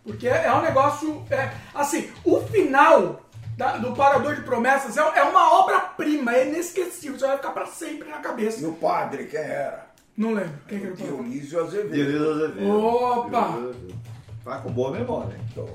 Porque 0.03 0.27
é, 0.27 0.45
é 0.45 0.53
um 0.53 0.61
negócio. 0.61 1.25
É, 1.31 1.51
assim, 1.73 2.11
o 2.23 2.39
final 2.41 3.21
da- 3.57 3.77
do 3.77 3.93
Pagador 3.93 4.35
de 4.35 4.41
Promessas 4.41 4.95
é, 4.97 5.01
é 5.01 5.23
uma 5.23 5.59
obra-prima, 5.61 6.33
é 6.35 6.47
inesquecível. 6.47 7.17
Você 7.17 7.25
vai 7.27 7.37
ficar 7.37 7.51
pra 7.51 7.65
sempre 7.65 8.09
na 8.09 8.19
E 8.19 8.21
cabeça. 8.21 8.67
o 8.67 8.73
padre, 8.73 9.25
quem 9.25 9.39
era? 9.39 9.85
Não 10.15 10.33
lembro. 10.33 10.53
Quem 10.67 10.79
que 10.79 10.85
era 10.85 10.93
o 10.93 10.97
Pagador? 10.97 11.17
Dionísio 11.23 11.63
Azevedo. 11.63 11.93
Dionísio 11.93 12.31
Azevedo. 12.31 12.71
Opa! 12.71 13.39
Azevedo. 13.39 13.95
Tá 14.43 14.57
com 14.59 14.71
boa 14.71 14.91
memória, 14.91 15.33
hein? 15.35 15.41
Então, 15.51 15.67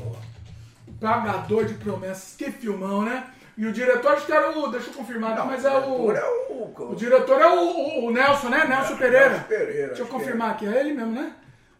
Pagador 1.01 1.65
de 1.65 1.75
Promessas, 1.75 2.35
que 2.37 2.51
filmão, 2.53 3.03
né? 3.03 3.25
E 3.61 3.67
o 3.67 3.73
diretor, 3.73 4.13
acho 4.13 4.25
que 4.25 4.33
era 4.33 4.59
o. 4.59 4.69
Deixa 4.69 4.89
eu 4.89 4.95
confirmar 4.95 5.33
aqui, 5.33 5.41
Não, 5.41 5.47
mas 5.49 5.65
é 5.65 5.71
o. 5.71 5.81
diretor 5.81 6.17
é 6.17 6.53
o... 6.53 6.91
O 6.93 6.95
diretor 6.97 7.41
é 7.43 7.47
o, 7.47 7.61
o- 7.61 8.07
o 8.07 8.11
Nelson, 8.11 8.49
né? 8.49 8.65
Nelson 8.67 8.97
Pereira. 8.97 9.29
Nelson 9.31 9.45
Pereira, 9.49 9.87
Deixa 9.89 10.03
eu 10.03 10.07
que 10.07 10.13
confirmar 10.13 10.51
aqui, 10.53 10.67
é 10.67 10.81
ele 10.81 10.95
mesmo, 10.95 11.13
né? 11.13 11.35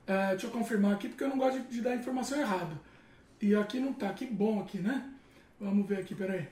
É, 0.07 0.31
deixa 0.31 0.47
eu 0.47 0.51
confirmar 0.51 0.93
aqui, 0.93 1.09
porque 1.09 1.25
eu 1.25 1.29
não 1.29 1.39
gosto 1.39 1.59
de, 1.61 1.69
de 1.69 1.81
dar 1.81 1.95
informação 1.95 2.39
errada. 2.39 2.73
E 3.41 3.55
aqui 3.55 3.81
não 3.81 3.93
tá, 3.95 4.11
que 4.13 4.27
bom 4.27 4.61
aqui, 4.61 4.79
né? 4.79 5.05
Vamos 5.59 5.87
ver 5.89 6.01
aqui, 6.01 6.15
peraí. 6.15 6.47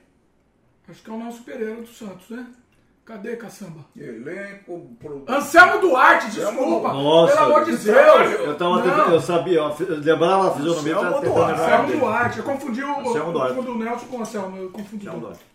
Acho 0.88 1.02
que 1.02 1.10
é 1.10 1.12
o 1.12 1.18
Nelson 1.18 1.42
Pereira 1.42 1.74
dos 1.76 1.98
Santos, 1.98 2.30
né? 2.30 2.46
Cadê, 3.08 3.36
caçamba? 3.36 3.80
Elenco, 3.96 4.94
produção. 5.00 5.34
Anselmo 5.34 5.80
Duarte, 5.80 6.30
desculpa! 6.30 6.92
Nossa, 6.92 7.34
pelo 7.34 7.46
amor 7.46 7.64
de 7.64 7.70
Deus! 7.78 7.86
Eu 8.32 8.54
tava 8.58 8.82
tentando, 8.82 9.12
eu 9.14 9.20
sabia, 9.22 9.58
eu 9.60 9.74
lembrava 10.00 10.48
a 10.48 10.54
fisionomia, 10.54 10.92
eu 10.92 10.98
tava 11.00 11.16
Anselmo 11.16 11.34
Duarte. 11.34 11.60
Anselmo. 11.62 12.00
Duarte, 12.00 12.38
eu 12.38 12.44
confundi 12.44 12.84
o, 12.84 13.00
Anselmo 13.00 13.16
eu 13.16 13.32
Duarte. 13.32 13.54
confundi 13.54 13.70
o 13.70 13.78
Nelson 13.82 14.06
com 14.08 14.16
o 14.18 14.20
Anselmo, 14.20 14.56
eu 14.58 14.68
confundi 14.70 15.08
Anselmo. 15.08 15.20
Duarte. 15.26 15.46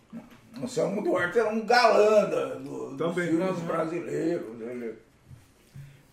Anselmo 0.64 1.02
Duarte 1.04 1.38
era 1.38 1.48
um 1.48 1.64
galã 1.64 2.24
do, 2.58 2.88
dos 2.90 2.98
Também. 2.98 3.28
filmes 3.28 3.50
Uhum. 3.50 3.64
brasileiros. 3.66 4.60
Ele... 4.60 4.94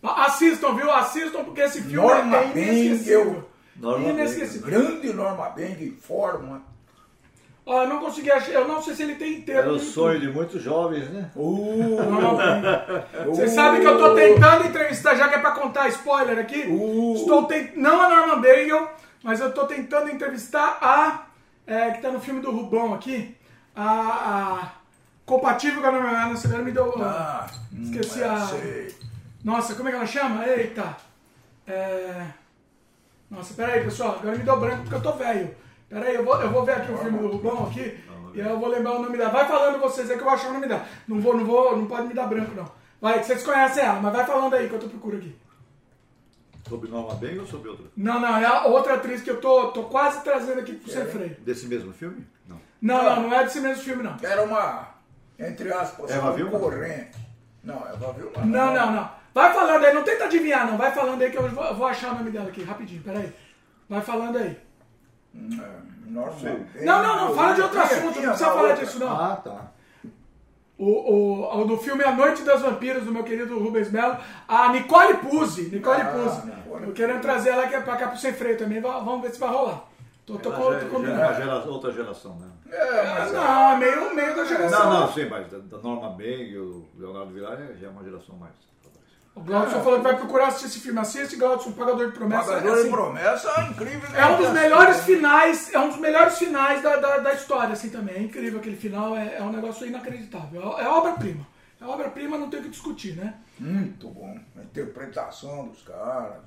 Assistam, 0.03 0.75
viu? 0.75 0.91
Assistam, 0.91 1.43
porque 1.43 1.61
esse 1.61 1.81
filme 1.81 1.95
Norma 2.07 2.37
é 2.37 2.43
inesquecível. 2.51 3.25
Bengel. 3.25 3.49
Norma 3.77 4.09
inesquecível. 4.09 4.67
Grande 4.67 5.11
Norma 5.11 5.49
Beng 5.49 5.83
em 5.83 5.91
forma. 5.91 6.61
Ó, 7.65 7.83
eu 7.83 7.87
não 7.87 7.99
consegui 7.99 8.31
achar, 8.31 8.51
eu 8.51 8.67
não 8.67 8.81
sei 8.81 8.95
se 8.95 9.03
ele 9.03 9.15
tem 9.15 9.35
inteiro. 9.35 9.61
Era 9.61 9.73
o 9.73 9.79
sonho 9.79 10.19
de 10.19 10.27
muitos 10.29 10.61
jovens, 10.61 11.09
né? 11.09 11.29
Uh. 11.35 11.97
Você 13.29 13.47
sabe 13.47 13.81
que 13.81 13.87
eu 13.87 13.97
tô 13.97 14.15
tentando 14.15 14.65
entrevistar, 14.65 15.15
já 15.15 15.29
que 15.29 15.35
é 15.35 15.39
pra 15.39 15.51
contar 15.51 15.87
spoiler 15.89 16.39
aqui. 16.39 16.63
Uh. 16.67 17.13
Estou 17.15 17.45
tent... 17.45 17.73
Não 17.75 18.01
a 18.01 18.09
Norman 18.09 18.41
Bagel, 18.41 18.89
mas 19.23 19.39
eu 19.39 19.53
tô 19.53 19.65
tentando 19.67 20.09
entrevistar 20.09 20.79
a. 20.81 21.27
é, 21.67 21.91
que 21.91 22.01
tá 22.01 22.09
no 22.09 22.19
filme 22.19 22.41
do 22.41 22.51
Rubão 22.51 22.95
aqui. 22.95 23.35
A. 23.75 23.91
a 23.91 24.71
compatível 25.23 25.81
com 25.81 25.87
a 25.87 25.91
Norman 25.91 26.11
Bagel. 26.11 26.29
Nossa, 26.29 26.47
agora 26.47 26.63
me 26.63 26.71
deu. 26.71 26.93
Ah, 26.97 27.47
Esqueci 27.79 28.21
hum, 28.21 28.31
a- 28.31 28.47
sei. 28.47 28.95
Nossa, 29.43 29.75
como 29.75 29.87
é 29.87 29.91
que 29.91 29.97
ela 29.97 30.05
chama? 30.07 30.47
Eita. 30.47 30.97
É... 31.67 32.25
Nossa, 33.29 33.53
peraí, 33.53 33.83
pessoal. 33.83 34.17
Agora 34.19 34.35
me 34.35 34.43
deu 34.43 34.59
branco 34.59 34.81
porque 34.81 34.95
eu 34.95 35.01
tô 35.01 35.13
velho. 35.13 35.55
Peraí, 35.91 36.15
eu 36.15 36.23
vou, 36.23 36.41
eu 36.41 36.49
vou 36.49 36.63
ver 36.63 36.77
aqui 36.77 36.91
o 36.91 36.97
filme 36.97 37.19
do 37.19 37.27
Rubão 37.27 37.67
aqui. 37.67 37.99
E 38.33 38.41
aí 38.41 38.49
eu 38.49 38.57
vou 38.57 38.69
lembrar 38.69 38.93
o 38.93 39.01
nome 39.01 39.17
dela. 39.17 39.29
Vai 39.29 39.45
falando 39.45 39.77
vocês 39.81 40.09
aí 40.09 40.15
que 40.15 40.21
eu 40.21 40.25
vou 40.25 40.33
achar 40.33 40.49
o 40.49 40.53
nome 40.53 40.67
dela. 40.67 40.85
Não 41.05 41.19
vou, 41.19 41.35
não 41.35 41.45
vou, 41.45 41.75
não 41.75 41.85
pode 41.85 42.07
me 42.07 42.13
dar 42.13 42.27
branco, 42.27 42.55
não. 42.55 42.65
Vai, 43.01 43.19
que 43.19 43.25
vocês 43.25 43.43
conhecem 43.43 43.83
ela, 43.83 43.99
mas 43.99 44.13
vai 44.13 44.25
falando 44.25 44.53
aí 44.53 44.69
que 44.69 44.73
eu 44.73 44.79
tô 44.79 44.87
procurando 44.87 45.19
aqui. 45.19 45.35
Sobre 46.69 46.89
Norma 46.89 47.15
Beng 47.15 47.39
ou 47.39 47.45
sobre 47.45 47.69
outra? 47.69 47.87
Não, 47.97 48.19
não, 48.21 48.37
é 48.37 48.45
a 48.45 48.65
outra 48.67 48.93
atriz 48.93 49.21
que 49.21 49.29
eu 49.29 49.41
tô, 49.41 49.71
tô 49.71 49.83
quase 49.83 50.23
trazendo 50.23 50.59
aqui 50.59 50.73
pro 50.73 50.89
sem 50.89 51.05
freio. 51.07 51.35
Desse 51.41 51.65
mesmo 51.65 51.91
filme? 51.91 52.25
Não. 52.47 52.61
Não, 52.81 53.03
não, 53.03 53.23
não 53.23 53.33
é 53.33 53.43
desse 53.43 53.59
mesmo 53.59 53.83
filme, 53.83 54.03
não. 54.03 54.15
Era 54.21 54.43
uma, 54.43 54.95
entre 55.37 55.73
aspas, 55.73 56.09
Eva 56.09 56.31
Vilma? 56.31 56.51
concorrente. 56.51 57.17
Não, 57.63 57.85
Eva 57.87 58.13
Vilma 58.13 58.45
Não, 58.45 58.73
não, 58.73 58.91
não. 58.93 59.11
Vai 59.33 59.53
falando 59.53 59.83
aí, 59.83 59.93
não 59.93 60.03
tenta 60.03 60.25
adivinhar, 60.25 60.65
não. 60.69 60.77
Vai 60.77 60.93
falando 60.93 61.21
aí 61.21 61.31
que 61.31 61.37
eu 61.37 61.49
vou, 61.49 61.65
eu 61.65 61.75
vou 61.75 61.87
achar 61.87 62.13
o 62.13 62.15
nome 62.15 62.31
dela 62.31 62.47
aqui, 62.47 62.63
rapidinho, 62.63 63.01
peraí. 63.01 63.33
Vai 63.89 64.01
falando 64.01 64.37
aí. 64.37 64.57
É, 65.35 66.09
Norma 66.09 66.31
Beng. 66.41 66.85
Não, 66.85 67.03
não, 67.03 67.27
não, 67.29 67.35
fala 67.35 67.53
de 67.53 67.61
outro 67.61 67.81
Tinha- 67.81 67.83
assunto, 67.97 68.13
tinha 68.13 68.25
não 68.27 68.33
precisa 68.33 68.49
falar 68.49 68.61
outra. 68.69 68.85
disso, 68.85 68.99
não. 68.99 69.07
Ah, 69.21 69.35
tá. 69.37 69.71
o, 70.77 70.85
o, 70.85 71.61
o 71.61 71.65
do 71.65 71.77
filme 71.77 72.03
A 72.03 72.11
Noite 72.15 72.41
das 72.43 72.61
Vampiras, 72.61 73.03
do 73.03 73.11
meu 73.11 73.23
querido 73.23 73.57
Rubens 73.59 73.91
Melo, 73.91 74.17
a 74.47 74.69
Nicole 74.71 75.13
Puzzi. 75.17 75.69
Nicole 75.69 76.01
Ah, 76.01 76.05
Puzzi. 76.05 76.47
Nicole 76.47 76.87
Eu 76.87 76.93
quero 76.93 77.19
trazer 77.21 77.49
ela 77.51 77.63
aqui 77.63 77.79
pra 77.81 77.97
cá 77.97 78.07
pro 78.09 78.17
Sem 78.17 78.33
Freio 78.33 78.57
também. 78.57 78.81
va- 78.81 78.99
Vamos 78.99 79.21
ver 79.21 79.31
se 79.31 79.39
vai 79.39 79.49
rolar. 79.49 79.85
Tô, 80.25 80.37
tô, 80.37 80.49
Ela 80.51 80.57
co- 80.59 80.73
já, 80.73 80.79
tô 80.79 81.03
já 81.03 81.43
é 81.43 81.67
outra 81.69 81.91
geração, 81.91 82.35
né? 82.35 82.47
É, 82.71 83.19
mas 83.19 83.31
Não, 83.33 83.77
meio, 83.77 84.15
meio 84.15 84.35
da 84.35 84.45
geração. 84.45 84.79
Não, 84.89 84.99
não, 85.01 85.13
sim, 85.13 85.25
mas 85.29 85.47
da, 85.51 85.57
da 85.57 85.77
Norma 85.79 86.09
Bang 86.09 86.43
e 86.43 86.57
o 86.57 86.85
Leonardo 86.97 87.31
Vilar 87.33 87.53
é- 87.59 87.75
já 87.75 87.87
é 87.87 87.89
uma 87.89 88.03
geração 88.03 88.35
mais. 88.35 88.53
O 89.33 89.39
Glaudson 89.41 89.81
falou 89.81 89.99
que 89.99 90.03
vai 90.03 90.17
procurar 90.17 90.47
assistir 90.47 90.67
esse 90.67 90.79
filme. 90.81 90.99
Assiste, 90.99 91.37
Glaudson, 91.37 91.71
Pagador 91.71 92.07
de 92.07 92.11
Promessas. 92.11 92.47
Pagador 92.47 92.71
é, 92.71 92.73
de 92.75 92.81
assim, 92.81 92.91
promessa 92.91 93.61
incrível. 93.71 94.09
é 94.13 94.25
um 94.25 94.37
dos 94.37 94.49
né? 94.49 94.61
melhores 94.61 94.99
finais, 95.01 95.73
é 95.73 95.79
um 95.79 95.87
dos 95.89 95.97
melhores 95.99 96.37
finais 96.37 96.81
da, 96.83 96.97
da, 96.97 97.17
da 97.19 97.33
história, 97.33 97.71
assim, 97.71 97.89
também. 97.89 98.15
É 98.15 98.21
incrível 98.21 98.59
aquele 98.59 98.75
final, 98.75 99.15
é, 99.15 99.37
é 99.37 99.41
um 99.41 99.51
negócio 99.51 99.87
inacreditável. 99.87 100.77
É, 100.77 100.83
é 100.83 100.87
obra-prima. 100.87 101.47
É 101.79 101.85
obra-prima, 101.85 102.37
não 102.37 102.49
tem 102.49 102.59
o 102.59 102.63
que 102.63 102.69
discutir, 102.69 103.15
né? 103.15 103.35
Muito 103.57 104.09
bom. 104.09 104.37
A 104.57 104.61
interpretação 104.61 105.69
dos 105.69 105.81
caras. 105.81 106.37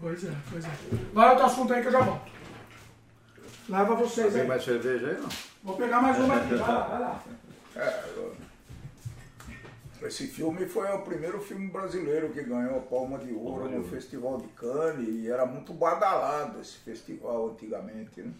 Pois 0.00 0.24
é, 0.24 0.32
pois 0.50 0.64
é. 0.64 0.70
Vai 1.12 1.30
outro 1.30 1.46
assunto 1.46 1.72
aí 1.72 1.80
que 1.82 1.88
eu 1.88 1.92
já 1.92 2.00
volto. 2.00 2.32
Leva 3.68 3.94
vocês 3.94 4.32
Tem 4.32 4.42
aí. 4.42 4.48
mais 4.48 4.62
cerveja 4.62 5.06
aí, 5.06 5.20
não? 5.20 5.28
Vou 5.62 5.76
pegar 5.76 6.00
mais 6.02 6.18
uma 6.18 6.36
aqui, 6.36 6.54
vai 6.54 6.68
lá, 6.68 6.80
vai 6.80 7.00
lá. 7.00 7.22
É, 7.76 8.04
eu- 8.16 8.36
esse 10.06 10.26
filme 10.26 10.66
foi 10.66 10.86
o 10.92 11.02
primeiro 11.02 11.40
filme 11.40 11.68
brasileiro 11.68 12.30
que 12.30 12.42
ganhou 12.42 12.78
a 12.78 12.82
Palma 12.82 13.18
de 13.18 13.32
Ouro 13.32 13.68
no 13.68 13.82
Festival 13.84 14.38
de 14.38 14.48
Cannes 14.48 15.08
e 15.08 15.30
era 15.30 15.46
muito 15.46 15.72
badalado 15.72 16.60
esse 16.60 16.76
festival 16.78 17.50
antigamente. 17.50 18.22
Né? 18.22 18.32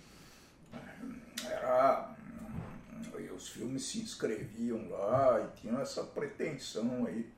Era, 1.47 2.15
e 3.18 3.31
os 3.31 3.49
filmes 3.49 3.84
se 3.84 3.99
inscreviam 4.01 4.89
lá 4.91 5.41
e 5.41 5.60
tinham 5.60 5.81
essa 5.81 6.02
pretensão 6.02 7.07
aí. 7.07 7.33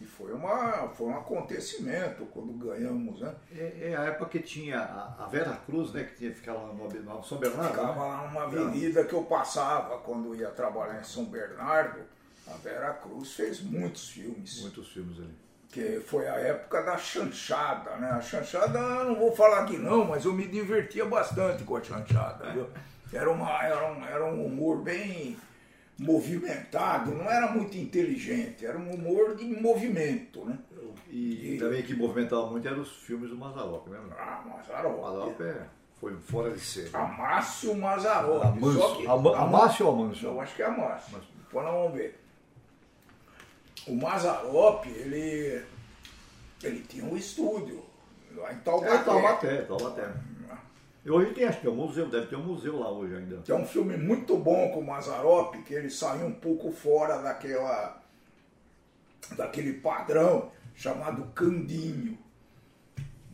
E 0.00 0.04
foi, 0.04 0.32
uma, 0.32 0.88
foi 0.88 1.06
um 1.06 1.16
acontecimento 1.16 2.26
quando 2.26 2.52
ganhamos, 2.52 3.20
né? 3.20 3.32
É, 3.56 3.90
é 3.90 3.96
a 3.96 4.04
época 4.04 4.30
que 4.30 4.40
tinha 4.40 4.80
a, 4.80 5.24
a 5.24 5.26
Vera 5.28 5.56
Cruz, 5.64 5.92
né? 5.92 6.02
Que 6.02 6.16
tinha 6.16 6.30
que 6.30 6.36
ficar 6.36 6.54
lá 6.54 6.66
no, 6.66 6.88
no 6.88 7.24
São 7.24 7.38
Bernardo. 7.38 7.70
Ficava 7.70 7.92
né? 7.92 8.00
lá 8.00 8.28
numa 8.28 8.42
avenida 8.42 9.04
que 9.04 9.14
eu 9.14 9.22
passava 9.22 9.98
quando 9.98 10.34
ia 10.34 10.50
trabalhar 10.50 11.00
em 11.00 11.04
São 11.04 11.24
Bernardo. 11.24 12.00
A 12.46 12.52
Vera 12.58 12.92
Cruz 12.94 13.32
fez 13.34 13.60
muitos 13.62 14.10
filmes. 14.10 14.60
Muitos 14.62 14.88
filmes 14.88 15.18
ali. 15.18 15.34
que 15.70 16.00
foi 16.00 16.28
a 16.28 16.34
época 16.34 16.82
da 16.82 16.96
chanchada, 16.96 17.96
né? 17.96 18.08
A 18.10 18.20
chanchada, 18.20 18.78
não 19.04 19.16
vou 19.16 19.34
falar 19.34 19.64
que 19.66 19.76
não, 19.78 20.04
mas 20.04 20.24
eu 20.24 20.32
me 20.32 20.46
divertia 20.46 21.04
bastante 21.04 21.64
com 21.64 21.76
a 21.76 21.82
chanchada, 21.82 22.50
viu? 22.52 22.68
Era, 23.12 23.30
uma, 23.30 23.50
era, 23.64 23.92
um, 23.92 24.04
era 24.04 24.24
um 24.24 24.44
humor 24.46 24.82
bem 24.82 25.36
movimentado, 25.98 27.12
não 27.14 27.30
era 27.30 27.50
muito 27.50 27.76
inteligente, 27.76 28.64
era 28.66 28.76
um 28.78 28.90
humor 28.94 29.34
de 29.36 29.44
movimento, 29.44 30.44
né? 30.44 30.58
E, 31.10 31.56
também 31.58 31.82
que 31.82 31.94
movimentava 31.94 32.50
muito 32.50 32.66
eram 32.66 32.80
os 32.80 32.90
filmes 32.90 33.30
do 33.30 33.36
Mazzaropi, 33.36 33.90
lembra? 33.90 34.16
Ah, 34.18 34.42
O 34.44 34.48
Mazzaropi. 34.50 35.00
Mazzaropi 35.00 35.42
é, 35.44 35.62
foi 36.00 36.16
fora 36.16 36.50
de 36.50 36.60
série. 36.60 36.90
Amácio. 36.92 37.72
Amancio. 38.42 38.72
só 38.80 38.94
que- 38.96 39.06
Ama- 39.06 39.38
Amácio 39.38 39.86
ou 39.86 39.92
Amancio? 39.94 40.28
Eu 40.28 40.40
acho 40.40 40.54
que 40.56 40.62
é 40.62 40.66
Amácio. 40.66 41.18
Depois 41.44 41.64
nós 41.64 41.74
vamos 41.74 41.92
ver. 41.96 42.20
O 43.86 43.94
Mazzaropi, 43.94 44.88
ele, 44.90 45.62
ele 46.62 46.80
tinha 46.88 47.04
um 47.04 47.16
estúdio 47.16 47.84
lá 48.34 48.52
em 48.52 48.58
Taubaté. 48.58 48.94
É, 48.94 48.98
Taubaté, 48.98 49.62
Taubaté. 49.62 50.12
E 51.04 51.10
hoje 51.10 51.34
tem, 51.34 51.44
acho 51.44 51.60
que 51.60 51.66
é 51.66 51.70
um 51.70 51.74
museu, 51.76 52.08
deve 52.08 52.28
ter 52.28 52.36
um 52.36 52.42
museu 52.44 52.78
lá 52.78 52.90
hoje 52.90 53.14
ainda. 53.14 53.36
que 53.42 53.52
é 53.52 53.54
um 53.54 53.66
filme 53.66 53.94
muito 53.96 54.38
bom 54.38 54.70
com 54.70 54.80
o 54.80 54.86
Mazzaropi, 54.86 55.58
que 55.62 55.74
ele 55.74 55.90
saiu 55.90 56.26
um 56.26 56.32
pouco 56.32 56.72
fora 56.72 57.18
daquela 57.20 58.02
daquele 59.36 59.74
padrão 59.74 60.50
chamado 60.74 61.24
Candinho. 61.34 62.18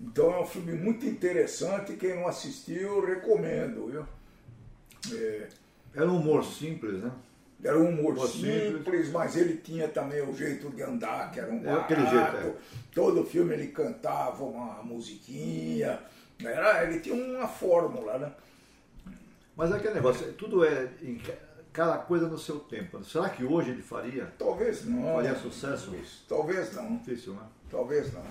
Então 0.01 0.33
é 0.33 0.41
um 0.41 0.47
filme 0.47 0.73
muito 0.73 1.07
interessante, 1.07 1.95
quem 1.95 2.17
não 2.17 2.27
assistiu, 2.27 2.99
eu 2.99 3.07
recomendo, 3.07 3.87
viu? 3.87 4.07
É, 5.17 5.49
Era 5.95 6.11
um 6.11 6.17
humor 6.17 6.45
simples, 6.45 7.03
né? 7.03 7.13
Era 7.63 7.79
um 7.79 7.89
humor 7.91 8.19
simples, 8.29 8.73
simples. 8.79 9.11
mas 9.11 9.37
ele 9.37 9.57
tinha 9.57 9.87
também 9.89 10.23
o 10.23 10.35
jeito 10.35 10.71
de 10.71 10.83
andar, 10.83 11.31
que 11.31 11.41
era 11.41 11.51
um 11.53 11.59
É 11.59 11.63
barato. 11.65 11.81
aquele 11.93 12.07
jeito, 12.07 12.37
é. 12.37 12.55
Todo 12.95 13.25
filme 13.25 13.53
ele 13.55 13.69
cantava 13.69 14.43
uma 14.45 14.83
musiquinha. 14.83 15.99
Era, 16.43 16.85
ele 16.85 17.01
tinha 17.01 17.15
uma 17.15 17.47
fórmula, 17.47 18.19
né? 18.19 18.33
Mas 19.57 19.71
é 19.73 19.77
aquele 19.77 19.95
negócio, 19.95 20.33
tudo 20.33 20.65
é 20.65 20.89
em 21.03 21.19
ca- 21.19 21.35
cada 21.73 21.99
coisa 21.99 22.27
no 22.27 22.39
seu 22.39 22.59
tempo. 22.61 23.05
Será 23.05 23.29
que 23.29 23.45
hoje 23.45 23.71
ele 23.73 23.83
faria? 23.83 24.33
Talvez 24.39 24.87
não. 24.87 25.17
Faria 25.17 25.35
sucesso? 25.37 25.95
Talvez 26.29 26.75
não. 26.75 26.97
Difícil, 26.97 27.35
né? 27.35 27.43
Talvez 27.71 28.13
não. 28.13 28.23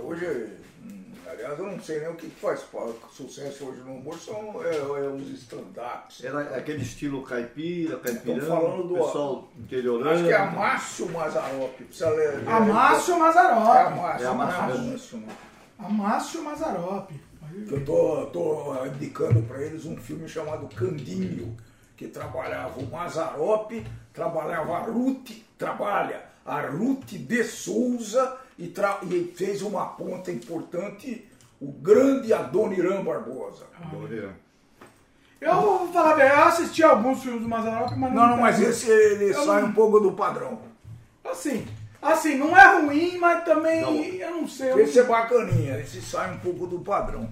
Porque 0.00 0.24
hoje, 0.24 0.52
hum, 0.84 1.04
aliás, 1.30 1.58
eu 1.58 1.66
não 1.66 1.80
sei 1.80 2.00
nem 2.00 2.08
o 2.10 2.14
que 2.14 2.28
faz 2.28 2.64
sucesso 3.10 3.64
hoje 3.66 3.80
no 3.80 3.94
humor, 3.94 4.18
são 4.18 4.62
é, 4.62 4.76
é 4.76 5.08
os 5.08 5.28
stand-ups. 5.40 6.22
Era 6.24 6.40
aquele 6.56 6.82
estilo 6.82 7.22
caipira, 7.22 7.98
caipirão, 7.98 8.46
falando 8.46 8.88
do- 8.88 8.94
pessoal 8.94 9.48
interiorano. 9.58 10.10
Acho 10.10 10.24
que 10.24 10.30
é 10.30 10.36
Amácio 10.36 11.08
Mazzaropi. 11.10 11.84
Precisa 11.84 12.10
ler. 12.10 12.48
Amácio 12.48 13.14
É. 13.14 13.16
Amácio, 13.18 14.26
É 14.26 14.28
Amácio 14.28 14.28
Amácio, 14.60 14.82
mesmo. 14.82 15.28
Amácio? 15.78 16.40
Amácio 16.40 17.06
Que 17.66 17.72
Eu 17.74 17.84
tô, 17.84 18.26
tô 18.26 18.86
indicando 18.86 19.40
para 19.42 19.62
eles 19.62 19.86
um 19.86 19.96
filme 19.96 20.28
chamado 20.28 20.68
Candinho, 20.74 21.56
que 21.96 22.06
trabalhava 22.08 22.78
o 22.80 22.86
Mazzaropi, 22.90 23.86
trabalhava 24.12 24.76
a 24.76 24.80
Ruth, 24.80 25.30
trabalha 25.56 26.22
a 26.44 26.60
Ruth 26.60 27.12
de 27.12 27.42
Souza 27.44 28.36
e, 28.58 28.68
tra- 28.68 28.98
e 29.02 29.32
fez 29.36 29.62
uma 29.62 29.86
ponta 29.86 30.30
importante, 30.32 31.26
o 31.60 31.70
grande 31.72 32.32
Adoniran 32.32 33.02
Barbosa. 33.04 33.64
Eu 35.40 35.60
vou 35.60 35.88
falar 35.92 36.14
bem, 36.16 36.26
eu 36.28 36.44
assisti 36.44 36.82
alguns 36.82 37.22
filmes 37.22 37.42
do 37.42 37.48
Mazzaropi, 37.48 37.94
mas 37.98 38.12
não. 38.12 38.22
Não, 38.22 38.30
não, 38.30 38.36
mas 38.42 38.56
tá- 38.58 38.62
esse 38.68 38.90
ele 38.90 39.30
Eu 39.30 39.44
sai 39.44 39.60
não- 39.62 39.68
um 39.68 39.72
pouco 39.72 40.00
do 40.00 40.12
padrão. 40.12 40.58
Assim, 41.24 41.66
assim, 42.00 42.36
não 42.36 42.56
é 42.56 42.80
ruim, 42.80 43.18
mas 43.18 43.44
também. 43.44 43.82
Não. 43.82 43.94
Eu 43.96 44.30
não 44.30 44.48
sei. 44.48 44.72
Eu 44.72 44.80
Esse 44.80 44.98
é 45.00 45.02
bacaninha, 45.04 45.78
esse 45.78 46.00
sai 46.00 46.32
um 46.34 46.38
pouco 46.38 46.66
do 46.66 46.80
padrão. 46.80 47.28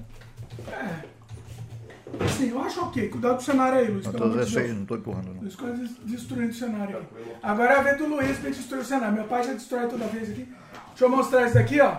Assim, 2.20 2.50
eu 2.50 2.60
acho 2.60 2.80
ok. 2.82 3.08
Cuidado 3.08 3.34
com 3.34 3.40
o 3.40 3.44
cenário 3.44 3.78
aí, 3.78 3.88
Luiz. 3.88 4.06
pelo 4.06 4.24
amor 4.24 4.44
de 4.44 4.54
Deus. 4.54 4.70
não 4.70 4.82
estou 4.82 4.96
empurrando. 4.96 5.34
Não. 5.34 5.40
Luiz 5.40 5.56
quase 5.56 5.88
destruindo 6.04 6.50
o 6.50 6.54
cenário 6.54 6.98
aqui. 6.98 7.06
Agora 7.42 7.72
é 7.72 7.76
a 7.78 7.82
vez 7.82 7.98
do 7.98 8.06
Luiz 8.06 8.38
pra 8.38 8.50
destruir 8.50 8.82
o 8.82 8.84
cenário. 8.84 9.14
Meu 9.14 9.24
pai 9.24 9.42
já 9.42 9.52
destrói 9.52 9.88
toda 9.88 10.06
vez 10.06 10.30
aqui. 10.30 10.48
Deixa 10.88 11.04
eu 11.04 11.08
mostrar 11.08 11.46
isso 11.46 11.54
daqui, 11.54 11.80
ó. 11.80 11.98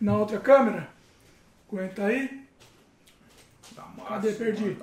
Na 0.00 0.16
outra 0.16 0.38
câmera. 0.40 0.88
Aguenta 1.68 2.04
aí. 2.06 2.46
Cadê? 4.08 4.32
Perdi. 4.32 4.76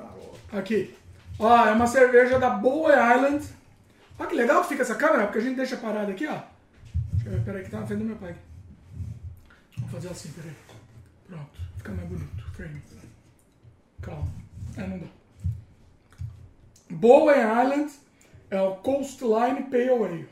Aqui. 0.53 0.95
Ó, 1.40 1.66
é 1.66 1.72
uma 1.72 1.88
cerveja 1.88 2.40
da 2.40 2.49
Bowie 2.49 2.93
Island. 2.95 3.45
Olha 4.17 4.30
que 4.30 4.35
legal 4.35 4.61
que 4.61 4.69
fica 4.69 4.82
essa 4.83 4.95
câmera, 4.95 5.25
porque 5.25 5.40
a 5.40 5.41
gente 5.41 5.57
deixa 5.57 5.77
parada 5.77 6.11
aqui, 6.11 6.25
ó. 6.25 6.40
Deixa 7.14 7.30
eu 7.30 7.32
ver, 7.33 7.43
peraí, 7.43 7.64
que 7.64 7.69
tá 7.69 7.82
na 7.82 7.85
frente 7.85 7.99
do 7.99 8.06
meu 8.06 8.16
pai. 8.16 8.35
Vamos 9.77 9.91
fazer 9.91 10.09
assim, 10.09 10.32
peraí. 10.32 10.56
Pronto, 11.27 11.59
fica 11.77 11.91
mais 11.91 12.07
bonito. 12.07 12.43
Frame. 12.53 12.82
Calma. 14.01 14.27
É, 14.77 14.82
não 14.88 15.00
dá. 15.00 15.06
Bowen 16.90 17.38
Island 17.40 17.92
é 18.50 18.61
o 18.61 18.76
Coastline 18.77 19.64
Pale 19.69 19.90
Ale. 19.90 20.30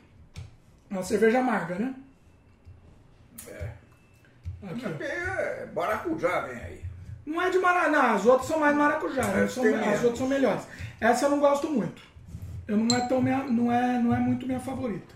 É 0.90 0.94
uma 0.94 1.02
cerveja 1.02 1.40
amarga, 1.40 1.74
né? 1.76 1.94
É. 3.48 3.72
Aqui. 4.70 4.86
É, 5.02 5.68
maracujá 5.74 6.40
vem 6.42 6.56
aí. 6.58 6.86
Não 7.26 7.42
é 7.42 7.50
de 7.50 7.58
maracujá, 7.58 8.14
as 8.14 8.24
outras 8.24 8.46
são 8.48 8.60
mais 8.60 8.76
maracujá, 8.76 9.22
né? 9.24 9.48
São- 9.48 9.64
as 9.64 9.70
menos. 9.70 9.98
outras 10.02 10.18
são 10.18 10.28
melhores. 10.28 10.62
Essa 11.00 11.26
eu 11.26 11.30
não 11.30 11.40
gosto 11.40 11.68
muito. 11.68 12.00
Eu 12.68 12.76
não 12.76 12.96
é 12.96 13.06
tão 13.08 13.20
minha, 13.20 13.38
não 13.44 13.70
é, 13.70 13.98
não 14.00 14.14
é 14.14 14.18
muito 14.18 14.46
minha 14.46 14.60
favorita. 14.60 15.14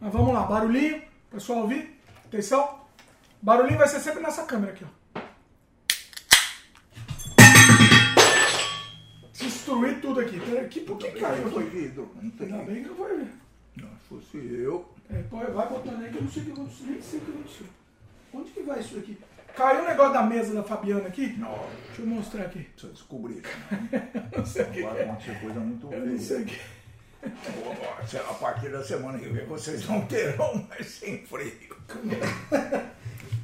Mas 0.00 0.12
vamos 0.12 0.32
lá, 0.32 0.44
barulhinho, 0.44 1.02
pessoal 1.30 1.60
ouvir. 1.60 2.00
Atenção. 2.24 2.78
Barulhinho 3.42 3.78
vai 3.78 3.88
ser 3.88 4.00
sempre 4.00 4.22
nessa 4.22 4.44
câmera 4.44 4.72
aqui, 4.72 4.84
ó. 4.84 4.97
Destruir 9.68 10.00
tudo 10.00 10.20
aqui. 10.20 10.40
Aqui, 10.58 10.80
por 10.80 10.96
que 10.96 11.10
caiu 11.12 11.50
Foi 11.50 11.64
vidro. 11.68 12.10
Não 12.20 12.30
tem. 12.30 12.46
Ainda 12.52 12.64
bem 12.64 12.82
que 12.82 12.88
não 12.88 12.96
foi 12.96 13.16
ver. 13.18 13.28
Não, 13.76 13.88
se 13.88 14.08
fosse 14.08 14.36
eu. 14.38 14.88
É, 15.10 15.22
pô, 15.22 15.36
vai 15.36 15.68
botando 15.68 16.02
aí 16.02 16.10
que 16.10 16.16
eu 16.16 16.22
não 16.22 16.30
sei 16.30 16.42
o 16.42 16.46
que 16.46 16.52
aconteceu. 16.52 16.86
Nem 16.86 17.02
sei 17.02 17.18
o 17.18 17.22
que 17.22 17.30
aconteceu. 17.30 17.66
Onde 18.32 18.50
que 18.50 18.62
vai 18.62 18.80
isso 18.80 18.98
aqui? 18.98 19.18
Caiu 19.54 19.82
o 19.82 19.86
negócio 19.86 20.12
da 20.14 20.22
mesa 20.22 20.54
da 20.54 20.62
Fabiana 20.62 21.08
aqui? 21.08 21.34
Não, 21.38 21.58
Deixa 21.86 22.02
eu 22.02 22.06
mostrar 22.06 22.44
aqui. 22.44 22.60
precisa 22.60 22.92
descobrir. 22.92 23.42
Eu 24.32 24.38
não 24.38 24.46
sei 24.46 24.62
o 24.62 24.70
que. 24.70 24.82
Vai 24.82 25.02
acontecer 25.02 25.40
coisa 25.40 25.60
muito 25.60 25.92
Eu 25.92 26.06
não 26.06 26.18
sei 26.18 26.44
feia. 26.44 26.58
o 27.22 27.30
que. 28.10 28.16
A 28.16 28.34
partir 28.34 28.70
da 28.70 28.82
semana 28.82 29.18
que 29.18 29.28
vem 29.28 29.44
vocês 29.46 29.86
não 29.86 30.06
terão 30.06 30.66
mais 30.68 30.86
sem 30.86 31.26
freio. 31.26 31.76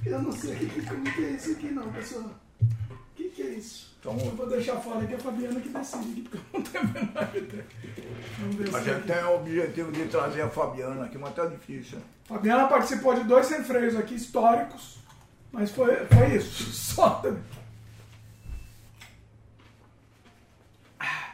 Eu 0.06 0.20
não 0.20 0.32
sei 0.32 0.52
o 0.54 0.58
que, 0.58 0.66
que 0.68 1.24
é 1.24 1.30
isso 1.30 1.52
aqui 1.52 1.70
não, 1.70 1.90
pessoal. 1.90 2.30
O 2.60 2.96
que, 3.16 3.30
que 3.30 3.42
é 3.42 3.46
isso. 3.54 3.93
Então, 4.04 4.18
Eu 4.18 4.36
vou 4.36 4.46
deixar 4.46 4.76
fora 4.76 5.02
aqui 5.02 5.14
a 5.14 5.18
Fabiana 5.18 5.58
que 5.58 5.68
decide 5.70 6.10
aqui, 6.10 6.20
porque 6.28 6.36
eu 6.36 6.42
não 6.52 6.62
tenho 6.62 6.84
a 6.84 6.86
menor 6.88 7.36
ideia. 7.36 7.66
A 8.74 8.80
gente 8.82 9.06
tem 9.06 9.24
o 9.24 9.34
objetivo 9.36 9.92
de 9.92 10.04
trazer 10.08 10.42
a 10.42 10.50
Fabiana 10.50 11.06
aqui, 11.06 11.16
mas 11.16 11.34
tá 11.34 11.46
difícil. 11.46 11.98
né? 11.98 12.04
Fabiana 12.26 12.68
participou 12.68 13.14
de 13.14 13.24
dois 13.24 13.46
sem 13.46 13.64
freios 13.64 13.96
aqui, 13.96 14.14
históricos. 14.14 14.98
Mas 15.50 15.70
foi, 15.70 16.04
foi 16.04 16.36
isso. 16.36 16.64
Só. 16.94 17.22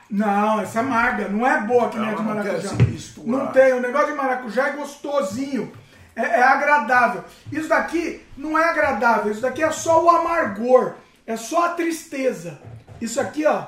Não, 0.08 0.60
essa 0.60 0.78
é 0.78 0.82
amarga. 0.82 1.28
Não 1.28 1.44
é 1.44 1.60
boa 1.62 1.88
que 1.88 1.98
nem 1.98 2.10
a 2.10 2.14
de 2.14 2.22
não 2.22 2.24
maracujá. 2.24 2.72
misturar. 2.74 3.28
Não 3.28 3.46
tem. 3.48 3.72
O 3.72 3.80
negócio 3.80 4.08
de 4.08 4.14
maracujá 4.14 4.68
é 4.68 4.72
gostosinho. 4.76 5.72
É, 6.14 6.22
é 6.22 6.42
agradável. 6.42 7.24
Isso 7.50 7.68
daqui 7.68 8.24
não 8.36 8.56
é 8.56 8.68
agradável. 8.68 9.32
Isso 9.32 9.40
daqui 9.40 9.62
é 9.62 9.70
só 9.72 10.04
o 10.04 10.08
amargor. 10.08 10.94
É 11.26 11.36
só 11.36 11.66
a 11.66 11.74
tristeza. 11.74 12.60
Isso 13.00 13.20
aqui, 13.20 13.46
ó, 13.46 13.66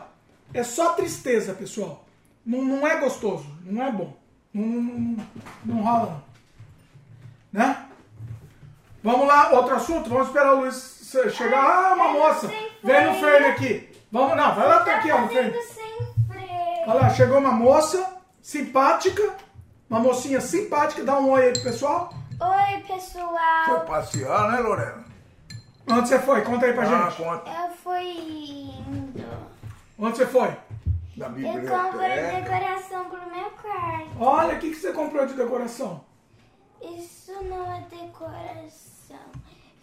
é 0.53 0.63
só 0.63 0.93
tristeza, 0.93 1.55
pessoal. 1.55 2.05
Não, 2.45 2.63
não 2.63 2.87
é 2.87 2.97
gostoso. 2.97 3.47
Não 3.65 3.83
é 3.83 3.91
bom. 3.91 4.17
Não, 4.53 4.67
não, 4.67 4.83
não, 4.83 5.27
não 5.65 5.83
rola, 5.83 6.25
não. 7.53 7.61
Né? 7.61 7.87
Vamos 9.03 9.27
lá, 9.27 9.51
outro 9.51 9.75
assunto? 9.75 10.09
Vamos 10.09 10.29
esperar 10.29 10.55
o 10.55 10.61
Luiz 10.61 11.11
chegar. 11.35 11.65
Ah, 11.65 11.95
uma 11.95 12.09
moça! 12.09 12.49
Vem 12.83 13.07
no 13.07 13.15
frame 13.15 13.47
aqui. 13.47 13.91
Vamos, 14.11 14.37
não, 14.37 14.55
vai 14.55 14.69
lá 14.69 14.77
até 14.77 14.95
aqui, 14.95 15.11
ó, 15.11 15.21
no 15.23 15.29
frame. 15.29 15.53
sem 15.63 16.15
freio. 16.29 16.83
Olha 16.87 17.01
lá, 17.01 17.11
chegou 17.11 17.39
uma 17.39 17.53
moça 17.53 18.17
simpática. 18.41 19.35
Uma 19.89 20.01
mocinha 20.01 20.41
simpática. 20.41 21.05
Dá 21.05 21.19
um 21.19 21.31
oi 21.31 21.47
aí 21.47 21.53
pro 21.53 21.63
pessoal. 21.63 22.15
Oi, 22.41 22.83
pessoal. 22.87 23.65
Foi 23.67 23.81
passear, 23.81 24.53
né, 24.53 24.59
Lorena? 24.61 25.05
Onde 25.89 26.09
você 26.09 26.19
foi? 26.19 26.43
Conta 26.43 26.67
aí 26.67 26.73
pra 26.73 26.83
Ah, 26.85 27.11
gente. 27.11 27.23
conta 27.23 27.51
Eu 27.51 27.71
fui 27.77 28.03
indo. 28.05 29.23
Onde 29.99 30.17
você 30.17 30.27
foi? 30.27 30.57
da 31.17 31.27
Eu 31.27 31.33
comprei 31.33 31.43
biblioteca. 31.43 32.41
decoração 32.41 33.05
pro 33.11 33.31
meu 33.31 33.51
quarto. 33.51 34.09
Olha, 34.19 34.55
o 34.55 34.59
que, 34.59 34.71
que 34.71 34.77
você 34.77 34.93
comprou 34.93 35.27
de 35.27 35.35
decoração? 35.35 36.05
Isso 36.81 37.33
não 37.45 37.71
é 37.71 37.85
decoração. 37.91 39.19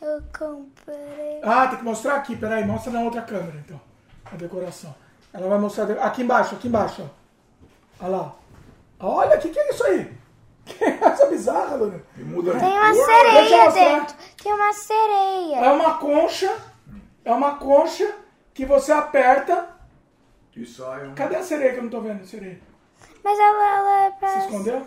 Eu 0.01 0.23
comprei. 0.37 1.41
Ah, 1.43 1.67
tem 1.67 1.77
que 1.79 1.83
mostrar 1.83 2.15
aqui. 2.15 2.35
Peraí, 2.35 2.65
mostra 2.65 2.91
na 2.91 3.01
outra 3.01 3.21
câmera, 3.21 3.57
então. 3.65 3.79
A 4.31 4.35
decoração. 4.35 4.93
Ela 5.33 5.47
vai 5.47 5.59
mostrar... 5.59 5.91
Aqui 6.03 6.23
embaixo, 6.23 6.55
aqui 6.55 6.67
embaixo, 6.67 7.03
ó. 8.01 8.05
Olha 8.05 8.17
lá. 8.17 8.35
Olha, 8.99 9.37
o 9.37 9.39
que, 9.39 9.49
que 9.49 9.59
é 9.59 9.69
isso 9.69 9.83
aí? 9.85 10.17
Que 10.77 10.83
essa 10.85 11.25
bizarra, 11.25 11.75
Luna. 11.75 12.01
E 12.17 12.23
Tem 12.23 12.33
uma 12.33 12.89
eu 12.89 13.05
sereia 13.05 13.71
dentro. 13.71 14.15
Tem 14.41 14.53
uma 14.53 14.73
sereia. 14.73 15.55
É 15.57 15.71
uma 15.71 15.97
concha. 15.97 16.55
É 17.25 17.31
uma 17.33 17.55
concha 17.57 18.15
que 18.53 18.65
você 18.65 18.91
aperta. 18.91 19.67
E 20.55 20.65
sai 20.65 21.07
um... 21.07 21.15
Cadê 21.15 21.37
a 21.37 21.43
sereia 21.43 21.71
que 21.73 21.79
eu 21.79 21.83
não 21.83 21.89
tô 21.89 22.01
vendo? 22.01 22.21
a 22.21 22.25
Sereia. 22.25 22.59
Mas 23.23 23.39
ela, 23.39 23.77
ela 23.77 24.01
é 24.05 24.11
pra. 24.11 24.29
Se 24.29 24.39
escondeu? 24.39 24.85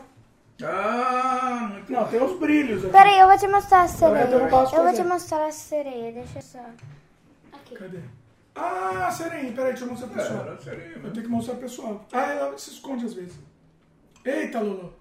Ah, 0.62 1.68
muito 1.72 1.90
Não, 1.90 2.06
tem 2.08 2.22
uns 2.22 2.38
brilhos 2.38 2.84
aqui. 2.84 2.92
Peraí, 2.92 3.18
eu 3.18 3.26
vou 3.26 3.38
te 3.38 3.48
mostrar 3.48 3.82
a 3.82 3.88
sereia. 3.88 4.24
Eu 4.24 4.38
Eu 4.40 4.48
vou 4.50 4.92
te 4.92 5.02
mostrar 5.04 5.46
a 5.46 5.50
sereia. 5.52 6.12
Deixa 6.12 6.38
eu 6.38 6.42
só. 6.42 6.58
Aqui. 7.52 7.74
Cadê? 7.74 7.98
Ah, 8.54 9.10
sereinha. 9.10 9.52
Peraí, 9.52 9.70
deixa 9.70 9.84
eu 9.84 9.88
mostrar 9.88 10.08
pro 10.08 10.20
É, 10.20 10.24
pessoal. 10.24 10.46
era 10.46 10.60
sereia 10.60 10.82
Eu 10.84 10.96
mesmo. 10.98 11.10
tenho 11.12 11.24
que 11.26 11.30
mostrar 11.32 11.54
pro 11.54 11.62
pessoal. 11.62 12.04
Ah, 12.12 12.32
ela 12.32 12.58
se 12.58 12.70
esconde 12.70 13.06
às 13.06 13.14
vezes. 13.14 13.38
Eita, 14.24 14.60
Lulu. 14.60 14.92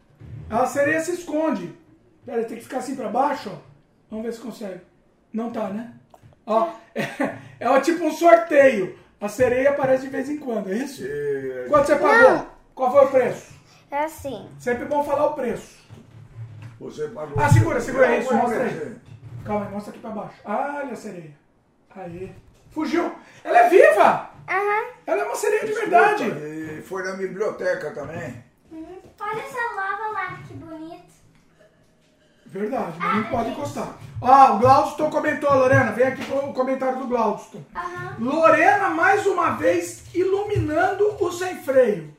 A 0.49 0.65
sereia 0.65 0.99
se 1.01 1.11
esconde. 1.13 1.73
Peraí, 2.25 2.45
tem 2.45 2.57
que 2.57 2.63
ficar 2.63 2.77
assim 2.79 2.95
pra 2.95 3.09
baixo, 3.09 3.49
ó. 3.53 3.57
Vamos 4.09 4.25
ver 4.25 4.33
se 4.33 4.39
consegue. 4.41 4.81
Não 5.33 5.49
tá, 5.51 5.69
né? 5.69 5.93
Ó, 6.45 6.69
é, 6.93 7.03
é 7.59 7.79
tipo 7.81 8.03
um 8.03 8.11
sorteio. 8.11 8.97
A 9.19 9.27
sereia 9.29 9.69
aparece 9.69 10.03
de 10.03 10.09
vez 10.09 10.29
em 10.29 10.37
quando, 10.37 10.71
é 10.71 10.75
isso? 10.75 11.03
E- 11.05 11.65
Quanto 11.69 11.85
você 11.87 11.95
pagou? 11.95 12.47
Qual 12.75 12.91
foi 12.91 13.05
o 13.05 13.09
preço? 13.11 13.53
É 13.89 14.03
assim. 14.05 14.49
Sempre 14.59 14.85
bom 14.85 15.03
falar 15.03 15.27
o 15.27 15.33
preço. 15.33 15.79
Você 16.79 17.07
pagou. 17.09 17.41
Ah, 17.41 17.49
segura, 17.49 17.79
segura 17.79 18.07
aí, 18.07 18.19
isso, 18.21 18.33
mostra 18.33 18.63
aí. 18.63 18.95
Calma 19.45 19.65
aí, 19.67 19.71
mostra 19.71 19.91
aqui 19.91 19.99
pra 20.01 20.09
baixo. 20.11 20.35
Ah, 20.43 20.81
olha 20.83 20.93
a 20.93 20.95
sereia. 20.95 21.31
Aí. 21.95 22.35
Fugiu. 22.71 23.13
Ela 23.43 23.59
é 23.59 23.69
viva! 23.69 24.29
Aham. 24.49 24.85
Ela 25.05 25.21
é 25.21 25.25
uma 25.25 25.35
sereia 25.35 25.65
de 25.65 25.73
verdade. 25.73 26.23
E 26.23 26.81
foi 26.81 27.03
na 27.03 27.13
biblioteca 27.13 27.91
também. 27.91 28.43
Olha 28.71 29.39
essa 29.41 29.75
lava 29.75 30.07
lá, 30.13 30.37
que 30.47 30.53
bonito. 30.53 31.11
Verdade, 32.45 32.97
mas 32.99 33.15
não 33.15 33.23
pode 33.29 33.49
encostar. 33.51 33.97
Ó, 34.21 34.55
o 34.55 34.59
Glaudston 34.59 35.09
comentou, 35.09 35.53
Lorena. 35.53 35.91
Vem 35.93 36.07
aqui 36.07 36.25
pro 36.25 36.53
comentário 36.53 36.99
do 36.99 37.07
Glaudston. 37.07 37.63
Aham. 37.75 38.15
Lorena, 38.19 38.89
mais 38.89 39.25
uma 39.25 39.51
vez, 39.51 40.03
iluminando 40.13 41.15
o 41.23 41.31
sem 41.31 41.63
freio. 41.63 42.15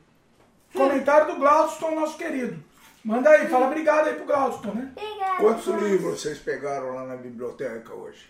Comentário 0.73 1.33
do 1.33 1.39
Glaudston, 1.39 1.91
nosso 1.95 2.17
querido. 2.17 2.63
Manda 3.03 3.29
aí, 3.29 3.47
fala 3.47 3.67
obrigado 3.67 4.07
aí 4.07 4.15
pro 4.15 4.25
Glaudston, 4.25 4.71
né? 4.71 4.91
Obrigada. 4.95 5.37
Quantos 5.37 5.65
Cláudio. 5.65 5.87
livros 5.87 6.21
vocês 6.21 6.39
pegaram 6.39 6.95
lá 6.95 7.05
na 7.05 7.15
biblioteca 7.15 7.93
hoje? 7.93 8.27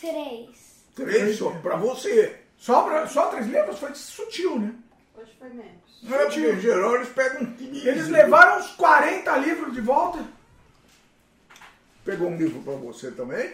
Três. 0.00 0.84
Três 0.94 1.36
só 1.38 1.50
pra 1.50 1.76
você. 1.76 2.40
Só, 2.56 2.82
pra- 2.82 3.06
só 3.06 3.26
três 3.26 3.46
livros? 3.46 3.78
Foi 3.78 3.94
sutil, 3.94 4.58
né? 4.58 4.74
Hoje 5.18 5.34
foi 5.36 5.48
menos. 5.48 6.00
Não 6.04 6.26
em 6.28 6.60
geral 6.60 6.94
eles 6.94 7.08
pegam 7.08 7.52
15. 7.52 7.88
Eles 7.88 8.08
levaram 8.08 8.60
uns 8.60 8.70
40 8.76 9.36
livros 9.38 9.74
de 9.74 9.80
volta. 9.80 10.24
Pegou 12.04 12.28
um 12.28 12.36
livro 12.36 12.62
pra 12.62 12.74
você 12.74 13.10
também? 13.10 13.52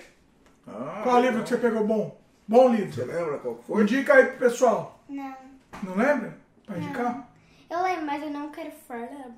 Ah, 0.68 1.00
Qual 1.02 1.20
livro 1.22 1.42
que 1.42 1.48
você 1.48 1.56
pegou 1.56 1.86
bom? 1.86 2.20
Bom 2.46 2.68
livro. 2.68 2.92
Você 2.92 3.04
lembra 3.06 3.38
qual 3.38 3.54
que 3.56 3.64
foi? 3.64 3.82
Indica 3.82 4.12
aí 4.12 4.26
pro 4.26 4.38
pessoal. 4.50 5.02
Não. 5.08 5.36
Não 5.82 5.96
lembra? 5.96 6.36
Pra 6.66 6.76
indicar? 6.76 7.28
Eu 7.70 7.82
lembro, 7.82 8.04
mas 8.06 8.22
eu 8.22 8.30
não 8.30 8.50
quero 8.50 8.70
falar. 8.86 9.30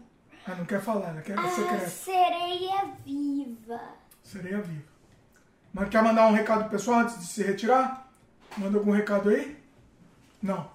Ah, 0.48 0.54
não 0.56 0.64
quer 0.64 0.80
falar, 0.80 1.10
ela 1.10 1.22
quer 1.22 1.38
A 1.38 1.48
secreto. 1.48 1.88
sereia 1.90 2.84
viva. 3.04 3.80
Sereia 4.24 4.60
viva. 4.60 4.84
Mas 5.72 5.88
quer 5.88 6.02
mandar 6.02 6.26
um 6.26 6.32
recado 6.32 6.62
pro 6.62 6.70
pessoal 6.70 7.00
antes 7.00 7.18
de 7.20 7.26
se 7.26 7.42
retirar? 7.44 8.08
Manda 8.56 8.78
algum 8.78 8.90
recado 8.90 9.28
aí? 9.28 9.56
Não. 10.42 10.74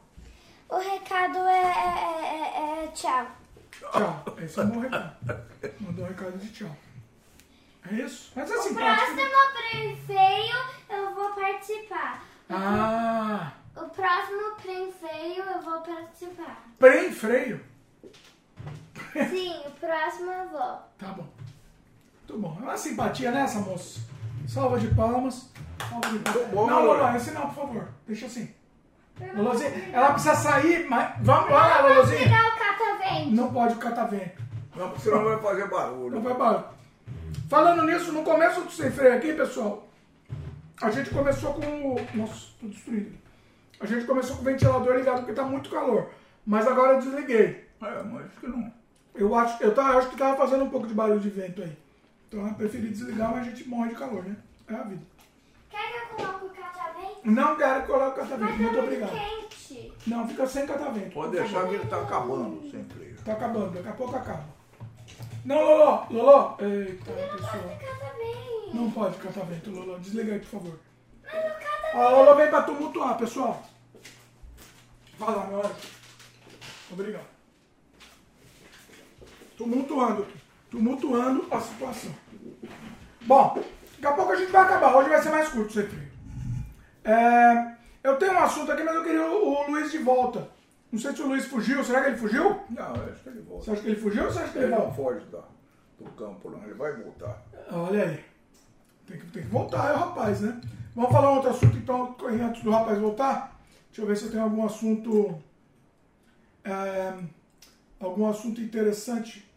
O 0.71 0.77
recado 0.77 1.37
é, 1.47 1.61
é- 1.61 2.81
é- 2.81 2.83
é 2.85 2.87
tchau. 2.93 3.27
Tchau. 3.71 4.23
Esse 4.41 4.59
é 4.59 4.63
um 4.63 4.69
bom 4.69 4.79
recado. 4.79 5.15
Mandou 5.81 6.05
um 6.05 6.07
recado 6.07 6.37
de 6.37 6.49
tchau. 6.51 6.75
É 7.91 7.95
isso? 7.95 8.31
Mas 8.35 8.49
é 8.49 8.53
O 8.57 8.73
né? 8.73 8.95
próximo 8.95 9.21
prêmio 9.53 9.97
feio 10.07 10.55
eu 10.89 11.13
vou 11.15 11.29
participar. 11.33 12.23
Ah, 12.49 13.51
O 13.75 13.89
próximo 13.89 14.55
prêmio 14.61 14.93
feio 14.93 15.43
eu 15.43 15.61
vou 15.61 15.81
participar. 15.81 16.63
prem 16.79 17.11
freio. 17.11 17.63
Sim, 19.29 19.61
o 19.65 19.71
próximo 19.71 20.31
eu 20.31 20.49
vou. 20.49 20.79
Tá 20.97 21.07
bom. 21.07 21.27
Muito 22.29 22.37
bom. 22.41 22.57
É 22.61 22.63
uma 22.63 22.77
simpatia, 22.77 23.31
né, 23.31 23.41
essa 23.41 23.59
moça? 23.59 23.99
Salva 24.47 24.79
de 24.79 24.87
palmas. 24.95 25.49
Salva 25.89 26.09
de 26.09 26.19
palmas. 26.19 26.47
bom, 26.49 26.67
não, 26.67 26.85
Lolo. 26.85 26.99
Lolo, 27.03 27.17
esse 27.17 27.31
não, 27.31 27.47
por 27.49 27.55
favor. 27.55 27.89
Deixa 28.07 28.27
assim. 28.27 28.53
Lolozinha, 29.35 29.71
ela 29.93 30.11
precisa 30.13 30.35
sair, 30.35 30.87
mas. 30.89 31.13
Vamos 31.21 31.51
lá, 31.51 31.81
Vamos 31.81 31.95
Lolozinha. 31.97 32.19
pegar 32.23 32.47
o 32.47 32.57
catavento. 32.57 33.29
Não 33.31 33.53
pode 33.53 33.75
catar 33.75 34.05
vento. 34.05 34.41
Não, 34.75 34.89
porque 34.89 35.01
senão 35.03 35.23
vai 35.23 35.37
fazer 35.39 35.61
Não 35.61 35.69
barulho. 35.69 36.21
vai 36.21 36.33
embora. 36.33 36.65
Falando 37.49 37.83
nisso, 37.83 38.11
no 38.13 38.23
começo 38.23 38.61
do 38.61 38.71
sem 38.71 38.89
freio 38.91 39.15
aqui, 39.17 39.33
pessoal, 39.33 39.87
a 40.81 40.89
gente 40.89 41.09
começou 41.11 41.53
com 41.53 41.61
o. 41.95 42.07
Nossa, 42.15 42.47
tô 42.59 42.67
destruído. 42.67 43.11
A 43.79 43.85
gente 43.85 44.05
começou 44.05 44.35
com 44.37 44.41
o 44.41 44.45
ventilador 44.45 44.95
ligado 44.95 45.17
porque 45.19 45.33
tá 45.33 45.43
muito 45.43 45.69
calor. 45.69 46.09
Mas 46.45 46.65
agora 46.67 46.93
eu 46.93 46.99
desliguei. 46.99 47.67
É, 47.81 48.03
mas 48.03 48.25
acho 48.25 48.39
que 48.39 48.47
não. 48.47 48.71
Eu 49.13 49.35
acho, 49.35 49.61
eu, 49.61 49.73
tava, 49.75 49.89
eu 49.93 49.99
acho 49.99 50.09
que 50.09 50.15
tava 50.17 50.37
fazendo 50.37 50.63
um 50.63 50.69
pouco 50.69 50.87
de 50.87 50.93
barulho 50.93 51.19
de 51.19 51.29
vento 51.29 51.61
aí. 51.61 51.77
Então 52.27 52.47
eu 52.47 52.53
preferi 52.53 52.87
desligar, 52.89 53.31
mas 53.31 53.41
a 53.41 53.49
gente 53.49 53.67
morre 53.67 53.89
de 53.89 53.95
calor, 53.95 54.23
né? 54.23 54.35
É 54.67 54.73
a 54.73 54.83
vida. 54.83 55.01
Quer 55.69 55.77
que 55.91 55.97
eu 55.97 56.15
coloque 56.15 56.40
o 56.40 56.40
catavento? 56.40 56.40
Não 57.23 57.55
quero 57.55 57.85
colocar 57.85 58.11
catavento, 58.11 58.41
Mas 58.51 58.59
é 58.59 58.63
muito 58.63 58.79
obrigado. 58.79 59.11
quente. 59.11 59.93
Não, 60.07 60.27
fica 60.27 60.47
sem 60.47 60.65
catavento. 60.65 61.11
Pode 61.11 61.31
deixar 61.33 61.67
que 61.67 61.75
ele 61.75 61.85
tá 61.85 62.01
acabando 62.01 62.69
sem 62.71 62.83
freio. 62.85 63.15
Tá 63.23 63.33
acabando, 63.33 63.71
daqui 63.71 63.87
a 63.89 63.93
pouco 63.93 64.15
acaba. 64.15 64.43
Não, 65.45 65.61
Loló, 65.61 66.05
Loló. 66.09 66.57
Eita, 66.59 67.11
pessoal. 67.11 67.77
Catavento. 67.79 68.71
Não 68.75 68.89
pode 68.91 69.17
catavento, 69.17 69.69
Loló. 69.71 69.97
Desliga 69.99 70.33
aí, 70.33 70.39
por 70.39 70.47
favor. 70.49 70.79
Mas 71.23 71.33
o 71.33 71.35
catavento. 71.59 71.97
A 71.97 72.09
Loló 72.09 72.33
vem 72.35 72.47
pra 72.49 72.61
tumultuar, 72.63 73.17
pessoal. 73.17 73.63
Fala, 75.19 75.45
meu 75.47 75.59
anjo. 75.59 75.75
Obrigado. 76.91 77.25
Tumultuando. 79.57 80.25
Tumultuando 80.69 81.45
a 81.51 81.59
situação. 81.59 82.11
Bom, 83.21 83.63
daqui 83.99 84.05
a 84.07 84.11
pouco 84.13 84.31
a 84.31 84.35
gente 84.35 84.51
vai 84.51 84.63
acabar. 84.63 84.95
Hoje 84.95 85.09
vai 85.09 85.21
ser 85.21 85.29
mais 85.29 85.49
curto, 85.49 85.73
sem 85.73 85.85
frio. 85.87 86.10
É, 87.03 87.75
eu 88.03 88.17
tenho 88.17 88.33
um 88.33 88.39
assunto 88.39 88.71
aqui, 88.71 88.83
mas 88.83 88.95
eu 88.95 89.03
queria 89.03 89.25
o, 89.25 89.53
o 89.53 89.71
Luiz 89.71 89.91
de 89.91 89.97
volta. 89.99 90.47
Não 90.91 90.99
sei 90.99 91.13
se 91.15 91.21
o 91.21 91.27
Luiz 91.27 91.45
fugiu. 91.45 91.83
Será 91.83 92.01
que 92.01 92.07
ele 92.09 92.17
fugiu? 92.17 92.59
Não, 92.69 92.93
acho 92.93 93.23
que 93.23 93.29
ele 93.29 93.41
volta. 93.41 93.63
Você 93.65 93.71
acha 93.71 93.81
que 93.81 93.87
ele 93.89 93.99
fugiu 94.01 94.25
ou 94.25 94.31
você 94.31 94.39
acha 94.39 94.51
que 94.51 94.57
ele 94.57 94.65
Ele 94.65 94.75
não 94.75 94.81
volta? 94.91 94.95
foge 94.95 95.25
da, 95.27 95.41
do 95.99 96.11
campo, 96.11 96.49
não. 96.49 96.63
Ele 96.63 96.73
vai 96.73 96.93
voltar. 96.93 97.41
Olha 97.71 98.03
aí. 98.03 98.25
Tem 99.07 99.17
que, 99.19 99.25
tem 99.27 99.43
que 99.43 99.49
voltar, 99.49 99.89
é 99.91 99.93
o 99.93 99.97
rapaz, 99.99 100.41
né? 100.41 100.59
Vamos 100.95 101.11
falar 101.11 101.31
um 101.31 101.35
outro 101.35 101.49
assunto 101.51 101.77
então, 101.77 102.15
antes 102.23 102.63
do 102.63 102.69
rapaz 102.71 102.97
voltar? 102.99 103.59
Deixa 103.87 104.01
eu 104.01 104.05
ver 104.05 104.15
se 104.17 104.25
eu 104.25 104.31
tenho 104.31 104.43
algum 104.43 104.65
assunto. 104.65 105.41
é, 106.63 107.13
algum 107.99 108.29
assunto 108.29 108.61
interessante. 108.61 109.49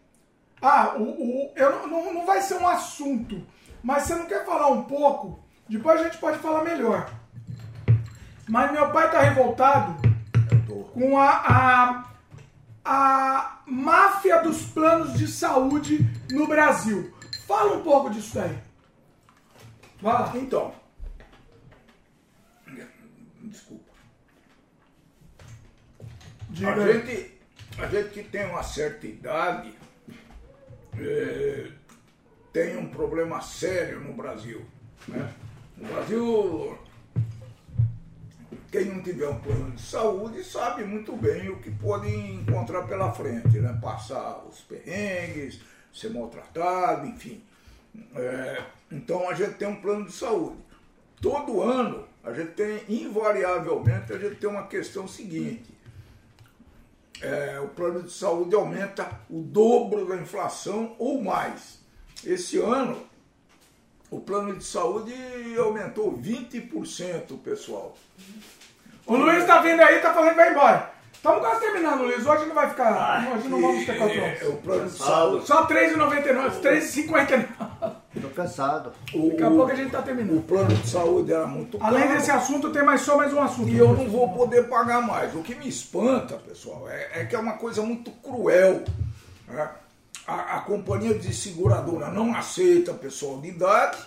Ah, 0.61 0.95
o, 0.97 1.03
o, 1.03 1.51
eu, 1.55 1.71
não- 1.71 1.87
não, 1.87 2.13
não 2.13 2.25
vai 2.25 2.41
ser 2.41 2.55
um 2.55 2.67
assunto, 2.67 3.45
mas 3.83 4.03
você 4.03 4.15
não 4.15 4.25
quer 4.25 4.45
falar 4.45 4.67
um 4.69 4.83
pouco? 4.85 5.39
Depois 5.69 5.99
a 5.99 6.03
gente 6.05 6.17
pode 6.17 6.37
falar 6.39 6.63
melhor. 6.63 7.09
Mas 8.47 8.71
meu 8.71 8.89
pai 8.91 9.09
tá 9.11 9.21
revoltado 9.21 9.95
com 10.93 11.17
a, 11.17 11.29
a, 11.31 12.11
a 12.85 13.61
máfia 13.65 14.41
dos 14.41 14.63
planos 14.67 15.17
de 15.17 15.27
saúde 15.27 15.99
no 16.31 16.47
Brasil. 16.47 17.13
Fala 17.47 17.77
um 17.77 17.83
pouco 17.83 18.09
disso 18.09 18.39
aí. 18.39 18.57
Vai 20.01 20.13
lá. 20.13 20.31
Então. 20.35 20.73
Desculpa. 23.41 23.93
Diga 26.49 26.71
A 26.71 26.73
aí. 26.85 26.93
gente, 27.05 27.33
a 27.77 27.87
gente 27.87 28.09
que 28.09 28.23
tem 28.23 28.45
uma 28.45 28.63
certa 28.63 29.05
idade 29.07 29.73
eh, 30.97 31.71
tem 32.53 32.77
um 32.77 32.89
problema 32.89 33.41
sério 33.41 33.99
no 33.99 34.13
Brasil. 34.13 34.65
né? 35.07 35.33
No 35.77 35.87
Brasil, 35.89 36.77
quem 38.75 38.85
não 38.87 39.01
tiver 39.01 39.29
um 39.29 39.39
plano 39.39 39.71
de 39.71 39.81
saúde 39.81 40.43
sabe 40.43 40.83
muito 40.83 41.15
bem 41.15 41.47
o 41.47 41.61
que 41.61 41.71
pode 41.71 42.13
encontrar 42.13 42.83
pela 42.83 43.09
frente, 43.09 43.57
né? 43.59 43.79
Passar 43.81 44.43
os 44.49 44.59
perrengues, 44.59 45.61
ser 45.93 46.09
maltratado, 46.09 47.07
enfim. 47.07 47.41
É, 48.13 48.63
então 48.91 49.29
a 49.29 49.33
gente 49.33 49.53
tem 49.53 49.65
um 49.65 49.77
plano 49.77 50.05
de 50.05 50.11
saúde. 50.11 50.57
Todo 51.21 51.61
ano 51.61 52.05
a 52.21 52.33
gente 52.33 52.51
tem, 52.51 52.83
invariavelmente, 52.89 54.11
a 54.11 54.17
gente 54.17 54.35
tem 54.35 54.49
uma 54.49 54.67
questão 54.67 55.07
seguinte. 55.07 55.73
É, 57.21 57.57
o 57.61 57.69
plano 57.69 58.03
de 58.03 58.11
saúde 58.11 58.55
aumenta 58.55 59.21
o 59.29 59.41
dobro 59.41 60.05
da 60.05 60.17
inflação 60.17 60.97
ou 60.99 61.23
mais. 61.23 61.79
Esse 62.25 62.57
ano, 62.57 63.01
o 64.11 64.19
plano 64.19 64.53
de 64.53 64.65
saúde 64.65 65.13
aumentou 65.57 66.11
20%, 66.17 67.39
pessoal. 67.41 67.97
O 69.07 69.15
Luiz 69.15 69.45
tá 69.45 69.59
vindo 69.61 69.81
aí, 69.81 69.99
tá 69.99 70.13
falando 70.13 70.29
que 70.31 70.35
vai 70.35 70.51
embora. 70.51 70.91
Estamos 71.13 71.39
quase 71.39 71.61
terminando, 71.61 72.01
Luiz. 72.03 72.25
Hoje 72.25 72.45
não 72.45 72.55
vai 72.55 72.69
ficar. 72.69 73.27
hoje 73.35 73.47
não 73.47 73.61
vamos 73.61 73.85
ter 73.85 73.97
quatro 73.97 74.17
É, 74.19 74.21
horas. 74.23 74.41
o 74.47 74.53
plano 74.57 74.85
de 74.89 74.97
saúde. 74.97 75.47
Só 75.47 75.63
R$3,99, 75.65 76.63
R$3,59. 76.63 77.95
Tô 78.21 78.29
cansado. 78.29 78.93
O, 79.13 79.29
Daqui 79.29 79.43
a 79.43 79.49
pouco 79.49 79.71
a 79.71 79.75
gente 79.75 79.91
tá 79.91 80.01
terminando. 80.01 80.37
o 80.37 80.41
plano 80.43 80.67
de 80.73 80.87
saúde 80.87 81.33
era 81.33 81.45
muito 81.47 81.77
Além 81.81 82.03
caro. 82.03 82.13
desse 82.15 82.31
assunto, 82.31 82.69
tem 82.71 82.83
mais 82.83 83.01
só 83.01 83.17
mais 83.17 83.33
um 83.33 83.41
assunto. 83.41 83.69
E 83.69 83.77
eu 83.77 83.93
não 83.93 84.07
vou 84.07 84.29
poder 84.33 84.67
pagar 84.69 85.01
mais. 85.01 85.33
O 85.35 85.41
que 85.41 85.55
me 85.55 85.67
espanta, 85.67 86.35
pessoal, 86.35 86.87
é, 86.89 87.21
é 87.21 87.25
que 87.25 87.35
é 87.35 87.39
uma 87.39 87.53
coisa 87.53 87.81
muito 87.81 88.11
cruel. 88.11 88.83
né? 89.47 89.69
A, 90.27 90.57
a 90.57 90.61
companhia 90.61 91.13
de 91.15 91.33
seguradora 91.33 92.07
não 92.09 92.35
aceita 92.35 92.93
pessoal 92.93 93.39
de 93.41 93.49
idade, 93.49 93.97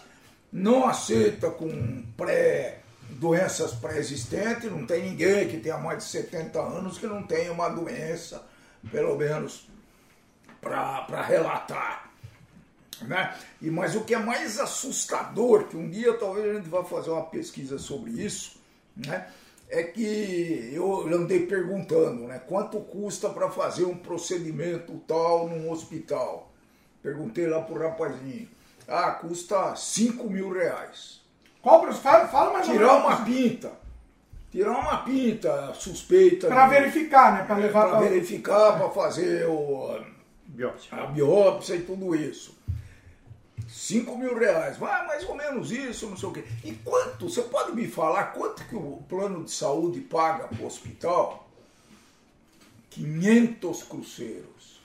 não 0.52 0.88
aceita 0.88 1.50
com 1.50 2.02
pré 2.16 2.78
doenças 3.10 3.72
pré-existentes, 3.72 4.70
não 4.70 4.86
tem 4.86 5.10
ninguém 5.10 5.48
que 5.48 5.58
tenha 5.58 5.78
mais 5.78 5.98
de 5.98 6.10
70 6.10 6.60
anos 6.60 6.98
que 6.98 7.06
não 7.06 7.22
tenha 7.22 7.52
uma 7.52 7.68
doença, 7.68 8.46
pelo 8.90 9.16
menos, 9.16 9.68
para 10.60 11.22
relatar. 11.22 12.10
Né? 13.02 13.34
E, 13.62 13.70
mas 13.70 13.94
o 13.94 14.02
que 14.02 14.14
é 14.14 14.18
mais 14.18 14.58
assustador, 14.58 15.64
que 15.64 15.76
um 15.76 15.88
dia 15.88 16.14
talvez 16.14 16.50
a 16.50 16.54
gente 16.54 16.68
vá 16.68 16.84
fazer 16.84 17.10
uma 17.10 17.24
pesquisa 17.24 17.78
sobre 17.78 18.10
isso, 18.10 18.60
né? 18.96 19.28
é 19.70 19.82
que 19.82 20.70
eu 20.72 21.06
andei 21.14 21.46
perguntando 21.46 22.26
né, 22.26 22.40
quanto 22.46 22.80
custa 22.80 23.28
para 23.28 23.50
fazer 23.50 23.84
um 23.84 23.96
procedimento 23.96 24.98
tal 25.06 25.48
num 25.48 25.70
hospital. 25.70 26.50
Perguntei 27.02 27.46
lá 27.46 27.60
pro 27.60 27.78
rapazinho. 27.78 28.48
Ah, 28.86 29.12
custa 29.12 29.76
5 29.76 30.28
mil 30.28 30.50
reais. 30.50 31.17
Qual 31.68 31.92
fala, 31.92 32.26
fala 32.28 32.52
mais 32.54 32.66
Tirar 32.66 32.94
uma 32.96 33.16
pinta. 33.24 33.70
Tirar 34.50 34.70
uma 34.72 34.96
pinta 34.98 35.74
suspeita. 35.74 36.46
Pra 36.46 36.66
de- 36.66 36.74
verificar, 36.74 37.34
né? 37.34 37.44
Pra 37.44 37.56
levar 37.56 37.88
pra 37.88 37.98
pra. 37.98 38.08
verificar, 38.08 38.78
para 38.78 38.88
fazer 38.88 39.46
o, 39.46 40.00
Biópsia. 40.46 40.96
a 40.96 41.06
biópsia 41.08 41.74
e 41.74 41.82
tudo 41.82 42.14
isso. 42.16 42.56
5 43.68 44.16
mil 44.16 44.34
reais, 44.38 44.78
vai 44.78 45.06
mais 45.06 45.28
ou 45.28 45.34
menos 45.34 45.70
isso, 45.70 46.08
não 46.08 46.16
sei 46.16 46.28
o 46.30 46.32
quê. 46.32 46.42
E 46.64 46.72
quanto, 46.72 47.28
você 47.28 47.42
pode 47.42 47.72
me 47.76 47.86
falar 47.86 48.32
quanto 48.32 48.64
que 48.64 48.74
o 48.74 49.02
plano 49.06 49.44
de 49.44 49.50
saúde 49.50 50.00
paga 50.00 50.44
para 50.48 50.62
o 50.62 50.66
hospital? 50.66 51.46
500 52.90 53.82
cruceiros. 53.82 54.80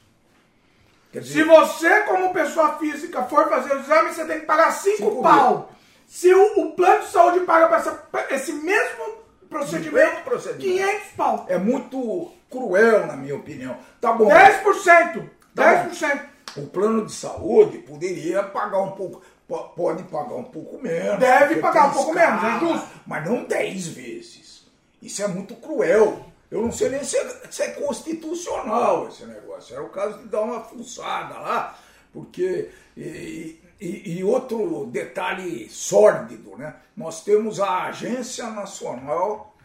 Quer 1.14 1.24
Se 1.24 1.44
você, 1.44 2.02
como 2.02 2.34
pessoa 2.34 2.78
física, 2.78 3.24
for 3.24 3.48
fazer 3.48 3.74
o 3.74 3.80
exame, 3.80 4.14
você 4.14 4.26
tem 4.26 4.42
que 4.42 4.45
pagar 4.45 4.72
5 4.72 4.98
Cinco 4.98 5.22
pau. 5.22 5.73
Se 6.14 6.32
o, 6.32 6.59
o 6.59 6.72
plano 6.74 7.03
de 7.03 7.09
saúde 7.11 7.40
paga 7.40 7.67
pra 8.11 8.27
esse 8.35 8.53
mesmo 8.53 9.16
procedimento, 9.50 10.11
Mesmo 10.11 10.24
procedimento. 10.24 10.92
500 10.92 11.08
pau. 11.17 11.45
é 11.50 11.58
muito 11.58 12.32
cruel, 12.51 13.08
na 13.08 13.17
minha 13.17 13.35
opinião. 13.35 13.75
Tá 14.00 14.14
bom. 14.14 14.27
10%. 14.30 15.27
Tá 15.56 15.88
10%. 15.90 16.22
O 16.58 16.67
plano 16.67 17.03
de 17.08 17.11
saúde 17.11 17.80
poderia 17.80 18.43
pagar 18.43 18.80
um 18.82 18.92
pouco, 18.92 19.24
po- 19.48 19.69
pode 19.69 20.03
pagar 20.03 20.35
um 20.35 20.43
pouco 20.43 20.80
menos. 20.80 21.17
Deve 21.17 21.56
pagar 21.56 21.88
um 21.88 21.93
pouco 21.93 22.14
menos, 22.14 22.43
é 22.43 22.59
justo. 22.59 22.88
Mas 23.08 23.27
não 23.27 23.43
10 23.45 23.88
vezes. 23.88 24.67
Isso 25.01 25.24
é 25.24 25.27
muito 25.27 25.56
cruel. 25.56 26.27
Eu 26.51 26.61
não 26.61 26.72
sei 26.72 26.90
nem 26.90 27.03
se 27.03 27.17
é, 27.17 27.42
se 27.50 27.64
é 27.64 27.69
constitucional 27.72 29.08
esse 29.08 29.25
negócio. 29.25 29.74
Era 29.75 29.83
o 29.83 29.90
caso 29.90 30.19
de 30.19 30.27
dar 30.27 30.42
uma 30.42 30.61
fuçada 30.61 31.40
lá, 31.40 31.75
porque. 32.14 32.69
E, 32.95 33.59
e- 33.84 34.18
e 34.20 34.24
outro 34.24 34.86
detalhe 34.92 35.68
sórdido, 35.70 36.56
né? 36.58 36.76
Nós 36.95 37.24
temos 37.24 37.60
a 37.60 37.86
Agência 37.86 38.50
Nacional 38.50 39.56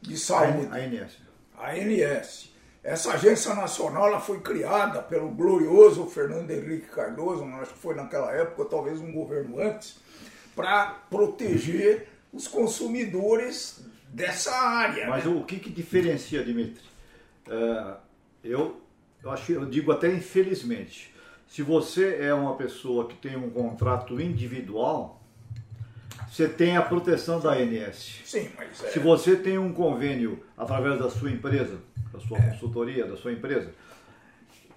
de 0.00 0.16
Saúde. 0.16 0.68
A 0.70 0.76
ANS. 0.76 1.18
a 1.56 1.70
ANS. 1.72 2.48
Essa 2.82 3.12
agência 3.12 3.54
nacional 3.54 4.06
ela 4.06 4.20
foi 4.20 4.40
criada 4.40 5.02
pelo 5.02 5.28
glorioso 5.28 6.06
Fernando 6.06 6.50
Henrique 6.50 6.86
Cardoso, 6.86 7.44
acho 7.60 7.74
que 7.74 7.78
foi 7.78 7.94
naquela 7.94 8.32
época, 8.32 8.64
talvez 8.64 9.00
um 9.00 9.12
governo 9.12 9.60
antes, 9.60 9.98
para 10.54 10.86
proteger 11.10 12.08
os 12.32 12.46
consumidores 12.48 13.84
dessa 14.08 14.54
área. 14.54 15.06
Mas 15.08 15.24
né? 15.24 15.30
o 15.30 15.44
que, 15.44 15.58
que 15.58 15.68
diferencia, 15.68 16.42
Dimitri? 16.42 16.82
É, 17.50 17.94
eu, 18.44 18.80
eu, 19.22 19.30
acho, 19.30 19.52
eu 19.52 19.66
digo 19.66 19.92
até 19.92 20.10
infelizmente, 20.10 21.12
se 21.48 21.62
você 21.62 22.18
é 22.20 22.32
uma 22.32 22.54
pessoa 22.54 23.08
que 23.08 23.16
tem 23.16 23.36
um 23.36 23.50
contrato 23.50 24.20
individual, 24.20 25.20
você 26.30 26.46
tem 26.46 26.76
a 26.76 26.82
proteção 26.82 27.40
da 27.40 27.52
ANS. 27.52 28.20
Sim, 28.24 28.50
mas 28.56 28.84
é, 28.84 28.90
Se 28.90 28.98
você 28.98 29.34
tem 29.34 29.58
um 29.58 29.72
convênio 29.72 30.44
através 30.56 30.98
da 30.98 31.08
sua 31.10 31.30
empresa, 31.30 31.78
da 32.12 32.20
sua 32.20 32.38
consultoria, 32.40 33.06
da 33.06 33.16
sua 33.16 33.32
empresa, 33.32 33.70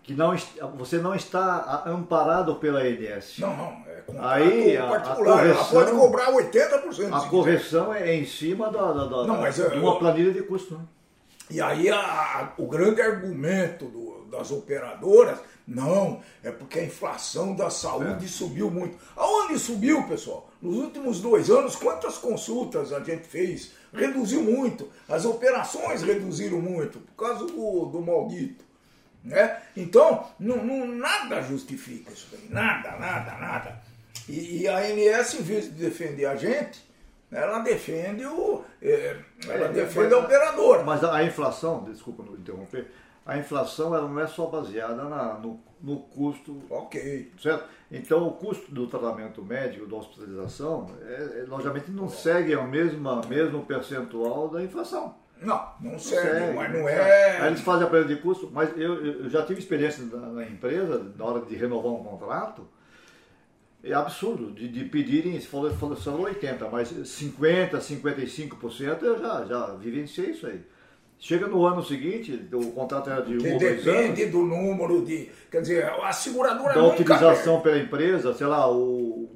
que 0.04 0.14
não, 0.14 0.34
você 0.78 0.98
não 0.98 1.14
está 1.14 1.58
a- 1.86 1.90
amparado 1.90 2.56
pela 2.56 2.80
ANS. 2.82 3.38
não, 3.40 3.56
não, 3.56 3.84
é 3.88 4.02
contrato 4.06 4.26
Aí, 4.28 4.76
a- 4.78 4.84
a 4.86 4.90
particular. 4.90 5.46
Ela 5.46 5.54
correção- 5.56 5.72
pode 5.72 5.92
cobrar 5.92 6.30
80%. 6.32 7.10
se 7.20 7.26
A 7.28 7.30
correção 7.30 7.94
é 7.94 8.16
em 8.16 8.26
cima 8.26 8.72
da, 8.72 8.92
da- 8.94 9.06
da- 9.06 9.28
Não, 9.28 9.42
mas 9.42 9.56
de 9.56 9.62
eu- 9.62 9.74
uma 9.84 10.00
planilha 10.00 10.32
de 10.32 10.42
custo. 10.44 10.74
Né? 10.76 10.82
E 11.52 11.62
aí 11.62 11.90
a- 11.90 12.00
a- 12.00 12.54
o 12.58 12.66
grande 12.66 13.02
argumento 13.02 13.86
do- 13.86 14.01
das 14.32 14.50
operadoras, 14.52 15.40
não, 15.68 16.22
é 16.44 16.50
porque 16.52 16.80
a 16.80 16.86
inflação 16.86 17.54
da 17.56 17.70
saúde 17.70 18.28
subiu 18.28 18.72
muito. 18.72 18.98
Aonde 19.16 19.60
subiu, 19.60 20.04
pessoal? 20.08 20.50
Nos 20.62 20.76
últimos 20.78 21.20
dois 21.22 21.50
anos, 21.50 21.76
quantas 21.76 22.18
consultas 22.18 22.92
a 22.94 23.00
gente 23.02 23.28
fez? 23.28 23.72
Reduziu 23.94 24.42
muito. 24.42 24.90
As 25.08 25.26
operações 25.26 26.02
reduziram 26.02 26.60
muito 26.62 27.00
por 27.00 27.26
causa 27.28 27.46
do, 27.46 27.86
do 27.86 28.02
maldito. 28.02 28.64
Né? 29.24 29.62
Então, 29.78 30.26
não, 30.40 30.64
não- 30.66 30.88
nada 30.88 31.42
justifica 31.42 32.12
isso. 32.12 32.28
Nada, 32.50 32.92
nada, 32.98 33.38
nada. 33.38 33.82
E, 34.28 34.62
e 34.64 34.68
a 34.68 34.78
ANS, 34.78 35.36
em 35.36 35.44
vez 35.44 35.66
de 35.66 35.72
defender 35.72 36.26
a 36.26 36.36
gente, 36.36 36.84
ela 37.32 37.60
defende 37.60 38.26
o. 38.26 38.64
eh, 38.82 39.16
ela 39.48 39.66
É, 39.66 39.70
defende 39.72 40.14
a 40.14 40.18
mas- 40.18 40.26
operadora. 40.26 40.84
Mas 40.84 41.04
a, 41.04 41.16
a 41.18 41.24
inflação, 41.24 41.84
desculpa 41.84 42.24
não 42.24 42.34
interromper, 42.36 42.92
a 43.26 43.38
inflação 43.38 43.94
ela 43.96 44.08
não 44.08 44.20
é 44.20 44.28
só 44.28 44.48
baseada 44.48 45.04
na- 45.04 45.36
no, 45.36 45.60
no 45.82 45.98
custo, 45.98 46.62
Ok. 46.70 47.32
certo? 47.42 47.66
Então 47.92 48.28
o 48.28 48.32
custo 48.32 48.72
do 48.72 48.88
tratamento 48.88 49.44
médico, 49.44 49.86
da 49.86 49.96
hospitalização, 49.98 50.90
é, 51.02 51.42
é, 51.42 51.46
logicamente 51.48 51.92
não 51.92 52.08
segue 52.10 52.54
a 52.54 52.64
mesma 52.64 53.22
mesmo 53.28 53.64
percentual 53.66 54.50
da 54.50 54.64
inflação. 54.64 55.16
Não, 55.42 55.70
não 55.80 55.98
serve, 55.98 56.54
mas 56.54 56.72
não 56.72 56.86
Aí 56.88 56.94
é. 56.94 57.48
eles 57.48 57.62
fazem 57.62 57.88
a 57.88 57.90
perda 57.90 58.14
de 58.14 58.22
custo, 58.22 58.50
mas 58.54 58.70
eu, 58.78 59.04
eu 59.24 59.30
já 59.30 59.44
tive 59.44 59.60
experiência 59.60 60.04
na, 60.06 60.28
na 60.28 60.44
empresa, 60.44 61.12
na 61.18 61.26
hora 61.26 61.42
de 61.44 61.56
renovar 61.56 61.92
um 61.94 62.04
contrato, 62.04 62.68
é 63.84 63.92
absurdo 63.94 64.52
de, 64.52 64.68
de 64.68 64.86
pedirem, 64.86 65.40
você 65.40 65.48
falou, 65.48 65.72
falou 65.72 65.96
só 65.98 66.16
80, 66.16 66.70
mas 66.70 66.90
50, 66.90 67.80
55% 67.80 69.02
eu 69.02 69.20
já, 69.20 69.46
já 69.46 69.66
vivenciei 69.76 70.30
isso 70.30 70.46
aí. 70.46 70.62
Chega 71.24 71.46
no 71.48 71.64
ano 71.68 71.84
seguinte, 71.84 72.48
o 72.52 72.72
contrato 72.72 73.08
era 73.12 73.22
de 73.22 73.34
um 73.38 73.54
ou 73.54 73.60
dois 73.60 73.84
depende 73.84 74.24
anos, 74.24 74.32
do 74.34 74.42
número 74.42 75.06
de. 75.06 75.30
Quer 75.52 75.62
dizer, 75.62 75.86
a 75.86 76.12
seguradora 76.12 76.74
da 76.74 76.84
utilização 76.88 77.62
pela 77.62 77.78
empresa, 77.78 78.34
sei 78.34 78.48
lá, 78.48 78.68
o, 78.70 79.30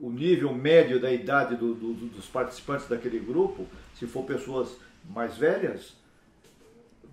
o 0.00 0.10
nível 0.10 0.52
médio 0.52 1.00
da 1.00 1.12
idade 1.12 1.54
do- 1.54 1.72
do- 1.72 1.92
do- 1.94 2.06
dos 2.08 2.26
participantes 2.26 2.88
daquele 2.88 3.20
grupo, 3.20 3.64
se 3.96 4.08
for 4.08 4.24
pessoas 4.24 4.70
mais 5.08 5.36
velhas, 5.36 5.94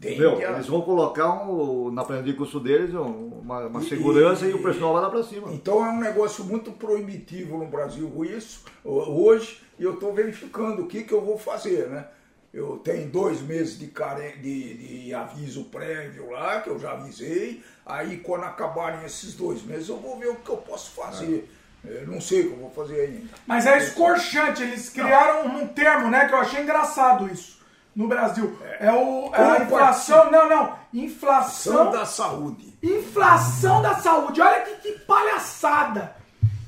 meu, 0.02 0.36
que- 0.38 0.44
eles 0.44 0.66
vão 0.66 0.82
colocar 0.82 1.48
um, 1.48 1.92
na 1.92 2.04
planilha 2.04 2.32
de 2.32 2.34
custo 2.34 2.60
deles 2.60 2.96
um- 2.96 3.40
uma, 3.42 3.68
uma 3.68 3.82
E- 3.82 3.88
segurança 3.88 4.48
e, 4.48 4.50
e- 4.50 4.54
o 4.56 4.64
pessoal 4.64 4.94
vai 4.94 5.02
lá 5.04 5.10
para 5.12 5.22
cima. 5.24 5.52
Então 5.54 5.86
é 5.86 5.90
um 5.90 6.00
negócio 6.00 6.44
muito 6.44 6.72
proibitivo 6.72 7.58
no 7.60 7.68
Brasil 7.68 8.12
isso, 8.26 8.64
hoje, 8.84 9.62
e 9.80 9.84
eu 9.84 9.94
estou 9.94 10.12
verificando 10.12 10.82
o 10.82 10.88
que, 10.88 11.04
que 11.04 11.14
eu 11.14 11.22
vou 11.22 11.38
fazer, 11.38 11.88
né? 11.88 12.08
Eu 12.53 12.77
tenho 12.77 13.09
dois 13.09 13.42
meses 13.42 13.77
de, 13.77 13.88
care... 13.88 14.38
de, 14.38 15.03
de 15.03 15.14
aviso 15.14 15.66
prévio 15.66 16.32
lá, 16.32 16.61
que 16.61 16.69
eu 16.69 16.80
já 16.80 16.93
avisei, 16.93 17.64
aí 17.85 18.17
quando 18.17 18.45
acabarem 18.45 19.06
esses 19.06 19.34
dois 19.35 19.61
meses 19.64 19.90
eu 19.90 19.98
vou 19.98 20.17
ver 20.17 20.30
o 20.30 20.35
que 20.35 20.50
eu 20.50 20.58
posso 20.58 20.92
fazer. 20.92 21.50
Eu 21.85 22.08
não 22.08 22.19
sei 22.19 22.42
o 22.42 22.50
que 22.50 22.53
eu 22.53 22.59
vou 22.59 22.72
fazer 22.72 23.01
ainda. 23.01 23.34
Mas 23.45 23.66
é 23.66 23.77
escorchante, 23.77 24.64
eles 24.64 24.90
criaram 24.90 25.45
um 25.48 25.67
termo, 25.67 26.09
né, 26.09 26.27
que 26.27 26.34
eu 26.34 26.40
achei 26.40 26.64
engraçado 26.64 27.32
isso 27.32 27.58
no 27.95 28.08
Brasil. 28.08 28.58
É, 28.80 28.92
o, 28.92 29.34
é 29.34 29.42
a 29.42 29.64
inflação, 29.64 30.32
não, 30.32 30.48
não, 30.48 30.80
inflação 30.93 31.92
da 31.92 32.06
saúde. 32.06 32.77
Inflação 32.82 33.82
da 33.82 33.95
saúde. 33.95 34.40
Olha 34.40 34.61
que, 34.61 34.76
que 34.76 35.00
palhaçada. 35.00 36.16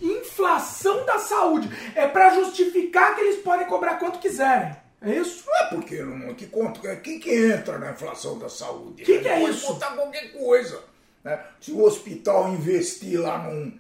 Inflação 0.02 1.06
da 1.06 1.20
saúde. 1.20 1.70
É 1.94 2.08
pra 2.08 2.34
justificar 2.34 3.14
que 3.14 3.22
eles 3.22 3.44
podem 3.44 3.68
cobrar 3.68 3.96
quanto 3.96 4.18
quiserem. 4.18 4.76
É 5.02 5.16
isso? 5.16 5.44
Não 5.48 5.56
é 5.56 5.70
porque 5.70 6.02
não. 6.04 6.34
Que 6.34 6.48
conta? 6.48 6.96
Quem 6.98 7.20
que 7.20 7.34
entra 7.34 7.78
na 7.80 7.92
inflação 7.92 8.38
da 8.38 8.50
saúde? 8.50 9.04
Que 9.04 9.20
que 9.20 9.28
é 9.28 9.40
Pode 9.40 9.52
isso? 9.56 9.68
botar 9.74 9.92
qualquer 9.96 10.32
coisa. 10.34 10.80
né? 11.24 11.40
Se 11.62 11.72
o 11.72 11.82
hospital 11.84 12.50
investir 12.50 13.20
lá 13.20 13.38
num, 13.44 13.72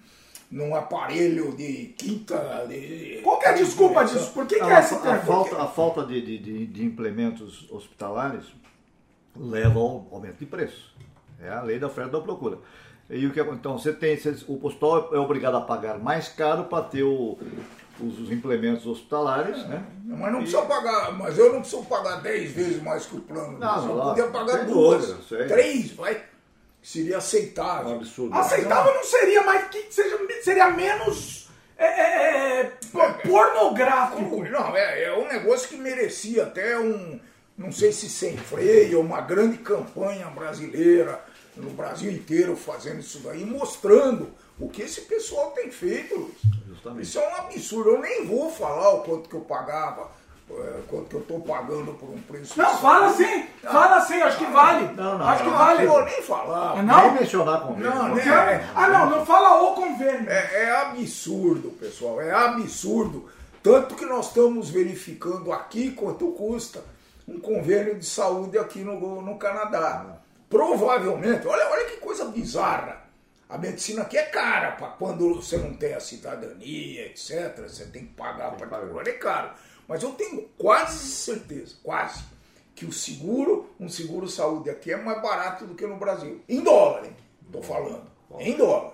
num 0.49 0.73
aparelho 0.75 1.51
de 1.57 1.93
quinta. 1.97 2.65
De, 2.69 3.19
Qual 3.23 3.37
que 3.37 3.45
é 3.47 3.49
a 3.49 3.53
desculpa 3.53 4.05
disso? 4.05 4.31
Por 4.31 4.45
que, 4.47 4.55
que 4.55 4.61
Não, 4.61 4.69
é 4.71 4.75
a, 4.75 4.79
esse 4.79 4.93
a 4.95 4.99
termo? 4.99 5.21
falta, 5.23 5.61
a 5.61 5.67
falta 5.67 6.05
de, 6.05 6.21
de, 6.37 6.67
de- 6.67 6.85
implementos 6.85 7.69
hospitalares 7.69 8.45
leva 9.35 9.77
ao 9.79 10.07
aumento 10.11 10.37
de 10.37 10.45
preço. 10.45 10.93
É 11.41 11.49
a 11.49 11.61
lei 11.61 11.79
da 11.79 11.87
oferta 11.87 12.09
e 12.09 12.13
da 12.13 12.21
procura. 12.21 12.57
E 13.09 13.25
o 13.25 13.33
que, 13.33 13.39
então, 13.41 13.77
você 13.77 13.91
tem, 13.91 14.15
você- 14.17 14.35
o 14.47 14.65
hospital 14.65 15.13
é 15.13 15.17
obrigado 15.19 15.55
a 15.57 15.61
pagar 15.61 15.97
mais 15.99 16.29
caro 16.29 16.65
para 16.65 16.83
ter 16.83 17.03
o- 17.03 17.37
os, 18.01 18.19
os 18.19 18.31
implementos 18.31 18.85
hospitalares, 18.85 19.57
né? 19.67 19.83
Mas 20.05 20.31
não 20.31 20.39
precisa 20.39 20.61
pagar, 20.63 21.11
mas 21.17 21.37
eu 21.37 21.53
não 21.53 21.61
preciso 21.61 21.83
pagar 21.85 22.21
10 22.21 22.51
vezes 22.51 22.81
mais 22.83 23.05
que 23.05 23.15
o 23.17 23.21
plano. 23.21 23.57
Não, 23.57 23.89
eu 23.89 23.95
não, 23.95 24.05
podia 24.09 24.27
pagar 24.27 24.65
duas, 24.65 25.07
dúvida, 25.07 25.47
três, 25.47 25.91
vai. 25.91 26.21
Seria 26.81 27.13
É 27.13 27.15
um 27.15 27.19
aceitável. 27.19 27.95
absurdo. 27.95 28.33
Aceitável 28.35 28.93
não 28.93 29.03
seria, 29.03 29.43
mas 29.43 29.67
que 29.69 29.87
seja, 29.93 30.17
seria 30.41 30.69
menos 30.71 31.49
é, 31.77 31.85
é, 31.85 32.59
é, 32.61 32.63
po- 32.91 33.27
pornográfico. 33.29 34.43
Não, 34.45 34.75
é, 34.75 35.03
é 35.03 35.13
um 35.17 35.27
negócio 35.27 35.67
que 35.69 35.75
merecia 35.77 36.43
até 36.43 36.79
um, 36.79 37.19
não 37.57 37.71
sei 37.71 37.91
se 37.91 38.09
sem 38.09 38.37
freio, 38.37 39.01
uma 39.01 39.21
grande 39.21 39.57
campanha 39.57 40.27
brasileira, 40.27 41.19
no 41.57 41.69
Brasil 41.71 42.09
inteiro 42.11 42.55
fazendo 42.55 42.99
isso 43.01 43.19
daí, 43.19 43.43
mostrando 43.45 44.31
o 44.57 44.69
que 44.69 44.81
esse 44.83 45.01
pessoal 45.01 45.51
tem 45.51 45.69
feito, 45.69 46.15
Luiz. 46.15 46.37
Justamente. 46.79 47.03
Isso 47.03 47.19
é 47.19 47.29
um 47.29 47.35
absurdo. 47.35 47.89
Eu 47.89 48.01
nem 48.01 48.25
vou 48.25 48.49
falar 48.49 48.89
o 48.95 49.01
quanto 49.01 49.29
que 49.29 49.35
eu 49.35 49.41
pagava, 49.41 50.09
eh, 50.49 50.79
quanto 50.87 51.05
que 51.05 51.15
eu 51.15 51.19
estou 51.19 51.41
pagando 51.41 51.93
por 51.93 52.09
um 52.09 52.21
preço. 52.21 52.57
Não, 52.57 52.77
fala 52.77 53.13
sim. 53.13 53.45
Fala 53.61 54.01
sim, 54.01 54.21
acho 54.21 54.37
que 54.37 54.45
vale. 54.45 54.93
Não, 54.95 55.17
não, 55.17 55.27
acho 55.27 55.43
que 55.43 55.49
não, 55.49 55.57
vale. 55.57 55.83
Não 55.85 55.93
vou 55.93 56.05
nem 56.05 56.21
falar. 56.21 56.79
Ah, 56.79 56.83
não? 56.83 57.01
Nem 57.01 57.19
mencionar 57.19 57.61
com 57.61 57.73
Não, 57.73 58.15
nem-? 58.15 58.27
É. 58.27 58.67
Ah, 58.73 58.87
não, 58.87 59.09
não 59.09 59.25
fala 59.25 59.61
o 59.63 59.75
convênio. 59.75 60.29
É, 60.29 60.63
é 60.63 60.71
absurdo, 60.81 61.69
pessoal, 61.71 62.21
é 62.21 62.31
absurdo. 62.31 63.29
Tanto 63.61 63.95
que 63.95 64.05
nós 64.05 64.27
estamos 64.27 64.69
verificando 64.69 65.51
aqui 65.51 65.91
quanto 65.91 66.31
custa 66.31 66.81
um 67.27 67.39
convênio 67.39 67.95
de 67.99 68.05
saúde 68.05 68.57
aqui 68.57 68.79
no, 68.79 69.21
no 69.21 69.37
Canadá. 69.37 70.17
Provavelmente, 70.49 71.45
olha, 71.45 71.69
olha 71.69 71.85
que 71.85 71.97
coisa 71.97 72.25
bizarra. 72.25 73.08
A 73.49 73.57
medicina 73.57 74.03
aqui 74.03 74.15
é 74.15 74.25
cara, 74.25 74.73
para 74.73 74.89
quando 74.89 75.33
você 75.33 75.57
não 75.57 75.73
tem 75.73 75.95
a 75.95 75.99
cidadania, 75.99 77.07
etc. 77.07 77.57
Você 77.67 77.85
tem 77.85 78.05
que 78.05 78.13
pagar 78.13 78.55
que 78.55 78.65
particular, 78.67 79.07
é 79.07 79.13
caro. 79.13 79.51
Mas 79.87 80.03
eu 80.03 80.11
tenho 80.11 80.47
quase 80.55 80.99
certeza, 80.99 81.75
quase, 81.81 82.23
que 82.75 82.85
o 82.85 82.93
seguro, 82.93 83.67
um 83.79 83.89
seguro 83.89 84.29
saúde 84.29 84.69
aqui 84.69 84.93
é 84.93 84.97
mais 84.97 85.19
barato 85.19 85.65
do 85.65 85.73
que 85.73 85.87
no 85.87 85.97
Brasil. 85.97 86.43
Em 86.47 86.61
dólar, 86.63 87.05
hein? 87.05 87.15
Tô 87.51 87.59
falando. 87.63 88.07
Em 88.37 88.55
dólar. 88.55 88.93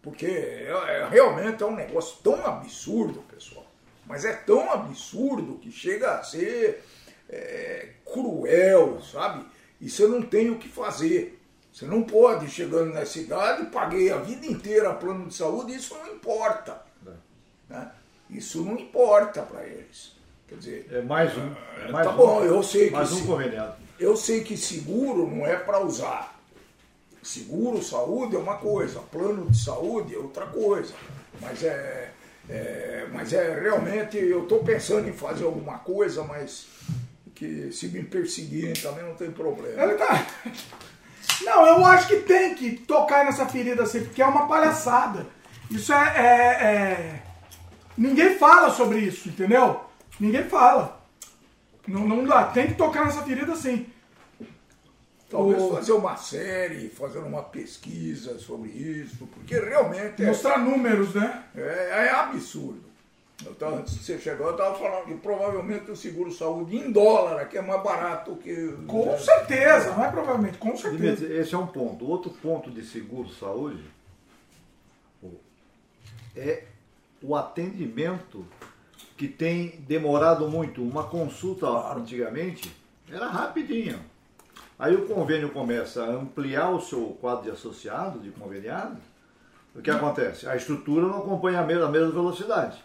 Porque 0.00 0.26
é, 0.26 0.70
é- 0.70 1.08
realmente 1.10 1.60
é 1.60 1.66
um 1.66 1.74
negócio 1.74 2.18
tão 2.22 2.46
absurdo, 2.46 3.20
pessoal. 3.22 3.66
Mas 4.06 4.24
é 4.24 4.32
tão 4.32 4.70
absurdo 4.70 5.58
que 5.58 5.72
chega 5.72 6.18
a 6.18 6.22
ser 6.22 6.84
é, 7.28 7.88
cruel, 8.04 9.02
sabe? 9.02 9.44
E 9.80 9.90
você 9.90 10.06
não 10.06 10.22
tem 10.22 10.50
o 10.50 10.58
que 10.58 10.68
fazer. 10.68 11.35
Você 11.76 11.84
não 11.84 12.04
pode, 12.04 12.48
chegando 12.48 12.94
nessa 12.94 13.18
idade, 13.18 13.66
paguei 13.66 14.10
a 14.10 14.16
vida 14.16 14.46
inteira 14.46 14.94
plano 14.94 15.26
de 15.28 15.34
saúde, 15.34 15.74
isso 15.76 15.94
não 15.94 16.14
importa. 16.14 16.80
né? 17.68 17.90
Isso 18.30 18.62
não 18.64 18.78
importa 18.78 19.42
para 19.42 19.62
eles. 19.66 20.12
Quer 20.48 20.54
dizer, 20.56 20.88
É 20.90 21.02
mais 21.02 21.36
um. 21.36 21.52
é 21.86 21.90
mais 21.92 22.06
tá 22.06 22.14
um- 22.14 22.16
bom, 22.16 22.42
eu 22.42 22.62
sei 22.62 22.86
que 22.86 22.92
Mais 22.94 23.12
um 23.12 23.16
sim. 23.16 23.26
conveniado. 23.26 23.74
eu 24.00 24.16
sei 24.16 24.42
que 24.42 24.56
seguro 24.56 25.26
não 25.28 25.46
é 25.46 25.54
para 25.56 25.78
usar. 25.84 26.40
Seguro 27.22 27.82
saúde 27.82 28.36
é 28.36 28.38
uma 28.38 28.56
coisa, 28.56 29.00
plano 29.00 29.50
de 29.50 29.58
saúde 29.62 30.14
é 30.14 30.18
outra 30.18 30.46
coisa. 30.46 30.94
Mas 31.42 31.62
é, 31.62 32.10
é- 32.48 33.06
mas 33.12 33.34
é 33.34 33.60
realmente, 33.60 34.16
eu 34.16 34.44
estou 34.44 34.64
pensando 34.64 35.06
em 35.10 35.12
fazer 35.12 35.44
alguma 35.44 35.78
coisa, 35.80 36.22
mas 36.24 36.68
que 37.34 37.70
se 37.70 37.88
me 37.88 38.02
perseguirem 38.02 38.72
também 38.72 39.04
não 39.04 39.14
tem 39.14 39.30
problema. 39.30 39.82
Ele 39.82 39.94
tá. 39.96 40.26
Não, 41.42 41.66
eu 41.66 41.84
acho 41.84 42.08
que 42.08 42.16
tem 42.16 42.54
que 42.54 42.72
tocar 42.78 43.24
nessa 43.24 43.46
ferida 43.46 43.82
assim, 43.82 44.04
porque 44.04 44.22
é 44.22 44.26
uma 44.26 44.46
palhaçada. 44.48 45.26
Isso 45.70 45.92
é, 45.92 46.12
é- 46.16 46.64
é- 46.64 47.22
Ninguém 47.96 48.36
fala 48.38 48.70
sobre 48.70 48.98
isso, 48.98 49.28
entendeu? 49.28 49.80
Ninguém 50.20 50.44
fala. 50.44 51.00
Não, 51.88 52.06
não 52.06 52.24
dá, 52.24 52.44
tem 52.44 52.66
que 52.68 52.74
tocar 52.74 53.04
nessa 53.04 53.22
ferida 53.22 53.54
sim. 53.56 53.86
Talvez 55.30 55.60
o- 55.62 55.74
fazer 55.74 55.92
uma 55.92 56.16
série, 56.16 56.88
fazer 56.88 57.18
uma 57.18 57.42
pesquisa 57.42 58.38
sobre 58.38 58.68
isso, 58.70 59.26
porque 59.26 59.58
realmente 59.58 60.22
é, 60.22 60.26
Mostrar 60.26 60.58
números, 60.58 61.14
né? 61.14 61.42
é, 61.56 62.06
é 62.06 62.10
absurdo. 62.10 62.84
Tava, 63.58 63.76
antes 63.76 63.94
de 63.94 64.04
você 64.04 64.18
chegar, 64.18 64.44
eu 64.44 64.52
estava 64.52 64.74
falando 64.78 65.04
que 65.04 65.14
provavelmente 65.14 65.90
o 65.90 65.96
seguro 65.96 66.32
saúde 66.32 66.76
em 66.76 66.90
dólar 66.90 67.40
aqui 67.40 67.58
é 67.58 67.62
mais 67.62 67.82
barato 67.82 68.34
que. 68.36 68.74
Com 68.86 69.18
certeza, 69.18 69.92
não 69.92 70.04
é 70.04 70.10
provavelmente, 70.10 70.56
com 70.58 70.76
certeza. 70.76 71.26
Esse 71.26 71.54
é 71.54 71.58
um 71.58 71.66
ponto. 71.66 72.06
Outro 72.06 72.30
ponto 72.30 72.70
de 72.70 72.84
seguro-saúde 72.84 73.84
é 76.34 76.64
o 77.22 77.36
atendimento 77.36 78.46
que 79.16 79.28
tem 79.28 79.80
demorado 79.86 80.48
muito. 80.48 80.82
Uma 80.82 81.04
consulta 81.04 81.66
antigamente 81.94 82.74
era 83.10 83.26
rapidinho. 83.26 84.00
Aí 84.78 84.94
o 84.94 85.06
convênio 85.06 85.50
começa 85.50 86.04
a 86.04 86.10
ampliar 86.10 86.70
o 86.70 86.80
seu 86.80 87.16
quadro 87.20 87.44
de 87.44 87.50
associado, 87.50 88.18
de 88.18 88.30
conveniado. 88.30 88.96
O 89.74 89.82
que 89.82 89.90
acontece? 89.90 90.48
A 90.48 90.56
estrutura 90.56 91.06
não 91.06 91.18
acompanha 91.18 91.60
a 91.60 91.66
mesma 91.66 91.90
velocidade. 91.90 92.82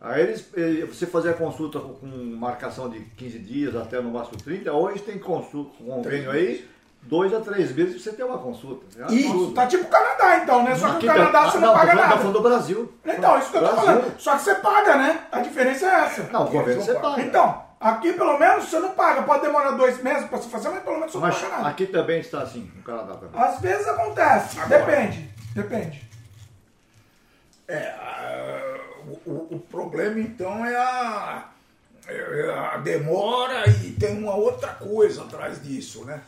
Aí 0.00 0.22
eles, 0.22 0.46
eh, 0.56 0.86
você 0.86 1.06
fazia 1.06 1.32
a 1.32 1.34
consulta 1.34 1.78
com 1.78 1.92
com 1.94 2.06
marcação 2.06 2.88
de 2.88 3.00
15 3.00 3.38
dias 3.38 3.76
até 3.76 4.00
no 4.00 4.10
máximo 4.10 4.38
30, 4.38 4.72
hoje 4.72 5.00
tem 5.02 5.18
consulta, 5.18 5.72
convênio 5.84 6.30
aí, 6.30 6.66
dois 7.02 7.34
a 7.34 7.40
três 7.40 7.70
meses 7.74 8.02
você 8.02 8.10
ter 8.12 8.24
uma 8.24 8.38
consulta. 8.38 8.86
É 8.98 9.04
um 9.04 9.12
Isso, 9.12 9.28
absurdo. 9.30 9.52
tá 9.54 9.66
tipo 9.66 9.84
o 9.84 9.88
Canadá 9.90 10.38
então, 10.38 10.62
né? 10.64 10.74
Só 10.74 10.88
que 10.90 10.96
Aqui 10.96 11.04
o 11.06 11.12
Canadá 11.12 11.32
tá- 11.44 11.50
você 11.50 11.58
ah, 11.58 11.60
não, 11.60 11.68
tô 11.68 11.74
paga 11.78 11.94
nada. 11.94 12.16
falando 12.16 12.32
do 12.32 12.40
Brasil. 12.42 12.92
Então, 13.04 13.38
isso 13.38 13.50
que 13.50 13.56
eu 13.58 13.60
tô 13.60 13.66
Brasil. 13.72 13.84
falando. 13.84 14.18
Só 14.20 14.36
que 14.36 14.42
você 14.42 14.54
paga, 14.54 14.96
né? 14.96 15.20
A 15.30 15.40
diferença 15.40 15.86
é 15.86 15.94
essa. 16.06 16.22
Não, 16.32 16.44
o 16.44 16.50
convênio 16.50 16.82
você 16.82 16.94
paga. 16.94 17.20
Então, 17.22 17.62
aqui 17.78 18.12
pelo 18.14 18.38
menos 18.38 18.64
você 18.70 18.78
não 18.78 18.90
paga. 18.92 19.22
Pode 19.22 19.42
demorar 19.42 19.72
dois 19.72 20.02
meses 20.02 20.26
pra 20.30 20.38
você 20.38 20.48
fazer, 20.48 20.70
mas 20.70 20.82
pelo 20.82 20.96
menos 20.96 21.12
você 21.12 21.18
não 21.18 21.26
Mas 21.26 21.38
paga 21.38 21.56
nada. 21.58 21.68
aqui 21.68 21.86
também 21.86 22.20
está 22.20 22.40
assim, 22.40 22.70
no 22.74 22.82
Canadá 22.82 23.14
também. 23.16 23.38
Às 23.38 23.60
vezes 23.60 23.86
acontece. 23.86 24.58
Agora. 24.60 24.78
Depende. 24.86 25.30
Depende. 25.54 26.08
É, 27.68 27.94
o, 29.60 29.62
problema 29.62 30.18
então 30.20 30.64
é 30.64 30.76
a, 30.76 31.50
é 32.06 32.50
a 32.50 32.76
demora 32.78 33.68
e 33.68 33.92
tem 33.92 34.18
uma 34.18 34.34
outra 34.34 34.74
coisa 34.74 35.22
atrás 35.22 35.62
disso, 35.62 36.04
né? 36.04 36.22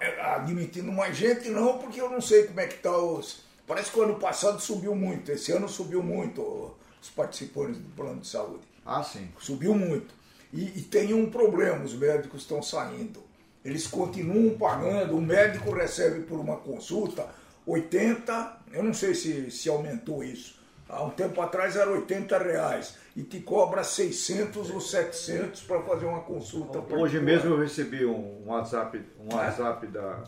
É, 0.00 0.20
admitindo 0.20 0.90
mais 0.90 1.16
gente 1.16 1.48
não, 1.48 1.78
porque 1.78 2.00
eu 2.00 2.10
não 2.10 2.20
sei 2.20 2.44
como 2.46 2.60
é 2.60 2.66
que 2.66 2.78
tá 2.78 2.96
os. 2.96 3.42
Parece 3.66 3.92
que 3.92 3.98
o 3.98 4.02
ano 4.02 4.16
passado 4.16 4.60
subiu 4.60 4.94
muito, 4.96 5.30
esse 5.30 5.52
ano 5.52 5.68
subiu 5.68 6.02
muito 6.02 6.74
os 7.00 7.08
participantes 7.08 7.80
do 7.80 7.88
plano 7.90 8.20
de 8.20 8.26
saúde. 8.26 8.64
Ah, 8.84 9.02
sim. 9.02 9.28
Subiu 9.38 9.74
muito. 9.74 10.12
E, 10.52 10.64
e 10.64 10.82
tem 10.82 11.14
um 11.14 11.30
problema, 11.30 11.84
os 11.84 11.94
médicos 11.94 12.42
estão 12.42 12.62
saindo. 12.62 13.22
Eles 13.64 13.86
continuam 13.86 14.58
pagando, 14.58 15.16
o 15.16 15.20
médico 15.20 15.70
recebe 15.70 16.22
por 16.22 16.40
uma 16.40 16.56
consulta 16.56 17.28
80, 17.66 18.60
eu 18.72 18.82
não 18.82 18.94
sei 18.94 19.14
se, 19.14 19.50
se 19.50 19.68
aumentou 19.68 20.24
isso. 20.24 20.59
Há 20.92 21.04
um 21.04 21.10
tempo 21.10 21.40
atrás 21.40 21.76
era 21.76 21.88
80 21.88 22.36
reais 22.38 22.96
e 23.14 23.22
te 23.22 23.40
cobra 23.40 23.84
600 23.84 24.70
ou 24.70 24.80
700 24.80 25.62
para 25.62 25.80
fazer 25.82 26.06
uma 26.06 26.20
consulta. 26.20 26.78
Hoje 26.78 26.88
particular. 26.88 27.22
mesmo 27.22 27.50
eu 27.50 27.58
recebi 27.58 28.04
um 28.04 28.42
WhatsApp, 28.46 29.00
um 29.20 29.34
WhatsApp 29.34 29.86
da, 29.86 30.24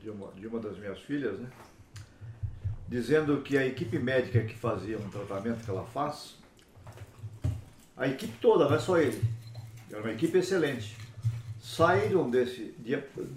de, 0.00 0.10
uma, 0.10 0.32
de 0.32 0.46
uma 0.46 0.58
das 0.58 0.76
minhas 0.76 0.98
filhas, 1.00 1.38
né? 1.38 1.48
Dizendo 2.88 3.40
que 3.42 3.56
a 3.56 3.64
equipe 3.64 3.98
médica 3.98 4.40
que 4.42 4.56
fazia 4.56 4.98
um 4.98 5.08
tratamento 5.08 5.64
que 5.64 5.70
ela 5.70 5.84
faz, 5.86 6.36
a 7.96 8.08
equipe 8.08 8.36
toda, 8.40 8.68
não 8.68 8.76
é 8.76 8.78
só 8.80 8.98
ele, 8.98 9.22
era 9.90 10.00
uma 10.00 10.12
equipe 10.12 10.38
excelente, 10.38 10.96
saíram 11.60 12.28
desse 12.28 12.74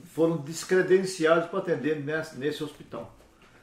foram 0.05 0.37
descredenciados 0.37 1.49
para 1.49 1.59
atender 1.59 2.03
nesse, 2.03 2.37
nesse 2.37 2.63
hospital. 2.63 3.18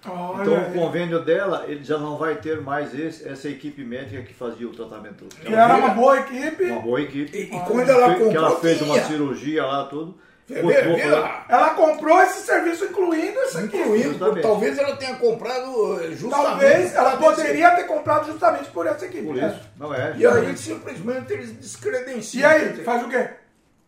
Olha 0.09 0.43
Então 0.43 0.57
o 0.57 0.73
convênio 0.73 1.25
dela, 1.25 1.65
ele 1.67 1.83
já 1.83 1.99
não 1.99 2.17
vai 2.17 2.36
ter 2.36 2.60
mais 2.60 2.94
esse- 2.99 3.28
essa 3.28 3.49
equipe 3.49 3.85
médica 3.85 4.23
que 4.23 4.35
fazia 4.35 4.68
o 4.68 4.73
tratamento. 4.73 5.25
Que 5.41 5.52
era 5.55 5.76
uma 5.76 5.91
boa 5.91 6.18
equipe. 6.18 6.65
uma 6.65 6.81
boa 6.81 7.01
equipe. 7.01 7.36
E, 7.36 7.57
e 7.57 7.60
quando 7.60 7.89
ela 7.89 8.10
comprou, 8.10 8.31
que 8.31 8.36
ela 8.36 8.60
fez 8.60 8.81
uma 8.83 8.99
cirurgia 9.01 9.65
lá, 9.65 9.85
tudo. 9.85 10.18
Vê, 10.49 10.62
vê, 10.62 11.02
Ela 11.49 11.70
comprou 11.70 12.23
esse 12.23 12.47
serviço, 12.47 12.85
incluindo 12.85 13.36
esse 13.41 13.59
aqui. 13.59 13.76
Incluindo, 13.76 14.41
talvez 14.41 14.78
ela 14.78 14.94
tenha 14.94 15.17
comprado 15.17 16.01
eh, 16.01 16.12
justamente. 16.12 16.31
Talvez 16.31 16.94
ela 16.94 17.17
poderia 17.17 17.70
ter 17.73 17.85
comprado 17.85 18.26
justamente 18.26 18.70
por 18.70 18.86
essa 18.86 19.07
equipe. 19.07 19.25
Por 19.25 19.35
né? 19.35 19.49
isso. 19.49 19.68
Não 19.76 19.93
é. 19.93 20.15
E 20.17 20.25
aí 20.25 20.57
simplesmente 20.57 21.33
eles 21.33 21.51
descredenciam. 21.52 22.43
E 22.43 22.55
aí, 22.55 22.76
faz 22.85 23.05
o 23.05 23.09
quê? 23.09 23.28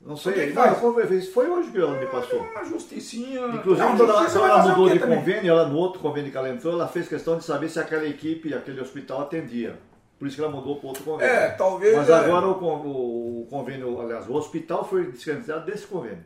Não 0.00 0.14
O 0.14 0.16
que 0.16 0.22
sei. 0.22 0.48
que 0.48 0.52
Não, 0.54 0.62
faz? 0.62 0.78
foi- 0.78 1.48
hoje 1.50 1.70
que 1.72 1.78
ela 1.78 1.98
me 1.98 2.06
passou. 2.06 2.40
Uma 2.40 2.64
justicinha. 2.64 3.40
Inclusive, 3.48 3.86
Não, 3.86 3.96
quando 3.96 4.10
ela, 4.10 4.24
ela 4.26 4.64
o 4.64 4.68
mudou 4.68 4.88
de 4.88 4.98
também? 4.98 5.18
convênio, 5.18 5.50
ela 5.50 5.66
no 5.68 5.76
outro 5.76 6.00
convênio 6.00 6.30
que 6.30 6.36
ela 6.36 6.48
entrou, 6.48 6.72
ela 6.72 6.86
fez 6.88 7.08
questão 7.08 7.36
de 7.36 7.44
saber 7.44 7.68
se 7.68 7.80
aquela 7.80 8.06
equipe, 8.06 8.54
aquele 8.54 8.80
hospital 8.80 9.22
atendia. 9.22 9.76
Por 10.18 10.26
isso 10.26 10.36
que 10.36 10.42
ela 10.42 10.50
mudou 10.50 10.76
para 10.76 10.88
outro 10.88 11.04
convênio. 11.04 11.32
É, 11.32 11.48
talvez. 11.50 11.96
Mas 11.96 12.08
é, 12.08 12.14
agora 12.14 12.46
o, 12.48 12.54
con- 12.56 12.82
o 12.84 13.46
convênio, 13.50 14.00
aliás, 14.00 14.28
o 14.28 14.34
hospital 14.34 14.84
foi 14.84 15.10
descredenciado 15.10 15.66
desse 15.66 15.86
convênio. 15.86 16.24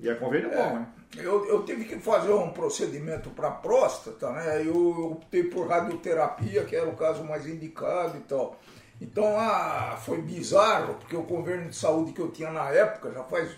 E 0.00 0.08
é 0.08 0.14
convênio 0.14 0.50
bom, 0.50 0.78
hein? 0.78 0.86
Eu, 1.16 1.44
eu 1.46 1.62
tive 1.64 1.84
que 1.84 1.96
fazer 1.98 2.32
um 2.32 2.50
procedimento 2.50 3.30
para 3.30 3.50
próstata, 3.50 4.30
né? 4.30 4.60
Eu, 4.62 4.74
eu 4.74 5.12
optei 5.12 5.44
por 5.44 5.68
radioterapia, 5.68 6.64
que 6.64 6.74
era 6.74 6.88
o 6.88 6.96
caso 6.96 7.22
mais 7.24 7.46
indicado 7.46 8.16
e 8.16 8.20
tal. 8.20 8.58
Então 9.02 9.36
ah, 9.36 9.98
foi 10.00 10.22
bizarro, 10.22 10.94
porque 10.94 11.16
o 11.16 11.24
convênio 11.24 11.68
de 11.68 11.74
saúde 11.74 12.12
que 12.12 12.20
eu 12.20 12.30
tinha 12.30 12.52
na 12.52 12.70
época 12.70 13.10
já 13.10 13.24
faz 13.24 13.50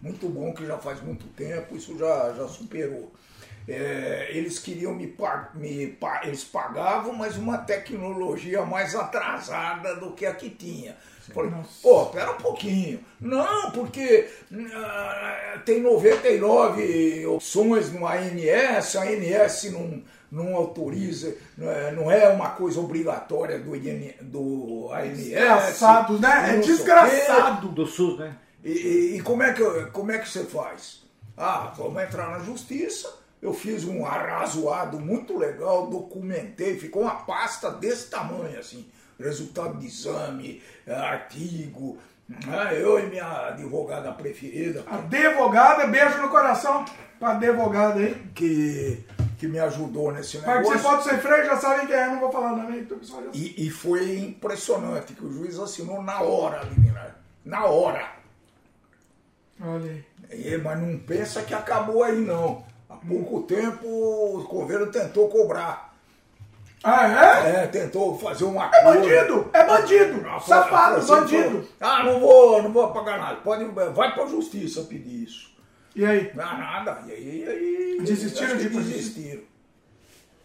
muito 0.00 0.28
bom, 0.28 0.52
que 0.52 0.66
já 0.66 0.76
faz 0.78 1.00
muito 1.00 1.24
tempo, 1.28 1.76
isso 1.76 1.96
já, 1.96 2.34
já 2.36 2.48
superou. 2.48 3.12
É, 3.68 4.26
eles 4.32 4.58
queriam 4.58 4.92
me, 4.92 5.16
me 5.54 5.96
eles 6.24 6.42
pagavam, 6.42 7.12
mas 7.12 7.36
uma 7.36 7.58
tecnologia 7.58 8.66
mais 8.66 8.96
atrasada 8.96 9.94
do 9.94 10.12
que 10.12 10.26
a 10.26 10.34
que 10.34 10.50
tinha. 10.50 10.96
Falei, 11.32 11.52
pô, 11.80 12.06
pera 12.06 12.32
um 12.32 12.38
pouquinho. 12.38 12.98
Não, 13.20 13.70
porque 13.70 14.28
ah, 14.74 15.60
tem 15.64 15.80
99 15.80 17.26
opções 17.26 17.92
no 17.92 18.04
ANS, 18.04 18.96
a 18.96 19.02
ANS 19.04 19.70
não, 19.70 20.02
não 20.32 20.56
autoriza, 20.56 21.34
não 21.56 21.70
é, 21.70 21.92
não 21.92 22.10
é 22.10 22.26
uma 22.28 22.48
coisa 22.50 22.80
obrigatória 22.80 23.58
do, 23.58 23.76
IN, 23.76 24.12
do 24.22 24.88
ANS. 24.92 25.18
Desgraçado, 25.18 26.18
né? 26.18 26.54
É 26.54 26.56
desgraçado. 26.58 27.68
Do 27.68 27.86
SUS, 27.86 28.18
né? 28.18 28.34
E, 28.64 28.70
e- 28.70 29.16
e 29.18 29.20
como, 29.20 29.42
é 29.42 29.52
que, 29.52 29.62
como 29.92 30.10
é 30.10 30.18
que 30.18 30.28
você 30.28 30.44
faz? 30.44 31.02
Ah, 31.36 31.72
vamos 31.76 32.02
entrar 32.02 32.30
na 32.30 32.38
justiça. 32.38 33.12
Eu 33.42 33.52
fiz 33.52 33.84
um 33.84 34.06
arrazoado 34.06 34.98
muito 35.00 35.36
legal, 35.36 35.88
documentei, 35.88 36.78
ficou 36.78 37.02
uma 37.02 37.16
pasta 37.16 37.70
desse 37.70 38.08
tamanho, 38.08 38.58
assim. 38.58 38.86
Resultado 39.20 39.78
de 39.78 39.86
exame, 39.86 40.62
eh, 40.86 40.94
artigo. 40.94 41.98
Ah, 42.48 42.72
eu 42.72 42.98
e 42.98 43.06
minha 43.08 43.48
advogada 43.48 44.10
preferida, 44.12 44.84
Advogada, 44.88 45.86
beijo 45.88 46.18
no 46.22 46.28
coração 46.28 46.84
pra 47.18 47.32
advogada 47.32 47.98
aí. 48.00 48.14
que, 48.34 49.04
que 49.42 49.48
me 49.48 49.58
ajudou 49.58 50.12
nesse 50.12 50.38
negócio. 50.38 50.78
do 50.98 51.02
Sem 51.02 51.18
Freio, 51.18 51.44
já 51.44 51.56
sabem 51.56 51.84
quem 51.84 51.96
é, 51.96 52.06
não 52.06 52.20
vou 52.20 52.30
falar 52.30 52.52
nome, 52.54 52.78
então 52.78 53.02
sabe. 53.02 53.26
E, 53.34 53.66
e 53.66 53.70
foi 53.70 54.20
impressionante 54.20 55.14
que 55.14 55.24
o 55.26 55.32
juiz 55.32 55.58
assinou 55.58 56.00
na 56.00 56.20
hora, 56.20 56.60
a 56.60 56.64
liminar. 56.64 57.16
Na 57.44 57.64
hora. 57.64 58.08
Olha 59.60 59.90
aí. 59.90 60.04
É, 60.30 60.56
mas 60.58 60.80
não 60.80 60.96
pensa 60.96 61.42
que 61.42 61.52
acabou 61.52 62.04
aí, 62.04 62.20
não. 62.20 62.64
Há 62.88 62.94
pouco 62.94 63.42
tempo 63.42 63.84
o 63.84 64.46
governo 64.48 64.86
tentou 64.92 65.28
cobrar. 65.28 65.92
Ah, 66.84 67.08
é? 67.44 67.64
É, 67.64 67.66
tentou 67.66 68.16
fazer 68.16 68.44
uma 68.44 68.70
É 68.72 68.84
bandido, 68.84 69.50
é 69.52 69.66
bandido, 69.66 70.24
Ah, 70.28 70.38
safado, 70.38 70.96
assim, 70.98 71.08
bandido. 71.08 71.68
ah, 71.80 72.04
não 72.04 72.20
vou, 72.20 72.62
não 72.62 72.72
vou 72.72 72.92
pagar 72.92 73.18
nada. 73.18 73.36
Pode, 73.40 73.64
vai 73.64 74.14
pra 74.14 74.24
justiça 74.26 74.82
pedir 74.82 75.24
isso. 75.24 75.51
E 75.94 76.04
aí? 76.04 76.30
Não, 76.34 76.58
nada. 76.58 77.02
E 77.06 77.12
aí, 77.12 77.44
aí 77.48 77.98
Desistiram 78.02 78.56
de 78.56 78.68
desistiram. 78.68 79.42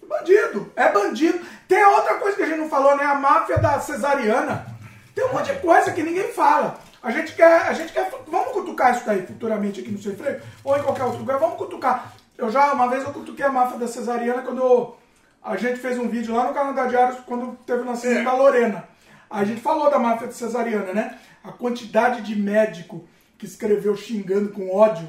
Bandido, 0.07 0.71
é 0.75 0.91
bandido. 0.91 1.39
Tem 1.67 1.83
outra 1.85 2.15
coisa 2.15 2.37
que 2.37 2.43
a 2.43 2.45
gente 2.45 2.59
não 2.59 2.69
falou, 2.69 2.95
né? 2.95 3.03
A 3.03 3.15
máfia 3.15 3.57
da 3.57 3.79
cesariana. 3.79 4.65
Tem 5.13 5.25
um 5.25 5.33
monte 5.33 5.51
de 5.53 5.59
coisa 5.59 5.91
que 5.91 6.03
ninguém 6.03 6.31
fala. 6.31 6.79
A 7.03 7.11
gente 7.11 7.33
quer, 7.35 7.61
a 7.67 7.73
gente 7.73 7.91
quer, 7.91 8.09
vamos 8.27 8.51
cutucar 8.53 8.95
isso 8.95 9.05
daí 9.05 9.25
futuramente 9.25 9.81
aqui 9.81 9.91
no 9.91 10.01
Sem 10.01 10.15
Freio, 10.15 10.41
ou 10.63 10.77
em 10.77 10.83
qualquer 10.83 11.03
outro 11.03 11.19
lugar, 11.19 11.37
vamos 11.39 11.57
cutucar. 11.57 12.13
Eu 12.37 12.49
já, 12.51 12.71
uma 12.73 12.87
vez 12.87 13.03
eu 13.03 13.11
cutuquei 13.13 13.45
a 13.45 13.51
máfia 13.51 13.77
da 13.77 13.87
cesariana 13.87 14.41
quando 14.41 14.59
eu- 14.61 14.97
a 15.43 15.55
gente 15.57 15.79
fez 15.79 15.97
um 15.97 16.07
vídeo 16.07 16.35
lá 16.35 16.45
no 16.47 16.53
Canadá 16.53 16.85
Diários, 16.85 17.19
quando 17.25 17.57
teve 17.65 17.81
o 17.81 17.85
nascimento 17.85 18.19
É. 18.19 18.23
da 18.23 18.33
Lorena. 18.33 18.87
A 19.29 19.43
gente 19.43 19.61
falou 19.61 19.89
da 19.89 19.99
máfia 19.99 20.27
da 20.27 20.33
cesariana, 20.33 20.93
né? 20.93 21.17
A 21.43 21.51
quantidade 21.51 22.21
de 22.21 22.35
médico 22.35 23.07
que 23.37 23.45
escreveu 23.45 23.95
xingando 23.95 24.49
com 24.49 24.73
ódio 24.73 25.07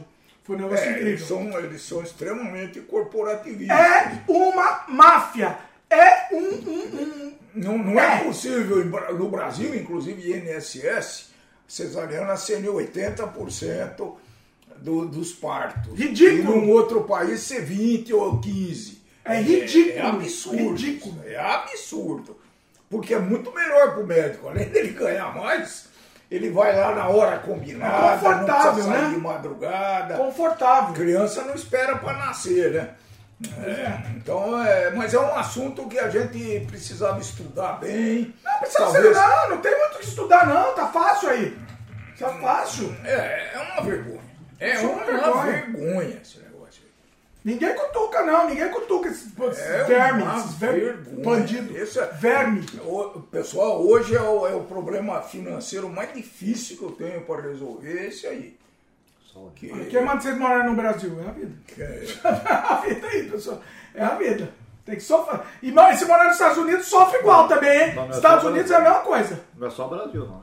foi 0.49 0.57
um 0.57 0.61
negócio 0.61 0.85
É, 0.85 0.91
incrível. 0.93 1.09
eles, 1.11 1.23
são, 1.23 1.59
eles 1.61 1.83
são 1.83 2.03
extremamente 2.03 2.81
corporativistas. 2.81 3.79
É 3.79 4.19
uma 4.27 4.85
máfia. 4.89 5.59
É 5.91 6.35
um, 6.35 6.39
um, 6.39 7.03
um 7.03 7.35
Não, 7.55 7.77
não 7.79 8.01
é 8.01 8.17
É. 8.21 8.25
possível, 8.25 8.85
no 9.15 9.29
Brasil, 9.29 9.75
inclusive 9.75 10.33
INSS, 10.33 11.31
cesariana 11.67 12.35
sendo 12.37 12.73
80% 12.73 14.15
do, 14.79 15.07
dos 15.07 15.33
partos. 15.33 15.99
Ridículo. 15.99 16.39
E 16.39 16.43
num 16.43 16.71
outro 16.71 17.05
país 17.05 17.41
ser 17.41 17.63
20 17.63 18.13
ou 18.15 18.39
15. 18.41 19.03
É 19.25 19.41
ridículo. 19.43 19.99
É, 19.99 20.01
absurdo. 20.01 20.57
Ridículo. 20.71 21.23
É 21.27 21.37
absurdo. 21.39 22.39
Porque 22.89 23.13
é 23.13 23.19
muito 23.19 23.53
melhor 23.55 23.93
para 23.93 24.03
o 24.03 24.07
médico. 24.07 24.49
Além 24.49 24.69
dele 24.71 24.93
ganhar 24.97 25.35
mais, 25.37 25.89
ele 26.31 26.51
vai 26.51 26.77
lá 26.77 26.95
na 26.95 27.09
hora 27.09 27.39
combinada, 27.39 28.19
confortável, 28.19 28.85
não 28.85 28.91
né? 28.91 29.09
de 29.15 29.17
madrugada. 29.21 30.15
confortável. 30.17 30.95
Criança 30.95 31.43
não 31.43 31.55
espera 31.55 31.97
para 31.97 32.13
nascer, 32.15 32.73
né? 32.73 32.91
É, 33.65 34.11
então, 34.17 34.61
é, 34.65 34.91
mas 34.91 35.15
é 35.15 35.21
um 35.21 35.35
assunto 35.37 35.87
que 35.89 35.99
a 35.99 36.09
gente 36.11 36.67
precisava 36.67 37.21
estudar 37.21 37.75
bem. 37.75 38.35
Não 38.45 38.59
precisa 38.59 38.79
Talvez- 38.85 39.17
ser, 39.17 39.23
não, 39.23 39.51
não 39.51 39.59
tem 39.59 39.79
muito 39.79 39.95
o 39.95 39.99
que 39.99 40.05
estudar, 40.07 40.47
não. 40.47 40.75
Tá 40.75 40.89
fácil 40.89 41.31
aí. 41.31 41.57
Tá 42.19 42.29
fácil. 42.31 42.95
É, 43.05 43.51
é 43.55 43.59
uma 43.73 43.83
vergonha. 43.83 44.21
É 44.59 44.71
é 44.73 44.79
uma, 44.81 44.93
uma 44.93 45.05
vergonha. 45.05 45.45
vergonha. 45.45 46.23
Ninguém 47.49 47.75
cutuca, 47.75 48.23
não. 48.23 48.49
Ninguém 48.49 48.69
cutuca 48.71 49.09
esses, 49.09 49.33
É 49.59 49.85
vermes, 49.85 50.27
esses 50.39 50.55
vermes. 50.55 50.83
vergonha. 51.07 51.25
Bandido. 51.25 51.79
Isso 51.79 51.99
é- 52.01 52.07
Verme. 52.09 52.67
O, 52.85 53.21
pessoal, 53.23 53.81
hoje 53.81 54.15
é 54.15 54.21
o, 54.21 54.47
é 54.47 54.55
o 54.55 54.65
problema 54.65 55.23
financeiro 55.23 55.89
mais 55.89 56.13
difícil 56.13 56.77
que 56.77 56.83
eu 56.83 56.91
tenho 56.93 57.23
para 57.23 57.41
resolver, 57.43 57.99
é 58.01 58.07
esse 58.09 58.27
aí. 58.27 58.59
Só 59.33 59.51
Que, 59.55 59.69
Quem 59.87 60.05
manda 60.05 60.21
vocês 60.21 60.37
morarem 60.37 60.67
no 60.69 60.75
Brasil? 60.77 61.19
É 61.25 61.29
a 61.29 61.33
vida. 61.33 61.53
que 61.67 61.83
é- 61.83 62.03
É 62.25 62.53
a 62.53 62.75
vida 62.77 63.07
aí, 63.07 63.31
pessoal. 63.31 63.61
É 63.95 64.03
a 64.05 64.15
vida. 64.15 64.51
Tem 64.85 64.97
que 64.97 65.03
sofrer. 65.03 65.41
E 65.63 65.73
se 65.97 66.05
morar 66.07 66.25
nos 66.25 66.35
Estados 66.35 66.59
Unidos, 66.59 66.87
sofre 66.87 67.19
igual 67.21 67.47
também, 67.49 67.71
hein? 67.89 67.95
Não, 67.95 68.03
não 68.07 68.13
é 68.13 68.17
Estados 68.17 68.45
Unidos 68.45 68.71
é 68.71 68.75
a 68.77 68.81
mesma 68.81 69.01
coisa. 69.01 69.41
Não 69.57 69.67
é 69.67 69.71
só 69.71 69.87
Brasil, 69.89 70.27
não. 70.27 70.37
né? 70.37 70.43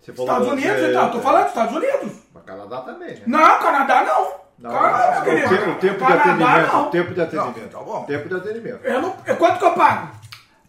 Você 0.00 0.12
falou 0.12 0.26
Estados 0.30 0.48
do- 0.48 0.52
Unidos, 0.54 0.82
é, 0.82 0.90
então. 0.90 1.10
Tô 1.10 1.20
falando 1.20 1.42
dos 1.42 1.50
Estados 1.52 1.76
Unidos. 1.76 2.12
Mas 2.34 2.44
Canadá 2.44 2.80
também, 2.82 3.14
né? 3.14 3.22
Não, 3.26 3.58
Canadá 3.60 4.04
não. 4.04 4.43
Não, 4.64 4.72
Canadá, 4.72 5.20
o, 5.20 5.24
querido. 5.24 5.48
tempo, 5.48 5.70
o 5.70 5.74
tempo 5.74 6.06
de 6.06 6.12
atendimento. 6.12 6.72
não. 6.72 6.90
Tempo 6.90 7.14
de 7.14 7.20
atendimento. 7.20 7.70
tá 7.70 7.78
bom. 7.80 8.04
Tempo 8.04 8.28
de 8.28 8.34
atendimento. 8.34 8.80
Eu 8.84 9.02
não, 9.02 9.16
eu- 9.26 9.36
quanto 9.36 9.58
que 9.58 9.64
eu 9.64 9.74
pago? 9.74 10.10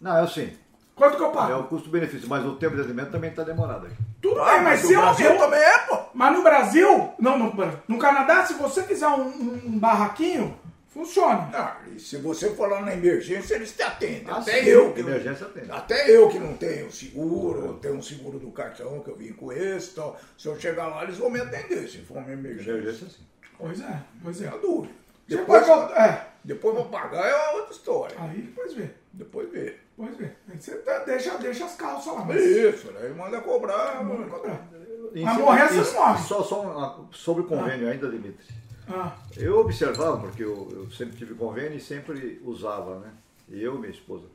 Não, 0.00 0.16
é 0.18 0.20
assim. 0.22 0.52
Quanto 0.94 1.16
que 1.16 1.22
eu 1.22 1.28
É 1.30 1.32
pago? 1.32 1.60
o 1.60 1.64
custo-benefício, 1.64 2.28
mas 2.28 2.44
o 2.44 2.56
tempo 2.56 2.74
de 2.74 2.80
atendimento 2.82 3.10
também 3.10 3.30
está 3.30 3.42
demorado 3.42 3.86
aqui. 3.86 3.96
Tudo 4.20 4.40
Ah, 4.42 4.52
bem, 4.52 4.62
mas 4.62 4.82
no 4.82 4.88
se 4.88 4.94
eu, 4.94 5.00
Brasil 5.00 5.30
eu- 5.30 5.38
também 5.38 5.60
é, 5.60 5.78
pô. 5.78 5.98
Mas 6.14 6.36
no 6.36 6.42
Brasil, 6.42 7.10
não, 7.18 7.38
no, 7.38 7.54
no 7.88 7.98
Canadá, 7.98 8.44
se 8.46 8.54
você 8.54 8.82
fizer 8.82 9.06
um, 9.08 9.26
um- 9.28 9.78
barraquinho, 9.78 10.56
Funciona. 10.88 11.50
Ah, 11.52 11.76
e 11.94 12.00
se 12.00 12.16
você 12.16 12.48
for 12.54 12.70
lá 12.70 12.80
na 12.80 12.94
emergência, 12.94 13.54
eles 13.56 13.70
te 13.76 13.82
atendem. 13.82 14.24
Ah, 14.30 14.38
até 14.38 14.62
sim, 14.62 14.66
eu 14.70 14.94
que 14.94 15.02
não- 15.02 15.10
emergência 15.10 15.46
atende. 15.46 15.70
Até 15.70 16.10
eu 16.10 16.26
que 16.30 16.38
não 16.38 16.54
tenho 16.54 16.90
seguro, 16.90 17.66
eu 17.66 17.72
tenho 17.74 17.96
um 17.96 18.02
seguro 18.02 18.38
do 18.38 18.50
cartão 18.50 19.00
que 19.00 19.10
eu 19.10 19.14
vim 19.14 19.30
com 19.34 19.52
esse, 19.52 19.90
então, 19.90 20.16
se 20.38 20.48
eu 20.48 20.58
chegar 20.58 20.86
lá, 20.86 21.02
eles 21.04 21.18
vão 21.18 21.28
me 21.28 21.38
atender 21.38 21.86
se 21.86 21.98
for 21.98 22.16
uma 22.16 22.32
emergência. 22.32 22.70
Emergência 22.70 23.08
sim. 23.08 23.22
Pois 23.58 23.80
é, 23.80 24.02
pois 24.22 24.42
é. 24.42 24.48
Tenho 24.48 24.60
dúvida. 24.62 24.94
Você 25.28 25.36
Depois, 25.38 25.66
pode- 25.66 25.92
é, 25.94 26.26
depois 26.44 26.74
vou 26.74 26.84
pagar 26.86 27.26
é 27.26 27.50
outra 27.56 27.72
história. 27.72 28.16
aí 28.20 28.42
depois 28.42 28.72
vê. 28.74 28.90
Depois 29.12 29.50
vê. 29.50 29.76
Depois 29.96 30.16
vê. 30.16 30.30
Aí 30.48 30.58
Você 30.60 30.76
tá- 30.78 30.98
deixa, 31.00 31.36
deixa 31.38 31.64
as 31.64 31.74
calças 31.74 32.12
lá. 32.14 32.24
Mas 32.24 32.40
isso, 32.44 32.92
né? 32.92 33.08
Manda 33.08 33.40
cobrar. 33.40 34.02
vai 34.04 34.28
cobrar. 34.28 34.68
Em 35.14 35.24
Mas 35.24 35.38
morrer, 35.38 35.68
você 35.68 35.94
não 35.94 36.00
morre. 36.06 36.22
Só, 36.22 36.42
só 36.42 36.60
uma- 36.62 37.08
sobre 37.12 37.42
o 37.42 37.46
convênio 37.46 37.88
ainda, 37.88 38.08
Dimitri. 38.08 38.54
Ah, 38.88 39.16
Eu 39.36 39.58
observava, 39.60 40.18
porque 40.18 40.44
eu, 40.44 40.68
eu 40.70 40.90
sempre 40.90 41.16
tive 41.16 41.34
convênio 41.34 41.76
e 41.76 41.80
sempre 41.80 42.40
usava, 42.44 43.00
né? 43.00 43.10
E 43.48 43.60
eu 43.62 43.74
e 43.76 43.78
minha 43.78 43.90
esposa. 43.90 44.26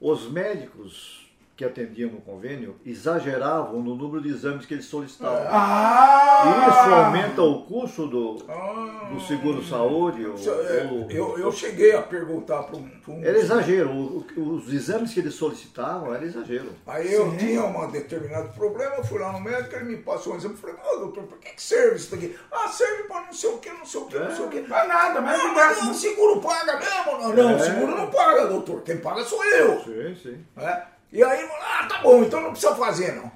Os 0.00 0.30
médicos 0.30 1.29
que 1.60 1.64
atendiam 1.66 2.10
no 2.10 2.22
convênio 2.22 2.76
exageravam 2.86 3.82
no 3.82 3.94
número 3.94 4.22
de 4.22 4.30
exames 4.30 4.64
que 4.64 4.72
eles 4.72 4.86
solicitavam. 4.86 5.46
ah 5.50 6.42
E 6.46 6.70
isso 6.70 6.94
aumenta 6.94 7.42
o 7.42 7.62
custo 7.64 8.06
do, 8.06 8.42
Ah, 8.48 9.10
do 9.12 9.20
seguro-saúde. 9.20 10.24
ou- 10.24 10.36
isso 10.36 10.50
é, 10.50 10.88
ou- 10.90 11.10
eu, 11.10 11.38
eu 11.38 11.52
cheguei 11.52 11.94
a 11.94 12.00
perguntar 12.00 12.62
para 12.62 12.78
um. 12.78 12.90
um- 13.08 13.22
Era 13.22 13.36
exagero. 13.38 13.90
O- 13.90 14.24
Os 14.40 14.72
exames 14.72 15.12
que 15.12 15.20
eles 15.20 15.34
solicitavam 15.34 16.14
era 16.14 16.24
exagero. 16.24 16.70
Aí 16.86 17.12
eu 17.12 17.30
Sim. 17.32 17.36
tinha 17.36 17.62
um 17.62 17.90
determinado 17.90 18.48
problema, 18.54 18.94
eu 18.96 19.04
fui 19.04 19.18
lá 19.18 19.30
no 19.30 19.40
médico, 19.40 19.74
ele 19.76 19.84
me 19.84 19.96
passou 19.98 20.32
um 20.32 20.36
exame, 20.36 20.54
eu 20.54 20.58
falei, 20.60 20.76
ô 20.76 20.98
doutor, 21.00 21.24
por 21.24 21.36
que, 21.38 21.50
que 21.50 21.62
serve 21.62 21.96
isso 21.96 22.10
daqui? 22.12 22.34
Ah, 22.50 22.68
serve 22.68 23.02
para 23.02 23.26
não 23.26 23.32
sei 23.34 23.50
o 23.50 23.58
que, 23.58 23.68
não 23.70 23.84
sei 23.84 24.00
o 24.00 24.04
que, 24.06 24.18
não 24.18 24.34
sei 24.34 24.44
o 24.46 24.48
que. 24.48 24.60
Não 24.62 24.76
é 24.78 24.86
nada, 24.88 25.20
mas 25.20 25.36
Não, 25.38 25.48
não 25.48 25.54
mas 25.54 25.82
não, 25.82 25.90
o 25.90 25.94
seguro 25.94 26.40
paga 26.40 26.78
mesmo? 26.78 27.18
Não, 27.20 27.34
não, 27.34 27.50
É. 27.50 27.54
o 27.54 27.58
seguro 27.60 27.94
não 27.96 28.06
paga, 28.10 28.46
doutor. 28.46 28.80
Quem 28.80 28.96
paga 28.96 29.22
sou 29.24 29.44
eu. 29.44 29.78
Sim, 29.80 30.16
sim. 30.22 30.44
né? 30.56 30.84
E 31.12 31.22
aí, 31.22 31.48
ah, 31.62 31.86
tá 31.88 31.98
bom, 32.02 32.22
então 32.22 32.40
não 32.40 32.50
precisa 32.52 32.74
fazer, 32.76 33.14
não. 33.16 33.30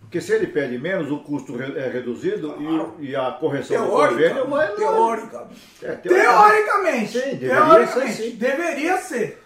Porque 0.00 0.20
se 0.20 0.32
ele 0.32 0.46
pede 0.46 0.78
menos, 0.78 1.10
o 1.10 1.18
custo 1.18 1.60
é 1.60 1.88
reduzido 1.88 2.56
e, 3.00 3.10
e 3.10 3.16
a 3.16 3.32
correção 3.32 3.84
do 3.84 3.90
convênio 3.90 4.46
vai 4.48 4.70
lá. 4.70 4.76
teórica. 4.76 5.48
É, 5.82 5.92
Teoricamente. 5.96 7.12
Sim, 7.12 7.36
deveria 7.36 7.64
teoricamente, 7.64 8.12
ser, 8.16 8.22
sim. 8.30 8.36
deveria 8.36 8.96
ser. 8.98 9.44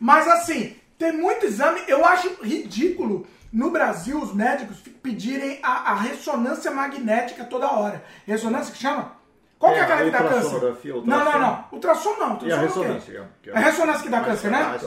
Mas 0.00 0.26
assim, 0.26 0.76
tem 0.98 1.12
muito 1.12 1.46
exame. 1.46 1.80
Eu 1.86 2.04
acho 2.04 2.34
ridículo 2.42 3.26
no 3.52 3.70
Brasil 3.70 4.18
os 4.20 4.34
médicos 4.34 4.78
pedirem 5.02 5.60
a, 5.62 5.92
a 5.92 5.94
ressonância 5.94 6.70
magnética 6.70 7.44
toda 7.44 7.70
hora. 7.72 8.02
Ressonância 8.26 8.72
que 8.72 8.78
chama? 8.80 9.12
Qual 9.58 9.72
que 9.72 9.78
é 9.78 9.82
É, 9.82 9.84
aquela 9.84 10.04
que 10.04 10.10
dá 10.10 10.18
câncer? 10.18 10.74
Não, 11.04 11.24
não, 11.24 11.38
não. 11.38 11.64
Ultrassom 11.72 12.16
não. 12.18 12.32
Ultrassom 12.32 12.46
E 12.46 12.52
a 12.52 12.60
ressonância, 12.60 13.28
é- 13.46 13.50
É 13.50 13.56
a 13.56 13.60
ressonância 13.60 14.02
que 14.02 14.08
dá 14.08 14.20
câncer, 14.20 14.50
né? 14.50 14.78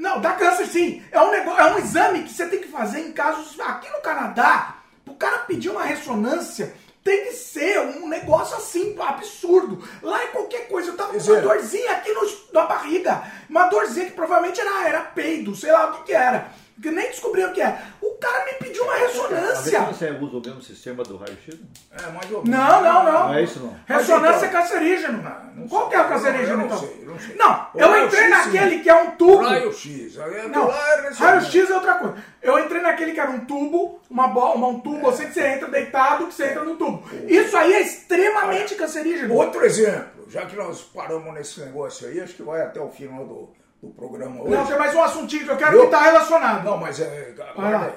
Não, 0.00 0.18
dá 0.18 0.32
câncer 0.32 0.66
sim. 0.66 1.02
É 1.12 1.20
um, 1.20 1.30
negócio, 1.30 1.60
é 1.60 1.74
um 1.74 1.78
exame 1.78 2.22
que 2.22 2.32
você 2.32 2.46
tem 2.46 2.58
que 2.58 2.68
fazer 2.68 3.00
em 3.00 3.12
casos. 3.12 3.60
Aqui 3.60 3.86
no 3.90 4.00
Canadá, 4.00 4.76
o 5.06 5.14
cara 5.14 5.40
pedir 5.40 5.68
uma 5.68 5.82
ressonância 5.82 6.74
tem 7.04 7.26
que 7.26 7.32
ser 7.32 7.78
um 7.80 8.08
negócio 8.08 8.56
assim, 8.56 8.96
absurdo. 8.98 9.86
Lá 10.02 10.22
é 10.22 10.28
qualquer 10.28 10.68
coisa. 10.68 10.88
Eu 10.88 10.96
tava 10.96 11.12
com 11.12 11.18
uma 11.18 11.40
dorzinha 11.42 11.92
aqui 11.92 12.10
no, 12.14 12.22
na 12.50 12.64
barriga. 12.64 13.22
Uma 13.48 13.66
dorzinha 13.66 14.06
que 14.06 14.12
provavelmente 14.12 14.58
era, 14.58 14.88
era 14.88 15.00
peido, 15.02 15.54
sei 15.54 15.70
lá 15.70 15.90
o 15.90 15.92
que, 15.98 16.04
que 16.04 16.12
era. 16.14 16.50
Que 16.82 16.90
nem 16.90 17.08
descobri 17.08 17.44
o 17.44 17.52
que 17.52 17.60
é. 17.60 17.78
O 18.00 18.10
cara 18.12 18.44
me 18.46 18.52
pediu 18.54 18.84
uma 18.84 18.94
A 18.94 18.96
ressonância. 18.98 19.80
ressonância 19.80 20.18
usa 20.20 20.36
o 20.36 20.40
mesmo 20.40 20.62
sistema 20.62 21.02
do 21.02 21.16
raio-x? 21.18 21.58
É, 21.92 22.10
mais 22.10 22.30
ou 22.32 22.42
menos. 22.42 22.48
Não, 22.58 22.82
não, 22.82 23.04
não. 23.04 23.12
Não 23.28 23.34
é 23.34 23.42
isso, 23.42 23.60
não. 23.60 23.76
Ressonância 23.86 24.30
Mas 24.32 24.42
é 24.42 24.46
então- 24.46 24.60
cancerígeno. 24.62 25.22
não 25.56 25.68
Qual 25.68 25.82
sei. 25.82 25.90
que 25.90 25.96
é 25.96 25.98
o 25.98 26.02
Eu 26.04 26.08
cancerígeno, 26.08 26.56
não 26.56 26.64
então? 26.66 26.78
sei, 26.78 26.98
eu 27.02 27.06
não 27.10 27.18
sei. 27.18 27.34
Não, 27.36 27.66
eu 27.74 28.06
entrei 28.06 28.22
sim. 28.24 28.28
naquele 28.30 28.78
que 28.80 28.88
é 28.90 28.94
um 28.94 29.10
tubo. 29.12 29.42
Raio-X. 29.44 30.18
aí 30.18 30.48
Não, 30.48 30.70
é 30.70 31.10
raio-x 31.18 31.70
é 31.70 31.74
outra 31.74 31.94
coisa. 31.94 32.16
Eu 32.42 32.58
entrei 32.58 32.80
naquele 32.80 33.12
que 33.12 33.20
era 33.20 33.30
um 33.30 33.44
tubo, 33.44 34.00
uma 34.08 34.28
bola, 34.28 34.54
uma- 34.54 34.68
um 34.68 34.80
tubo 34.80 35.08
assim 35.10 35.26
que 35.26 35.34
você 35.34 35.46
entra 35.46 35.68
deitado, 35.68 36.26
que 36.28 36.34
você 36.34 36.46
entra 36.46 36.64
no 36.64 36.76
tubo. 36.76 37.04
Isso 37.28 37.54
aí 37.56 37.74
é 37.74 37.82
extremamente 37.82 38.74
cancerígeno. 38.74 39.34
Outro 39.34 39.64
exemplo, 39.66 40.26
já 40.30 40.46
que 40.46 40.56
nós 40.56 40.80
paramos 40.80 41.32
nesse 41.34 41.60
negócio 41.60 42.08
aí, 42.08 42.20
acho 42.20 42.34
que 42.34 42.42
vai 42.42 42.62
até 42.62 42.80
o 42.80 42.88
final 42.88 43.26
do, 43.26 43.50
do 43.82 43.88
programa 43.90 44.42
hoje. 44.42 44.50
Não, 44.54 44.66
tem 44.66 44.78
mais 44.78 44.94
um 44.94 45.02
assuntinho 45.02 45.44
que 45.44 45.50
eu 45.50 45.56
quero 45.56 45.76
Eu- 45.76 45.84
que 45.86 45.90
tá 45.90 46.02
relacionado. 46.02 46.64
Não, 46.64 46.76
mas 46.76 47.00
é, 47.00 47.34
aí. 47.56 47.92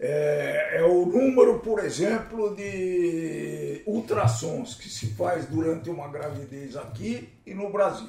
é, 0.00 0.70
é 0.78 0.82
o 0.84 1.06
número, 1.06 1.58
por 1.60 1.80
exemplo, 1.84 2.54
de 2.54 3.82
ultrassons 3.86 4.74
que 4.74 4.88
se 4.88 5.14
faz 5.14 5.46
durante 5.46 5.90
uma 5.90 6.08
gravidez 6.08 6.76
aqui 6.76 7.28
e 7.46 7.52
no 7.54 7.70
Brasil. 7.70 8.08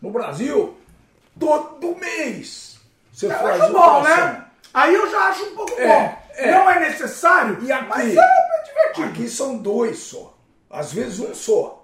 No 0.00 0.10
Brasil, 0.10 0.76
todo 1.38 1.94
mês 1.96 2.78
você 3.12 3.26
eu 3.26 3.30
faz 3.30 3.60
acho 3.60 3.72
bom, 3.72 4.02
né? 4.02 4.44
Aí 4.72 4.94
eu 4.94 5.10
já 5.10 5.28
acho 5.28 5.44
um 5.46 5.54
pouco 5.56 5.72
É, 5.78 5.86
bom. 5.86 6.18
é. 6.34 6.50
Não 6.52 6.70
é 6.70 6.80
necessário, 6.80 7.58
E 7.62 7.72
aqui, 7.72 7.88
mas 7.88 8.16
é 8.16 8.64
divertido. 8.64 9.08
aqui 9.08 9.28
são 9.28 9.58
dois 9.58 9.98
só. 9.98 10.34
Às 10.70 10.92
vezes 10.92 11.18
um 11.20 11.34
só. 11.34 11.79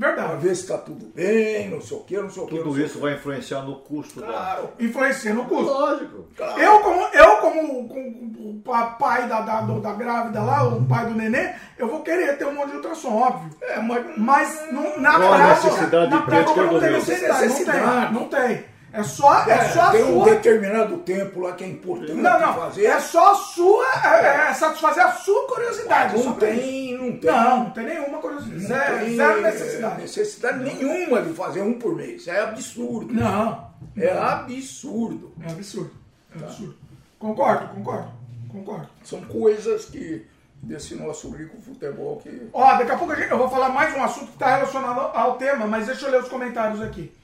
Pra 0.00 0.08
Verdade. 0.12 0.36
ver 0.38 0.54
se 0.56 0.62
está 0.62 0.78
tudo 0.78 1.12
bem, 1.14 1.68
não 1.68 1.80
sei 1.82 1.96
o 1.98 2.00
que, 2.00 2.16
não 2.16 2.30
sei 2.30 2.42
o 2.42 2.46
que. 2.46 2.56
Tudo 2.56 2.80
isso 2.80 2.98
vai 2.98 3.14
influenciar 3.14 3.60
no 3.60 3.76
custo 3.76 4.22
Claro, 4.22 4.70
Influencia 4.80 5.34
no 5.34 5.42
da. 5.42 5.48
custo. 5.50 5.72
Lógico. 5.72 6.26
claro. 6.34 6.58
Eu, 6.58 6.80
como, 6.80 7.00
eu, 7.12 7.36
como, 7.36 7.88
como 7.88 8.62
pai 8.98 9.28
da, 9.28 9.42
da, 9.42 9.60
da 9.60 9.92
grávida 9.92 10.40
lá, 10.42 10.66
o 10.66 10.82
pai 10.86 11.04
do 11.04 11.14
neném, 11.14 11.52
eu 11.76 11.86
vou 11.86 12.00
querer 12.02 12.38
ter 12.38 12.46
um 12.46 12.54
monte 12.54 12.70
de 12.70 12.76
ultrassom, 12.76 13.14
óbvio. 13.14 13.50
É, 13.60 13.78
mas, 13.80 14.06
Mas 14.16 14.72
não, 14.72 14.98
na 14.98 15.18
Qual 15.18 15.34
prática, 15.36 15.68
necessidade 15.68 16.10
na 16.10 16.22
prática 16.22 16.54
prática 16.54 16.72
não 16.72 16.80
tem 16.80 16.92
necessidade. 16.92 17.30
Não 17.32 17.38
tem, 17.38 17.48
Necessidade. 17.48 18.14
não 18.14 18.28
tem. 18.28 18.64
É 18.92 19.02
só, 19.04 19.44
é, 19.46 19.50
É, 19.52 19.68
só 19.68 19.82
a 19.82 19.90
tem 19.92 20.02
um 20.02 20.14
sua. 20.22 20.30
determinado 20.34 20.96
tempo 20.98 21.40
lá 21.40 21.52
que 21.52 21.62
é 21.62 21.68
importante 21.68 22.12
Não, 22.14 22.40
não. 22.40 22.54
fazer. 22.54 22.86
É 22.86 22.98
só 22.98 23.32
a 23.32 23.34
sua. 23.36 23.84
É, 24.04 24.48
é 24.50 24.54
satisfazer 24.54 25.04
a 25.06 25.12
sua 25.12 25.46
curiosidade. 25.46 26.16
não 26.22 26.32
tem, 26.34 26.98
não 26.98 27.16
tem. 27.18 27.30
Não, 27.30 27.64
não 27.64 27.70
tem 27.70 27.84
nenhuma 27.84 28.18
curiosidade. 28.18 28.60
Não 28.62 28.68
Zero, 28.68 28.98
tem, 28.98 29.16
zero 29.16 29.38
é, 29.38 29.42
necessidade. 29.42 30.00
necessidade 30.02 30.58
nenhuma 30.64 31.22
de 31.22 31.32
fazer 31.34 31.62
um 31.62 31.78
por 31.78 31.94
mês. 31.94 32.26
É 32.26 32.40
absurdo. 32.40 33.14
Não. 33.14 33.70
É 33.96 34.10
absurdo. 34.18 35.32
É 35.46 35.50
absurdo. 35.52 35.92
É 36.34 36.42
absurdo. 36.44 36.74
Concordo, 37.18 37.68
concordo. 37.74 38.10
Concordo. 38.50 38.88
São 39.04 39.20
coisas 39.22 39.84
que 39.84 40.26
desse 40.62 40.94
nosso 40.96 41.30
rico 41.30 41.60
futebol 41.62 42.16
que. 42.16 42.48
Ó, 42.52 42.74
daqui 42.76 42.90
a 42.90 42.96
pouco 42.96 43.12
a 43.12 43.16
gente- 43.16 43.30
eu 43.30 43.38
vou 43.38 43.48
falar 43.48 43.68
mais 43.68 43.94
um 43.96 44.02
assunto 44.02 44.26
que 44.26 44.32
está 44.32 44.56
relacionado 44.56 44.98
ao 45.16 45.36
tema, 45.38 45.66
mas 45.66 45.86
deixa 45.86 46.06
eu 46.06 46.10
ler 46.10 46.22
os 46.22 46.28
comentários 46.28 46.82
aqui. 46.82 47.14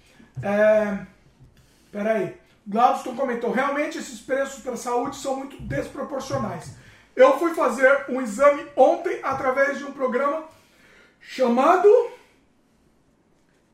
É... 0.43 0.99
Peraí. 1.97 2.37
Glaudston 2.67 3.17
comentou, 3.17 3.53
realmente 3.53 3.97
esses 3.97 4.21
preços 4.21 4.63
para 4.63 4.75
a 4.75 4.77
saúde 4.77 5.17
são 5.17 5.35
muito 5.35 5.59
desproporcionais. 5.63 6.75
Eu 7.15 7.39
fui 7.39 7.55
fazer 7.55 8.05
um 8.11 8.21
exame 8.21 8.67
ontem 8.77 9.19
através 9.23 9.79
de 9.79 9.85
um 9.85 9.93
programa 9.93 10.45
chamado 11.19 11.89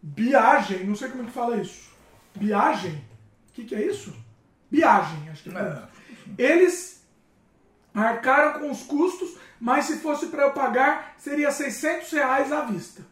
Biagem. 0.01 0.86
Não 0.86 0.94
sei 0.94 1.09
como 1.09 1.25
é 1.25 1.26
que 1.26 1.33
fala 1.33 1.57
isso. 1.57 1.91
Biagem? 2.36 3.05
O 3.49 3.52
que, 3.55 3.65
que 3.65 3.75
é 3.75 3.84
isso? 3.84 4.15
Biagem, 4.70 5.28
acho 5.28 5.42
que 5.42 5.57
é. 5.57 5.60
É. 5.60 5.83
Eles 6.39 7.05
arcaram 7.92 8.60
com 8.60 8.70
os 8.70 8.84
custos, 8.84 9.36
mas 9.59 9.86
se 9.86 9.99
fosse 9.99 10.26
para 10.26 10.44
eu 10.44 10.52
pagar, 10.52 11.17
seria 11.18 11.51
600 11.51 12.12
reais 12.12 12.52
à 12.52 12.60
vista. 12.60 13.05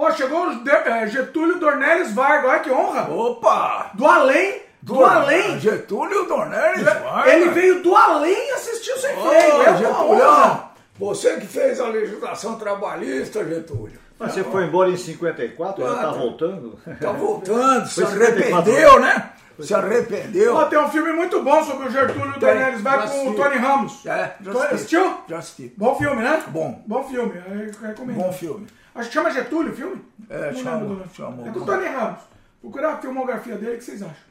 Ô, 0.00 0.10
chegou 0.12 0.46
o 0.46 0.54
De- 0.62 0.70
eh, 0.70 1.06
Getúlio 1.08 1.58
Dornelles 1.58 2.12
Vargas, 2.12 2.48
olha 2.50 2.60
que 2.60 2.70
honra! 2.70 3.10
Opa! 3.10 3.90
Do 3.94 4.06
além, 4.06 4.62
do, 4.80 5.04
além. 5.04 5.58
Getúlio 5.58 6.24
Dornelles 6.26 6.84
Vargas. 6.84 7.32
Ele 7.34 7.48
veio 7.50 7.82
do 7.82 7.96
além 7.96 8.52
assistir 8.52 8.92
o 8.92 8.98
sem 8.98 9.16
freio. 9.16 9.62
É 9.62 9.70
honra. 9.70 9.76
Getúlio! 9.76 10.68
Você 11.00 11.36
que 11.40 11.46
fez 11.48 11.80
a 11.80 11.88
legislação 11.88 12.56
trabalhista, 12.56 13.44
Getúlio. 13.44 13.98
Mas 14.20 14.32
você 14.34 14.44
foi 14.44 14.64
embora 14.66 14.88
em 14.90 14.96
54, 14.96 15.84
já 15.84 15.90
Ah, 15.92 15.94
tá 15.96 16.02
tá. 16.02 16.08
voltando? 16.12 16.78
Tá 17.00 17.12
voltando, 17.12 17.86
se 17.88 17.94
Foi 18.02 18.06
54. 18.12 18.56
arrependeu, 18.72 19.00
né? 19.00 19.30
Se 19.60 19.74
arrependeu. 19.74 20.54
Ó, 20.54 20.64
tem 20.66 20.78
um 20.78 20.88
filme 20.88 21.12
muito 21.12 21.42
bom 21.42 21.64
sobre 21.64 21.88
o 21.88 21.90
Getúlio 21.90 22.30
Tem, 22.34 22.38
Dornelles 22.40 22.80
Vargas 22.80 23.10
já 23.10 23.16
com 23.16 23.30
o. 23.30 23.34
Tony 23.34 23.56
Ramos. 23.56 24.06
É, 24.06 24.34
já 24.40 24.50
assisti. 24.52 24.74
Assistiu? 24.74 25.14
Já 25.28 25.38
assisti. 25.38 25.74
Bom 25.76 25.96
filme, 25.96 26.22
né? 26.22 26.40
Bom. 26.48 26.82
Bom 26.86 27.02
filme, 27.02 27.32
eu 27.36 27.88
recomendo. 27.88 28.16
Bom 28.16 28.32
filme. 28.32 28.66
Acho 28.94 29.08
que 29.08 29.14
chama 29.14 29.30
Getúlio 29.30 29.72
o 29.72 29.76
filme? 29.76 30.04
É, 30.28 30.50
Não 30.50 30.62
chama, 30.62 30.80
lembro 30.80 31.10
chama. 31.14 31.48
É 31.48 31.52
com 31.52 31.60
o 31.60 31.64
Tony 31.64 31.86
Ramos. 31.86 32.20
Procura 32.60 32.92
a 32.92 32.96
filmografia 32.98 33.56
dele, 33.56 33.74
o 33.74 33.78
que 33.78 33.84
vocês 33.84 34.02
acham? 34.02 34.28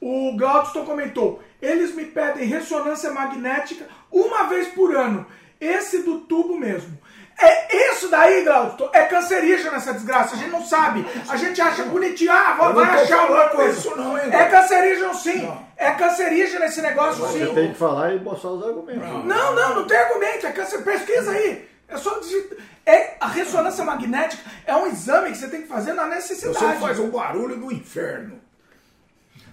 O 0.00 0.36
Glaudston 0.36 0.84
comentou, 0.84 1.42
eles 1.60 1.92
me 1.94 2.04
pedem 2.04 2.46
ressonância 2.46 3.10
magnética 3.10 3.86
uma 4.12 4.44
vez 4.44 4.68
por 4.68 4.94
ano. 4.94 5.26
Esse 5.60 6.02
do 6.02 6.20
tubo 6.20 6.56
mesmo. 6.56 6.96
É 7.40 7.92
isso 7.92 8.08
daí, 8.08 8.42
Glaudston, 8.42 8.90
é 8.92 9.04
cancerígeno 9.04 9.76
essa 9.76 9.92
desgraça, 9.92 10.34
a 10.34 10.38
gente 10.38 10.50
não 10.50 10.64
sabe. 10.64 11.06
A 11.28 11.36
gente 11.36 11.60
acha 11.60 11.84
bonitinho, 11.84 12.32
ah, 12.32 12.54
vai, 12.58 12.72
não 12.72 12.82
achar 12.82 13.20
alguma 13.20 13.48
coisa. 13.48 13.78
isso 13.78 13.96
não, 13.96 14.18
hein, 14.18 14.24
é 14.32 14.44
cancerígeno 14.44 15.14
sim. 15.14 15.42
Não. 15.42 15.68
É 15.76 15.92
cancerígeno 15.92 16.64
esse 16.64 16.82
negócio 16.82 17.20
Você 17.24 17.46
sim. 17.46 17.54
tem 17.54 17.72
que 17.72 17.78
falar 17.78 18.12
e 18.12 18.18
mostrar 18.18 18.50
os 18.50 18.66
argumentos. 18.66 19.24
Não, 19.24 19.54
não, 19.54 19.74
não 19.76 19.86
tem 19.86 19.96
argumento, 19.96 20.46
é 20.46 20.52
câncer. 20.52 20.82
Pesquisa 20.82 21.30
aí. 21.30 21.68
É 21.88 21.96
só 21.96 22.18
digitar. 22.18 22.58
É, 22.84 23.16
a 23.20 23.26
ressonância 23.26 23.84
magnética 23.84 24.42
é 24.66 24.76
um 24.76 24.86
exame 24.86 25.30
que 25.30 25.38
você 25.38 25.48
tem 25.48 25.62
que 25.62 25.68
fazer 25.68 25.92
na 25.92 26.06
necessidade. 26.06 26.58
Você 26.58 26.80
faz 26.80 26.98
um 26.98 27.10
barulho 27.10 27.56
do 27.56 27.72
inferno. 27.72 28.40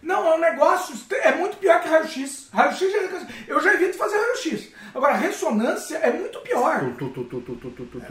Não, 0.01 0.27
é 0.27 0.35
um 0.35 0.39
negócio. 0.39 0.95
É 1.21 1.33
muito 1.33 1.57
pior 1.57 1.81
que 1.81 1.89
raio-x. 1.89 2.49
Raio-x 2.53 2.93
Eu 3.47 3.59
já 3.59 3.73
evito 3.73 3.97
fazer 3.97 4.17
raio-x. 4.17 4.69
Agora, 4.93 5.15
ressonância 5.15 5.97
é 5.97 6.11
muito 6.11 6.39
pior. 6.41 6.79
Tu, 6.97 7.09
tu, 7.09 7.23
tu, 7.25 7.41
tu, 7.41 7.55
tu, 7.55 7.71
tu, 7.71 7.85
tu, 7.85 8.01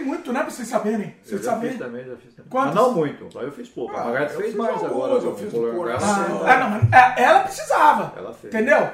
muito, 0.00 0.32
né? 0.32 0.40
Pra 0.40 0.50
vocês 0.50 0.68
saberem. 0.68 1.14
Vocês 1.22 1.46
eu 1.46 1.60
fiz 1.60 1.78
também, 1.78 2.04
já 2.04 2.16
fiz 2.16 2.34
também. 2.34 2.74
Não 2.74 2.92
muito. 2.92 3.28
Eu 3.38 3.52
fiz 3.52 3.68
pouco. 3.68 3.96
a 3.96 4.04
Margarida 4.04 4.34
fez 4.34 4.54
mais 4.54 4.82
agora. 4.82 5.12
Eu 5.12 5.36
fiz 5.36 5.54
o 5.54 5.72
coração. 5.72 6.46
Ah, 6.46 6.56
não. 6.58 7.24
Ela 7.24 7.40
precisava. 7.40 8.12
Ela 8.16 8.34
fez. 8.34 8.52
Entendeu? 8.52 8.90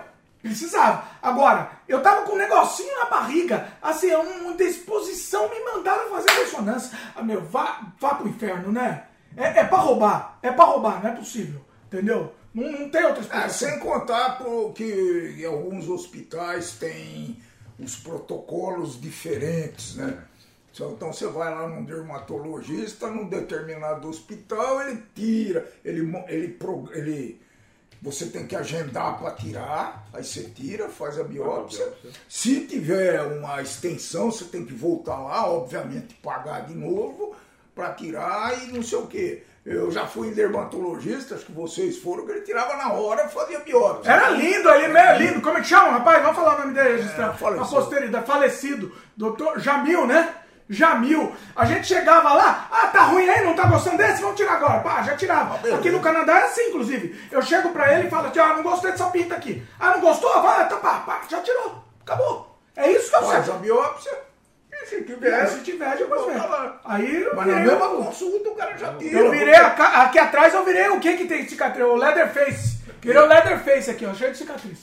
Precisava. 0.49 1.05
Agora, 1.23 1.71
eu 1.89 2.03
tava 2.03 2.23
com 2.23 2.33
um 2.33 2.39
negocinho 2.39 2.95
na 2.99 3.07
barriga, 3.07 3.69
assim, 3.83 4.13
uma 4.15 4.55
disposição, 4.55 5.49
me 5.49 5.61
mandaram 5.65 6.11
fazer 6.11 6.31
ressonância. 6.31 6.99
Ah, 7.15 7.23
meu, 7.23 7.43
vá, 7.43 7.81
vá 8.01 8.15
pro 8.15 8.29
inferno, 8.29 8.71
né? 8.73 9.05
É, 9.37 9.61
é 9.61 9.65
pra 9.65 9.79
roubar. 9.79 10.39
É 10.43 10.51
pra 10.51 10.65
roubar, 10.65 11.03
não 11.03 11.11
é 11.11 11.15
possível. 11.15 11.61
Entendeu? 11.87 12.33
Não, 12.55 12.73
não 12.73 12.89
tem 12.89 13.05
outra 13.05 13.21
É, 13.21 13.23
explicação. 13.23 13.69
sem 13.69 13.79
contar 13.81 14.39
que 14.75 15.37
em 15.39 15.45
alguns 15.45 15.89
hospitais 15.89 16.73
tem 16.73 17.41
os 17.79 17.97
protocolos 17.97 19.01
diferentes, 19.01 19.97
né? 19.97 20.19
Então 20.73 21.11
você 21.13 21.27
vai 21.27 21.55
lá 21.55 21.67
num 21.69 21.85
dermatologista, 21.85 23.09
num 23.09 23.29
determinado 23.29 24.09
hospital, 24.09 24.83
ele 24.83 25.03
tira, 25.15 25.71
ele, 25.83 26.01
ele, 26.29 26.59
ele 26.93 27.41
você 28.01 28.27
tem 28.27 28.47
que 28.47 28.55
agendar 28.55 29.19
para 29.19 29.33
tirar, 29.33 30.07
aí 30.13 30.23
você 30.23 30.45
tira, 30.45 30.89
faz 30.89 31.19
a 31.19 31.25
biópsia. 31.25 31.93
Se 32.29 32.67
tiver 32.67 33.23
uma 33.23 33.61
extensão, 33.63 34.31
você 34.31 34.45
tem 34.45 34.65
que 34.65 34.75
voltar 34.75 35.19
lá, 35.19 35.51
obviamente 35.51 36.15
pagar 36.15 36.67
de 36.67 36.75
novo 36.75 37.35
para 37.75 37.93
tirar 37.93 38.63
e 38.63 38.73
não 38.73 38.83
sei 38.83 38.99
o 38.99 39.07
quê. 39.07 39.43
Eu 39.67 39.91
já 39.91 40.07
fui 40.07 40.29
em 40.29 40.33
dermatologista, 40.33 41.35
acho 41.35 41.45
que 41.45 41.53
vocês 41.53 41.99
foram, 41.99 42.25
que 42.25 42.31
ele 42.31 42.43
tirava 42.43 42.77
na 42.77 42.93
hora 42.93 43.27
e 43.27 43.29
fazia 43.29 43.59
biópsia. 43.59 44.13
Era 44.13 44.31
lindo 44.31 44.69
ali, 44.69 44.87
meio 44.87 45.19
lindo. 45.19 45.41
Como 45.43 45.59
é 45.59 45.61
que 45.61 45.67
chama, 45.67 45.91
rapaz? 45.91 46.23
Vamos 46.23 46.37
falar 46.37 46.55
o 46.55 46.61
nome 46.61 46.75
dele, 46.75 46.99
registrar. 46.99 47.31
a 47.31 47.35
falecido. 47.35 47.69
posteridade. 47.69 48.27
Falecido. 48.27 48.93
Doutor 49.17 49.59
Jamil, 49.59 50.07
né? 50.07 50.33
Jamil. 50.69 51.35
A 51.55 51.65
gente 51.65 51.87
chegava 51.87 52.33
lá, 52.33 52.69
ah, 52.71 52.87
tá 52.89 53.03
ruim 53.03 53.29
aí, 53.29 53.45
não 53.45 53.55
tá 53.55 53.67
gostando 53.67 53.97
desse? 53.99 54.21
Vamos 54.21 54.37
tirar 54.37 54.55
agora. 54.55 54.81
Pá, 54.81 55.03
já 55.03 55.17
tirava. 55.17 55.59
beleza. 55.59 55.79
aqui 55.79 55.91
no 55.91 56.01
Canadá 56.01 56.41
é 56.41 56.45
assim, 56.45 56.69
inclusive. 56.69 57.29
Eu 57.31 57.41
chego 57.43 57.71
pra 57.71 57.95
ele 57.95 58.09
e 58.09 58.11
falo 58.11 58.29
assim, 58.29 58.39
ah, 58.41 58.55
não 58.55 58.63
gostei 58.63 58.91
dessa 58.91 59.07
pinta 59.07 59.35
aqui. 59.37 59.65
Ah, 59.79 59.93
não 59.93 60.01
gostou? 60.01 60.43
Vai, 60.43 60.69
tá, 60.69 60.77
pá, 60.77 61.01
pá, 61.07 61.23
já 61.29 61.41
tirou. 61.41 61.85
Acabou. 62.03 62.59
É 62.77 62.91
isso 62.91 63.11
que 63.11 63.17
eu 63.17 63.43
sei. 63.45 63.55
biópsia 63.55 64.13
e 64.73 64.87
se 64.87 65.03
tiver, 65.05 65.47
Se 65.49 65.61
tiver, 65.61 65.97
volta 66.07 66.47
lá. 66.47 66.81
Aí 66.85 67.23
eu 67.23 67.35
Mas 67.35 67.47
na 67.47 67.55
mesma 67.61 67.89
o- 67.89 68.05
consulta 68.05 68.49
o 68.51 68.55
cara 68.55 68.77
já 68.77 68.93
tira. 68.95 69.19
eu 69.21 69.31
virei 69.31 69.55
a 69.55 70.03
aqui 70.03 70.19
atrás, 70.19 70.53
eu 70.53 70.65
virei 70.65 70.89
o 70.91 71.01
que 71.01 71.17
que 71.17 71.25
tem 71.25 71.45
de 71.45 71.51
cicatriz? 71.51 71.87
O 71.87 71.95
Leatherface. 71.95 72.77
Virei 73.01 73.23
o 73.23 73.27
Leatherface 73.27 73.91
aqui, 73.91 74.05
ó, 74.05 74.13
cheio 74.13 74.33
de 74.33 74.39
cicatriz. 74.39 74.79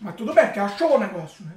Mas 0.00 0.16
tudo 0.16 0.34
bem, 0.34 0.46
porque 0.46 0.58
achou 0.58 0.96
o 0.96 0.98
negócio, 0.98 1.44
né? 1.44 1.52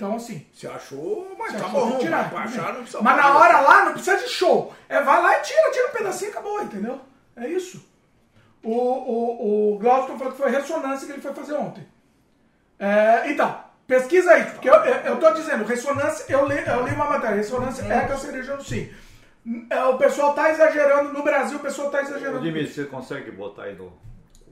Então, 0.00 0.16
assim. 0.16 0.46
Você 0.50 0.66
achou, 0.66 1.36
mas 1.38 1.52
você 1.52 1.58
tá 1.58 1.66
achou, 1.66 1.90
bom, 1.90 1.98
tirar, 1.98 2.30
bem. 2.30 2.38
achar 2.38 2.72
não 2.72 2.80
precisa 2.80 3.02
Mas 3.02 3.16
na 3.18 3.36
hora 3.38 3.60
lá 3.60 3.84
não 3.84 3.92
precisa 3.92 4.16
de 4.16 4.30
show. 4.30 4.74
É, 4.88 5.02
vai 5.02 5.20
lá 5.22 5.38
e 5.38 5.42
tira, 5.42 5.70
tira 5.72 5.88
um 5.88 5.92
pedacinho 5.92 6.28
e 6.28 6.32
acabou, 6.32 6.62
entendeu? 6.62 7.00
É 7.36 7.46
isso. 7.46 7.86
O, 8.62 8.72
o, 8.72 9.74
o 9.74 9.78
Glaucio 9.78 10.16
falou 10.16 10.32
que 10.32 10.38
foi 10.38 10.50
ressonância 10.50 11.06
que 11.06 11.12
ele 11.12 11.20
foi 11.20 11.34
fazer 11.34 11.52
ontem. 11.52 11.86
É, 12.78 13.30
então, 13.30 13.62
pesquisa 13.86 14.30
aí, 14.30 14.44
porque 14.46 14.70
eu, 14.70 14.74
eu, 14.74 14.94
eu 15.02 15.20
tô 15.20 15.34
dizendo, 15.34 15.64
ressonância, 15.66 16.24
eu 16.32 16.46
li, 16.48 16.56
eu 16.66 16.82
li 16.86 16.94
uma 16.94 17.04
matéria, 17.04 17.36
ressonância 17.36 17.82
é 17.82 18.06
cancerígeno 18.08 18.64
sim. 18.64 18.90
É, 19.68 19.84
O 19.84 19.98
pessoal 19.98 20.32
tá 20.32 20.48
exagerando, 20.48 21.12
no 21.12 21.22
Brasil 21.22 21.58
o 21.58 21.60
pessoal 21.60 21.90
tá 21.90 22.00
exagerando. 22.00 22.40
Dimitri, 22.40 22.72
você 22.72 22.84
consegue 22.86 23.30
botar 23.32 23.64
aí 23.64 23.74
no. 23.76 23.92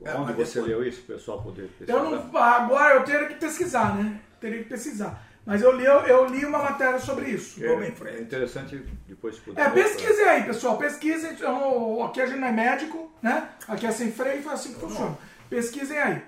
É, 0.05 0.13
Onde 0.15 0.35
mas 0.35 0.37
você 0.49 0.61
depois- 0.61 0.67
leu 0.67 0.87
isso, 0.87 1.01
o 1.01 1.05
pessoal 1.07 1.43
poder 1.43 1.69
pesquisar? 1.79 1.93
Eu 1.99 2.05
não, 2.11 2.37
agora 2.37 2.97
eu 2.97 3.05
teria 3.05 3.29
que 3.29 3.35
pesquisar, 3.37 3.95
né? 3.97 4.21
Teria 4.39 4.63
que 4.63 4.69
pesquisar. 4.69 5.27
Mas 5.49 5.63
eu 5.63 5.73
li, 5.73 5.87
eu, 5.87 6.27
li 6.27 6.45
uma 6.45 6.59
matéria 6.59 6.99
sobre 6.99 7.31
isso. 7.31 7.65
É 7.65 7.91
frente. 7.93 8.21
interessante 8.21 8.85
depois 9.07 9.39
poder. 9.39 9.59
É, 9.59 9.65
mostrar. 9.65 9.83
pesquisem 9.83 10.29
aí, 10.29 10.43
pessoal. 10.43 10.77
Pesquisem. 10.77 11.33
Então, 11.33 12.05
aqui 12.05 12.21
a 12.21 12.27
gente 12.27 12.39
não 12.39 12.49
é 12.49 12.53
médico, 12.53 13.11
né? 13.23 13.49
Aqui 13.67 13.87
é 13.87 13.91
sem 13.91 14.13
freio, 14.13 14.43
foi 14.43 14.53
assim 14.53 14.75
que 14.75 14.81
funciona. 14.81 15.17
Pesquisem 15.49 15.97
aí. 15.99 16.23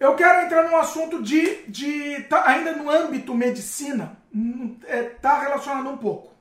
Eu 0.00 0.16
quero 0.16 0.46
entrar 0.46 0.70
num 0.70 0.76
assunto 0.78 1.22
de. 1.22 1.64
de 1.68 2.22
tá 2.22 2.48
ainda 2.48 2.72
no 2.72 2.88
âmbito 2.88 3.34
medicina, 3.34 4.16
hum, 4.34 4.74
é, 4.86 5.02
tá 5.02 5.40
relacionado 5.40 5.90
um 5.90 5.98
pouco. 5.98 6.32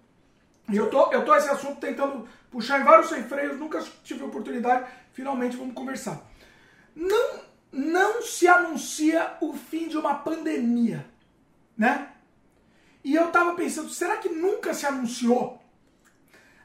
E 0.70 0.78
eu 0.78 0.90
tô, 0.90 1.12
eu 1.12 1.26
tô 1.26 1.36
esse 1.36 1.50
assunto 1.50 1.82
tentando 1.82 2.26
puxar 2.50 2.80
em 2.80 2.86
vários 2.86 3.10
sem 3.10 3.24
freios, 3.24 3.60
nunca 3.60 3.84
tive 4.06 4.24
oportunidade, 4.24 4.90
finalmente 5.12 5.58
vamos 5.58 5.74
conversar. 5.74 6.22
Não, 6.95 7.42
não 7.74 8.22
se 8.22 8.48
anuncia 8.48 9.34
o 9.42 9.52
fim 9.52 9.90
de 9.90 9.98
uma 9.98 10.16
pandemia, 10.16 11.12
né? 11.77 12.08
E 13.03 13.14
eu 13.16 13.27
tava 13.27 13.53
pensando, 13.53 13.90
será 13.90 14.18
que 14.18 14.30
nunca 14.30 14.74
se 14.74 14.85
anunciou? 14.85 15.61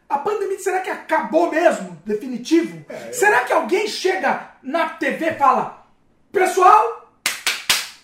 A 0.08 0.18
pandemia, 0.18 0.58
será 0.58 0.80
que 0.80 0.88
acabou 0.88 1.50
mesmo? 1.50 2.00
Definitivo? 2.06 2.84
Será 3.12 3.44
que 3.44 3.52
alguém 3.52 3.86
chega 3.86 4.52
na 4.62 4.88
TV 4.90 5.30
e 5.30 5.34
fala, 5.34 5.86
pessoal, 6.32 7.12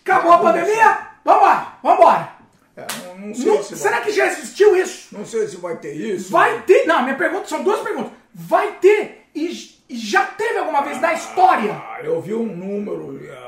acabou 0.04 0.32
a 0.32 0.38
pandemia? 0.38 1.08
Vambora, 1.24 1.66
vambora. 1.82 2.34
É, 2.76 2.86
não, 3.04 3.28
não 3.28 3.34
sei 3.34 3.46
Não- 3.46 3.62
se 3.62 3.76
será 3.76 3.96
vai, 3.96 4.04
que 4.04 4.12
já 4.12 4.26
existiu 4.26 4.76
isso? 4.76 5.16
não 5.16 5.24
sei 5.24 5.46
se 5.46 5.56
vai 5.56 5.76
ter 5.76 5.94
isso. 5.94 6.30
Vai 6.30 6.60
ter. 6.62 6.84
Não, 6.86 7.02
minha 7.02 7.16
pergunta 7.16 7.46
são 7.46 7.62
duas 7.62 7.80
perguntas. 7.80 8.12
Vai 8.34 8.72
ter 8.80 9.28
e, 9.34 9.48
e 9.88 9.96
já 9.96 10.26
teve 10.26 10.58
alguma 10.58 10.82
vez 10.82 11.00
na 11.00 11.14
história? 11.14 11.72
Ah, 11.72 12.00
eu 12.02 12.20
vi 12.20 12.34
um 12.34 12.44
número 12.44 13.18
ah, 13.32 13.43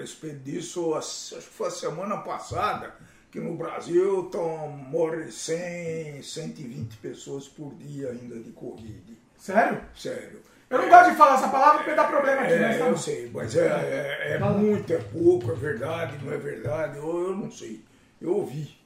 respeito 0.00 0.38
disso, 0.40 0.94
acho 0.94 1.36
que 1.36 1.42
foi 1.42 1.68
a 1.68 1.70
semana 1.70 2.18
passada, 2.18 2.94
que 3.30 3.38
no 3.40 3.56
Brasil 3.56 4.28
tão, 4.30 4.68
morre 4.68 5.30
100, 5.30 6.22
120 6.22 6.96
pessoas 6.96 7.48
por 7.48 7.74
dia 7.74 8.10
ainda 8.10 8.38
de 8.38 8.50
Covid. 8.50 9.16
Sério? 9.36 9.80
Sério. 9.96 10.40
Eu 10.68 10.78
não 10.78 10.88
gosto 10.88 11.10
de 11.10 11.16
falar 11.16 11.34
essa 11.34 11.48
palavra 11.48 11.78
porque 11.78 11.94
dá 11.96 12.04
problema 12.04 12.42
aqui, 12.42 12.52
mas 12.52 12.76
É, 12.76 12.78
tá 12.78 12.86
eu 12.86 12.96
sei, 12.96 13.30
mas 13.34 13.56
é, 13.56 13.66
é, 13.66 14.32
é 14.34 14.38
muito, 14.38 14.92
é 14.92 14.98
pouco, 14.98 15.50
é 15.50 15.54
verdade, 15.54 16.24
não 16.24 16.32
é 16.32 16.36
verdade, 16.36 16.96
eu, 16.98 17.28
eu 17.28 17.36
não 17.36 17.50
sei. 17.50 17.84
Eu 18.20 18.36
ouvi. 18.36 18.76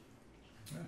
né? 0.72 0.80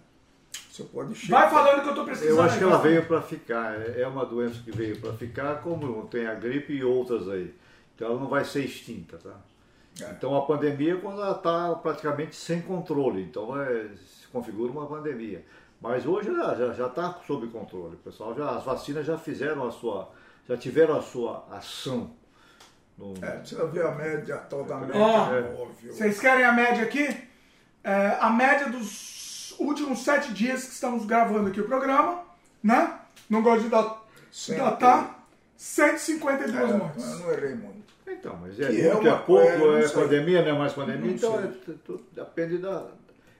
Você 0.70 0.84
pode 0.84 1.14
chegar. 1.14 1.40
Vai 1.40 1.50
falando 1.50 1.82
que 1.82 1.88
eu 1.90 1.94
tô 1.94 2.04
precisando. 2.04 2.30
Eu 2.30 2.42
acho 2.42 2.56
que 2.56 2.64
ela 2.64 2.78
vai. 2.78 2.90
veio 2.92 3.04
para 3.06 3.20
ficar. 3.20 3.74
É 3.80 4.00
é 4.02 4.06
uma 4.06 4.24
doença 4.24 4.60
que 4.64 4.70
veio 4.70 4.98
para 4.98 5.12
ficar, 5.14 5.56
como 5.60 6.06
tem 6.06 6.26
a 6.26 6.34
gripe 6.34 6.72
e 6.72 6.82
outras 6.84 7.28
aí. 7.28 7.52
Então 7.94 8.08
ela 8.08 8.20
não 8.20 8.28
vai 8.28 8.44
ser 8.44 8.64
extinta, 8.64 9.18
tá? 9.18 9.36
É. 10.00 10.10
Então 10.10 10.36
a 10.36 10.44
pandemia 10.46 10.94
é 10.94 10.96
quando 10.96 11.20
ela 11.22 11.36
está 11.36 11.74
praticamente 11.76 12.36
sem 12.36 12.60
controle. 12.62 13.22
Então 13.22 13.46
vai- 13.46 13.90
se 13.96 14.26
configura 14.28 14.70
uma 14.72 14.86
pandemia. 14.86 15.44
Mas 15.80 16.04
hoje 16.06 16.34
já 16.34 16.72
já 16.74 16.86
está 16.86 17.18
sob 17.26 17.46
controle. 17.48 17.96
Pessoal 17.96 18.34
já 18.34 18.50
as 18.56 18.64
vacinas 18.64 19.06
já 19.06 19.16
fizeram 19.18 19.66
a 19.66 19.70
sua, 19.70 20.10
já 20.48 20.56
tiveram 20.56 20.96
a 20.98 21.02
sua 21.02 21.46
ação. 21.50 22.10
No, 22.98 23.12
É, 23.22 23.30
precisa 23.32 23.66
ver 23.66 23.84
a 23.84 23.94
média, 23.94 24.34
a 24.36 24.38
tal 24.38 24.64
da 24.64 24.76
média, 24.76 24.96
Ó, 24.96 25.62
óbvio. 25.64 25.92
Vocês 25.92 26.18
querem 26.18 26.44
a 26.44 26.52
média 26.52 26.82
aqui? 26.82 27.06
É, 27.84 28.16
a 28.20 28.30
média 28.30 28.70
dos 28.70 29.54
últimos 29.58 29.98
sete 30.02 30.32
dias 30.32 30.64
que 30.64 30.72
estamos 30.72 31.04
gravando 31.04 31.48
aqui 31.50 31.60
o 31.60 31.66
programa, 31.66 32.22
né? 32.62 32.98
Não 33.28 33.42
gosto 33.42 33.64
de 33.64 33.68
dat- 33.68 33.98
Cento- 34.32 34.58
datar. 34.64 35.24
152 35.56 36.70
É, 36.70 36.76
mortes. 36.76 37.04
eu 37.12 37.18
não 37.18 37.32
errei 37.32 37.54
muito. 37.54 37.75
Então, 38.06 38.38
mas 38.40 38.58
é 38.60 38.66
Que 38.66 38.72
muito, 38.82 38.84
é 38.84 38.88
é, 39.08 39.12
uma- 39.12 39.18
pouco, 39.18 39.42
é, 39.46 39.58
não 39.58 39.76
é, 39.76 39.88
pandemia, 39.88 40.42
não 40.42 40.48
é 40.48 40.58
mais 40.58 40.72
pandemia, 40.72 41.06
Não 41.06 41.14
então 41.14 41.40
é, 41.40 41.46
tu- 41.64 41.74
tu- 41.84 42.00
depende 42.12 42.58
da. 42.58 42.86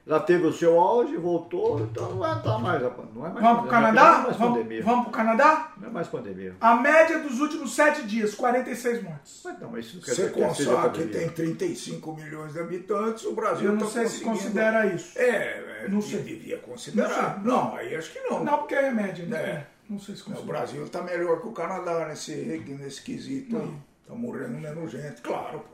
Ela 0.05 0.21
teve 0.21 0.45
o 0.47 0.53
seu 0.53 0.79
auge, 0.79 1.17
voltou, 1.17 1.81
então 1.81 2.09
não 2.11 2.19
vai 2.19 2.37
estar 2.37 2.57
mais. 2.59 2.81
a 2.81 2.89
pan- 2.89 3.09
Não 3.13 3.25
é 3.25 3.29
mais 3.29 3.43
Vamos 3.43 3.59
pro 3.63 3.69
pandemia, 3.69 3.91
Não 3.91 3.93
Canadá? 3.93 4.19
é 4.19 4.23
mais 4.23 4.37
Vamos, 4.37 4.57
pandemia. 4.57 4.83
vamos 4.83 5.03
pro 5.03 5.11
Canadá? 5.11 5.73
Não 5.77 5.87
é 5.87 5.91
mais 5.91 6.07
pandemia. 6.07 6.55
A 6.61 6.75
média 6.75 7.19
dos 7.19 7.39
últimos 7.41 7.75
sete 7.75 8.03
dias, 8.03 8.33
46 8.33 9.03
mortes. 9.03 9.41
Mas 9.43 9.59
não, 9.59 9.69
mas 9.69 9.85
isso 9.85 9.95
não 9.97 10.03
quer 10.03 10.11
Você 10.15 10.29
dizer 10.29 10.91
que 10.93 11.05
tem 11.07 11.29
35 11.29 12.13
milhões 12.15 12.53
de 12.53 12.59
habitantes, 12.59 13.25
o 13.25 13.33
Brasil 13.33 13.65
Eu 13.67 13.73
não 13.73 13.79
tá 13.79 13.87
sei 13.87 14.05
se 14.07 14.21
conseguindo- 14.23 14.31
considera 14.37 14.85
isso. 14.87 15.19
É, 15.19 15.83
é, 15.83 15.87
Não 15.89 16.01
sei. 16.01 16.21
devia 16.21 16.57
considerar. 16.59 17.43
Não 17.43 17.65
Não, 17.71 17.75
aí 17.75 17.93
acho 17.93 18.13
que 18.13 18.19
não. 18.21 18.45
Não, 18.45 18.57
porque 18.59 18.75
é 18.75 18.89
média, 18.91 19.25
né? 19.25 19.37
É. 19.37 19.43
É, 19.49 19.67
Não 19.89 19.99
sei 19.99 20.15
se 20.15 20.21
O 20.21 20.25
considera. 20.25 20.47
Brasil 20.47 20.83
está 20.85 21.01
melhor 21.01 21.41
que 21.41 21.47
o 21.47 21.51
Canadá 21.51 22.07
nesse, 22.07 22.33
nesse 22.79 23.01
quesito 23.01 23.57
aí. 23.57 23.73
Está 24.07 24.15
morrendo 24.15 24.57
menos 24.57 24.89
gente, 24.91 25.21
claro. 25.21 25.59
Pô. 25.59 25.65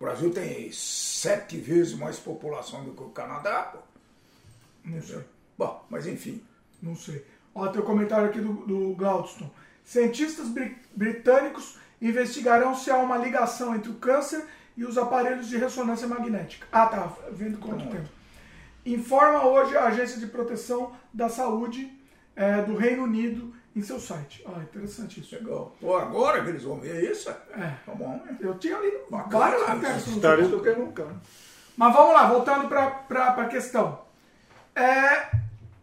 O 0.00 0.04
Brasil 0.04 0.32
tem 0.32 0.72
sete 0.72 1.58
vezes 1.58 1.94
mais 1.94 2.18
população 2.18 2.82
do 2.84 2.92
que 2.92 3.02
o 3.02 3.10
Canadá, 3.10 3.62
pô. 3.64 3.78
Não 4.84 5.00
sei. 5.02 5.20
Bom, 5.56 5.84
mas 5.90 6.06
enfim. 6.06 6.42
Não 6.82 6.96
sei. 6.96 7.24
Ó, 7.54 7.68
tem 7.68 7.80
o 7.80 7.84
comentário 7.84 8.26
aqui 8.28 8.40
do, 8.40 8.52
do 8.66 8.94
Glaudston. 8.96 9.50
Cientistas 9.84 10.48
bri- 10.48 10.76
britânicos 10.96 11.78
investigarão 12.00 12.74
se 12.74 12.90
há 12.90 12.96
uma 12.96 13.18
ligação 13.18 13.74
entre 13.74 13.90
o 13.90 13.94
câncer 13.96 14.42
e 14.76 14.84
os 14.84 14.96
aparelhos 14.96 15.48
de 15.48 15.58
ressonância 15.58 16.08
magnética. 16.08 16.66
Ah, 16.72 16.86
tá. 16.86 17.12
Vendo 17.32 17.58
quanto 17.58 17.86
tempo. 17.90 18.08
informa 18.86 19.44
hoje 19.46 19.76
a 19.76 19.84
Agência 19.84 20.18
de 20.18 20.26
Proteção 20.26 20.96
da 21.12 21.28
Saúde 21.28 21.92
é, 22.34 22.62
do 22.62 22.74
Reino 22.76 23.02
Unido 23.04 23.54
em 23.74 23.82
seu 23.82 24.00
site. 24.00 24.44
Ah, 24.46 24.60
interessante 24.62 25.20
isso. 25.20 25.34
Legal. 25.34 25.74
Pô, 25.80 25.96
agora 25.96 26.42
que 26.42 26.48
eles 26.50 26.62
vão 26.64 26.80
ver 26.80 27.10
isso? 27.10 27.30
É. 27.30 27.74
Tá 27.86 27.94
bom, 27.94 28.20
né? 28.24 28.36
Eu 28.40 28.58
tinha 28.58 28.78
lido 28.78 28.98
matérias 29.10 30.02
sobre 30.02 30.16
Estarei 30.16 30.44
isso. 30.44 30.56
do 30.56 30.62
que 30.62 30.70
nunca. 30.70 31.06
Mas 31.76 31.94
vamos 31.94 32.12
lá, 32.12 32.26
voltando 32.26 32.68
para 32.68 33.26
a 33.28 33.44
questão. 33.46 34.00
É, 34.74 35.30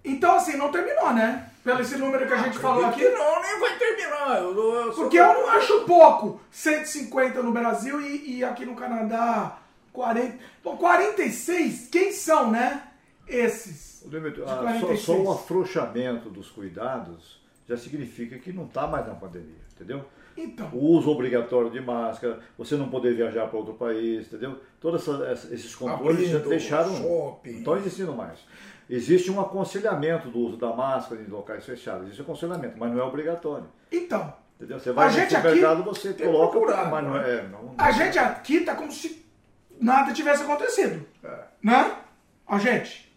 então, 0.03 0.35
assim, 0.35 0.57
não 0.57 0.71
terminou, 0.71 1.13
né? 1.13 1.49
Pelo 1.63 1.81
esse 1.81 1.97
número 1.97 2.25
que 2.25 2.33
a 2.33 2.37
gente 2.37 2.59
falou 2.59 2.85
Acredito 2.85 3.07
aqui. 3.07 3.17
que 3.17 3.23
não, 3.23 3.41
nem 3.41 3.59
vai 3.59 3.77
terminar. 3.77 4.37
Eu, 4.41 4.73
eu 4.73 4.93
Porque 4.93 5.19
eu 5.19 5.33
não 5.33 5.49
acho 5.49 5.81
pouco 5.85 6.39
150 6.51 7.43
no 7.43 7.51
Brasil 7.51 7.99
e, 7.99 8.37
e 8.37 8.43
aqui 8.43 8.65
no 8.65 8.75
Canadá 8.75 9.57
40. 9.91 10.37
Bom, 10.63 10.77
46, 10.77 11.89
quem 11.91 12.11
são, 12.11 12.51
né? 12.51 12.83
Esses. 13.27 14.05
Ah, 14.45 14.47
só, 14.47 14.61
46. 14.61 14.99
só 15.01 15.13
o 15.13 15.31
afrouxamento 15.31 16.29
dos 16.29 16.49
cuidados 16.49 17.41
já 17.67 17.77
significa 17.77 18.37
que 18.37 18.53
não 18.53 18.65
está 18.65 18.87
mais 18.87 19.05
na 19.05 19.13
pandemia, 19.13 19.61
entendeu? 19.75 20.05
Então. 20.37 20.69
O 20.71 20.91
uso 20.91 21.09
obrigatório 21.09 21.69
de 21.71 21.81
máscara, 21.81 22.39
você 22.57 22.75
não 22.75 22.89
poder 22.89 23.15
viajar 23.15 23.47
para 23.47 23.57
outro 23.57 23.73
país, 23.73 24.27
entendeu? 24.27 24.59
Todos 24.79 25.07
esses 25.51 25.75
controles 25.75 26.29
já 26.29 26.37
deixaram. 26.39 26.95
shopping. 26.95 27.51
Não 27.51 27.57
estão 27.59 27.77
existindo 27.77 28.13
mais. 28.13 28.39
Existe 28.89 29.31
um 29.31 29.41
aconselhamento 29.41 30.29
do 30.29 30.39
uso 30.39 30.57
da 30.57 30.73
máscara 30.73 31.21
em 31.21 31.25
locais 31.25 31.65
fechados. 31.65 32.03
Existe 32.03 32.21
um 32.21 32.25
aconselhamento, 32.25 32.77
mas 32.77 32.91
não 32.91 32.99
é 32.99 33.03
obrigatório. 33.03 33.65
Então. 33.91 34.31
Entendeu? 34.55 34.79
Você 34.79 34.91
vai 34.91 35.07
A 35.07 35.09
no 35.11 35.15
gente 35.15 35.35
supermercado, 35.35 35.81
aqui 35.81 35.89
você 35.89 36.13
coloca, 36.13 36.51
procurado, 36.51 36.89
mas 36.91 37.03
não 37.03 37.13
né? 37.13 37.35
é. 37.35 37.47
Não, 37.47 37.75
A 37.77 37.91
gente 37.91 38.17
aqui 38.17 38.61
tá 38.61 38.75
como 38.75 38.91
se 38.91 39.25
nada 39.79 40.13
tivesse 40.13 40.43
acontecido. 40.43 41.05
É. 41.23 41.43
Né? 41.61 41.95
A 42.47 42.57
gente. 42.57 43.11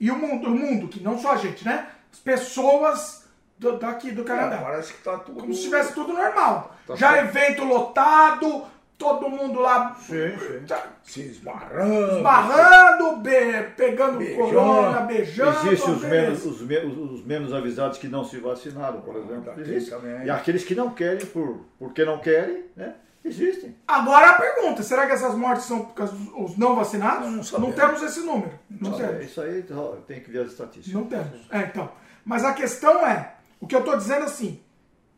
E 0.00 0.10
o 0.10 0.16
mundo, 0.16 0.48
o 0.48 0.50
mundo, 0.50 0.88
que 0.88 1.00
não 1.02 1.18
só 1.18 1.32
a 1.32 1.36
gente, 1.36 1.64
né? 1.64 1.88
As 2.12 2.18
pessoas 2.18 3.21
do- 3.62 3.78
daqui 3.78 4.10
do 4.10 4.24
Canadá. 4.24 4.56
É, 4.56 4.62
parece 4.62 4.92
que 4.92 5.02
tá 5.02 5.16
tudo. 5.18 5.40
Como 5.40 5.54
se 5.54 5.62
tivesse 5.62 5.94
tudo 5.94 6.12
normal. 6.12 6.74
Tá 6.86 6.96
Já 6.96 7.12
certo. 7.12 7.28
evento 7.36 7.64
lotado, 7.64 8.64
todo 8.98 9.28
mundo 9.28 9.60
lá 9.60 9.96
Sim, 10.00 10.36
sim. 10.38 10.64
tá 10.66 10.84
Se 11.02 11.22
esbarrando. 11.22 12.16
esbarrando, 12.18 13.16
be- 13.16 13.62
pegando 13.76 14.18
Beijando. 14.18 14.42
corona, 14.42 15.00
beijando. 15.00 15.66
Existem 15.68 15.94
os 15.94 16.02
menos, 16.02 16.44
os, 16.44 16.60
me- 16.62 16.78
os- 16.84 17.10
os 17.12 17.24
menos 17.26 17.52
avisados 17.52 17.98
que 17.98 18.08
não 18.08 18.24
se 18.24 18.38
vacinaram, 18.38 19.00
por 19.00 19.16
exemplo. 19.16 19.52
Também. 19.54 20.26
E 20.26 20.30
aqueles 20.30 20.64
que 20.64 20.74
não 20.74 20.90
querem, 20.90 21.24
por, 21.26 21.64
porque 21.78 22.04
não 22.04 22.18
querem, 22.18 22.64
né? 22.76 22.94
Existem. 23.24 23.76
Agora 23.86 24.30
a 24.30 24.32
pergunta, 24.34 24.82
será 24.82 25.06
que 25.06 25.12
essas 25.12 25.36
mortes 25.36 25.64
são 25.66 25.84
por 25.84 25.94
causa 25.94 26.12
dos 26.12 26.28
os 26.50 26.56
não 26.58 26.74
vacinados? 26.74 27.28
Não 27.28 27.36
Não, 27.36 27.42
sabemos. 27.44 27.76
temos 27.76 28.02
esse 28.02 28.18
número. 28.20 28.50
Não, 28.68 28.98
É, 29.00 29.06
temos. 29.06 29.24
isso 29.26 29.40
aí 29.40 29.64
tem 30.08 30.18
que 30.20 30.28
ver 30.28 30.40
as 30.40 30.48
estatísticas. 30.50 30.92
Não 30.92 31.04
temos. 31.08 31.46
É, 31.50 31.58
então. 31.60 31.88
Mas 32.24 32.44
a 32.44 32.52
questão 32.52 33.06
é, 33.06 33.32
o 33.62 33.66
que 33.66 33.74
eu 33.74 33.82
tô 33.84 33.96
dizendo 33.96 34.24
assim, 34.24 34.60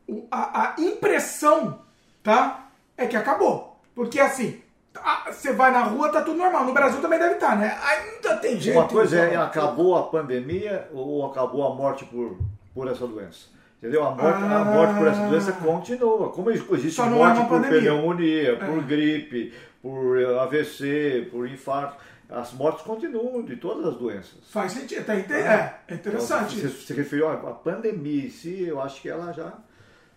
o- 0.06 0.26
a, 0.30 0.74
a 0.74 0.80
impressão, 0.80 1.80
tá? 2.22 2.68
É 2.96 3.06
que 3.06 3.16
acabou. 3.16 3.80
Porque 3.94 4.20
assim, 4.20 4.60
tá- 4.92 5.24
você 5.32 5.52
vai 5.52 5.72
na 5.72 5.82
rua, 5.82 6.08
tá 6.10 6.22
tudo 6.22 6.36
normal. 6.38 6.64
No 6.64 6.72
Brasil 6.72 7.00
também 7.00 7.18
deve 7.18 7.34
estar, 7.34 7.56
né? 7.56 7.76
Ainda 7.82 8.36
tem 8.36 8.60
gente. 8.60 8.76
Uma 8.76 8.86
coisa 8.86 9.18
é, 9.18 9.34
acabou 9.36 9.96
a 9.96 10.04
pandemia 10.04 10.88
ou 10.92 11.26
acabou 11.26 11.66
a 11.66 11.74
morte 11.74 12.04
por, 12.04 12.38
por 12.74 12.86
essa 12.88 13.06
doença. 13.06 13.46
Entendeu? 13.78 14.02
A 14.04 14.10
morte, 14.12 14.42
Ah. 14.42 14.60
a 14.60 14.64
morte 14.64 14.94
por 14.94 15.06
essa 15.08 15.26
doença 15.28 15.52
continua. 15.52 16.30
Como 16.30 16.50
existe 16.50 17.00
é 17.00 17.04
morte 17.04 17.38
uma 17.38 17.48
por 17.48 17.60
pandemia. 17.60 17.80
pneumonia, 17.80 18.56
por 18.56 18.78
É. 18.78 18.82
gripe, 18.82 19.52
por 19.82 20.18
eh, 20.20 20.38
AVC, 20.40 21.28
por 21.30 21.46
infarto, 21.48 21.96
as 22.40 22.52
mortes 22.52 22.82
continuam 22.84 23.42
de 23.42 23.56
todas 23.56 23.84
as 23.86 23.96
doenças. 23.96 24.38
Faz 24.50 24.72
sentido. 24.72 25.04
Tá, 25.04 25.14
é, 25.14 25.78
é 25.88 25.94
interessante 25.94 26.56
Então, 26.58 26.70
você 26.70 26.84
se 26.86 26.92
referiu 26.92 27.28
à 27.28 27.36
pandemia 27.36 28.26
em 28.26 28.30
si, 28.30 28.62
eu 28.62 28.80
acho 28.80 29.00
que 29.00 29.08
ela 29.08 29.32
já 29.32 29.52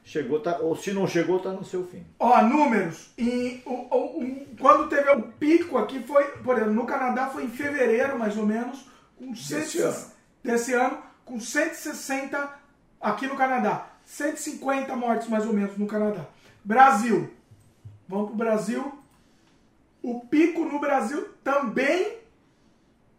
chegou, 0.03 0.39
tá, 0.39 0.57
ou 0.59 0.75
se 0.75 0.93
não 0.93 1.05
chegou, 1.07 1.37
está 1.37 1.51
no 1.51 1.63
seu 1.65 1.85
fim. 1.85 2.05
Ó, 2.19 2.41
números. 2.41 3.09
O, 3.65 3.69
o- 3.69 4.23
o- 4.23 4.45
quando 4.59 4.87
teve 4.89 5.09
o 5.11 5.21
pico 5.23 5.77
aqui 5.77 6.01
foi, 6.03 6.23
por 6.43 6.55
exemplo, 6.55 6.73
no 6.73 6.85
Canadá 6.85 7.27
foi 7.27 7.43
em 7.43 7.49
fevereiro, 7.49 8.17
mais 8.17 8.37
ou 8.37 8.45
menos, 8.45 8.85
com 9.17 9.31
Desse 9.31 9.77
100 9.79 9.81
ano. 9.81 10.05
desse 10.43 10.73
ano, 10.73 10.97
com 11.25 11.39
160 11.39 12.49
aqui 13.01 13.27
no 13.27 13.35
Canadá. 13.35 13.87
150 14.05 14.95
mortes 14.95 15.27
mais 15.27 15.45
ou 15.45 15.51
menos 15.53 15.77
no 15.77 15.85
Canadá. 15.85 16.25
Brasil. 16.63 17.29
Vamos 18.07 18.27
pro 18.27 18.37
Brasil. 18.37 18.96
O 20.07 20.21
pico 20.21 20.63
no 20.63 20.79
Brasil 20.79 21.27
também. 21.43 22.19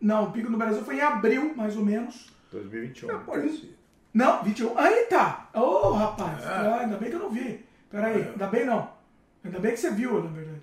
Não, 0.00 0.24
o 0.24 0.32
pico 0.32 0.50
no 0.50 0.56
Brasil 0.56 0.82
foi 0.82 0.96
em 0.96 1.02
abril, 1.02 1.52
mais 1.54 1.76
ou 1.76 1.84
menos. 1.84 2.32
2021. 2.50 3.10
É 3.10 3.18
parecido. 3.18 3.74
Não, 4.14 4.42
21. 4.42 4.78
Aí 4.78 5.04
tá. 5.04 5.50
Ô, 5.52 5.90
rapaz. 5.90 6.42
Ah, 6.46 6.78
ainda 6.80 6.96
bem 6.96 7.10
que 7.10 7.16
eu 7.16 7.20
não 7.20 7.28
vi. 7.28 7.62
Peraí, 7.90 8.22
ainda 8.22 8.46
bem 8.46 8.64
não. 8.64 8.90
Ainda 9.44 9.58
bem 9.58 9.72
que 9.72 9.76
você 9.80 9.90
viu, 9.90 10.24
na 10.24 10.30
verdade. 10.30 10.62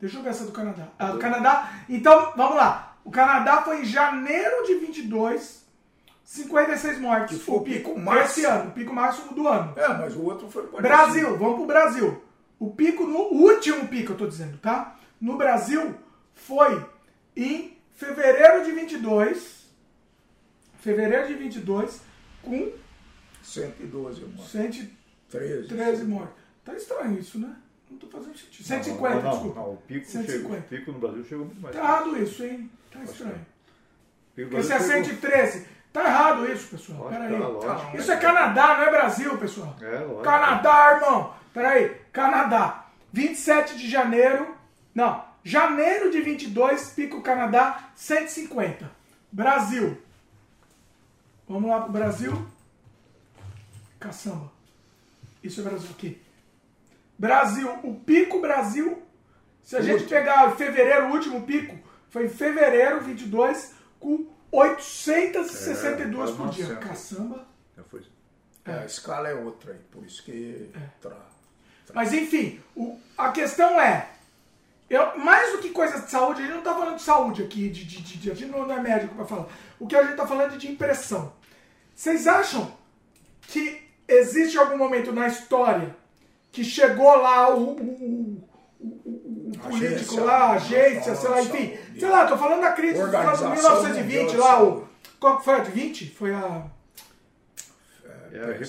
Deixa 0.00 0.18
eu 0.18 0.22
ver 0.22 0.28
essa 0.28 0.44
do 0.44 0.52
Canadá. 0.52 0.86
Ah, 0.96 1.10
do 1.10 1.18
Canadá. 1.18 1.68
Então, 1.88 2.32
vamos 2.36 2.56
lá. 2.56 2.96
O 3.04 3.10
Canadá 3.10 3.62
foi 3.62 3.80
em 3.80 3.84
janeiro 3.84 4.64
de 4.66 4.74
22, 4.76 5.66
56 6.22 7.00
mortes. 7.00 7.38
Que 7.38 7.44
foi 7.44 7.56
o 7.56 7.60
pico 7.62 7.98
máximo. 7.98 8.24
Esse 8.24 8.44
ano, 8.44 8.70
o 8.70 8.72
pico 8.72 8.94
máximo 8.94 9.34
do 9.34 9.48
ano. 9.48 9.76
É, 9.76 9.88
mas 9.88 10.14
o 10.14 10.22
outro 10.22 10.48
foi 10.48 10.62
parecido. 10.68 10.82
Brasil, 10.82 11.36
vamos 11.36 11.56
pro 11.56 11.66
Brasil. 11.66 12.22
O 12.56 12.70
pico, 12.70 13.04
no 13.04 13.18
o 13.18 13.42
último 13.42 13.88
pico, 13.88 14.12
eu 14.12 14.16
tô 14.16 14.28
dizendo, 14.28 14.56
tá? 14.58 14.96
No 15.20 15.36
Brasil 15.36 15.94
foi 16.34 16.84
em 17.36 17.76
fevereiro 17.94 18.64
de 18.64 18.72
22. 18.72 19.60
Fevereiro 20.78 21.28
de 21.28 21.34
22, 21.34 22.00
com 22.42 22.72
112, 23.42 24.20
mano. 24.22 24.38
113 24.42 25.68
13. 25.68 26.04
mortes. 26.04 26.34
Tá 26.64 26.74
estranho 26.74 27.18
isso, 27.18 27.38
né? 27.38 27.54
Não 27.90 27.98
tô 27.98 28.06
fazendo 28.06 28.36
sentido. 28.38 28.60
Não, 28.60 28.82
150, 28.82 29.14
não, 29.16 29.22
não, 29.22 29.30
desculpa. 29.30 29.60
Não, 29.60 29.72
o 29.72 29.76
pico, 29.76 30.06
150. 30.06 30.32
chegou, 30.32 30.58
o 30.58 30.62
pico 30.62 30.92
no 30.92 30.98
Brasil 30.98 31.24
chegou 31.24 31.44
muito 31.46 31.60
mais. 31.60 31.74
Tá 31.76 31.82
errado 31.82 32.22
isso, 32.22 32.44
hein? 32.44 32.70
Tá 32.90 33.02
estranho. 33.02 33.46
Porque 34.34 34.62
se 34.62 34.72
é 34.72 34.78
Brasil 34.78 35.04
chegou- 35.04 35.04
113. 35.04 35.66
Tá 35.92 36.04
errado 36.04 36.50
isso, 36.52 36.68
pessoal. 36.68 36.98
Lógico, 37.00 37.20
Pera 37.22 37.34
aí. 37.34 37.40
tá, 37.42 37.48
lógico. 37.48 37.96
Isso 37.96 38.12
é 38.12 38.16
Canadá, 38.16 38.76
não 38.76 38.84
é 38.84 38.90
Brasil, 38.90 39.38
pessoal. 39.38 39.76
É, 39.82 39.98
lógico. 39.98 40.22
Canadá, 40.22 40.92
irmão. 40.94 41.34
Pera 41.52 41.68
aí. 41.70 41.88
Canadá. 42.12 42.86
27 43.12 43.76
de 43.76 43.90
janeiro. 43.90 44.54
Não. 44.94 45.24
Janeiro 45.42 46.10
de 46.10 46.20
22, 46.20 46.90
pico 46.90 47.22
Canadá, 47.22 47.90
150. 47.94 48.90
Brasil. 49.32 50.00
Vamos 51.48 51.70
lá 51.70 51.80
pro 51.80 51.92
Brasil. 51.92 52.46
Caçamba. 53.98 54.50
Isso 55.42 55.60
é 55.60 55.64
Brasil 55.64 55.90
aqui. 55.90 56.20
Brasil. 57.18 57.70
O 57.82 57.94
pico 57.94 58.40
Brasil. 58.40 59.02
Se 59.62 59.76
a 59.76 59.82
gente 59.82 60.04
pegar 60.04 60.50
fevereiro, 60.56 61.06
o 61.08 61.12
último 61.12 61.42
pico, 61.42 61.78
foi 62.08 62.26
em 62.26 62.28
fevereiro 62.28 63.00
22, 63.02 63.74
com 64.00 64.26
862 64.50 66.30
É, 66.30 66.34
por 66.34 66.48
dia. 66.50 66.64
quase 66.66 66.74
900. 66.74 66.84
Caçamba. 66.88 67.46
Já 67.76 67.84
foi. 67.84 68.02
É, 68.64 68.72
a 68.72 68.84
escala 68.84 69.28
é 69.28 69.34
outra 69.34 69.72
aí, 69.72 69.78
por 69.90 70.04
isso 70.04 70.22
que. 70.22 70.70
Tra... 71.00 71.16
Mas 71.94 72.12
enfim, 72.12 72.60
o- 72.76 72.98
a 73.16 73.30
questão 73.32 73.80
é. 73.80 74.08
Eu, 74.90 75.16
mais 75.18 75.52
do 75.52 75.58
que 75.58 75.70
coisas 75.70 76.04
de 76.04 76.10
saúde, 76.10 76.40
a 76.40 76.42
gente 76.42 76.50
não 76.52 76.58
está 76.58 76.74
falando 76.74 76.96
de 76.96 77.02
saúde 77.02 77.42
aqui, 77.44 77.68
de, 77.70 77.84
de, 77.84 78.02
de- 78.02 78.18
de- 78.18 78.30
a 78.32 78.34
gente 78.34 78.50
não 78.50 78.70
é 78.72 78.80
médico 78.80 79.14
para 79.14 79.24
falar. 79.24 79.46
O 79.78 79.86
que 79.86 79.94
a 79.94 80.02
gente 80.02 80.10
está 80.12 80.26
falando 80.26 80.54
é 80.54 80.56
de 80.58 80.68
impressão. 80.70 81.32
Vocês 81.94 82.26
acham 82.26 82.72
que 83.42 83.80
existe 84.08 84.58
algum 84.58 84.76
momento 84.76 85.12
na 85.12 85.28
história 85.28 85.94
que 86.50 86.64
chegou 86.64 87.14
lá 87.16 87.54
o, 87.54 87.60
o- 87.70 87.80
o- 87.80 88.48
o- 88.80 89.52
o 89.54 89.58
político 89.60 90.14
Agência 90.14 90.24
lá, 90.24 90.38
a 90.38 90.52
agência, 90.54 91.14
sei 91.14 91.28
lá, 91.30 91.40
de 91.40 91.46
enfim, 91.48 91.78
sei 91.98 92.08
lá, 92.08 92.26
tô 92.26 92.36
falando 92.36 92.62
da 92.62 92.72
crise 92.72 92.94
dos 93.00 93.14
anos 93.14 93.40
Organização 93.42 93.50
1920 93.52 94.22
Mundial 94.22 94.26
de 94.28 94.36
lá, 94.36 94.62
o. 94.64 94.88
Qual 95.20 95.38
que 95.38 95.44
foi 95.44 95.54
a 95.54 95.58
de 95.60 95.70
20? 95.70 96.10
Foi 96.10 96.32
a 96.34 96.62
É, 98.32 98.60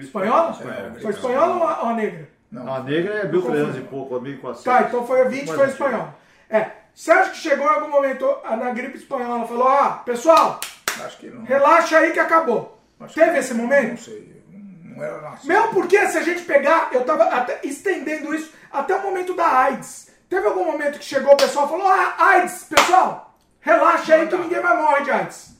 espanhola? 0.00 0.50
É, 0.96 1.00
Foi 1.00 1.10
espanhola 1.10 1.54
ou 1.56 1.62
a, 1.64 1.82
ou 1.82 1.88
a 1.90 1.94
negra? 1.94 2.28
Não, 2.50 2.72
A 2.74 2.80
negra 2.82 3.14
é 3.14 3.24
1300 3.28 3.76
e 3.76 3.80
pouco, 3.82 4.18
1400. 4.20 4.64
Tá, 4.64 4.82
então 4.88 5.06
foi 5.06 5.20
a 5.20 5.24
20, 5.24 5.46
Mas 5.46 5.56
foi 5.56 5.66
não 5.66 5.72
espanhol. 5.72 6.14
É, 6.48 6.70
você 6.94 7.10
acha 7.12 7.30
que 7.30 7.36
chegou 7.36 7.66
em 7.66 7.74
algum 7.74 7.90
momento 7.90 8.26
na 8.44 8.70
gripe 8.70 8.96
espanhola 8.96 9.46
falou, 9.46 9.66
ó, 9.66 9.90
pessoal, 9.98 10.58
acho 11.04 11.18
que 11.18 11.26
não. 11.28 11.44
relaxa 11.44 11.98
aí 11.98 12.12
que 12.12 12.20
acabou. 12.20 12.78
Acho 13.00 13.14
Teve 13.14 13.32
que- 13.32 13.38
esse 13.38 13.54
Não 13.54 13.62
momento? 13.64 14.00
sei. 14.00 14.42
Não 14.84 15.04
era 15.04 15.20
na 15.20 15.36
Mesmo 15.44 15.68
porque 15.74 16.06
se 16.08 16.18
a 16.18 16.22
gente 16.22 16.42
pegar, 16.42 16.88
eu 16.92 17.04
tava 17.04 17.24
até 17.24 17.60
estendendo 17.62 18.34
isso 18.34 18.52
até 18.72 18.96
o 18.96 19.02
momento 19.02 19.34
da 19.34 19.46
AIDS. 19.46 20.10
Teve 20.28 20.46
algum 20.46 20.64
momento 20.64 20.98
que 20.98 21.04
chegou 21.04 21.34
o 21.34 21.36
pessoal 21.36 21.66
e 21.66 21.68
falou, 21.70 21.86
ah, 21.86 22.14
AIDS, 22.18 22.64
pessoal, 22.64 23.34
relaxa 23.60 24.14
aí 24.14 24.26
que 24.26 24.36
ninguém 24.36 24.60
vai 24.60 24.76
morrer 24.76 25.02
de 25.04 25.10
AIDS. 25.10 25.56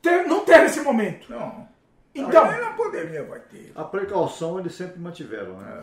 Teve- 0.00 0.28
não 0.28 0.44
teve 0.44 0.66
esse 0.66 0.80
momento. 0.80 1.30
Não. 1.30 1.67
Então- 2.20 2.44
Aí 2.44 2.60
na 2.60 2.70
pandemia 2.72 3.24
vai 3.24 3.40
ter. 3.40 3.72
A 3.74 3.84
precaução 3.84 4.58
eles 4.58 4.74
sempre 4.74 4.98
mantiveram, 4.98 5.56
né? 5.58 5.82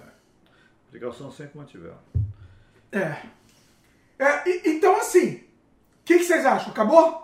A 0.88 0.92
precaução 0.92 1.32
sempre 1.32 1.58
mantiveram. 1.58 1.98
É. 2.92 3.16
É, 4.18 4.50
e- 4.50 4.62
então 4.70 4.98
assim, 4.98 5.34
o 5.36 5.44
que, 6.06 6.18
que 6.20 6.24
vocês 6.24 6.46
acham? 6.46 6.72
Acabou? 6.72 7.24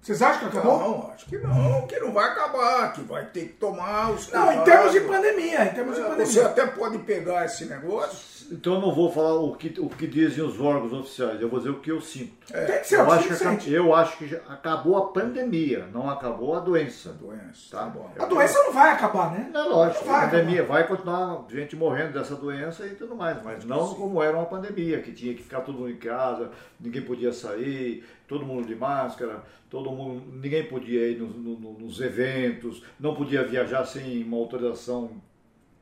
Vocês 0.00 0.22
acham 0.22 0.48
que 0.48 0.56
acabou? 0.56 0.78
Não, 0.78 1.10
acho 1.12 1.26
que 1.26 1.36
não, 1.36 1.86
que 1.86 2.00
não 2.00 2.10
vai 2.14 2.30
acabar, 2.30 2.90
que 2.94 3.02
vai 3.02 3.26
ter 3.26 3.48
que 3.48 3.52
tomar 3.54 4.10
os 4.12 4.30
Não, 4.32 4.50
em 4.50 4.64
termos 4.64 4.92
de 4.92 5.00
pandemia, 5.00 5.64
em 5.66 5.74
termos 5.74 5.94
de 5.96 6.00
É, 6.00 6.04
Você 6.04 6.10
pandemia. 6.10 6.46
até 6.46 6.66
pode 6.68 6.98
pegar 7.00 7.44
esse 7.44 7.66
negócio. 7.66 8.39
Então 8.50 8.74
eu 8.74 8.80
não 8.80 8.92
vou 8.92 9.12
falar 9.12 9.34
o 9.34 9.54
que, 9.54 9.78
o 9.80 9.88
que 9.88 10.06
dizem 10.08 10.42
os 10.44 10.60
órgãos 10.60 10.92
oficiais, 10.92 11.40
eu 11.40 11.48
vou 11.48 11.60
dizer 11.60 11.70
o 11.70 11.78
que 11.78 11.90
eu 11.90 12.00
sinto. 12.00 12.32
Tem 12.52 12.80
que 12.80 12.84
ser, 12.88 12.96
eu, 12.96 13.04
o 13.06 13.12
acho 13.12 13.22
que 13.22 13.28
que, 13.28 13.34
você 13.36 13.44
aca- 13.44 13.60
sente. 13.60 13.72
eu 13.72 13.94
acho 13.94 14.18
que 14.18 14.34
acabou 14.48 14.96
a 14.96 15.06
pandemia, 15.12 15.86
não 15.92 16.10
acabou 16.10 16.56
a 16.56 16.60
doença. 16.60 17.12
Doença, 17.12 17.70
Tá. 17.70 17.84
tá 17.84 17.86
bom. 17.90 18.10
A 18.18 18.24
doença 18.24 18.58
não 18.64 18.72
vai 18.72 18.90
acabar, 18.90 19.30
né? 19.32 19.50
É 19.54 19.58
lógico, 19.62 20.04
Vai 20.04 20.26
a 20.26 20.28
pandemia 20.28 20.64
vai 20.64 20.86
continuar 20.86 21.44
gente 21.48 21.76
morrendo 21.76 22.12
dessa 22.14 22.34
doença 22.34 22.84
e 22.86 22.96
tudo 22.96 23.14
mais, 23.14 23.40
mas 23.44 23.64
não 23.64 23.94
como 23.94 24.20
era 24.22 24.36
uma 24.36 24.46
pandemia, 24.46 25.00
que 25.00 25.12
tinha 25.12 25.32
que 25.32 25.42
ficar 25.44 25.60
todo 25.60 25.78
mundo 25.78 25.90
em 25.90 25.96
casa, 25.96 26.50
ninguém 26.80 27.02
podia 27.02 27.32
sair, 27.32 28.04
todo 28.26 28.44
mundo 28.44 28.66
de 28.66 28.74
máscara, 28.74 29.44
todo 29.70 29.90
mundo, 29.92 30.24
ninguém 30.32 30.64
podia 30.66 31.06
ir 31.08 31.18
nos, 31.18 31.36
no- 31.36 31.56
no- 31.56 31.78
nos 31.78 32.00
eventos, 32.00 32.82
não 32.98 33.14
podia 33.14 33.44
viajar 33.44 33.84
sem 33.84 34.24
uma 34.24 34.36
autorização 34.38 35.10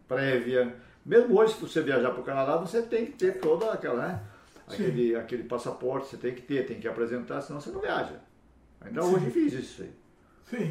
prévia. 0.07 0.75
Mesmo 1.09 1.39
hoje, 1.39 1.55
se 1.55 1.61
você 1.63 1.81
viajar 1.81 2.11
para 2.11 2.21
o 2.21 2.25
Canadá, 2.25 2.59
você 2.59 2.83
tem 2.83 3.07
que 3.07 3.13
ter 3.13 3.41
toda 3.41 3.73
aquela, 3.73 4.07
né? 4.07 4.21
Aquele, 4.69 5.17
aquele 5.17 5.45
passaporte, 5.45 6.09
você 6.09 6.19
tem 6.19 6.35
que 6.35 6.43
ter, 6.43 6.67
tem 6.67 6.79
que 6.79 6.87
apresentar, 6.87 7.41
senão 7.41 7.59
você 7.59 7.71
não 7.71 7.81
viaja. 7.81 8.21
Ainda 8.83 9.03
hoje 9.03 9.31
fiz 9.31 9.55
isso 9.55 9.81
aí. 9.83 9.91
Sim. 10.51 10.71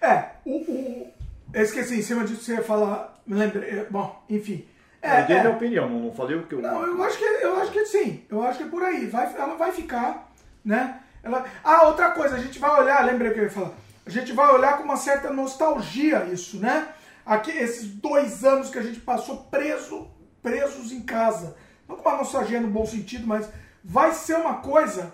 É, 0.00 0.30
o, 0.44 0.56
o- 0.56 1.12
eu 1.54 1.62
esqueci, 1.62 2.00
em 2.00 2.02
cima 2.02 2.24
disso 2.24 2.42
você 2.42 2.54
ia 2.54 2.62
falar, 2.62 3.22
me 3.24 3.36
lembrei, 3.36 3.70
é, 3.70 3.84
bom, 3.88 4.20
enfim. 4.28 4.66
É, 5.00 5.22
eu 5.22 5.26
dei 5.28 5.36
é. 5.36 5.40
minha 5.42 5.54
opinião, 5.54 5.88
não 5.88 6.00
não 6.00 6.12
falei 6.12 6.36
o 6.36 6.42
que 6.44 6.54
eu. 6.56 6.60
Não, 6.60 6.84
eu 6.84 7.00
acho 7.04 7.16
que 7.16 7.24
eu 7.24 7.56
acho 7.60 7.70
que 7.70 7.86
sim. 7.86 8.24
Eu 8.28 8.42
acho 8.42 8.58
que 8.58 8.64
é 8.64 8.68
por 8.68 8.82
aí. 8.82 9.06
Vai, 9.06 9.32
ela 9.32 9.54
vai 9.54 9.70
ficar, 9.70 10.28
né? 10.64 11.00
Ela... 11.22 11.44
Ah, 11.62 11.86
outra 11.86 12.10
coisa, 12.10 12.34
a 12.34 12.40
gente 12.40 12.58
vai 12.58 12.80
olhar, 12.80 13.04
lembrei 13.06 13.30
o 13.30 13.34
que 13.34 13.38
eu 13.38 13.44
ia 13.44 13.50
falar. 13.50 13.72
A 14.04 14.10
gente 14.10 14.32
vai 14.32 14.52
olhar 14.52 14.76
com 14.76 14.82
uma 14.82 14.96
certa 14.96 15.32
nostalgia 15.32 16.24
isso, 16.24 16.58
né? 16.58 16.88
Aqui, 17.26 17.50
esses 17.50 17.86
dois 17.88 18.44
anos 18.44 18.70
que 18.70 18.78
a 18.78 18.82
gente 18.82 19.00
passou 19.00 19.38
preso, 19.50 20.08
presos 20.40 20.92
em 20.92 21.00
casa. 21.02 21.56
Não 21.88 21.96
com 21.96 22.08
uma 22.08 22.18
nostalgia 22.18 22.60
no 22.60 22.68
bom 22.68 22.86
sentido, 22.86 23.26
mas 23.26 23.48
vai 23.84 24.12
ser 24.12 24.36
uma 24.36 24.54
coisa 24.58 25.12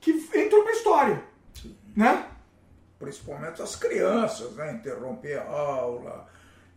que 0.00 0.10
entrou 0.34 0.62
pra 0.64 0.72
história, 0.72 1.22
né? 1.94 2.26
Principalmente 2.98 3.60
as 3.60 3.76
crianças, 3.76 4.52
né? 4.54 4.72
Interromper 4.72 5.38
a 5.40 5.50
aula 5.50 6.26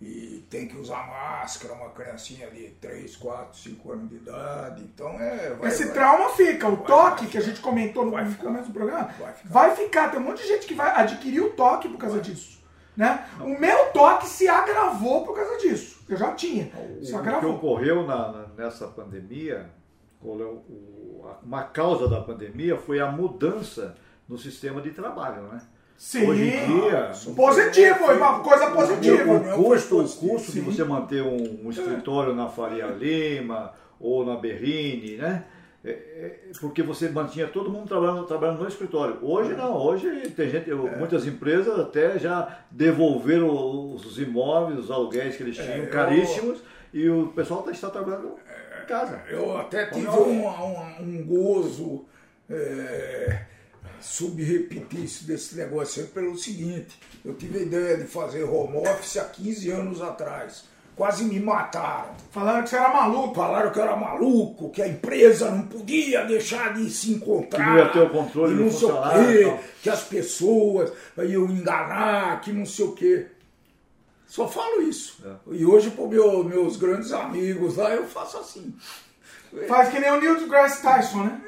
e 0.02 0.46
tem 0.50 0.68
que 0.68 0.78
usar 0.78 1.08
máscara, 1.08 1.74
uma 1.74 1.90
criancinha 1.90 2.50
de 2.52 2.70
3, 2.82 3.16
4, 3.16 3.58
5 3.58 3.92
anos 3.92 4.10
de 4.10 4.16
idade. 4.16 4.82
Então 4.84 5.10
é. 5.20 5.54
vai- 5.54 5.70
Esse 5.70 5.86
vai- 5.86 5.94
trauma 5.94 6.30
fica. 6.32 6.68
O 6.68 6.78
toque 6.78 7.28
que 7.28 7.38
a 7.38 7.42
gente 7.42 7.62
comentou 7.62 8.06
no 8.06 8.12
Vai 8.12 8.26
no 8.26 8.32
ficar. 8.32 8.44
começo 8.44 8.68
do 8.68 8.74
programa 8.74 9.06
Vai 9.20 9.34
ficar. 9.34 9.50
vai 9.50 9.76
ficar. 9.76 10.12
Tem 10.12 10.20
um 10.20 10.24
monte 10.24 10.42
de 10.42 10.48
gente 10.50 10.68
que 10.68 10.74
vai 10.74 10.90
adquirir 10.92 11.42
o 11.42 11.52
toque 11.52 11.88
por 11.88 11.98
causa 11.98 12.20
disso. 12.20 12.57
Né? 12.98 13.26
O 13.40 13.50
meu 13.60 13.86
toque 13.94 14.28
se 14.28 14.48
agravou 14.48 15.24
por 15.24 15.36
causa 15.36 15.58
disso. 15.60 16.00
Eu 16.10 16.18
já 16.18 16.34
tinha. 16.34 16.66
Se 17.04 17.14
O 17.16 17.20
que 17.40 17.46
ocorreu 17.46 18.08
na- 18.08 18.32
na- 18.32 18.48
nessa 18.58 18.88
pandemia, 18.88 19.70
é 20.24 20.26
o- 20.26 20.28
o- 20.28 21.26
uma 21.46 21.62
causa 21.64 22.08
da 22.08 22.20
pandemia 22.22 22.76
foi 22.76 23.00
a 23.00 23.12
mudança 23.12 23.96
no 24.28 24.36
sistema 24.38 24.82
de 24.82 24.90
trabalho, 24.92 25.44
né? 25.44 25.62
Sim. 25.96 26.28
Hoje 26.28 26.44
em 26.50 26.66
dia, 26.82 27.12
Positivo, 27.36 28.00
foi 28.00 28.18
uma 28.18 28.40
coisa 28.40 28.68
o, 28.70 28.74
positiva. 28.74 29.34
o 29.34 29.64
custo, 29.64 30.00
o 30.00 30.04
custo 30.10 30.52
de 30.52 30.60
você 30.62 30.84
manter 30.84 31.22
um, 31.24 31.66
um 31.66 31.70
escritório 31.70 32.34
na 32.36 32.48
Faria 32.50 32.86
Lima 32.88 33.74
ou 34.00 34.24
na 34.26 34.36
Berrine, 34.38 35.18
né? 35.18 35.44
É, 35.88 35.92
é, 35.92 36.40
porque 36.60 36.84
você 36.84 37.08
mantinha 37.10 37.48
todo 37.48 37.70
mundo 37.70 37.88
trabalhando, 37.88 38.26
trabalhando 38.26 38.62
no 38.62 38.68
escritório. 38.68 39.18
Hoje 39.22 39.54
não, 39.54 39.76
hoje 39.78 40.30
tem 40.32 40.50
gente, 40.50 40.70
muitas 40.74 41.26
empresas 41.26 41.80
até 41.80 42.20
já 42.20 42.60
devolveram 42.70 43.94
os 43.96 44.20
imóveis, 44.20 44.80
os 44.80 44.92
aluguéis 44.92 45.36
que 45.38 45.44
eles 45.44 45.56
tinham 45.56 45.78
eu- 45.78 45.90
caríssimos 45.90 46.60
e 46.94 47.10
o 47.10 47.28
pessoal 47.28 47.64
tá- 47.64 47.72
está 47.72 47.90
trabalhando 47.90 48.36
em 48.84 48.86
casa. 48.86 49.22
Eu 49.30 49.58
até 49.58 49.86
tive 49.86 50.08
um, 50.08 50.46
um, 50.48 51.02
um 51.02 51.26
gozo 51.26 52.06
é, 52.50 53.42
subrepetício 54.00 55.28
desse 55.28 55.56
negócio 55.58 56.02
aí 56.04 56.08
pelo 56.10 56.38
seguinte: 56.38 57.00
eu 57.24 57.34
tive 57.34 57.60
a 57.60 57.62
ideia 57.62 57.98
de 57.98 58.04
fazer 58.06 58.44
home 58.44 58.78
office 58.78 59.18
há 59.18 59.26
15 59.26 59.70
anos 59.72 60.02
atrás. 60.02 60.66
Quase 60.98 61.26
me 61.26 61.40
mataram. 61.40 62.10
Falaram 62.32 62.64
que 62.64 62.70
você 62.72 62.76
era 62.76 62.90
maluco. 62.90 63.36
Falaram 63.36 63.72
que 63.72 63.78
eu 63.78 63.84
era 63.84 63.96
maluco, 63.96 64.72
que 64.72 64.82
a 64.82 64.88
empresa 64.88 65.52
não 65.52 65.62
podia 65.62 66.26
deixar 66.26 66.74
de 66.74 66.90
se 66.90 67.12
encontrar. 67.12 67.64
Que 67.64 67.70
não 67.70 67.78
ia 67.78 67.90
ter 67.90 68.00
o 68.00 68.10
controle 68.10 68.54
e 68.54 68.58
do 68.58 68.64
não 68.64 68.72
sei 68.72 68.90
o 68.90 68.94
quê, 68.94 69.44
tal. 69.46 69.60
que 69.84 69.90
as 69.92 70.04
pessoas 70.04 70.92
iam 71.20 71.46
enganar, 71.46 72.42
que 72.42 72.52
não 72.52 72.66
sei 72.66 72.86
o 72.86 72.94
quê. 72.94 73.28
Só 74.26 74.48
falo 74.48 74.82
isso. 74.82 75.24
É. 75.24 75.56
E 75.56 75.66
hoje, 75.66 75.92
para 75.92 76.08
meu, 76.08 76.44
meus 76.44 76.78
grandes 76.78 77.14
amigos 77.14 77.78
lá, 77.78 77.92
eu 77.94 78.06
faço 78.08 78.40
assim. 78.40 78.76
Faz 79.68 79.90
que 79.90 80.00
nem 80.00 80.12
o 80.12 80.20
Neil 80.20 80.40
deGrasse 80.40 80.82
Tyson, 80.82 81.24
né? 81.24 81.42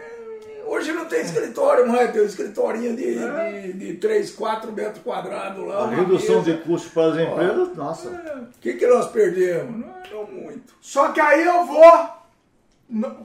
Hoje 0.69 0.93
não 0.93 1.05
tem 1.05 1.21
escritório 1.21 1.87
mais, 1.87 2.11
tem 2.11 2.21
um 2.21 2.25
escritorinho 2.25 2.95
de, 2.95 3.15
de, 3.15 3.73
de 3.73 3.93
3, 3.95 4.29
4 4.35 4.71
metros 4.71 5.03
quadrados 5.03 5.65
lá. 5.65 5.85
A 5.85 5.89
redução 5.89 6.43
mesa. 6.43 6.53
de 6.53 6.61
custos 6.61 6.91
para 6.91 7.11
as 7.11 7.17
empresas, 7.17 7.75
nossa. 7.75 8.09
O 8.09 8.59
que, 8.61 8.73
que 8.73 8.85
nós 8.85 9.09
perdemos? 9.09 9.83
Não, 9.83 9.93
não 10.11 10.27
muito. 10.31 10.75
Só 10.79 11.11
que 11.11 11.19
aí 11.19 11.43
eu 11.43 11.65
vou 11.65 12.09
na, 12.87 13.15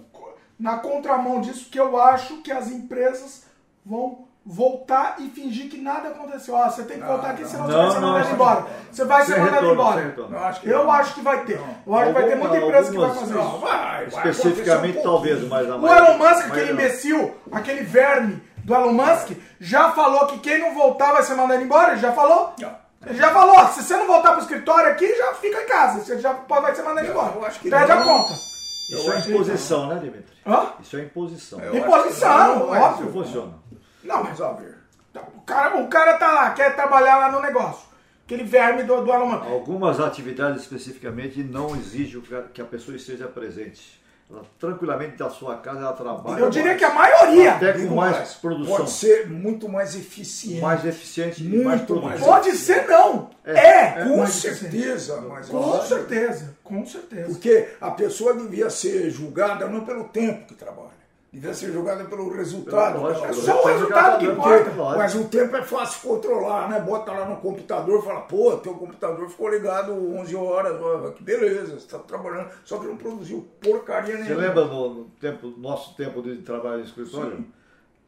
na 0.59 0.79
contramão 0.79 1.43
disso, 1.43 1.69
que 1.71 1.79
eu 1.79 2.01
acho 2.01 2.39
que 2.39 2.51
as 2.51 2.71
empresas 2.71 3.45
vão 3.85 4.24
voltar 4.47 5.17
e 5.19 5.29
fingir 5.31 5.71
que 5.71 5.81
nada 5.81 6.09
aconteceu. 6.09 6.55
Ó, 6.55 6.69
você 6.69 6.83
tem 6.83 6.99
que 6.99 7.03
Não, 7.03 7.09
voltar 7.13 7.31
aqui, 7.31 7.43
não. 7.43 7.49
senão 7.49 7.65
você 7.67 7.73
Não, 7.73 7.83
vai 7.83 7.91
ser 7.93 8.01
mandado 8.01 8.25
não. 8.27 8.35
embora. 8.35 8.67
Você 8.93 9.05
vai 9.05 9.25
ser 9.25 9.39
mandado 9.41 9.67
embora. 9.71 10.15
Eu 10.31 10.39
acho 10.45 10.61
que 10.61 10.69
Eu 10.69 10.91
acho 10.91 11.15
que 11.15 11.21
vai 11.23 11.45
ter. 11.45 11.61
Eu 11.87 11.95
acho 11.95 12.07
que 12.07 12.13
vai 12.13 12.25
ter 12.25 12.37
muita 12.37 12.57
empresa 12.59 12.91
que 12.93 12.99
vai 12.99 13.11
fazer 13.15 13.39
isso. 13.39 13.59
vai, 13.59 14.07
vai 14.07 14.29
Especificamente, 14.31 14.99
um 14.99 15.03
talvez, 15.03 15.49
mas 15.49 15.71
a 15.71 15.77
O 15.77 15.87
Elon 15.87 16.19
Musk, 16.19 16.47
aquele 16.47 16.73
imbecil, 16.73 17.35
aquele 17.53 17.83
verme 17.85 18.43
do 18.65 18.75
Elon 18.75 18.93
Musk, 18.93 19.31
já 19.61 19.91
falou 19.93 20.27
que 20.27 20.39
quem 20.39 20.59
não 20.61 20.75
voltar 20.75 21.13
vai 21.13 21.23
ser 21.23 21.35
mandado 21.35 21.63
embora. 21.63 21.93
Ele 21.93 22.01
já 22.01 22.13
falou? 22.13 22.53
Não. 22.61 22.85
Ele 23.07 23.19
já 23.19 23.31
falou, 23.33 23.67
se 23.69 23.83
você 23.83 23.97
não 23.99 24.07
voltar 24.07 24.33
pro 24.33 24.41
escritório 24.41 24.91
aqui, 24.91 25.15
já 25.15 25.35
fica 25.35 25.61
em 25.63 25.67
casa. 25.67 26.01
Você 26.03 26.19
já 26.21 26.33
pode, 26.33 26.63
vai 26.63 26.75
ser 26.75 26.83
mandado 26.83 27.05
Eu 27.07 27.11
embora. 27.13 27.47
acho 27.47 27.61
que 27.61 27.69
Perde 27.69 27.93
a 27.93 28.03
conta. 28.03 28.33
Isso 28.91 29.13
é 29.13 29.19
imposição, 29.19 29.87
né, 29.89 29.95
Dimitri? 29.97 30.35
Hã? 30.47 30.67
Isso 30.81 30.97
é 30.97 31.01
imposição. 31.01 31.59
Eu 31.61 31.77
Imposição, 31.77 32.67
mas 32.69 32.83
óbvio. 32.83 33.07
Não 33.07 33.13
funciona. 33.13 33.53
Não, 34.05 34.23
a 34.41 34.53
ver. 34.53 34.77
o 35.37 35.41
cara, 35.43 35.77
o 35.81 35.89
cara 35.89 36.15
tá 36.19 36.33
lá, 36.33 36.51
quer 36.53 36.75
trabalhar 36.75 37.17
lá 37.19 37.33
no 37.33 37.41
negócio. 37.41 37.85
Aquele 38.25 38.45
verme 38.45 38.85
do, 38.85 39.03
do. 39.05 39.13
Algumas 39.13 40.01
atividades 40.01 40.63
especificamente 40.63 41.43
não 41.43 41.77
exigem 41.77 42.23
que 42.53 42.61
a- 42.63 42.65
pessoa 42.65 42.97
esteja 42.97 43.27
presente. 43.29 44.03
Ela, 44.31 44.43
tranquilamente 44.59 45.19
da 45.19 45.29
sua 45.29 45.59
casa 45.59 45.81
ela 45.81 45.93
trabalha. 45.93 46.41
Eu 46.41 46.49
diria 46.49 46.75
que 46.75 46.83
a 46.83 46.95
maioria 46.95 47.53
até 47.57 47.73
com 47.75 47.79
Digo 47.81 47.95
mais 47.95 48.33
produção, 48.35 48.77
Pode 48.79 48.91
ser 48.91 49.29
muito 49.29 49.69
mais 49.69 49.95
eficiente. 49.95 50.63
mais 50.63 50.83
eficiente 50.87 51.45
e 51.45 51.49
Muito 51.49 51.67
mais 51.67 51.81
mais. 51.83 52.21
produtivo. 52.23 52.25
pode 52.27 52.57
ser 52.57 52.87
não. 52.89 53.29
É, 53.45 53.53
É, 53.53 53.91
Com 54.05 54.17
mais 54.17 54.31
eficiente. 54.43 54.59
certeza, 54.73 55.21
mas 55.21 55.49
Com 55.51 55.83
certeza, 55.83 56.57
com 56.65 56.87
certeza. 56.87 57.29
Porque 57.29 57.69
a 57.79 57.91
pessoa 57.91 58.33
devia 58.33 58.71
ser 58.71 59.11
julgada 59.11 59.69
não 59.69 59.85
pelo 59.85 60.05
tempo 60.05 60.47
que 60.47 60.55
trabalha, 60.55 60.89
devia 61.35 61.53
ser 61.53 61.73
julgada 61.73 62.05
pelo 62.05 62.33
resultado. 62.33 63.01
Lógico, 63.01 63.27
É 63.27 63.33
só 63.33 63.63
o 63.63 63.67
resultado 63.67 64.19
que 64.21 64.27
importa. 64.27 64.71
Mas 64.97 65.15
o 65.17 65.25
tempo 65.25 65.57
é 65.57 65.63
fácil 65.63 66.09
controlar, 66.09 66.69
né? 66.69 66.81
Bota 66.81 67.11
lá 67.11 67.29
no 67.29 67.37
computador 67.39 67.99
e 67.99 68.05
fala, 68.05 68.21
pô, 68.21 68.57
teu 68.59 68.75
computador 68.75 69.29
ficou 69.29 69.49
ligado 69.51 69.93
11 69.93 70.37
horas, 70.37 71.15
que 71.15 71.25
beleza, 71.25 71.79
você 71.79 71.89
tá 71.89 71.99
trabalhando, 71.99 72.51
só 72.65 72.79
que 72.79 72.87
não 72.87 72.97
produziu 72.97 73.49
porcaria 73.61 74.17
Você 74.17 74.23
nenhuma. 74.23 74.41
lembra 74.47 74.65
no, 74.65 75.07
tempo, 75.21 75.53
nosso 75.59 75.97
tempo 75.97 76.23
de 76.23 76.37
trabalho 76.37 76.79
no 76.79 76.85
escritório? 76.85 77.45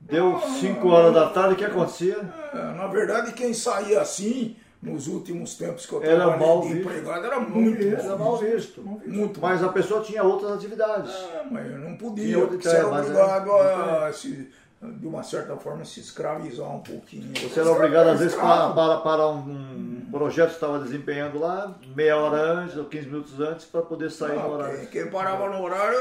Deu 0.01 0.39
5 0.39 0.89
horas 0.89 1.13
da 1.13 1.29
tarde, 1.31 1.55
o 1.55 1.57
que 1.57 1.65
acontecia? 1.65 2.19
É, 2.55 2.57
Na 2.77 2.87
verdade, 2.87 3.33
quem 3.33 3.53
saía 3.53 4.01
assim, 4.01 4.55
nos 4.83 5.09
últimos 5.09 5.55
tempos 5.57 5.87
que 5.87 5.93
eu 5.95 6.03
Era 6.03 6.37
mal 6.37 6.63
visto. 6.63 6.77
empregado, 6.89 7.25
era 7.27 7.41
muito 7.41 7.79
visto. 7.79 7.95
Era 8.01 8.09
mal 8.17 8.19
mal 8.19 8.37
visto. 8.39 8.83
visto. 8.83 9.09
Muito 9.09 9.41
Mas 9.41 9.63
a 9.65 9.69
pessoa 9.71 10.03
tinha 10.03 10.23
outras 10.23 10.53
atividades. 10.53 11.13
É, 11.13 11.43
mas 11.51 11.71
eu 11.71 11.79
não 11.79 11.97
podia, 11.97 12.45
você 12.47 12.69
era 12.69 12.89
mas 12.89 13.07
é- 13.07 13.11
obrigado 13.11 13.53
a, 13.53 14.13
se, 14.13 14.49
de 14.83 15.07
uma 15.07 15.23
certa 15.23 15.57
forma, 15.57 15.85
se 15.85 16.01
escravizar 16.01 16.69
um 16.73 16.81
pouquinho. 16.81 17.33
Você 17.49 17.59
era 17.61 17.71
obrigado, 17.73 18.09
às 18.11 18.19
vezes, 18.21 18.35
para, 18.35 18.71
para, 18.71 18.99
para 18.99 19.29
um, 19.29 20.03
um 20.07 20.09
projeto 20.11 20.49
que 20.51 20.55
estava 20.55 20.79
desempenhando 20.79 21.39
lá, 21.41 21.75
meia 21.97 22.17
hora 22.19 22.37
antes 22.61 22.77
ou 22.77 22.85
15 22.85 23.07
minutos 23.07 23.41
antes, 23.41 23.65
para 23.65 23.83
poder 23.83 24.11
sair 24.11 24.35
no 24.35 24.41
Ah, 24.41 24.47
horário. 24.49 24.79
quem, 24.81 24.87
quem 25.03 25.11
parava 25.11 25.49
no 25.49 25.63
horário, 25.65 25.99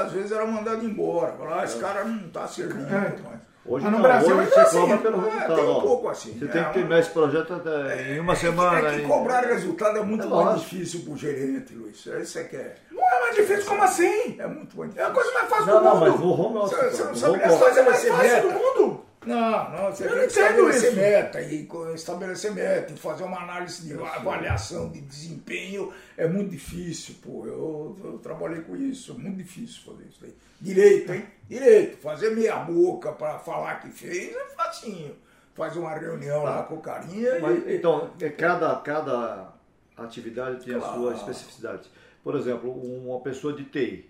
às 0.00 0.12
vezes 0.12 0.30
era 0.30 0.46
mandado 0.46 0.84
embora. 0.84 1.32
Falar, 1.32 1.60
ah, 1.60 1.64
esse 1.64 1.78
cara 1.78 2.04
não 2.04 2.26
está 2.26 2.46
servindo. 2.46 2.86
É. 2.86 3.00
mais. 3.00 3.51
Hoje 3.64 3.84
Mas 3.84 3.92
no 3.92 3.98
não, 3.98 4.02
Brasil 4.02 4.28
hoje 4.36 4.40
ainda 4.40 4.50
você 4.54 4.58
é 4.58 4.62
assim, 4.62 4.80
cobra 4.80 4.98
pelo 4.98 5.16
É, 5.16 5.20
resultado. 5.30 5.54
tem 5.54 5.64
um 5.64 5.70
ó. 5.70 5.80
pouco 5.80 6.08
assim, 6.08 6.32
Você 6.38 6.44
né? 6.46 6.50
tem 6.52 6.64
que 6.64 6.72
terminar 6.72 6.98
esse 6.98 7.10
projeto 7.10 7.54
até 7.54 8.12
em 8.12 8.18
uma 8.20 8.34
semana. 8.34 8.88
É 8.88 8.96
que 9.00 9.06
cobrar 9.06 9.40
resultado 9.42 9.98
é 9.98 10.02
muito 10.02 10.24
É 10.26 10.30
mais 10.30 10.44
lógico. 10.46 10.70
difícil 10.70 11.00
pro 11.02 11.16
gerente, 11.16 11.72
Luiz. 11.74 12.04
Isso 12.04 12.38
é 12.40 12.44
que 12.44 12.56
é. 12.56 12.74
Não 12.90 13.02
é 13.08 13.20
mais 13.20 13.36
difícil 13.36 13.64
como 13.66 13.82
assim? 13.84 14.36
É 14.40 14.46
muito 14.48 14.76
mais 14.76 14.96
É 14.96 15.02
a 15.04 15.08
difícil. 15.10 15.14
coisa 15.14 15.32
mais 15.32 15.48
fácil 15.48 15.66
Não, 15.66 15.78
do 15.78 15.84
não, 15.84 15.96
mundo. 15.96 16.10
mas 16.10 16.20
no 16.20 16.40
home 16.42 16.58
office. 16.58 16.76
Você- 16.92 17.04
não 17.04 17.14
sabe 17.14 17.32
home 17.34 17.42
É 17.42 17.46
a 17.46 17.58
coisa 17.58 17.82
mais 17.84 18.04
fácil 18.08 18.42
do 18.42 18.50
mundo. 18.50 19.04
Não, 19.26 19.70
Não, 19.70 19.90
você 19.92 20.04
Eu 20.04 20.08
tem 20.08 20.16
não 20.18 20.24
entendo 20.24 20.28
estabelecer 20.70 20.88
isso. 20.90 20.96
meta 21.00 21.40
e 21.40 21.68
estabelecer 21.94 22.52
meta 22.52 22.92
e 22.92 22.96
fazer 22.96 23.24
uma 23.24 23.40
análise 23.42 23.86
de 23.86 23.94
avaliação 23.94 24.90
de 24.90 25.00
desempenho 25.00 25.92
é 26.16 26.26
muito 26.26 26.50
difícil, 26.50 27.14
pô. 27.22 27.46
Eu, 27.46 27.96
eu 28.04 28.18
trabalhei 28.18 28.62
com 28.62 28.76
isso, 28.76 29.12
é 29.12 29.14
muito 29.14 29.36
difícil 29.38 29.82
fazer 29.84 30.08
isso 30.08 30.24
aí. 30.24 30.34
Direito, 30.60 31.12
hein? 31.12 31.24
Direito. 31.48 31.98
Fazer 31.98 32.30
meia 32.30 32.56
boca 32.56 33.12
para 33.12 33.38
falar 33.38 33.76
que 33.80 33.90
fez 33.90 34.34
é 34.34 34.44
facinho. 34.56 35.14
Faz 35.54 35.76
uma 35.76 35.94
reunião 35.94 36.42
lá 36.44 36.62
com 36.62 36.76
o 36.76 36.80
carinha 36.80 37.38
Mas, 37.40 37.66
e. 37.66 37.74
então, 37.76 38.10
é, 38.20 38.28
cada, 38.30 38.74
cada 38.76 39.52
atividade 39.96 40.64
tem 40.64 40.74
a 40.74 40.78
Claro. 40.78 40.94
sua 41.00 41.14
especificidade. 41.14 41.90
Por 42.24 42.34
exemplo, 42.36 42.70
uma 42.72 43.20
pessoa 43.20 43.52
de 43.52 43.64
TI, 43.64 44.08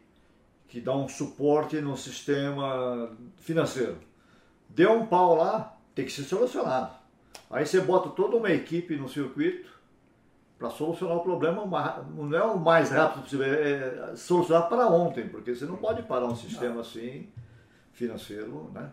que 0.69 0.81
dá 0.81 0.95
um 0.97 1.09
suporte 1.09 1.81
no 1.81 1.97
sistema 1.97 3.11
financeiro. 3.39 3.97
Deu 4.75 4.93
um 4.93 5.07
pau 5.07 5.37
lá, 5.37 5.77
tem 5.95 6.05
que 6.05 6.13
ser 6.13 6.23
solucionado. 6.23 6.95
Aí 7.51 7.67
você 7.67 7.81
bota 7.81 8.09
toda 8.11 8.37
uma 8.37 8.51
equipe 8.51 8.97
no 8.97 9.09
circuito 9.09 9.71
para 10.59 10.71
solucionar 10.71 11.17
o 11.17 11.21
problema, 11.21 11.67
não 12.15 12.39
é 12.39 12.43
o 12.45 12.59
mais 12.59 12.91
rápido 12.91 13.23
possível, 13.23 13.47
é 13.53 14.17
solucionar 14.17 14.69
para 14.69 14.87
ontem, 14.89 15.29
porque 15.29 15.55
você 15.55 15.65
não 15.65 15.77
pode 15.77 16.03
parar 16.05 16.27
um 16.27 16.37
sistema 16.37 16.81
assim, 16.81 17.29
financeiro, 17.93 18.71
né? 18.73 18.91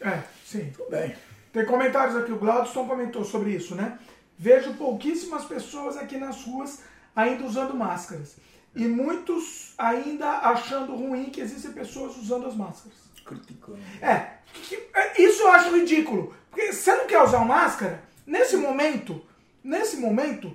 É, 0.00 0.22
sim. 0.44 0.72
Tudo 0.76 0.90
bem. 0.90 1.14
Tem 1.52 1.64
comentários 1.64 2.16
aqui, 2.16 2.32
o 2.32 2.38
Gladstone 2.38 2.88
comentou 2.88 3.24
sobre 3.24 3.50
isso, 3.50 3.74
né? 3.74 3.98
Vejo 4.36 4.74
pouquíssimas 4.74 5.44
pessoas 5.44 5.96
aqui 5.96 6.16
nas 6.16 6.44
ruas 6.44 6.82
ainda 7.14 7.44
usando 7.44 7.74
máscaras. 7.74 8.36
E 8.74 8.86
muitos 8.86 9.74
ainda 9.76 10.38
achando 10.38 10.94
ruim 10.94 11.30
que 11.30 11.40
existem 11.40 11.72
pessoas 11.72 12.16
usando 12.16 12.46
as 12.46 12.54
máscaras. 12.54 13.07
Criticando. 13.28 13.78
É, 14.00 14.30
que- 14.52 14.88
é, 14.94 15.22
isso 15.22 15.42
eu 15.42 15.50
acho 15.52 15.74
ridículo. 15.76 16.34
Porque 16.50 16.72
você 16.72 16.94
não 16.94 17.06
quer 17.06 17.22
usar 17.22 17.44
máscara, 17.44 18.02
nesse 18.26 18.56
momento, 18.56 19.20
nesse 19.62 19.96
momento, 19.98 20.54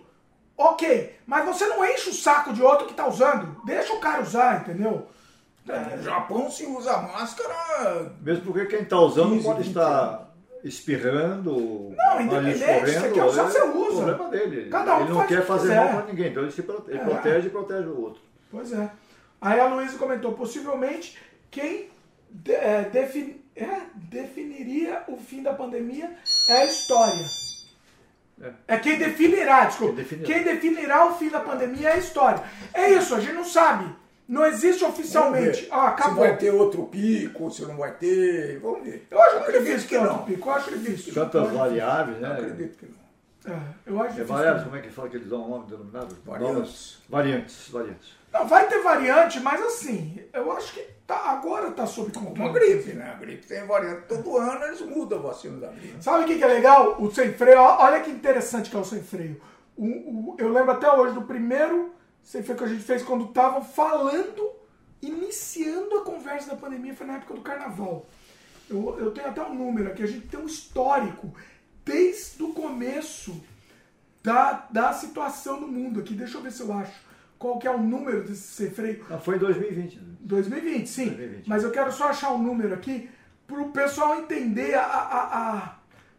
ok. 0.58 1.16
Mas 1.26 1.46
você 1.46 1.66
não 1.68 1.86
enche 1.86 2.10
o 2.10 2.14
saco 2.14 2.52
de 2.54 2.62
outro 2.62 2.88
que 2.88 2.94
tá 2.94 3.08
usando. 3.08 3.62
Deixa 3.66 3.94
o 3.94 4.00
cara 4.00 4.22
usar, 4.22 4.62
entendeu? 4.62 5.08
É, 5.70 5.96
no 5.96 6.04
Japão 6.04 6.52
se 6.52 6.66
usa 6.66 6.98
máscara. 6.98 8.12
Mesmo 8.22 8.44
porque 8.46 8.66
quem 8.66 8.82
está 8.82 9.00
usando 9.00 9.30
15, 9.32 9.44
pode 9.46 9.58
20 9.60 9.68
estar 9.70 10.30
espirrando, 10.64 11.94
Não, 11.96 12.22
independente, 12.22 12.60
escorrendo, 12.60 13.00
você 13.02 13.12
quer 13.12 13.24
usar, 13.24 13.42
é 13.44 13.46
você 13.46 13.62
usa. 13.62 14.14
problema 14.16 14.30
dele. 14.30 14.70
Cada 14.70 14.98
um 14.98 15.00
ele 15.02 15.10
não 15.10 15.16
faz 15.18 15.26
o 15.26 15.34
quer 15.34 15.42
que 15.42 15.48
fazer 15.48 15.68
quiser. 15.70 15.76
mal 15.86 16.02
para 16.02 16.06
ninguém, 16.12 16.32
então 16.32 16.44
ele, 16.44 16.52
se 16.52 16.64
prote- 16.64 16.90
ele 16.92 17.00
É. 17.00 17.04
protege 17.04 17.48
e 17.48 17.50
protege 17.50 17.88
o 17.88 18.02
outro. 18.02 18.22
Pois 18.52 18.74
é. 18.74 18.90
Aí 19.42 19.60
a 19.60 19.68
Luísa 19.68 19.98
comentou, 19.98 20.34
possivelmente 20.34 21.18
quem 21.52 21.90
de- 22.34 22.52
é, 22.54 22.90
defin- 22.92 23.42
é, 23.56 23.82
definiria 23.96 25.04
o 25.08 25.18
fim 25.18 25.42
da 25.44 25.54
pandemia 25.54 26.12
é 26.50 26.54
a 26.54 26.66
história. 26.66 27.26
É, 28.68 28.78
quem 28.78 28.98
definirá, 28.98 29.66
desculpa. 29.66 29.94
Quem 29.96 30.04
definirá. 30.04 30.28
Quem 30.28 30.44
definirá 30.44 31.06
o 31.06 31.16
fim 31.18 31.30
da 31.30 31.40
pandemia 31.40 31.90
é 31.90 31.94
a 31.94 31.98
história. 31.98 32.44
É 32.74 32.90
isso, 32.92 33.14
a 33.16 33.20
gente 33.20 33.34
não 33.34 33.46
sabe. 33.46 33.94
Não 34.28 34.46
existe 34.46 34.84
oficialmente. 34.84 35.68
Ah, 35.70 35.82
se 35.82 35.88
acabou. 36.02 36.20
vai 36.24 36.36
ter 36.38 36.52
outro 36.52 36.86
pico, 36.86 37.52
se 37.52 37.62
não 37.64 37.78
vai 37.78 37.92
ter. 37.96 38.58
Vamos 38.60 38.84
ver. 38.84 39.06
Eu 39.12 39.22
acho 39.22 39.38
acredito 39.38 39.66
difícil 39.66 39.90
que 39.90 39.98
não. 39.98 40.24
pico, 40.26 40.50
eu 40.50 40.54
acho 40.54 40.72
difícil. 40.78 41.14
Tantas 41.14 41.44
Eu 41.52 41.58
variáveis, 41.58 42.18
Eu 42.22 42.28
né? 42.28 42.34
acredito 42.34 42.78
que 42.78 42.86
não. 42.88 43.54
É, 43.54 43.60
eu 43.86 44.02
acho 44.02 44.20
É 44.22 44.24
variáveis, 44.24 44.64
como 44.64 44.76
é 44.78 44.82
que 44.82 44.90
fala 44.90 45.10
que 45.10 45.18
eles 45.18 45.28
dão 45.28 45.46
um 45.46 45.50
nome 45.50 45.68
denominado? 45.70 46.18
Variantes. 46.26 46.54
Novas- 46.56 46.98
Variantes, 47.10 47.70
variantes. 47.70 48.10
Não, 48.32 48.48
vai 48.48 48.68
ter 48.68 48.82
variante, 48.82 49.40
mas 49.42 49.62
assim, 49.62 50.20
eu 50.34 50.52
acho 50.54 50.74
que 50.74 50.84
tá, 51.08 51.30
agora 51.32 51.72
tá 51.72 51.86
sob 51.86 52.12
controle. 52.12 52.40
Uma 52.40 52.52
gripe, 52.54 52.94
né? 52.94 53.12
A 53.12 53.20
gripe 53.20 53.46
tem 53.48 53.66
variante. 53.66 54.08
Todo 54.08 54.38
ano 54.38 54.64
eles 54.66 54.82
mudam 54.82 55.20
a 55.20 55.22
vacina 55.24 55.58
da 55.60 55.68
gripe. 55.72 56.04
Sabe 56.04 56.24
o 56.24 56.28
que, 56.28 56.38
que 56.38 56.44
é 56.44 56.48
legal? 56.48 57.02
O 57.02 57.12
sem 57.14 57.34
freio, 57.34 57.60
olha 57.60 58.00
que 58.02 58.10
interessante 58.12 58.70
que 58.70 58.76
é 58.76 58.80
o 58.80 58.86
sem 58.86 59.02
freio. 59.04 59.40
O, 59.76 59.86
o- 59.86 60.36
eu 60.38 60.50
lembro 60.50 60.72
até 60.72 60.92
hoje 60.92 61.14
do 61.14 61.24
primeiro 61.24 61.94
sem 62.24 62.42
freio 62.44 62.58
que 62.58 62.64
a 62.64 62.68
gente 62.68 62.84
fez 62.84 63.04
quando 63.04 63.26
estavam 63.26 63.62
falando, 63.64 64.50
iniciando 65.02 65.98
a 65.98 66.02
conversa 66.04 66.52
da 66.52 66.56
pandemia, 66.56 66.94
foi 66.96 67.06
na 67.06 67.16
época 67.18 67.34
do 67.34 67.42
carnaval. 67.42 68.06
Eu, 68.70 68.98
eu 68.98 69.12
tenho 69.12 69.28
até 69.28 69.42
um 69.44 69.54
número 69.54 69.90
aqui, 69.90 70.04
a 70.04 70.08
gente 70.08 70.28
tem 70.28 70.40
um 70.40 70.46
histórico 70.46 71.34
desde 71.84 72.42
o 72.42 72.54
começo 72.54 73.44
da, 74.24 74.68
da 74.72 74.94
situação 74.94 75.60
do 75.60 75.68
mundo 75.68 76.00
aqui. 76.00 76.14
Deixa 76.14 76.38
eu 76.38 76.42
ver 76.42 76.52
se 76.52 76.62
eu 76.62 76.72
acho 76.72 76.94
qual 77.44 77.60
que 77.60 77.68
é 77.68 77.72
o 77.72 77.78
número 77.78 78.24
desse 78.24 78.42
sem 78.54 78.70
freio. 78.72 79.06
Não, 79.10 79.20
foi 79.20 79.36
em 79.36 79.40
2020. 79.40 79.96
né? 79.98 80.04
2020, 80.22 80.88
sim. 80.88 81.06
2020. 81.08 81.48
Mas 81.50 81.64
eu 81.64 81.72
quero 81.72 81.92
só 81.92 82.06
achar 82.08 82.32
um 82.32 82.38
número 82.38 82.74
aqui 82.74 83.10
para 83.46 83.60
o 83.62 83.70
pessoal 83.72 84.16
entender 84.16 84.74
a, 84.76 84.82
a- 84.86 85.50
a- 85.58 85.76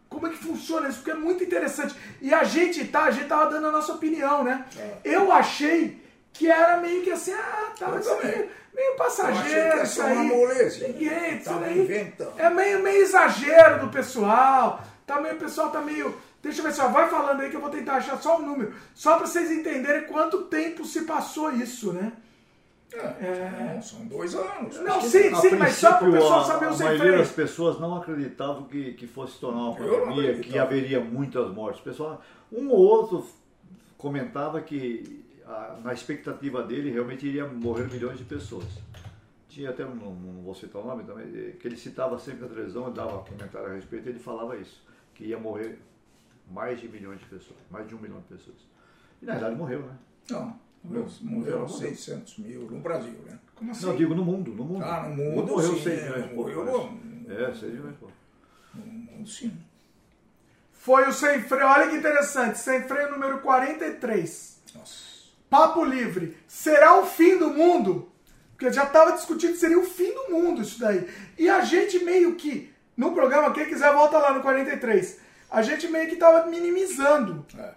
como 0.07 0.27
é 0.27 0.29
que 0.29 0.37
funciona 0.37 0.87
isso, 0.87 0.99
porque 0.99 1.11
é 1.11 1.15
muito 1.15 1.43
interessante. 1.43 1.95
E 2.21 2.31
a 2.33 2.43
gente 2.43 2.85
tá, 2.87 3.05
a 3.05 3.11
gente 3.11 3.27
tava 3.27 3.49
dando 3.49 3.67
a 3.67 3.71
nossa 3.71 3.93
opinião, 3.93 4.43
né? 4.43 4.65
Eu 5.03 5.31
achei 5.31 5.99
que 6.31 6.47
era 6.49 6.77
meio 6.77 7.01
que 7.01 7.09
assim, 7.11 7.33
ah, 7.33 7.73
tá, 7.79 7.97
isso 7.99 8.09
aí, 8.11 8.17
também. 8.21 8.37
meio 8.37 8.45
Eu 8.45 8.77
achei 8.77 8.91
que 8.91 8.97
passageiro, 8.97 9.83
isso 9.83 10.01
aí. 10.03 10.27
moleza. 10.27 10.87
Ninguém, 10.87 11.35
isso 11.37 11.45
Tava 11.45 11.65
aí. 11.65 11.79
inventando. 11.79 12.33
É 12.39 12.49
meio, 12.51 12.83
meio 12.83 13.01
exagero 13.01 13.79
do 13.79 13.89
pessoal. 13.89 14.83
Tá 15.07 15.19
meio, 15.19 15.35
o 15.35 15.39
pessoal 15.39 15.69
tá 15.71 15.81
meio. 15.81 16.15
Deixa 16.45 16.59
eu 16.61 16.65
ver 16.65 16.73
só, 16.73 16.89
vai 16.89 17.09
falando 17.09 17.39
aí 17.41 17.49
que 17.49 17.55
eu 17.55 17.61
vou 17.61 17.71
tentar 17.71 17.95
achar 17.95 18.21
só 18.21 18.37
um 18.39 18.45
número. 18.45 18.71
Só 18.93 19.17
para 19.17 19.25
vocês 19.25 19.49
entenderem 19.51 20.05
quanto 20.07 20.43
tempo 20.43 20.85
se 20.85 21.01
passou 21.05 21.51
isso, 21.51 21.91
né? 21.91 22.13
É, 22.93 23.73
não, 23.73 23.81
são 23.81 24.05
dois 24.05 24.35
anos. 24.35 24.79
Não, 24.79 25.01
sim, 25.01 25.35
sim, 25.35 25.55
mas 25.55 25.73
só 25.75 25.93
para 25.97 26.07
o 26.07 26.11
pessoal 26.11 26.39
a- 26.41 26.43
saber 26.45 26.65
o 26.67 26.73
A 26.73 26.77
maioria 26.77 27.17
das 27.17 27.31
pessoas 27.31 27.79
não 27.79 27.97
acreditavam 27.97 28.65
que, 28.65 28.93
que 28.93 29.07
fosse 29.07 29.33
se 29.33 29.39
tornar 29.39 29.63
uma 29.63 29.75
pandemia, 29.75 30.35
que 30.39 30.57
haveria 30.57 30.99
muitas 31.01 31.51
mortes. 31.51 31.81
O 31.81 31.83
Pessoal, 31.83 32.21
um 32.51 32.69
ou 32.69 32.77
outro 32.77 33.25
comentava 33.97 34.61
que 34.61 35.25
a- 35.45 35.77
na 35.83 35.93
expectativa 35.93 36.61
dele 36.63 36.91
realmente 36.91 37.25
iria 37.27 37.45
morrer 37.47 37.91
milhões 37.91 38.17
de 38.19 38.23
pessoas. 38.23 38.65
Tinha 39.49 39.71
até, 39.71 39.83
um- 39.83 39.95
não, 39.95 40.11
não 40.13 40.41
vou 40.43 40.53
citar 40.53 40.81
o 40.81 40.85
nome 40.85 41.03
também, 41.03 41.25
que 41.59 41.67
ele 41.67 41.75
citava 41.77 42.17
sempre 42.19 42.41
na 42.43 42.47
televisão, 42.49 42.85
ele 42.85 42.95
dava 42.95 43.17
comentário 43.23 43.69
a 43.69 43.73
respeito, 43.73 44.07
ele 44.07 44.19
falava 44.19 44.55
isso, 44.57 44.81
que 45.13 45.25
ia 45.25 45.39
morrer 45.39 45.79
mais 46.49 46.79
de 46.79 46.87
milhões 46.87 47.19
de 47.19 47.25
pessoas, 47.25 47.59
mais 47.69 47.87
de 47.87 47.95
um 47.95 47.99
milhão 47.99 48.19
de 48.19 48.35
pessoas. 48.35 48.57
E 49.21 49.25
na 49.25 49.33
verdade 49.33 49.55
morreu, 49.55 49.81
né? 49.81 49.97
Não, 50.29 50.59
morreram 51.21 51.67
600 51.67 52.37
mil 52.39 52.61
no 52.69 52.79
Brasil, 52.79 53.17
né? 53.25 53.39
Como 53.55 53.71
assim? 53.71 53.85
Não, 53.85 53.91
eu 53.93 53.97
digo 53.97 54.15
no 54.15 54.25
mundo, 54.25 54.51
no 54.51 54.63
mundo. 54.63 54.83
Ah, 54.83 55.07
no 55.09 55.15
mundo, 55.15 55.47
morreu 55.51 55.73
sim, 55.75 55.83
6 55.83 55.99
é, 55.99 56.09
milhões 56.09 56.35
morreu. 56.35 56.99
É, 57.29 57.53
6 57.53 57.61
milhões 57.73 57.95
pouco. 57.97 58.13
No 58.73 58.85
mundo, 58.85 59.29
sim. 59.29 59.57
Foi 60.73 61.07
o 61.07 61.13
sem 61.13 61.41
freio, 61.41 61.65
olha 61.65 61.89
que 61.89 61.95
interessante, 61.95 62.59
sem 62.59 62.83
freio 62.83 63.11
número 63.11 63.39
43. 63.39 64.61
Nossa. 64.75 65.15
Papo 65.49 65.83
livre. 65.83 66.37
Será 66.47 66.99
o 66.99 67.05
fim 67.05 67.37
do 67.37 67.49
mundo? 67.49 68.11
Porque 68.51 68.71
já 68.71 68.83
estava 68.83 69.13
discutindo 69.13 69.53
que 69.53 69.57
seria 69.57 69.79
o 69.79 69.85
fim 69.85 70.13
do 70.13 70.31
mundo 70.31 70.61
isso 70.61 70.79
daí. 70.79 71.09
E 71.37 71.49
a 71.49 71.61
gente 71.61 72.03
meio 72.03 72.35
que, 72.35 72.71
no 72.95 73.13
programa, 73.13 73.51
quem 73.51 73.65
quiser 73.65 73.91
volta 73.93 74.17
lá 74.17 74.33
no 74.33 74.41
43, 74.41 75.19
a 75.55 75.61
gente 75.61 75.87
meio 75.87 76.07
que 76.07 76.15
estava 76.15 76.45
minimizando. 76.47 77.45
É. 77.57 77.73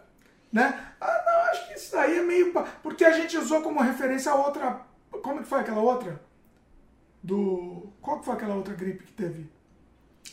Né? 0.52 0.92
Ah, 1.00 1.22
não, 1.26 1.50
acho 1.50 1.68
que 1.68 1.74
isso 1.74 1.92
daí 1.92 2.18
é 2.18 2.22
meio. 2.22 2.52
Porque 2.82 3.04
a 3.04 3.12
gente 3.12 3.36
usou 3.38 3.62
como 3.62 3.80
referência 3.80 4.32
a 4.32 4.34
outra. 4.34 4.80
Como 5.22 5.40
que 5.42 5.48
foi 5.48 5.60
aquela 5.60 5.80
outra? 5.80 6.20
Do. 7.22 7.92
Qual 8.00 8.18
que 8.18 8.24
foi 8.24 8.34
aquela 8.34 8.54
outra 8.56 8.74
gripe 8.74 9.04
que 9.04 9.12
teve? 9.12 9.50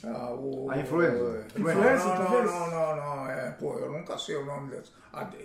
Ah, 0.04 0.32
o, 0.34 0.70
A 0.72 0.78
influenza. 0.78 1.46
é, 1.56 1.60
Influenza, 1.60 2.06
não, 2.08 2.18
talvez? 2.18 2.46
não, 2.52 2.70
não, 2.72 2.96
não, 2.96 3.16
não, 3.16 3.30
é, 3.30 3.52
pô, 3.52 3.78
eu 3.78 3.92
nunca 3.92 4.18
sei 4.18 4.36
o 4.38 4.46
nome 4.46 4.72
dessa. 4.72 4.92
AD. 5.14 5.38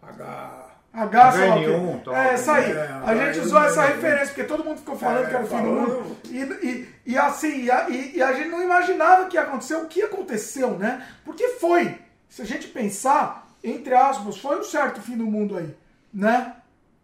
H. 0.00 0.70
H, 0.94 1.32
sei 1.32 1.48
lá 1.48 1.56
o 1.56 1.58
quê. 1.60 1.66
HN1, 1.66 2.04
tal. 2.04 2.14
É, 2.14 2.34
essa 2.34 2.52
aí. 2.52 2.70
É, 2.72 3.00
A 3.04 3.14
gente 3.14 3.38
HN1. 3.38 3.42
usou 3.44 3.64
essa 3.64 3.82
referência, 3.82 4.26
porque 4.26 4.44
todo 4.44 4.62
mundo 4.64 4.78
ficou 4.78 4.96
falando 4.96 5.24
É, 5.24 5.28
que 5.28 5.34
era 5.34 5.44
o 5.44 5.46
fim 5.46 5.56
do 5.56 5.62
mundo. 5.62 6.16
E, 6.28 6.38
e, 6.38 6.88
e 7.06 7.18
assim, 7.18 7.62
e 7.64 7.70
a, 7.70 7.88
e- 7.88 8.16
e 8.16 8.22
a 8.22 8.32
gente 8.34 8.48
não 8.50 8.62
imaginava 8.62 9.24
que 9.26 9.36
ia 9.36 9.42
acontecer 9.42 9.74
o 9.76 9.86
que 9.86 10.02
aconteceu, 10.02 10.72
né? 10.78 11.02
Porque 11.24 11.48
foi. 11.48 11.94
Se 12.28 12.42
a 12.42 12.44
gente 12.44 12.68
pensar, 12.68 13.46
entre 13.64 13.94
aspas, 13.94 14.36
foi 14.38 14.58
um 14.58 14.62
certo 14.64 15.00
fim 15.00 15.16
do 15.16 15.24
mundo 15.24 15.56
aí, 15.56 15.74
né? 16.12 16.56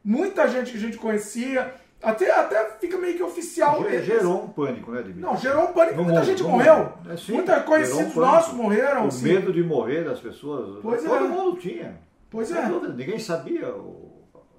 Muita 0.05 0.47
gente 0.49 0.71
que 0.71 0.77
a 0.79 0.81
gente 0.81 0.97
conhecia, 0.97 1.75
até, 2.03 2.31
até 2.31 2.65
fica 2.81 2.97
meio 2.97 3.15
que 3.17 3.23
oficial. 3.23 3.83
Ge- 3.83 4.03
Gerou 4.03 4.45
um 4.45 4.49
pânico, 4.49 4.91
né, 4.93 5.01
Dimitri? 5.03 5.21
Não, 5.23 5.37
gerou 5.37 5.65
um 5.65 5.73
pânico, 5.73 5.97
No 5.97 6.05
muita 6.05 6.21
mundo, 6.21 6.27
gente 6.29 6.43
morreu. 6.43 6.93
É, 7.11 7.17
sim, 7.17 7.33
Muita 7.33 7.61
conhecidos 7.61 8.17
um 8.17 8.21
nossos 8.21 8.55
morreram. 8.55 9.05
O 9.05 9.09
assim. 9.09 9.25
medo 9.25 9.53
de 9.53 9.63
morrer 9.63 10.05
das 10.05 10.21
pessoas, 10.21 10.79
Pois 10.83 11.03
todo 11.03 11.25
é. 11.25 11.29
mundo 11.29 11.59
tinha. 11.59 12.07
Pois 12.31 12.51
é. 12.53 12.67
dúvida, 12.67 12.93
Ninguém 12.95 13.19
sabia 13.19 13.73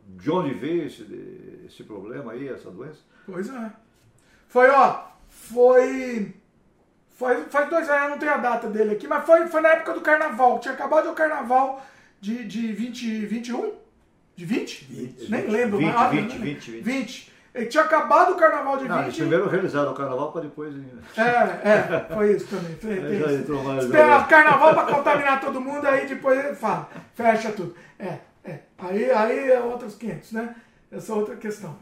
de 0.07 0.31
onde 0.31 0.53
veio 0.53 0.85
esse, 0.88 1.64
esse 1.67 1.83
problema 1.83 2.31
aí, 2.31 2.48
essa 2.48 2.72
doença. 2.72 2.99
Pois 3.25 3.49
é. 3.49 3.72
Foi, 4.48 4.69
ó, 4.69 5.03
foi. 5.30 6.33
Foi, 7.09 7.43
faz 7.45 7.69
dois 7.69 7.89
anos, 7.89 8.03
eu 8.03 8.09
não 8.11 8.17
tenho 8.17 8.31
a 8.33 8.38
data 8.38 8.69
dele 8.69 8.91
aqui, 8.91 9.06
mas 9.07 9.25
foi, 9.25 9.45
foi 9.48 9.59
na 9.61 9.69
época 9.69 9.93
do 9.93 10.01
carnaval. 10.01 10.57
Tinha 10.59 10.73
acabado 10.73 11.09
o 11.09 11.14
carnaval 11.14 11.85
de, 12.22 12.45
de 12.45 12.72
20, 12.72 13.25
21? 13.25 13.73
De 14.38 14.45
20? 14.45 14.85
20. 14.85 15.30
Nem 15.30 15.48
lembro. 15.48 15.77
20, 15.80 15.85
mas- 15.88 15.95
ah, 15.98 16.07
20, 16.09 16.30
nem- 16.30 16.39
20, 16.56 16.72
20. 16.72 16.83
20. 16.83 17.28
Ele 17.53 17.65
tinha 17.65 17.83
acabado 17.83 18.33
o 18.33 18.35
carnaval 18.35 18.77
de 18.77 18.87
Não, 18.87 19.03
20. 19.03 19.15
primeiro 19.15 19.47
realizaram 19.49 19.91
o 19.91 19.95
carnaval 19.95 20.31
para 20.31 20.41
depois. 20.41 20.73
É, 21.17 21.21
é, 21.21 22.13
foi 22.13 22.33
isso 22.33 22.47
também. 22.47 22.77
Já 23.19 23.31
isso. 23.31 23.85
Espera 23.85 24.19
o 24.19 24.27
carnaval 24.27 24.73
pra 24.73 24.83
contaminar 24.85 25.41
todo 25.41 25.59
mundo, 25.59 25.85
aí 25.85 26.07
depois 26.07 26.57
fala, 26.59 26.89
fecha 27.15 27.51
tudo. 27.51 27.75
É, 27.97 28.19
é. 28.43 28.59
Aí, 28.77 29.11
aí 29.11 29.51
é 29.51 29.59
outros 29.59 29.95
500, 29.95 30.31
né? 30.31 30.55
Essa 30.91 31.11
é 31.11 31.15
outra 31.15 31.35
questão. 31.35 31.75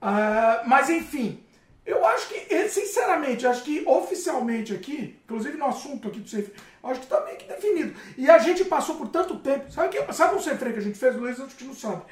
Ah, 0.00 0.62
mas 0.66 0.90
enfim, 0.90 1.42
eu 1.86 2.04
acho 2.06 2.28
que, 2.28 2.54
eh, 2.54 2.68
sinceramente, 2.68 3.46
acho 3.46 3.62
que 3.64 3.84
oficialmente 3.86 4.74
aqui, 4.74 5.18
inclusive 5.24 5.56
no 5.56 5.66
assunto 5.66 6.08
aqui 6.08 6.20
do 6.20 6.28
freio, 6.28 6.50
acho 6.84 7.00
que 7.00 7.06
tá 7.06 7.24
meio 7.24 7.36
que 7.36 7.46
definido. 7.46 7.94
E 8.16 8.28
a 8.30 8.38
gente 8.38 8.64
passou 8.64 8.96
por 8.96 9.08
tanto 9.08 9.38
tempo. 9.38 9.70
Sabe, 9.70 9.88
que, 9.88 10.12
sabe 10.12 10.34
o 10.34 10.40
sem 10.40 10.56
freio 10.56 10.74
que 10.74 10.80
a 10.80 10.84
gente 10.84 10.98
fez, 10.98 11.16
Luiz? 11.16 11.40
Acho 11.40 11.56
que 11.56 11.64
não 11.64 11.74
sabe. 11.74 12.02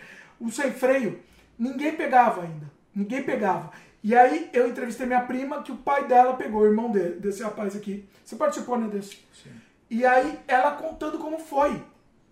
O 0.40 0.50
sem 0.50 0.72
freio, 0.72 1.20
ninguém 1.58 1.92
pegava 1.92 2.42
ainda. 2.42 2.70
Ninguém 2.94 3.23
pegava. 3.23 3.70
E 4.02 4.17
aí 4.17 4.49
eu 4.52 4.69
entrevistei 4.69 5.07
minha 5.07 5.20
prima, 5.23 5.62
que 5.62 5.73
o 5.73 5.77
pai 5.77 6.07
dela 6.07 6.35
pegou, 6.35 6.62
o 6.62 6.67
irmão 6.67 6.91
dele, 6.91 7.20
desse 7.20 7.43
rapaz 7.43 7.77
aqui. 7.77 8.09
Você 8.25 8.35
participou, 8.36 8.78
né, 8.78 8.89
desse? 8.89 9.19
Sim. 9.43 9.51
E 9.91 10.07
aí 10.07 10.39
ela 10.49 10.73
contando 10.73 11.19
como 11.19 11.39
foi. 11.39 11.83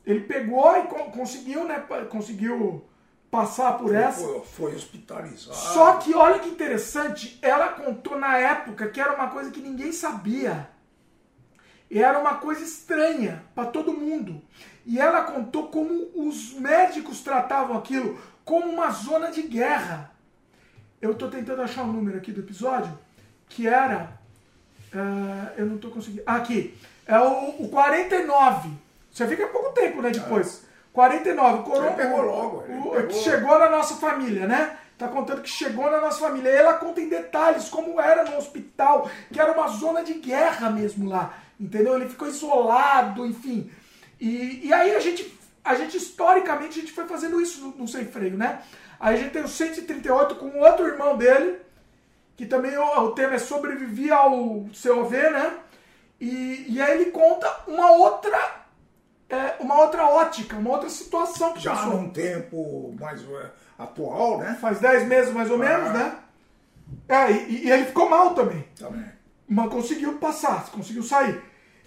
Ele 0.07 0.20
pegou 0.20 0.75
e 0.78 0.83
con- 0.85 1.11
conseguiu, 1.11 1.65
né? 1.65 1.78
Conseguiu 2.09 2.85
passar 3.31 3.77
por 3.77 3.95
essa. 3.95 4.25
Foi, 4.25 4.41
foi 4.41 4.75
hospitalizado. 4.75 5.55
Só 5.55 5.97
que 5.97 6.15
olha 6.15 6.39
que 6.39 6.49
interessante, 6.49 7.39
ela 7.43 7.69
contou 7.69 8.19
na 8.19 8.39
época 8.39 8.89
que 8.89 9.01
era 9.01 9.15
uma 9.15 9.28
coisa 9.28 9.51
que 9.51 9.61
ninguém 9.61 9.93
sabia. 9.93 10.70
E 11.91 12.03
era 12.03 12.19
uma 12.19 12.37
coisa 12.37 12.62
estranha 12.62 13.45
para 13.55 13.69
todo 13.70 13.93
mundo. 13.93 14.41
E 14.87 14.99
ela 14.99 15.23
contou 15.25 15.69
como 15.69 16.09
os 16.15 16.55
médicos 16.55 17.20
tratavam 17.20 17.77
aquilo 17.77 18.19
como 18.45 18.67
uma 18.70 18.91
zona 18.91 19.31
de 19.31 19.43
guerra. 19.43 20.11
Eu 21.01 21.12
estou 21.12 21.31
tentando 21.31 21.62
achar 21.62 21.83
o 21.83 21.86
número 21.93 22.18
aqui 22.18 22.33
do 22.33 22.41
episódio, 22.41 22.97
que 23.49 23.67
era. 23.68 24.10
ah, 24.94 25.52
eu 25.57 25.67
não 25.67 25.77
estou 25.77 25.91
conseguindo. 25.91 26.23
Ah, 26.27 26.36
aqui. 26.36 26.77
É 27.07 27.18
o, 27.18 27.62
o 27.62 27.68
49. 27.68 28.70
Você 29.10 29.27
fica 29.27 29.47
pouco 29.47 29.73
tempo, 29.73 30.02
né? 30.02 30.10
Depois. 30.10 30.67
49. 30.93 31.59
O 31.59 31.62
Corona 31.62 31.86
Ele 31.89 31.97
pegou 31.97 32.20
logo, 32.23 32.57
o- 32.59 32.91
pegou. 32.93 33.10
chegou 33.23 33.59
na 33.59 33.70
nossa 33.70 33.94
família, 33.94 34.47
né? 34.47 34.77
Tá 34.99 35.07
contando 35.09 35.43
que 35.43 35.49
chegou 35.49 35.89
na 35.91 36.01
nossa 36.01 36.18
família. 36.18 36.51
E 36.51 36.57
ela 36.57 36.75
conta 36.75 37.01
em 37.01 37.09
detalhes 37.09 37.68
como 37.68 38.01
era 38.01 38.25
no 38.28 38.36
hospital, 38.36 39.09
que 39.33 39.41
era 39.41 39.52
uma 39.52 39.68
zona 39.68 40.02
de 40.02 40.15
guerra 40.15 40.70
mesmo 40.70 41.09
lá. 41.09 41.35
Entendeu? 41.59 41.94
Ele 41.94 42.09
ficou 42.09 42.27
isolado, 42.28 43.25
enfim. 43.25 43.70
E, 44.20 44.67
e 44.67 44.73
aí 44.73 44.94
a 44.97 45.01
gente, 45.01 45.39
a 45.65 45.75
gente, 45.77 45.97
historicamente, 45.97 46.78
a 46.78 46.83
gente 46.83 46.93
foi 46.93 47.07
fazendo 47.07 47.41
isso 47.41 47.60
no, 47.60 47.70
no 47.78 47.89
Sem 47.89 48.05
Freio, 48.07 48.36
né? 48.36 48.60
Aí 49.01 49.15
a 49.15 49.18
gente 49.18 49.33
tem 49.33 49.43
o 49.43 49.49
138 49.49 50.35
com 50.36 50.59
outro 50.59 50.86
irmão 50.86 51.17
dele, 51.17 51.59
que 52.36 52.47
também 52.47 52.77
o, 52.77 53.01
o 53.05 53.10
tema 53.12 53.35
é 53.35 53.39
sobreviver 53.39 54.12
ao 54.12 54.31
COV, 54.83 55.17
né? 55.31 55.55
E, 56.20 56.67
e 56.68 56.83
aí 56.83 57.01
ele 57.01 57.10
conta 57.12 57.49
uma 57.68 57.93
outra, 57.93 58.39
é, 59.31 59.55
uma 59.60 59.78
outra 59.81 60.05
ótica, 60.07 60.57
uma 60.57 60.70
outra 60.70 60.89
situação 60.91 61.52
que 61.52 61.60
Já 61.60 61.75
passou. 61.77 61.93
num 61.94 62.10
tempo 62.10 62.94
mais 62.99 63.23
é, 63.23 63.51
atual, 63.78 64.39
né? 64.39 64.57
Faz 64.60 64.81
10 64.81 65.07
meses 65.07 65.33
mais 65.33 65.51
ou 65.51 65.59
menos, 65.59 65.91
Ah. 65.91 65.93
né? 65.93 66.17
É, 67.09 67.31
e, 67.33 67.67
e 67.67 67.70
ele 67.70 67.85
ficou 67.85 68.09
mal 68.09 68.35
também. 68.35 68.67
Também. 68.78 69.05
Mas 69.49 69.70
conseguiu 69.70 70.15
passar, 70.18 70.68
conseguiu 70.70 71.02
sair. 71.02 71.41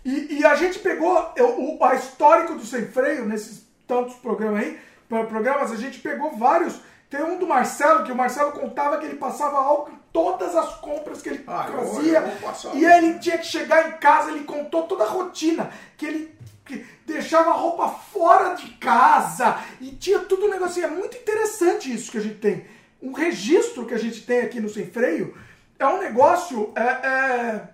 E, 0.06 0.40
e 0.40 0.46
a 0.46 0.56
gente 0.56 0.80
pegou 0.80 1.32
eu, 1.36 1.60
o 1.78 1.84
a 1.84 1.94
histórico 1.96 2.56
do 2.56 2.66
Sem 2.66 2.88
Freio, 2.88 3.26
nesses 3.26 3.66
tantos 3.88 4.16
programas 4.16 4.62
aí, 4.64 4.80
pro- 5.10 5.26
programas, 5.28 5.72
a 5.72 5.76
gente 5.76 6.00
pegou 6.00 6.32
vários. 6.38 6.80
Tem 7.12 7.22
um 7.22 7.38
do 7.38 7.46
Marcelo, 7.46 8.04
que 8.06 8.12
o 8.12 8.16
Marcelo 8.16 8.54
contava 8.54 8.98
que 8.98 9.06
ele 9.06 9.18
passava 9.18 9.58
álcool 9.58 9.92
em 9.92 10.00
todas 10.14 10.56
as 10.56 10.76
compras 10.78 11.22
que 11.22 11.28
ele 11.30 11.44
Ah, 11.46 11.66
fazia. 11.66 12.24
eu. 12.64 12.76
E 12.78 12.86
ele 12.86 13.20
tinha 13.20 13.38
que 13.38 13.46
chegar 13.46 13.90
em 13.90 13.98
casa, 14.00 14.32
ele 14.32 14.46
contou 14.46 14.84
toda 14.84 15.04
a 15.04 15.08
rotina. 15.08 15.70
Que 15.98 16.06
ele 16.06 16.36
que 16.66 16.86
deixava 17.06 17.50
a 17.50 17.54
roupa 17.54 17.90
fora 17.90 18.54
de 18.54 18.70
casa 18.76 19.58
e 19.82 19.92
tinha 19.92 20.20
tudo 20.20 20.46
um 20.46 20.50
negocinho. 20.50 20.86
É 20.86 20.90
muito 20.90 21.18
interessante 21.18 21.94
isso 21.94 22.10
que 22.12 22.18
a 22.18 22.22
gente 22.22 22.40
tem. 22.40 22.66
Um 23.02 23.12
registro 23.12 23.86
que 23.86 23.94
a 23.94 23.98
gente 24.00 24.26
tem 24.26 24.40
aqui 24.40 24.62
no 24.62 24.70
Sem 24.70 24.86
Freio 24.90 25.36
é 25.78 25.86
um 25.86 26.00
negócio. 26.00 26.72
É, 26.78 26.82
é, 26.82 27.68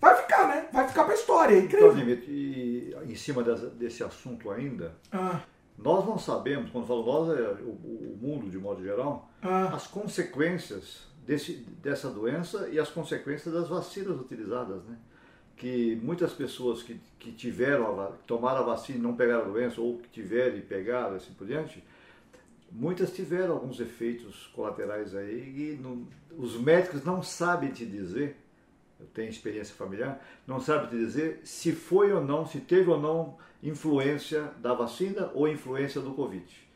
vai 0.00 0.16
ficar, 0.16 0.48
né? 0.48 0.64
Vai 0.72 0.88
ficar 0.88 1.04
pra 1.04 1.14
história. 1.14 1.54
É 1.54 1.58
Então, 1.58 1.66
incrível. 1.78 1.92
Limite, 1.92 2.28
e 2.28 2.96
em 3.06 3.14
cima 3.14 3.44
dessa- 3.44 3.68
desse 3.70 4.02
assunto 4.02 4.50
ainda, 4.50 4.96
Ah, 5.12 5.38
nós 5.78 6.06
não 6.06 6.18
sabemos, 6.18 6.70
quando 6.70 6.86
falo 6.86 7.04
nós, 7.04 7.38
é 7.38 7.42
o, 7.62 7.70
o 7.70 8.18
mundo 8.20 8.48
de 8.50 8.58
modo 8.58 8.82
geral, 8.82 9.30
ah, 9.42 9.74
as 9.74 9.86
consequências 9.86 11.06
desse, 11.26 11.54
dessa 11.82 12.08
doença 12.08 12.68
e 12.70 12.78
as 12.78 12.90
consequências 12.90 13.52
das 13.52 13.68
vacinas 13.68 14.18
utilizadas, 14.18 14.82
né? 14.84 14.96
Que 15.56 15.96
muitas 16.02 16.32
pessoas 16.32 16.82
que, 16.82 17.00
que 17.18 17.32
tiveram, 17.32 18.00
a, 18.00 18.12
que 18.12 18.24
tomaram 18.26 18.60
a 18.60 18.64
vacina 18.64 18.98
e 18.98 19.02
não 19.02 19.16
pegaram 19.16 19.42
a 19.42 19.48
doença, 19.48 19.80
ou 19.80 19.98
que 19.98 20.08
tiveram 20.08 20.56
e 20.56 20.60
pegaram, 20.60 21.16
assim 21.16 21.32
por 21.32 21.46
diante, 21.46 21.82
muitas 22.70 23.12
tiveram 23.14 23.54
alguns 23.54 23.80
efeitos 23.80 24.46
colaterais 24.54 25.14
aí 25.14 25.72
e 25.74 25.78
não- 25.82 26.06
os 26.36 26.58
médicos 26.60 27.04
não 27.04 27.22
sabem 27.22 27.70
te 27.70 27.86
dizer, 27.86 28.36
eu 29.00 29.06
tenho 29.14 29.28
experiência 29.30 29.74
familiar, 29.74 30.22
não 30.46 30.60
sabem 30.60 30.88
te 30.90 30.96
dizer 30.96 31.40
se 31.44 31.72
foi 31.72 32.12
ou 32.12 32.22
não, 32.22 32.46
se 32.46 32.60
teve 32.60 32.90
ou 32.90 33.00
não 33.00 33.36
influência 33.68 34.50
da 34.58 34.74
vacina 34.74 35.30
ou 35.34 35.48
influência 35.48 36.00
do 36.00 36.12
Covid 36.12 36.66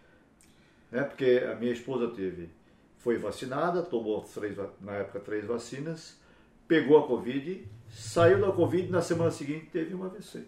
né? 0.91 1.03
Porque 1.03 1.43
a 1.51 1.55
minha 1.55 1.73
esposa 1.73 2.09
teve, 2.09 2.51
foi 2.99 3.17
vacinada, 3.17 3.83
tomou 3.83 4.23
três, 4.23 4.57
na 4.81 4.93
época 4.93 5.21
três 5.21 5.45
vacinas, 5.45 6.17
pegou 6.67 6.99
a 6.99 7.07
Covid, 7.07 7.67
saiu 7.89 8.41
da 8.41 8.53
Covid 8.53 8.89
e 8.89 8.91
na 8.91 9.03
semana 9.03 9.31
seguinte 9.31 9.67
teve 9.73 9.95
um 9.95 10.05
AVC. 10.05 10.43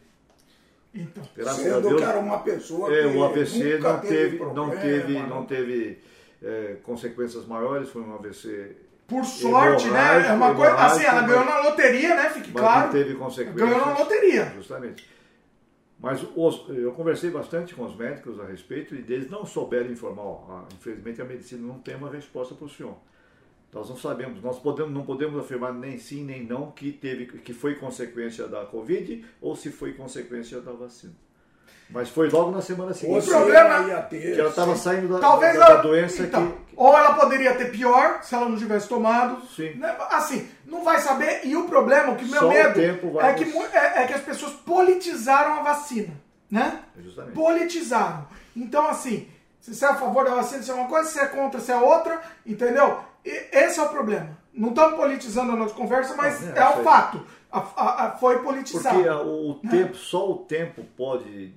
então. 0.94 1.22
Graças 1.36 1.60
a 1.60 1.62
Sendo 1.62 1.88
Deus, 1.88 2.00
que 2.00 2.08
era 2.08 2.18
uma 2.18 2.38
pessoa 2.40 2.94
é, 2.94 3.06
o 3.06 3.24
AVC 3.24 3.78
não 3.78 4.00
teve, 4.00 4.38
não 4.38 4.70
teve, 4.70 5.12
né? 5.12 5.26
não 5.28 5.46
teve 5.46 5.98
é, 6.42 6.76
consequências 6.82 7.46
maiores, 7.46 7.88
foi 7.88 8.02
um 8.02 8.14
AVC, 8.14 8.76
Por 9.06 9.24
sorte, 9.24 9.88
né? 9.88 10.28
É 10.28 10.32
uma 10.32 10.54
coisa. 10.54 10.74
Assim, 10.74 11.04
ela 11.04 11.22
ganhou 11.22 11.44
na 11.44 11.60
loteria, 11.60 12.16
né? 12.16 12.30
Fique 12.30 12.52
claro. 12.52 12.86
não 12.86 12.92
teve 12.92 13.14
consequências. 13.14 13.68
Ganhou 13.68 13.86
na 13.86 13.98
loteria. 13.98 14.52
Justamente. 14.56 15.12
Mas 16.02 16.20
os- 16.34 16.68
eu 16.68 16.90
conversei 16.92 17.30
bastante 17.30 17.74
com 17.76 17.84
os 17.84 17.94
médicos 17.96 18.40
a 18.40 18.44
respeito 18.44 18.92
e 18.94 18.98
eles 19.08 19.30
não 19.30 19.46
souberam 19.46 19.88
informar. 19.90 20.22
ó, 20.22 20.64
infelizmente 20.74 21.22
a 21.22 21.24
medicina 21.24 21.64
não 21.66 21.78
tem 21.78 21.94
uma 21.94 22.10
resposta 22.10 22.54
para 22.56 22.66
o 22.66 22.68
senhor. 22.68 22.96
Nós 23.72 23.88
não 23.88 23.96
sabemos, 23.96 24.42
nós 24.42 24.58
podemos, 24.58 24.92
não 24.92 25.02
podemos 25.04 25.38
afirmar 25.40 25.72
nem 25.72 25.96
sim 25.98 26.24
nem 26.24 26.44
não 26.44 26.70
que 26.72 26.92
teve, 26.92 27.26
que 27.26 27.52
foi 27.54 27.76
consequência 27.76 28.46
da 28.48 28.66
Covid 28.66 29.24
ou 29.40 29.54
se 29.56 29.70
foi 29.70 29.92
consequência 29.94 30.60
da 30.60 30.72
vacina. 30.72 31.14
Mas 31.88 32.08
foi 32.08 32.28
logo 32.30 32.50
na 32.50 32.60
semana 32.62 32.92
seguinte 32.94 33.22
se 33.24 33.30
problema- 33.30 33.60
ela 33.76 33.88
ia 33.88 34.02
ter, 34.02 34.34
que 34.34 34.40
ela 34.40 34.48
estava 34.50 34.74
saindo 34.76 35.08
da, 35.12 35.18
Talvez 35.20 35.56
da, 35.58 35.64
ela. 35.66 35.74
da 35.76 35.82
doença 35.82 36.22
então, 36.22 36.50
que, 36.66 36.74
Ou 36.74 36.96
ela 36.96 37.14
poderia 37.14 37.54
ter 37.54 37.70
pior 37.70 38.22
se 38.22 38.34
ela 38.34 38.48
não 38.48 38.56
tivesse 38.56 38.88
tomado. 38.88 39.46
Sim. 39.46 39.74
Né? 39.74 39.94
Assim, 40.10 40.48
não 40.72 40.82
vai 40.82 40.98
saber. 41.00 41.42
E 41.44 41.54
o 41.56 41.66
problema, 41.68 42.12
o 42.12 42.16
que 42.16 42.24
meu 42.24 42.40
Só 42.40 42.48
medo 42.48 42.80
é, 43.20 43.34
que, 43.34 43.44
é, 43.76 44.02
é 44.02 44.06
que 44.06 44.14
as 44.14 44.22
pessoas 44.22 44.52
politizaram 44.54 45.54
a 45.54 45.62
vacina. 45.62 46.14
Né? 46.50 46.80
Justamente. 46.98 47.34
Politizaram. 47.34 48.26
Então, 48.56 48.86
assim, 48.88 49.28
se 49.60 49.74
você 49.74 49.84
é 49.84 49.88
a 49.88 49.94
favor 49.94 50.24
da 50.24 50.34
vacina, 50.34 50.62
se 50.62 50.70
é 50.70 50.74
uma 50.74 50.88
coisa, 50.88 51.08
se 51.08 51.18
é 51.20 51.26
contra, 51.26 51.60
se 51.60 51.70
é 51.70 51.76
outra, 51.76 52.20
entendeu? 52.44 52.98
E 53.24 53.30
esse 53.52 53.78
é 53.78 53.82
o 53.82 53.88
problema. 53.88 54.36
Não 54.52 54.70
estamos 54.70 54.96
politizando 54.96 55.52
a 55.52 55.56
nossa 55.56 55.74
conversa, 55.74 56.14
mas 56.16 56.46
é, 56.46 56.58
é, 56.58 56.68
o 56.68 56.82
fato. 56.82 57.24
A- 57.50 57.58
a- 57.76 58.06
a- 58.06 58.10
foi 58.18 58.40
politizado. 58.42 58.96
Porque 58.96 59.08
o, 59.08 59.50
o 59.50 59.54
tempo, 59.54 59.94
só 59.96 60.30
o 60.30 60.38
tempo 60.38 60.84
pode 60.96 61.54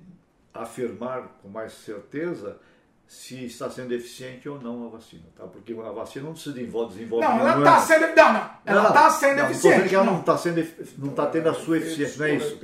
afirmar 0.54 1.24
com 1.42 1.48
mais 1.48 1.72
certeza 1.72 2.58
se 3.06 3.44
está 3.44 3.70
sendo 3.70 3.92
eficiente 3.94 4.48
ou 4.48 4.60
não 4.60 4.86
a 4.86 4.88
vacina, 4.88 5.22
tá? 5.36 5.44
Porque 5.46 5.72
a 5.72 5.90
vacina 5.92 6.24
não 6.28 6.34
se 6.34 6.50
desenvolve, 6.52 6.94
desenvolve 6.94 7.24
Não, 7.24 7.38
ela 7.40 7.58
está 7.58 7.76
é- 7.76 7.80
sendo. 7.80 8.16
Não, 8.16 8.32
não. 8.32 8.50
Ela 8.66 8.88
está 8.88 9.10
sendo 9.10 9.36
não, 9.36 9.50
eficiente. 9.50 9.94
ela 9.94 10.04
não. 10.04 10.20
está 10.20 10.36
sendo, 10.38 10.66
não 10.98 11.10
está 11.10 11.26
tendo 11.26 11.48
a 11.48 11.54
sua 11.54 11.78
eficiência, 11.78 12.18
não 12.18 12.26
é 12.26 12.34
isso? 12.34 12.60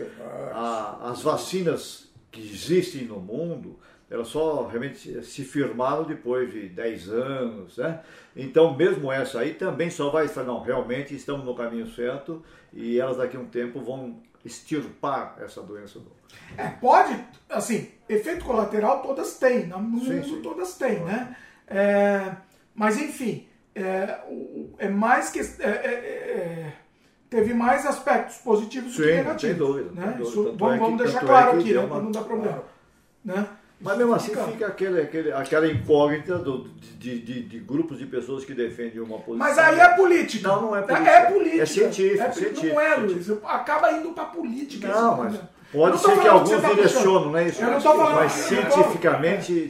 A- 0.52 1.10
as 1.10 1.22
vacinas 1.22 2.10
que 2.30 2.40
existem 2.40 3.04
no 3.04 3.20
mundo, 3.20 3.78
elas 4.10 4.28
só 4.28 4.66
realmente 4.66 5.22
se 5.24 5.44
firmaram 5.44 6.04
depois 6.04 6.50
de 6.52 6.68
10 6.68 7.08
anos, 7.08 7.76
né? 7.76 8.00
Então, 8.34 8.76
mesmo 8.76 9.12
essa 9.12 9.40
aí 9.40 9.54
também 9.54 9.90
só 9.90 10.10
vai 10.10 10.26
falar, 10.28 10.46
não, 10.48 10.62
realmente 10.62 11.14
estamos 11.14 11.44
no 11.46 11.54
caminho 11.54 11.86
certo 11.86 12.42
e 12.72 12.98
elas 12.98 13.16
daqui 13.18 13.36
a 13.36 13.40
um 13.40 13.46
tempo 13.46 13.80
vão 13.80 14.20
extirpar 14.44 15.36
essa 15.40 15.62
doença. 15.62 15.98
do- 15.98 16.12
É, 16.56 16.68
pode, 16.68 17.16
assim, 17.50 17.88
efeito 18.08 18.44
colateral 18.44 19.02
todas 19.02 19.38
têm, 19.38 19.66
no 19.66 19.76
Sim, 19.76 19.82
mundo 20.16 20.24
sim. 20.24 20.42
todas 20.42 20.74
têm, 20.76 21.00
né? 21.00 21.36
É, 21.66 22.32
mas 22.74 22.98
enfim, 22.98 23.46
é, 23.74 24.18
é 24.78 24.88
mais 24.88 25.30
que. 25.30 25.40
é, 25.40 25.44
é, 25.62 25.68
é, 25.94 26.72
teve 27.30 27.54
mais 27.54 27.86
aspectos 27.86 28.36
positivos 28.38 28.92
do 28.94 28.96
Sim, 28.96 29.02
que 29.08 29.08
não 29.10 29.16
negativos. 29.16 29.42
tem 29.42 29.50
Né? 29.94 30.06
tem 30.06 30.16
dúvida. 30.16 30.22
Isso, 30.22 30.44
Tanto 30.44 30.58
vamos 30.58 30.74
é 30.74 30.78
que- 30.78 30.84
vamos 30.84 30.98
deixar 31.02 31.22
é 31.22 31.26
claro 31.26 31.50
que 31.52 31.56
aqui, 31.58 31.74
né? 31.74 31.86
não 32.02 32.10
dar 32.12 32.24
problema. 32.24 32.64
Né? 33.24 33.46
Mas 33.82 33.98
mesmo 33.98 34.14
assim 34.14 34.32
fica 34.34 34.66
aquele, 34.68 35.00
aquele, 35.00 35.32
aquela 35.32 35.66
incógnita 35.66 36.38
do, 36.38 36.68
de, 36.98 37.18
de, 37.20 37.42
de, 37.42 37.58
grupos 37.58 37.98
de 37.98 38.06
pessoas 38.06 38.44
que 38.44 38.54
defendem 38.54 39.00
uma 39.00 39.18
posição. 39.18 39.36
Mas 39.36 39.58
aí 39.58 39.80
é 39.80 39.88
política. 39.88 40.48
Não, 40.48 40.62
não 40.62 40.76
é 40.76 40.82
política. 40.82 41.10
É, 41.10 41.24
política. 41.26 41.62
É 41.62 41.66
científico, 41.66 42.22
é, 42.22 42.32
científico. 42.32 42.74
Não 42.74 42.80
é, 42.80 42.94
Luiz. 42.94 43.30
Acaba 43.44 43.92
indo 43.92 44.10
pra 44.10 44.26
política. 44.26 44.86
Não, 44.86 45.16
mas 45.16 45.40
pode 45.72 45.98
ser 45.98 46.20
que 46.20 46.28
alguns 46.28 46.62
tá 46.62 46.68
direcionam, 46.68 47.32
não 47.32 47.38
é 47.38 47.48
isso? 47.48 47.60
Eu 47.62 47.70
não 47.70 47.80
tô 47.80 47.96
falando, 47.96 48.14
mas 48.14 48.32
cientificamente 48.32 49.68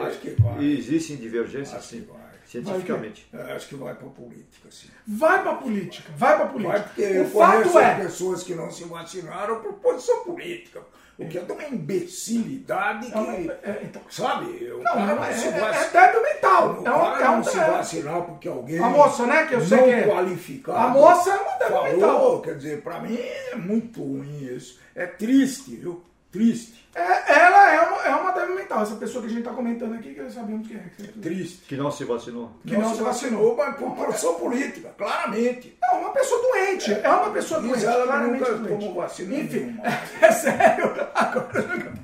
acho 0.00 0.18
que 0.18 0.30
vai. 0.42 0.64
existem 0.64 1.16
divergências, 1.16 1.78
acho 1.78 1.86
sim. 1.86 2.00
Que 2.00 2.10
vai. 2.10 2.25
Cientificamente. 2.64 3.28
Vai 3.32 3.52
acho 3.52 3.68
que 3.68 3.74
vai 3.76 3.94
para 3.94 4.08
política, 4.08 4.68
sim. 4.70 4.88
Vai 5.06 5.42
para 5.42 5.54
política, 5.54 6.10
vai 6.16 6.36
para 6.36 6.46
política. 6.46 6.78
Vai 6.78 6.82
porque 6.88 7.02
o 7.02 7.14
eu 7.14 7.24
fato 7.26 7.52
conheço 7.58 7.78
é, 7.78 7.94
pessoas 7.96 8.42
que 8.42 8.54
não 8.54 8.70
se 8.70 8.84
vacinaram 8.84 9.60
por 9.60 9.74
posição 9.74 10.24
política. 10.24 10.80
O 11.18 11.26
que 11.28 11.38
é 11.38 11.40
de 11.40 11.50
uma 11.50 11.64
imbecilidade 11.64 13.06
que. 13.10 13.18
é, 13.62 13.80
então, 13.84 14.02
sabe? 14.10 14.58
Eu, 14.60 14.78
não, 14.82 14.92
cara 14.92 15.14
não, 15.14 15.24
é, 15.24 15.30
é, 15.32 15.50
vac- 15.60 15.74
é 15.74 15.88
débil 15.90 16.22
mental. 16.22 16.68
O 16.82 16.86
É 16.86 16.90
um, 16.90 16.98
cara 17.00 17.24
é 17.24 17.30
um, 17.30 17.36
não 17.36 17.44
se 17.44 17.58
é- 17.58 17.70
vacinar 17.70 18.22
porque 18.22 18.48
alguém 18.48 18.78
A 18.78 18.88
moça, 18.90 19.26
né, 19.26 19.46
que 19.46 19.54
eu 19.54 19.60
sei 19.64 19.78
não 19.78 19.84
que 19.84 19.90
é. 19.92 20.02
qualificado 20.06 20.78
A 20.78 20.88
moça 20.88 21.30
é 21.30 21.36
uma 21.36 21.52
débil 21.58 21.82
mental. 21.84 22.18
falou, 22.20 22.40
quer 22.42 22.56
dizer, 22.56 22.82
pra 22.82 23.00
mim 23.00 23.16
é 23.18 23.56
muito 23.56 24.02
ruim 24.02 24.44
isso. 24.54 24.78
É 24.94 25.06
triste, 25.06 25.76
viu? 25.76 26.02
Triste. 26.30 26.85
É, 26.96 27.40
ela 27.40 27.72
é 27.74 27.80
uma, 27.82 28.02
é 28.04 28.14
uma 28.14 28.30
débil 28.32 28.54
mental. 28.56 28.80
Essa 28.80 28.96
pessoa 28.96 29.22
que 29.22 29.28
a 29.30 29.32
gente 29.34 29.44
tá 29.44 29.52
comentando 29.52 29.94
aqui, 29.96 30.14
que 30.14 30.30
sabemos 30.30 30.66
quem 30.66 30.78
é. 30.78 30.90
que 30.96 31.02
é. 31.02 31.20
Triste. 31.20 31.66
Que 31.66 31.76
não 31.76 31.90
se 31.90 32.04
vacinou. 32.06 32.50
Que 32.66 32.74
não 32.74 32.94
se 32.94 33.02
vacinou. 33.02 33.54
mas 33.54 33.76
por 33.76 33.94
posição 33.94 34.36
política, 34.36 34.94
claramente. 34.96 35.76
É 35.82 35.94
uma 35.94 36.08
pessoa 36.08 36.40
doente. 36.40 36.94
É 36.94 37.08
uma 37.08 37.30
pessoa 37.30 37.60
doente. 37.60 37.84
ela 37.84 38.00
que 38.00 38.02
claramente 38.08 38.40
nunca 38.40 38.54
doente. 38.54 38.80
tomou 38.80 38.94
vacina 38.94 39.34
Enfim, 39.36 39.60
nenhuma. 39.60 39.82
é 40.22 40.32
sério. 40.32 41.08
Agora, 41.14 41.94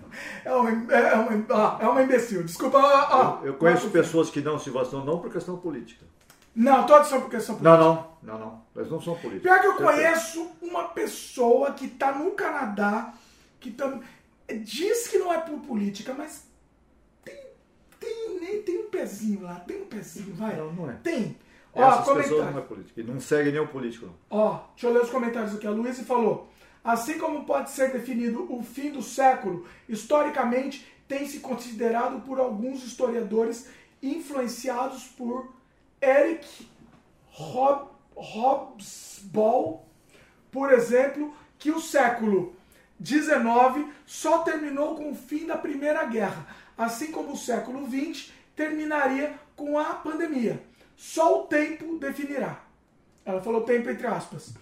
é 0.44 0.52
uma, 0.52 0.70
é 0.92 1.14
uma, 1.14 1.46
ah, 1.50 1.78
é 1.80 1.88
uma 1.88 2.02
imbecil. 2.02 2.42
Desculpa. 2.42 2.78
ah, 2.78 3.08
ah. 3.10 3.46
Eu 3.46 3.54
conheço 3.54 3.88
pessoas 3.88 4.28
que 4.28 4.42
não 4.42 4.58
se 4.58 4.68
vacinam 4.68 5.06
não 5.06 5.20
por 5.20 5.32
questão 5.32 5.56
política. 5.56 6.04
Não, 6.54 6.84
todos 6.84 7.08
são 7.08 7.22
por 7.22 7.30
questão 7.30 7.54
política. 7.54 7.82
Não, 7.82 7.94
não, 7.94 8.06
não, 8.22 8.38
não. 8.38 8.62
Eles 8.76 8.90
não 8.90 9.00
são 9.00 9.14
políticos. 9.14 9.42
Pior 9.50 9.58
que 9.58 9.66
eu 9.68 9.76
Certeza. 9.78 9.90
conheço 9.90 10.50
uma 10.60 10.84
pessoa 10.88 11.72
que 11.72 11.88
tá 11.88 12.12
no 12.12 12.32
Canadá, 12.32 13.14
que 13.58 13.70
tam, 13.70 14.00
diz 14.48 15.08
que 15.08 15.18
não 15.18 15.32
é 15.32 15.40
por 15.40 15.58
política, 15.60 16.14
mas 16.14 16.46
tem, 17.24 17.36
tem, 17.98 18.40
nem 18.40 18.62
tem 18.62 18.78
um 18.78 18.90
pezinho 18.90 19.42
lá, 19.42 19.60
tem 19.60 19.82
um 19.82 19.86
pezinho, 19.86 20.34
vai. 20.34 20.56
Não, 20.56 20.72
não 20.72 20.90
é. 20.90 20.94
Tem. 20.94 21.36
Ó, 21.74 21.82
Essas 21.82 22.14
pessoas 22.14 22.52
não 22.52 22.58
é 22.58 22.62
política. 22.62 23.00
E 23.00 23.04
não 23.04 23.20
segue 23.20 23.50
nenhum 23.50 23.66
político, 23.66 24.06
não. 24.06 24.14
Ó, 24.30 24.60
deixa 24.72 24.86
eu 24.86 24.92
ler 24.92 25.02
os 25.02 25.10
comentários 25.10 25.54
aqui. 25.54 25.66
A 25.66 25.70
Luísa 25.70 26.04
falou: 26.04 26.50
assim 26.84 27.18
como 27.18 27.44
pode 27.44 27.70
ser 27.70 27.92
definido 27.92 28.52
o 28.52 28.62
fim 28.62 28.90
do 28.90 29.02
século, 29.02 29.66
historicamente 29.88 30.86
tem 31.08 31.26
se 31.26 31.40
considerado 31.40 32.22
por 32.22 32.38
alguns 32.38 32.84
historiadores 32.84 33.68
influenciados 34.02 35.04
por 35.04 35.52
Eric 36.00 36.68
Hob, 37.30 37.90
Hobsbawm, 38.14 39.80
por 40.50 40.72
exemplo, 40.72 41.34
que 41.58 41.70
o 41.70 41.80
século 41.80 42.54
XIX 43.04 43.86
só 44.06 44.38
terminou 44.38 44.94
com 44.96 45.10
o 45.10 45.14
fim 45.14 45.46
da 45.46 45.56
Primeira 45.56 46.04
Guerra, 46.04 46.46
assim 46.76 47.10
como 47.10 47.32
o 47.32 47.36
século 47.36 47.86
XX 47.88 48.32
terminaria 48.54 49.34
com 49.56 49.78
a 49.78 49.94
pandemia. 49.94 50.62
Só 50.96 51.40
o 51.40 51.46
tempo 51.46 51.98
definirá. 51.98 52.60
Ela 53.24 53.40
falou 53.40 53.62
tempo 53.62 53.90
entre 53.90 54.06
aspas. 54.06 54.54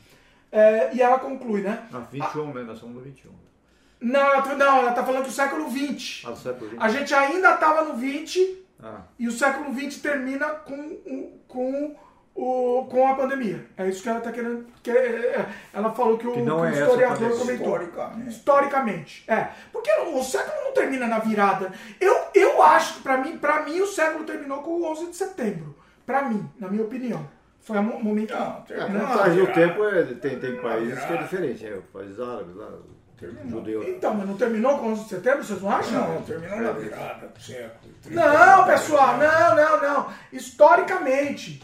É, 0.52 0.94
e 0.94 1.00
ela 1.00 1.18
conclui, 1.18 1.62
né? 1.62 1.86
Ah, 1.92 2.00
21, 2.00 2.52
né? 2.52 2.62
Nós 2.62 2.78
somos 2.78 2.96
no 2.96 3.02
21. 3.02 3.30
Não, 4.00 4.20
ela, 4.20 4.54
não, 4.54 4.78
ela 4.78 4.92
tá 4.92 5.04
falando 5.04 5.24
do 5.24 5.30
século 5.30 5.70
XX. 5.70 6.24
Ah, 6.26 6.30
do 6.30 6.38
século 6.38 6.70
20. 6.70 6.80
A 6.80 6.88
gente 6.88 7.14
ainda 7.14 7.54
estava 7.54 7.84
no 7.84 7.96
20 7.96 8.64
Ah, 8.82 9.02
e 9.18 9.28
o 9.28 9.32
século 9.32 9.72
XX 9.78 10.00
termina 10.00 10.46
com, 10.48 10.96
com, 11.46 11.94
o, 12.42 12.84
com 12.86 13.06
a 13.06 13.14
pandemia. 13.14 13.66
É 13.76 13.88
isso 13.88 14.02
que 14.02 14.08
ela 14.08 14.18
está 14.18 14.32
querendo. 14.32 14.66
que- 14.82 14.90
é, 14.90 15.46
ela 15.74 15.90
falou 15.92 16.16
que 16.16 16.26
o, 16.26 16.32
Que 16.32 16.42
não 16.42 16.56
que 16.56 16.62
o 16.62 16.64
é 16.66 16.70
essa 16.70 16.80
historiador 16.82 17.30
comentou. 17.38 17.54
Historicamente. 17.82 18.28
Historicamente. 18.30 19.24
É. 19.28 19.48
Porque 19.72 19.90
o 20.14 20.22
século 20.22 20.64
não 20.64 20.72
termina 20.72 21.06
na 21.06 21.18
virada. 21.18 21.70
Eu, 22.00 22.16
eu 22.34 22.62
acho 22.62 22.94
que, 22.94 23.02
para 23.02 23.18
mim, 23.18 23.36
pra 23.38 23.62
mim, 23.62 23.80
o 23.80 23.86
século 23.86 24.24
terminou 24.24 24.62
com 24.62 24.70
o 24.70 24.84
11 24.90 25.06
de 25.10 25.16
setembro. 25.16 25.74
Para 26.06 26.22
mim, 26.28 26.48
na 26.58 26.68
minha 26.68 26.82
opinião. 26.82 27.28
Foi 27.60 27.76
o 27.78 27.82
mo- 27.82 28.02
momento. 28.02 28.32
Não, 28.32 28.88
na 28.88 29.06
contagem 29.06 29.38
do 29.38 29.46
virada. 29.46 29.52
tempo 29.52 29.84
é, 29.84 30.02
tem, 30.14 30.38
tem 30.40 30.56
países 30.62 31.04
que 31.04 31.12
é 31.12 31.16
diferente. 31.18 31.66
É, 31.66 31.78
países 31.92 32.18
árabes, 32.18 32.56
lá, 33.28 33.40
judeus. 33.48 33.86
Então, 33.88 34.14
mas 34.14 34.26
não 34.26 34.36
terminou 34.36 34.78
com 34.78 34.86
o 34.86 34.90
11 34.92 35.02
de 35.04 35.08
setembro, 35.10 35.44
vocês 35.44 35.60
não 35.62 35.70
acham? 35.70 36.08
Não, 36.14 36.22
terminou 36.22 36.60
na 36.60 36.72
virada 36.72 37.26
do 37.28 37.40
século. 37.40 37.92
Não, 38.06 38.64
pessoal, 38.64 39.16
não, 39.18 39.56
não, 39.56 39.82
não. 39.82 40.06
Historicamente. 40.32 41.62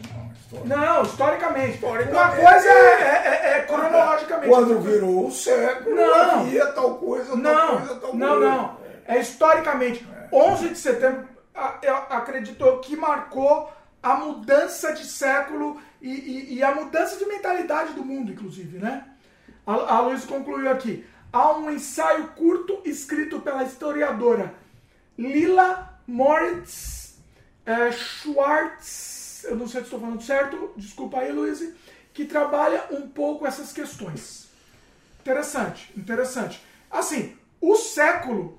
Não. 0.53 0.65
Não, 0.65 1.03
historicamente. 1.03 1.75
Historicamente. 1.75 2.11
Uma 2.13 2.29
coisa 2.29 2.69
é, 2.69 3.01
é- 3.01 3.27
é- 3.53 3.57
é 3.57 3.61
cronologicamente. 3.63 4.49
Quando 4.49 4.79
virou 4.79 5.27
o 5.27 5.31
século, 5.31 5.95
Não. 5.95 6.39
havia 6.41 6.65
tal 6.67 6.95
coisa, 6.95 7.27
tal 7.27 7.37
Não, 7.37 7.77
coisa, 7.77 7.95
tal 7.95 8.15
não, 8.15 8.29
coisa. 8.37 8.49
não. 8.51 8.77
É 9.05 9.19
historicamente. 9.19 10.07
11 10.31 10.69
de 10.69 10.77
setembro, 10.77 11.27
a- 11.55 11.75
eu 11.81 11.95
acredito 11.95 12.79
que 12.81 12.95
marcou 12.95 13.71
a 14.01 14.15
mudança 14.15 14.93
de 14.93 15.05
século 15.05 15.81
e, 16.01 16.09
e- 16.09 16.53
e 16.55 16.63
a 16.63 16.73
mudança 16.73 17.17
de 17.17 17.25
mentalidade 17.25 17.93
do 17.93 18.03
mundo, 18.05 18.31
inclusive, 18.31 18.77
né? 18.77 19.03
A, 19.65 19.95
a 19.95 19.99
Luiz 20.01 20.23
concluiu 20.25 20.69
aqui. 20.71 21.05
Há 21.31 21.57
um 21.57 21.69
ensaio 21.69 22.29
curto 22.29 22.81
escrito 22.85 23.39
pela 23.41 23.63
historiadora 23.63 24.53
Lila 25.17 25.99
Moritz 26.07 27.07
é, 27.67 27.91
Schwartz, 27.91 29.43
eu 29.43 29.57
não 29.57 29.67
sei 29.67 29.81
se 29.81 29.87
estou 29.87 29.99
falando 29.99 30.23
certo, 30.23 30.71
desculpa 30.77 31.19
aí, 31.19 31.33
Luiz, 31.33 31.73
que 32.13 32.23
trabalha 32.23 32.85
um 32.91 33.09
pouco 33.09 33.45
essas 33.45 33.73
questões. 33.73 34.47
Interessante, 35.19 35.91
interessante. 35.97 36.63
Assim, 36.89 37.35
o 37.59 37.75
século, 37.75 38.57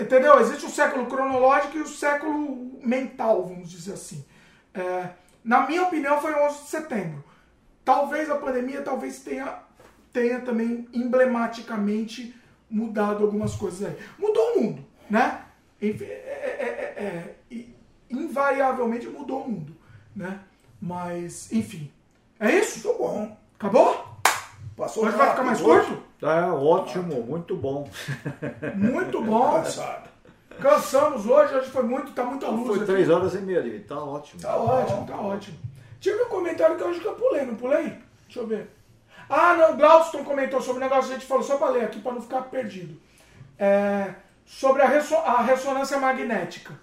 entendeu? 0.00 0.40
Existe 0.40 0.64
o 0.64 0.70
século 0.70 1.06
cronológico 1.06 1.76
e 1.76 1.82
o 1.82 1.88
século 1.88 2.80
mental, 2.82 3.44
vamos 3.44 3.70
dizer 3.70 3.92
assim. 3.92 4.24
É, 4.72 5.10
na 5.44 5.66
minha 5.66 5.82
opinião, 5.82 6.18
foi 6.18 6.34
11 6.34 6.62
de 6.62 6.68
setembro. 6.68 7.22
Talvez 7.84 8.30
a 8.30 8.36
pandemia, 8.36 8.80
talvez 8.80 9.20
tenha, 9.20 9.58
tenha 10.16 10.40
também 10.40 10.88
emblematicamente 10.94 12.34
mudado 12.70 13.22
algumas 13.22 13.54
coisas 13.54 13.86
aí. 13.86 13.96
Mudou 14.18 14.54
o 14.54 14.60
mundo, 14.62 14.84
né? 15.10 15.42
Enfim, 15.80 16.04
é- 16.06 16.08
é- 16.08 16.94
é- 16.96 17.04
é- 17.04 17.34
e 17.50 17.76
invariavelmente 18.10 19.06
mudou 19.08 19.42
o 19.42 19.50
mundo, 19.50 19.76
né? 20.14 20.40
Mas, 20.80 21.52
enfim. 21.52 21.90
É 22.40 22.50
isso? 22.50 22.88
Muito 22.88 22.98
bom. 22.98 23.36
Acabou? 23.58 24.06
Passou 24.74 25.04
Hoje 25.04 25.16
vai 25.16 25.30
ficar 25.30 25.42
mais 25.42 25.60
curto? 25.60 26.02
Tá 26.18 26.54
ótimo, 26.54 27.22
muito 27.22 27.54
bom. 27.54 27.86
Muito 28.74 29.22
bom. 29.22 29.52
Cansado. 29.62 30.08
Cansamos 30.58 31.26
hoje, 31.26 31.54
hoje 31.54 31.68
foi 31.70 31.82
muito, 31.82 32.12
tá 32.12 32.24
muita 32.24 32.48
luz 32.48 32.66
Foi 32.68 32.76
aqui. 32.76 32.86
três 32.86 33.10
horas 33.10 33.34
e 33.34 33.38
meia 33.38 33.58
ali, 33.60 33.80
tá 33.80 34.02
ótimo. 34.02 34.40
Tá 34.40 34.56
ótimo, 34.56 35.06
tá 35.06 35.20
ótimo. 35.20 35.58
Tive 36.00 36.22
um 36.22 36.28
comentário 36.28 36.76
que 36.76 36.82
eu 36.82 36.88
acho 36.88 37.00
que 37.00 37.06
eu 37.06 37.14
pulei, 37.14 37.44
não 37.44 37.54
pulei? 37.54 37.92
Deixa 38.26 38.40
eu 38.40 38.46
ver. 38.46 38.75
Ah, 39.28 39.54
não, 39.54 39.72
o 39.72 39.76
Glaudston 39.76 40.24
comentou 40.24 40.60
sobre 40.60 40.78
o 40.78 40.84
negócio 40.84 41.06
que 41.08 41.16
a 41.16 41.18
gente 41.18 41.26
falou, 41.28 41.42
só 41.42 41.56
pra 41.56 41.68
ler 41.70 41.84
aqui, 41.84 42.00
pra 42.00 42.12
não 42.12 42.22
ficar 42.22 42.42
perdido. 42.42 43.00
É, 43.58 44.14
sobre 44.44 44.82
a, 44.82 44.86
resso- 44.86 45.16
a 45.16 45.42
ressonância 45.42 45.98
magnética. 45.98 46.74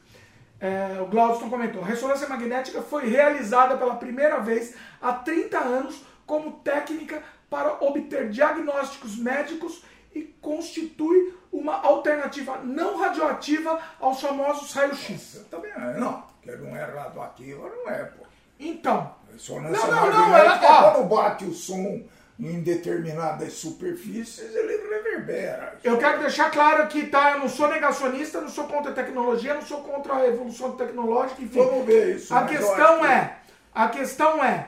É, 0.59 0.99
o 1.01 1.05
Glaudston 1.07 1.49
comentou, 1.49 1.81
a 1.83 1.85
ressonância 1.85 2.27
magnética 2.27 2.81
foi 2.81 3.07
realizada 3.09 3.75
pela 3.77 3.95
primeira 3.95 4.39
vez 4.39 4.75
há 5.01 5.11
30 5.13 5.57
anos 5.59 6.01
como 6.25 6.53
técnica 6.53 7.21
para 7.49 7.73
obter 7.83 8.29
diagnósticos 8.29 9.17
médicos 9.17 9.83
e 10.15 10.21
constitui 10.41 11.37
uma 11.51 11.81
alternativa 11.81 12.57
não 12.63 12.97
radioativa 12.97 13.79
aos 13.99 14.21
famosos 14.21 14.71
raios-x. 14.73 15.45
Também 15.51 15.71
é, 15.71 15.97
não. 15.99 16.23
Que 16.41 16.51
não 16.55 16.75
é 16.75 16.83
radioativa, 16.85 17.69
não 17.69 17.89
é, 17.91 18.03
pô. 18.05 18.23
Então, 18.59 19.13
Ressonância 19.31 19.87
Não, 19.87 20.05
não, 20.11 20.29
não, 20.29 20.37
ela- 20.37 20.59
ó. 20.63 20.91
quando 20.91 21.07
bate 21.09 21.45
o 21.45 21.53
som 21.53 22.03
em 22.39 22.61
determinadas 22.61 23.53
superfícies, 23.53 24.53
ele 24.55 24.77
reverbera. 24.89 25.77
Eu 25.83 25.97
quero 25.97 26.19
deixar 26.19 26.49
claro 26.51 26.83
aqui, 26.83 27.05
tá? 27.07 27.31
Eu 27.33 27.39
não 27.39 27.49
sou 27.49 27.67
negacionista, 27.69 28.41
não 28.41 28.49
sou 28.49 28.65
contra 28.65 28.91
a 28.91 28.95
tecnologia, 28.95 29.53
não 29.53 29.61
sou 29.61 29.81
contra 29.81 30.15
a 30.15 30.27
evolução 30.27 30.71
tecnológica, 30.71 31.41
enfim. 31.41 31.59
Vamos 31.63 31.85
ver 31.85 32.15
isso. 32.15 32.33
A 32.33 32.43
questão 32.45 32.99
que- 32.99 33.05
é, 33.05 33.35
a 33.73 33.87
questão 33.89 34.43
é, 34.43 34.67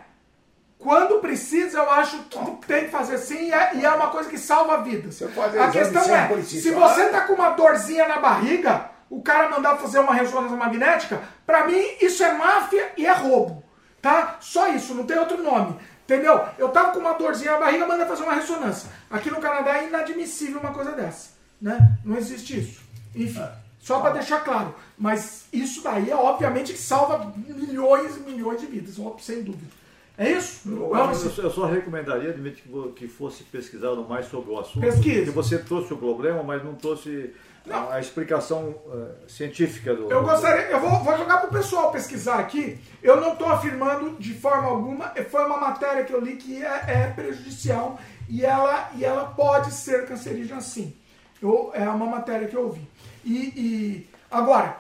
quando 0.77 1.19
precisa, 1.19 1.79
eu 1.79 1.89
acho 1.89 2.19
que 2.25 2.67
tem 2.67 2.85
que 2.85 2.91
fazer 2.91 3.17
sim 3.17 3.47
e 3.47 3.51
é, 3.53 3.71
e 3.75 3.85
é 3.85 3.89
uma 3.89 4.07
coisa 4.11 4.29
que 4.29 4.37
salva 4.37 4.83
vidas. 4.83 5.19
A 5.59 5.71
questão 5.71 6.15
é, 6.15 6.27
se 6.43 6.71
você 6.71 7.09
tá 7.09 7.21
com 7.21 7.33
uma 7.33 7.49
dorzinha 7.51 8.07
na 8.07 8.19
barriga, 8.19 8.91
o 9.09 9.21
cara 9.23 9.49
mandar 9.49 9.77
fazer 9.77 9.99
uma 9.99 10.13
ressonância 10.13 10.55
magnética, 10.55 11.19
pra 11.45 11.65
mim 11.65 11.81
isso 11.99 12.23
é 12.23 12.31
máfia 12.33 12.91
e 12.97 13.05
é 13.07 13.11
roubo, 13.11 13.63
tá? 14.01 14.37
Só 14.39 14.67
isso, 14.69 14.93
não 14.93 15.05
tem 15.05 15.17
outro 15.17 15.41
nome. 15.41 15.79
Entendeu? 16.05 16.39
Eu 16.57 16.69
tava 16.69 16.91
com 16.91 16.99
uma 16.99 17.13
dorzinha 17.13 17.53
na 17.53 17.57
barriga, 17.59 17.87
manda 17.87 18.05
fazer 18.05 18.23
uma 18.23 18.35
ressonância. 18.35 18.89
Aqui 19.09 19.29
no 19.31 19.41
Canadá 19.41 19.77
é 19.79 19.87
inadmissível 19.87 20.59
uma 20.59 20.71
coisa 20.71 20.91
dessa, 20.91 21.31
né? 21.59 21.97
Não 22.05 22.15
existe 22.15 22.59
isso. 22.59 22.81
Enfim, 23.15 23.43
Só 23.79 23.99
para 23.99 24.13
deixar 24.13 24.43
claro. 24.43 24.73
Mas 24.97 25.45
isso 25.51 25.81
daí 25.83 26.09
é 26.11 26.15
obviamente 26.15 26.73
que 26.73 26.79
salva 26.79 27.33
milhões 27.35 28.17
e 28.17 28.19
milhões 28.19 28.59
de 28.61 28.67
vidas, 28.67 28.95
sem 29.19 29.41
dúvida. 29.43 29.71
É 30.17 30.31
isso? 30.31 30.61
Eu, 30.69 30.95
eu 30.95 31.13
só- 31.15 31.41
eu 31.41 31.51
só 31.51 31.65
recomendaria, 31.65 32.31
Dmitry, 32.31 32.63
que 32.95 33.07
fosse 33.07 33.43
pesquisado 33.43 34.03
mais 34.07 34.27
sobre 34.27 34.51
o 34.51 34.59
assunto. 34.59 34.79
Pesquise. 34.81 35.25
Porque 35.25 35.31
você 35.31 35.57
trouxe 35.57 35.93
o 35.93 35.97
problema, 35.97 36.41
mas 36.43 36.63
não 36.63 36.73
trouxe 36.75 37.33
Não. 37.65 37.89
a, 37.89 37.95
a 37.95 37.99
explicação 37.99 38.75
eh, 38.93 39.27
científica 39.27 39.95
do. 39.95 40.11
Eu 40.11 40.23
gostaria, 40.23 40.65
eu 40.65 40.79
vou, 40.79 40.99
vou 41.03 41.17
jogar 41.17 41.37
pro 41.37 41.49
pessoal 41.49 41.91
pesquisar 41.91 42.39
aqui. 42.39 42.79
Eu 43.01 43.19
não 43.19 43.33
estou 43.33 43.49
afirmando 43.49 44.17
de 44.19 44.33
forma 44.33 44.67
alguma, 44.67 45.13
foi 45.29 45.45
uma 45.45 45.57
matéria 45.57 46.03
que 46.03 46.13
eu 46.13 46.19
li 46.19 46.35
que 46.35 46.63
é, 46.63 46.83
é 46.87 47.13
prejudicial 47.15 47.99
e 48.29 48.45
ela, 48.45 48.89
e 48.95 49.03
ela 49.03 49.25
pode 49.35 49.71
ser 49.71 50.05
cancerígena 50.05 50.61
sim. 50.61 50.95
Eu, 51.41 51.71
é 51.73 51.87
uma 51.89 52.05
matéria 52.05 52.47
que 52.47 52.55
eu 52.55 52.63
ouvi. 52.63 52.87
E, 53.23 53.35
e 53.55 54.09
agora, 54.31 54.77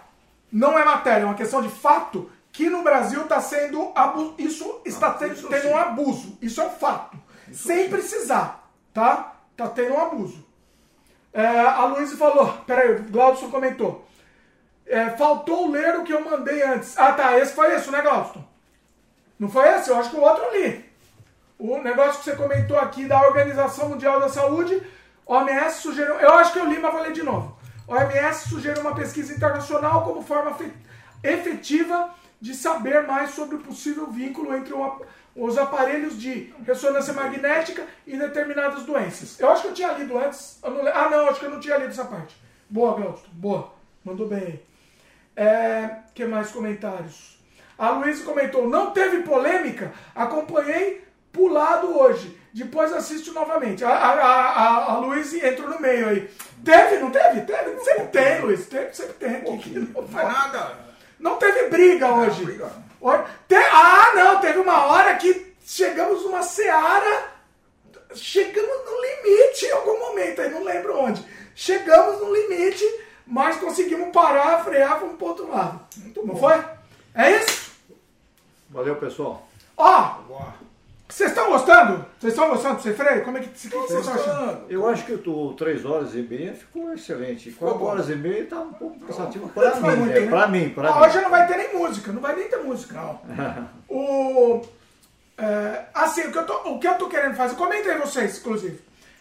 não 0.51 0.77
é 0.77 0.85
matéria, 0.85 1.23
é 1.23 1.25
uma 1.25 1.33
questão 1.35 1.61
de 1.61 1.69
fato 1.69 2.29
que 2.51 2.69
no 2.69 2.83
Brasil 2.83 3.23
está 3.23 3.41
sendo 3.41 3.91
abu- 3.95 4.33
isso 4.37 4.79
está 4.85 5.11
tendo, 5.11 5.33
isso 5.33 5.47
tendo 5.49 5.63
sim. 5.63 5.67
um 5.69 5.77
abuso. 5.77 6.37
Isso 6.41 6.61
é 6.61 6.67
um 6.67 6.69
fato. 6.69 7.17
Sem 7.51 7.89
precisar, 7.89 8.69
tá? 8.93 9.35
Tá 9.57 9.67
tendo 9.67 9.93
um 9.95 10.01
abuso. 10.01 10.44
É, 11.35 11.45
a 11.45 11.85
Luísa 11.85 12.15
falou, 12.15 12.47
peraí, 12.65 12.95
o 12.95 13.03
Glaudson 13.03 13.51
comentou. 13.51 14.07
É, 14.87 15.09
faltou 15.11 15.69
ler 15.69 15.97
o 15.97 16.03
que 16.03 16.13
eu 16.13 16.23
mandei 16.23 16.63
antes. 16.63 16.97
Ah, 16.97 17.11
tá. 17.11 17.37
Esse 17.37 17.53
foi 17.53 17.75
esse, 17.75 17.91
né, 17.91 18.01
Glaucio? 18.01 18.41
Não 19.37 19.49
foi 19.49 19.67
esse? 19.75 19.89
Eu 19.89 19.97
acho 19.97 20.11
que 20.11 20.15
o 20.15 20.21
outro 20.21 20.43
eu 20.45 20.53
li. 20.61 20.85
O 21.59 21.77
negócio 21.79 22.19
que 22.19 22.23
você 22.25 22.35
comentou 22.37 22.79
aqui 22.79 23.05
da 23.05 23.19
Organização 23.21 23.89
Mundial 23.89 24.19
da 24.19 24.29
Saúde, 24.29 24.81
OMS 25.25 25.81
sugeriu. 25.81 26.15
Eu 26.15 26.33
acho 26.35 26.53
que 26.53 26.59
eu 26.59 26.65
li, 26.67 26.79
mas 26.79 26.93
vou 26.93 27.01
ler 27.01 27.11
de 27.11 27.23
novo. 27.23 27.57
OMS 27.87 28.47
sugeriu 28.47 28.81
uma 28.81 28.95
pesquisa 28.95 29.33
internacional 29.33 30.03
como 30.05 30.23
forma 30.23 30.53
fe- 30.53 30.71
efetiva 31.23 32.09
de 32.39 32.53
saber 32.53 33.03
mais 33.05 33.31
sobre 33.31 33.55
o 33.55 33.59
possível 33.59 34.07
vínculo 34.07 34.55
entre 34.55 34.73
ap- 34.73 35.01
os 35.35 35.57
aparelhos 35.57 36.19
de 36.19 36.53
ressonância 36.65 37.13
magnética 37.13 37.85
e 38.07 38.17
determinadas 38.17 38.83
doenças. 38.83 39.39
Eu 39.39 39.49
acho 39.51 39.63
que 39.63 39.67
eu 39.67 39.73
tinha 39.73 39.91
lido 39.91 40.17
antes. 40.17 40.59
não 40.63 40.87
ah, 40.87 41.09
não, 41.09 41.29
acho 41.29 41.39
que 41.39 41.45
eu 41.45 41.51
não 41.51 41.59
tinha 41.59 41.77
lido 41.77 41.89
essa 41.89 42.05
parte. 42.05 42.35
Boa, 42.69 42.95
Glaucio. 42.95 43.27
Boa. 43.33 43.73
Mandou 44.03 44.27
bem 44.27 44.39
aí. 44.39 44.65
É, 45.35 45.89
que 46.13 46.25
mais 46.25 46.51
comentários? 46.51 47.37
A 47.77 47.89
Luísa 47.89 48.23
comentou, 48.23 48.69
não 48.69 48.91
teve 48.91 49.23
polêmica, 49.23 49.91
acompanhei 50.15 51.03
pulado 51.33 51.99
hoje. 51.99 52.39
Depois 52.53 52.93
assisto 52.93 53.33
novamente. 53.33 53.83
A, 53.83 53.89
a, 53.89 54.11
a, 54.13 54.93
a, 54.93 54.97
Luísa 54.99 55.45
entrou 55.45 55.69
no 55.69 55.77
meio 55.81 56.07
aí. 56.07 56.29
Teve, 56.63 56.99
não 56.99 57.11
teve? 57.11 57.41
Teve? 57.41 57.77
Sempre 57.81 58.07
tem, 58.07 58.41
Luiz. 58.41 58.65
Teve, 58.67 58.93
sempre 58.93 59.13
tem. 59.15 59.41
Que- 59.43 59.57
que 59.57 59.79
não 59.79 60.01
Não 60.01 60.07
nada. 60.13 60.77
Não 61.19 61.35
teve 61.35 61.67
briga 61.67 62.13
hoje. 62.13 62.45
briga. 62.45 62.84
Te- 63.47 63.55
ah, 63.55 64.11
não, 64.15 64.39
teve 64.41 64.59
uma 64.59 64.85
hora 64.87 65.15
que 65.15 65.53
chegamos 65.65 66.23
numa 66.23 66.41
seara, 66.41 67.31
chegamos 68.13 68.77
no 68.85 69.01
limite 69.01 69.65
em 69.65 69.71
algum 69.71 69.99
momento, 69.99 70.41
aí 70.41 70.49
não 70.49 70.63
lembro 70.63 70.97
onde. 70.99 71.23
Chegamos 71.55 72.19
no 72.19 72.33
limite, 72.33 72.83
mas 73.25 73.57
conseguimos 73.57 74.09
parar, 74.11 74.63
frear, 74.63 74.99
fomos 74.99 75.15
pro 75.17 75.27
outro 75.27 75.49
lado. 75.49 75.79
não 76.23 76.35
foi? 76.35 76.63
É 77.13 77.31
isso? 77.37 77.71
Valeu, 78.69 78.95
pessoal. 78.97 79.47
Ó, 79.77 80.01
Boa. 80.27 80.53
Vocês 81.07 81.29
estão 81.29 81.49
gostando? 81.51 82.05
Vocês 82.19 82.33
estão 82.33 82.49
gostando 82.49 82.75
do 82.75 82.81
Sem 82.81 82.93
Freio? 82.93 83.23
Como 83.23 83.37
é 83.37 83.41
que, 83.41 83.47
o 83.47 83.51
que 83.51 83.69
que 83.69 83.77
vocês 83.77 83.99
estão 83.99 84.13
achando? 84.15 84.61
Eu 84.69 84.87
acho 84.89 85.05
que 85.05 85.13
o 85.29 85.53
3 85.53 85.85
horas 85.85 86.15
e 86.15 86.21
meia 86.21 86.53
ficou 86.53 86.91
excelente. 86.93 87.51
4 87.51 87.77
bom. 87.77 87.85
horas 87.85 88.09
e 88.09 88.15
meia 88.15 88.41
está 88.43 88.59
um 88.59 88.73
pouco 88.73 88.99
cansativo 89.05 89.47
para 89.49 89.75
mim. 89.75 89.81
muito, 89.97 90.13
né? 90.13 90.19
né? 90.21 90.27
Para 90.27 90.47
mim, 90.47 90.69
para 90.69 90.89
Ah, 90.89 90.99
mim. 90.99 91.05
Hoje 91.07 91.21
não 91.21 91.29
vai 91.29 91.47
ter 91.47 91.57
nem 91.57 91.73
música, 91.75 92.11
não 92.11 92.21
vai 92.21 92.35
nem 92.35 92.47
ter 92.49 92.57
música. 92.57 92.95
Não. 92.95 93.19
O, 93.87 94.61
é, 95.37 95.85
assim, 95.93 96.21
o 96.27 96.31
que, 96.31 96.37
eu 96.37 96.45
tô, 96.45 96.53
o 96.69 96.79
que 96.79 96.87
eu 96.87 96.95
tô 96.95 97.07
querendo 97.07 97.35
fazer, 97.35 97.55
comentem 97.55 97.91
aí 97.91 97.99
vocês, 97.99 98.39
inclusive. 98.39 98.79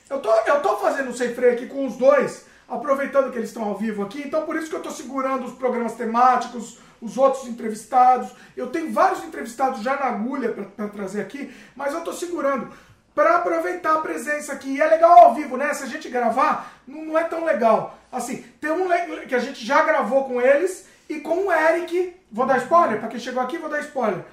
Eu 0.08 0.18
tô, 0.20 0.32
eu 0.32 0.60
tô 0.62 0.76
fazendo 0.78 1.10
o 1.10 1.14
Sem 1.14 1.34
Freio 1.34 1.52
aqui 1.52 1.66
com 1.66 1.86
os 1.86 1.96
dois, 1.96 2.46
aproveitando 2.68 3.30
que 3.30 3.38
eles 3.38 3.50
estão 3.50 3.64
ao 3.64 3.76
vivo 3.76 4.02
aqui, 4.02 4.22
então 4.26 4.46
por 4.46 4.56
isso 4.56 4.68
que 4.68 4.76
eu 4.76 4.82
tô 4.82 4.90
segurando 4.90 5.46
os 5.46 5.54
programas 5.54 5.94
temáticos, 5.94 6.78
os 7.00 7.18
outros 7.18 7.46
entrevistados. 7.46 8.30
Eu 8.56 8.68
tenho 8.68 8.92
vários 8.92 9.22
entrevistados 9.22 9.82
já 9.82 9.96
na 9.96 10.06
agulha 10.06 10.52
para 10.52 10.88
trazer 10.88 11.20
aqui, 11.20 11.54
mas 11.76 11.92
eu 11.92 12.00
tô 12.00 12.12
segurando 12.12 12.70
para 13.14 13.36
aproveitar 13.36 13.94
a 13.94 14.00
presença 14.00 14.52
aqui. 14.52 14.74
E 14.74 14.80
é 14.80 14.86
legal 14.86 15.26
ao 15.26 15.34
vivo, 15.34 15.56
né? 15.56 15.72
Se 15.72 15.84
a 15.84 15.86
gente 15.86 16.08
gravar, 16.08 16.72
não, 16.86 17.04
não 17.04 17.18
é 17.18 17.24
tão 17.24 17.44
legal. 17.44 17.98
Assim, 18.10 18.42
tem 18.60 18.70
um 18.70 18.88
que 19.28 19.34
a 19.34 19.38
gente 19.38 19.64
já 19.64 19.82
gravou 19.82 20.24
com 20.24 20.40
eles 20.40 20.86
e 21.08 21.20
com 21.20 21.46
o 21.46 21.52
Eric. 21.52 22.16
Vou 22.30 22.46
dar 22.46 22.58
spoiler? 22.58 22.98
Para 22.98 23.08
quem 23.08 23.20
chegou 23.20 23.42
aqui, 23.42 23.58
vou 23.58 23.70
dar 23.70 23.80
spoiler. 23.80 24.24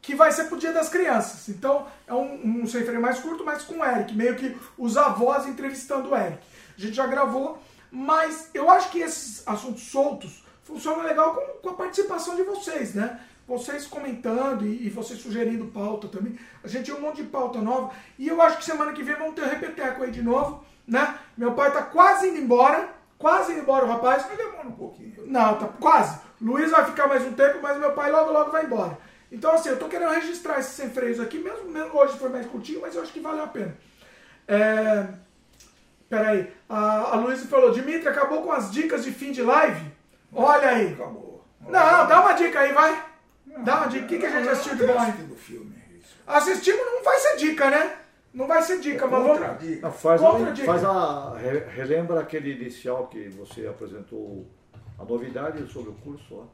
Que 0.00 0.14
vai 0.14 0.32
ser 0.32 0.44
pro 0.44 0.56
Dia 0.56 0.72
das 0.72 0.88
Crianças. 0.88 1.48
Então, 1.50 1.86
é 2.06 2.14
um, 2.14 2.62
um 2.62 2.66
sem 2.66 2.84
freio 2.84 3.02
mais 3.02 3.18
curto, 3.18 3.44
mas 3.44 3.62
com 3.62 3.80
o 3.80 3.84
Eric. 3.84 4.14
Meio 4.14 4.36
que 4.36 4.56
os 4.78 4.96
avós 4.96 5.46
entrevistando 5.46 6.10
o 6.10 6.16
Eric. 6.16 6.38
A 6.78 6.80
gente 6.80 6.94
já 6.94 7.06
gravou, 7.06 7.62
mas 7.90 8.50
eu 8.54 8.70
acho 8.70 8.90
que 8.90 9.00
esses 9.00 9.46
assuntos 9.46 9.82
soltos 9.82 10.44
funcionam 10.62 11.02
legal 11.02 11.34
com, 11.34 11.40
com 11.62 11.70
a 11.70 11.74
participação 11.74 12.36
de 12.36 12.42
vocês, 12.42 12.94
né? 12.94 13.20
Vocês 13.46 13.86
comentando 13.86 14.64
e, 14.64 14.86
e 14.86 14.90
vocês 14.90 15.20
sugerindo 15.20 15.66
pauta 15.66 16.06
também. 16.06 16.38
A 16.62 16.68
gente 16.68 16.86
tem 16.86 16.94
um 16.94 17.00
monte 17.00 17.22
de 17.22 17.28
pauta 17.28 17.60
nova. 17.60 17.92
E 18.16 18.28
eu 18.28 18.40
acho 18.40 18.58
que 18.58 18.64
semana 18.64 18.92
que 18.92 19.02
vem 19.02 19.16
vamos 19.16 19.34
ter 19.34 19.44
repeteco 19.44 20.04
aí 20.04 20.10
de 20.12 20.22
novo, 20.22 20.64
né? 20.86 21.18
Meu 21.36 21.52
pai 21.52 21.72
tá 21.72 21.82
quase 21.82 22.28
indo 22.28 22.38
embora. 22.38 22.88
Quase 23.18 23.52
indo 23.52 23.62
embora 23.62 23.84
o 23.84 23.88
rapaz. 23.88 24.24
Mas 24.28 24.38
demora 24.38 24.68
um 24.68 24.72
pouquinho. 24.72 25.26
Não, 25.26 25.58
tá 25.58 25.66
quase. 25.66 26.20
Luiz 26.40 26.70
vai 26.70 26.84
ficar 26.86 27.08
mais 27.08 27.24
um 27.26 27.32
tempo, 27.32 27.58
mas 27.60 27.76
meu 27.76 27.92
pai 27.92 28.10
logo, 28.12 28.30
logo 28.30 28.52
vai 28.52 28.64
embora. 28.64 28.96
Então, 29.30 29.52
assim, 29.52 29.68
eu 29.68 29.78
tô 29.78 29.88
querendo 29.88 30.12
registrar 30.12 30.58
esses 30.58 30.72
sem 30.72 30.90
freios 30.90 31.20
aqui, 31.20 31.38
mesmo, 31.38 31.70
mesmo 31.70 31.96
hoje 31.96 32.18
foi 32.18 32.28
mais 32.30 32.46
curtinho, 32.46 32.80
mas 32.80 32.94
eu 32.94 33.02
acho 33.02 33.12
que 33.12 33.20
valeu 33.20 33.44
a 33.44 33.48
pena. 33.48 33.76
É... 34.48 35.06
Peraí, 36.10 36.52
a, 36.68 37.12
a 37.12 37.14
Luísa 37.16 37.46
falou, 37.46 37.70
Dimitri, 37.70 38.08
acabou 38.08 38.42
com 38.42 38.50
as 38.52 38.70
dicas 38.70 39.04
de 39.04 39.12
fim 39.12 39.30
de 39.32 39.42
live? 39.42 39.86
Olha 40.32 40.68
aí. 40.68 40.92
Acabou. 40.92 41.44
Não, 41.62 41.70
dá 42.06 42.20
uma 42.20 42.32
dica 42.32 42.58
aí, 42.60 42.72
vai. 42.72 43.04
Dá 43.64 43.76
uma 43.78 43.86
dica. 43.86 44.04
O 44.04 44.08
que, 44.08 44.18
que 44.18 44.26
a 44.26 44.30
gente 44.30 44.48
assistiu 44.48 44.74
de 44.76 44.86
não 44.86 44.94
bom. 44.94 45.70
Assistimos 46.26 46.80
não 46.84 47.02
vai 47.04 47.18
ser 47.18 47.36
dica, 47.36 47.70
né? 47.70 47.96
Não 48.34 48.46
vai 48.46 48.60
ser 48.62 48.80
dica, 48.80 49.06
mas 49.06 49.22
Contra 49.24 49.46
vamos... 49.48 49.62
dica. 49.62 49.82
Não, 49.82 49.92
faz, 49.92 50.20
Outra 50.20 50.48
a, 50.48 50.52
dica. 50.52 50.66
faz 50.66 50.84
a. 50.84 51.36
re- 51.38 51.64
Relembra 51.74 52.20
aquele 52.20 52.52
inicial 52.52 53.06
que 53.08 53.28
você 53.28 53.66
apresentou 53.66 54.46
a 54.98 55.04
novidade 55.04 55.64
sobre 55.72 55.90
o 55.90 55.94
curso 55.94 56.36
lá. 56.36 56.44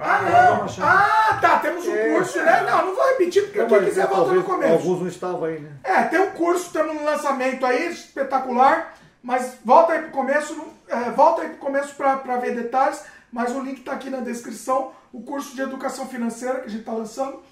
Ah, 0.00 0.22
não. 0.22 0.66
Ah, 0.84 1.38
tá, 1.40 1.58
temos 1.58 1.86
um 1.86 1.94
É. 1.94 2.14
curso, 2.14 2.38
né? 2.38 2.62
Não, 2.62 2.86
não 2.86 2.94
vou 2.94 3.06
repetir, 3.08 3.42
porque 3.44 3.64
quem 3.64 3.84
quiser 3.84 4.06
volta 4.06 4.32
no 4.32 4.44
começo. 4.44 4.72
alguns 4.72 5.00
não 5.00 5.08
estavam 5.08 5.44
aí, 5.44 5.58
né? 5.60 5.70
É, 5.82 6.02
tem 6.04 6.20
um 6.20 6.30
curso, 6.30 6.66
estamos 6.66 6.94
no 6.94 7.04
lançamento 7.04 7.66
aí, 7.66 7.88
espetacular, 7.90 8.94
mas 9.22 9.56
volta 9.64 9.92
aí 9.94 10.02
pro 10.02 10.10
começo, 10.10 10.56
é, 10.88 11.10
volta 11.10 11.42
aí 11.42 11.48
pro 11.48 11.58
começo 11.58 11.94
para 11.96 12.36
ver 12.36 12.54
detalhes, 12.54 13.02
mas 13.32 13.54
o 13.54 13.60
link 13.60 13.80
tá 13.82 13.92
aqui 13.92 14.08
na 14.08 14.18
descrição, 14.20 14.92
o 15.12 15.20
curso 15.22 15.54
de 15.54 15.62
educação 15.62 16.06
financeira 16.06 16.60
que 16.60 16.66
a 16.66 16.70
gente 16.70 16.84
tá 16.84 16.92
lançando. 16.92 17.42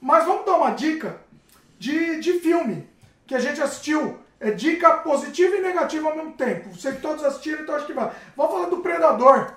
Mas 0.00 0.24
vamos 0.24 0.46
dar 0.46 0.54
uma 0.56 0.70
dica 0.70 1.16
de, 1.78 2.20
de 2.20 2.34
filme 2.34 2.88
que 3.26 3.34
a 3.34 3.40
gente 3.40 3.60
assistiu. 3.60 4.18
É 4.40 4.52
dica 4.52 4.98
positiva 4.98 5.56
e 5.56 5.60
negativa 5.60 6.08
ao 6.08 6.14
mesmo 6.14 6.32
tempo. 6.34 6.72
Sei 6.76 6.92
que 6.92 7.00
todos 7.00 7.24
assistiram, 7.24 7.62
então 7.62 7.74
acho 7.74 7.86
que 7.86 7.92
vai. 7.92 8.08
Vamos 8.36 8.52
falar 8.52 8.66
do 8.68 8.76
Predador. 8.76 9.50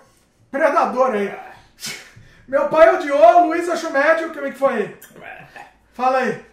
Predador 0.49 1.11
aí. 1.11 1.31
Meu 2.47 2.67
pai 2.69 2.95
odiou, 2.95 3.45
Luiz 3.45 3.69
achou 3.69 3.91
médio, 3.91 4.33
como 4.33 4.45
é 4.45 4.51
que 4.51 4.57
foi? 4.57 4.97
Fala 5.93 6.17
aí. 6.19 6.45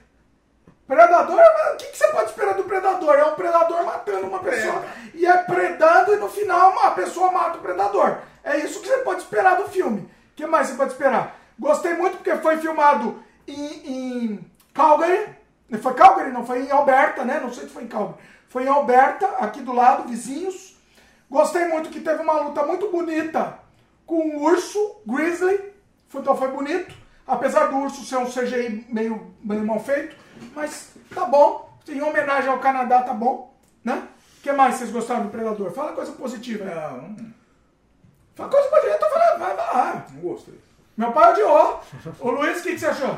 Predador, 0.87 1.39
o 1.39 1.77
que, 1.77 1.87
que 1.87 1.99
você 1.99 2.09
pode 2.09 2.31
esperar 2.31 2.55
do 2.55 2.65
predador? 2.65 3.15
É 3.15 3.25
um 3.25 3.35
predador 3.35 3.85
matando 3.85 4.27
uma 4.27 4.39
pessoa 4.39 4.83
e 5.13 5.27
é 5.27 5.37
predando 5.37 6.15
e 6.15 6.17
no 6.17 6.31
final 6.31 6.73
uma 6.73 6.93
pessoa 6.93 7.31
mata 7.31 7.59
o 7.59 7.61
predador. 7.61 8.19
É 8.43 8.57
isso 8.57 8.81
que 8.81 8.89
você 8.89 8.99
pode 8.99 9.21
esperar 9.21 9.57
do 9.57 9.69
filme. 9.69 10.01
O 10.01 10.35
que 10.35 10.47
mais 10.47 10.69
você 10.69 10.77
pode 10.77 10.93
esperar? 10.93 11.37
Gostei 11.59 11.93
muito 11.93 12.17
porque 12.17 12.35
foi 12.37 12.57
filmado 12.57 13.23
em, 13.47 14.33
em 14.33 14.53
Calgary. 14.73 15.29
Foi 15.83 15.93
Calgary? 15.93 16.33
Não, 16.33 16.47
foi 16.47 16.63
em 16.63 16.71
Alberta, 16.71 17.23
né? 17.23 17.39
Não 17.39 17.53
sei 17.53 17.65
se 17.65 17.71
foi 17.75 17.83
em 17.83 17.89
Calgary. 17.89 18.19
Foi 18.49 18.65
em 18.65 18.69
Alberta, 18.69 19.27
aqui 19.41 19.61
do 19.61 19.75
lado, 19.75 20.09
vizinhos. 20.09 20.75
Gostei 21.31 21.67
muito 21.67 21.91
que 21.91 22.01
teve 22.01 22.23
uma 22.23 22.41
luta 22.41 22.63
muito 22.63 22.91
bonita 22.91 23.59
com 24.07 24.21
um 24.27 24.43
urso, 24.43 25.03
grizzly. 25.07 25.68
Então 26.15 26.37
foi 26.37 26.49
bonito. 26.49 26.95
Apesar 27.27 27.67
do 27.67 27.77
urso 27.77 28.05
ser 28.05 28.17
um 28.17 28.25
CGI 28.27 28.87
meio, 28.89 29.35
meio 29.45 29.65
mal 29.67 29.79
feito. 29.81 30.17
Mas 30.55 30.91
tá 31.15 31.25
bom. 31.27 31.69
Em 31.89 32.01
homenagem 32.03 32.51
ao 32.51 32.59
Canadá, 32.59 33.03
tá 33.03 33.13
bom. 33.13 33.55
Né? 33.85 34.03
O 34.39 34.43
que 34.43 34.53
mais 34.53 34.75
vocês 34.77 34.91
gostaram 34.91 35.25
do 35.25 35.31
Predador? 35.31 35.71
Fala 35.73 35.93
coisa 35.93 36.13
positiva. 36.13 36.65
Não, 36.65 37.27
Fala 38.35 38.49
coisa 38.51 38.69
positiva. 38.69 38.95
Eu 38.95 38.99
tô 39.01 39.07
falando, 39.11 39.39
vai, 39.41 39.57
vai 39.57 39.67
lá. 39.67 40.07
não 40.13 40.21
gostei. 40.21 40.55
Meu 40.97 41.13
pai 41.13 41.33
odiou. 41.33 41.81
Ô 42.21 42.31
Luiz, 42.31 42.61
o 42.61 42.63
que, 42.63 42.73
que 42.73 42.79
você 42.81 42.87
achou? 42.87 43.15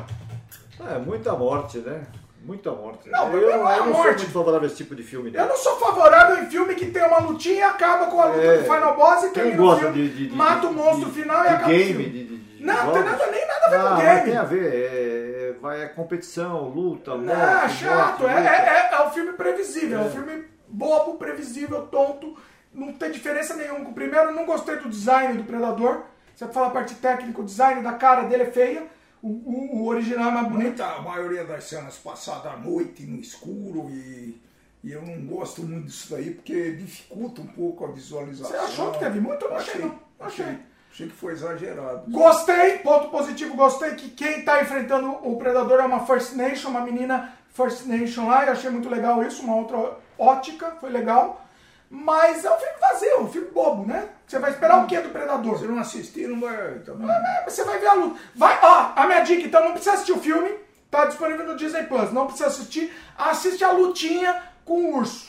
É, 0.89 0.99
muita 0.99 1.33
morte, 1.35 1.79
né? 1.79 2.07
Muita 2.43 2.71
morte. 2.73 3.09
Não, 3.09 3.31
o 3.33 3.37
eu, 3.37 3.59
não 3.59 3.71
é 3.71 3.79
eu 3.79 3.85
não 3.87 3.93
sou 3.95 4.03
morte. 4.05 4.19
muito 4.19 4.33
favorável 4.33 4.63
a 4.63 4.67
esse 4.67 4.77
tipo 4.77 4.95
de 4.95 5.03
filme. 5.03 5.29
Eu 5.35 5.43
Né? 5.43 5.49
não 5.49 5.57
sou 5.57 5.79
favorável 5.79 6.43
em 6.43 6.47
filme 6.51 6.75
que 6.75 6.87
tem 6.91 7.05
uma 7.05 7.19
lutinha 7.19 7.55
e 7.57 7.63
acaba 7.63 8.07
com 8.07 8.21
a 8.21 8.27
luta 8.27 8.41
É. 8.41 8.59
do 8.59 8.65
final 8.65 8.97
boss 8.97 9.25
e 9.25 9.31
termina 9.31 9.63
o 9.63 9.79
filme, 9.79 10.09
de, 10.09 10.29
de, 10.29 10.35
mata 10.37 10.67
o 10.69 10.73
monstro 10.73 11.11
de- 11.11 11.21
final 11.21 11.45
e 11.45 11.49
acaba 11.49 11.65
o 11.65 11.69
game, 11.69 12.05
filme. 12.05 12.40
Não, 12.61 12.87
não 12.87 12.93
tem 12.93 13.03
nada, 13.05 13.27
nem 13.31 13.47
nada 13.47 13.67
a 13.67 13.71
ver 13.71 13.77
Ah, 13.77 13.83
com 13.83 13.89
mas 13.95 14.05
game. 14.05 14.23
tem 14.25 14.37
a 14.37 14.43
ver. 14.45 14.75
É, 14.75 15.49
é- 15.49 15.53
vai, 15.61 15.83
é 15.83 15.89
competição, 15.89 16.69
luta, 16.69 17.17
morte. 17.17 17.27
Não, 17.27 17.69
chato. 17.69 18.21
morte, 18.23 18.35
É, 18.35 18.39
luta. 18.41 18.51
é, 18.51 18.91
é 18.95 19.07
um 19.07 19.11
filme 19.11 19.33
previsível. 19.35 19.99
É. 19.99 20.03
um 20.03 20.11
filme 20.11 20.45
bobo, 20.69 21.15
previsível, 21.19 21.87
tonto. 21.89 22.37
Não 22.73 22.93
tem 22.93 23.11
diferença 23.11 23.55
nenhuma. 23.57 23.89
O 23.89 23.93
primeiro, 23.93 24.33
não 24.33 24.47
gostei 24.47 24.77
do 24.77 24.89
design 24.89 25.35
do 25.37 25.45
Predador. 25.45 26.03
Você 26.35 26.47
fala 26.49 26.69
a 26.69 26.71
parte 26.71 26.95
técnica, 26.95 27.41
o 27.41 27.45
design 27.45 27.83
da 27.83 27.93
cara 27.95 28.23
dele 28.23 28.45
é 28.45 28.51
feia. 28.51 28.87
O, 29.23 29.29
o- 29.29 29.77
o 29.83 29.87
original 29.89 30.31
é 30.31 30.33
mais 30.33 30.47
bonito. 30.49 30.67
Muita, 30.69 30.87
a 30.87 31.03
maioria 31.03 31.45
das 31.45 31.65
cenas 31.65 31.97
passadas 31.99 32.47
à 32.53 32.57
noite, 32.57 33.03
no 33.05 33.21
escuro, 33.21 33.91
e, 33.91 34.41
e 34.83 34.93
eu 34.93 35.03
não 35.03 35.21
gosto 35.27 35.63
muito 35.63 35.87
disso 35.87 36.13
daí, 36.13 36.31
porque 36.31 36.73
dificulta 36.73 37.43
um 37.43 37.47
pouco 37.49 37.85
a 37.85 37.91
visualização. 37.93 38.51
Você 38.51 38.57
achou 38.73 38.93
que 38.93 38.99
teve 39.01 39.21
muito? 39.21 39.45
Eu 39.45 39.51
não 39.51 39.57
achei, 39.59 39.75
Achei, 39.75 39.85
não. 39.87 39.99
Não 40.19 40.27
achei. 40.27 40.59
Achei. 40.91 41.09
Que 41.09 41.15
foi 41.15 41.33
exagerado. 41.33 42.05
Gostei, 42.09 42.79
ponto 42.79 43.09
positivo, 43.09 43.55
gostei 43.57 43.95
que 43.95 44.11
quem 44.11 44.43
tá 44.43 44.63
enfrentando 44.63 45.11
o 45.23 45.37
Predador 45.37 45.81
é 45.81 45.85
uma 45.85 46.05
First 46.07 46.35
Nation, 46.35 46.71
uma 46.71 46.81
menina 46.81 47.33
First 47.53 47.87
Nation 47.87 48.29
lá, 48.29 48.47
eu 48.47 48.53
achei 48.53 48.71
muito 48.71 48.89
legal 48.89 49.23
isso, 49.23 49.43
uma 49.43 49.57
outra 49.57 49.97
ótica, 50.19 50.77
foi 50.81 50.91
legal. 50.91 51.45
Mas 51.93 52.45
é 52.45 52.55
um 52.55 52.57
filme 52.57 52.79
vazio, 52.81 53.21
um 53.23 53.29
filme 53.29 53.51
bobo, 53.51 53.85
né? 53.85 54.09
Você 54.25 54.39
vai 54.39 54.53
esperar 54.53 54.85
o 54.85 54.87
que 54.87 55.01
do 55.01 55.09
Predador? 55.09 55.59
Se 55.59 55.67
não 55.67 55.81
assistir, 55.81 56.29
não 56.29 56.39
vai 56.39 56.79
também. 56.81 57.11
É, 57.11 57.45
Você 57.49 57.65
vai 57.65 57.81
ver 57.81 57.89
a 57.89 57.95
luta. 57.95 58.21
Vai, 58.33 58.57
ó, 58.63 58.93
a 58.95 59.07
minha 59.07 59.21
dica, 59.21 59.43
então 59.43 59.65
não 59.65 59.73
precisa 59.73 59.95
assistir 59.95 60.13
o 60.13 60.21
filme, 60.21 60.51
tá 60.89 61.07
disponível 61.07 61.45
no 61.45 61.57
Disney 61.57 61.83
Plus, 61.83 62.13
não 62.13 62.27
precisa 62.27 62.47
assistir. 62.47 62.95
Assiste 63.19 63.65
a 63.65 63.73
lutinha 63.73 64.41
com 64.65 64.75
o 64.75 64.97
urso. 64.99 65.29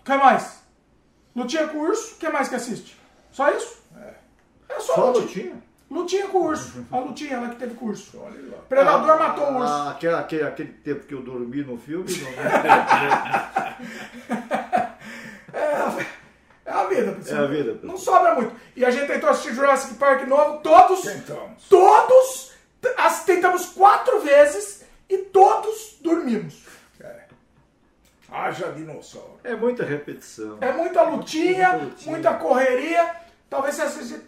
O 0.00 0.04
que 0.04 0.14
mais? 0.16 0.60
Lutinha 1.34 1.66
com 1.66 1.78
o 1.78 1.80
urso, 1.88 2.14
o 2.14 2.18
que 2.18 2.28
mais 2.28 2.48
que 2.48 2.54
assiste? 2.54 2.96
Só 3.32 3.50
isso? 3.50 3.82
É 4.68 4.80
só, 4.80 4.94
Só 4.94 5.06
lutinha. 5.10 5.22
lutinha? 5.26 5.62
Lutinha 5.88 6.26
com 6.28 6.38
o 6.38 6.44
urso. 6.46 6.84
A 6.90 6.98
lutinha 6.98 7.40
lá 7.40 7.48
que 7.50 7.56
teve 7.56 7.74
com 7.74 7.86
o 7.86 7.88
urso. 7.90 8.18
Olha 8.20 8.40
lá. 8.50 8.58
Predador 8.68 9.18
matou 9.18 9.44
o 9.52 9.58
urso. 9.58 9.72
Ah, 9.72 9.90
aquele, 9.92 10.14
aquele, 10.14 10.42
aquele 10.44 10.72
tempo 10.72 11.06
que 11.06 11.14
eu 11.14 11.22
dormi 11.22 11.62
no 11.62 11.76
filme. 11.78 12.06
É 16.64 16.72
a 16.72 16.84
vida, 16.86 17.12
pessoal. 17.12 17.40
É 17.40 17.44
a 17.44 17.46
vida, 17.46 17.72
pessoal. 17.74 17.92
Não 17.92 17.96
sobra 17.96 18.34
muito. 18.34 18.52
E 18.74 18.84
a 18.84 18.90
gente 18.90 19.06
tentou 19.06 19.30
assistir 19.30 19.54
Jurassic 19.54 19.94
Park 19.94 20.26
novo, 20.26 20.58
todos. 20.58 21.00
Tentamos. 21.02 21.62
Todos. 21.68 22.52
As, 22.98 23.24
tentamos 23.24 23.66
quatro 23.66 24.20
vezes 24.20 24.84
e 25.08 25.18
todos 25.18 25.96
dormimos. 26.00 26.64
É. 27.00 27.20
Haja 28.30 28.72
dinossauro. 28.72 29.38
É 29.44 29.54
muita 29.54 29.84
repetição. 29.84 30.58
É 30.60 30.72
muita 30.72 31.02
lutinha, 31.04 31.68
Muita 31.70 31.84
lutinha. 31.84 32.10
muita 32.10 32.34
correria. 32.34 33.14
Talvez 33.48 33.74
se 33.76 33.82
a 33.82 33.86
gente 33.88 34.24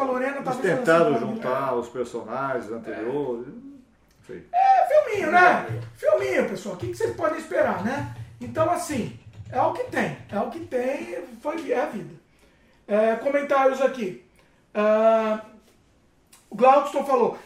a 0.00 0.04
Lorena, 0.04 0.36
Eles 0.36 0.44
talvez. 0.44 0.78
tentaram 0.78 1.14
se- 1.14 1.20
juntar 1.20 1.74
os 1.74 1.88
personagens 1.88 2.70
anteriores. 2.70 3.46
Sei. 4.26 4.46
É 4.52 4.86
filminho, 4.86 5.32
né? 5.32 5.66
Filminho, 5.96 6.48
pessoal. 6.48 6.74
O 6.76 6.78
que 6.78 6.86
que 6.88 6.94
vocês 6.96 7.14
podem 7.16 7.38
esperar, 7.38 7.82
né? 7.84 8.14
Então, 8.40 8.70
assim, 8.70 9.18
é 9.50 9.60
o 9.60 9.72
que 9.72 9.84
tem. 9.84 10.16
É 10.30 10.38
o 10.38 10.50
que 10.50 10.60
tem, 10.60 11.18
foi, 11.42 11.72
é 11.72 11.80
a 11.80 11.86
vida. 11.86 12.14
É, 12.86 13.16
comentários 13.16 13.80
aqui. 13.82 14.24
Ah, 14.72 15.40
o 16.48 16.54
Glaudston 16.54 17.04
falou: 17.04 17.36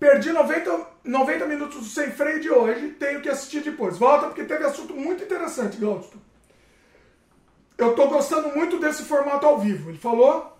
perdi 0.00 0.32
90, 0.32 0.86
90 1.04 1.46
minutos 1.46 1.78
do 1.78 1.84
sem 1.84 2.10
freio 2.10 2.40
de 2.40 2.50
hoje, 2.50 2.88
tenho 2.90 3.20
que 3.20 3.28
assistir 3.28 3.62
depois. 3.62 3.96
Volta 3.98 4.26
porque 4.26 4.44
teve 4.44 4.64
assunto 4.64 4.94
muito 4.94 5.22
interessante, 5.22 5.76
Glaudston. 5.76 6.18
Eu 7.78 7.94
tô 7.94 8.08
gostando 8.08 8.48
muito 8.54 8.78
desse 8.78 9.04
formato 9.04 9.46
ao 9.46 9.58
vivo. 9.58 9.90
Ele 9.90 9.98
falou. 9.98 10.51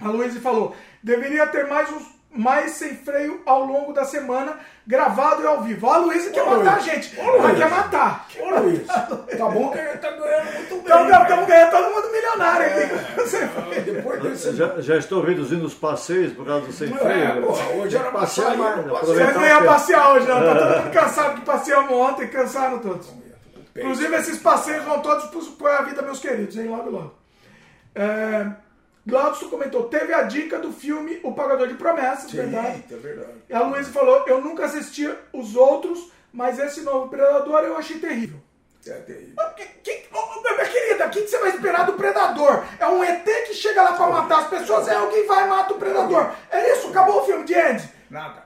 A 0.00 0.08
Luísa 0.08 0.40
falou: 0.40 0.74
deveria 1.02 1.46
ter 1.46 1.66
mais 1.66 1.90
uns 1.90 2.16
mais 2.28 2.72
sem 2.72 2.94
freio 2.96 3.40
ao 3.46 3.64
longo 3.64 3.94
da 3.94 4.04
semana, 4.04 4.58
gravado 4.86 5.42
e 5.42 5.46
ao 5.46 5.62
vivo. 5.62 5.86
Ó, 5.86 5.94
a 5.94 5.96
Luísa 5.96 6.28
quer 6.30 6.44
matar 6.44 6.76
a 6.76 6.80
gente. 6.80 7.18
Ô, 7.18 7.22
Ela 7.22 7.36
Luísa. 7.48 7.56
quer 7.56 7.70
matar. 7.70 8.26
Ô 8.38 8.60
Luiz, 8.60 8.86
tá 8.86 9.48
bom 9.48 9.70
que 9.70 9.78
a 9.78 9.84
gente 9.86 9.98
tá 10.00 10.10
ganhando 10.10 10.52
muito 10.52 10.68
bem. 10.68 10.80
Então, 10.84 11.04
né? 11.08 11.22
estamos 11.22 11.46
ganhando 11.46 11.70
todo 11.70 11.94
mundo 11.94 12.12
milionário 12.12 12.66
aqui. 12.66 13.06
Ah, 13.36 13.80
Depois 13.80 14.22
desse. 14.22 14.54
Já, 14.54 14.80
já 14.80 14.96
estou 14.98 15.22
reduzindo 15.22 15.64
os 15.64 15.72
passeios 15.74 16.32
por 16.34 16.44
causa 16.46 16.66
do 16.66 16.72
sem 16.72 16.92
É, 16.92 16.96
freio. 16.96 17.42
pô, 17.46 17.52
hoje 17.80 17.96
era 17.96 18.10
pra 18.10 18.20
Passear 18.20 18.56
mais, 18.56 18.76
não 18.86 18.94
passei. 18.94 19.14
Vocês 19.14 19.34
não 19.34 19.46
iam 19.46 19.64
passear 19.64 20.12
hoje, 20.14 20.28
não. 20.28 20.40
Tá 20.42 20.54
todo 20.54 20.76
mundo 20.84 20.92
cansado 20.92 21.34
que 21.36 21.46
passeamos 21.46 21.90
ontem, 21.92 22.28
cansaram 22.28 22.78
todos. 22.80 23.08
Inclusive, 23.74 24.14
esses 24.16 24.38
passeios 24.38 24.84
vão 24.84 25.00
todos 25.00 25.24
pro- 25.28 25.52
pra 25.52 25.82
vida, 25.82 26.02
meus 26.02 26.18
queridos, 26.20 26.56
hein? 26.56 26.68
Logo, 26.68 26.90
logo. 26.90 27.14
É, 27.94 28.46
Glaucio 29.06 29.48
comentou, 29.48 29.84
teve 29.84 30.12
a 30.12 30.22
dica 30.22 30.58
do 30.58 30.72
filme 30.72 31.20
O 31.22 31.32
Pagador 31.32 31.68
de 31.68 31.74
Promessas, 31.74 32.28
Sim, 32.30 32.38
verdade? 32.38 32.84
é 32.90 32.96
verdade. 32.96 33.32
E 33.48 33.54
a 33.54 33.62
Luísa 33.62 33.90
falou, 33.92 34.24
eu 34.26 34.40
nunca 34.40 34.64
assisti 34.64 35.08
os 35.32 35.54
outros, 35.54 36.10
mas 36.32 36.58
esse 36.58 36.80
novo 36.82 37.08
Predador 37.08 37.60
eu 37.60 37.76
achei 37.76 37.98
terrível. 38.00 38.40
É 38.84 38.92
terrível. 38.94 39.34
Mas 39.36 39.54
que- 39.54 39.64
que- 39.64 40.06
ô, 40.12 40.40
minha 40.42 40.68
querida, 40.68 41.06
o 41.06 41.10
que, 41.10 41.22
que 41.22 41.28
você 41.28 41.38
vai 41.38 41.50
esperar 41.50 41.86
do 41.86 41.92
Predador? 41.94 42.64
É 42.80 42.86
um 42.88 43.02
ET 43.02 43.24
que 43.46 43.54
chega 43.54 43.82
lá 43.82 43.92
pra 43.94 44.06
matar 44.08 44.40
as 44.40 44.48
pessoas, 44.48 44.88
é 44.88 44.94
alguém 44.96 45.26
vai 45.26 45.44
e 45.44 45.48
mata 45.48 45.74
o 45.74 45.78
Predador. 45.78 46.30
É 46.50 46.72
isso, 46.72 46.88
acabou 46.88 47.22
o 47.22 47.24
filme 47.26 47.44
de 47.44 47.54
Andy. 47.54 47.88
Nada. 48.10 48.44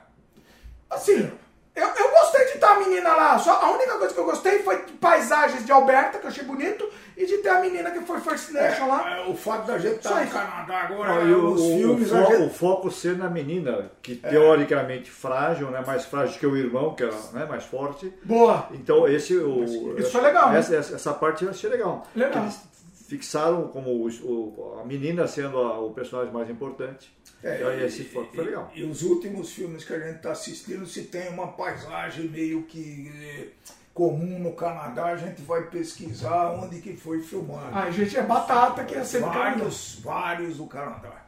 Assim, 0.89 1.31
eu, 1.75 1.87
eu 1.87 2.11
gostei 2.11 2.45
de 2.45 2.59
ter 2.59 2.65
a 2.65 2.79
menina 2.79 3.13
lá. 3.13 3.37
Só 3.39 3.51
a 3.61 3.71
única 3.71 3.97
coisa 3.97 4.13
que 4.13 4.19
eu 4.19 4.25
gostei 4.25 4.59
foi 4.59 4.83
de 4.85 4.91
paisagens 4.93 5.65
de 5.65 5.71
Alberta, 5.71 6.19
que 6.19 6.25
eu 6.25 6.29
achei 6.29 6.43
bonito, 6.43 6.87
e 7.17 7.25
de 7.25 7.37
ter 7.39 7.49
a 7.49 7.59
menina 7.61 7.91
que 7.91 7.99
foi 8.01 8.19
First 8.19 8.51
Nation 8.51 8.87
lá. 8.87 9.17
É, 9.19 9.27
o 9.29 9.35
fato 9.35 9.67
da 9.67 9.77
gente 9.77 9.97
estar 9.97 10.15
no 10.15 10.23
isso. 10.23 10.33
Canadá 10.33 10.77
agora, 10.81 11.13
Não, 11.15 11.29
e 11.29 11.33
o, 11.33 11.51
os 11.51 11.61
o- 11.61 11.77
filmes, 11.77 12.11
o 12.11 12.15
fo- 12.15 12.31
gente 12.31 12.41
o 12.43 12.49
foco 12.49 12.91
ser 12.91 13.17
na 13.17 13.29
menina, 13.29 13.91
que 14.01 14.15
teoricamente 14.15 15.09
frágil, 15.11 15.69
né, 15.71 15.83
mais 15.85 16.05
frágil 16.05 16.39
que 16.39 16.45
o 16.47 16.57
irmão, 16.57 16.93
que 16.95 17.03
era 17.03 17.15
né, 17.33 17.45
mais 17.45 17.63
forte. 17.63 18.13
Boa. 18.23 18.67
Então 18.71 19.07
esse 19.07 19.37
o 19.37 19.95
Isso 19.97 20.11
foi 20.11 20.21
legal, 20.21 20.49
né? 20.49 20.59
Essa, 20.59 20.75
essa, 20.75 20.95
essa 20.95 21.13
parte 21.13 21.43
eu 21.45 21.51
achei 21.51 21.69
legal. 21.69 22.05
Legal. 22.15 22.43
Eles 22.43 22.59
fixaram 23.07 23.67
como 23.67 23.89
o- 24.05 24.79
a 24.81 24.85
menina 24.85 25.27
sendo 25.27 25.57
a- 25.59 25.79
o 25.79 25.91
personagem 25.91 26.33
mais 26.33 26.49
importante. 26.49 27.13
É, 27.43 27.61
e- 27.61 27.85
esse 27.85 28.03
foco 28.03 28.33
foi 28.33 28.43
e- 28.43 28.47
legal. 28.47 28.71
E, 28.75 28.83
os 28.83 29.01
últimos 29.01 29.51
filmes 29.51 29.83
que 29.83 29.93
a 29.93 29.99
gente 29.99 30.17
está 30.17 30.31
assistindo, 30.31 30.85
se 30.85 31.03
tem 31.03 31.29
uma 31.29 31.47
paisagem 31.47 32.27
meio 32.27 32.63
que 32.63 33.11
eh, 33.15 33.47
comum 33.93 34.39
no 34.39 34.53
Canadá, 34.53 35.05
a 35.07 35.17
gente 35.17 35.41
vai 35.41 35.63
pesquisar 35.63 36.51
onde 36.51 36.79
que 36.81 36.95
foi 36.95 37.21
filmado. 37.21 37.69
Ai, 37.73 37.91
gente, 37.91 38.17
é 38.17 38.21
batata 38.21 38.83
que 38.83 38.95
é 38.95 39.03
sempre 39.03 39.29
Canadá. 39.29 39.49
vários, 39.55 39.99
vários 40.01 40.57
do 40.57 40.65
Canadá. 40.67 41.25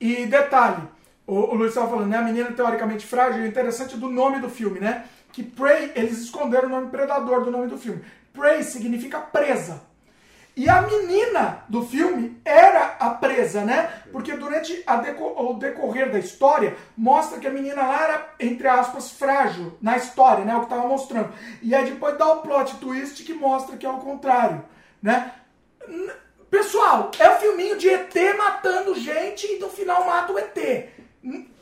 E 0.00 0.26
detalhe, 0.26 0.82
o, 1.26 1.34
o 1.34 1.54
Luiz 1.54 1.70
estava 1.70 1.88
falando, 1.90 2.08
né? 2.08 2.16
A 2.16 2.22
menina 2.22 2.50
teoricamente 2.52 3.04
frágil, 3.06 3.42
é 3.42 3.46
interessante 3.46 3.96
do 3.96 4.08
nome 4.08 4.40
do 4.40 4.48
filme, 4.48 4.80
né? 4.80 5.06
Que 5.32 5.42
Prey, 5.42 5.92
eles 5.94 6.18
esconderam 6.18 6.68
o 6.68 6.70
nome 6.70 6.90
predador 6.90 7.44
do 7.44 7.50
nome 7.50 7.68
do 7.68 7.76
filme. 7.76 8.02
Prey 8.32 8.62
significa 8.62 9.20
presa. 9.20 9.82
E 10.58 10.68
a 10.68 10.82
menina 10.82 11.62
do 11.68 11.86
filme 11.86 12.40
era 12.44 12.96
a 12.98 13.10
presa, 13.10 13.60
né? 13.64 14.02
Porque 14.10 14.32
durante 14.34 14.82
deco- 15.04 15.34
o 15.40 15.54
decorrer 15.54 16.10
da 16.10 16.18
história, 16.18 16.76
mostra 16.96 17.38
que 17.38 17.46
a 17.46 17.50
menina 17.50 17.80
lá 17.80 18.02
era, 18.02 18.28
entre 18.40 18.66
aspas, 18.66 19.12
frágil 19.12 19.78
na 19.80 19.96
história, 19.96 20.44
né? 20.44 20.56
O 20.56 20.62
que 20.62 20.68
tava 20.68 20.88
mostrando. 20.88 21.32
E 21.62 21.72
aí 21.76 21.84
depois 21.88 22.18
dá 22.18 22.26
o 22.32 22.42
plot 22.42 22.74
twist 22.78 23.22
que 23.22 23.32
mostra 23.34 23.76
que 23.76 23.86
é 23.86 23.88
o 23.90 23.98
contrário, 23.98 24.64
né? 25.00 25.32
Pessoal, 26.50 27.12
é 27.20 27.30
um 27.30 27.36
filminho 27.38 27.76
de 27.78 27.88
ET 27.88 28.14
matando 28.36 28.94
gente 28.96 29.46
e 29.46 29.58
no 29.60 29.68
final 29.68 30.04
mata 30.06 30.32
o 30.32 30.38
ET. 30.40 30.88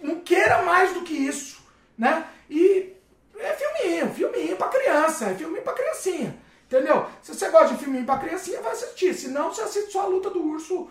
Não 0.00 0.20
queira 0.20 0.62
mais 0.62 0.94
do 0.94 1.02
que 1.02 1.12
isso, 1.12 1.60
né? 1.99 2.25
E 2.49 2.94
é 3.39 3.52
filminho, 3.52 4.08
filminho 4.15 4.57
pra 4.57 4.68
criança, 4.68 5.26
é 5.26 5.34
filminho 5.34 5.62
pra 5.62 5.75
criancinha. 5.75 6.34
Entendeu? 6.66 7.06
Se 7.22 7.32
você 7.32 7.48
gosta 7.48 7.74
de 7.74 7.82
filminho 7.82 8.04
pra 8.04 8.18
criancinha, 8.18 8.60
vai 8.60 8.72
assistir. 8.72 9.14
Se 9.14 9.28
não, 9.28 9.52
você 9.52 9.62
assiste 9.62 9.92
só 9.92 10.02
a 10.02 10.06
luta 10.06 10.30
do 10.30 10.42
urso, 10.42 10.90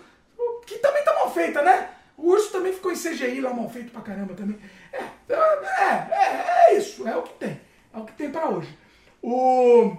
que 0.66 0.80
também 0.80 1.04
tá 1.04 1.14
mal 1.14 1.32
feita, 1.32 1.62
né? 1.62 1.90
O 2.18 2.30
urso 2.30 2.52
também 2.52 2.72
ficou 2.72 2.92
em 2.92 2.96
CGI 2.96 3.42
lá, 3.42 3.54
mal 3.54 3.70
feito 3.70 3.92
pra 3.92 4.02
caramba 4.02 4.34
também. 4.34 4.58
É, 4.94 5.04
é, 5.30 5.34
é, 5.34 6.70
é 6.70 6.78
isso, 6.78 7.06
é 7.06 7.16
o 7.16 7.24
que 7.24 7.34
tem. 7.34 7.60
É 7.94 7.98
o 7.98 8.06
que 8.06 8.14
tem 8.14 8.32
pra 8.32 8.50
hoje. 8.50 8.78
O. 9.22 9.98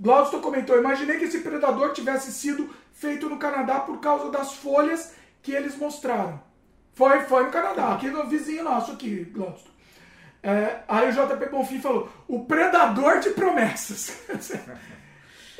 Glaudston 0.00 0.40
comentou: 0.40 0.76
Imaginei 0.76 1.18
que 1.18 1.24
esse 1.24 1.40
predador 1.40 1.92
tivesse 1.92 2.32
sido 2.32 2.68
feito 2.92 3.28
no 3.28 3.38
Canadá 3.38 3.80
por 3.80 4.00
causa 4.00 4.30
das 4.30 4.54
folhas 4.54 5.14
que 5.40 5.52
eles 5.52 5.76
mostraram. 5.76 6.40
Foi, 6.94 7.20
foi 7.22 7.44
no 7.44 7.50
Canadá, 7.50 7.92
aqui 7.94 8.08
no 8.08 8.26
vizinho 8.26 8.64
nosso, 8.64 8.90
aqui, 8.90 9.24
Glaudston. 9.26 9.70
É, 10.42 10.76
aí 10.86 11.08
o 11.08 11.12
JP 11.12 11.46
Bonfim 11.50 11.80
falou: 11.80 12.08
o 12.28 12.44
predador 12.44 13.20
de 13.20 13.30
promessas. 13.30 14.16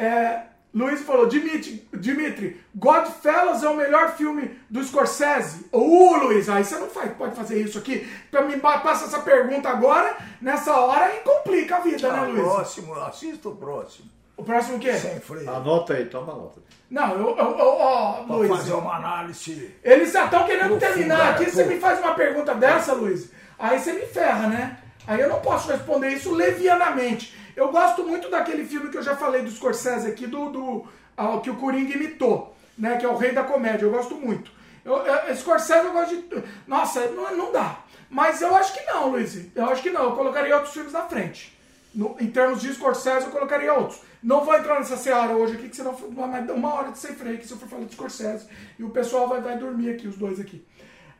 É, 0.00 0.42
Luiz 0.72 1.00
falou, 1.02 1.26
Dimitri, 1.26 1.88
Dimitri, 1.92 2.60
Godfellas 2.74 3.64
é 3.64 3.68
o 3.68 3.74
melhor 3.76 4.14
filme 4.16 4.56
do 4.70 4.80
Scorsese? 4.84 5.66
Ô, 5.72 6.14
Luiz, 6.16 6.48
aí 6.48 6.62
você 6.64 6.76
não 6.76 6.88
faz, 6.88 7.10
pode 7.16 7.34
fazer 7.34 7.60
isso 7.60 7.78
aqui. 7.78 8.08
Pra 8.30 8.42
mim, 8.42 8.58
passa 8.60 9.06
essa 9.06 9.18
pergunta 9.20 9.68
agora, 9.68 10.16
nessa 10.40 10.72
hora, 10.78 11.12
e 11.16 11.20
complica 11.20 11.76
a 11.76 11.80
vida, 11.80 12.12
né, 12.12 12.18
Ah, 12.20 12.26
Luiz? 12.26 12.40
próximo, 12.42 12.94
assista 12.94 13.48
o 13.48 13.56
próximo. 13.56 14.08
O 14.36 14.44
próximo 14.44 14.76
o 14.76 14.78
quê? 14.78 14.92
Sem 14.92 15.18
freio. 15.18 15.50
Anota 15.50 15.94
aí, 15.94 16.04
toma 16.04 16.32
nota. 16.32 16.60
Não, 16.88 17.12
eu, 17.14 17.36
eu, 17.36 17.58
eu 17.58 17.66
ó, 17.66 18.20
Luiz. 18.28 18.48
fazer 18.48 18.74
uma 18.74 18.94
análise. 18.98 19.74
Eles 19.82 20.12
já 20.12 20.26
estão 20.26 20.46
querendo 20.46 20.78
terminar 20.78 21.30
aqui. 21.34 21.46
pô. 21.46 21.50
Você 21.50 21.64
me 21.64 21.80
faz 21.80 21.98
uma 21.98 22.14
pergunta 22.14 22.54
dessa, 22.54 22.92
Luiz, 22.92 23.32
aí 23.58 23.78
você 23.78 23.92
me 23.92 24.06
ferra, 24.06 24.48
né? 24.48 24.78
Aí 25.06 25.20
eu 25.20 25.28
não 25.28 25.40
posso 25.40 25.70
responder 25.70 26.10
isso 26.10 26.32
levianamente. 26.34 27.34
Eu 27.56 27.70
gosto 27.72 28.04
muito 28.04 28.30
daquele 28.30 28.64
filme 28.64 28.90
que 28.90 28.98
eu 28.98 29.02
já 29.02 29.16
falei 29.16 29.42
do 29.42 29.50
Scorsese 29.50 30.06
aqui, 30.08 30.26
do, 30.26 30.50
do 30.50 30.86
ah, 31.16 31.40
que 31.42 31.50
o 31.50 31.56
Coringa 31.56 31.94
imitou, 31.94 32.54
né? 32.76 32.96
Que 32.96 33.06
é 33.06 33.08
o 33.08 33.16
Rei 33.16 33.32
da 33.32 33.42
Comédia. 33.42 33.84
Eu 33.86 33.90
gosto 33.90 34.14
muito. 34.14 34.50
Eu, 34.84 34.96
eu, 34.98 35.34
Scorsese 35.36 35.86
eu 35.86 35.92
gosto 35.92 36.16
de. 36.16 36.42
Nossa, 36.66 37.06
não, 37.08 37.36
não 37.36 37.52
dá. 37.52 37.78
Mas 38.10 38.40
eu 38.40 38.54
acho 38.54 38.72
que 38.72 38.82
não, 38.84 39.10
Luiz. 39.10 39.36
Eu 39.54 39.68
acho 39.70 39.82
que 39.82 39.90
não. 39.90 40.04
Eu 40.04 40.12
colocaria 40.12 40.54
outros 40.54 40.72
filmes 40.72 40.92
na 40.92 41.02
frente. 41.02 41.56
No- 41.94 42.16
em 42.20 42.30
termos 42.30 42.60
de 42.60 42.72
Scorsese, 42.72 43.26
eu 43.26 43.32
colocaria 43.32 43.72
outros. 43.72 44.00
Não 44.22 44.44
vou 44.44 44.54
entrar 44.54 44.78
nessa 44.78 44.96
seara 44.96 45.32
hoje 45.32 45.54
aqui, 45.54 45.68
que 45.68 45.76
senão 45.76 45.92
vai 45.92 46.42
dar 46.42 46.52
uma 46.52 46.72
hora 46.74 46.90
de 46.92 46.98
sem 46.98 47.14
freio 47.14 47.36
aqui 47.36 47.46
se 47.46 47.52
eu 47.52 47.58
for 47.58 47.68
falar 47.68 47.84
de 47.84 47.94
Scorsese. 47.94 48.46
E 48.78 48.84
o 48.84 48.90
pessoal 48.90 49.28
vai, 49.28 49.40
vai 49.40 49.56
dormir 49.58 49.90
aqui, 49.90 50.06
os 50.06 50.16
dois 50.16 50.38
aqui. 50.40 50.64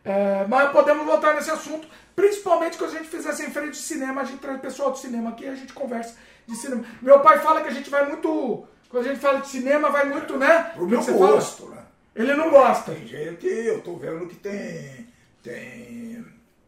É, 0.09 0.47
mas 0.49 0.73
podemos 0.73 1.05
voltar 1.05 1.35
nesse 1.35 1.51
assunto, 1.51 1.87
principalmente 2.17 2.79
quando 2.79 2.93
a 2.93 2.99
gente 2.99 3.11
fizer 3.11 3.33
sem 3.35 3.51
freio 3.51 3.71
de 3.71 3.77
cinema, 3.77 4.23
a 4.23 4.25
gente 4.25 4.39
traz 4.39 4.57
o 4.57 4.61
pessoal 4.63 4.91
do 4.91 4.97
cinema 4.99 5.29
aqui 5.31 5.45
e 5.45 5.49
a 5.49 5.55
gente 5.55 5.75
conversa 5.75 6.17
de 6.47 6.57
cinema. 6.57 6.83
Meu 7.03 7.21
pai 7.21 7.41
fala 7.41 7.61
que 7.61 7.69
a 7.69 7.73
gente 7.73 7.91
vai 7.91 8.09
muito. 8.09 8.67
Quando 8.89 9.05
a 9.05 9.09
gente 9.09 9.21
fala 9.21 9.41
de 9.41 9.49
cinema, 9.49 9.91
vai 9.91 10.07
muito, 10.09 10.39
né? 10.39 10.71
Pro 10.75 10.85
O 10.85 10.89
meu 10.89 11.03
você 11.03 11.13
fala? 11.13 11.33
gosto, 11.33 11.69
né? 11.69 11.83
Ele 12.17 12.35
não 12.35 12.51
gosta. 12.51 12.93
Tem 12.93 13.07
gente, 13.07 13.47
eu 13.47 13.83
tô 13.83 13.97
vendo 13.97 14.27
que 14.27 14.37
tem, 14.37 15.07
tem 15.43 16.25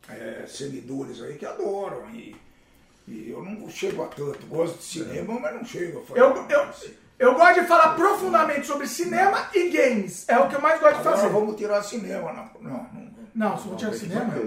é, 0.07 0.45
seguidores 0.47 1.23
aí 1.23 1.37
que 1.39 1.47
adoram. 1.47 2.11
E, 2.11 2.37
e 3.09 3.31
eu 3.31 3.43
não 3.43 3.71
chego 3.71 4.03
a 4.03 4.07
tanto. 4.09 4.47
Gosto 4.49 4.77
de 4.77 4.85
cinema, 4.85 5.41
mas 5.41 5.55
não 5.55 5.65
chego 5.65 6.01
a 6.01 6.05
falar. 6.05 6.21
Eu, 6.21 6.47
eu, 6.51 6.69
eu 7.19 7.35
gosto 7.35 7.61
de 7.63 7.67
falar 7.67 7.95
profundamente 7.95 8.67
sobre 8.67 8.87
cinema 8.87 9.49
e 9.55 9.71
games. 9.71 10.29
É 10.29 10.39
o 10.39 10.47
que 10.47 10.57
eu 10.57 10.61
mais 10.61 10.79
gosto 10.79 10.95
de 10.97 11.01
Agora 11.01 11.17
fazer. 11.17 11.29
vamos 11.31 11.57
tirar 11.57 11.83
cinema. 11.83 12.33
Não, 12.33 12.51
não, 12.61 12.87
não. 12.93 13.10
Não, 13.35 13.57
se 13.59 13.69
não 13.69 13.77
tiver 13.77 13.93
cinema. 13.95 14.31
que 14.33 14.39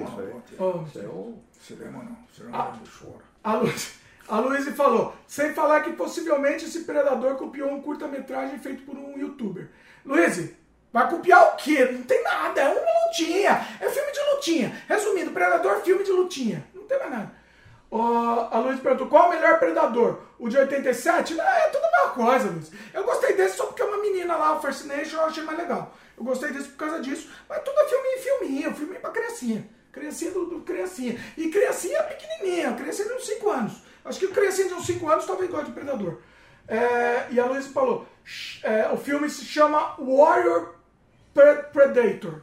Não, 0.60 0.82
é 0.82 1.44
Cinema 1.60 2.04
não. 2.04 2.18
Cinema 2.36 2.58
Ah. 2.58 2.74
não 2.78 2.84
chora. 2.86 3.24
A 3.44 3.54
Luiz, 3.56 3.94
a 4.28 4.40
Luiz 4.40 4.68
falou, 4.76 5.14
sem 5.28 5.54
falar 5.54 5.82
que 5.82 5.94
possivelmente 5.94 6.66
esse 6.66 6.84
predador 6.84 7.36
copiou 7.36 7.70
um 7.72 7.82
curta-metragem 7.82 8.60
feito 8.60 8.84
por 8.84 8.96
um 8.98 9.18
youtuber. 9.18 9.70
Luiz, 10.06 10.52
vai 10.92 11.10
copiar 11.10 11.54
o 11.54 11.56
quê? 11.56 11.86
Não 11.92 12.04
tem 12.04 12.22
nada, 12.24 12.62
é 12.62 12.68
uma 12.70 13.06
lutinha. 13.08 13.68
É 13.80 13.90
filme 13.90 14.12
de 14.12 14.20
lutinha. 14.34 14.84
Resumindo, 14.88 15.32
Predador, 15.32 15.82
filme 15.82 16.04
de 16.04 16.12
lutinha. 16.12 16.66
Não 16.74 16.84
tem 16.84 17.00
mais 17.00 17.12
nada. 17.12 17.44
A 18.52 18.58
Luiz 18.60 18.80
perguntou, 18.80 19.08
qual 19.08 19.28
o 19.28 19.30
melhor 19.30 19.60
Predador? 19.60 20.20
O 20.40 20.50
de 20.50 20.58
87? 20.58 21.36
Não, 21.36 21.44
é 21.46 21.68
tudo 21.68 21.84
a 21.86 21.92
mesma 21.92 22.10
coisa, 22.12 22.50
Luiz. 22.50 22.72
Eu 22.94 23.04
gostei 23.04 23.34
desse 23.36 23.56
só 23.58 23.68
porque 23.68 23.82
é 23.82 23.86
uma 23.86 24.02
menina 24.02 24.36
lá, 24.36 24.58
o 24.58 24.62
First 24.62 24.86
Nation, 24.86 25.18
eu 25.18 25.26
achei 25.26 25.44
mais 25.44 25.58
legal. 25.60 25.96
Eu 26.18 26.24
gostei 26.24 26.52
desse 26.52 26.70
por 26.70 26.78
causa 26.78 27.00
disso. 27.02 27.30
Mas 27.50 27.62
tudo 27.64 27.80
é 27.80 27.88
filminho, 27.88 28.20
filminho, 28.22 28.76
filminho 28.76 29.00
pra 29.02 29.12
criancinha. 29.12 29.68
Criancinha 29.92 30.32
do, 30.32 30.46
do 30.46 30.62
criancinha. 30.62 31.20
E 31.38 31.50
criancinha 31.50 32.02
pequenininha, 32.04 32.74
criancinha 32.74 33.08
de 33.10 33.14
uns 33.16 33.26
5 33.26 33.50
anos. 33.50 33.74
Acho 34.06 34.20
que 34.20 34.28
criancinha 34.30 34.68
de 34.68 34.74
uns 34.74 34.86
5 34.86 35.08
anos 35.10 35.26
talvez 35.26 35.50
goste 35.50 35.68
de 35.68 35.72
Predador. 35.74 36.20
É, 36.68 37.28
e 37.32 37.40
a 37.40 37.46
Luísa 37.46 37.70
falou, 37.70 38.08
"Sh- 38.24 38.64
é, 38.64 38.90
o 38.90 38.98
filme 38.98 39.30
se 39.30 39.44
chama 39.46 39.96
Warrior 40.00 40.76
Pre- 41.34 41.64
Predator. 41.74 42.42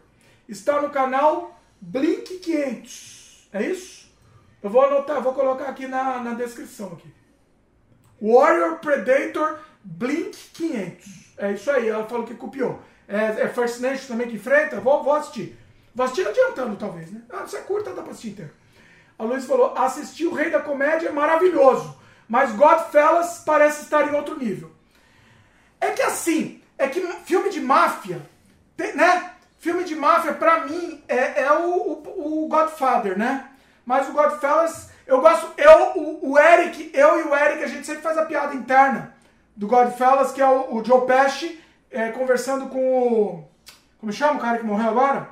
Está 0.48 0.80
no 0.82 0.90
canal 0.90 1.58
Blink 1.80 2.38
500. 2.38 3.48
É 3.52 3.62
isso? 3.62 4.10
Eu 4.62 4.68
vou 4.68 4.82
anotar, 4.84 5.22
vou 5.22 5.32
colocar 5.32 5.64
aqui 5.68 5.86
na, 5.86 6.20
na 6.20 6.34
descrição 6.34 6.92
aqui. 6.92 7.08
Warrior 8.20 8.78
Predator 8.80 9.58
Blink 9.82 10.36
500. 10.52 11.34
É 11.38 11.52
isso 11.52 11.70
aí, 11.70 11.88
ela 11.88 12.06
falou 12.06 12.26
que 12.26 12.34
copiou. 12.34 12.80
É, 13.10 13.42
é 13.42 13.48
First 13.48 13.80
Nation 13.80 14.06
também 14.06 14.28
que 14.28 14.36
enfrenta? 14.36 14.80
Vou, 14.80 15.02
vou 15.02 15.14
assistir. 15.14 15.58
Vou 15.92 16.04
assistir 16.06 16.26
adiantando, 16.26 16.76
talvez, 16.76 17.10
né? 17.10 17.20
Ah, 17.28 17.44
se 17.44 17.56
é 17.56 17.60
curta, 17.60 17.92
dá 17.92 18.02
pra 18.02 18.12
assistir 18.12 18.28
inteiro. 18.30 18.52
A 19.18 19.24
Luiz 19.24 19.44
falou: 19.44 19.74
assistir 19.76 20.26
o 20.26 20.32
Rei 20.32 20.48
da 20.48 20.60
Comédia 20.60 21.08
é 21.08 21.12
maravilhoso, 21.12 21.98
mas 22.28 22.52
Godfellas 22.52 23.42
parece 23.44 23.82
estar 23.82 24.08
em 24.08 24.14
outro 24.14 24.38
nível. 24.38 24.70
É 25.80 25.90
que 25.90 26.02
assim, 26.02 26.62
é 26.78 26.86
que 26.88 27.00
filme 27.24 27.50
de 27.50 27.60
máfia, 27.60 28.22
tem- 28.76 28.94
né? 28.94 29.32
Filme 29.58 29.82
de 29.84 29.94
máfia, 29.94 30.32
pra 30.32 30.64
mim, 30.64 31.02
é, 31.06 31.42
é 31.42 31.52
o, 31.52 32.02
o, 32.06 32.44
o 32.44 32.48
Godfather, 32.48 33.18
né? 33.18 33.48
Mas 33.84 34.08
o 34.08 34.12
Godfellas, 34.12 34.88
eu 35.06 35.20
gosto. 35.20 35.52
Eu, 35.58 35.98
o, 36.00 36.30
o 36.30 36.38
Eric, 36.38 36.90
eu 36.94 37.18
e 37.18 37.22
o 37.24 37.34
Eric, 37.34 37.64
a 37.64 37.66
gente 37.66 37.84
sempre 37.84 38.02
faz 38.02 38.16
a 38.16 38.24
piada 38.24 38.54
interna 38.54 39.14
do 39.56 39.66
Godfellas, 39.66 40.30
que 40.32 40.40
é 40.40 40.46
o, 40.48 40.76
o 40.76 40.84
Joe 40.84 41.04
Pesci 41.06 41.60
é, 41.90 42.08
conversando 42.10 42.68
com 42.68 42.78
o. 42.78 43.44
Como 43.98 44.12
chama 44.12 44.34
o 44.34 44.40
cara 44.40 44.58
que 44.58 44.64
morreu 44.64 44.88
agora? 44.88 45.28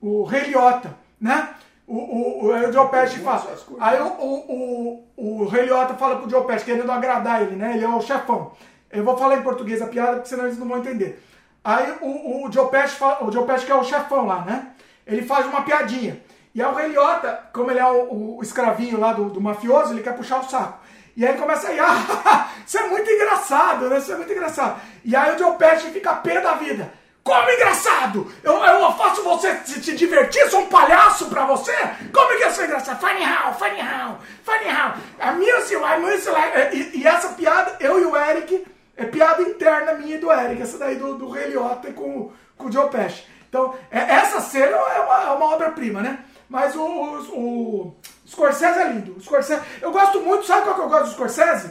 O 0.00 0.24
Rei 0.24 0.44
Liotta, 0.44 0.96
né? 1.20 1.54
O, 1.86 1.96
o, 1.96 2.46
o, 2.46 2.52
aí 2.52 2.66
o 2.66 2.72
Joe 2.72 2.88
Pesci 2.88 3.18
fala. 3.18 3.56
Aí 3.80 4.00
o, 4.00 4.06
o, 4.06 5.04
o, 5.16 5.42
o 5.42 5.48
Rei 5.48 5.64
Liotta 5.64 5.94
fala 5.94 6.16
pro 6.16 6.28
Joe 6.28 6.44
Pesci, 6.46 6.64
querendo 6.64 6.90
agradar 6.90 7.42
ele, 7.42 7.56
né? 7.56 7.76
Ele 7.76 7.84
é 7.84 7.88
o 7.88 8.00
chefão. 8.00 8.52
Eu 8.90 9.04
vou 9.04 9.16
falar 9.16 9.36
em 9.36 9.42
português 9.42 9.80
a 9.80 9.86
piada, 9.86 10.14
porque 10.14 10.28
senão 10.28 10.44
eles 10.44 10.58
não 10.58 10.68
vão 10.68 10.78
entender. 10.78 11.22
Aí 11.64 11.96
o, 12.00 12.46
o 12.46 12.52
Joe 12.52 12.68
Pesci, 12.68 12.96
fala, 12.96 13.24
o 13.24 13.32
Joe 13.32 13.46
Pesci 13.46 13.66
que 13.66 13.72
é 13.72 13.74
o 13.74 13.84
chefão 13.84 14.26
lá, 14.26 14.44
né? 14.44 14.72
Ele 15.06 15.22
faz 15.22 15.46
uma 15.46 15.62
piadinha. 15.62 16.20
E 16.54 16.62
aí 16.62 16.70
o 16.70 16.74
Rei 16.74 16.88
Liotta, 16.88 17.48
como 17.52 17.70
ele 17.70 17.80
é 17.80 17.86
o, 17.86 18.36
o 18.36 18.42
escravinho 18.42 19.00
lá 19.00 19.12
do, 19.12 19.30
do 19.30 19.40
mafioso, 19.40 19.92
ele 19.92 20.02
quer 20.02 20.16
puxar 20.16 20.40
o 20.40 20.44
saco. 20.44 20.80
E 21.16 21.26
aí 21.26 21.36
começa 21.36 21.68
a 21.68 21.72
ir, 21.72 21.80
ah, 21.84 22.48
isso 22.66 22.78
é 22.78 22.86
muito 22.88 23.10
engraçado, 23.10 23.88
né? 23.88 23.98
Isso 23.98 24.12
é 24.12 24.16
muito 24.16 24.32
engraçado. 24.32 24.80
E 25.04 25.14
aí 25.14 25.40
o 25.42 25.54
Pesci 25.54 25.90
fica 25.90 26.14
pé 26.14 26.40
da 26.40 26.54
vida. 26.54 26.92
Como 27.22 27.48
engraçado? 27.50 28.32
Eu, 28.42 28.54
eu 28.64 28.92
faço 28.94 29.22
você 29.22 29.54
se, 29.64 29.92
divertir? 29.94 30.48
Sou 30.50 30.62
um 30.62 30.66
palhaço 30.66 31.26
pra 31.26 31.44
você? 31.44 31.72
Como 32.12 32.36
que 32.36 32.42
eu 32.42 32.50
sou 32.50 32.64
engraçado? 32.64 32.98
Funny 33.00 33.22
how, 33.24 33.54
funny 33.54 33.80
how, 33.80 34.18
funny 34.42 34.68
how. 34.68 34.94
Amuse 35.20 35.72
you, 35.72 35.84
amuse 35.84 36.26
you. 36.26 36.32
like- 36.32 36.76
E, 36.76 36.98
e 37.00 37.06
essa 37.06 37.28
piada, 37.28 37.76
eu 37.78 38.00
e 38.00 38.04
o 38.06 38.16
Eric, 38.16 38.66
é 38.96 39.04
piada 39.04 39.40
interna 39.42 39.92
minha 39.92 40.16
e 40.16 40.18
do 40.18 40.32
Eric. 40.32 40.62
Essa 40.62 40.78
daí 40.78 40.96
do, 40.96 41.14
do 41.14 41.28
Rei 41.30 41.46
Liotta 41.50 41.92
com, 41.92 42.32
com 42.58 42.66
o 42.66 42.72
Joe 42.72 42.88
Pesci. 42.90 43.22
Então, 43.48 43.72
é- 43.90 44.00
essa 44.16 44.40
cena 44.40 44.76
é 44.76 45.00
uma, 45.00 45.22
é 45.22 45.30
uma 45.30 45.54
obra-prima, 45.54 46.00
né? 46.00 46.18
Mas 46.48 46.74
o, 46.74 46.82
o 46.84 47.96
Scorsese 48.32 48.78
é 48.78 48.88
lindo. 48.88 49.20
Scorsese, 49.20 49.62
eu 49.82 49.92
gosto 49.92 50.20
muito, 50.20 50.46
sabe 50.46 50.62
qual 50.62 50.74
que 50.74 50.80
eu 50.80 50.88
gosto 50.88 51.04
do 51.04 51.12
Scorsese? 51.12 51.70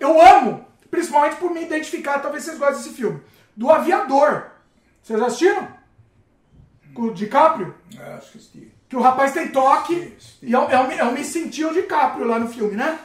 Eu 0.00 0.20
amo, 0.20 0.66
principalmente 0.90 1.36
por 1.36 1.50
me 1.50 1.62
identificar, 1.62 2.20
talvez 2.20 2.44
vocês 2.44 2.58
gostem 2.58 2.78
desse 2.78 2.94
filme, 2.94 3.22
do 3.54 3.70
Aviador. 3.70 4.46
Vocês 5.02 5.20
assistiram? 5.20 5.68
Com 6.94 7.02
o 7.02 7.14
DiCaprio? 7.14 7.74
É, 7.98 8.14
assisti. 8.14 8.72
Que 8.88 8.96
o 8.96 9.00
rapaz 9.00 9.32
tem 9.32 9.48
toque 9.48 9.94
Sim, 9.94 10.16
sim. 10.18 10.46
e 10.46 10.54
é 10.54 10.58
o, 10.58 10.70
é, 10.70 10.80
o, 10.80 10.90
é 10.90 11.12
Me 11.12 11.24
Sentiu 11.24 11.70
o 11.70 11.74
DiCaprio 11.74 12.26
lá 12.26 12.38
no 12.38 12.48
filme, 12.48 12.74
né? 12.74 12.98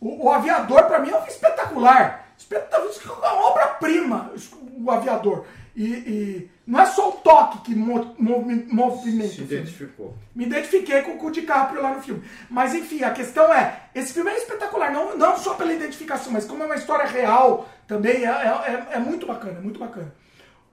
O, 0.00 0.26
o 0.26 0.30
Aviador, 0.30 0.84
pra 0.84 0.98
mim, 0.98 1.10
é 1.10 1.16
um 1.16 1.26
espetacular. 1.26 2.26
Espetacular, 2.36 3.34
uma 3.34 3.46
obra-prima, 3.46 4.32
o 4.76 4.90
Aviador. 4.90 5.46
E, 5.74 5.84
e 5.86 6.50
não 6.66 6.80
é 6.80 6.86
só 6.86 7.08
o 7.08 7.12
toque 7.12 7.58
que 7.62 7.74
mo, 7.74 8.14
movi- 8.18 8.66
movimenta 8.70 9.32
Se 9.32 9.42
identificou. 9.42 10.14
Me 10.34 10.44
identifiquei 10.44 11.00
com, 11.02 11.26
o 11.26 11.30
DiCaprio 11.30 11.80
lá 11.82 11.94
no 11.94 12.02
filme. 12.02 12.22
Mas 12.50 12.74
enfim, 12.74 13.02
a 13.02 13.10
questão 13.10 13.52
é, 13.52 13.84
esse 13.94 14.12
filme 14.12 14.30
é 14.30 14.36
espetacular, 14.36 14.92
não, 14.92 15.16
não 15.16 15.36
só 15.38 15.54
pela 15.54 15.72
identificação, 15.72 16.30
mas 16.32 16.44
como 16.44 16.62
é 16.62 16.66
uma 16.66 16.74
história 16.76 17.06
real 17.06 17.68
também, 17.88 18.24
é, 18.24 18.28
é, 18.28 18.86
é- 18.92 18.96
é 18.96 18.98
muito 18.98 19.26
bacana, 19.26 19.58
é 19.58 19.62
muito 19.62 19.80
bacana. 19.80 20.12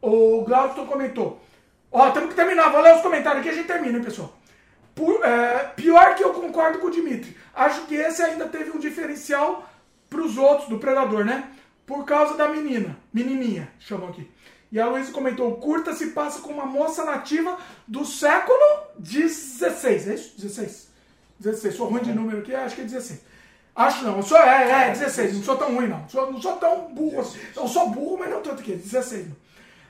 O 0.02 0.44
Glaucio 0.44 0.86
comentou, 0.86 1.42
ó, 1.92 2.12
temos 2.12 2.30
que 2.30 2.36
terminar, 2.36 2.70
vou 2.70 2.82
ler 2.82 2.96
os 2.96 3.02
comentários 3.02 3.40
aqui 3.40 3.50
e 3.50 3.52
a 3.52 3.56
gente 3.56 3.68
termina, 3.68 3.98
hein, 3.98 4.04
pessoal. 4.04 4.38
Por- 4.94 5.24
é, 5.26 5.72
pior 5.78 6.16
que 6.16 6.24
eu 6.24 6.34
concordo 6.34 6.80
com 6.80 6.88
o 6.88 6.92
Dimitri. 6.92 7.38
Acho 7.56 7.86
que 7.86 7.96
esse 7.96 8.22
ainda 8.22 8.48
teve 8.48 8.72
um 8.72 8.80
diferencial 8.80 9.70
pros 10.10 10.38
outros 10.38 10.68
do 10.68 10.78
Predador, 10.78 11.24
né? 11.24 11.46
Por 11.86 12.04
causa 12.06 12.36
da 12.36 12.48
menina, 12.50 12.98
menininha, 13.14 13.70
chamam 13.80 14.10
aqui. 14.10 14.30
E 14.72 14.80
a 14.80 14.88
Luísa 14.88 15.12
comentou, 15.12 15.50
o 15.50 15.58
curta 15.58 15.94
se 15.94 16.08
passa 16.08 16.42
com 16.42 16.52
uma 16.52 16.66
moça 16.66 17.04
nativa 17.04 17.58
do 17.88 18.06
século 18.06 18.60
XVI, 19.04 20.12
é 20.12 20.14
isso? 20.14 20.34
16. 20.38 20.90
16, 21.40 21.76
sou 21.76 21.88
ruim 21.88 22.02
de 22.02 22.14
número 22.14 22.40
aqui, 22.40 22.54
acho 22.54 22.76
que 22.76 22.82
é 22.82 22.84
16. 22.84 23.22
Acho 23.76 24.04
não, 24.04 24.18
eu 24.18 24.24
sou, 24.24 24.38
é, 24.38 24.90
é, 24.90 24.92
16, 24.92 25.36
não 25.36 25.44
sou 25.44 25.58
tão 25.58 25.74
ruim 25.74 25.88
não. 25.88 26.08
Sou, 26.10 26.32
não 26.32 26.42
sou 26.42 26.58
tão 26.58 26.94
burro 26.94 27.22
assim. 27.22 27.40
Eu 27.56 27.68
sou 27.68 27.90
burro, 27.90 28.18
mas 28.20 28.30
não 28.30 28.42
tanto 28.42 28.62
que 28.62 28.74
16. 28.74 29.28
Não. 29.28 29.36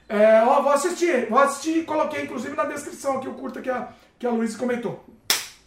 É, 0.08 0.44
ó, 0.44 0.62
vou 0.62 0.72
assistir, 0.72 1.28
vou 1.30 1.40
assistir, 1.40 1.86
coloquei 1.86 2.24
inclusive 2.24 2.56
na 2.56 2.64
descrição 2.64 3.18
aqui 3.18 3.28
o 3.28 3.34
curta 3.34 3.62
que 3.62 3.70
a, 3.70 3.90
que 4.18 4.26
a 4.26 4.32
Luísa 4.32 4.58
comentou. 4.58 5.04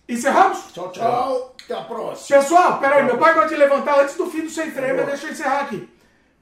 Encerramos? 0.09 0.73
Tchau, 0.73 0.91
tchau. 0.91 1.55
Até 1.65 1.75
a 1.75 1.83
próxima. 1.83 2.41
Pessoal, 2.41 2.79
peraí, 2.79 3.05
meu 3.05 3.19
pai 3.19 3.35
gosta 3.35 3.51
de 3.51 3.57
levantar 3.57 4.01
antes 4.01 4.17
do 4.17 4.29
fim 4.31 4.43
do 4.43 4.51
sem 4.51 4.71
freio, 4.71 4.97
mas 4.97 5.07
deixa 5.07 5.27
eu 5.27 5.33
encerrar 5.33 5.61
aqui. 5.61 5.89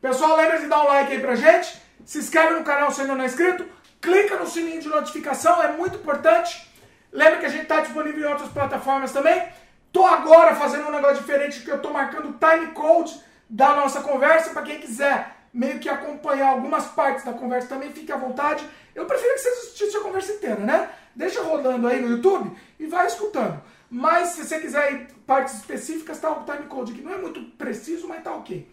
Pessoal, 0.01 0.37
lembra 0.37 0.59
de 0.59 0.67
dar 0.67 0.83
um 0.83 0.87
like 0.87 1.13
aí 1.13 1.21
pra 1.21 1.35
gente. 1.35 1.79
Se 2.05 2.19
inscreve 2.19 2.55
no 2.55 2.65
canal 2.65 2.91
se 2.91 3.01
ainda 3.01 3.15
não 3.15 3.23
é 3.23 3.27
inscrito. 3.27 3.65
Clica 4.01 4.37
no 4.37 4.47
sininho 4.47 4.81
de 4.81 4.89
notificação, 4.89 5.63
é 5.63 5.73
muito 5.73 5.97
importante. 5.97 6.69
Lembra 7.13 7.39
que 7.39 7.47
a 7.47 7.51
gente 7.51 7.63
está 7.63 7.81
disponível 7.81 8.29
em 8.29 8.33
outras 8.33 8.51
plataformas 8.51 9.13
também. 9.13 9.43
Tô 9.93 10.07
agora 10.07 10.55
fazendo 10.55 10.89
um 10.89 10.93
negócio 10.93 11.19
diferente 11.19 11.61
que 11.61 11.71
eu 11.71 11.81
tô 11.81 11.91
marcando 11.91 12.31
o 12.31 12.39
time 12.39 12.73
code 12.73 13.21
da 13.49 13.75
nossa 13.75 14.01
conversa 14.01 14.51
para 14.51 14.63
quem 14.63 14.79
quiser 14.81 15.41
meio 15.53 15.79
que 15.79 15.89
acompanhar 15.89 16.51
algumas 16.51 16.87
partes 16.87 17.25
da 17.25 17.33
conversa 17.33 17.69
também, 17.69 17.91
fique 17.91 18.13
à 18.13 18.17
vontade. 18.17 18.65
Eu 18.95 19.07
prefiro 19.07 19.35
que 19.35 19.41
vocês 19.41 19.59
assistissem 19.59 20.01
a 20.01 20.05
conversa 20.05 20.33
inteira, 20.33 20.61
né? 20.61 20.91
Deixa 21.15 21.43
rodando 21.43 21.89
aí 21.89 22.01
no 22.01 22.11
YouTube 22.11 22.57
e 22.79 22.87
vai 22.87 23.07
escutando. 23.07 23.61
Mas 23.91 24.29
se 24.29 24.45
você 24.45 24.61
quiser 24.61 25.09
partes 25.27 25.55
específicas, 25.55 26.21
tá 26.21 26.31
o 26.31 26.45
timecode 26.45 26.93
aqui. 26.93 27.03
Não 27.03 27.15
é 27.15 27.19
muito 27.19 27.41
preciso, 27.57 28.07
mas 28.07 28.23
tá 28.23 28.33
ok. 28.33 28.69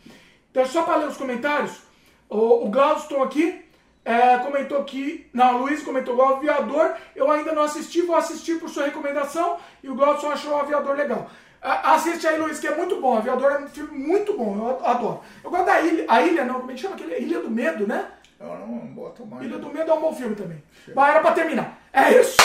Então, 0.51 0.65
só 0.65 0.83
para 0.83 0.97
ler 0.97 1.07
os 1.07 1.17
comentários, 1.17 1.81
o, 2.29 2.65
o 2.65 2.69
Glaudston 2.69 3.23
aqui 3.23 3.63
é, 4.03 4.37
comentou 4.37 4.83
que. 4.83 5.29
Não, 5.33 5.55
o 5.55 5.57
Luiz 5.59 5.83
comentou 5.83 6.15
o 6.15 6.21
Aviador. 6.21 6.93
Eu 7.15 7.29
ainda 7.29 7.51
não 7.51 7.63
assisti, 7.63 8.01
vou 8.01 8.15
assistir 8.15 8.59
por 8.59 8.69
sua 8.69 8.85
recomendação. 8.85 9.57
E 9.83 9.89
o 9.89 9.95
Glaudston 9.95 10.31
achou 10.31 10.53
o 10.53 10.57
Aviador 10.57 10.95
legal. 10.95 11.29
Assiste 11.61 12.25
aí, 12.25 12.39
Luiz, 12.39 12.59
que 12.59 12.67
é 12.67 12.75
muito 12.75 13.01
bom. 13.01 13.17
Aviador 13.17 13.51
é 13.51 13.59
um 13.59 13.67
filme 13.67 13.97
muito 13.97 14.37
bom, 14.37 14.55
eu 14.55 14.87
adoro. 14.87 15.19
Eu 15.43 15.49
gosto 15.49 15.65
da 15.65 15.81
Ilha. 15.81 16.05
A 16.07 16.21
Ilha, 16.21 16.45
não, 16.45 16.59
como 16.59 16.71
é 16.71 16.75
que 16.75 16.79
chama 16.79 16.95
aquele? 16.95 17.17
Ilha 17.17 17.41
do 17.41 17.49
Medo, 17.49 17.85
né? 17.85 18.07
Não, 18.39 18.57
não, 18.57 18.67
não 18.67 18.87
bota 18.87 19.25
mais. 19.25 19.45
Ilha 19.45 19.57
do 19.57 19.69
Medo 19.69 19.91
é 19.91 19.93
um 19.93 20.01
bom 20.01 20.13
filme 20.13 20.35
também. 20.35 20.63
Mas 20.95 21.09
era 21.09 21.19
pra 21.19 21.31
terminar. 21.31 21.77
É 21.91 22.19
isso. 22.19 22.37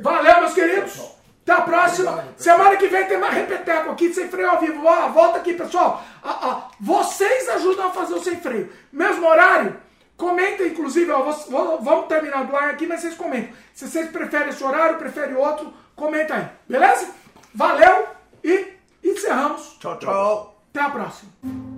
Valeu, 0.00 0.40
meus 0.40 0.54
queridos. 0.54 1.17
Até 1.50 1.52
a 1.52 1.64
próxima. 1.64 2.10
Obrigado, 2.12 2.34
Semana 2.38 2.76
que 2.76 2.88
vem 2.88 3.06
tem 3.06 3.18
mais 3.18 3.34
repeteco 3.34 3.90
aqui 3.90 4.08
de 4.08 4.14
sem 4.14 4.28
freio 4.28 4.50
ao 4.50 4.60
vivo. 4.60 4.84
Ó, 4.84 5.08
volta 5.08 5.38
aqui, 5.38 5.54
pessoal. 5.54 6.02
Ah, 6.22 6.38
ah, 6.42 6.68
vocês 6.80 7.48
ajudam 7.48 7.86
a 7.88 7.90
fazer 7.90 8.14
o 8.14 8.22
sem 8.22 8.36
freio. 8.36 8.70
Mesmo 8.92 9.26
horário. 9.26 9.76
Comenta, 10.16 10.64
inclusive, 10.64 11.10
ó, 11.12 11.22
vou- 11.22 11.80
vamos 11.80 12.06
terminar 12.06 12.44
do 12.44 12.54
ar 12.56 12.70
aqui, 12.70 12.86
mas 12.86 13.00
vocês 13.00 13.14
comentam. 13.14 13.52
Se 13.72 13.88
vocês 13.88 14.10
preferem 14.10 14.48
esse 14.48 14.62
horário, 14.64 14.98
preferem 14.98 15.36
outro, 15.36 15.72
comenta 15.94 16.34
aí. 16.34 16.46
Beleza? 16.68 17.08
Valeu 17.54 18.08
e 18.44 18.74
encerramos. 19.04 19.76
Tchau, 19.80 19.96
tchau. 19.98 20.60
Até 20.70 20.80
a 20.84 20.90
próxima. 20.90 21.77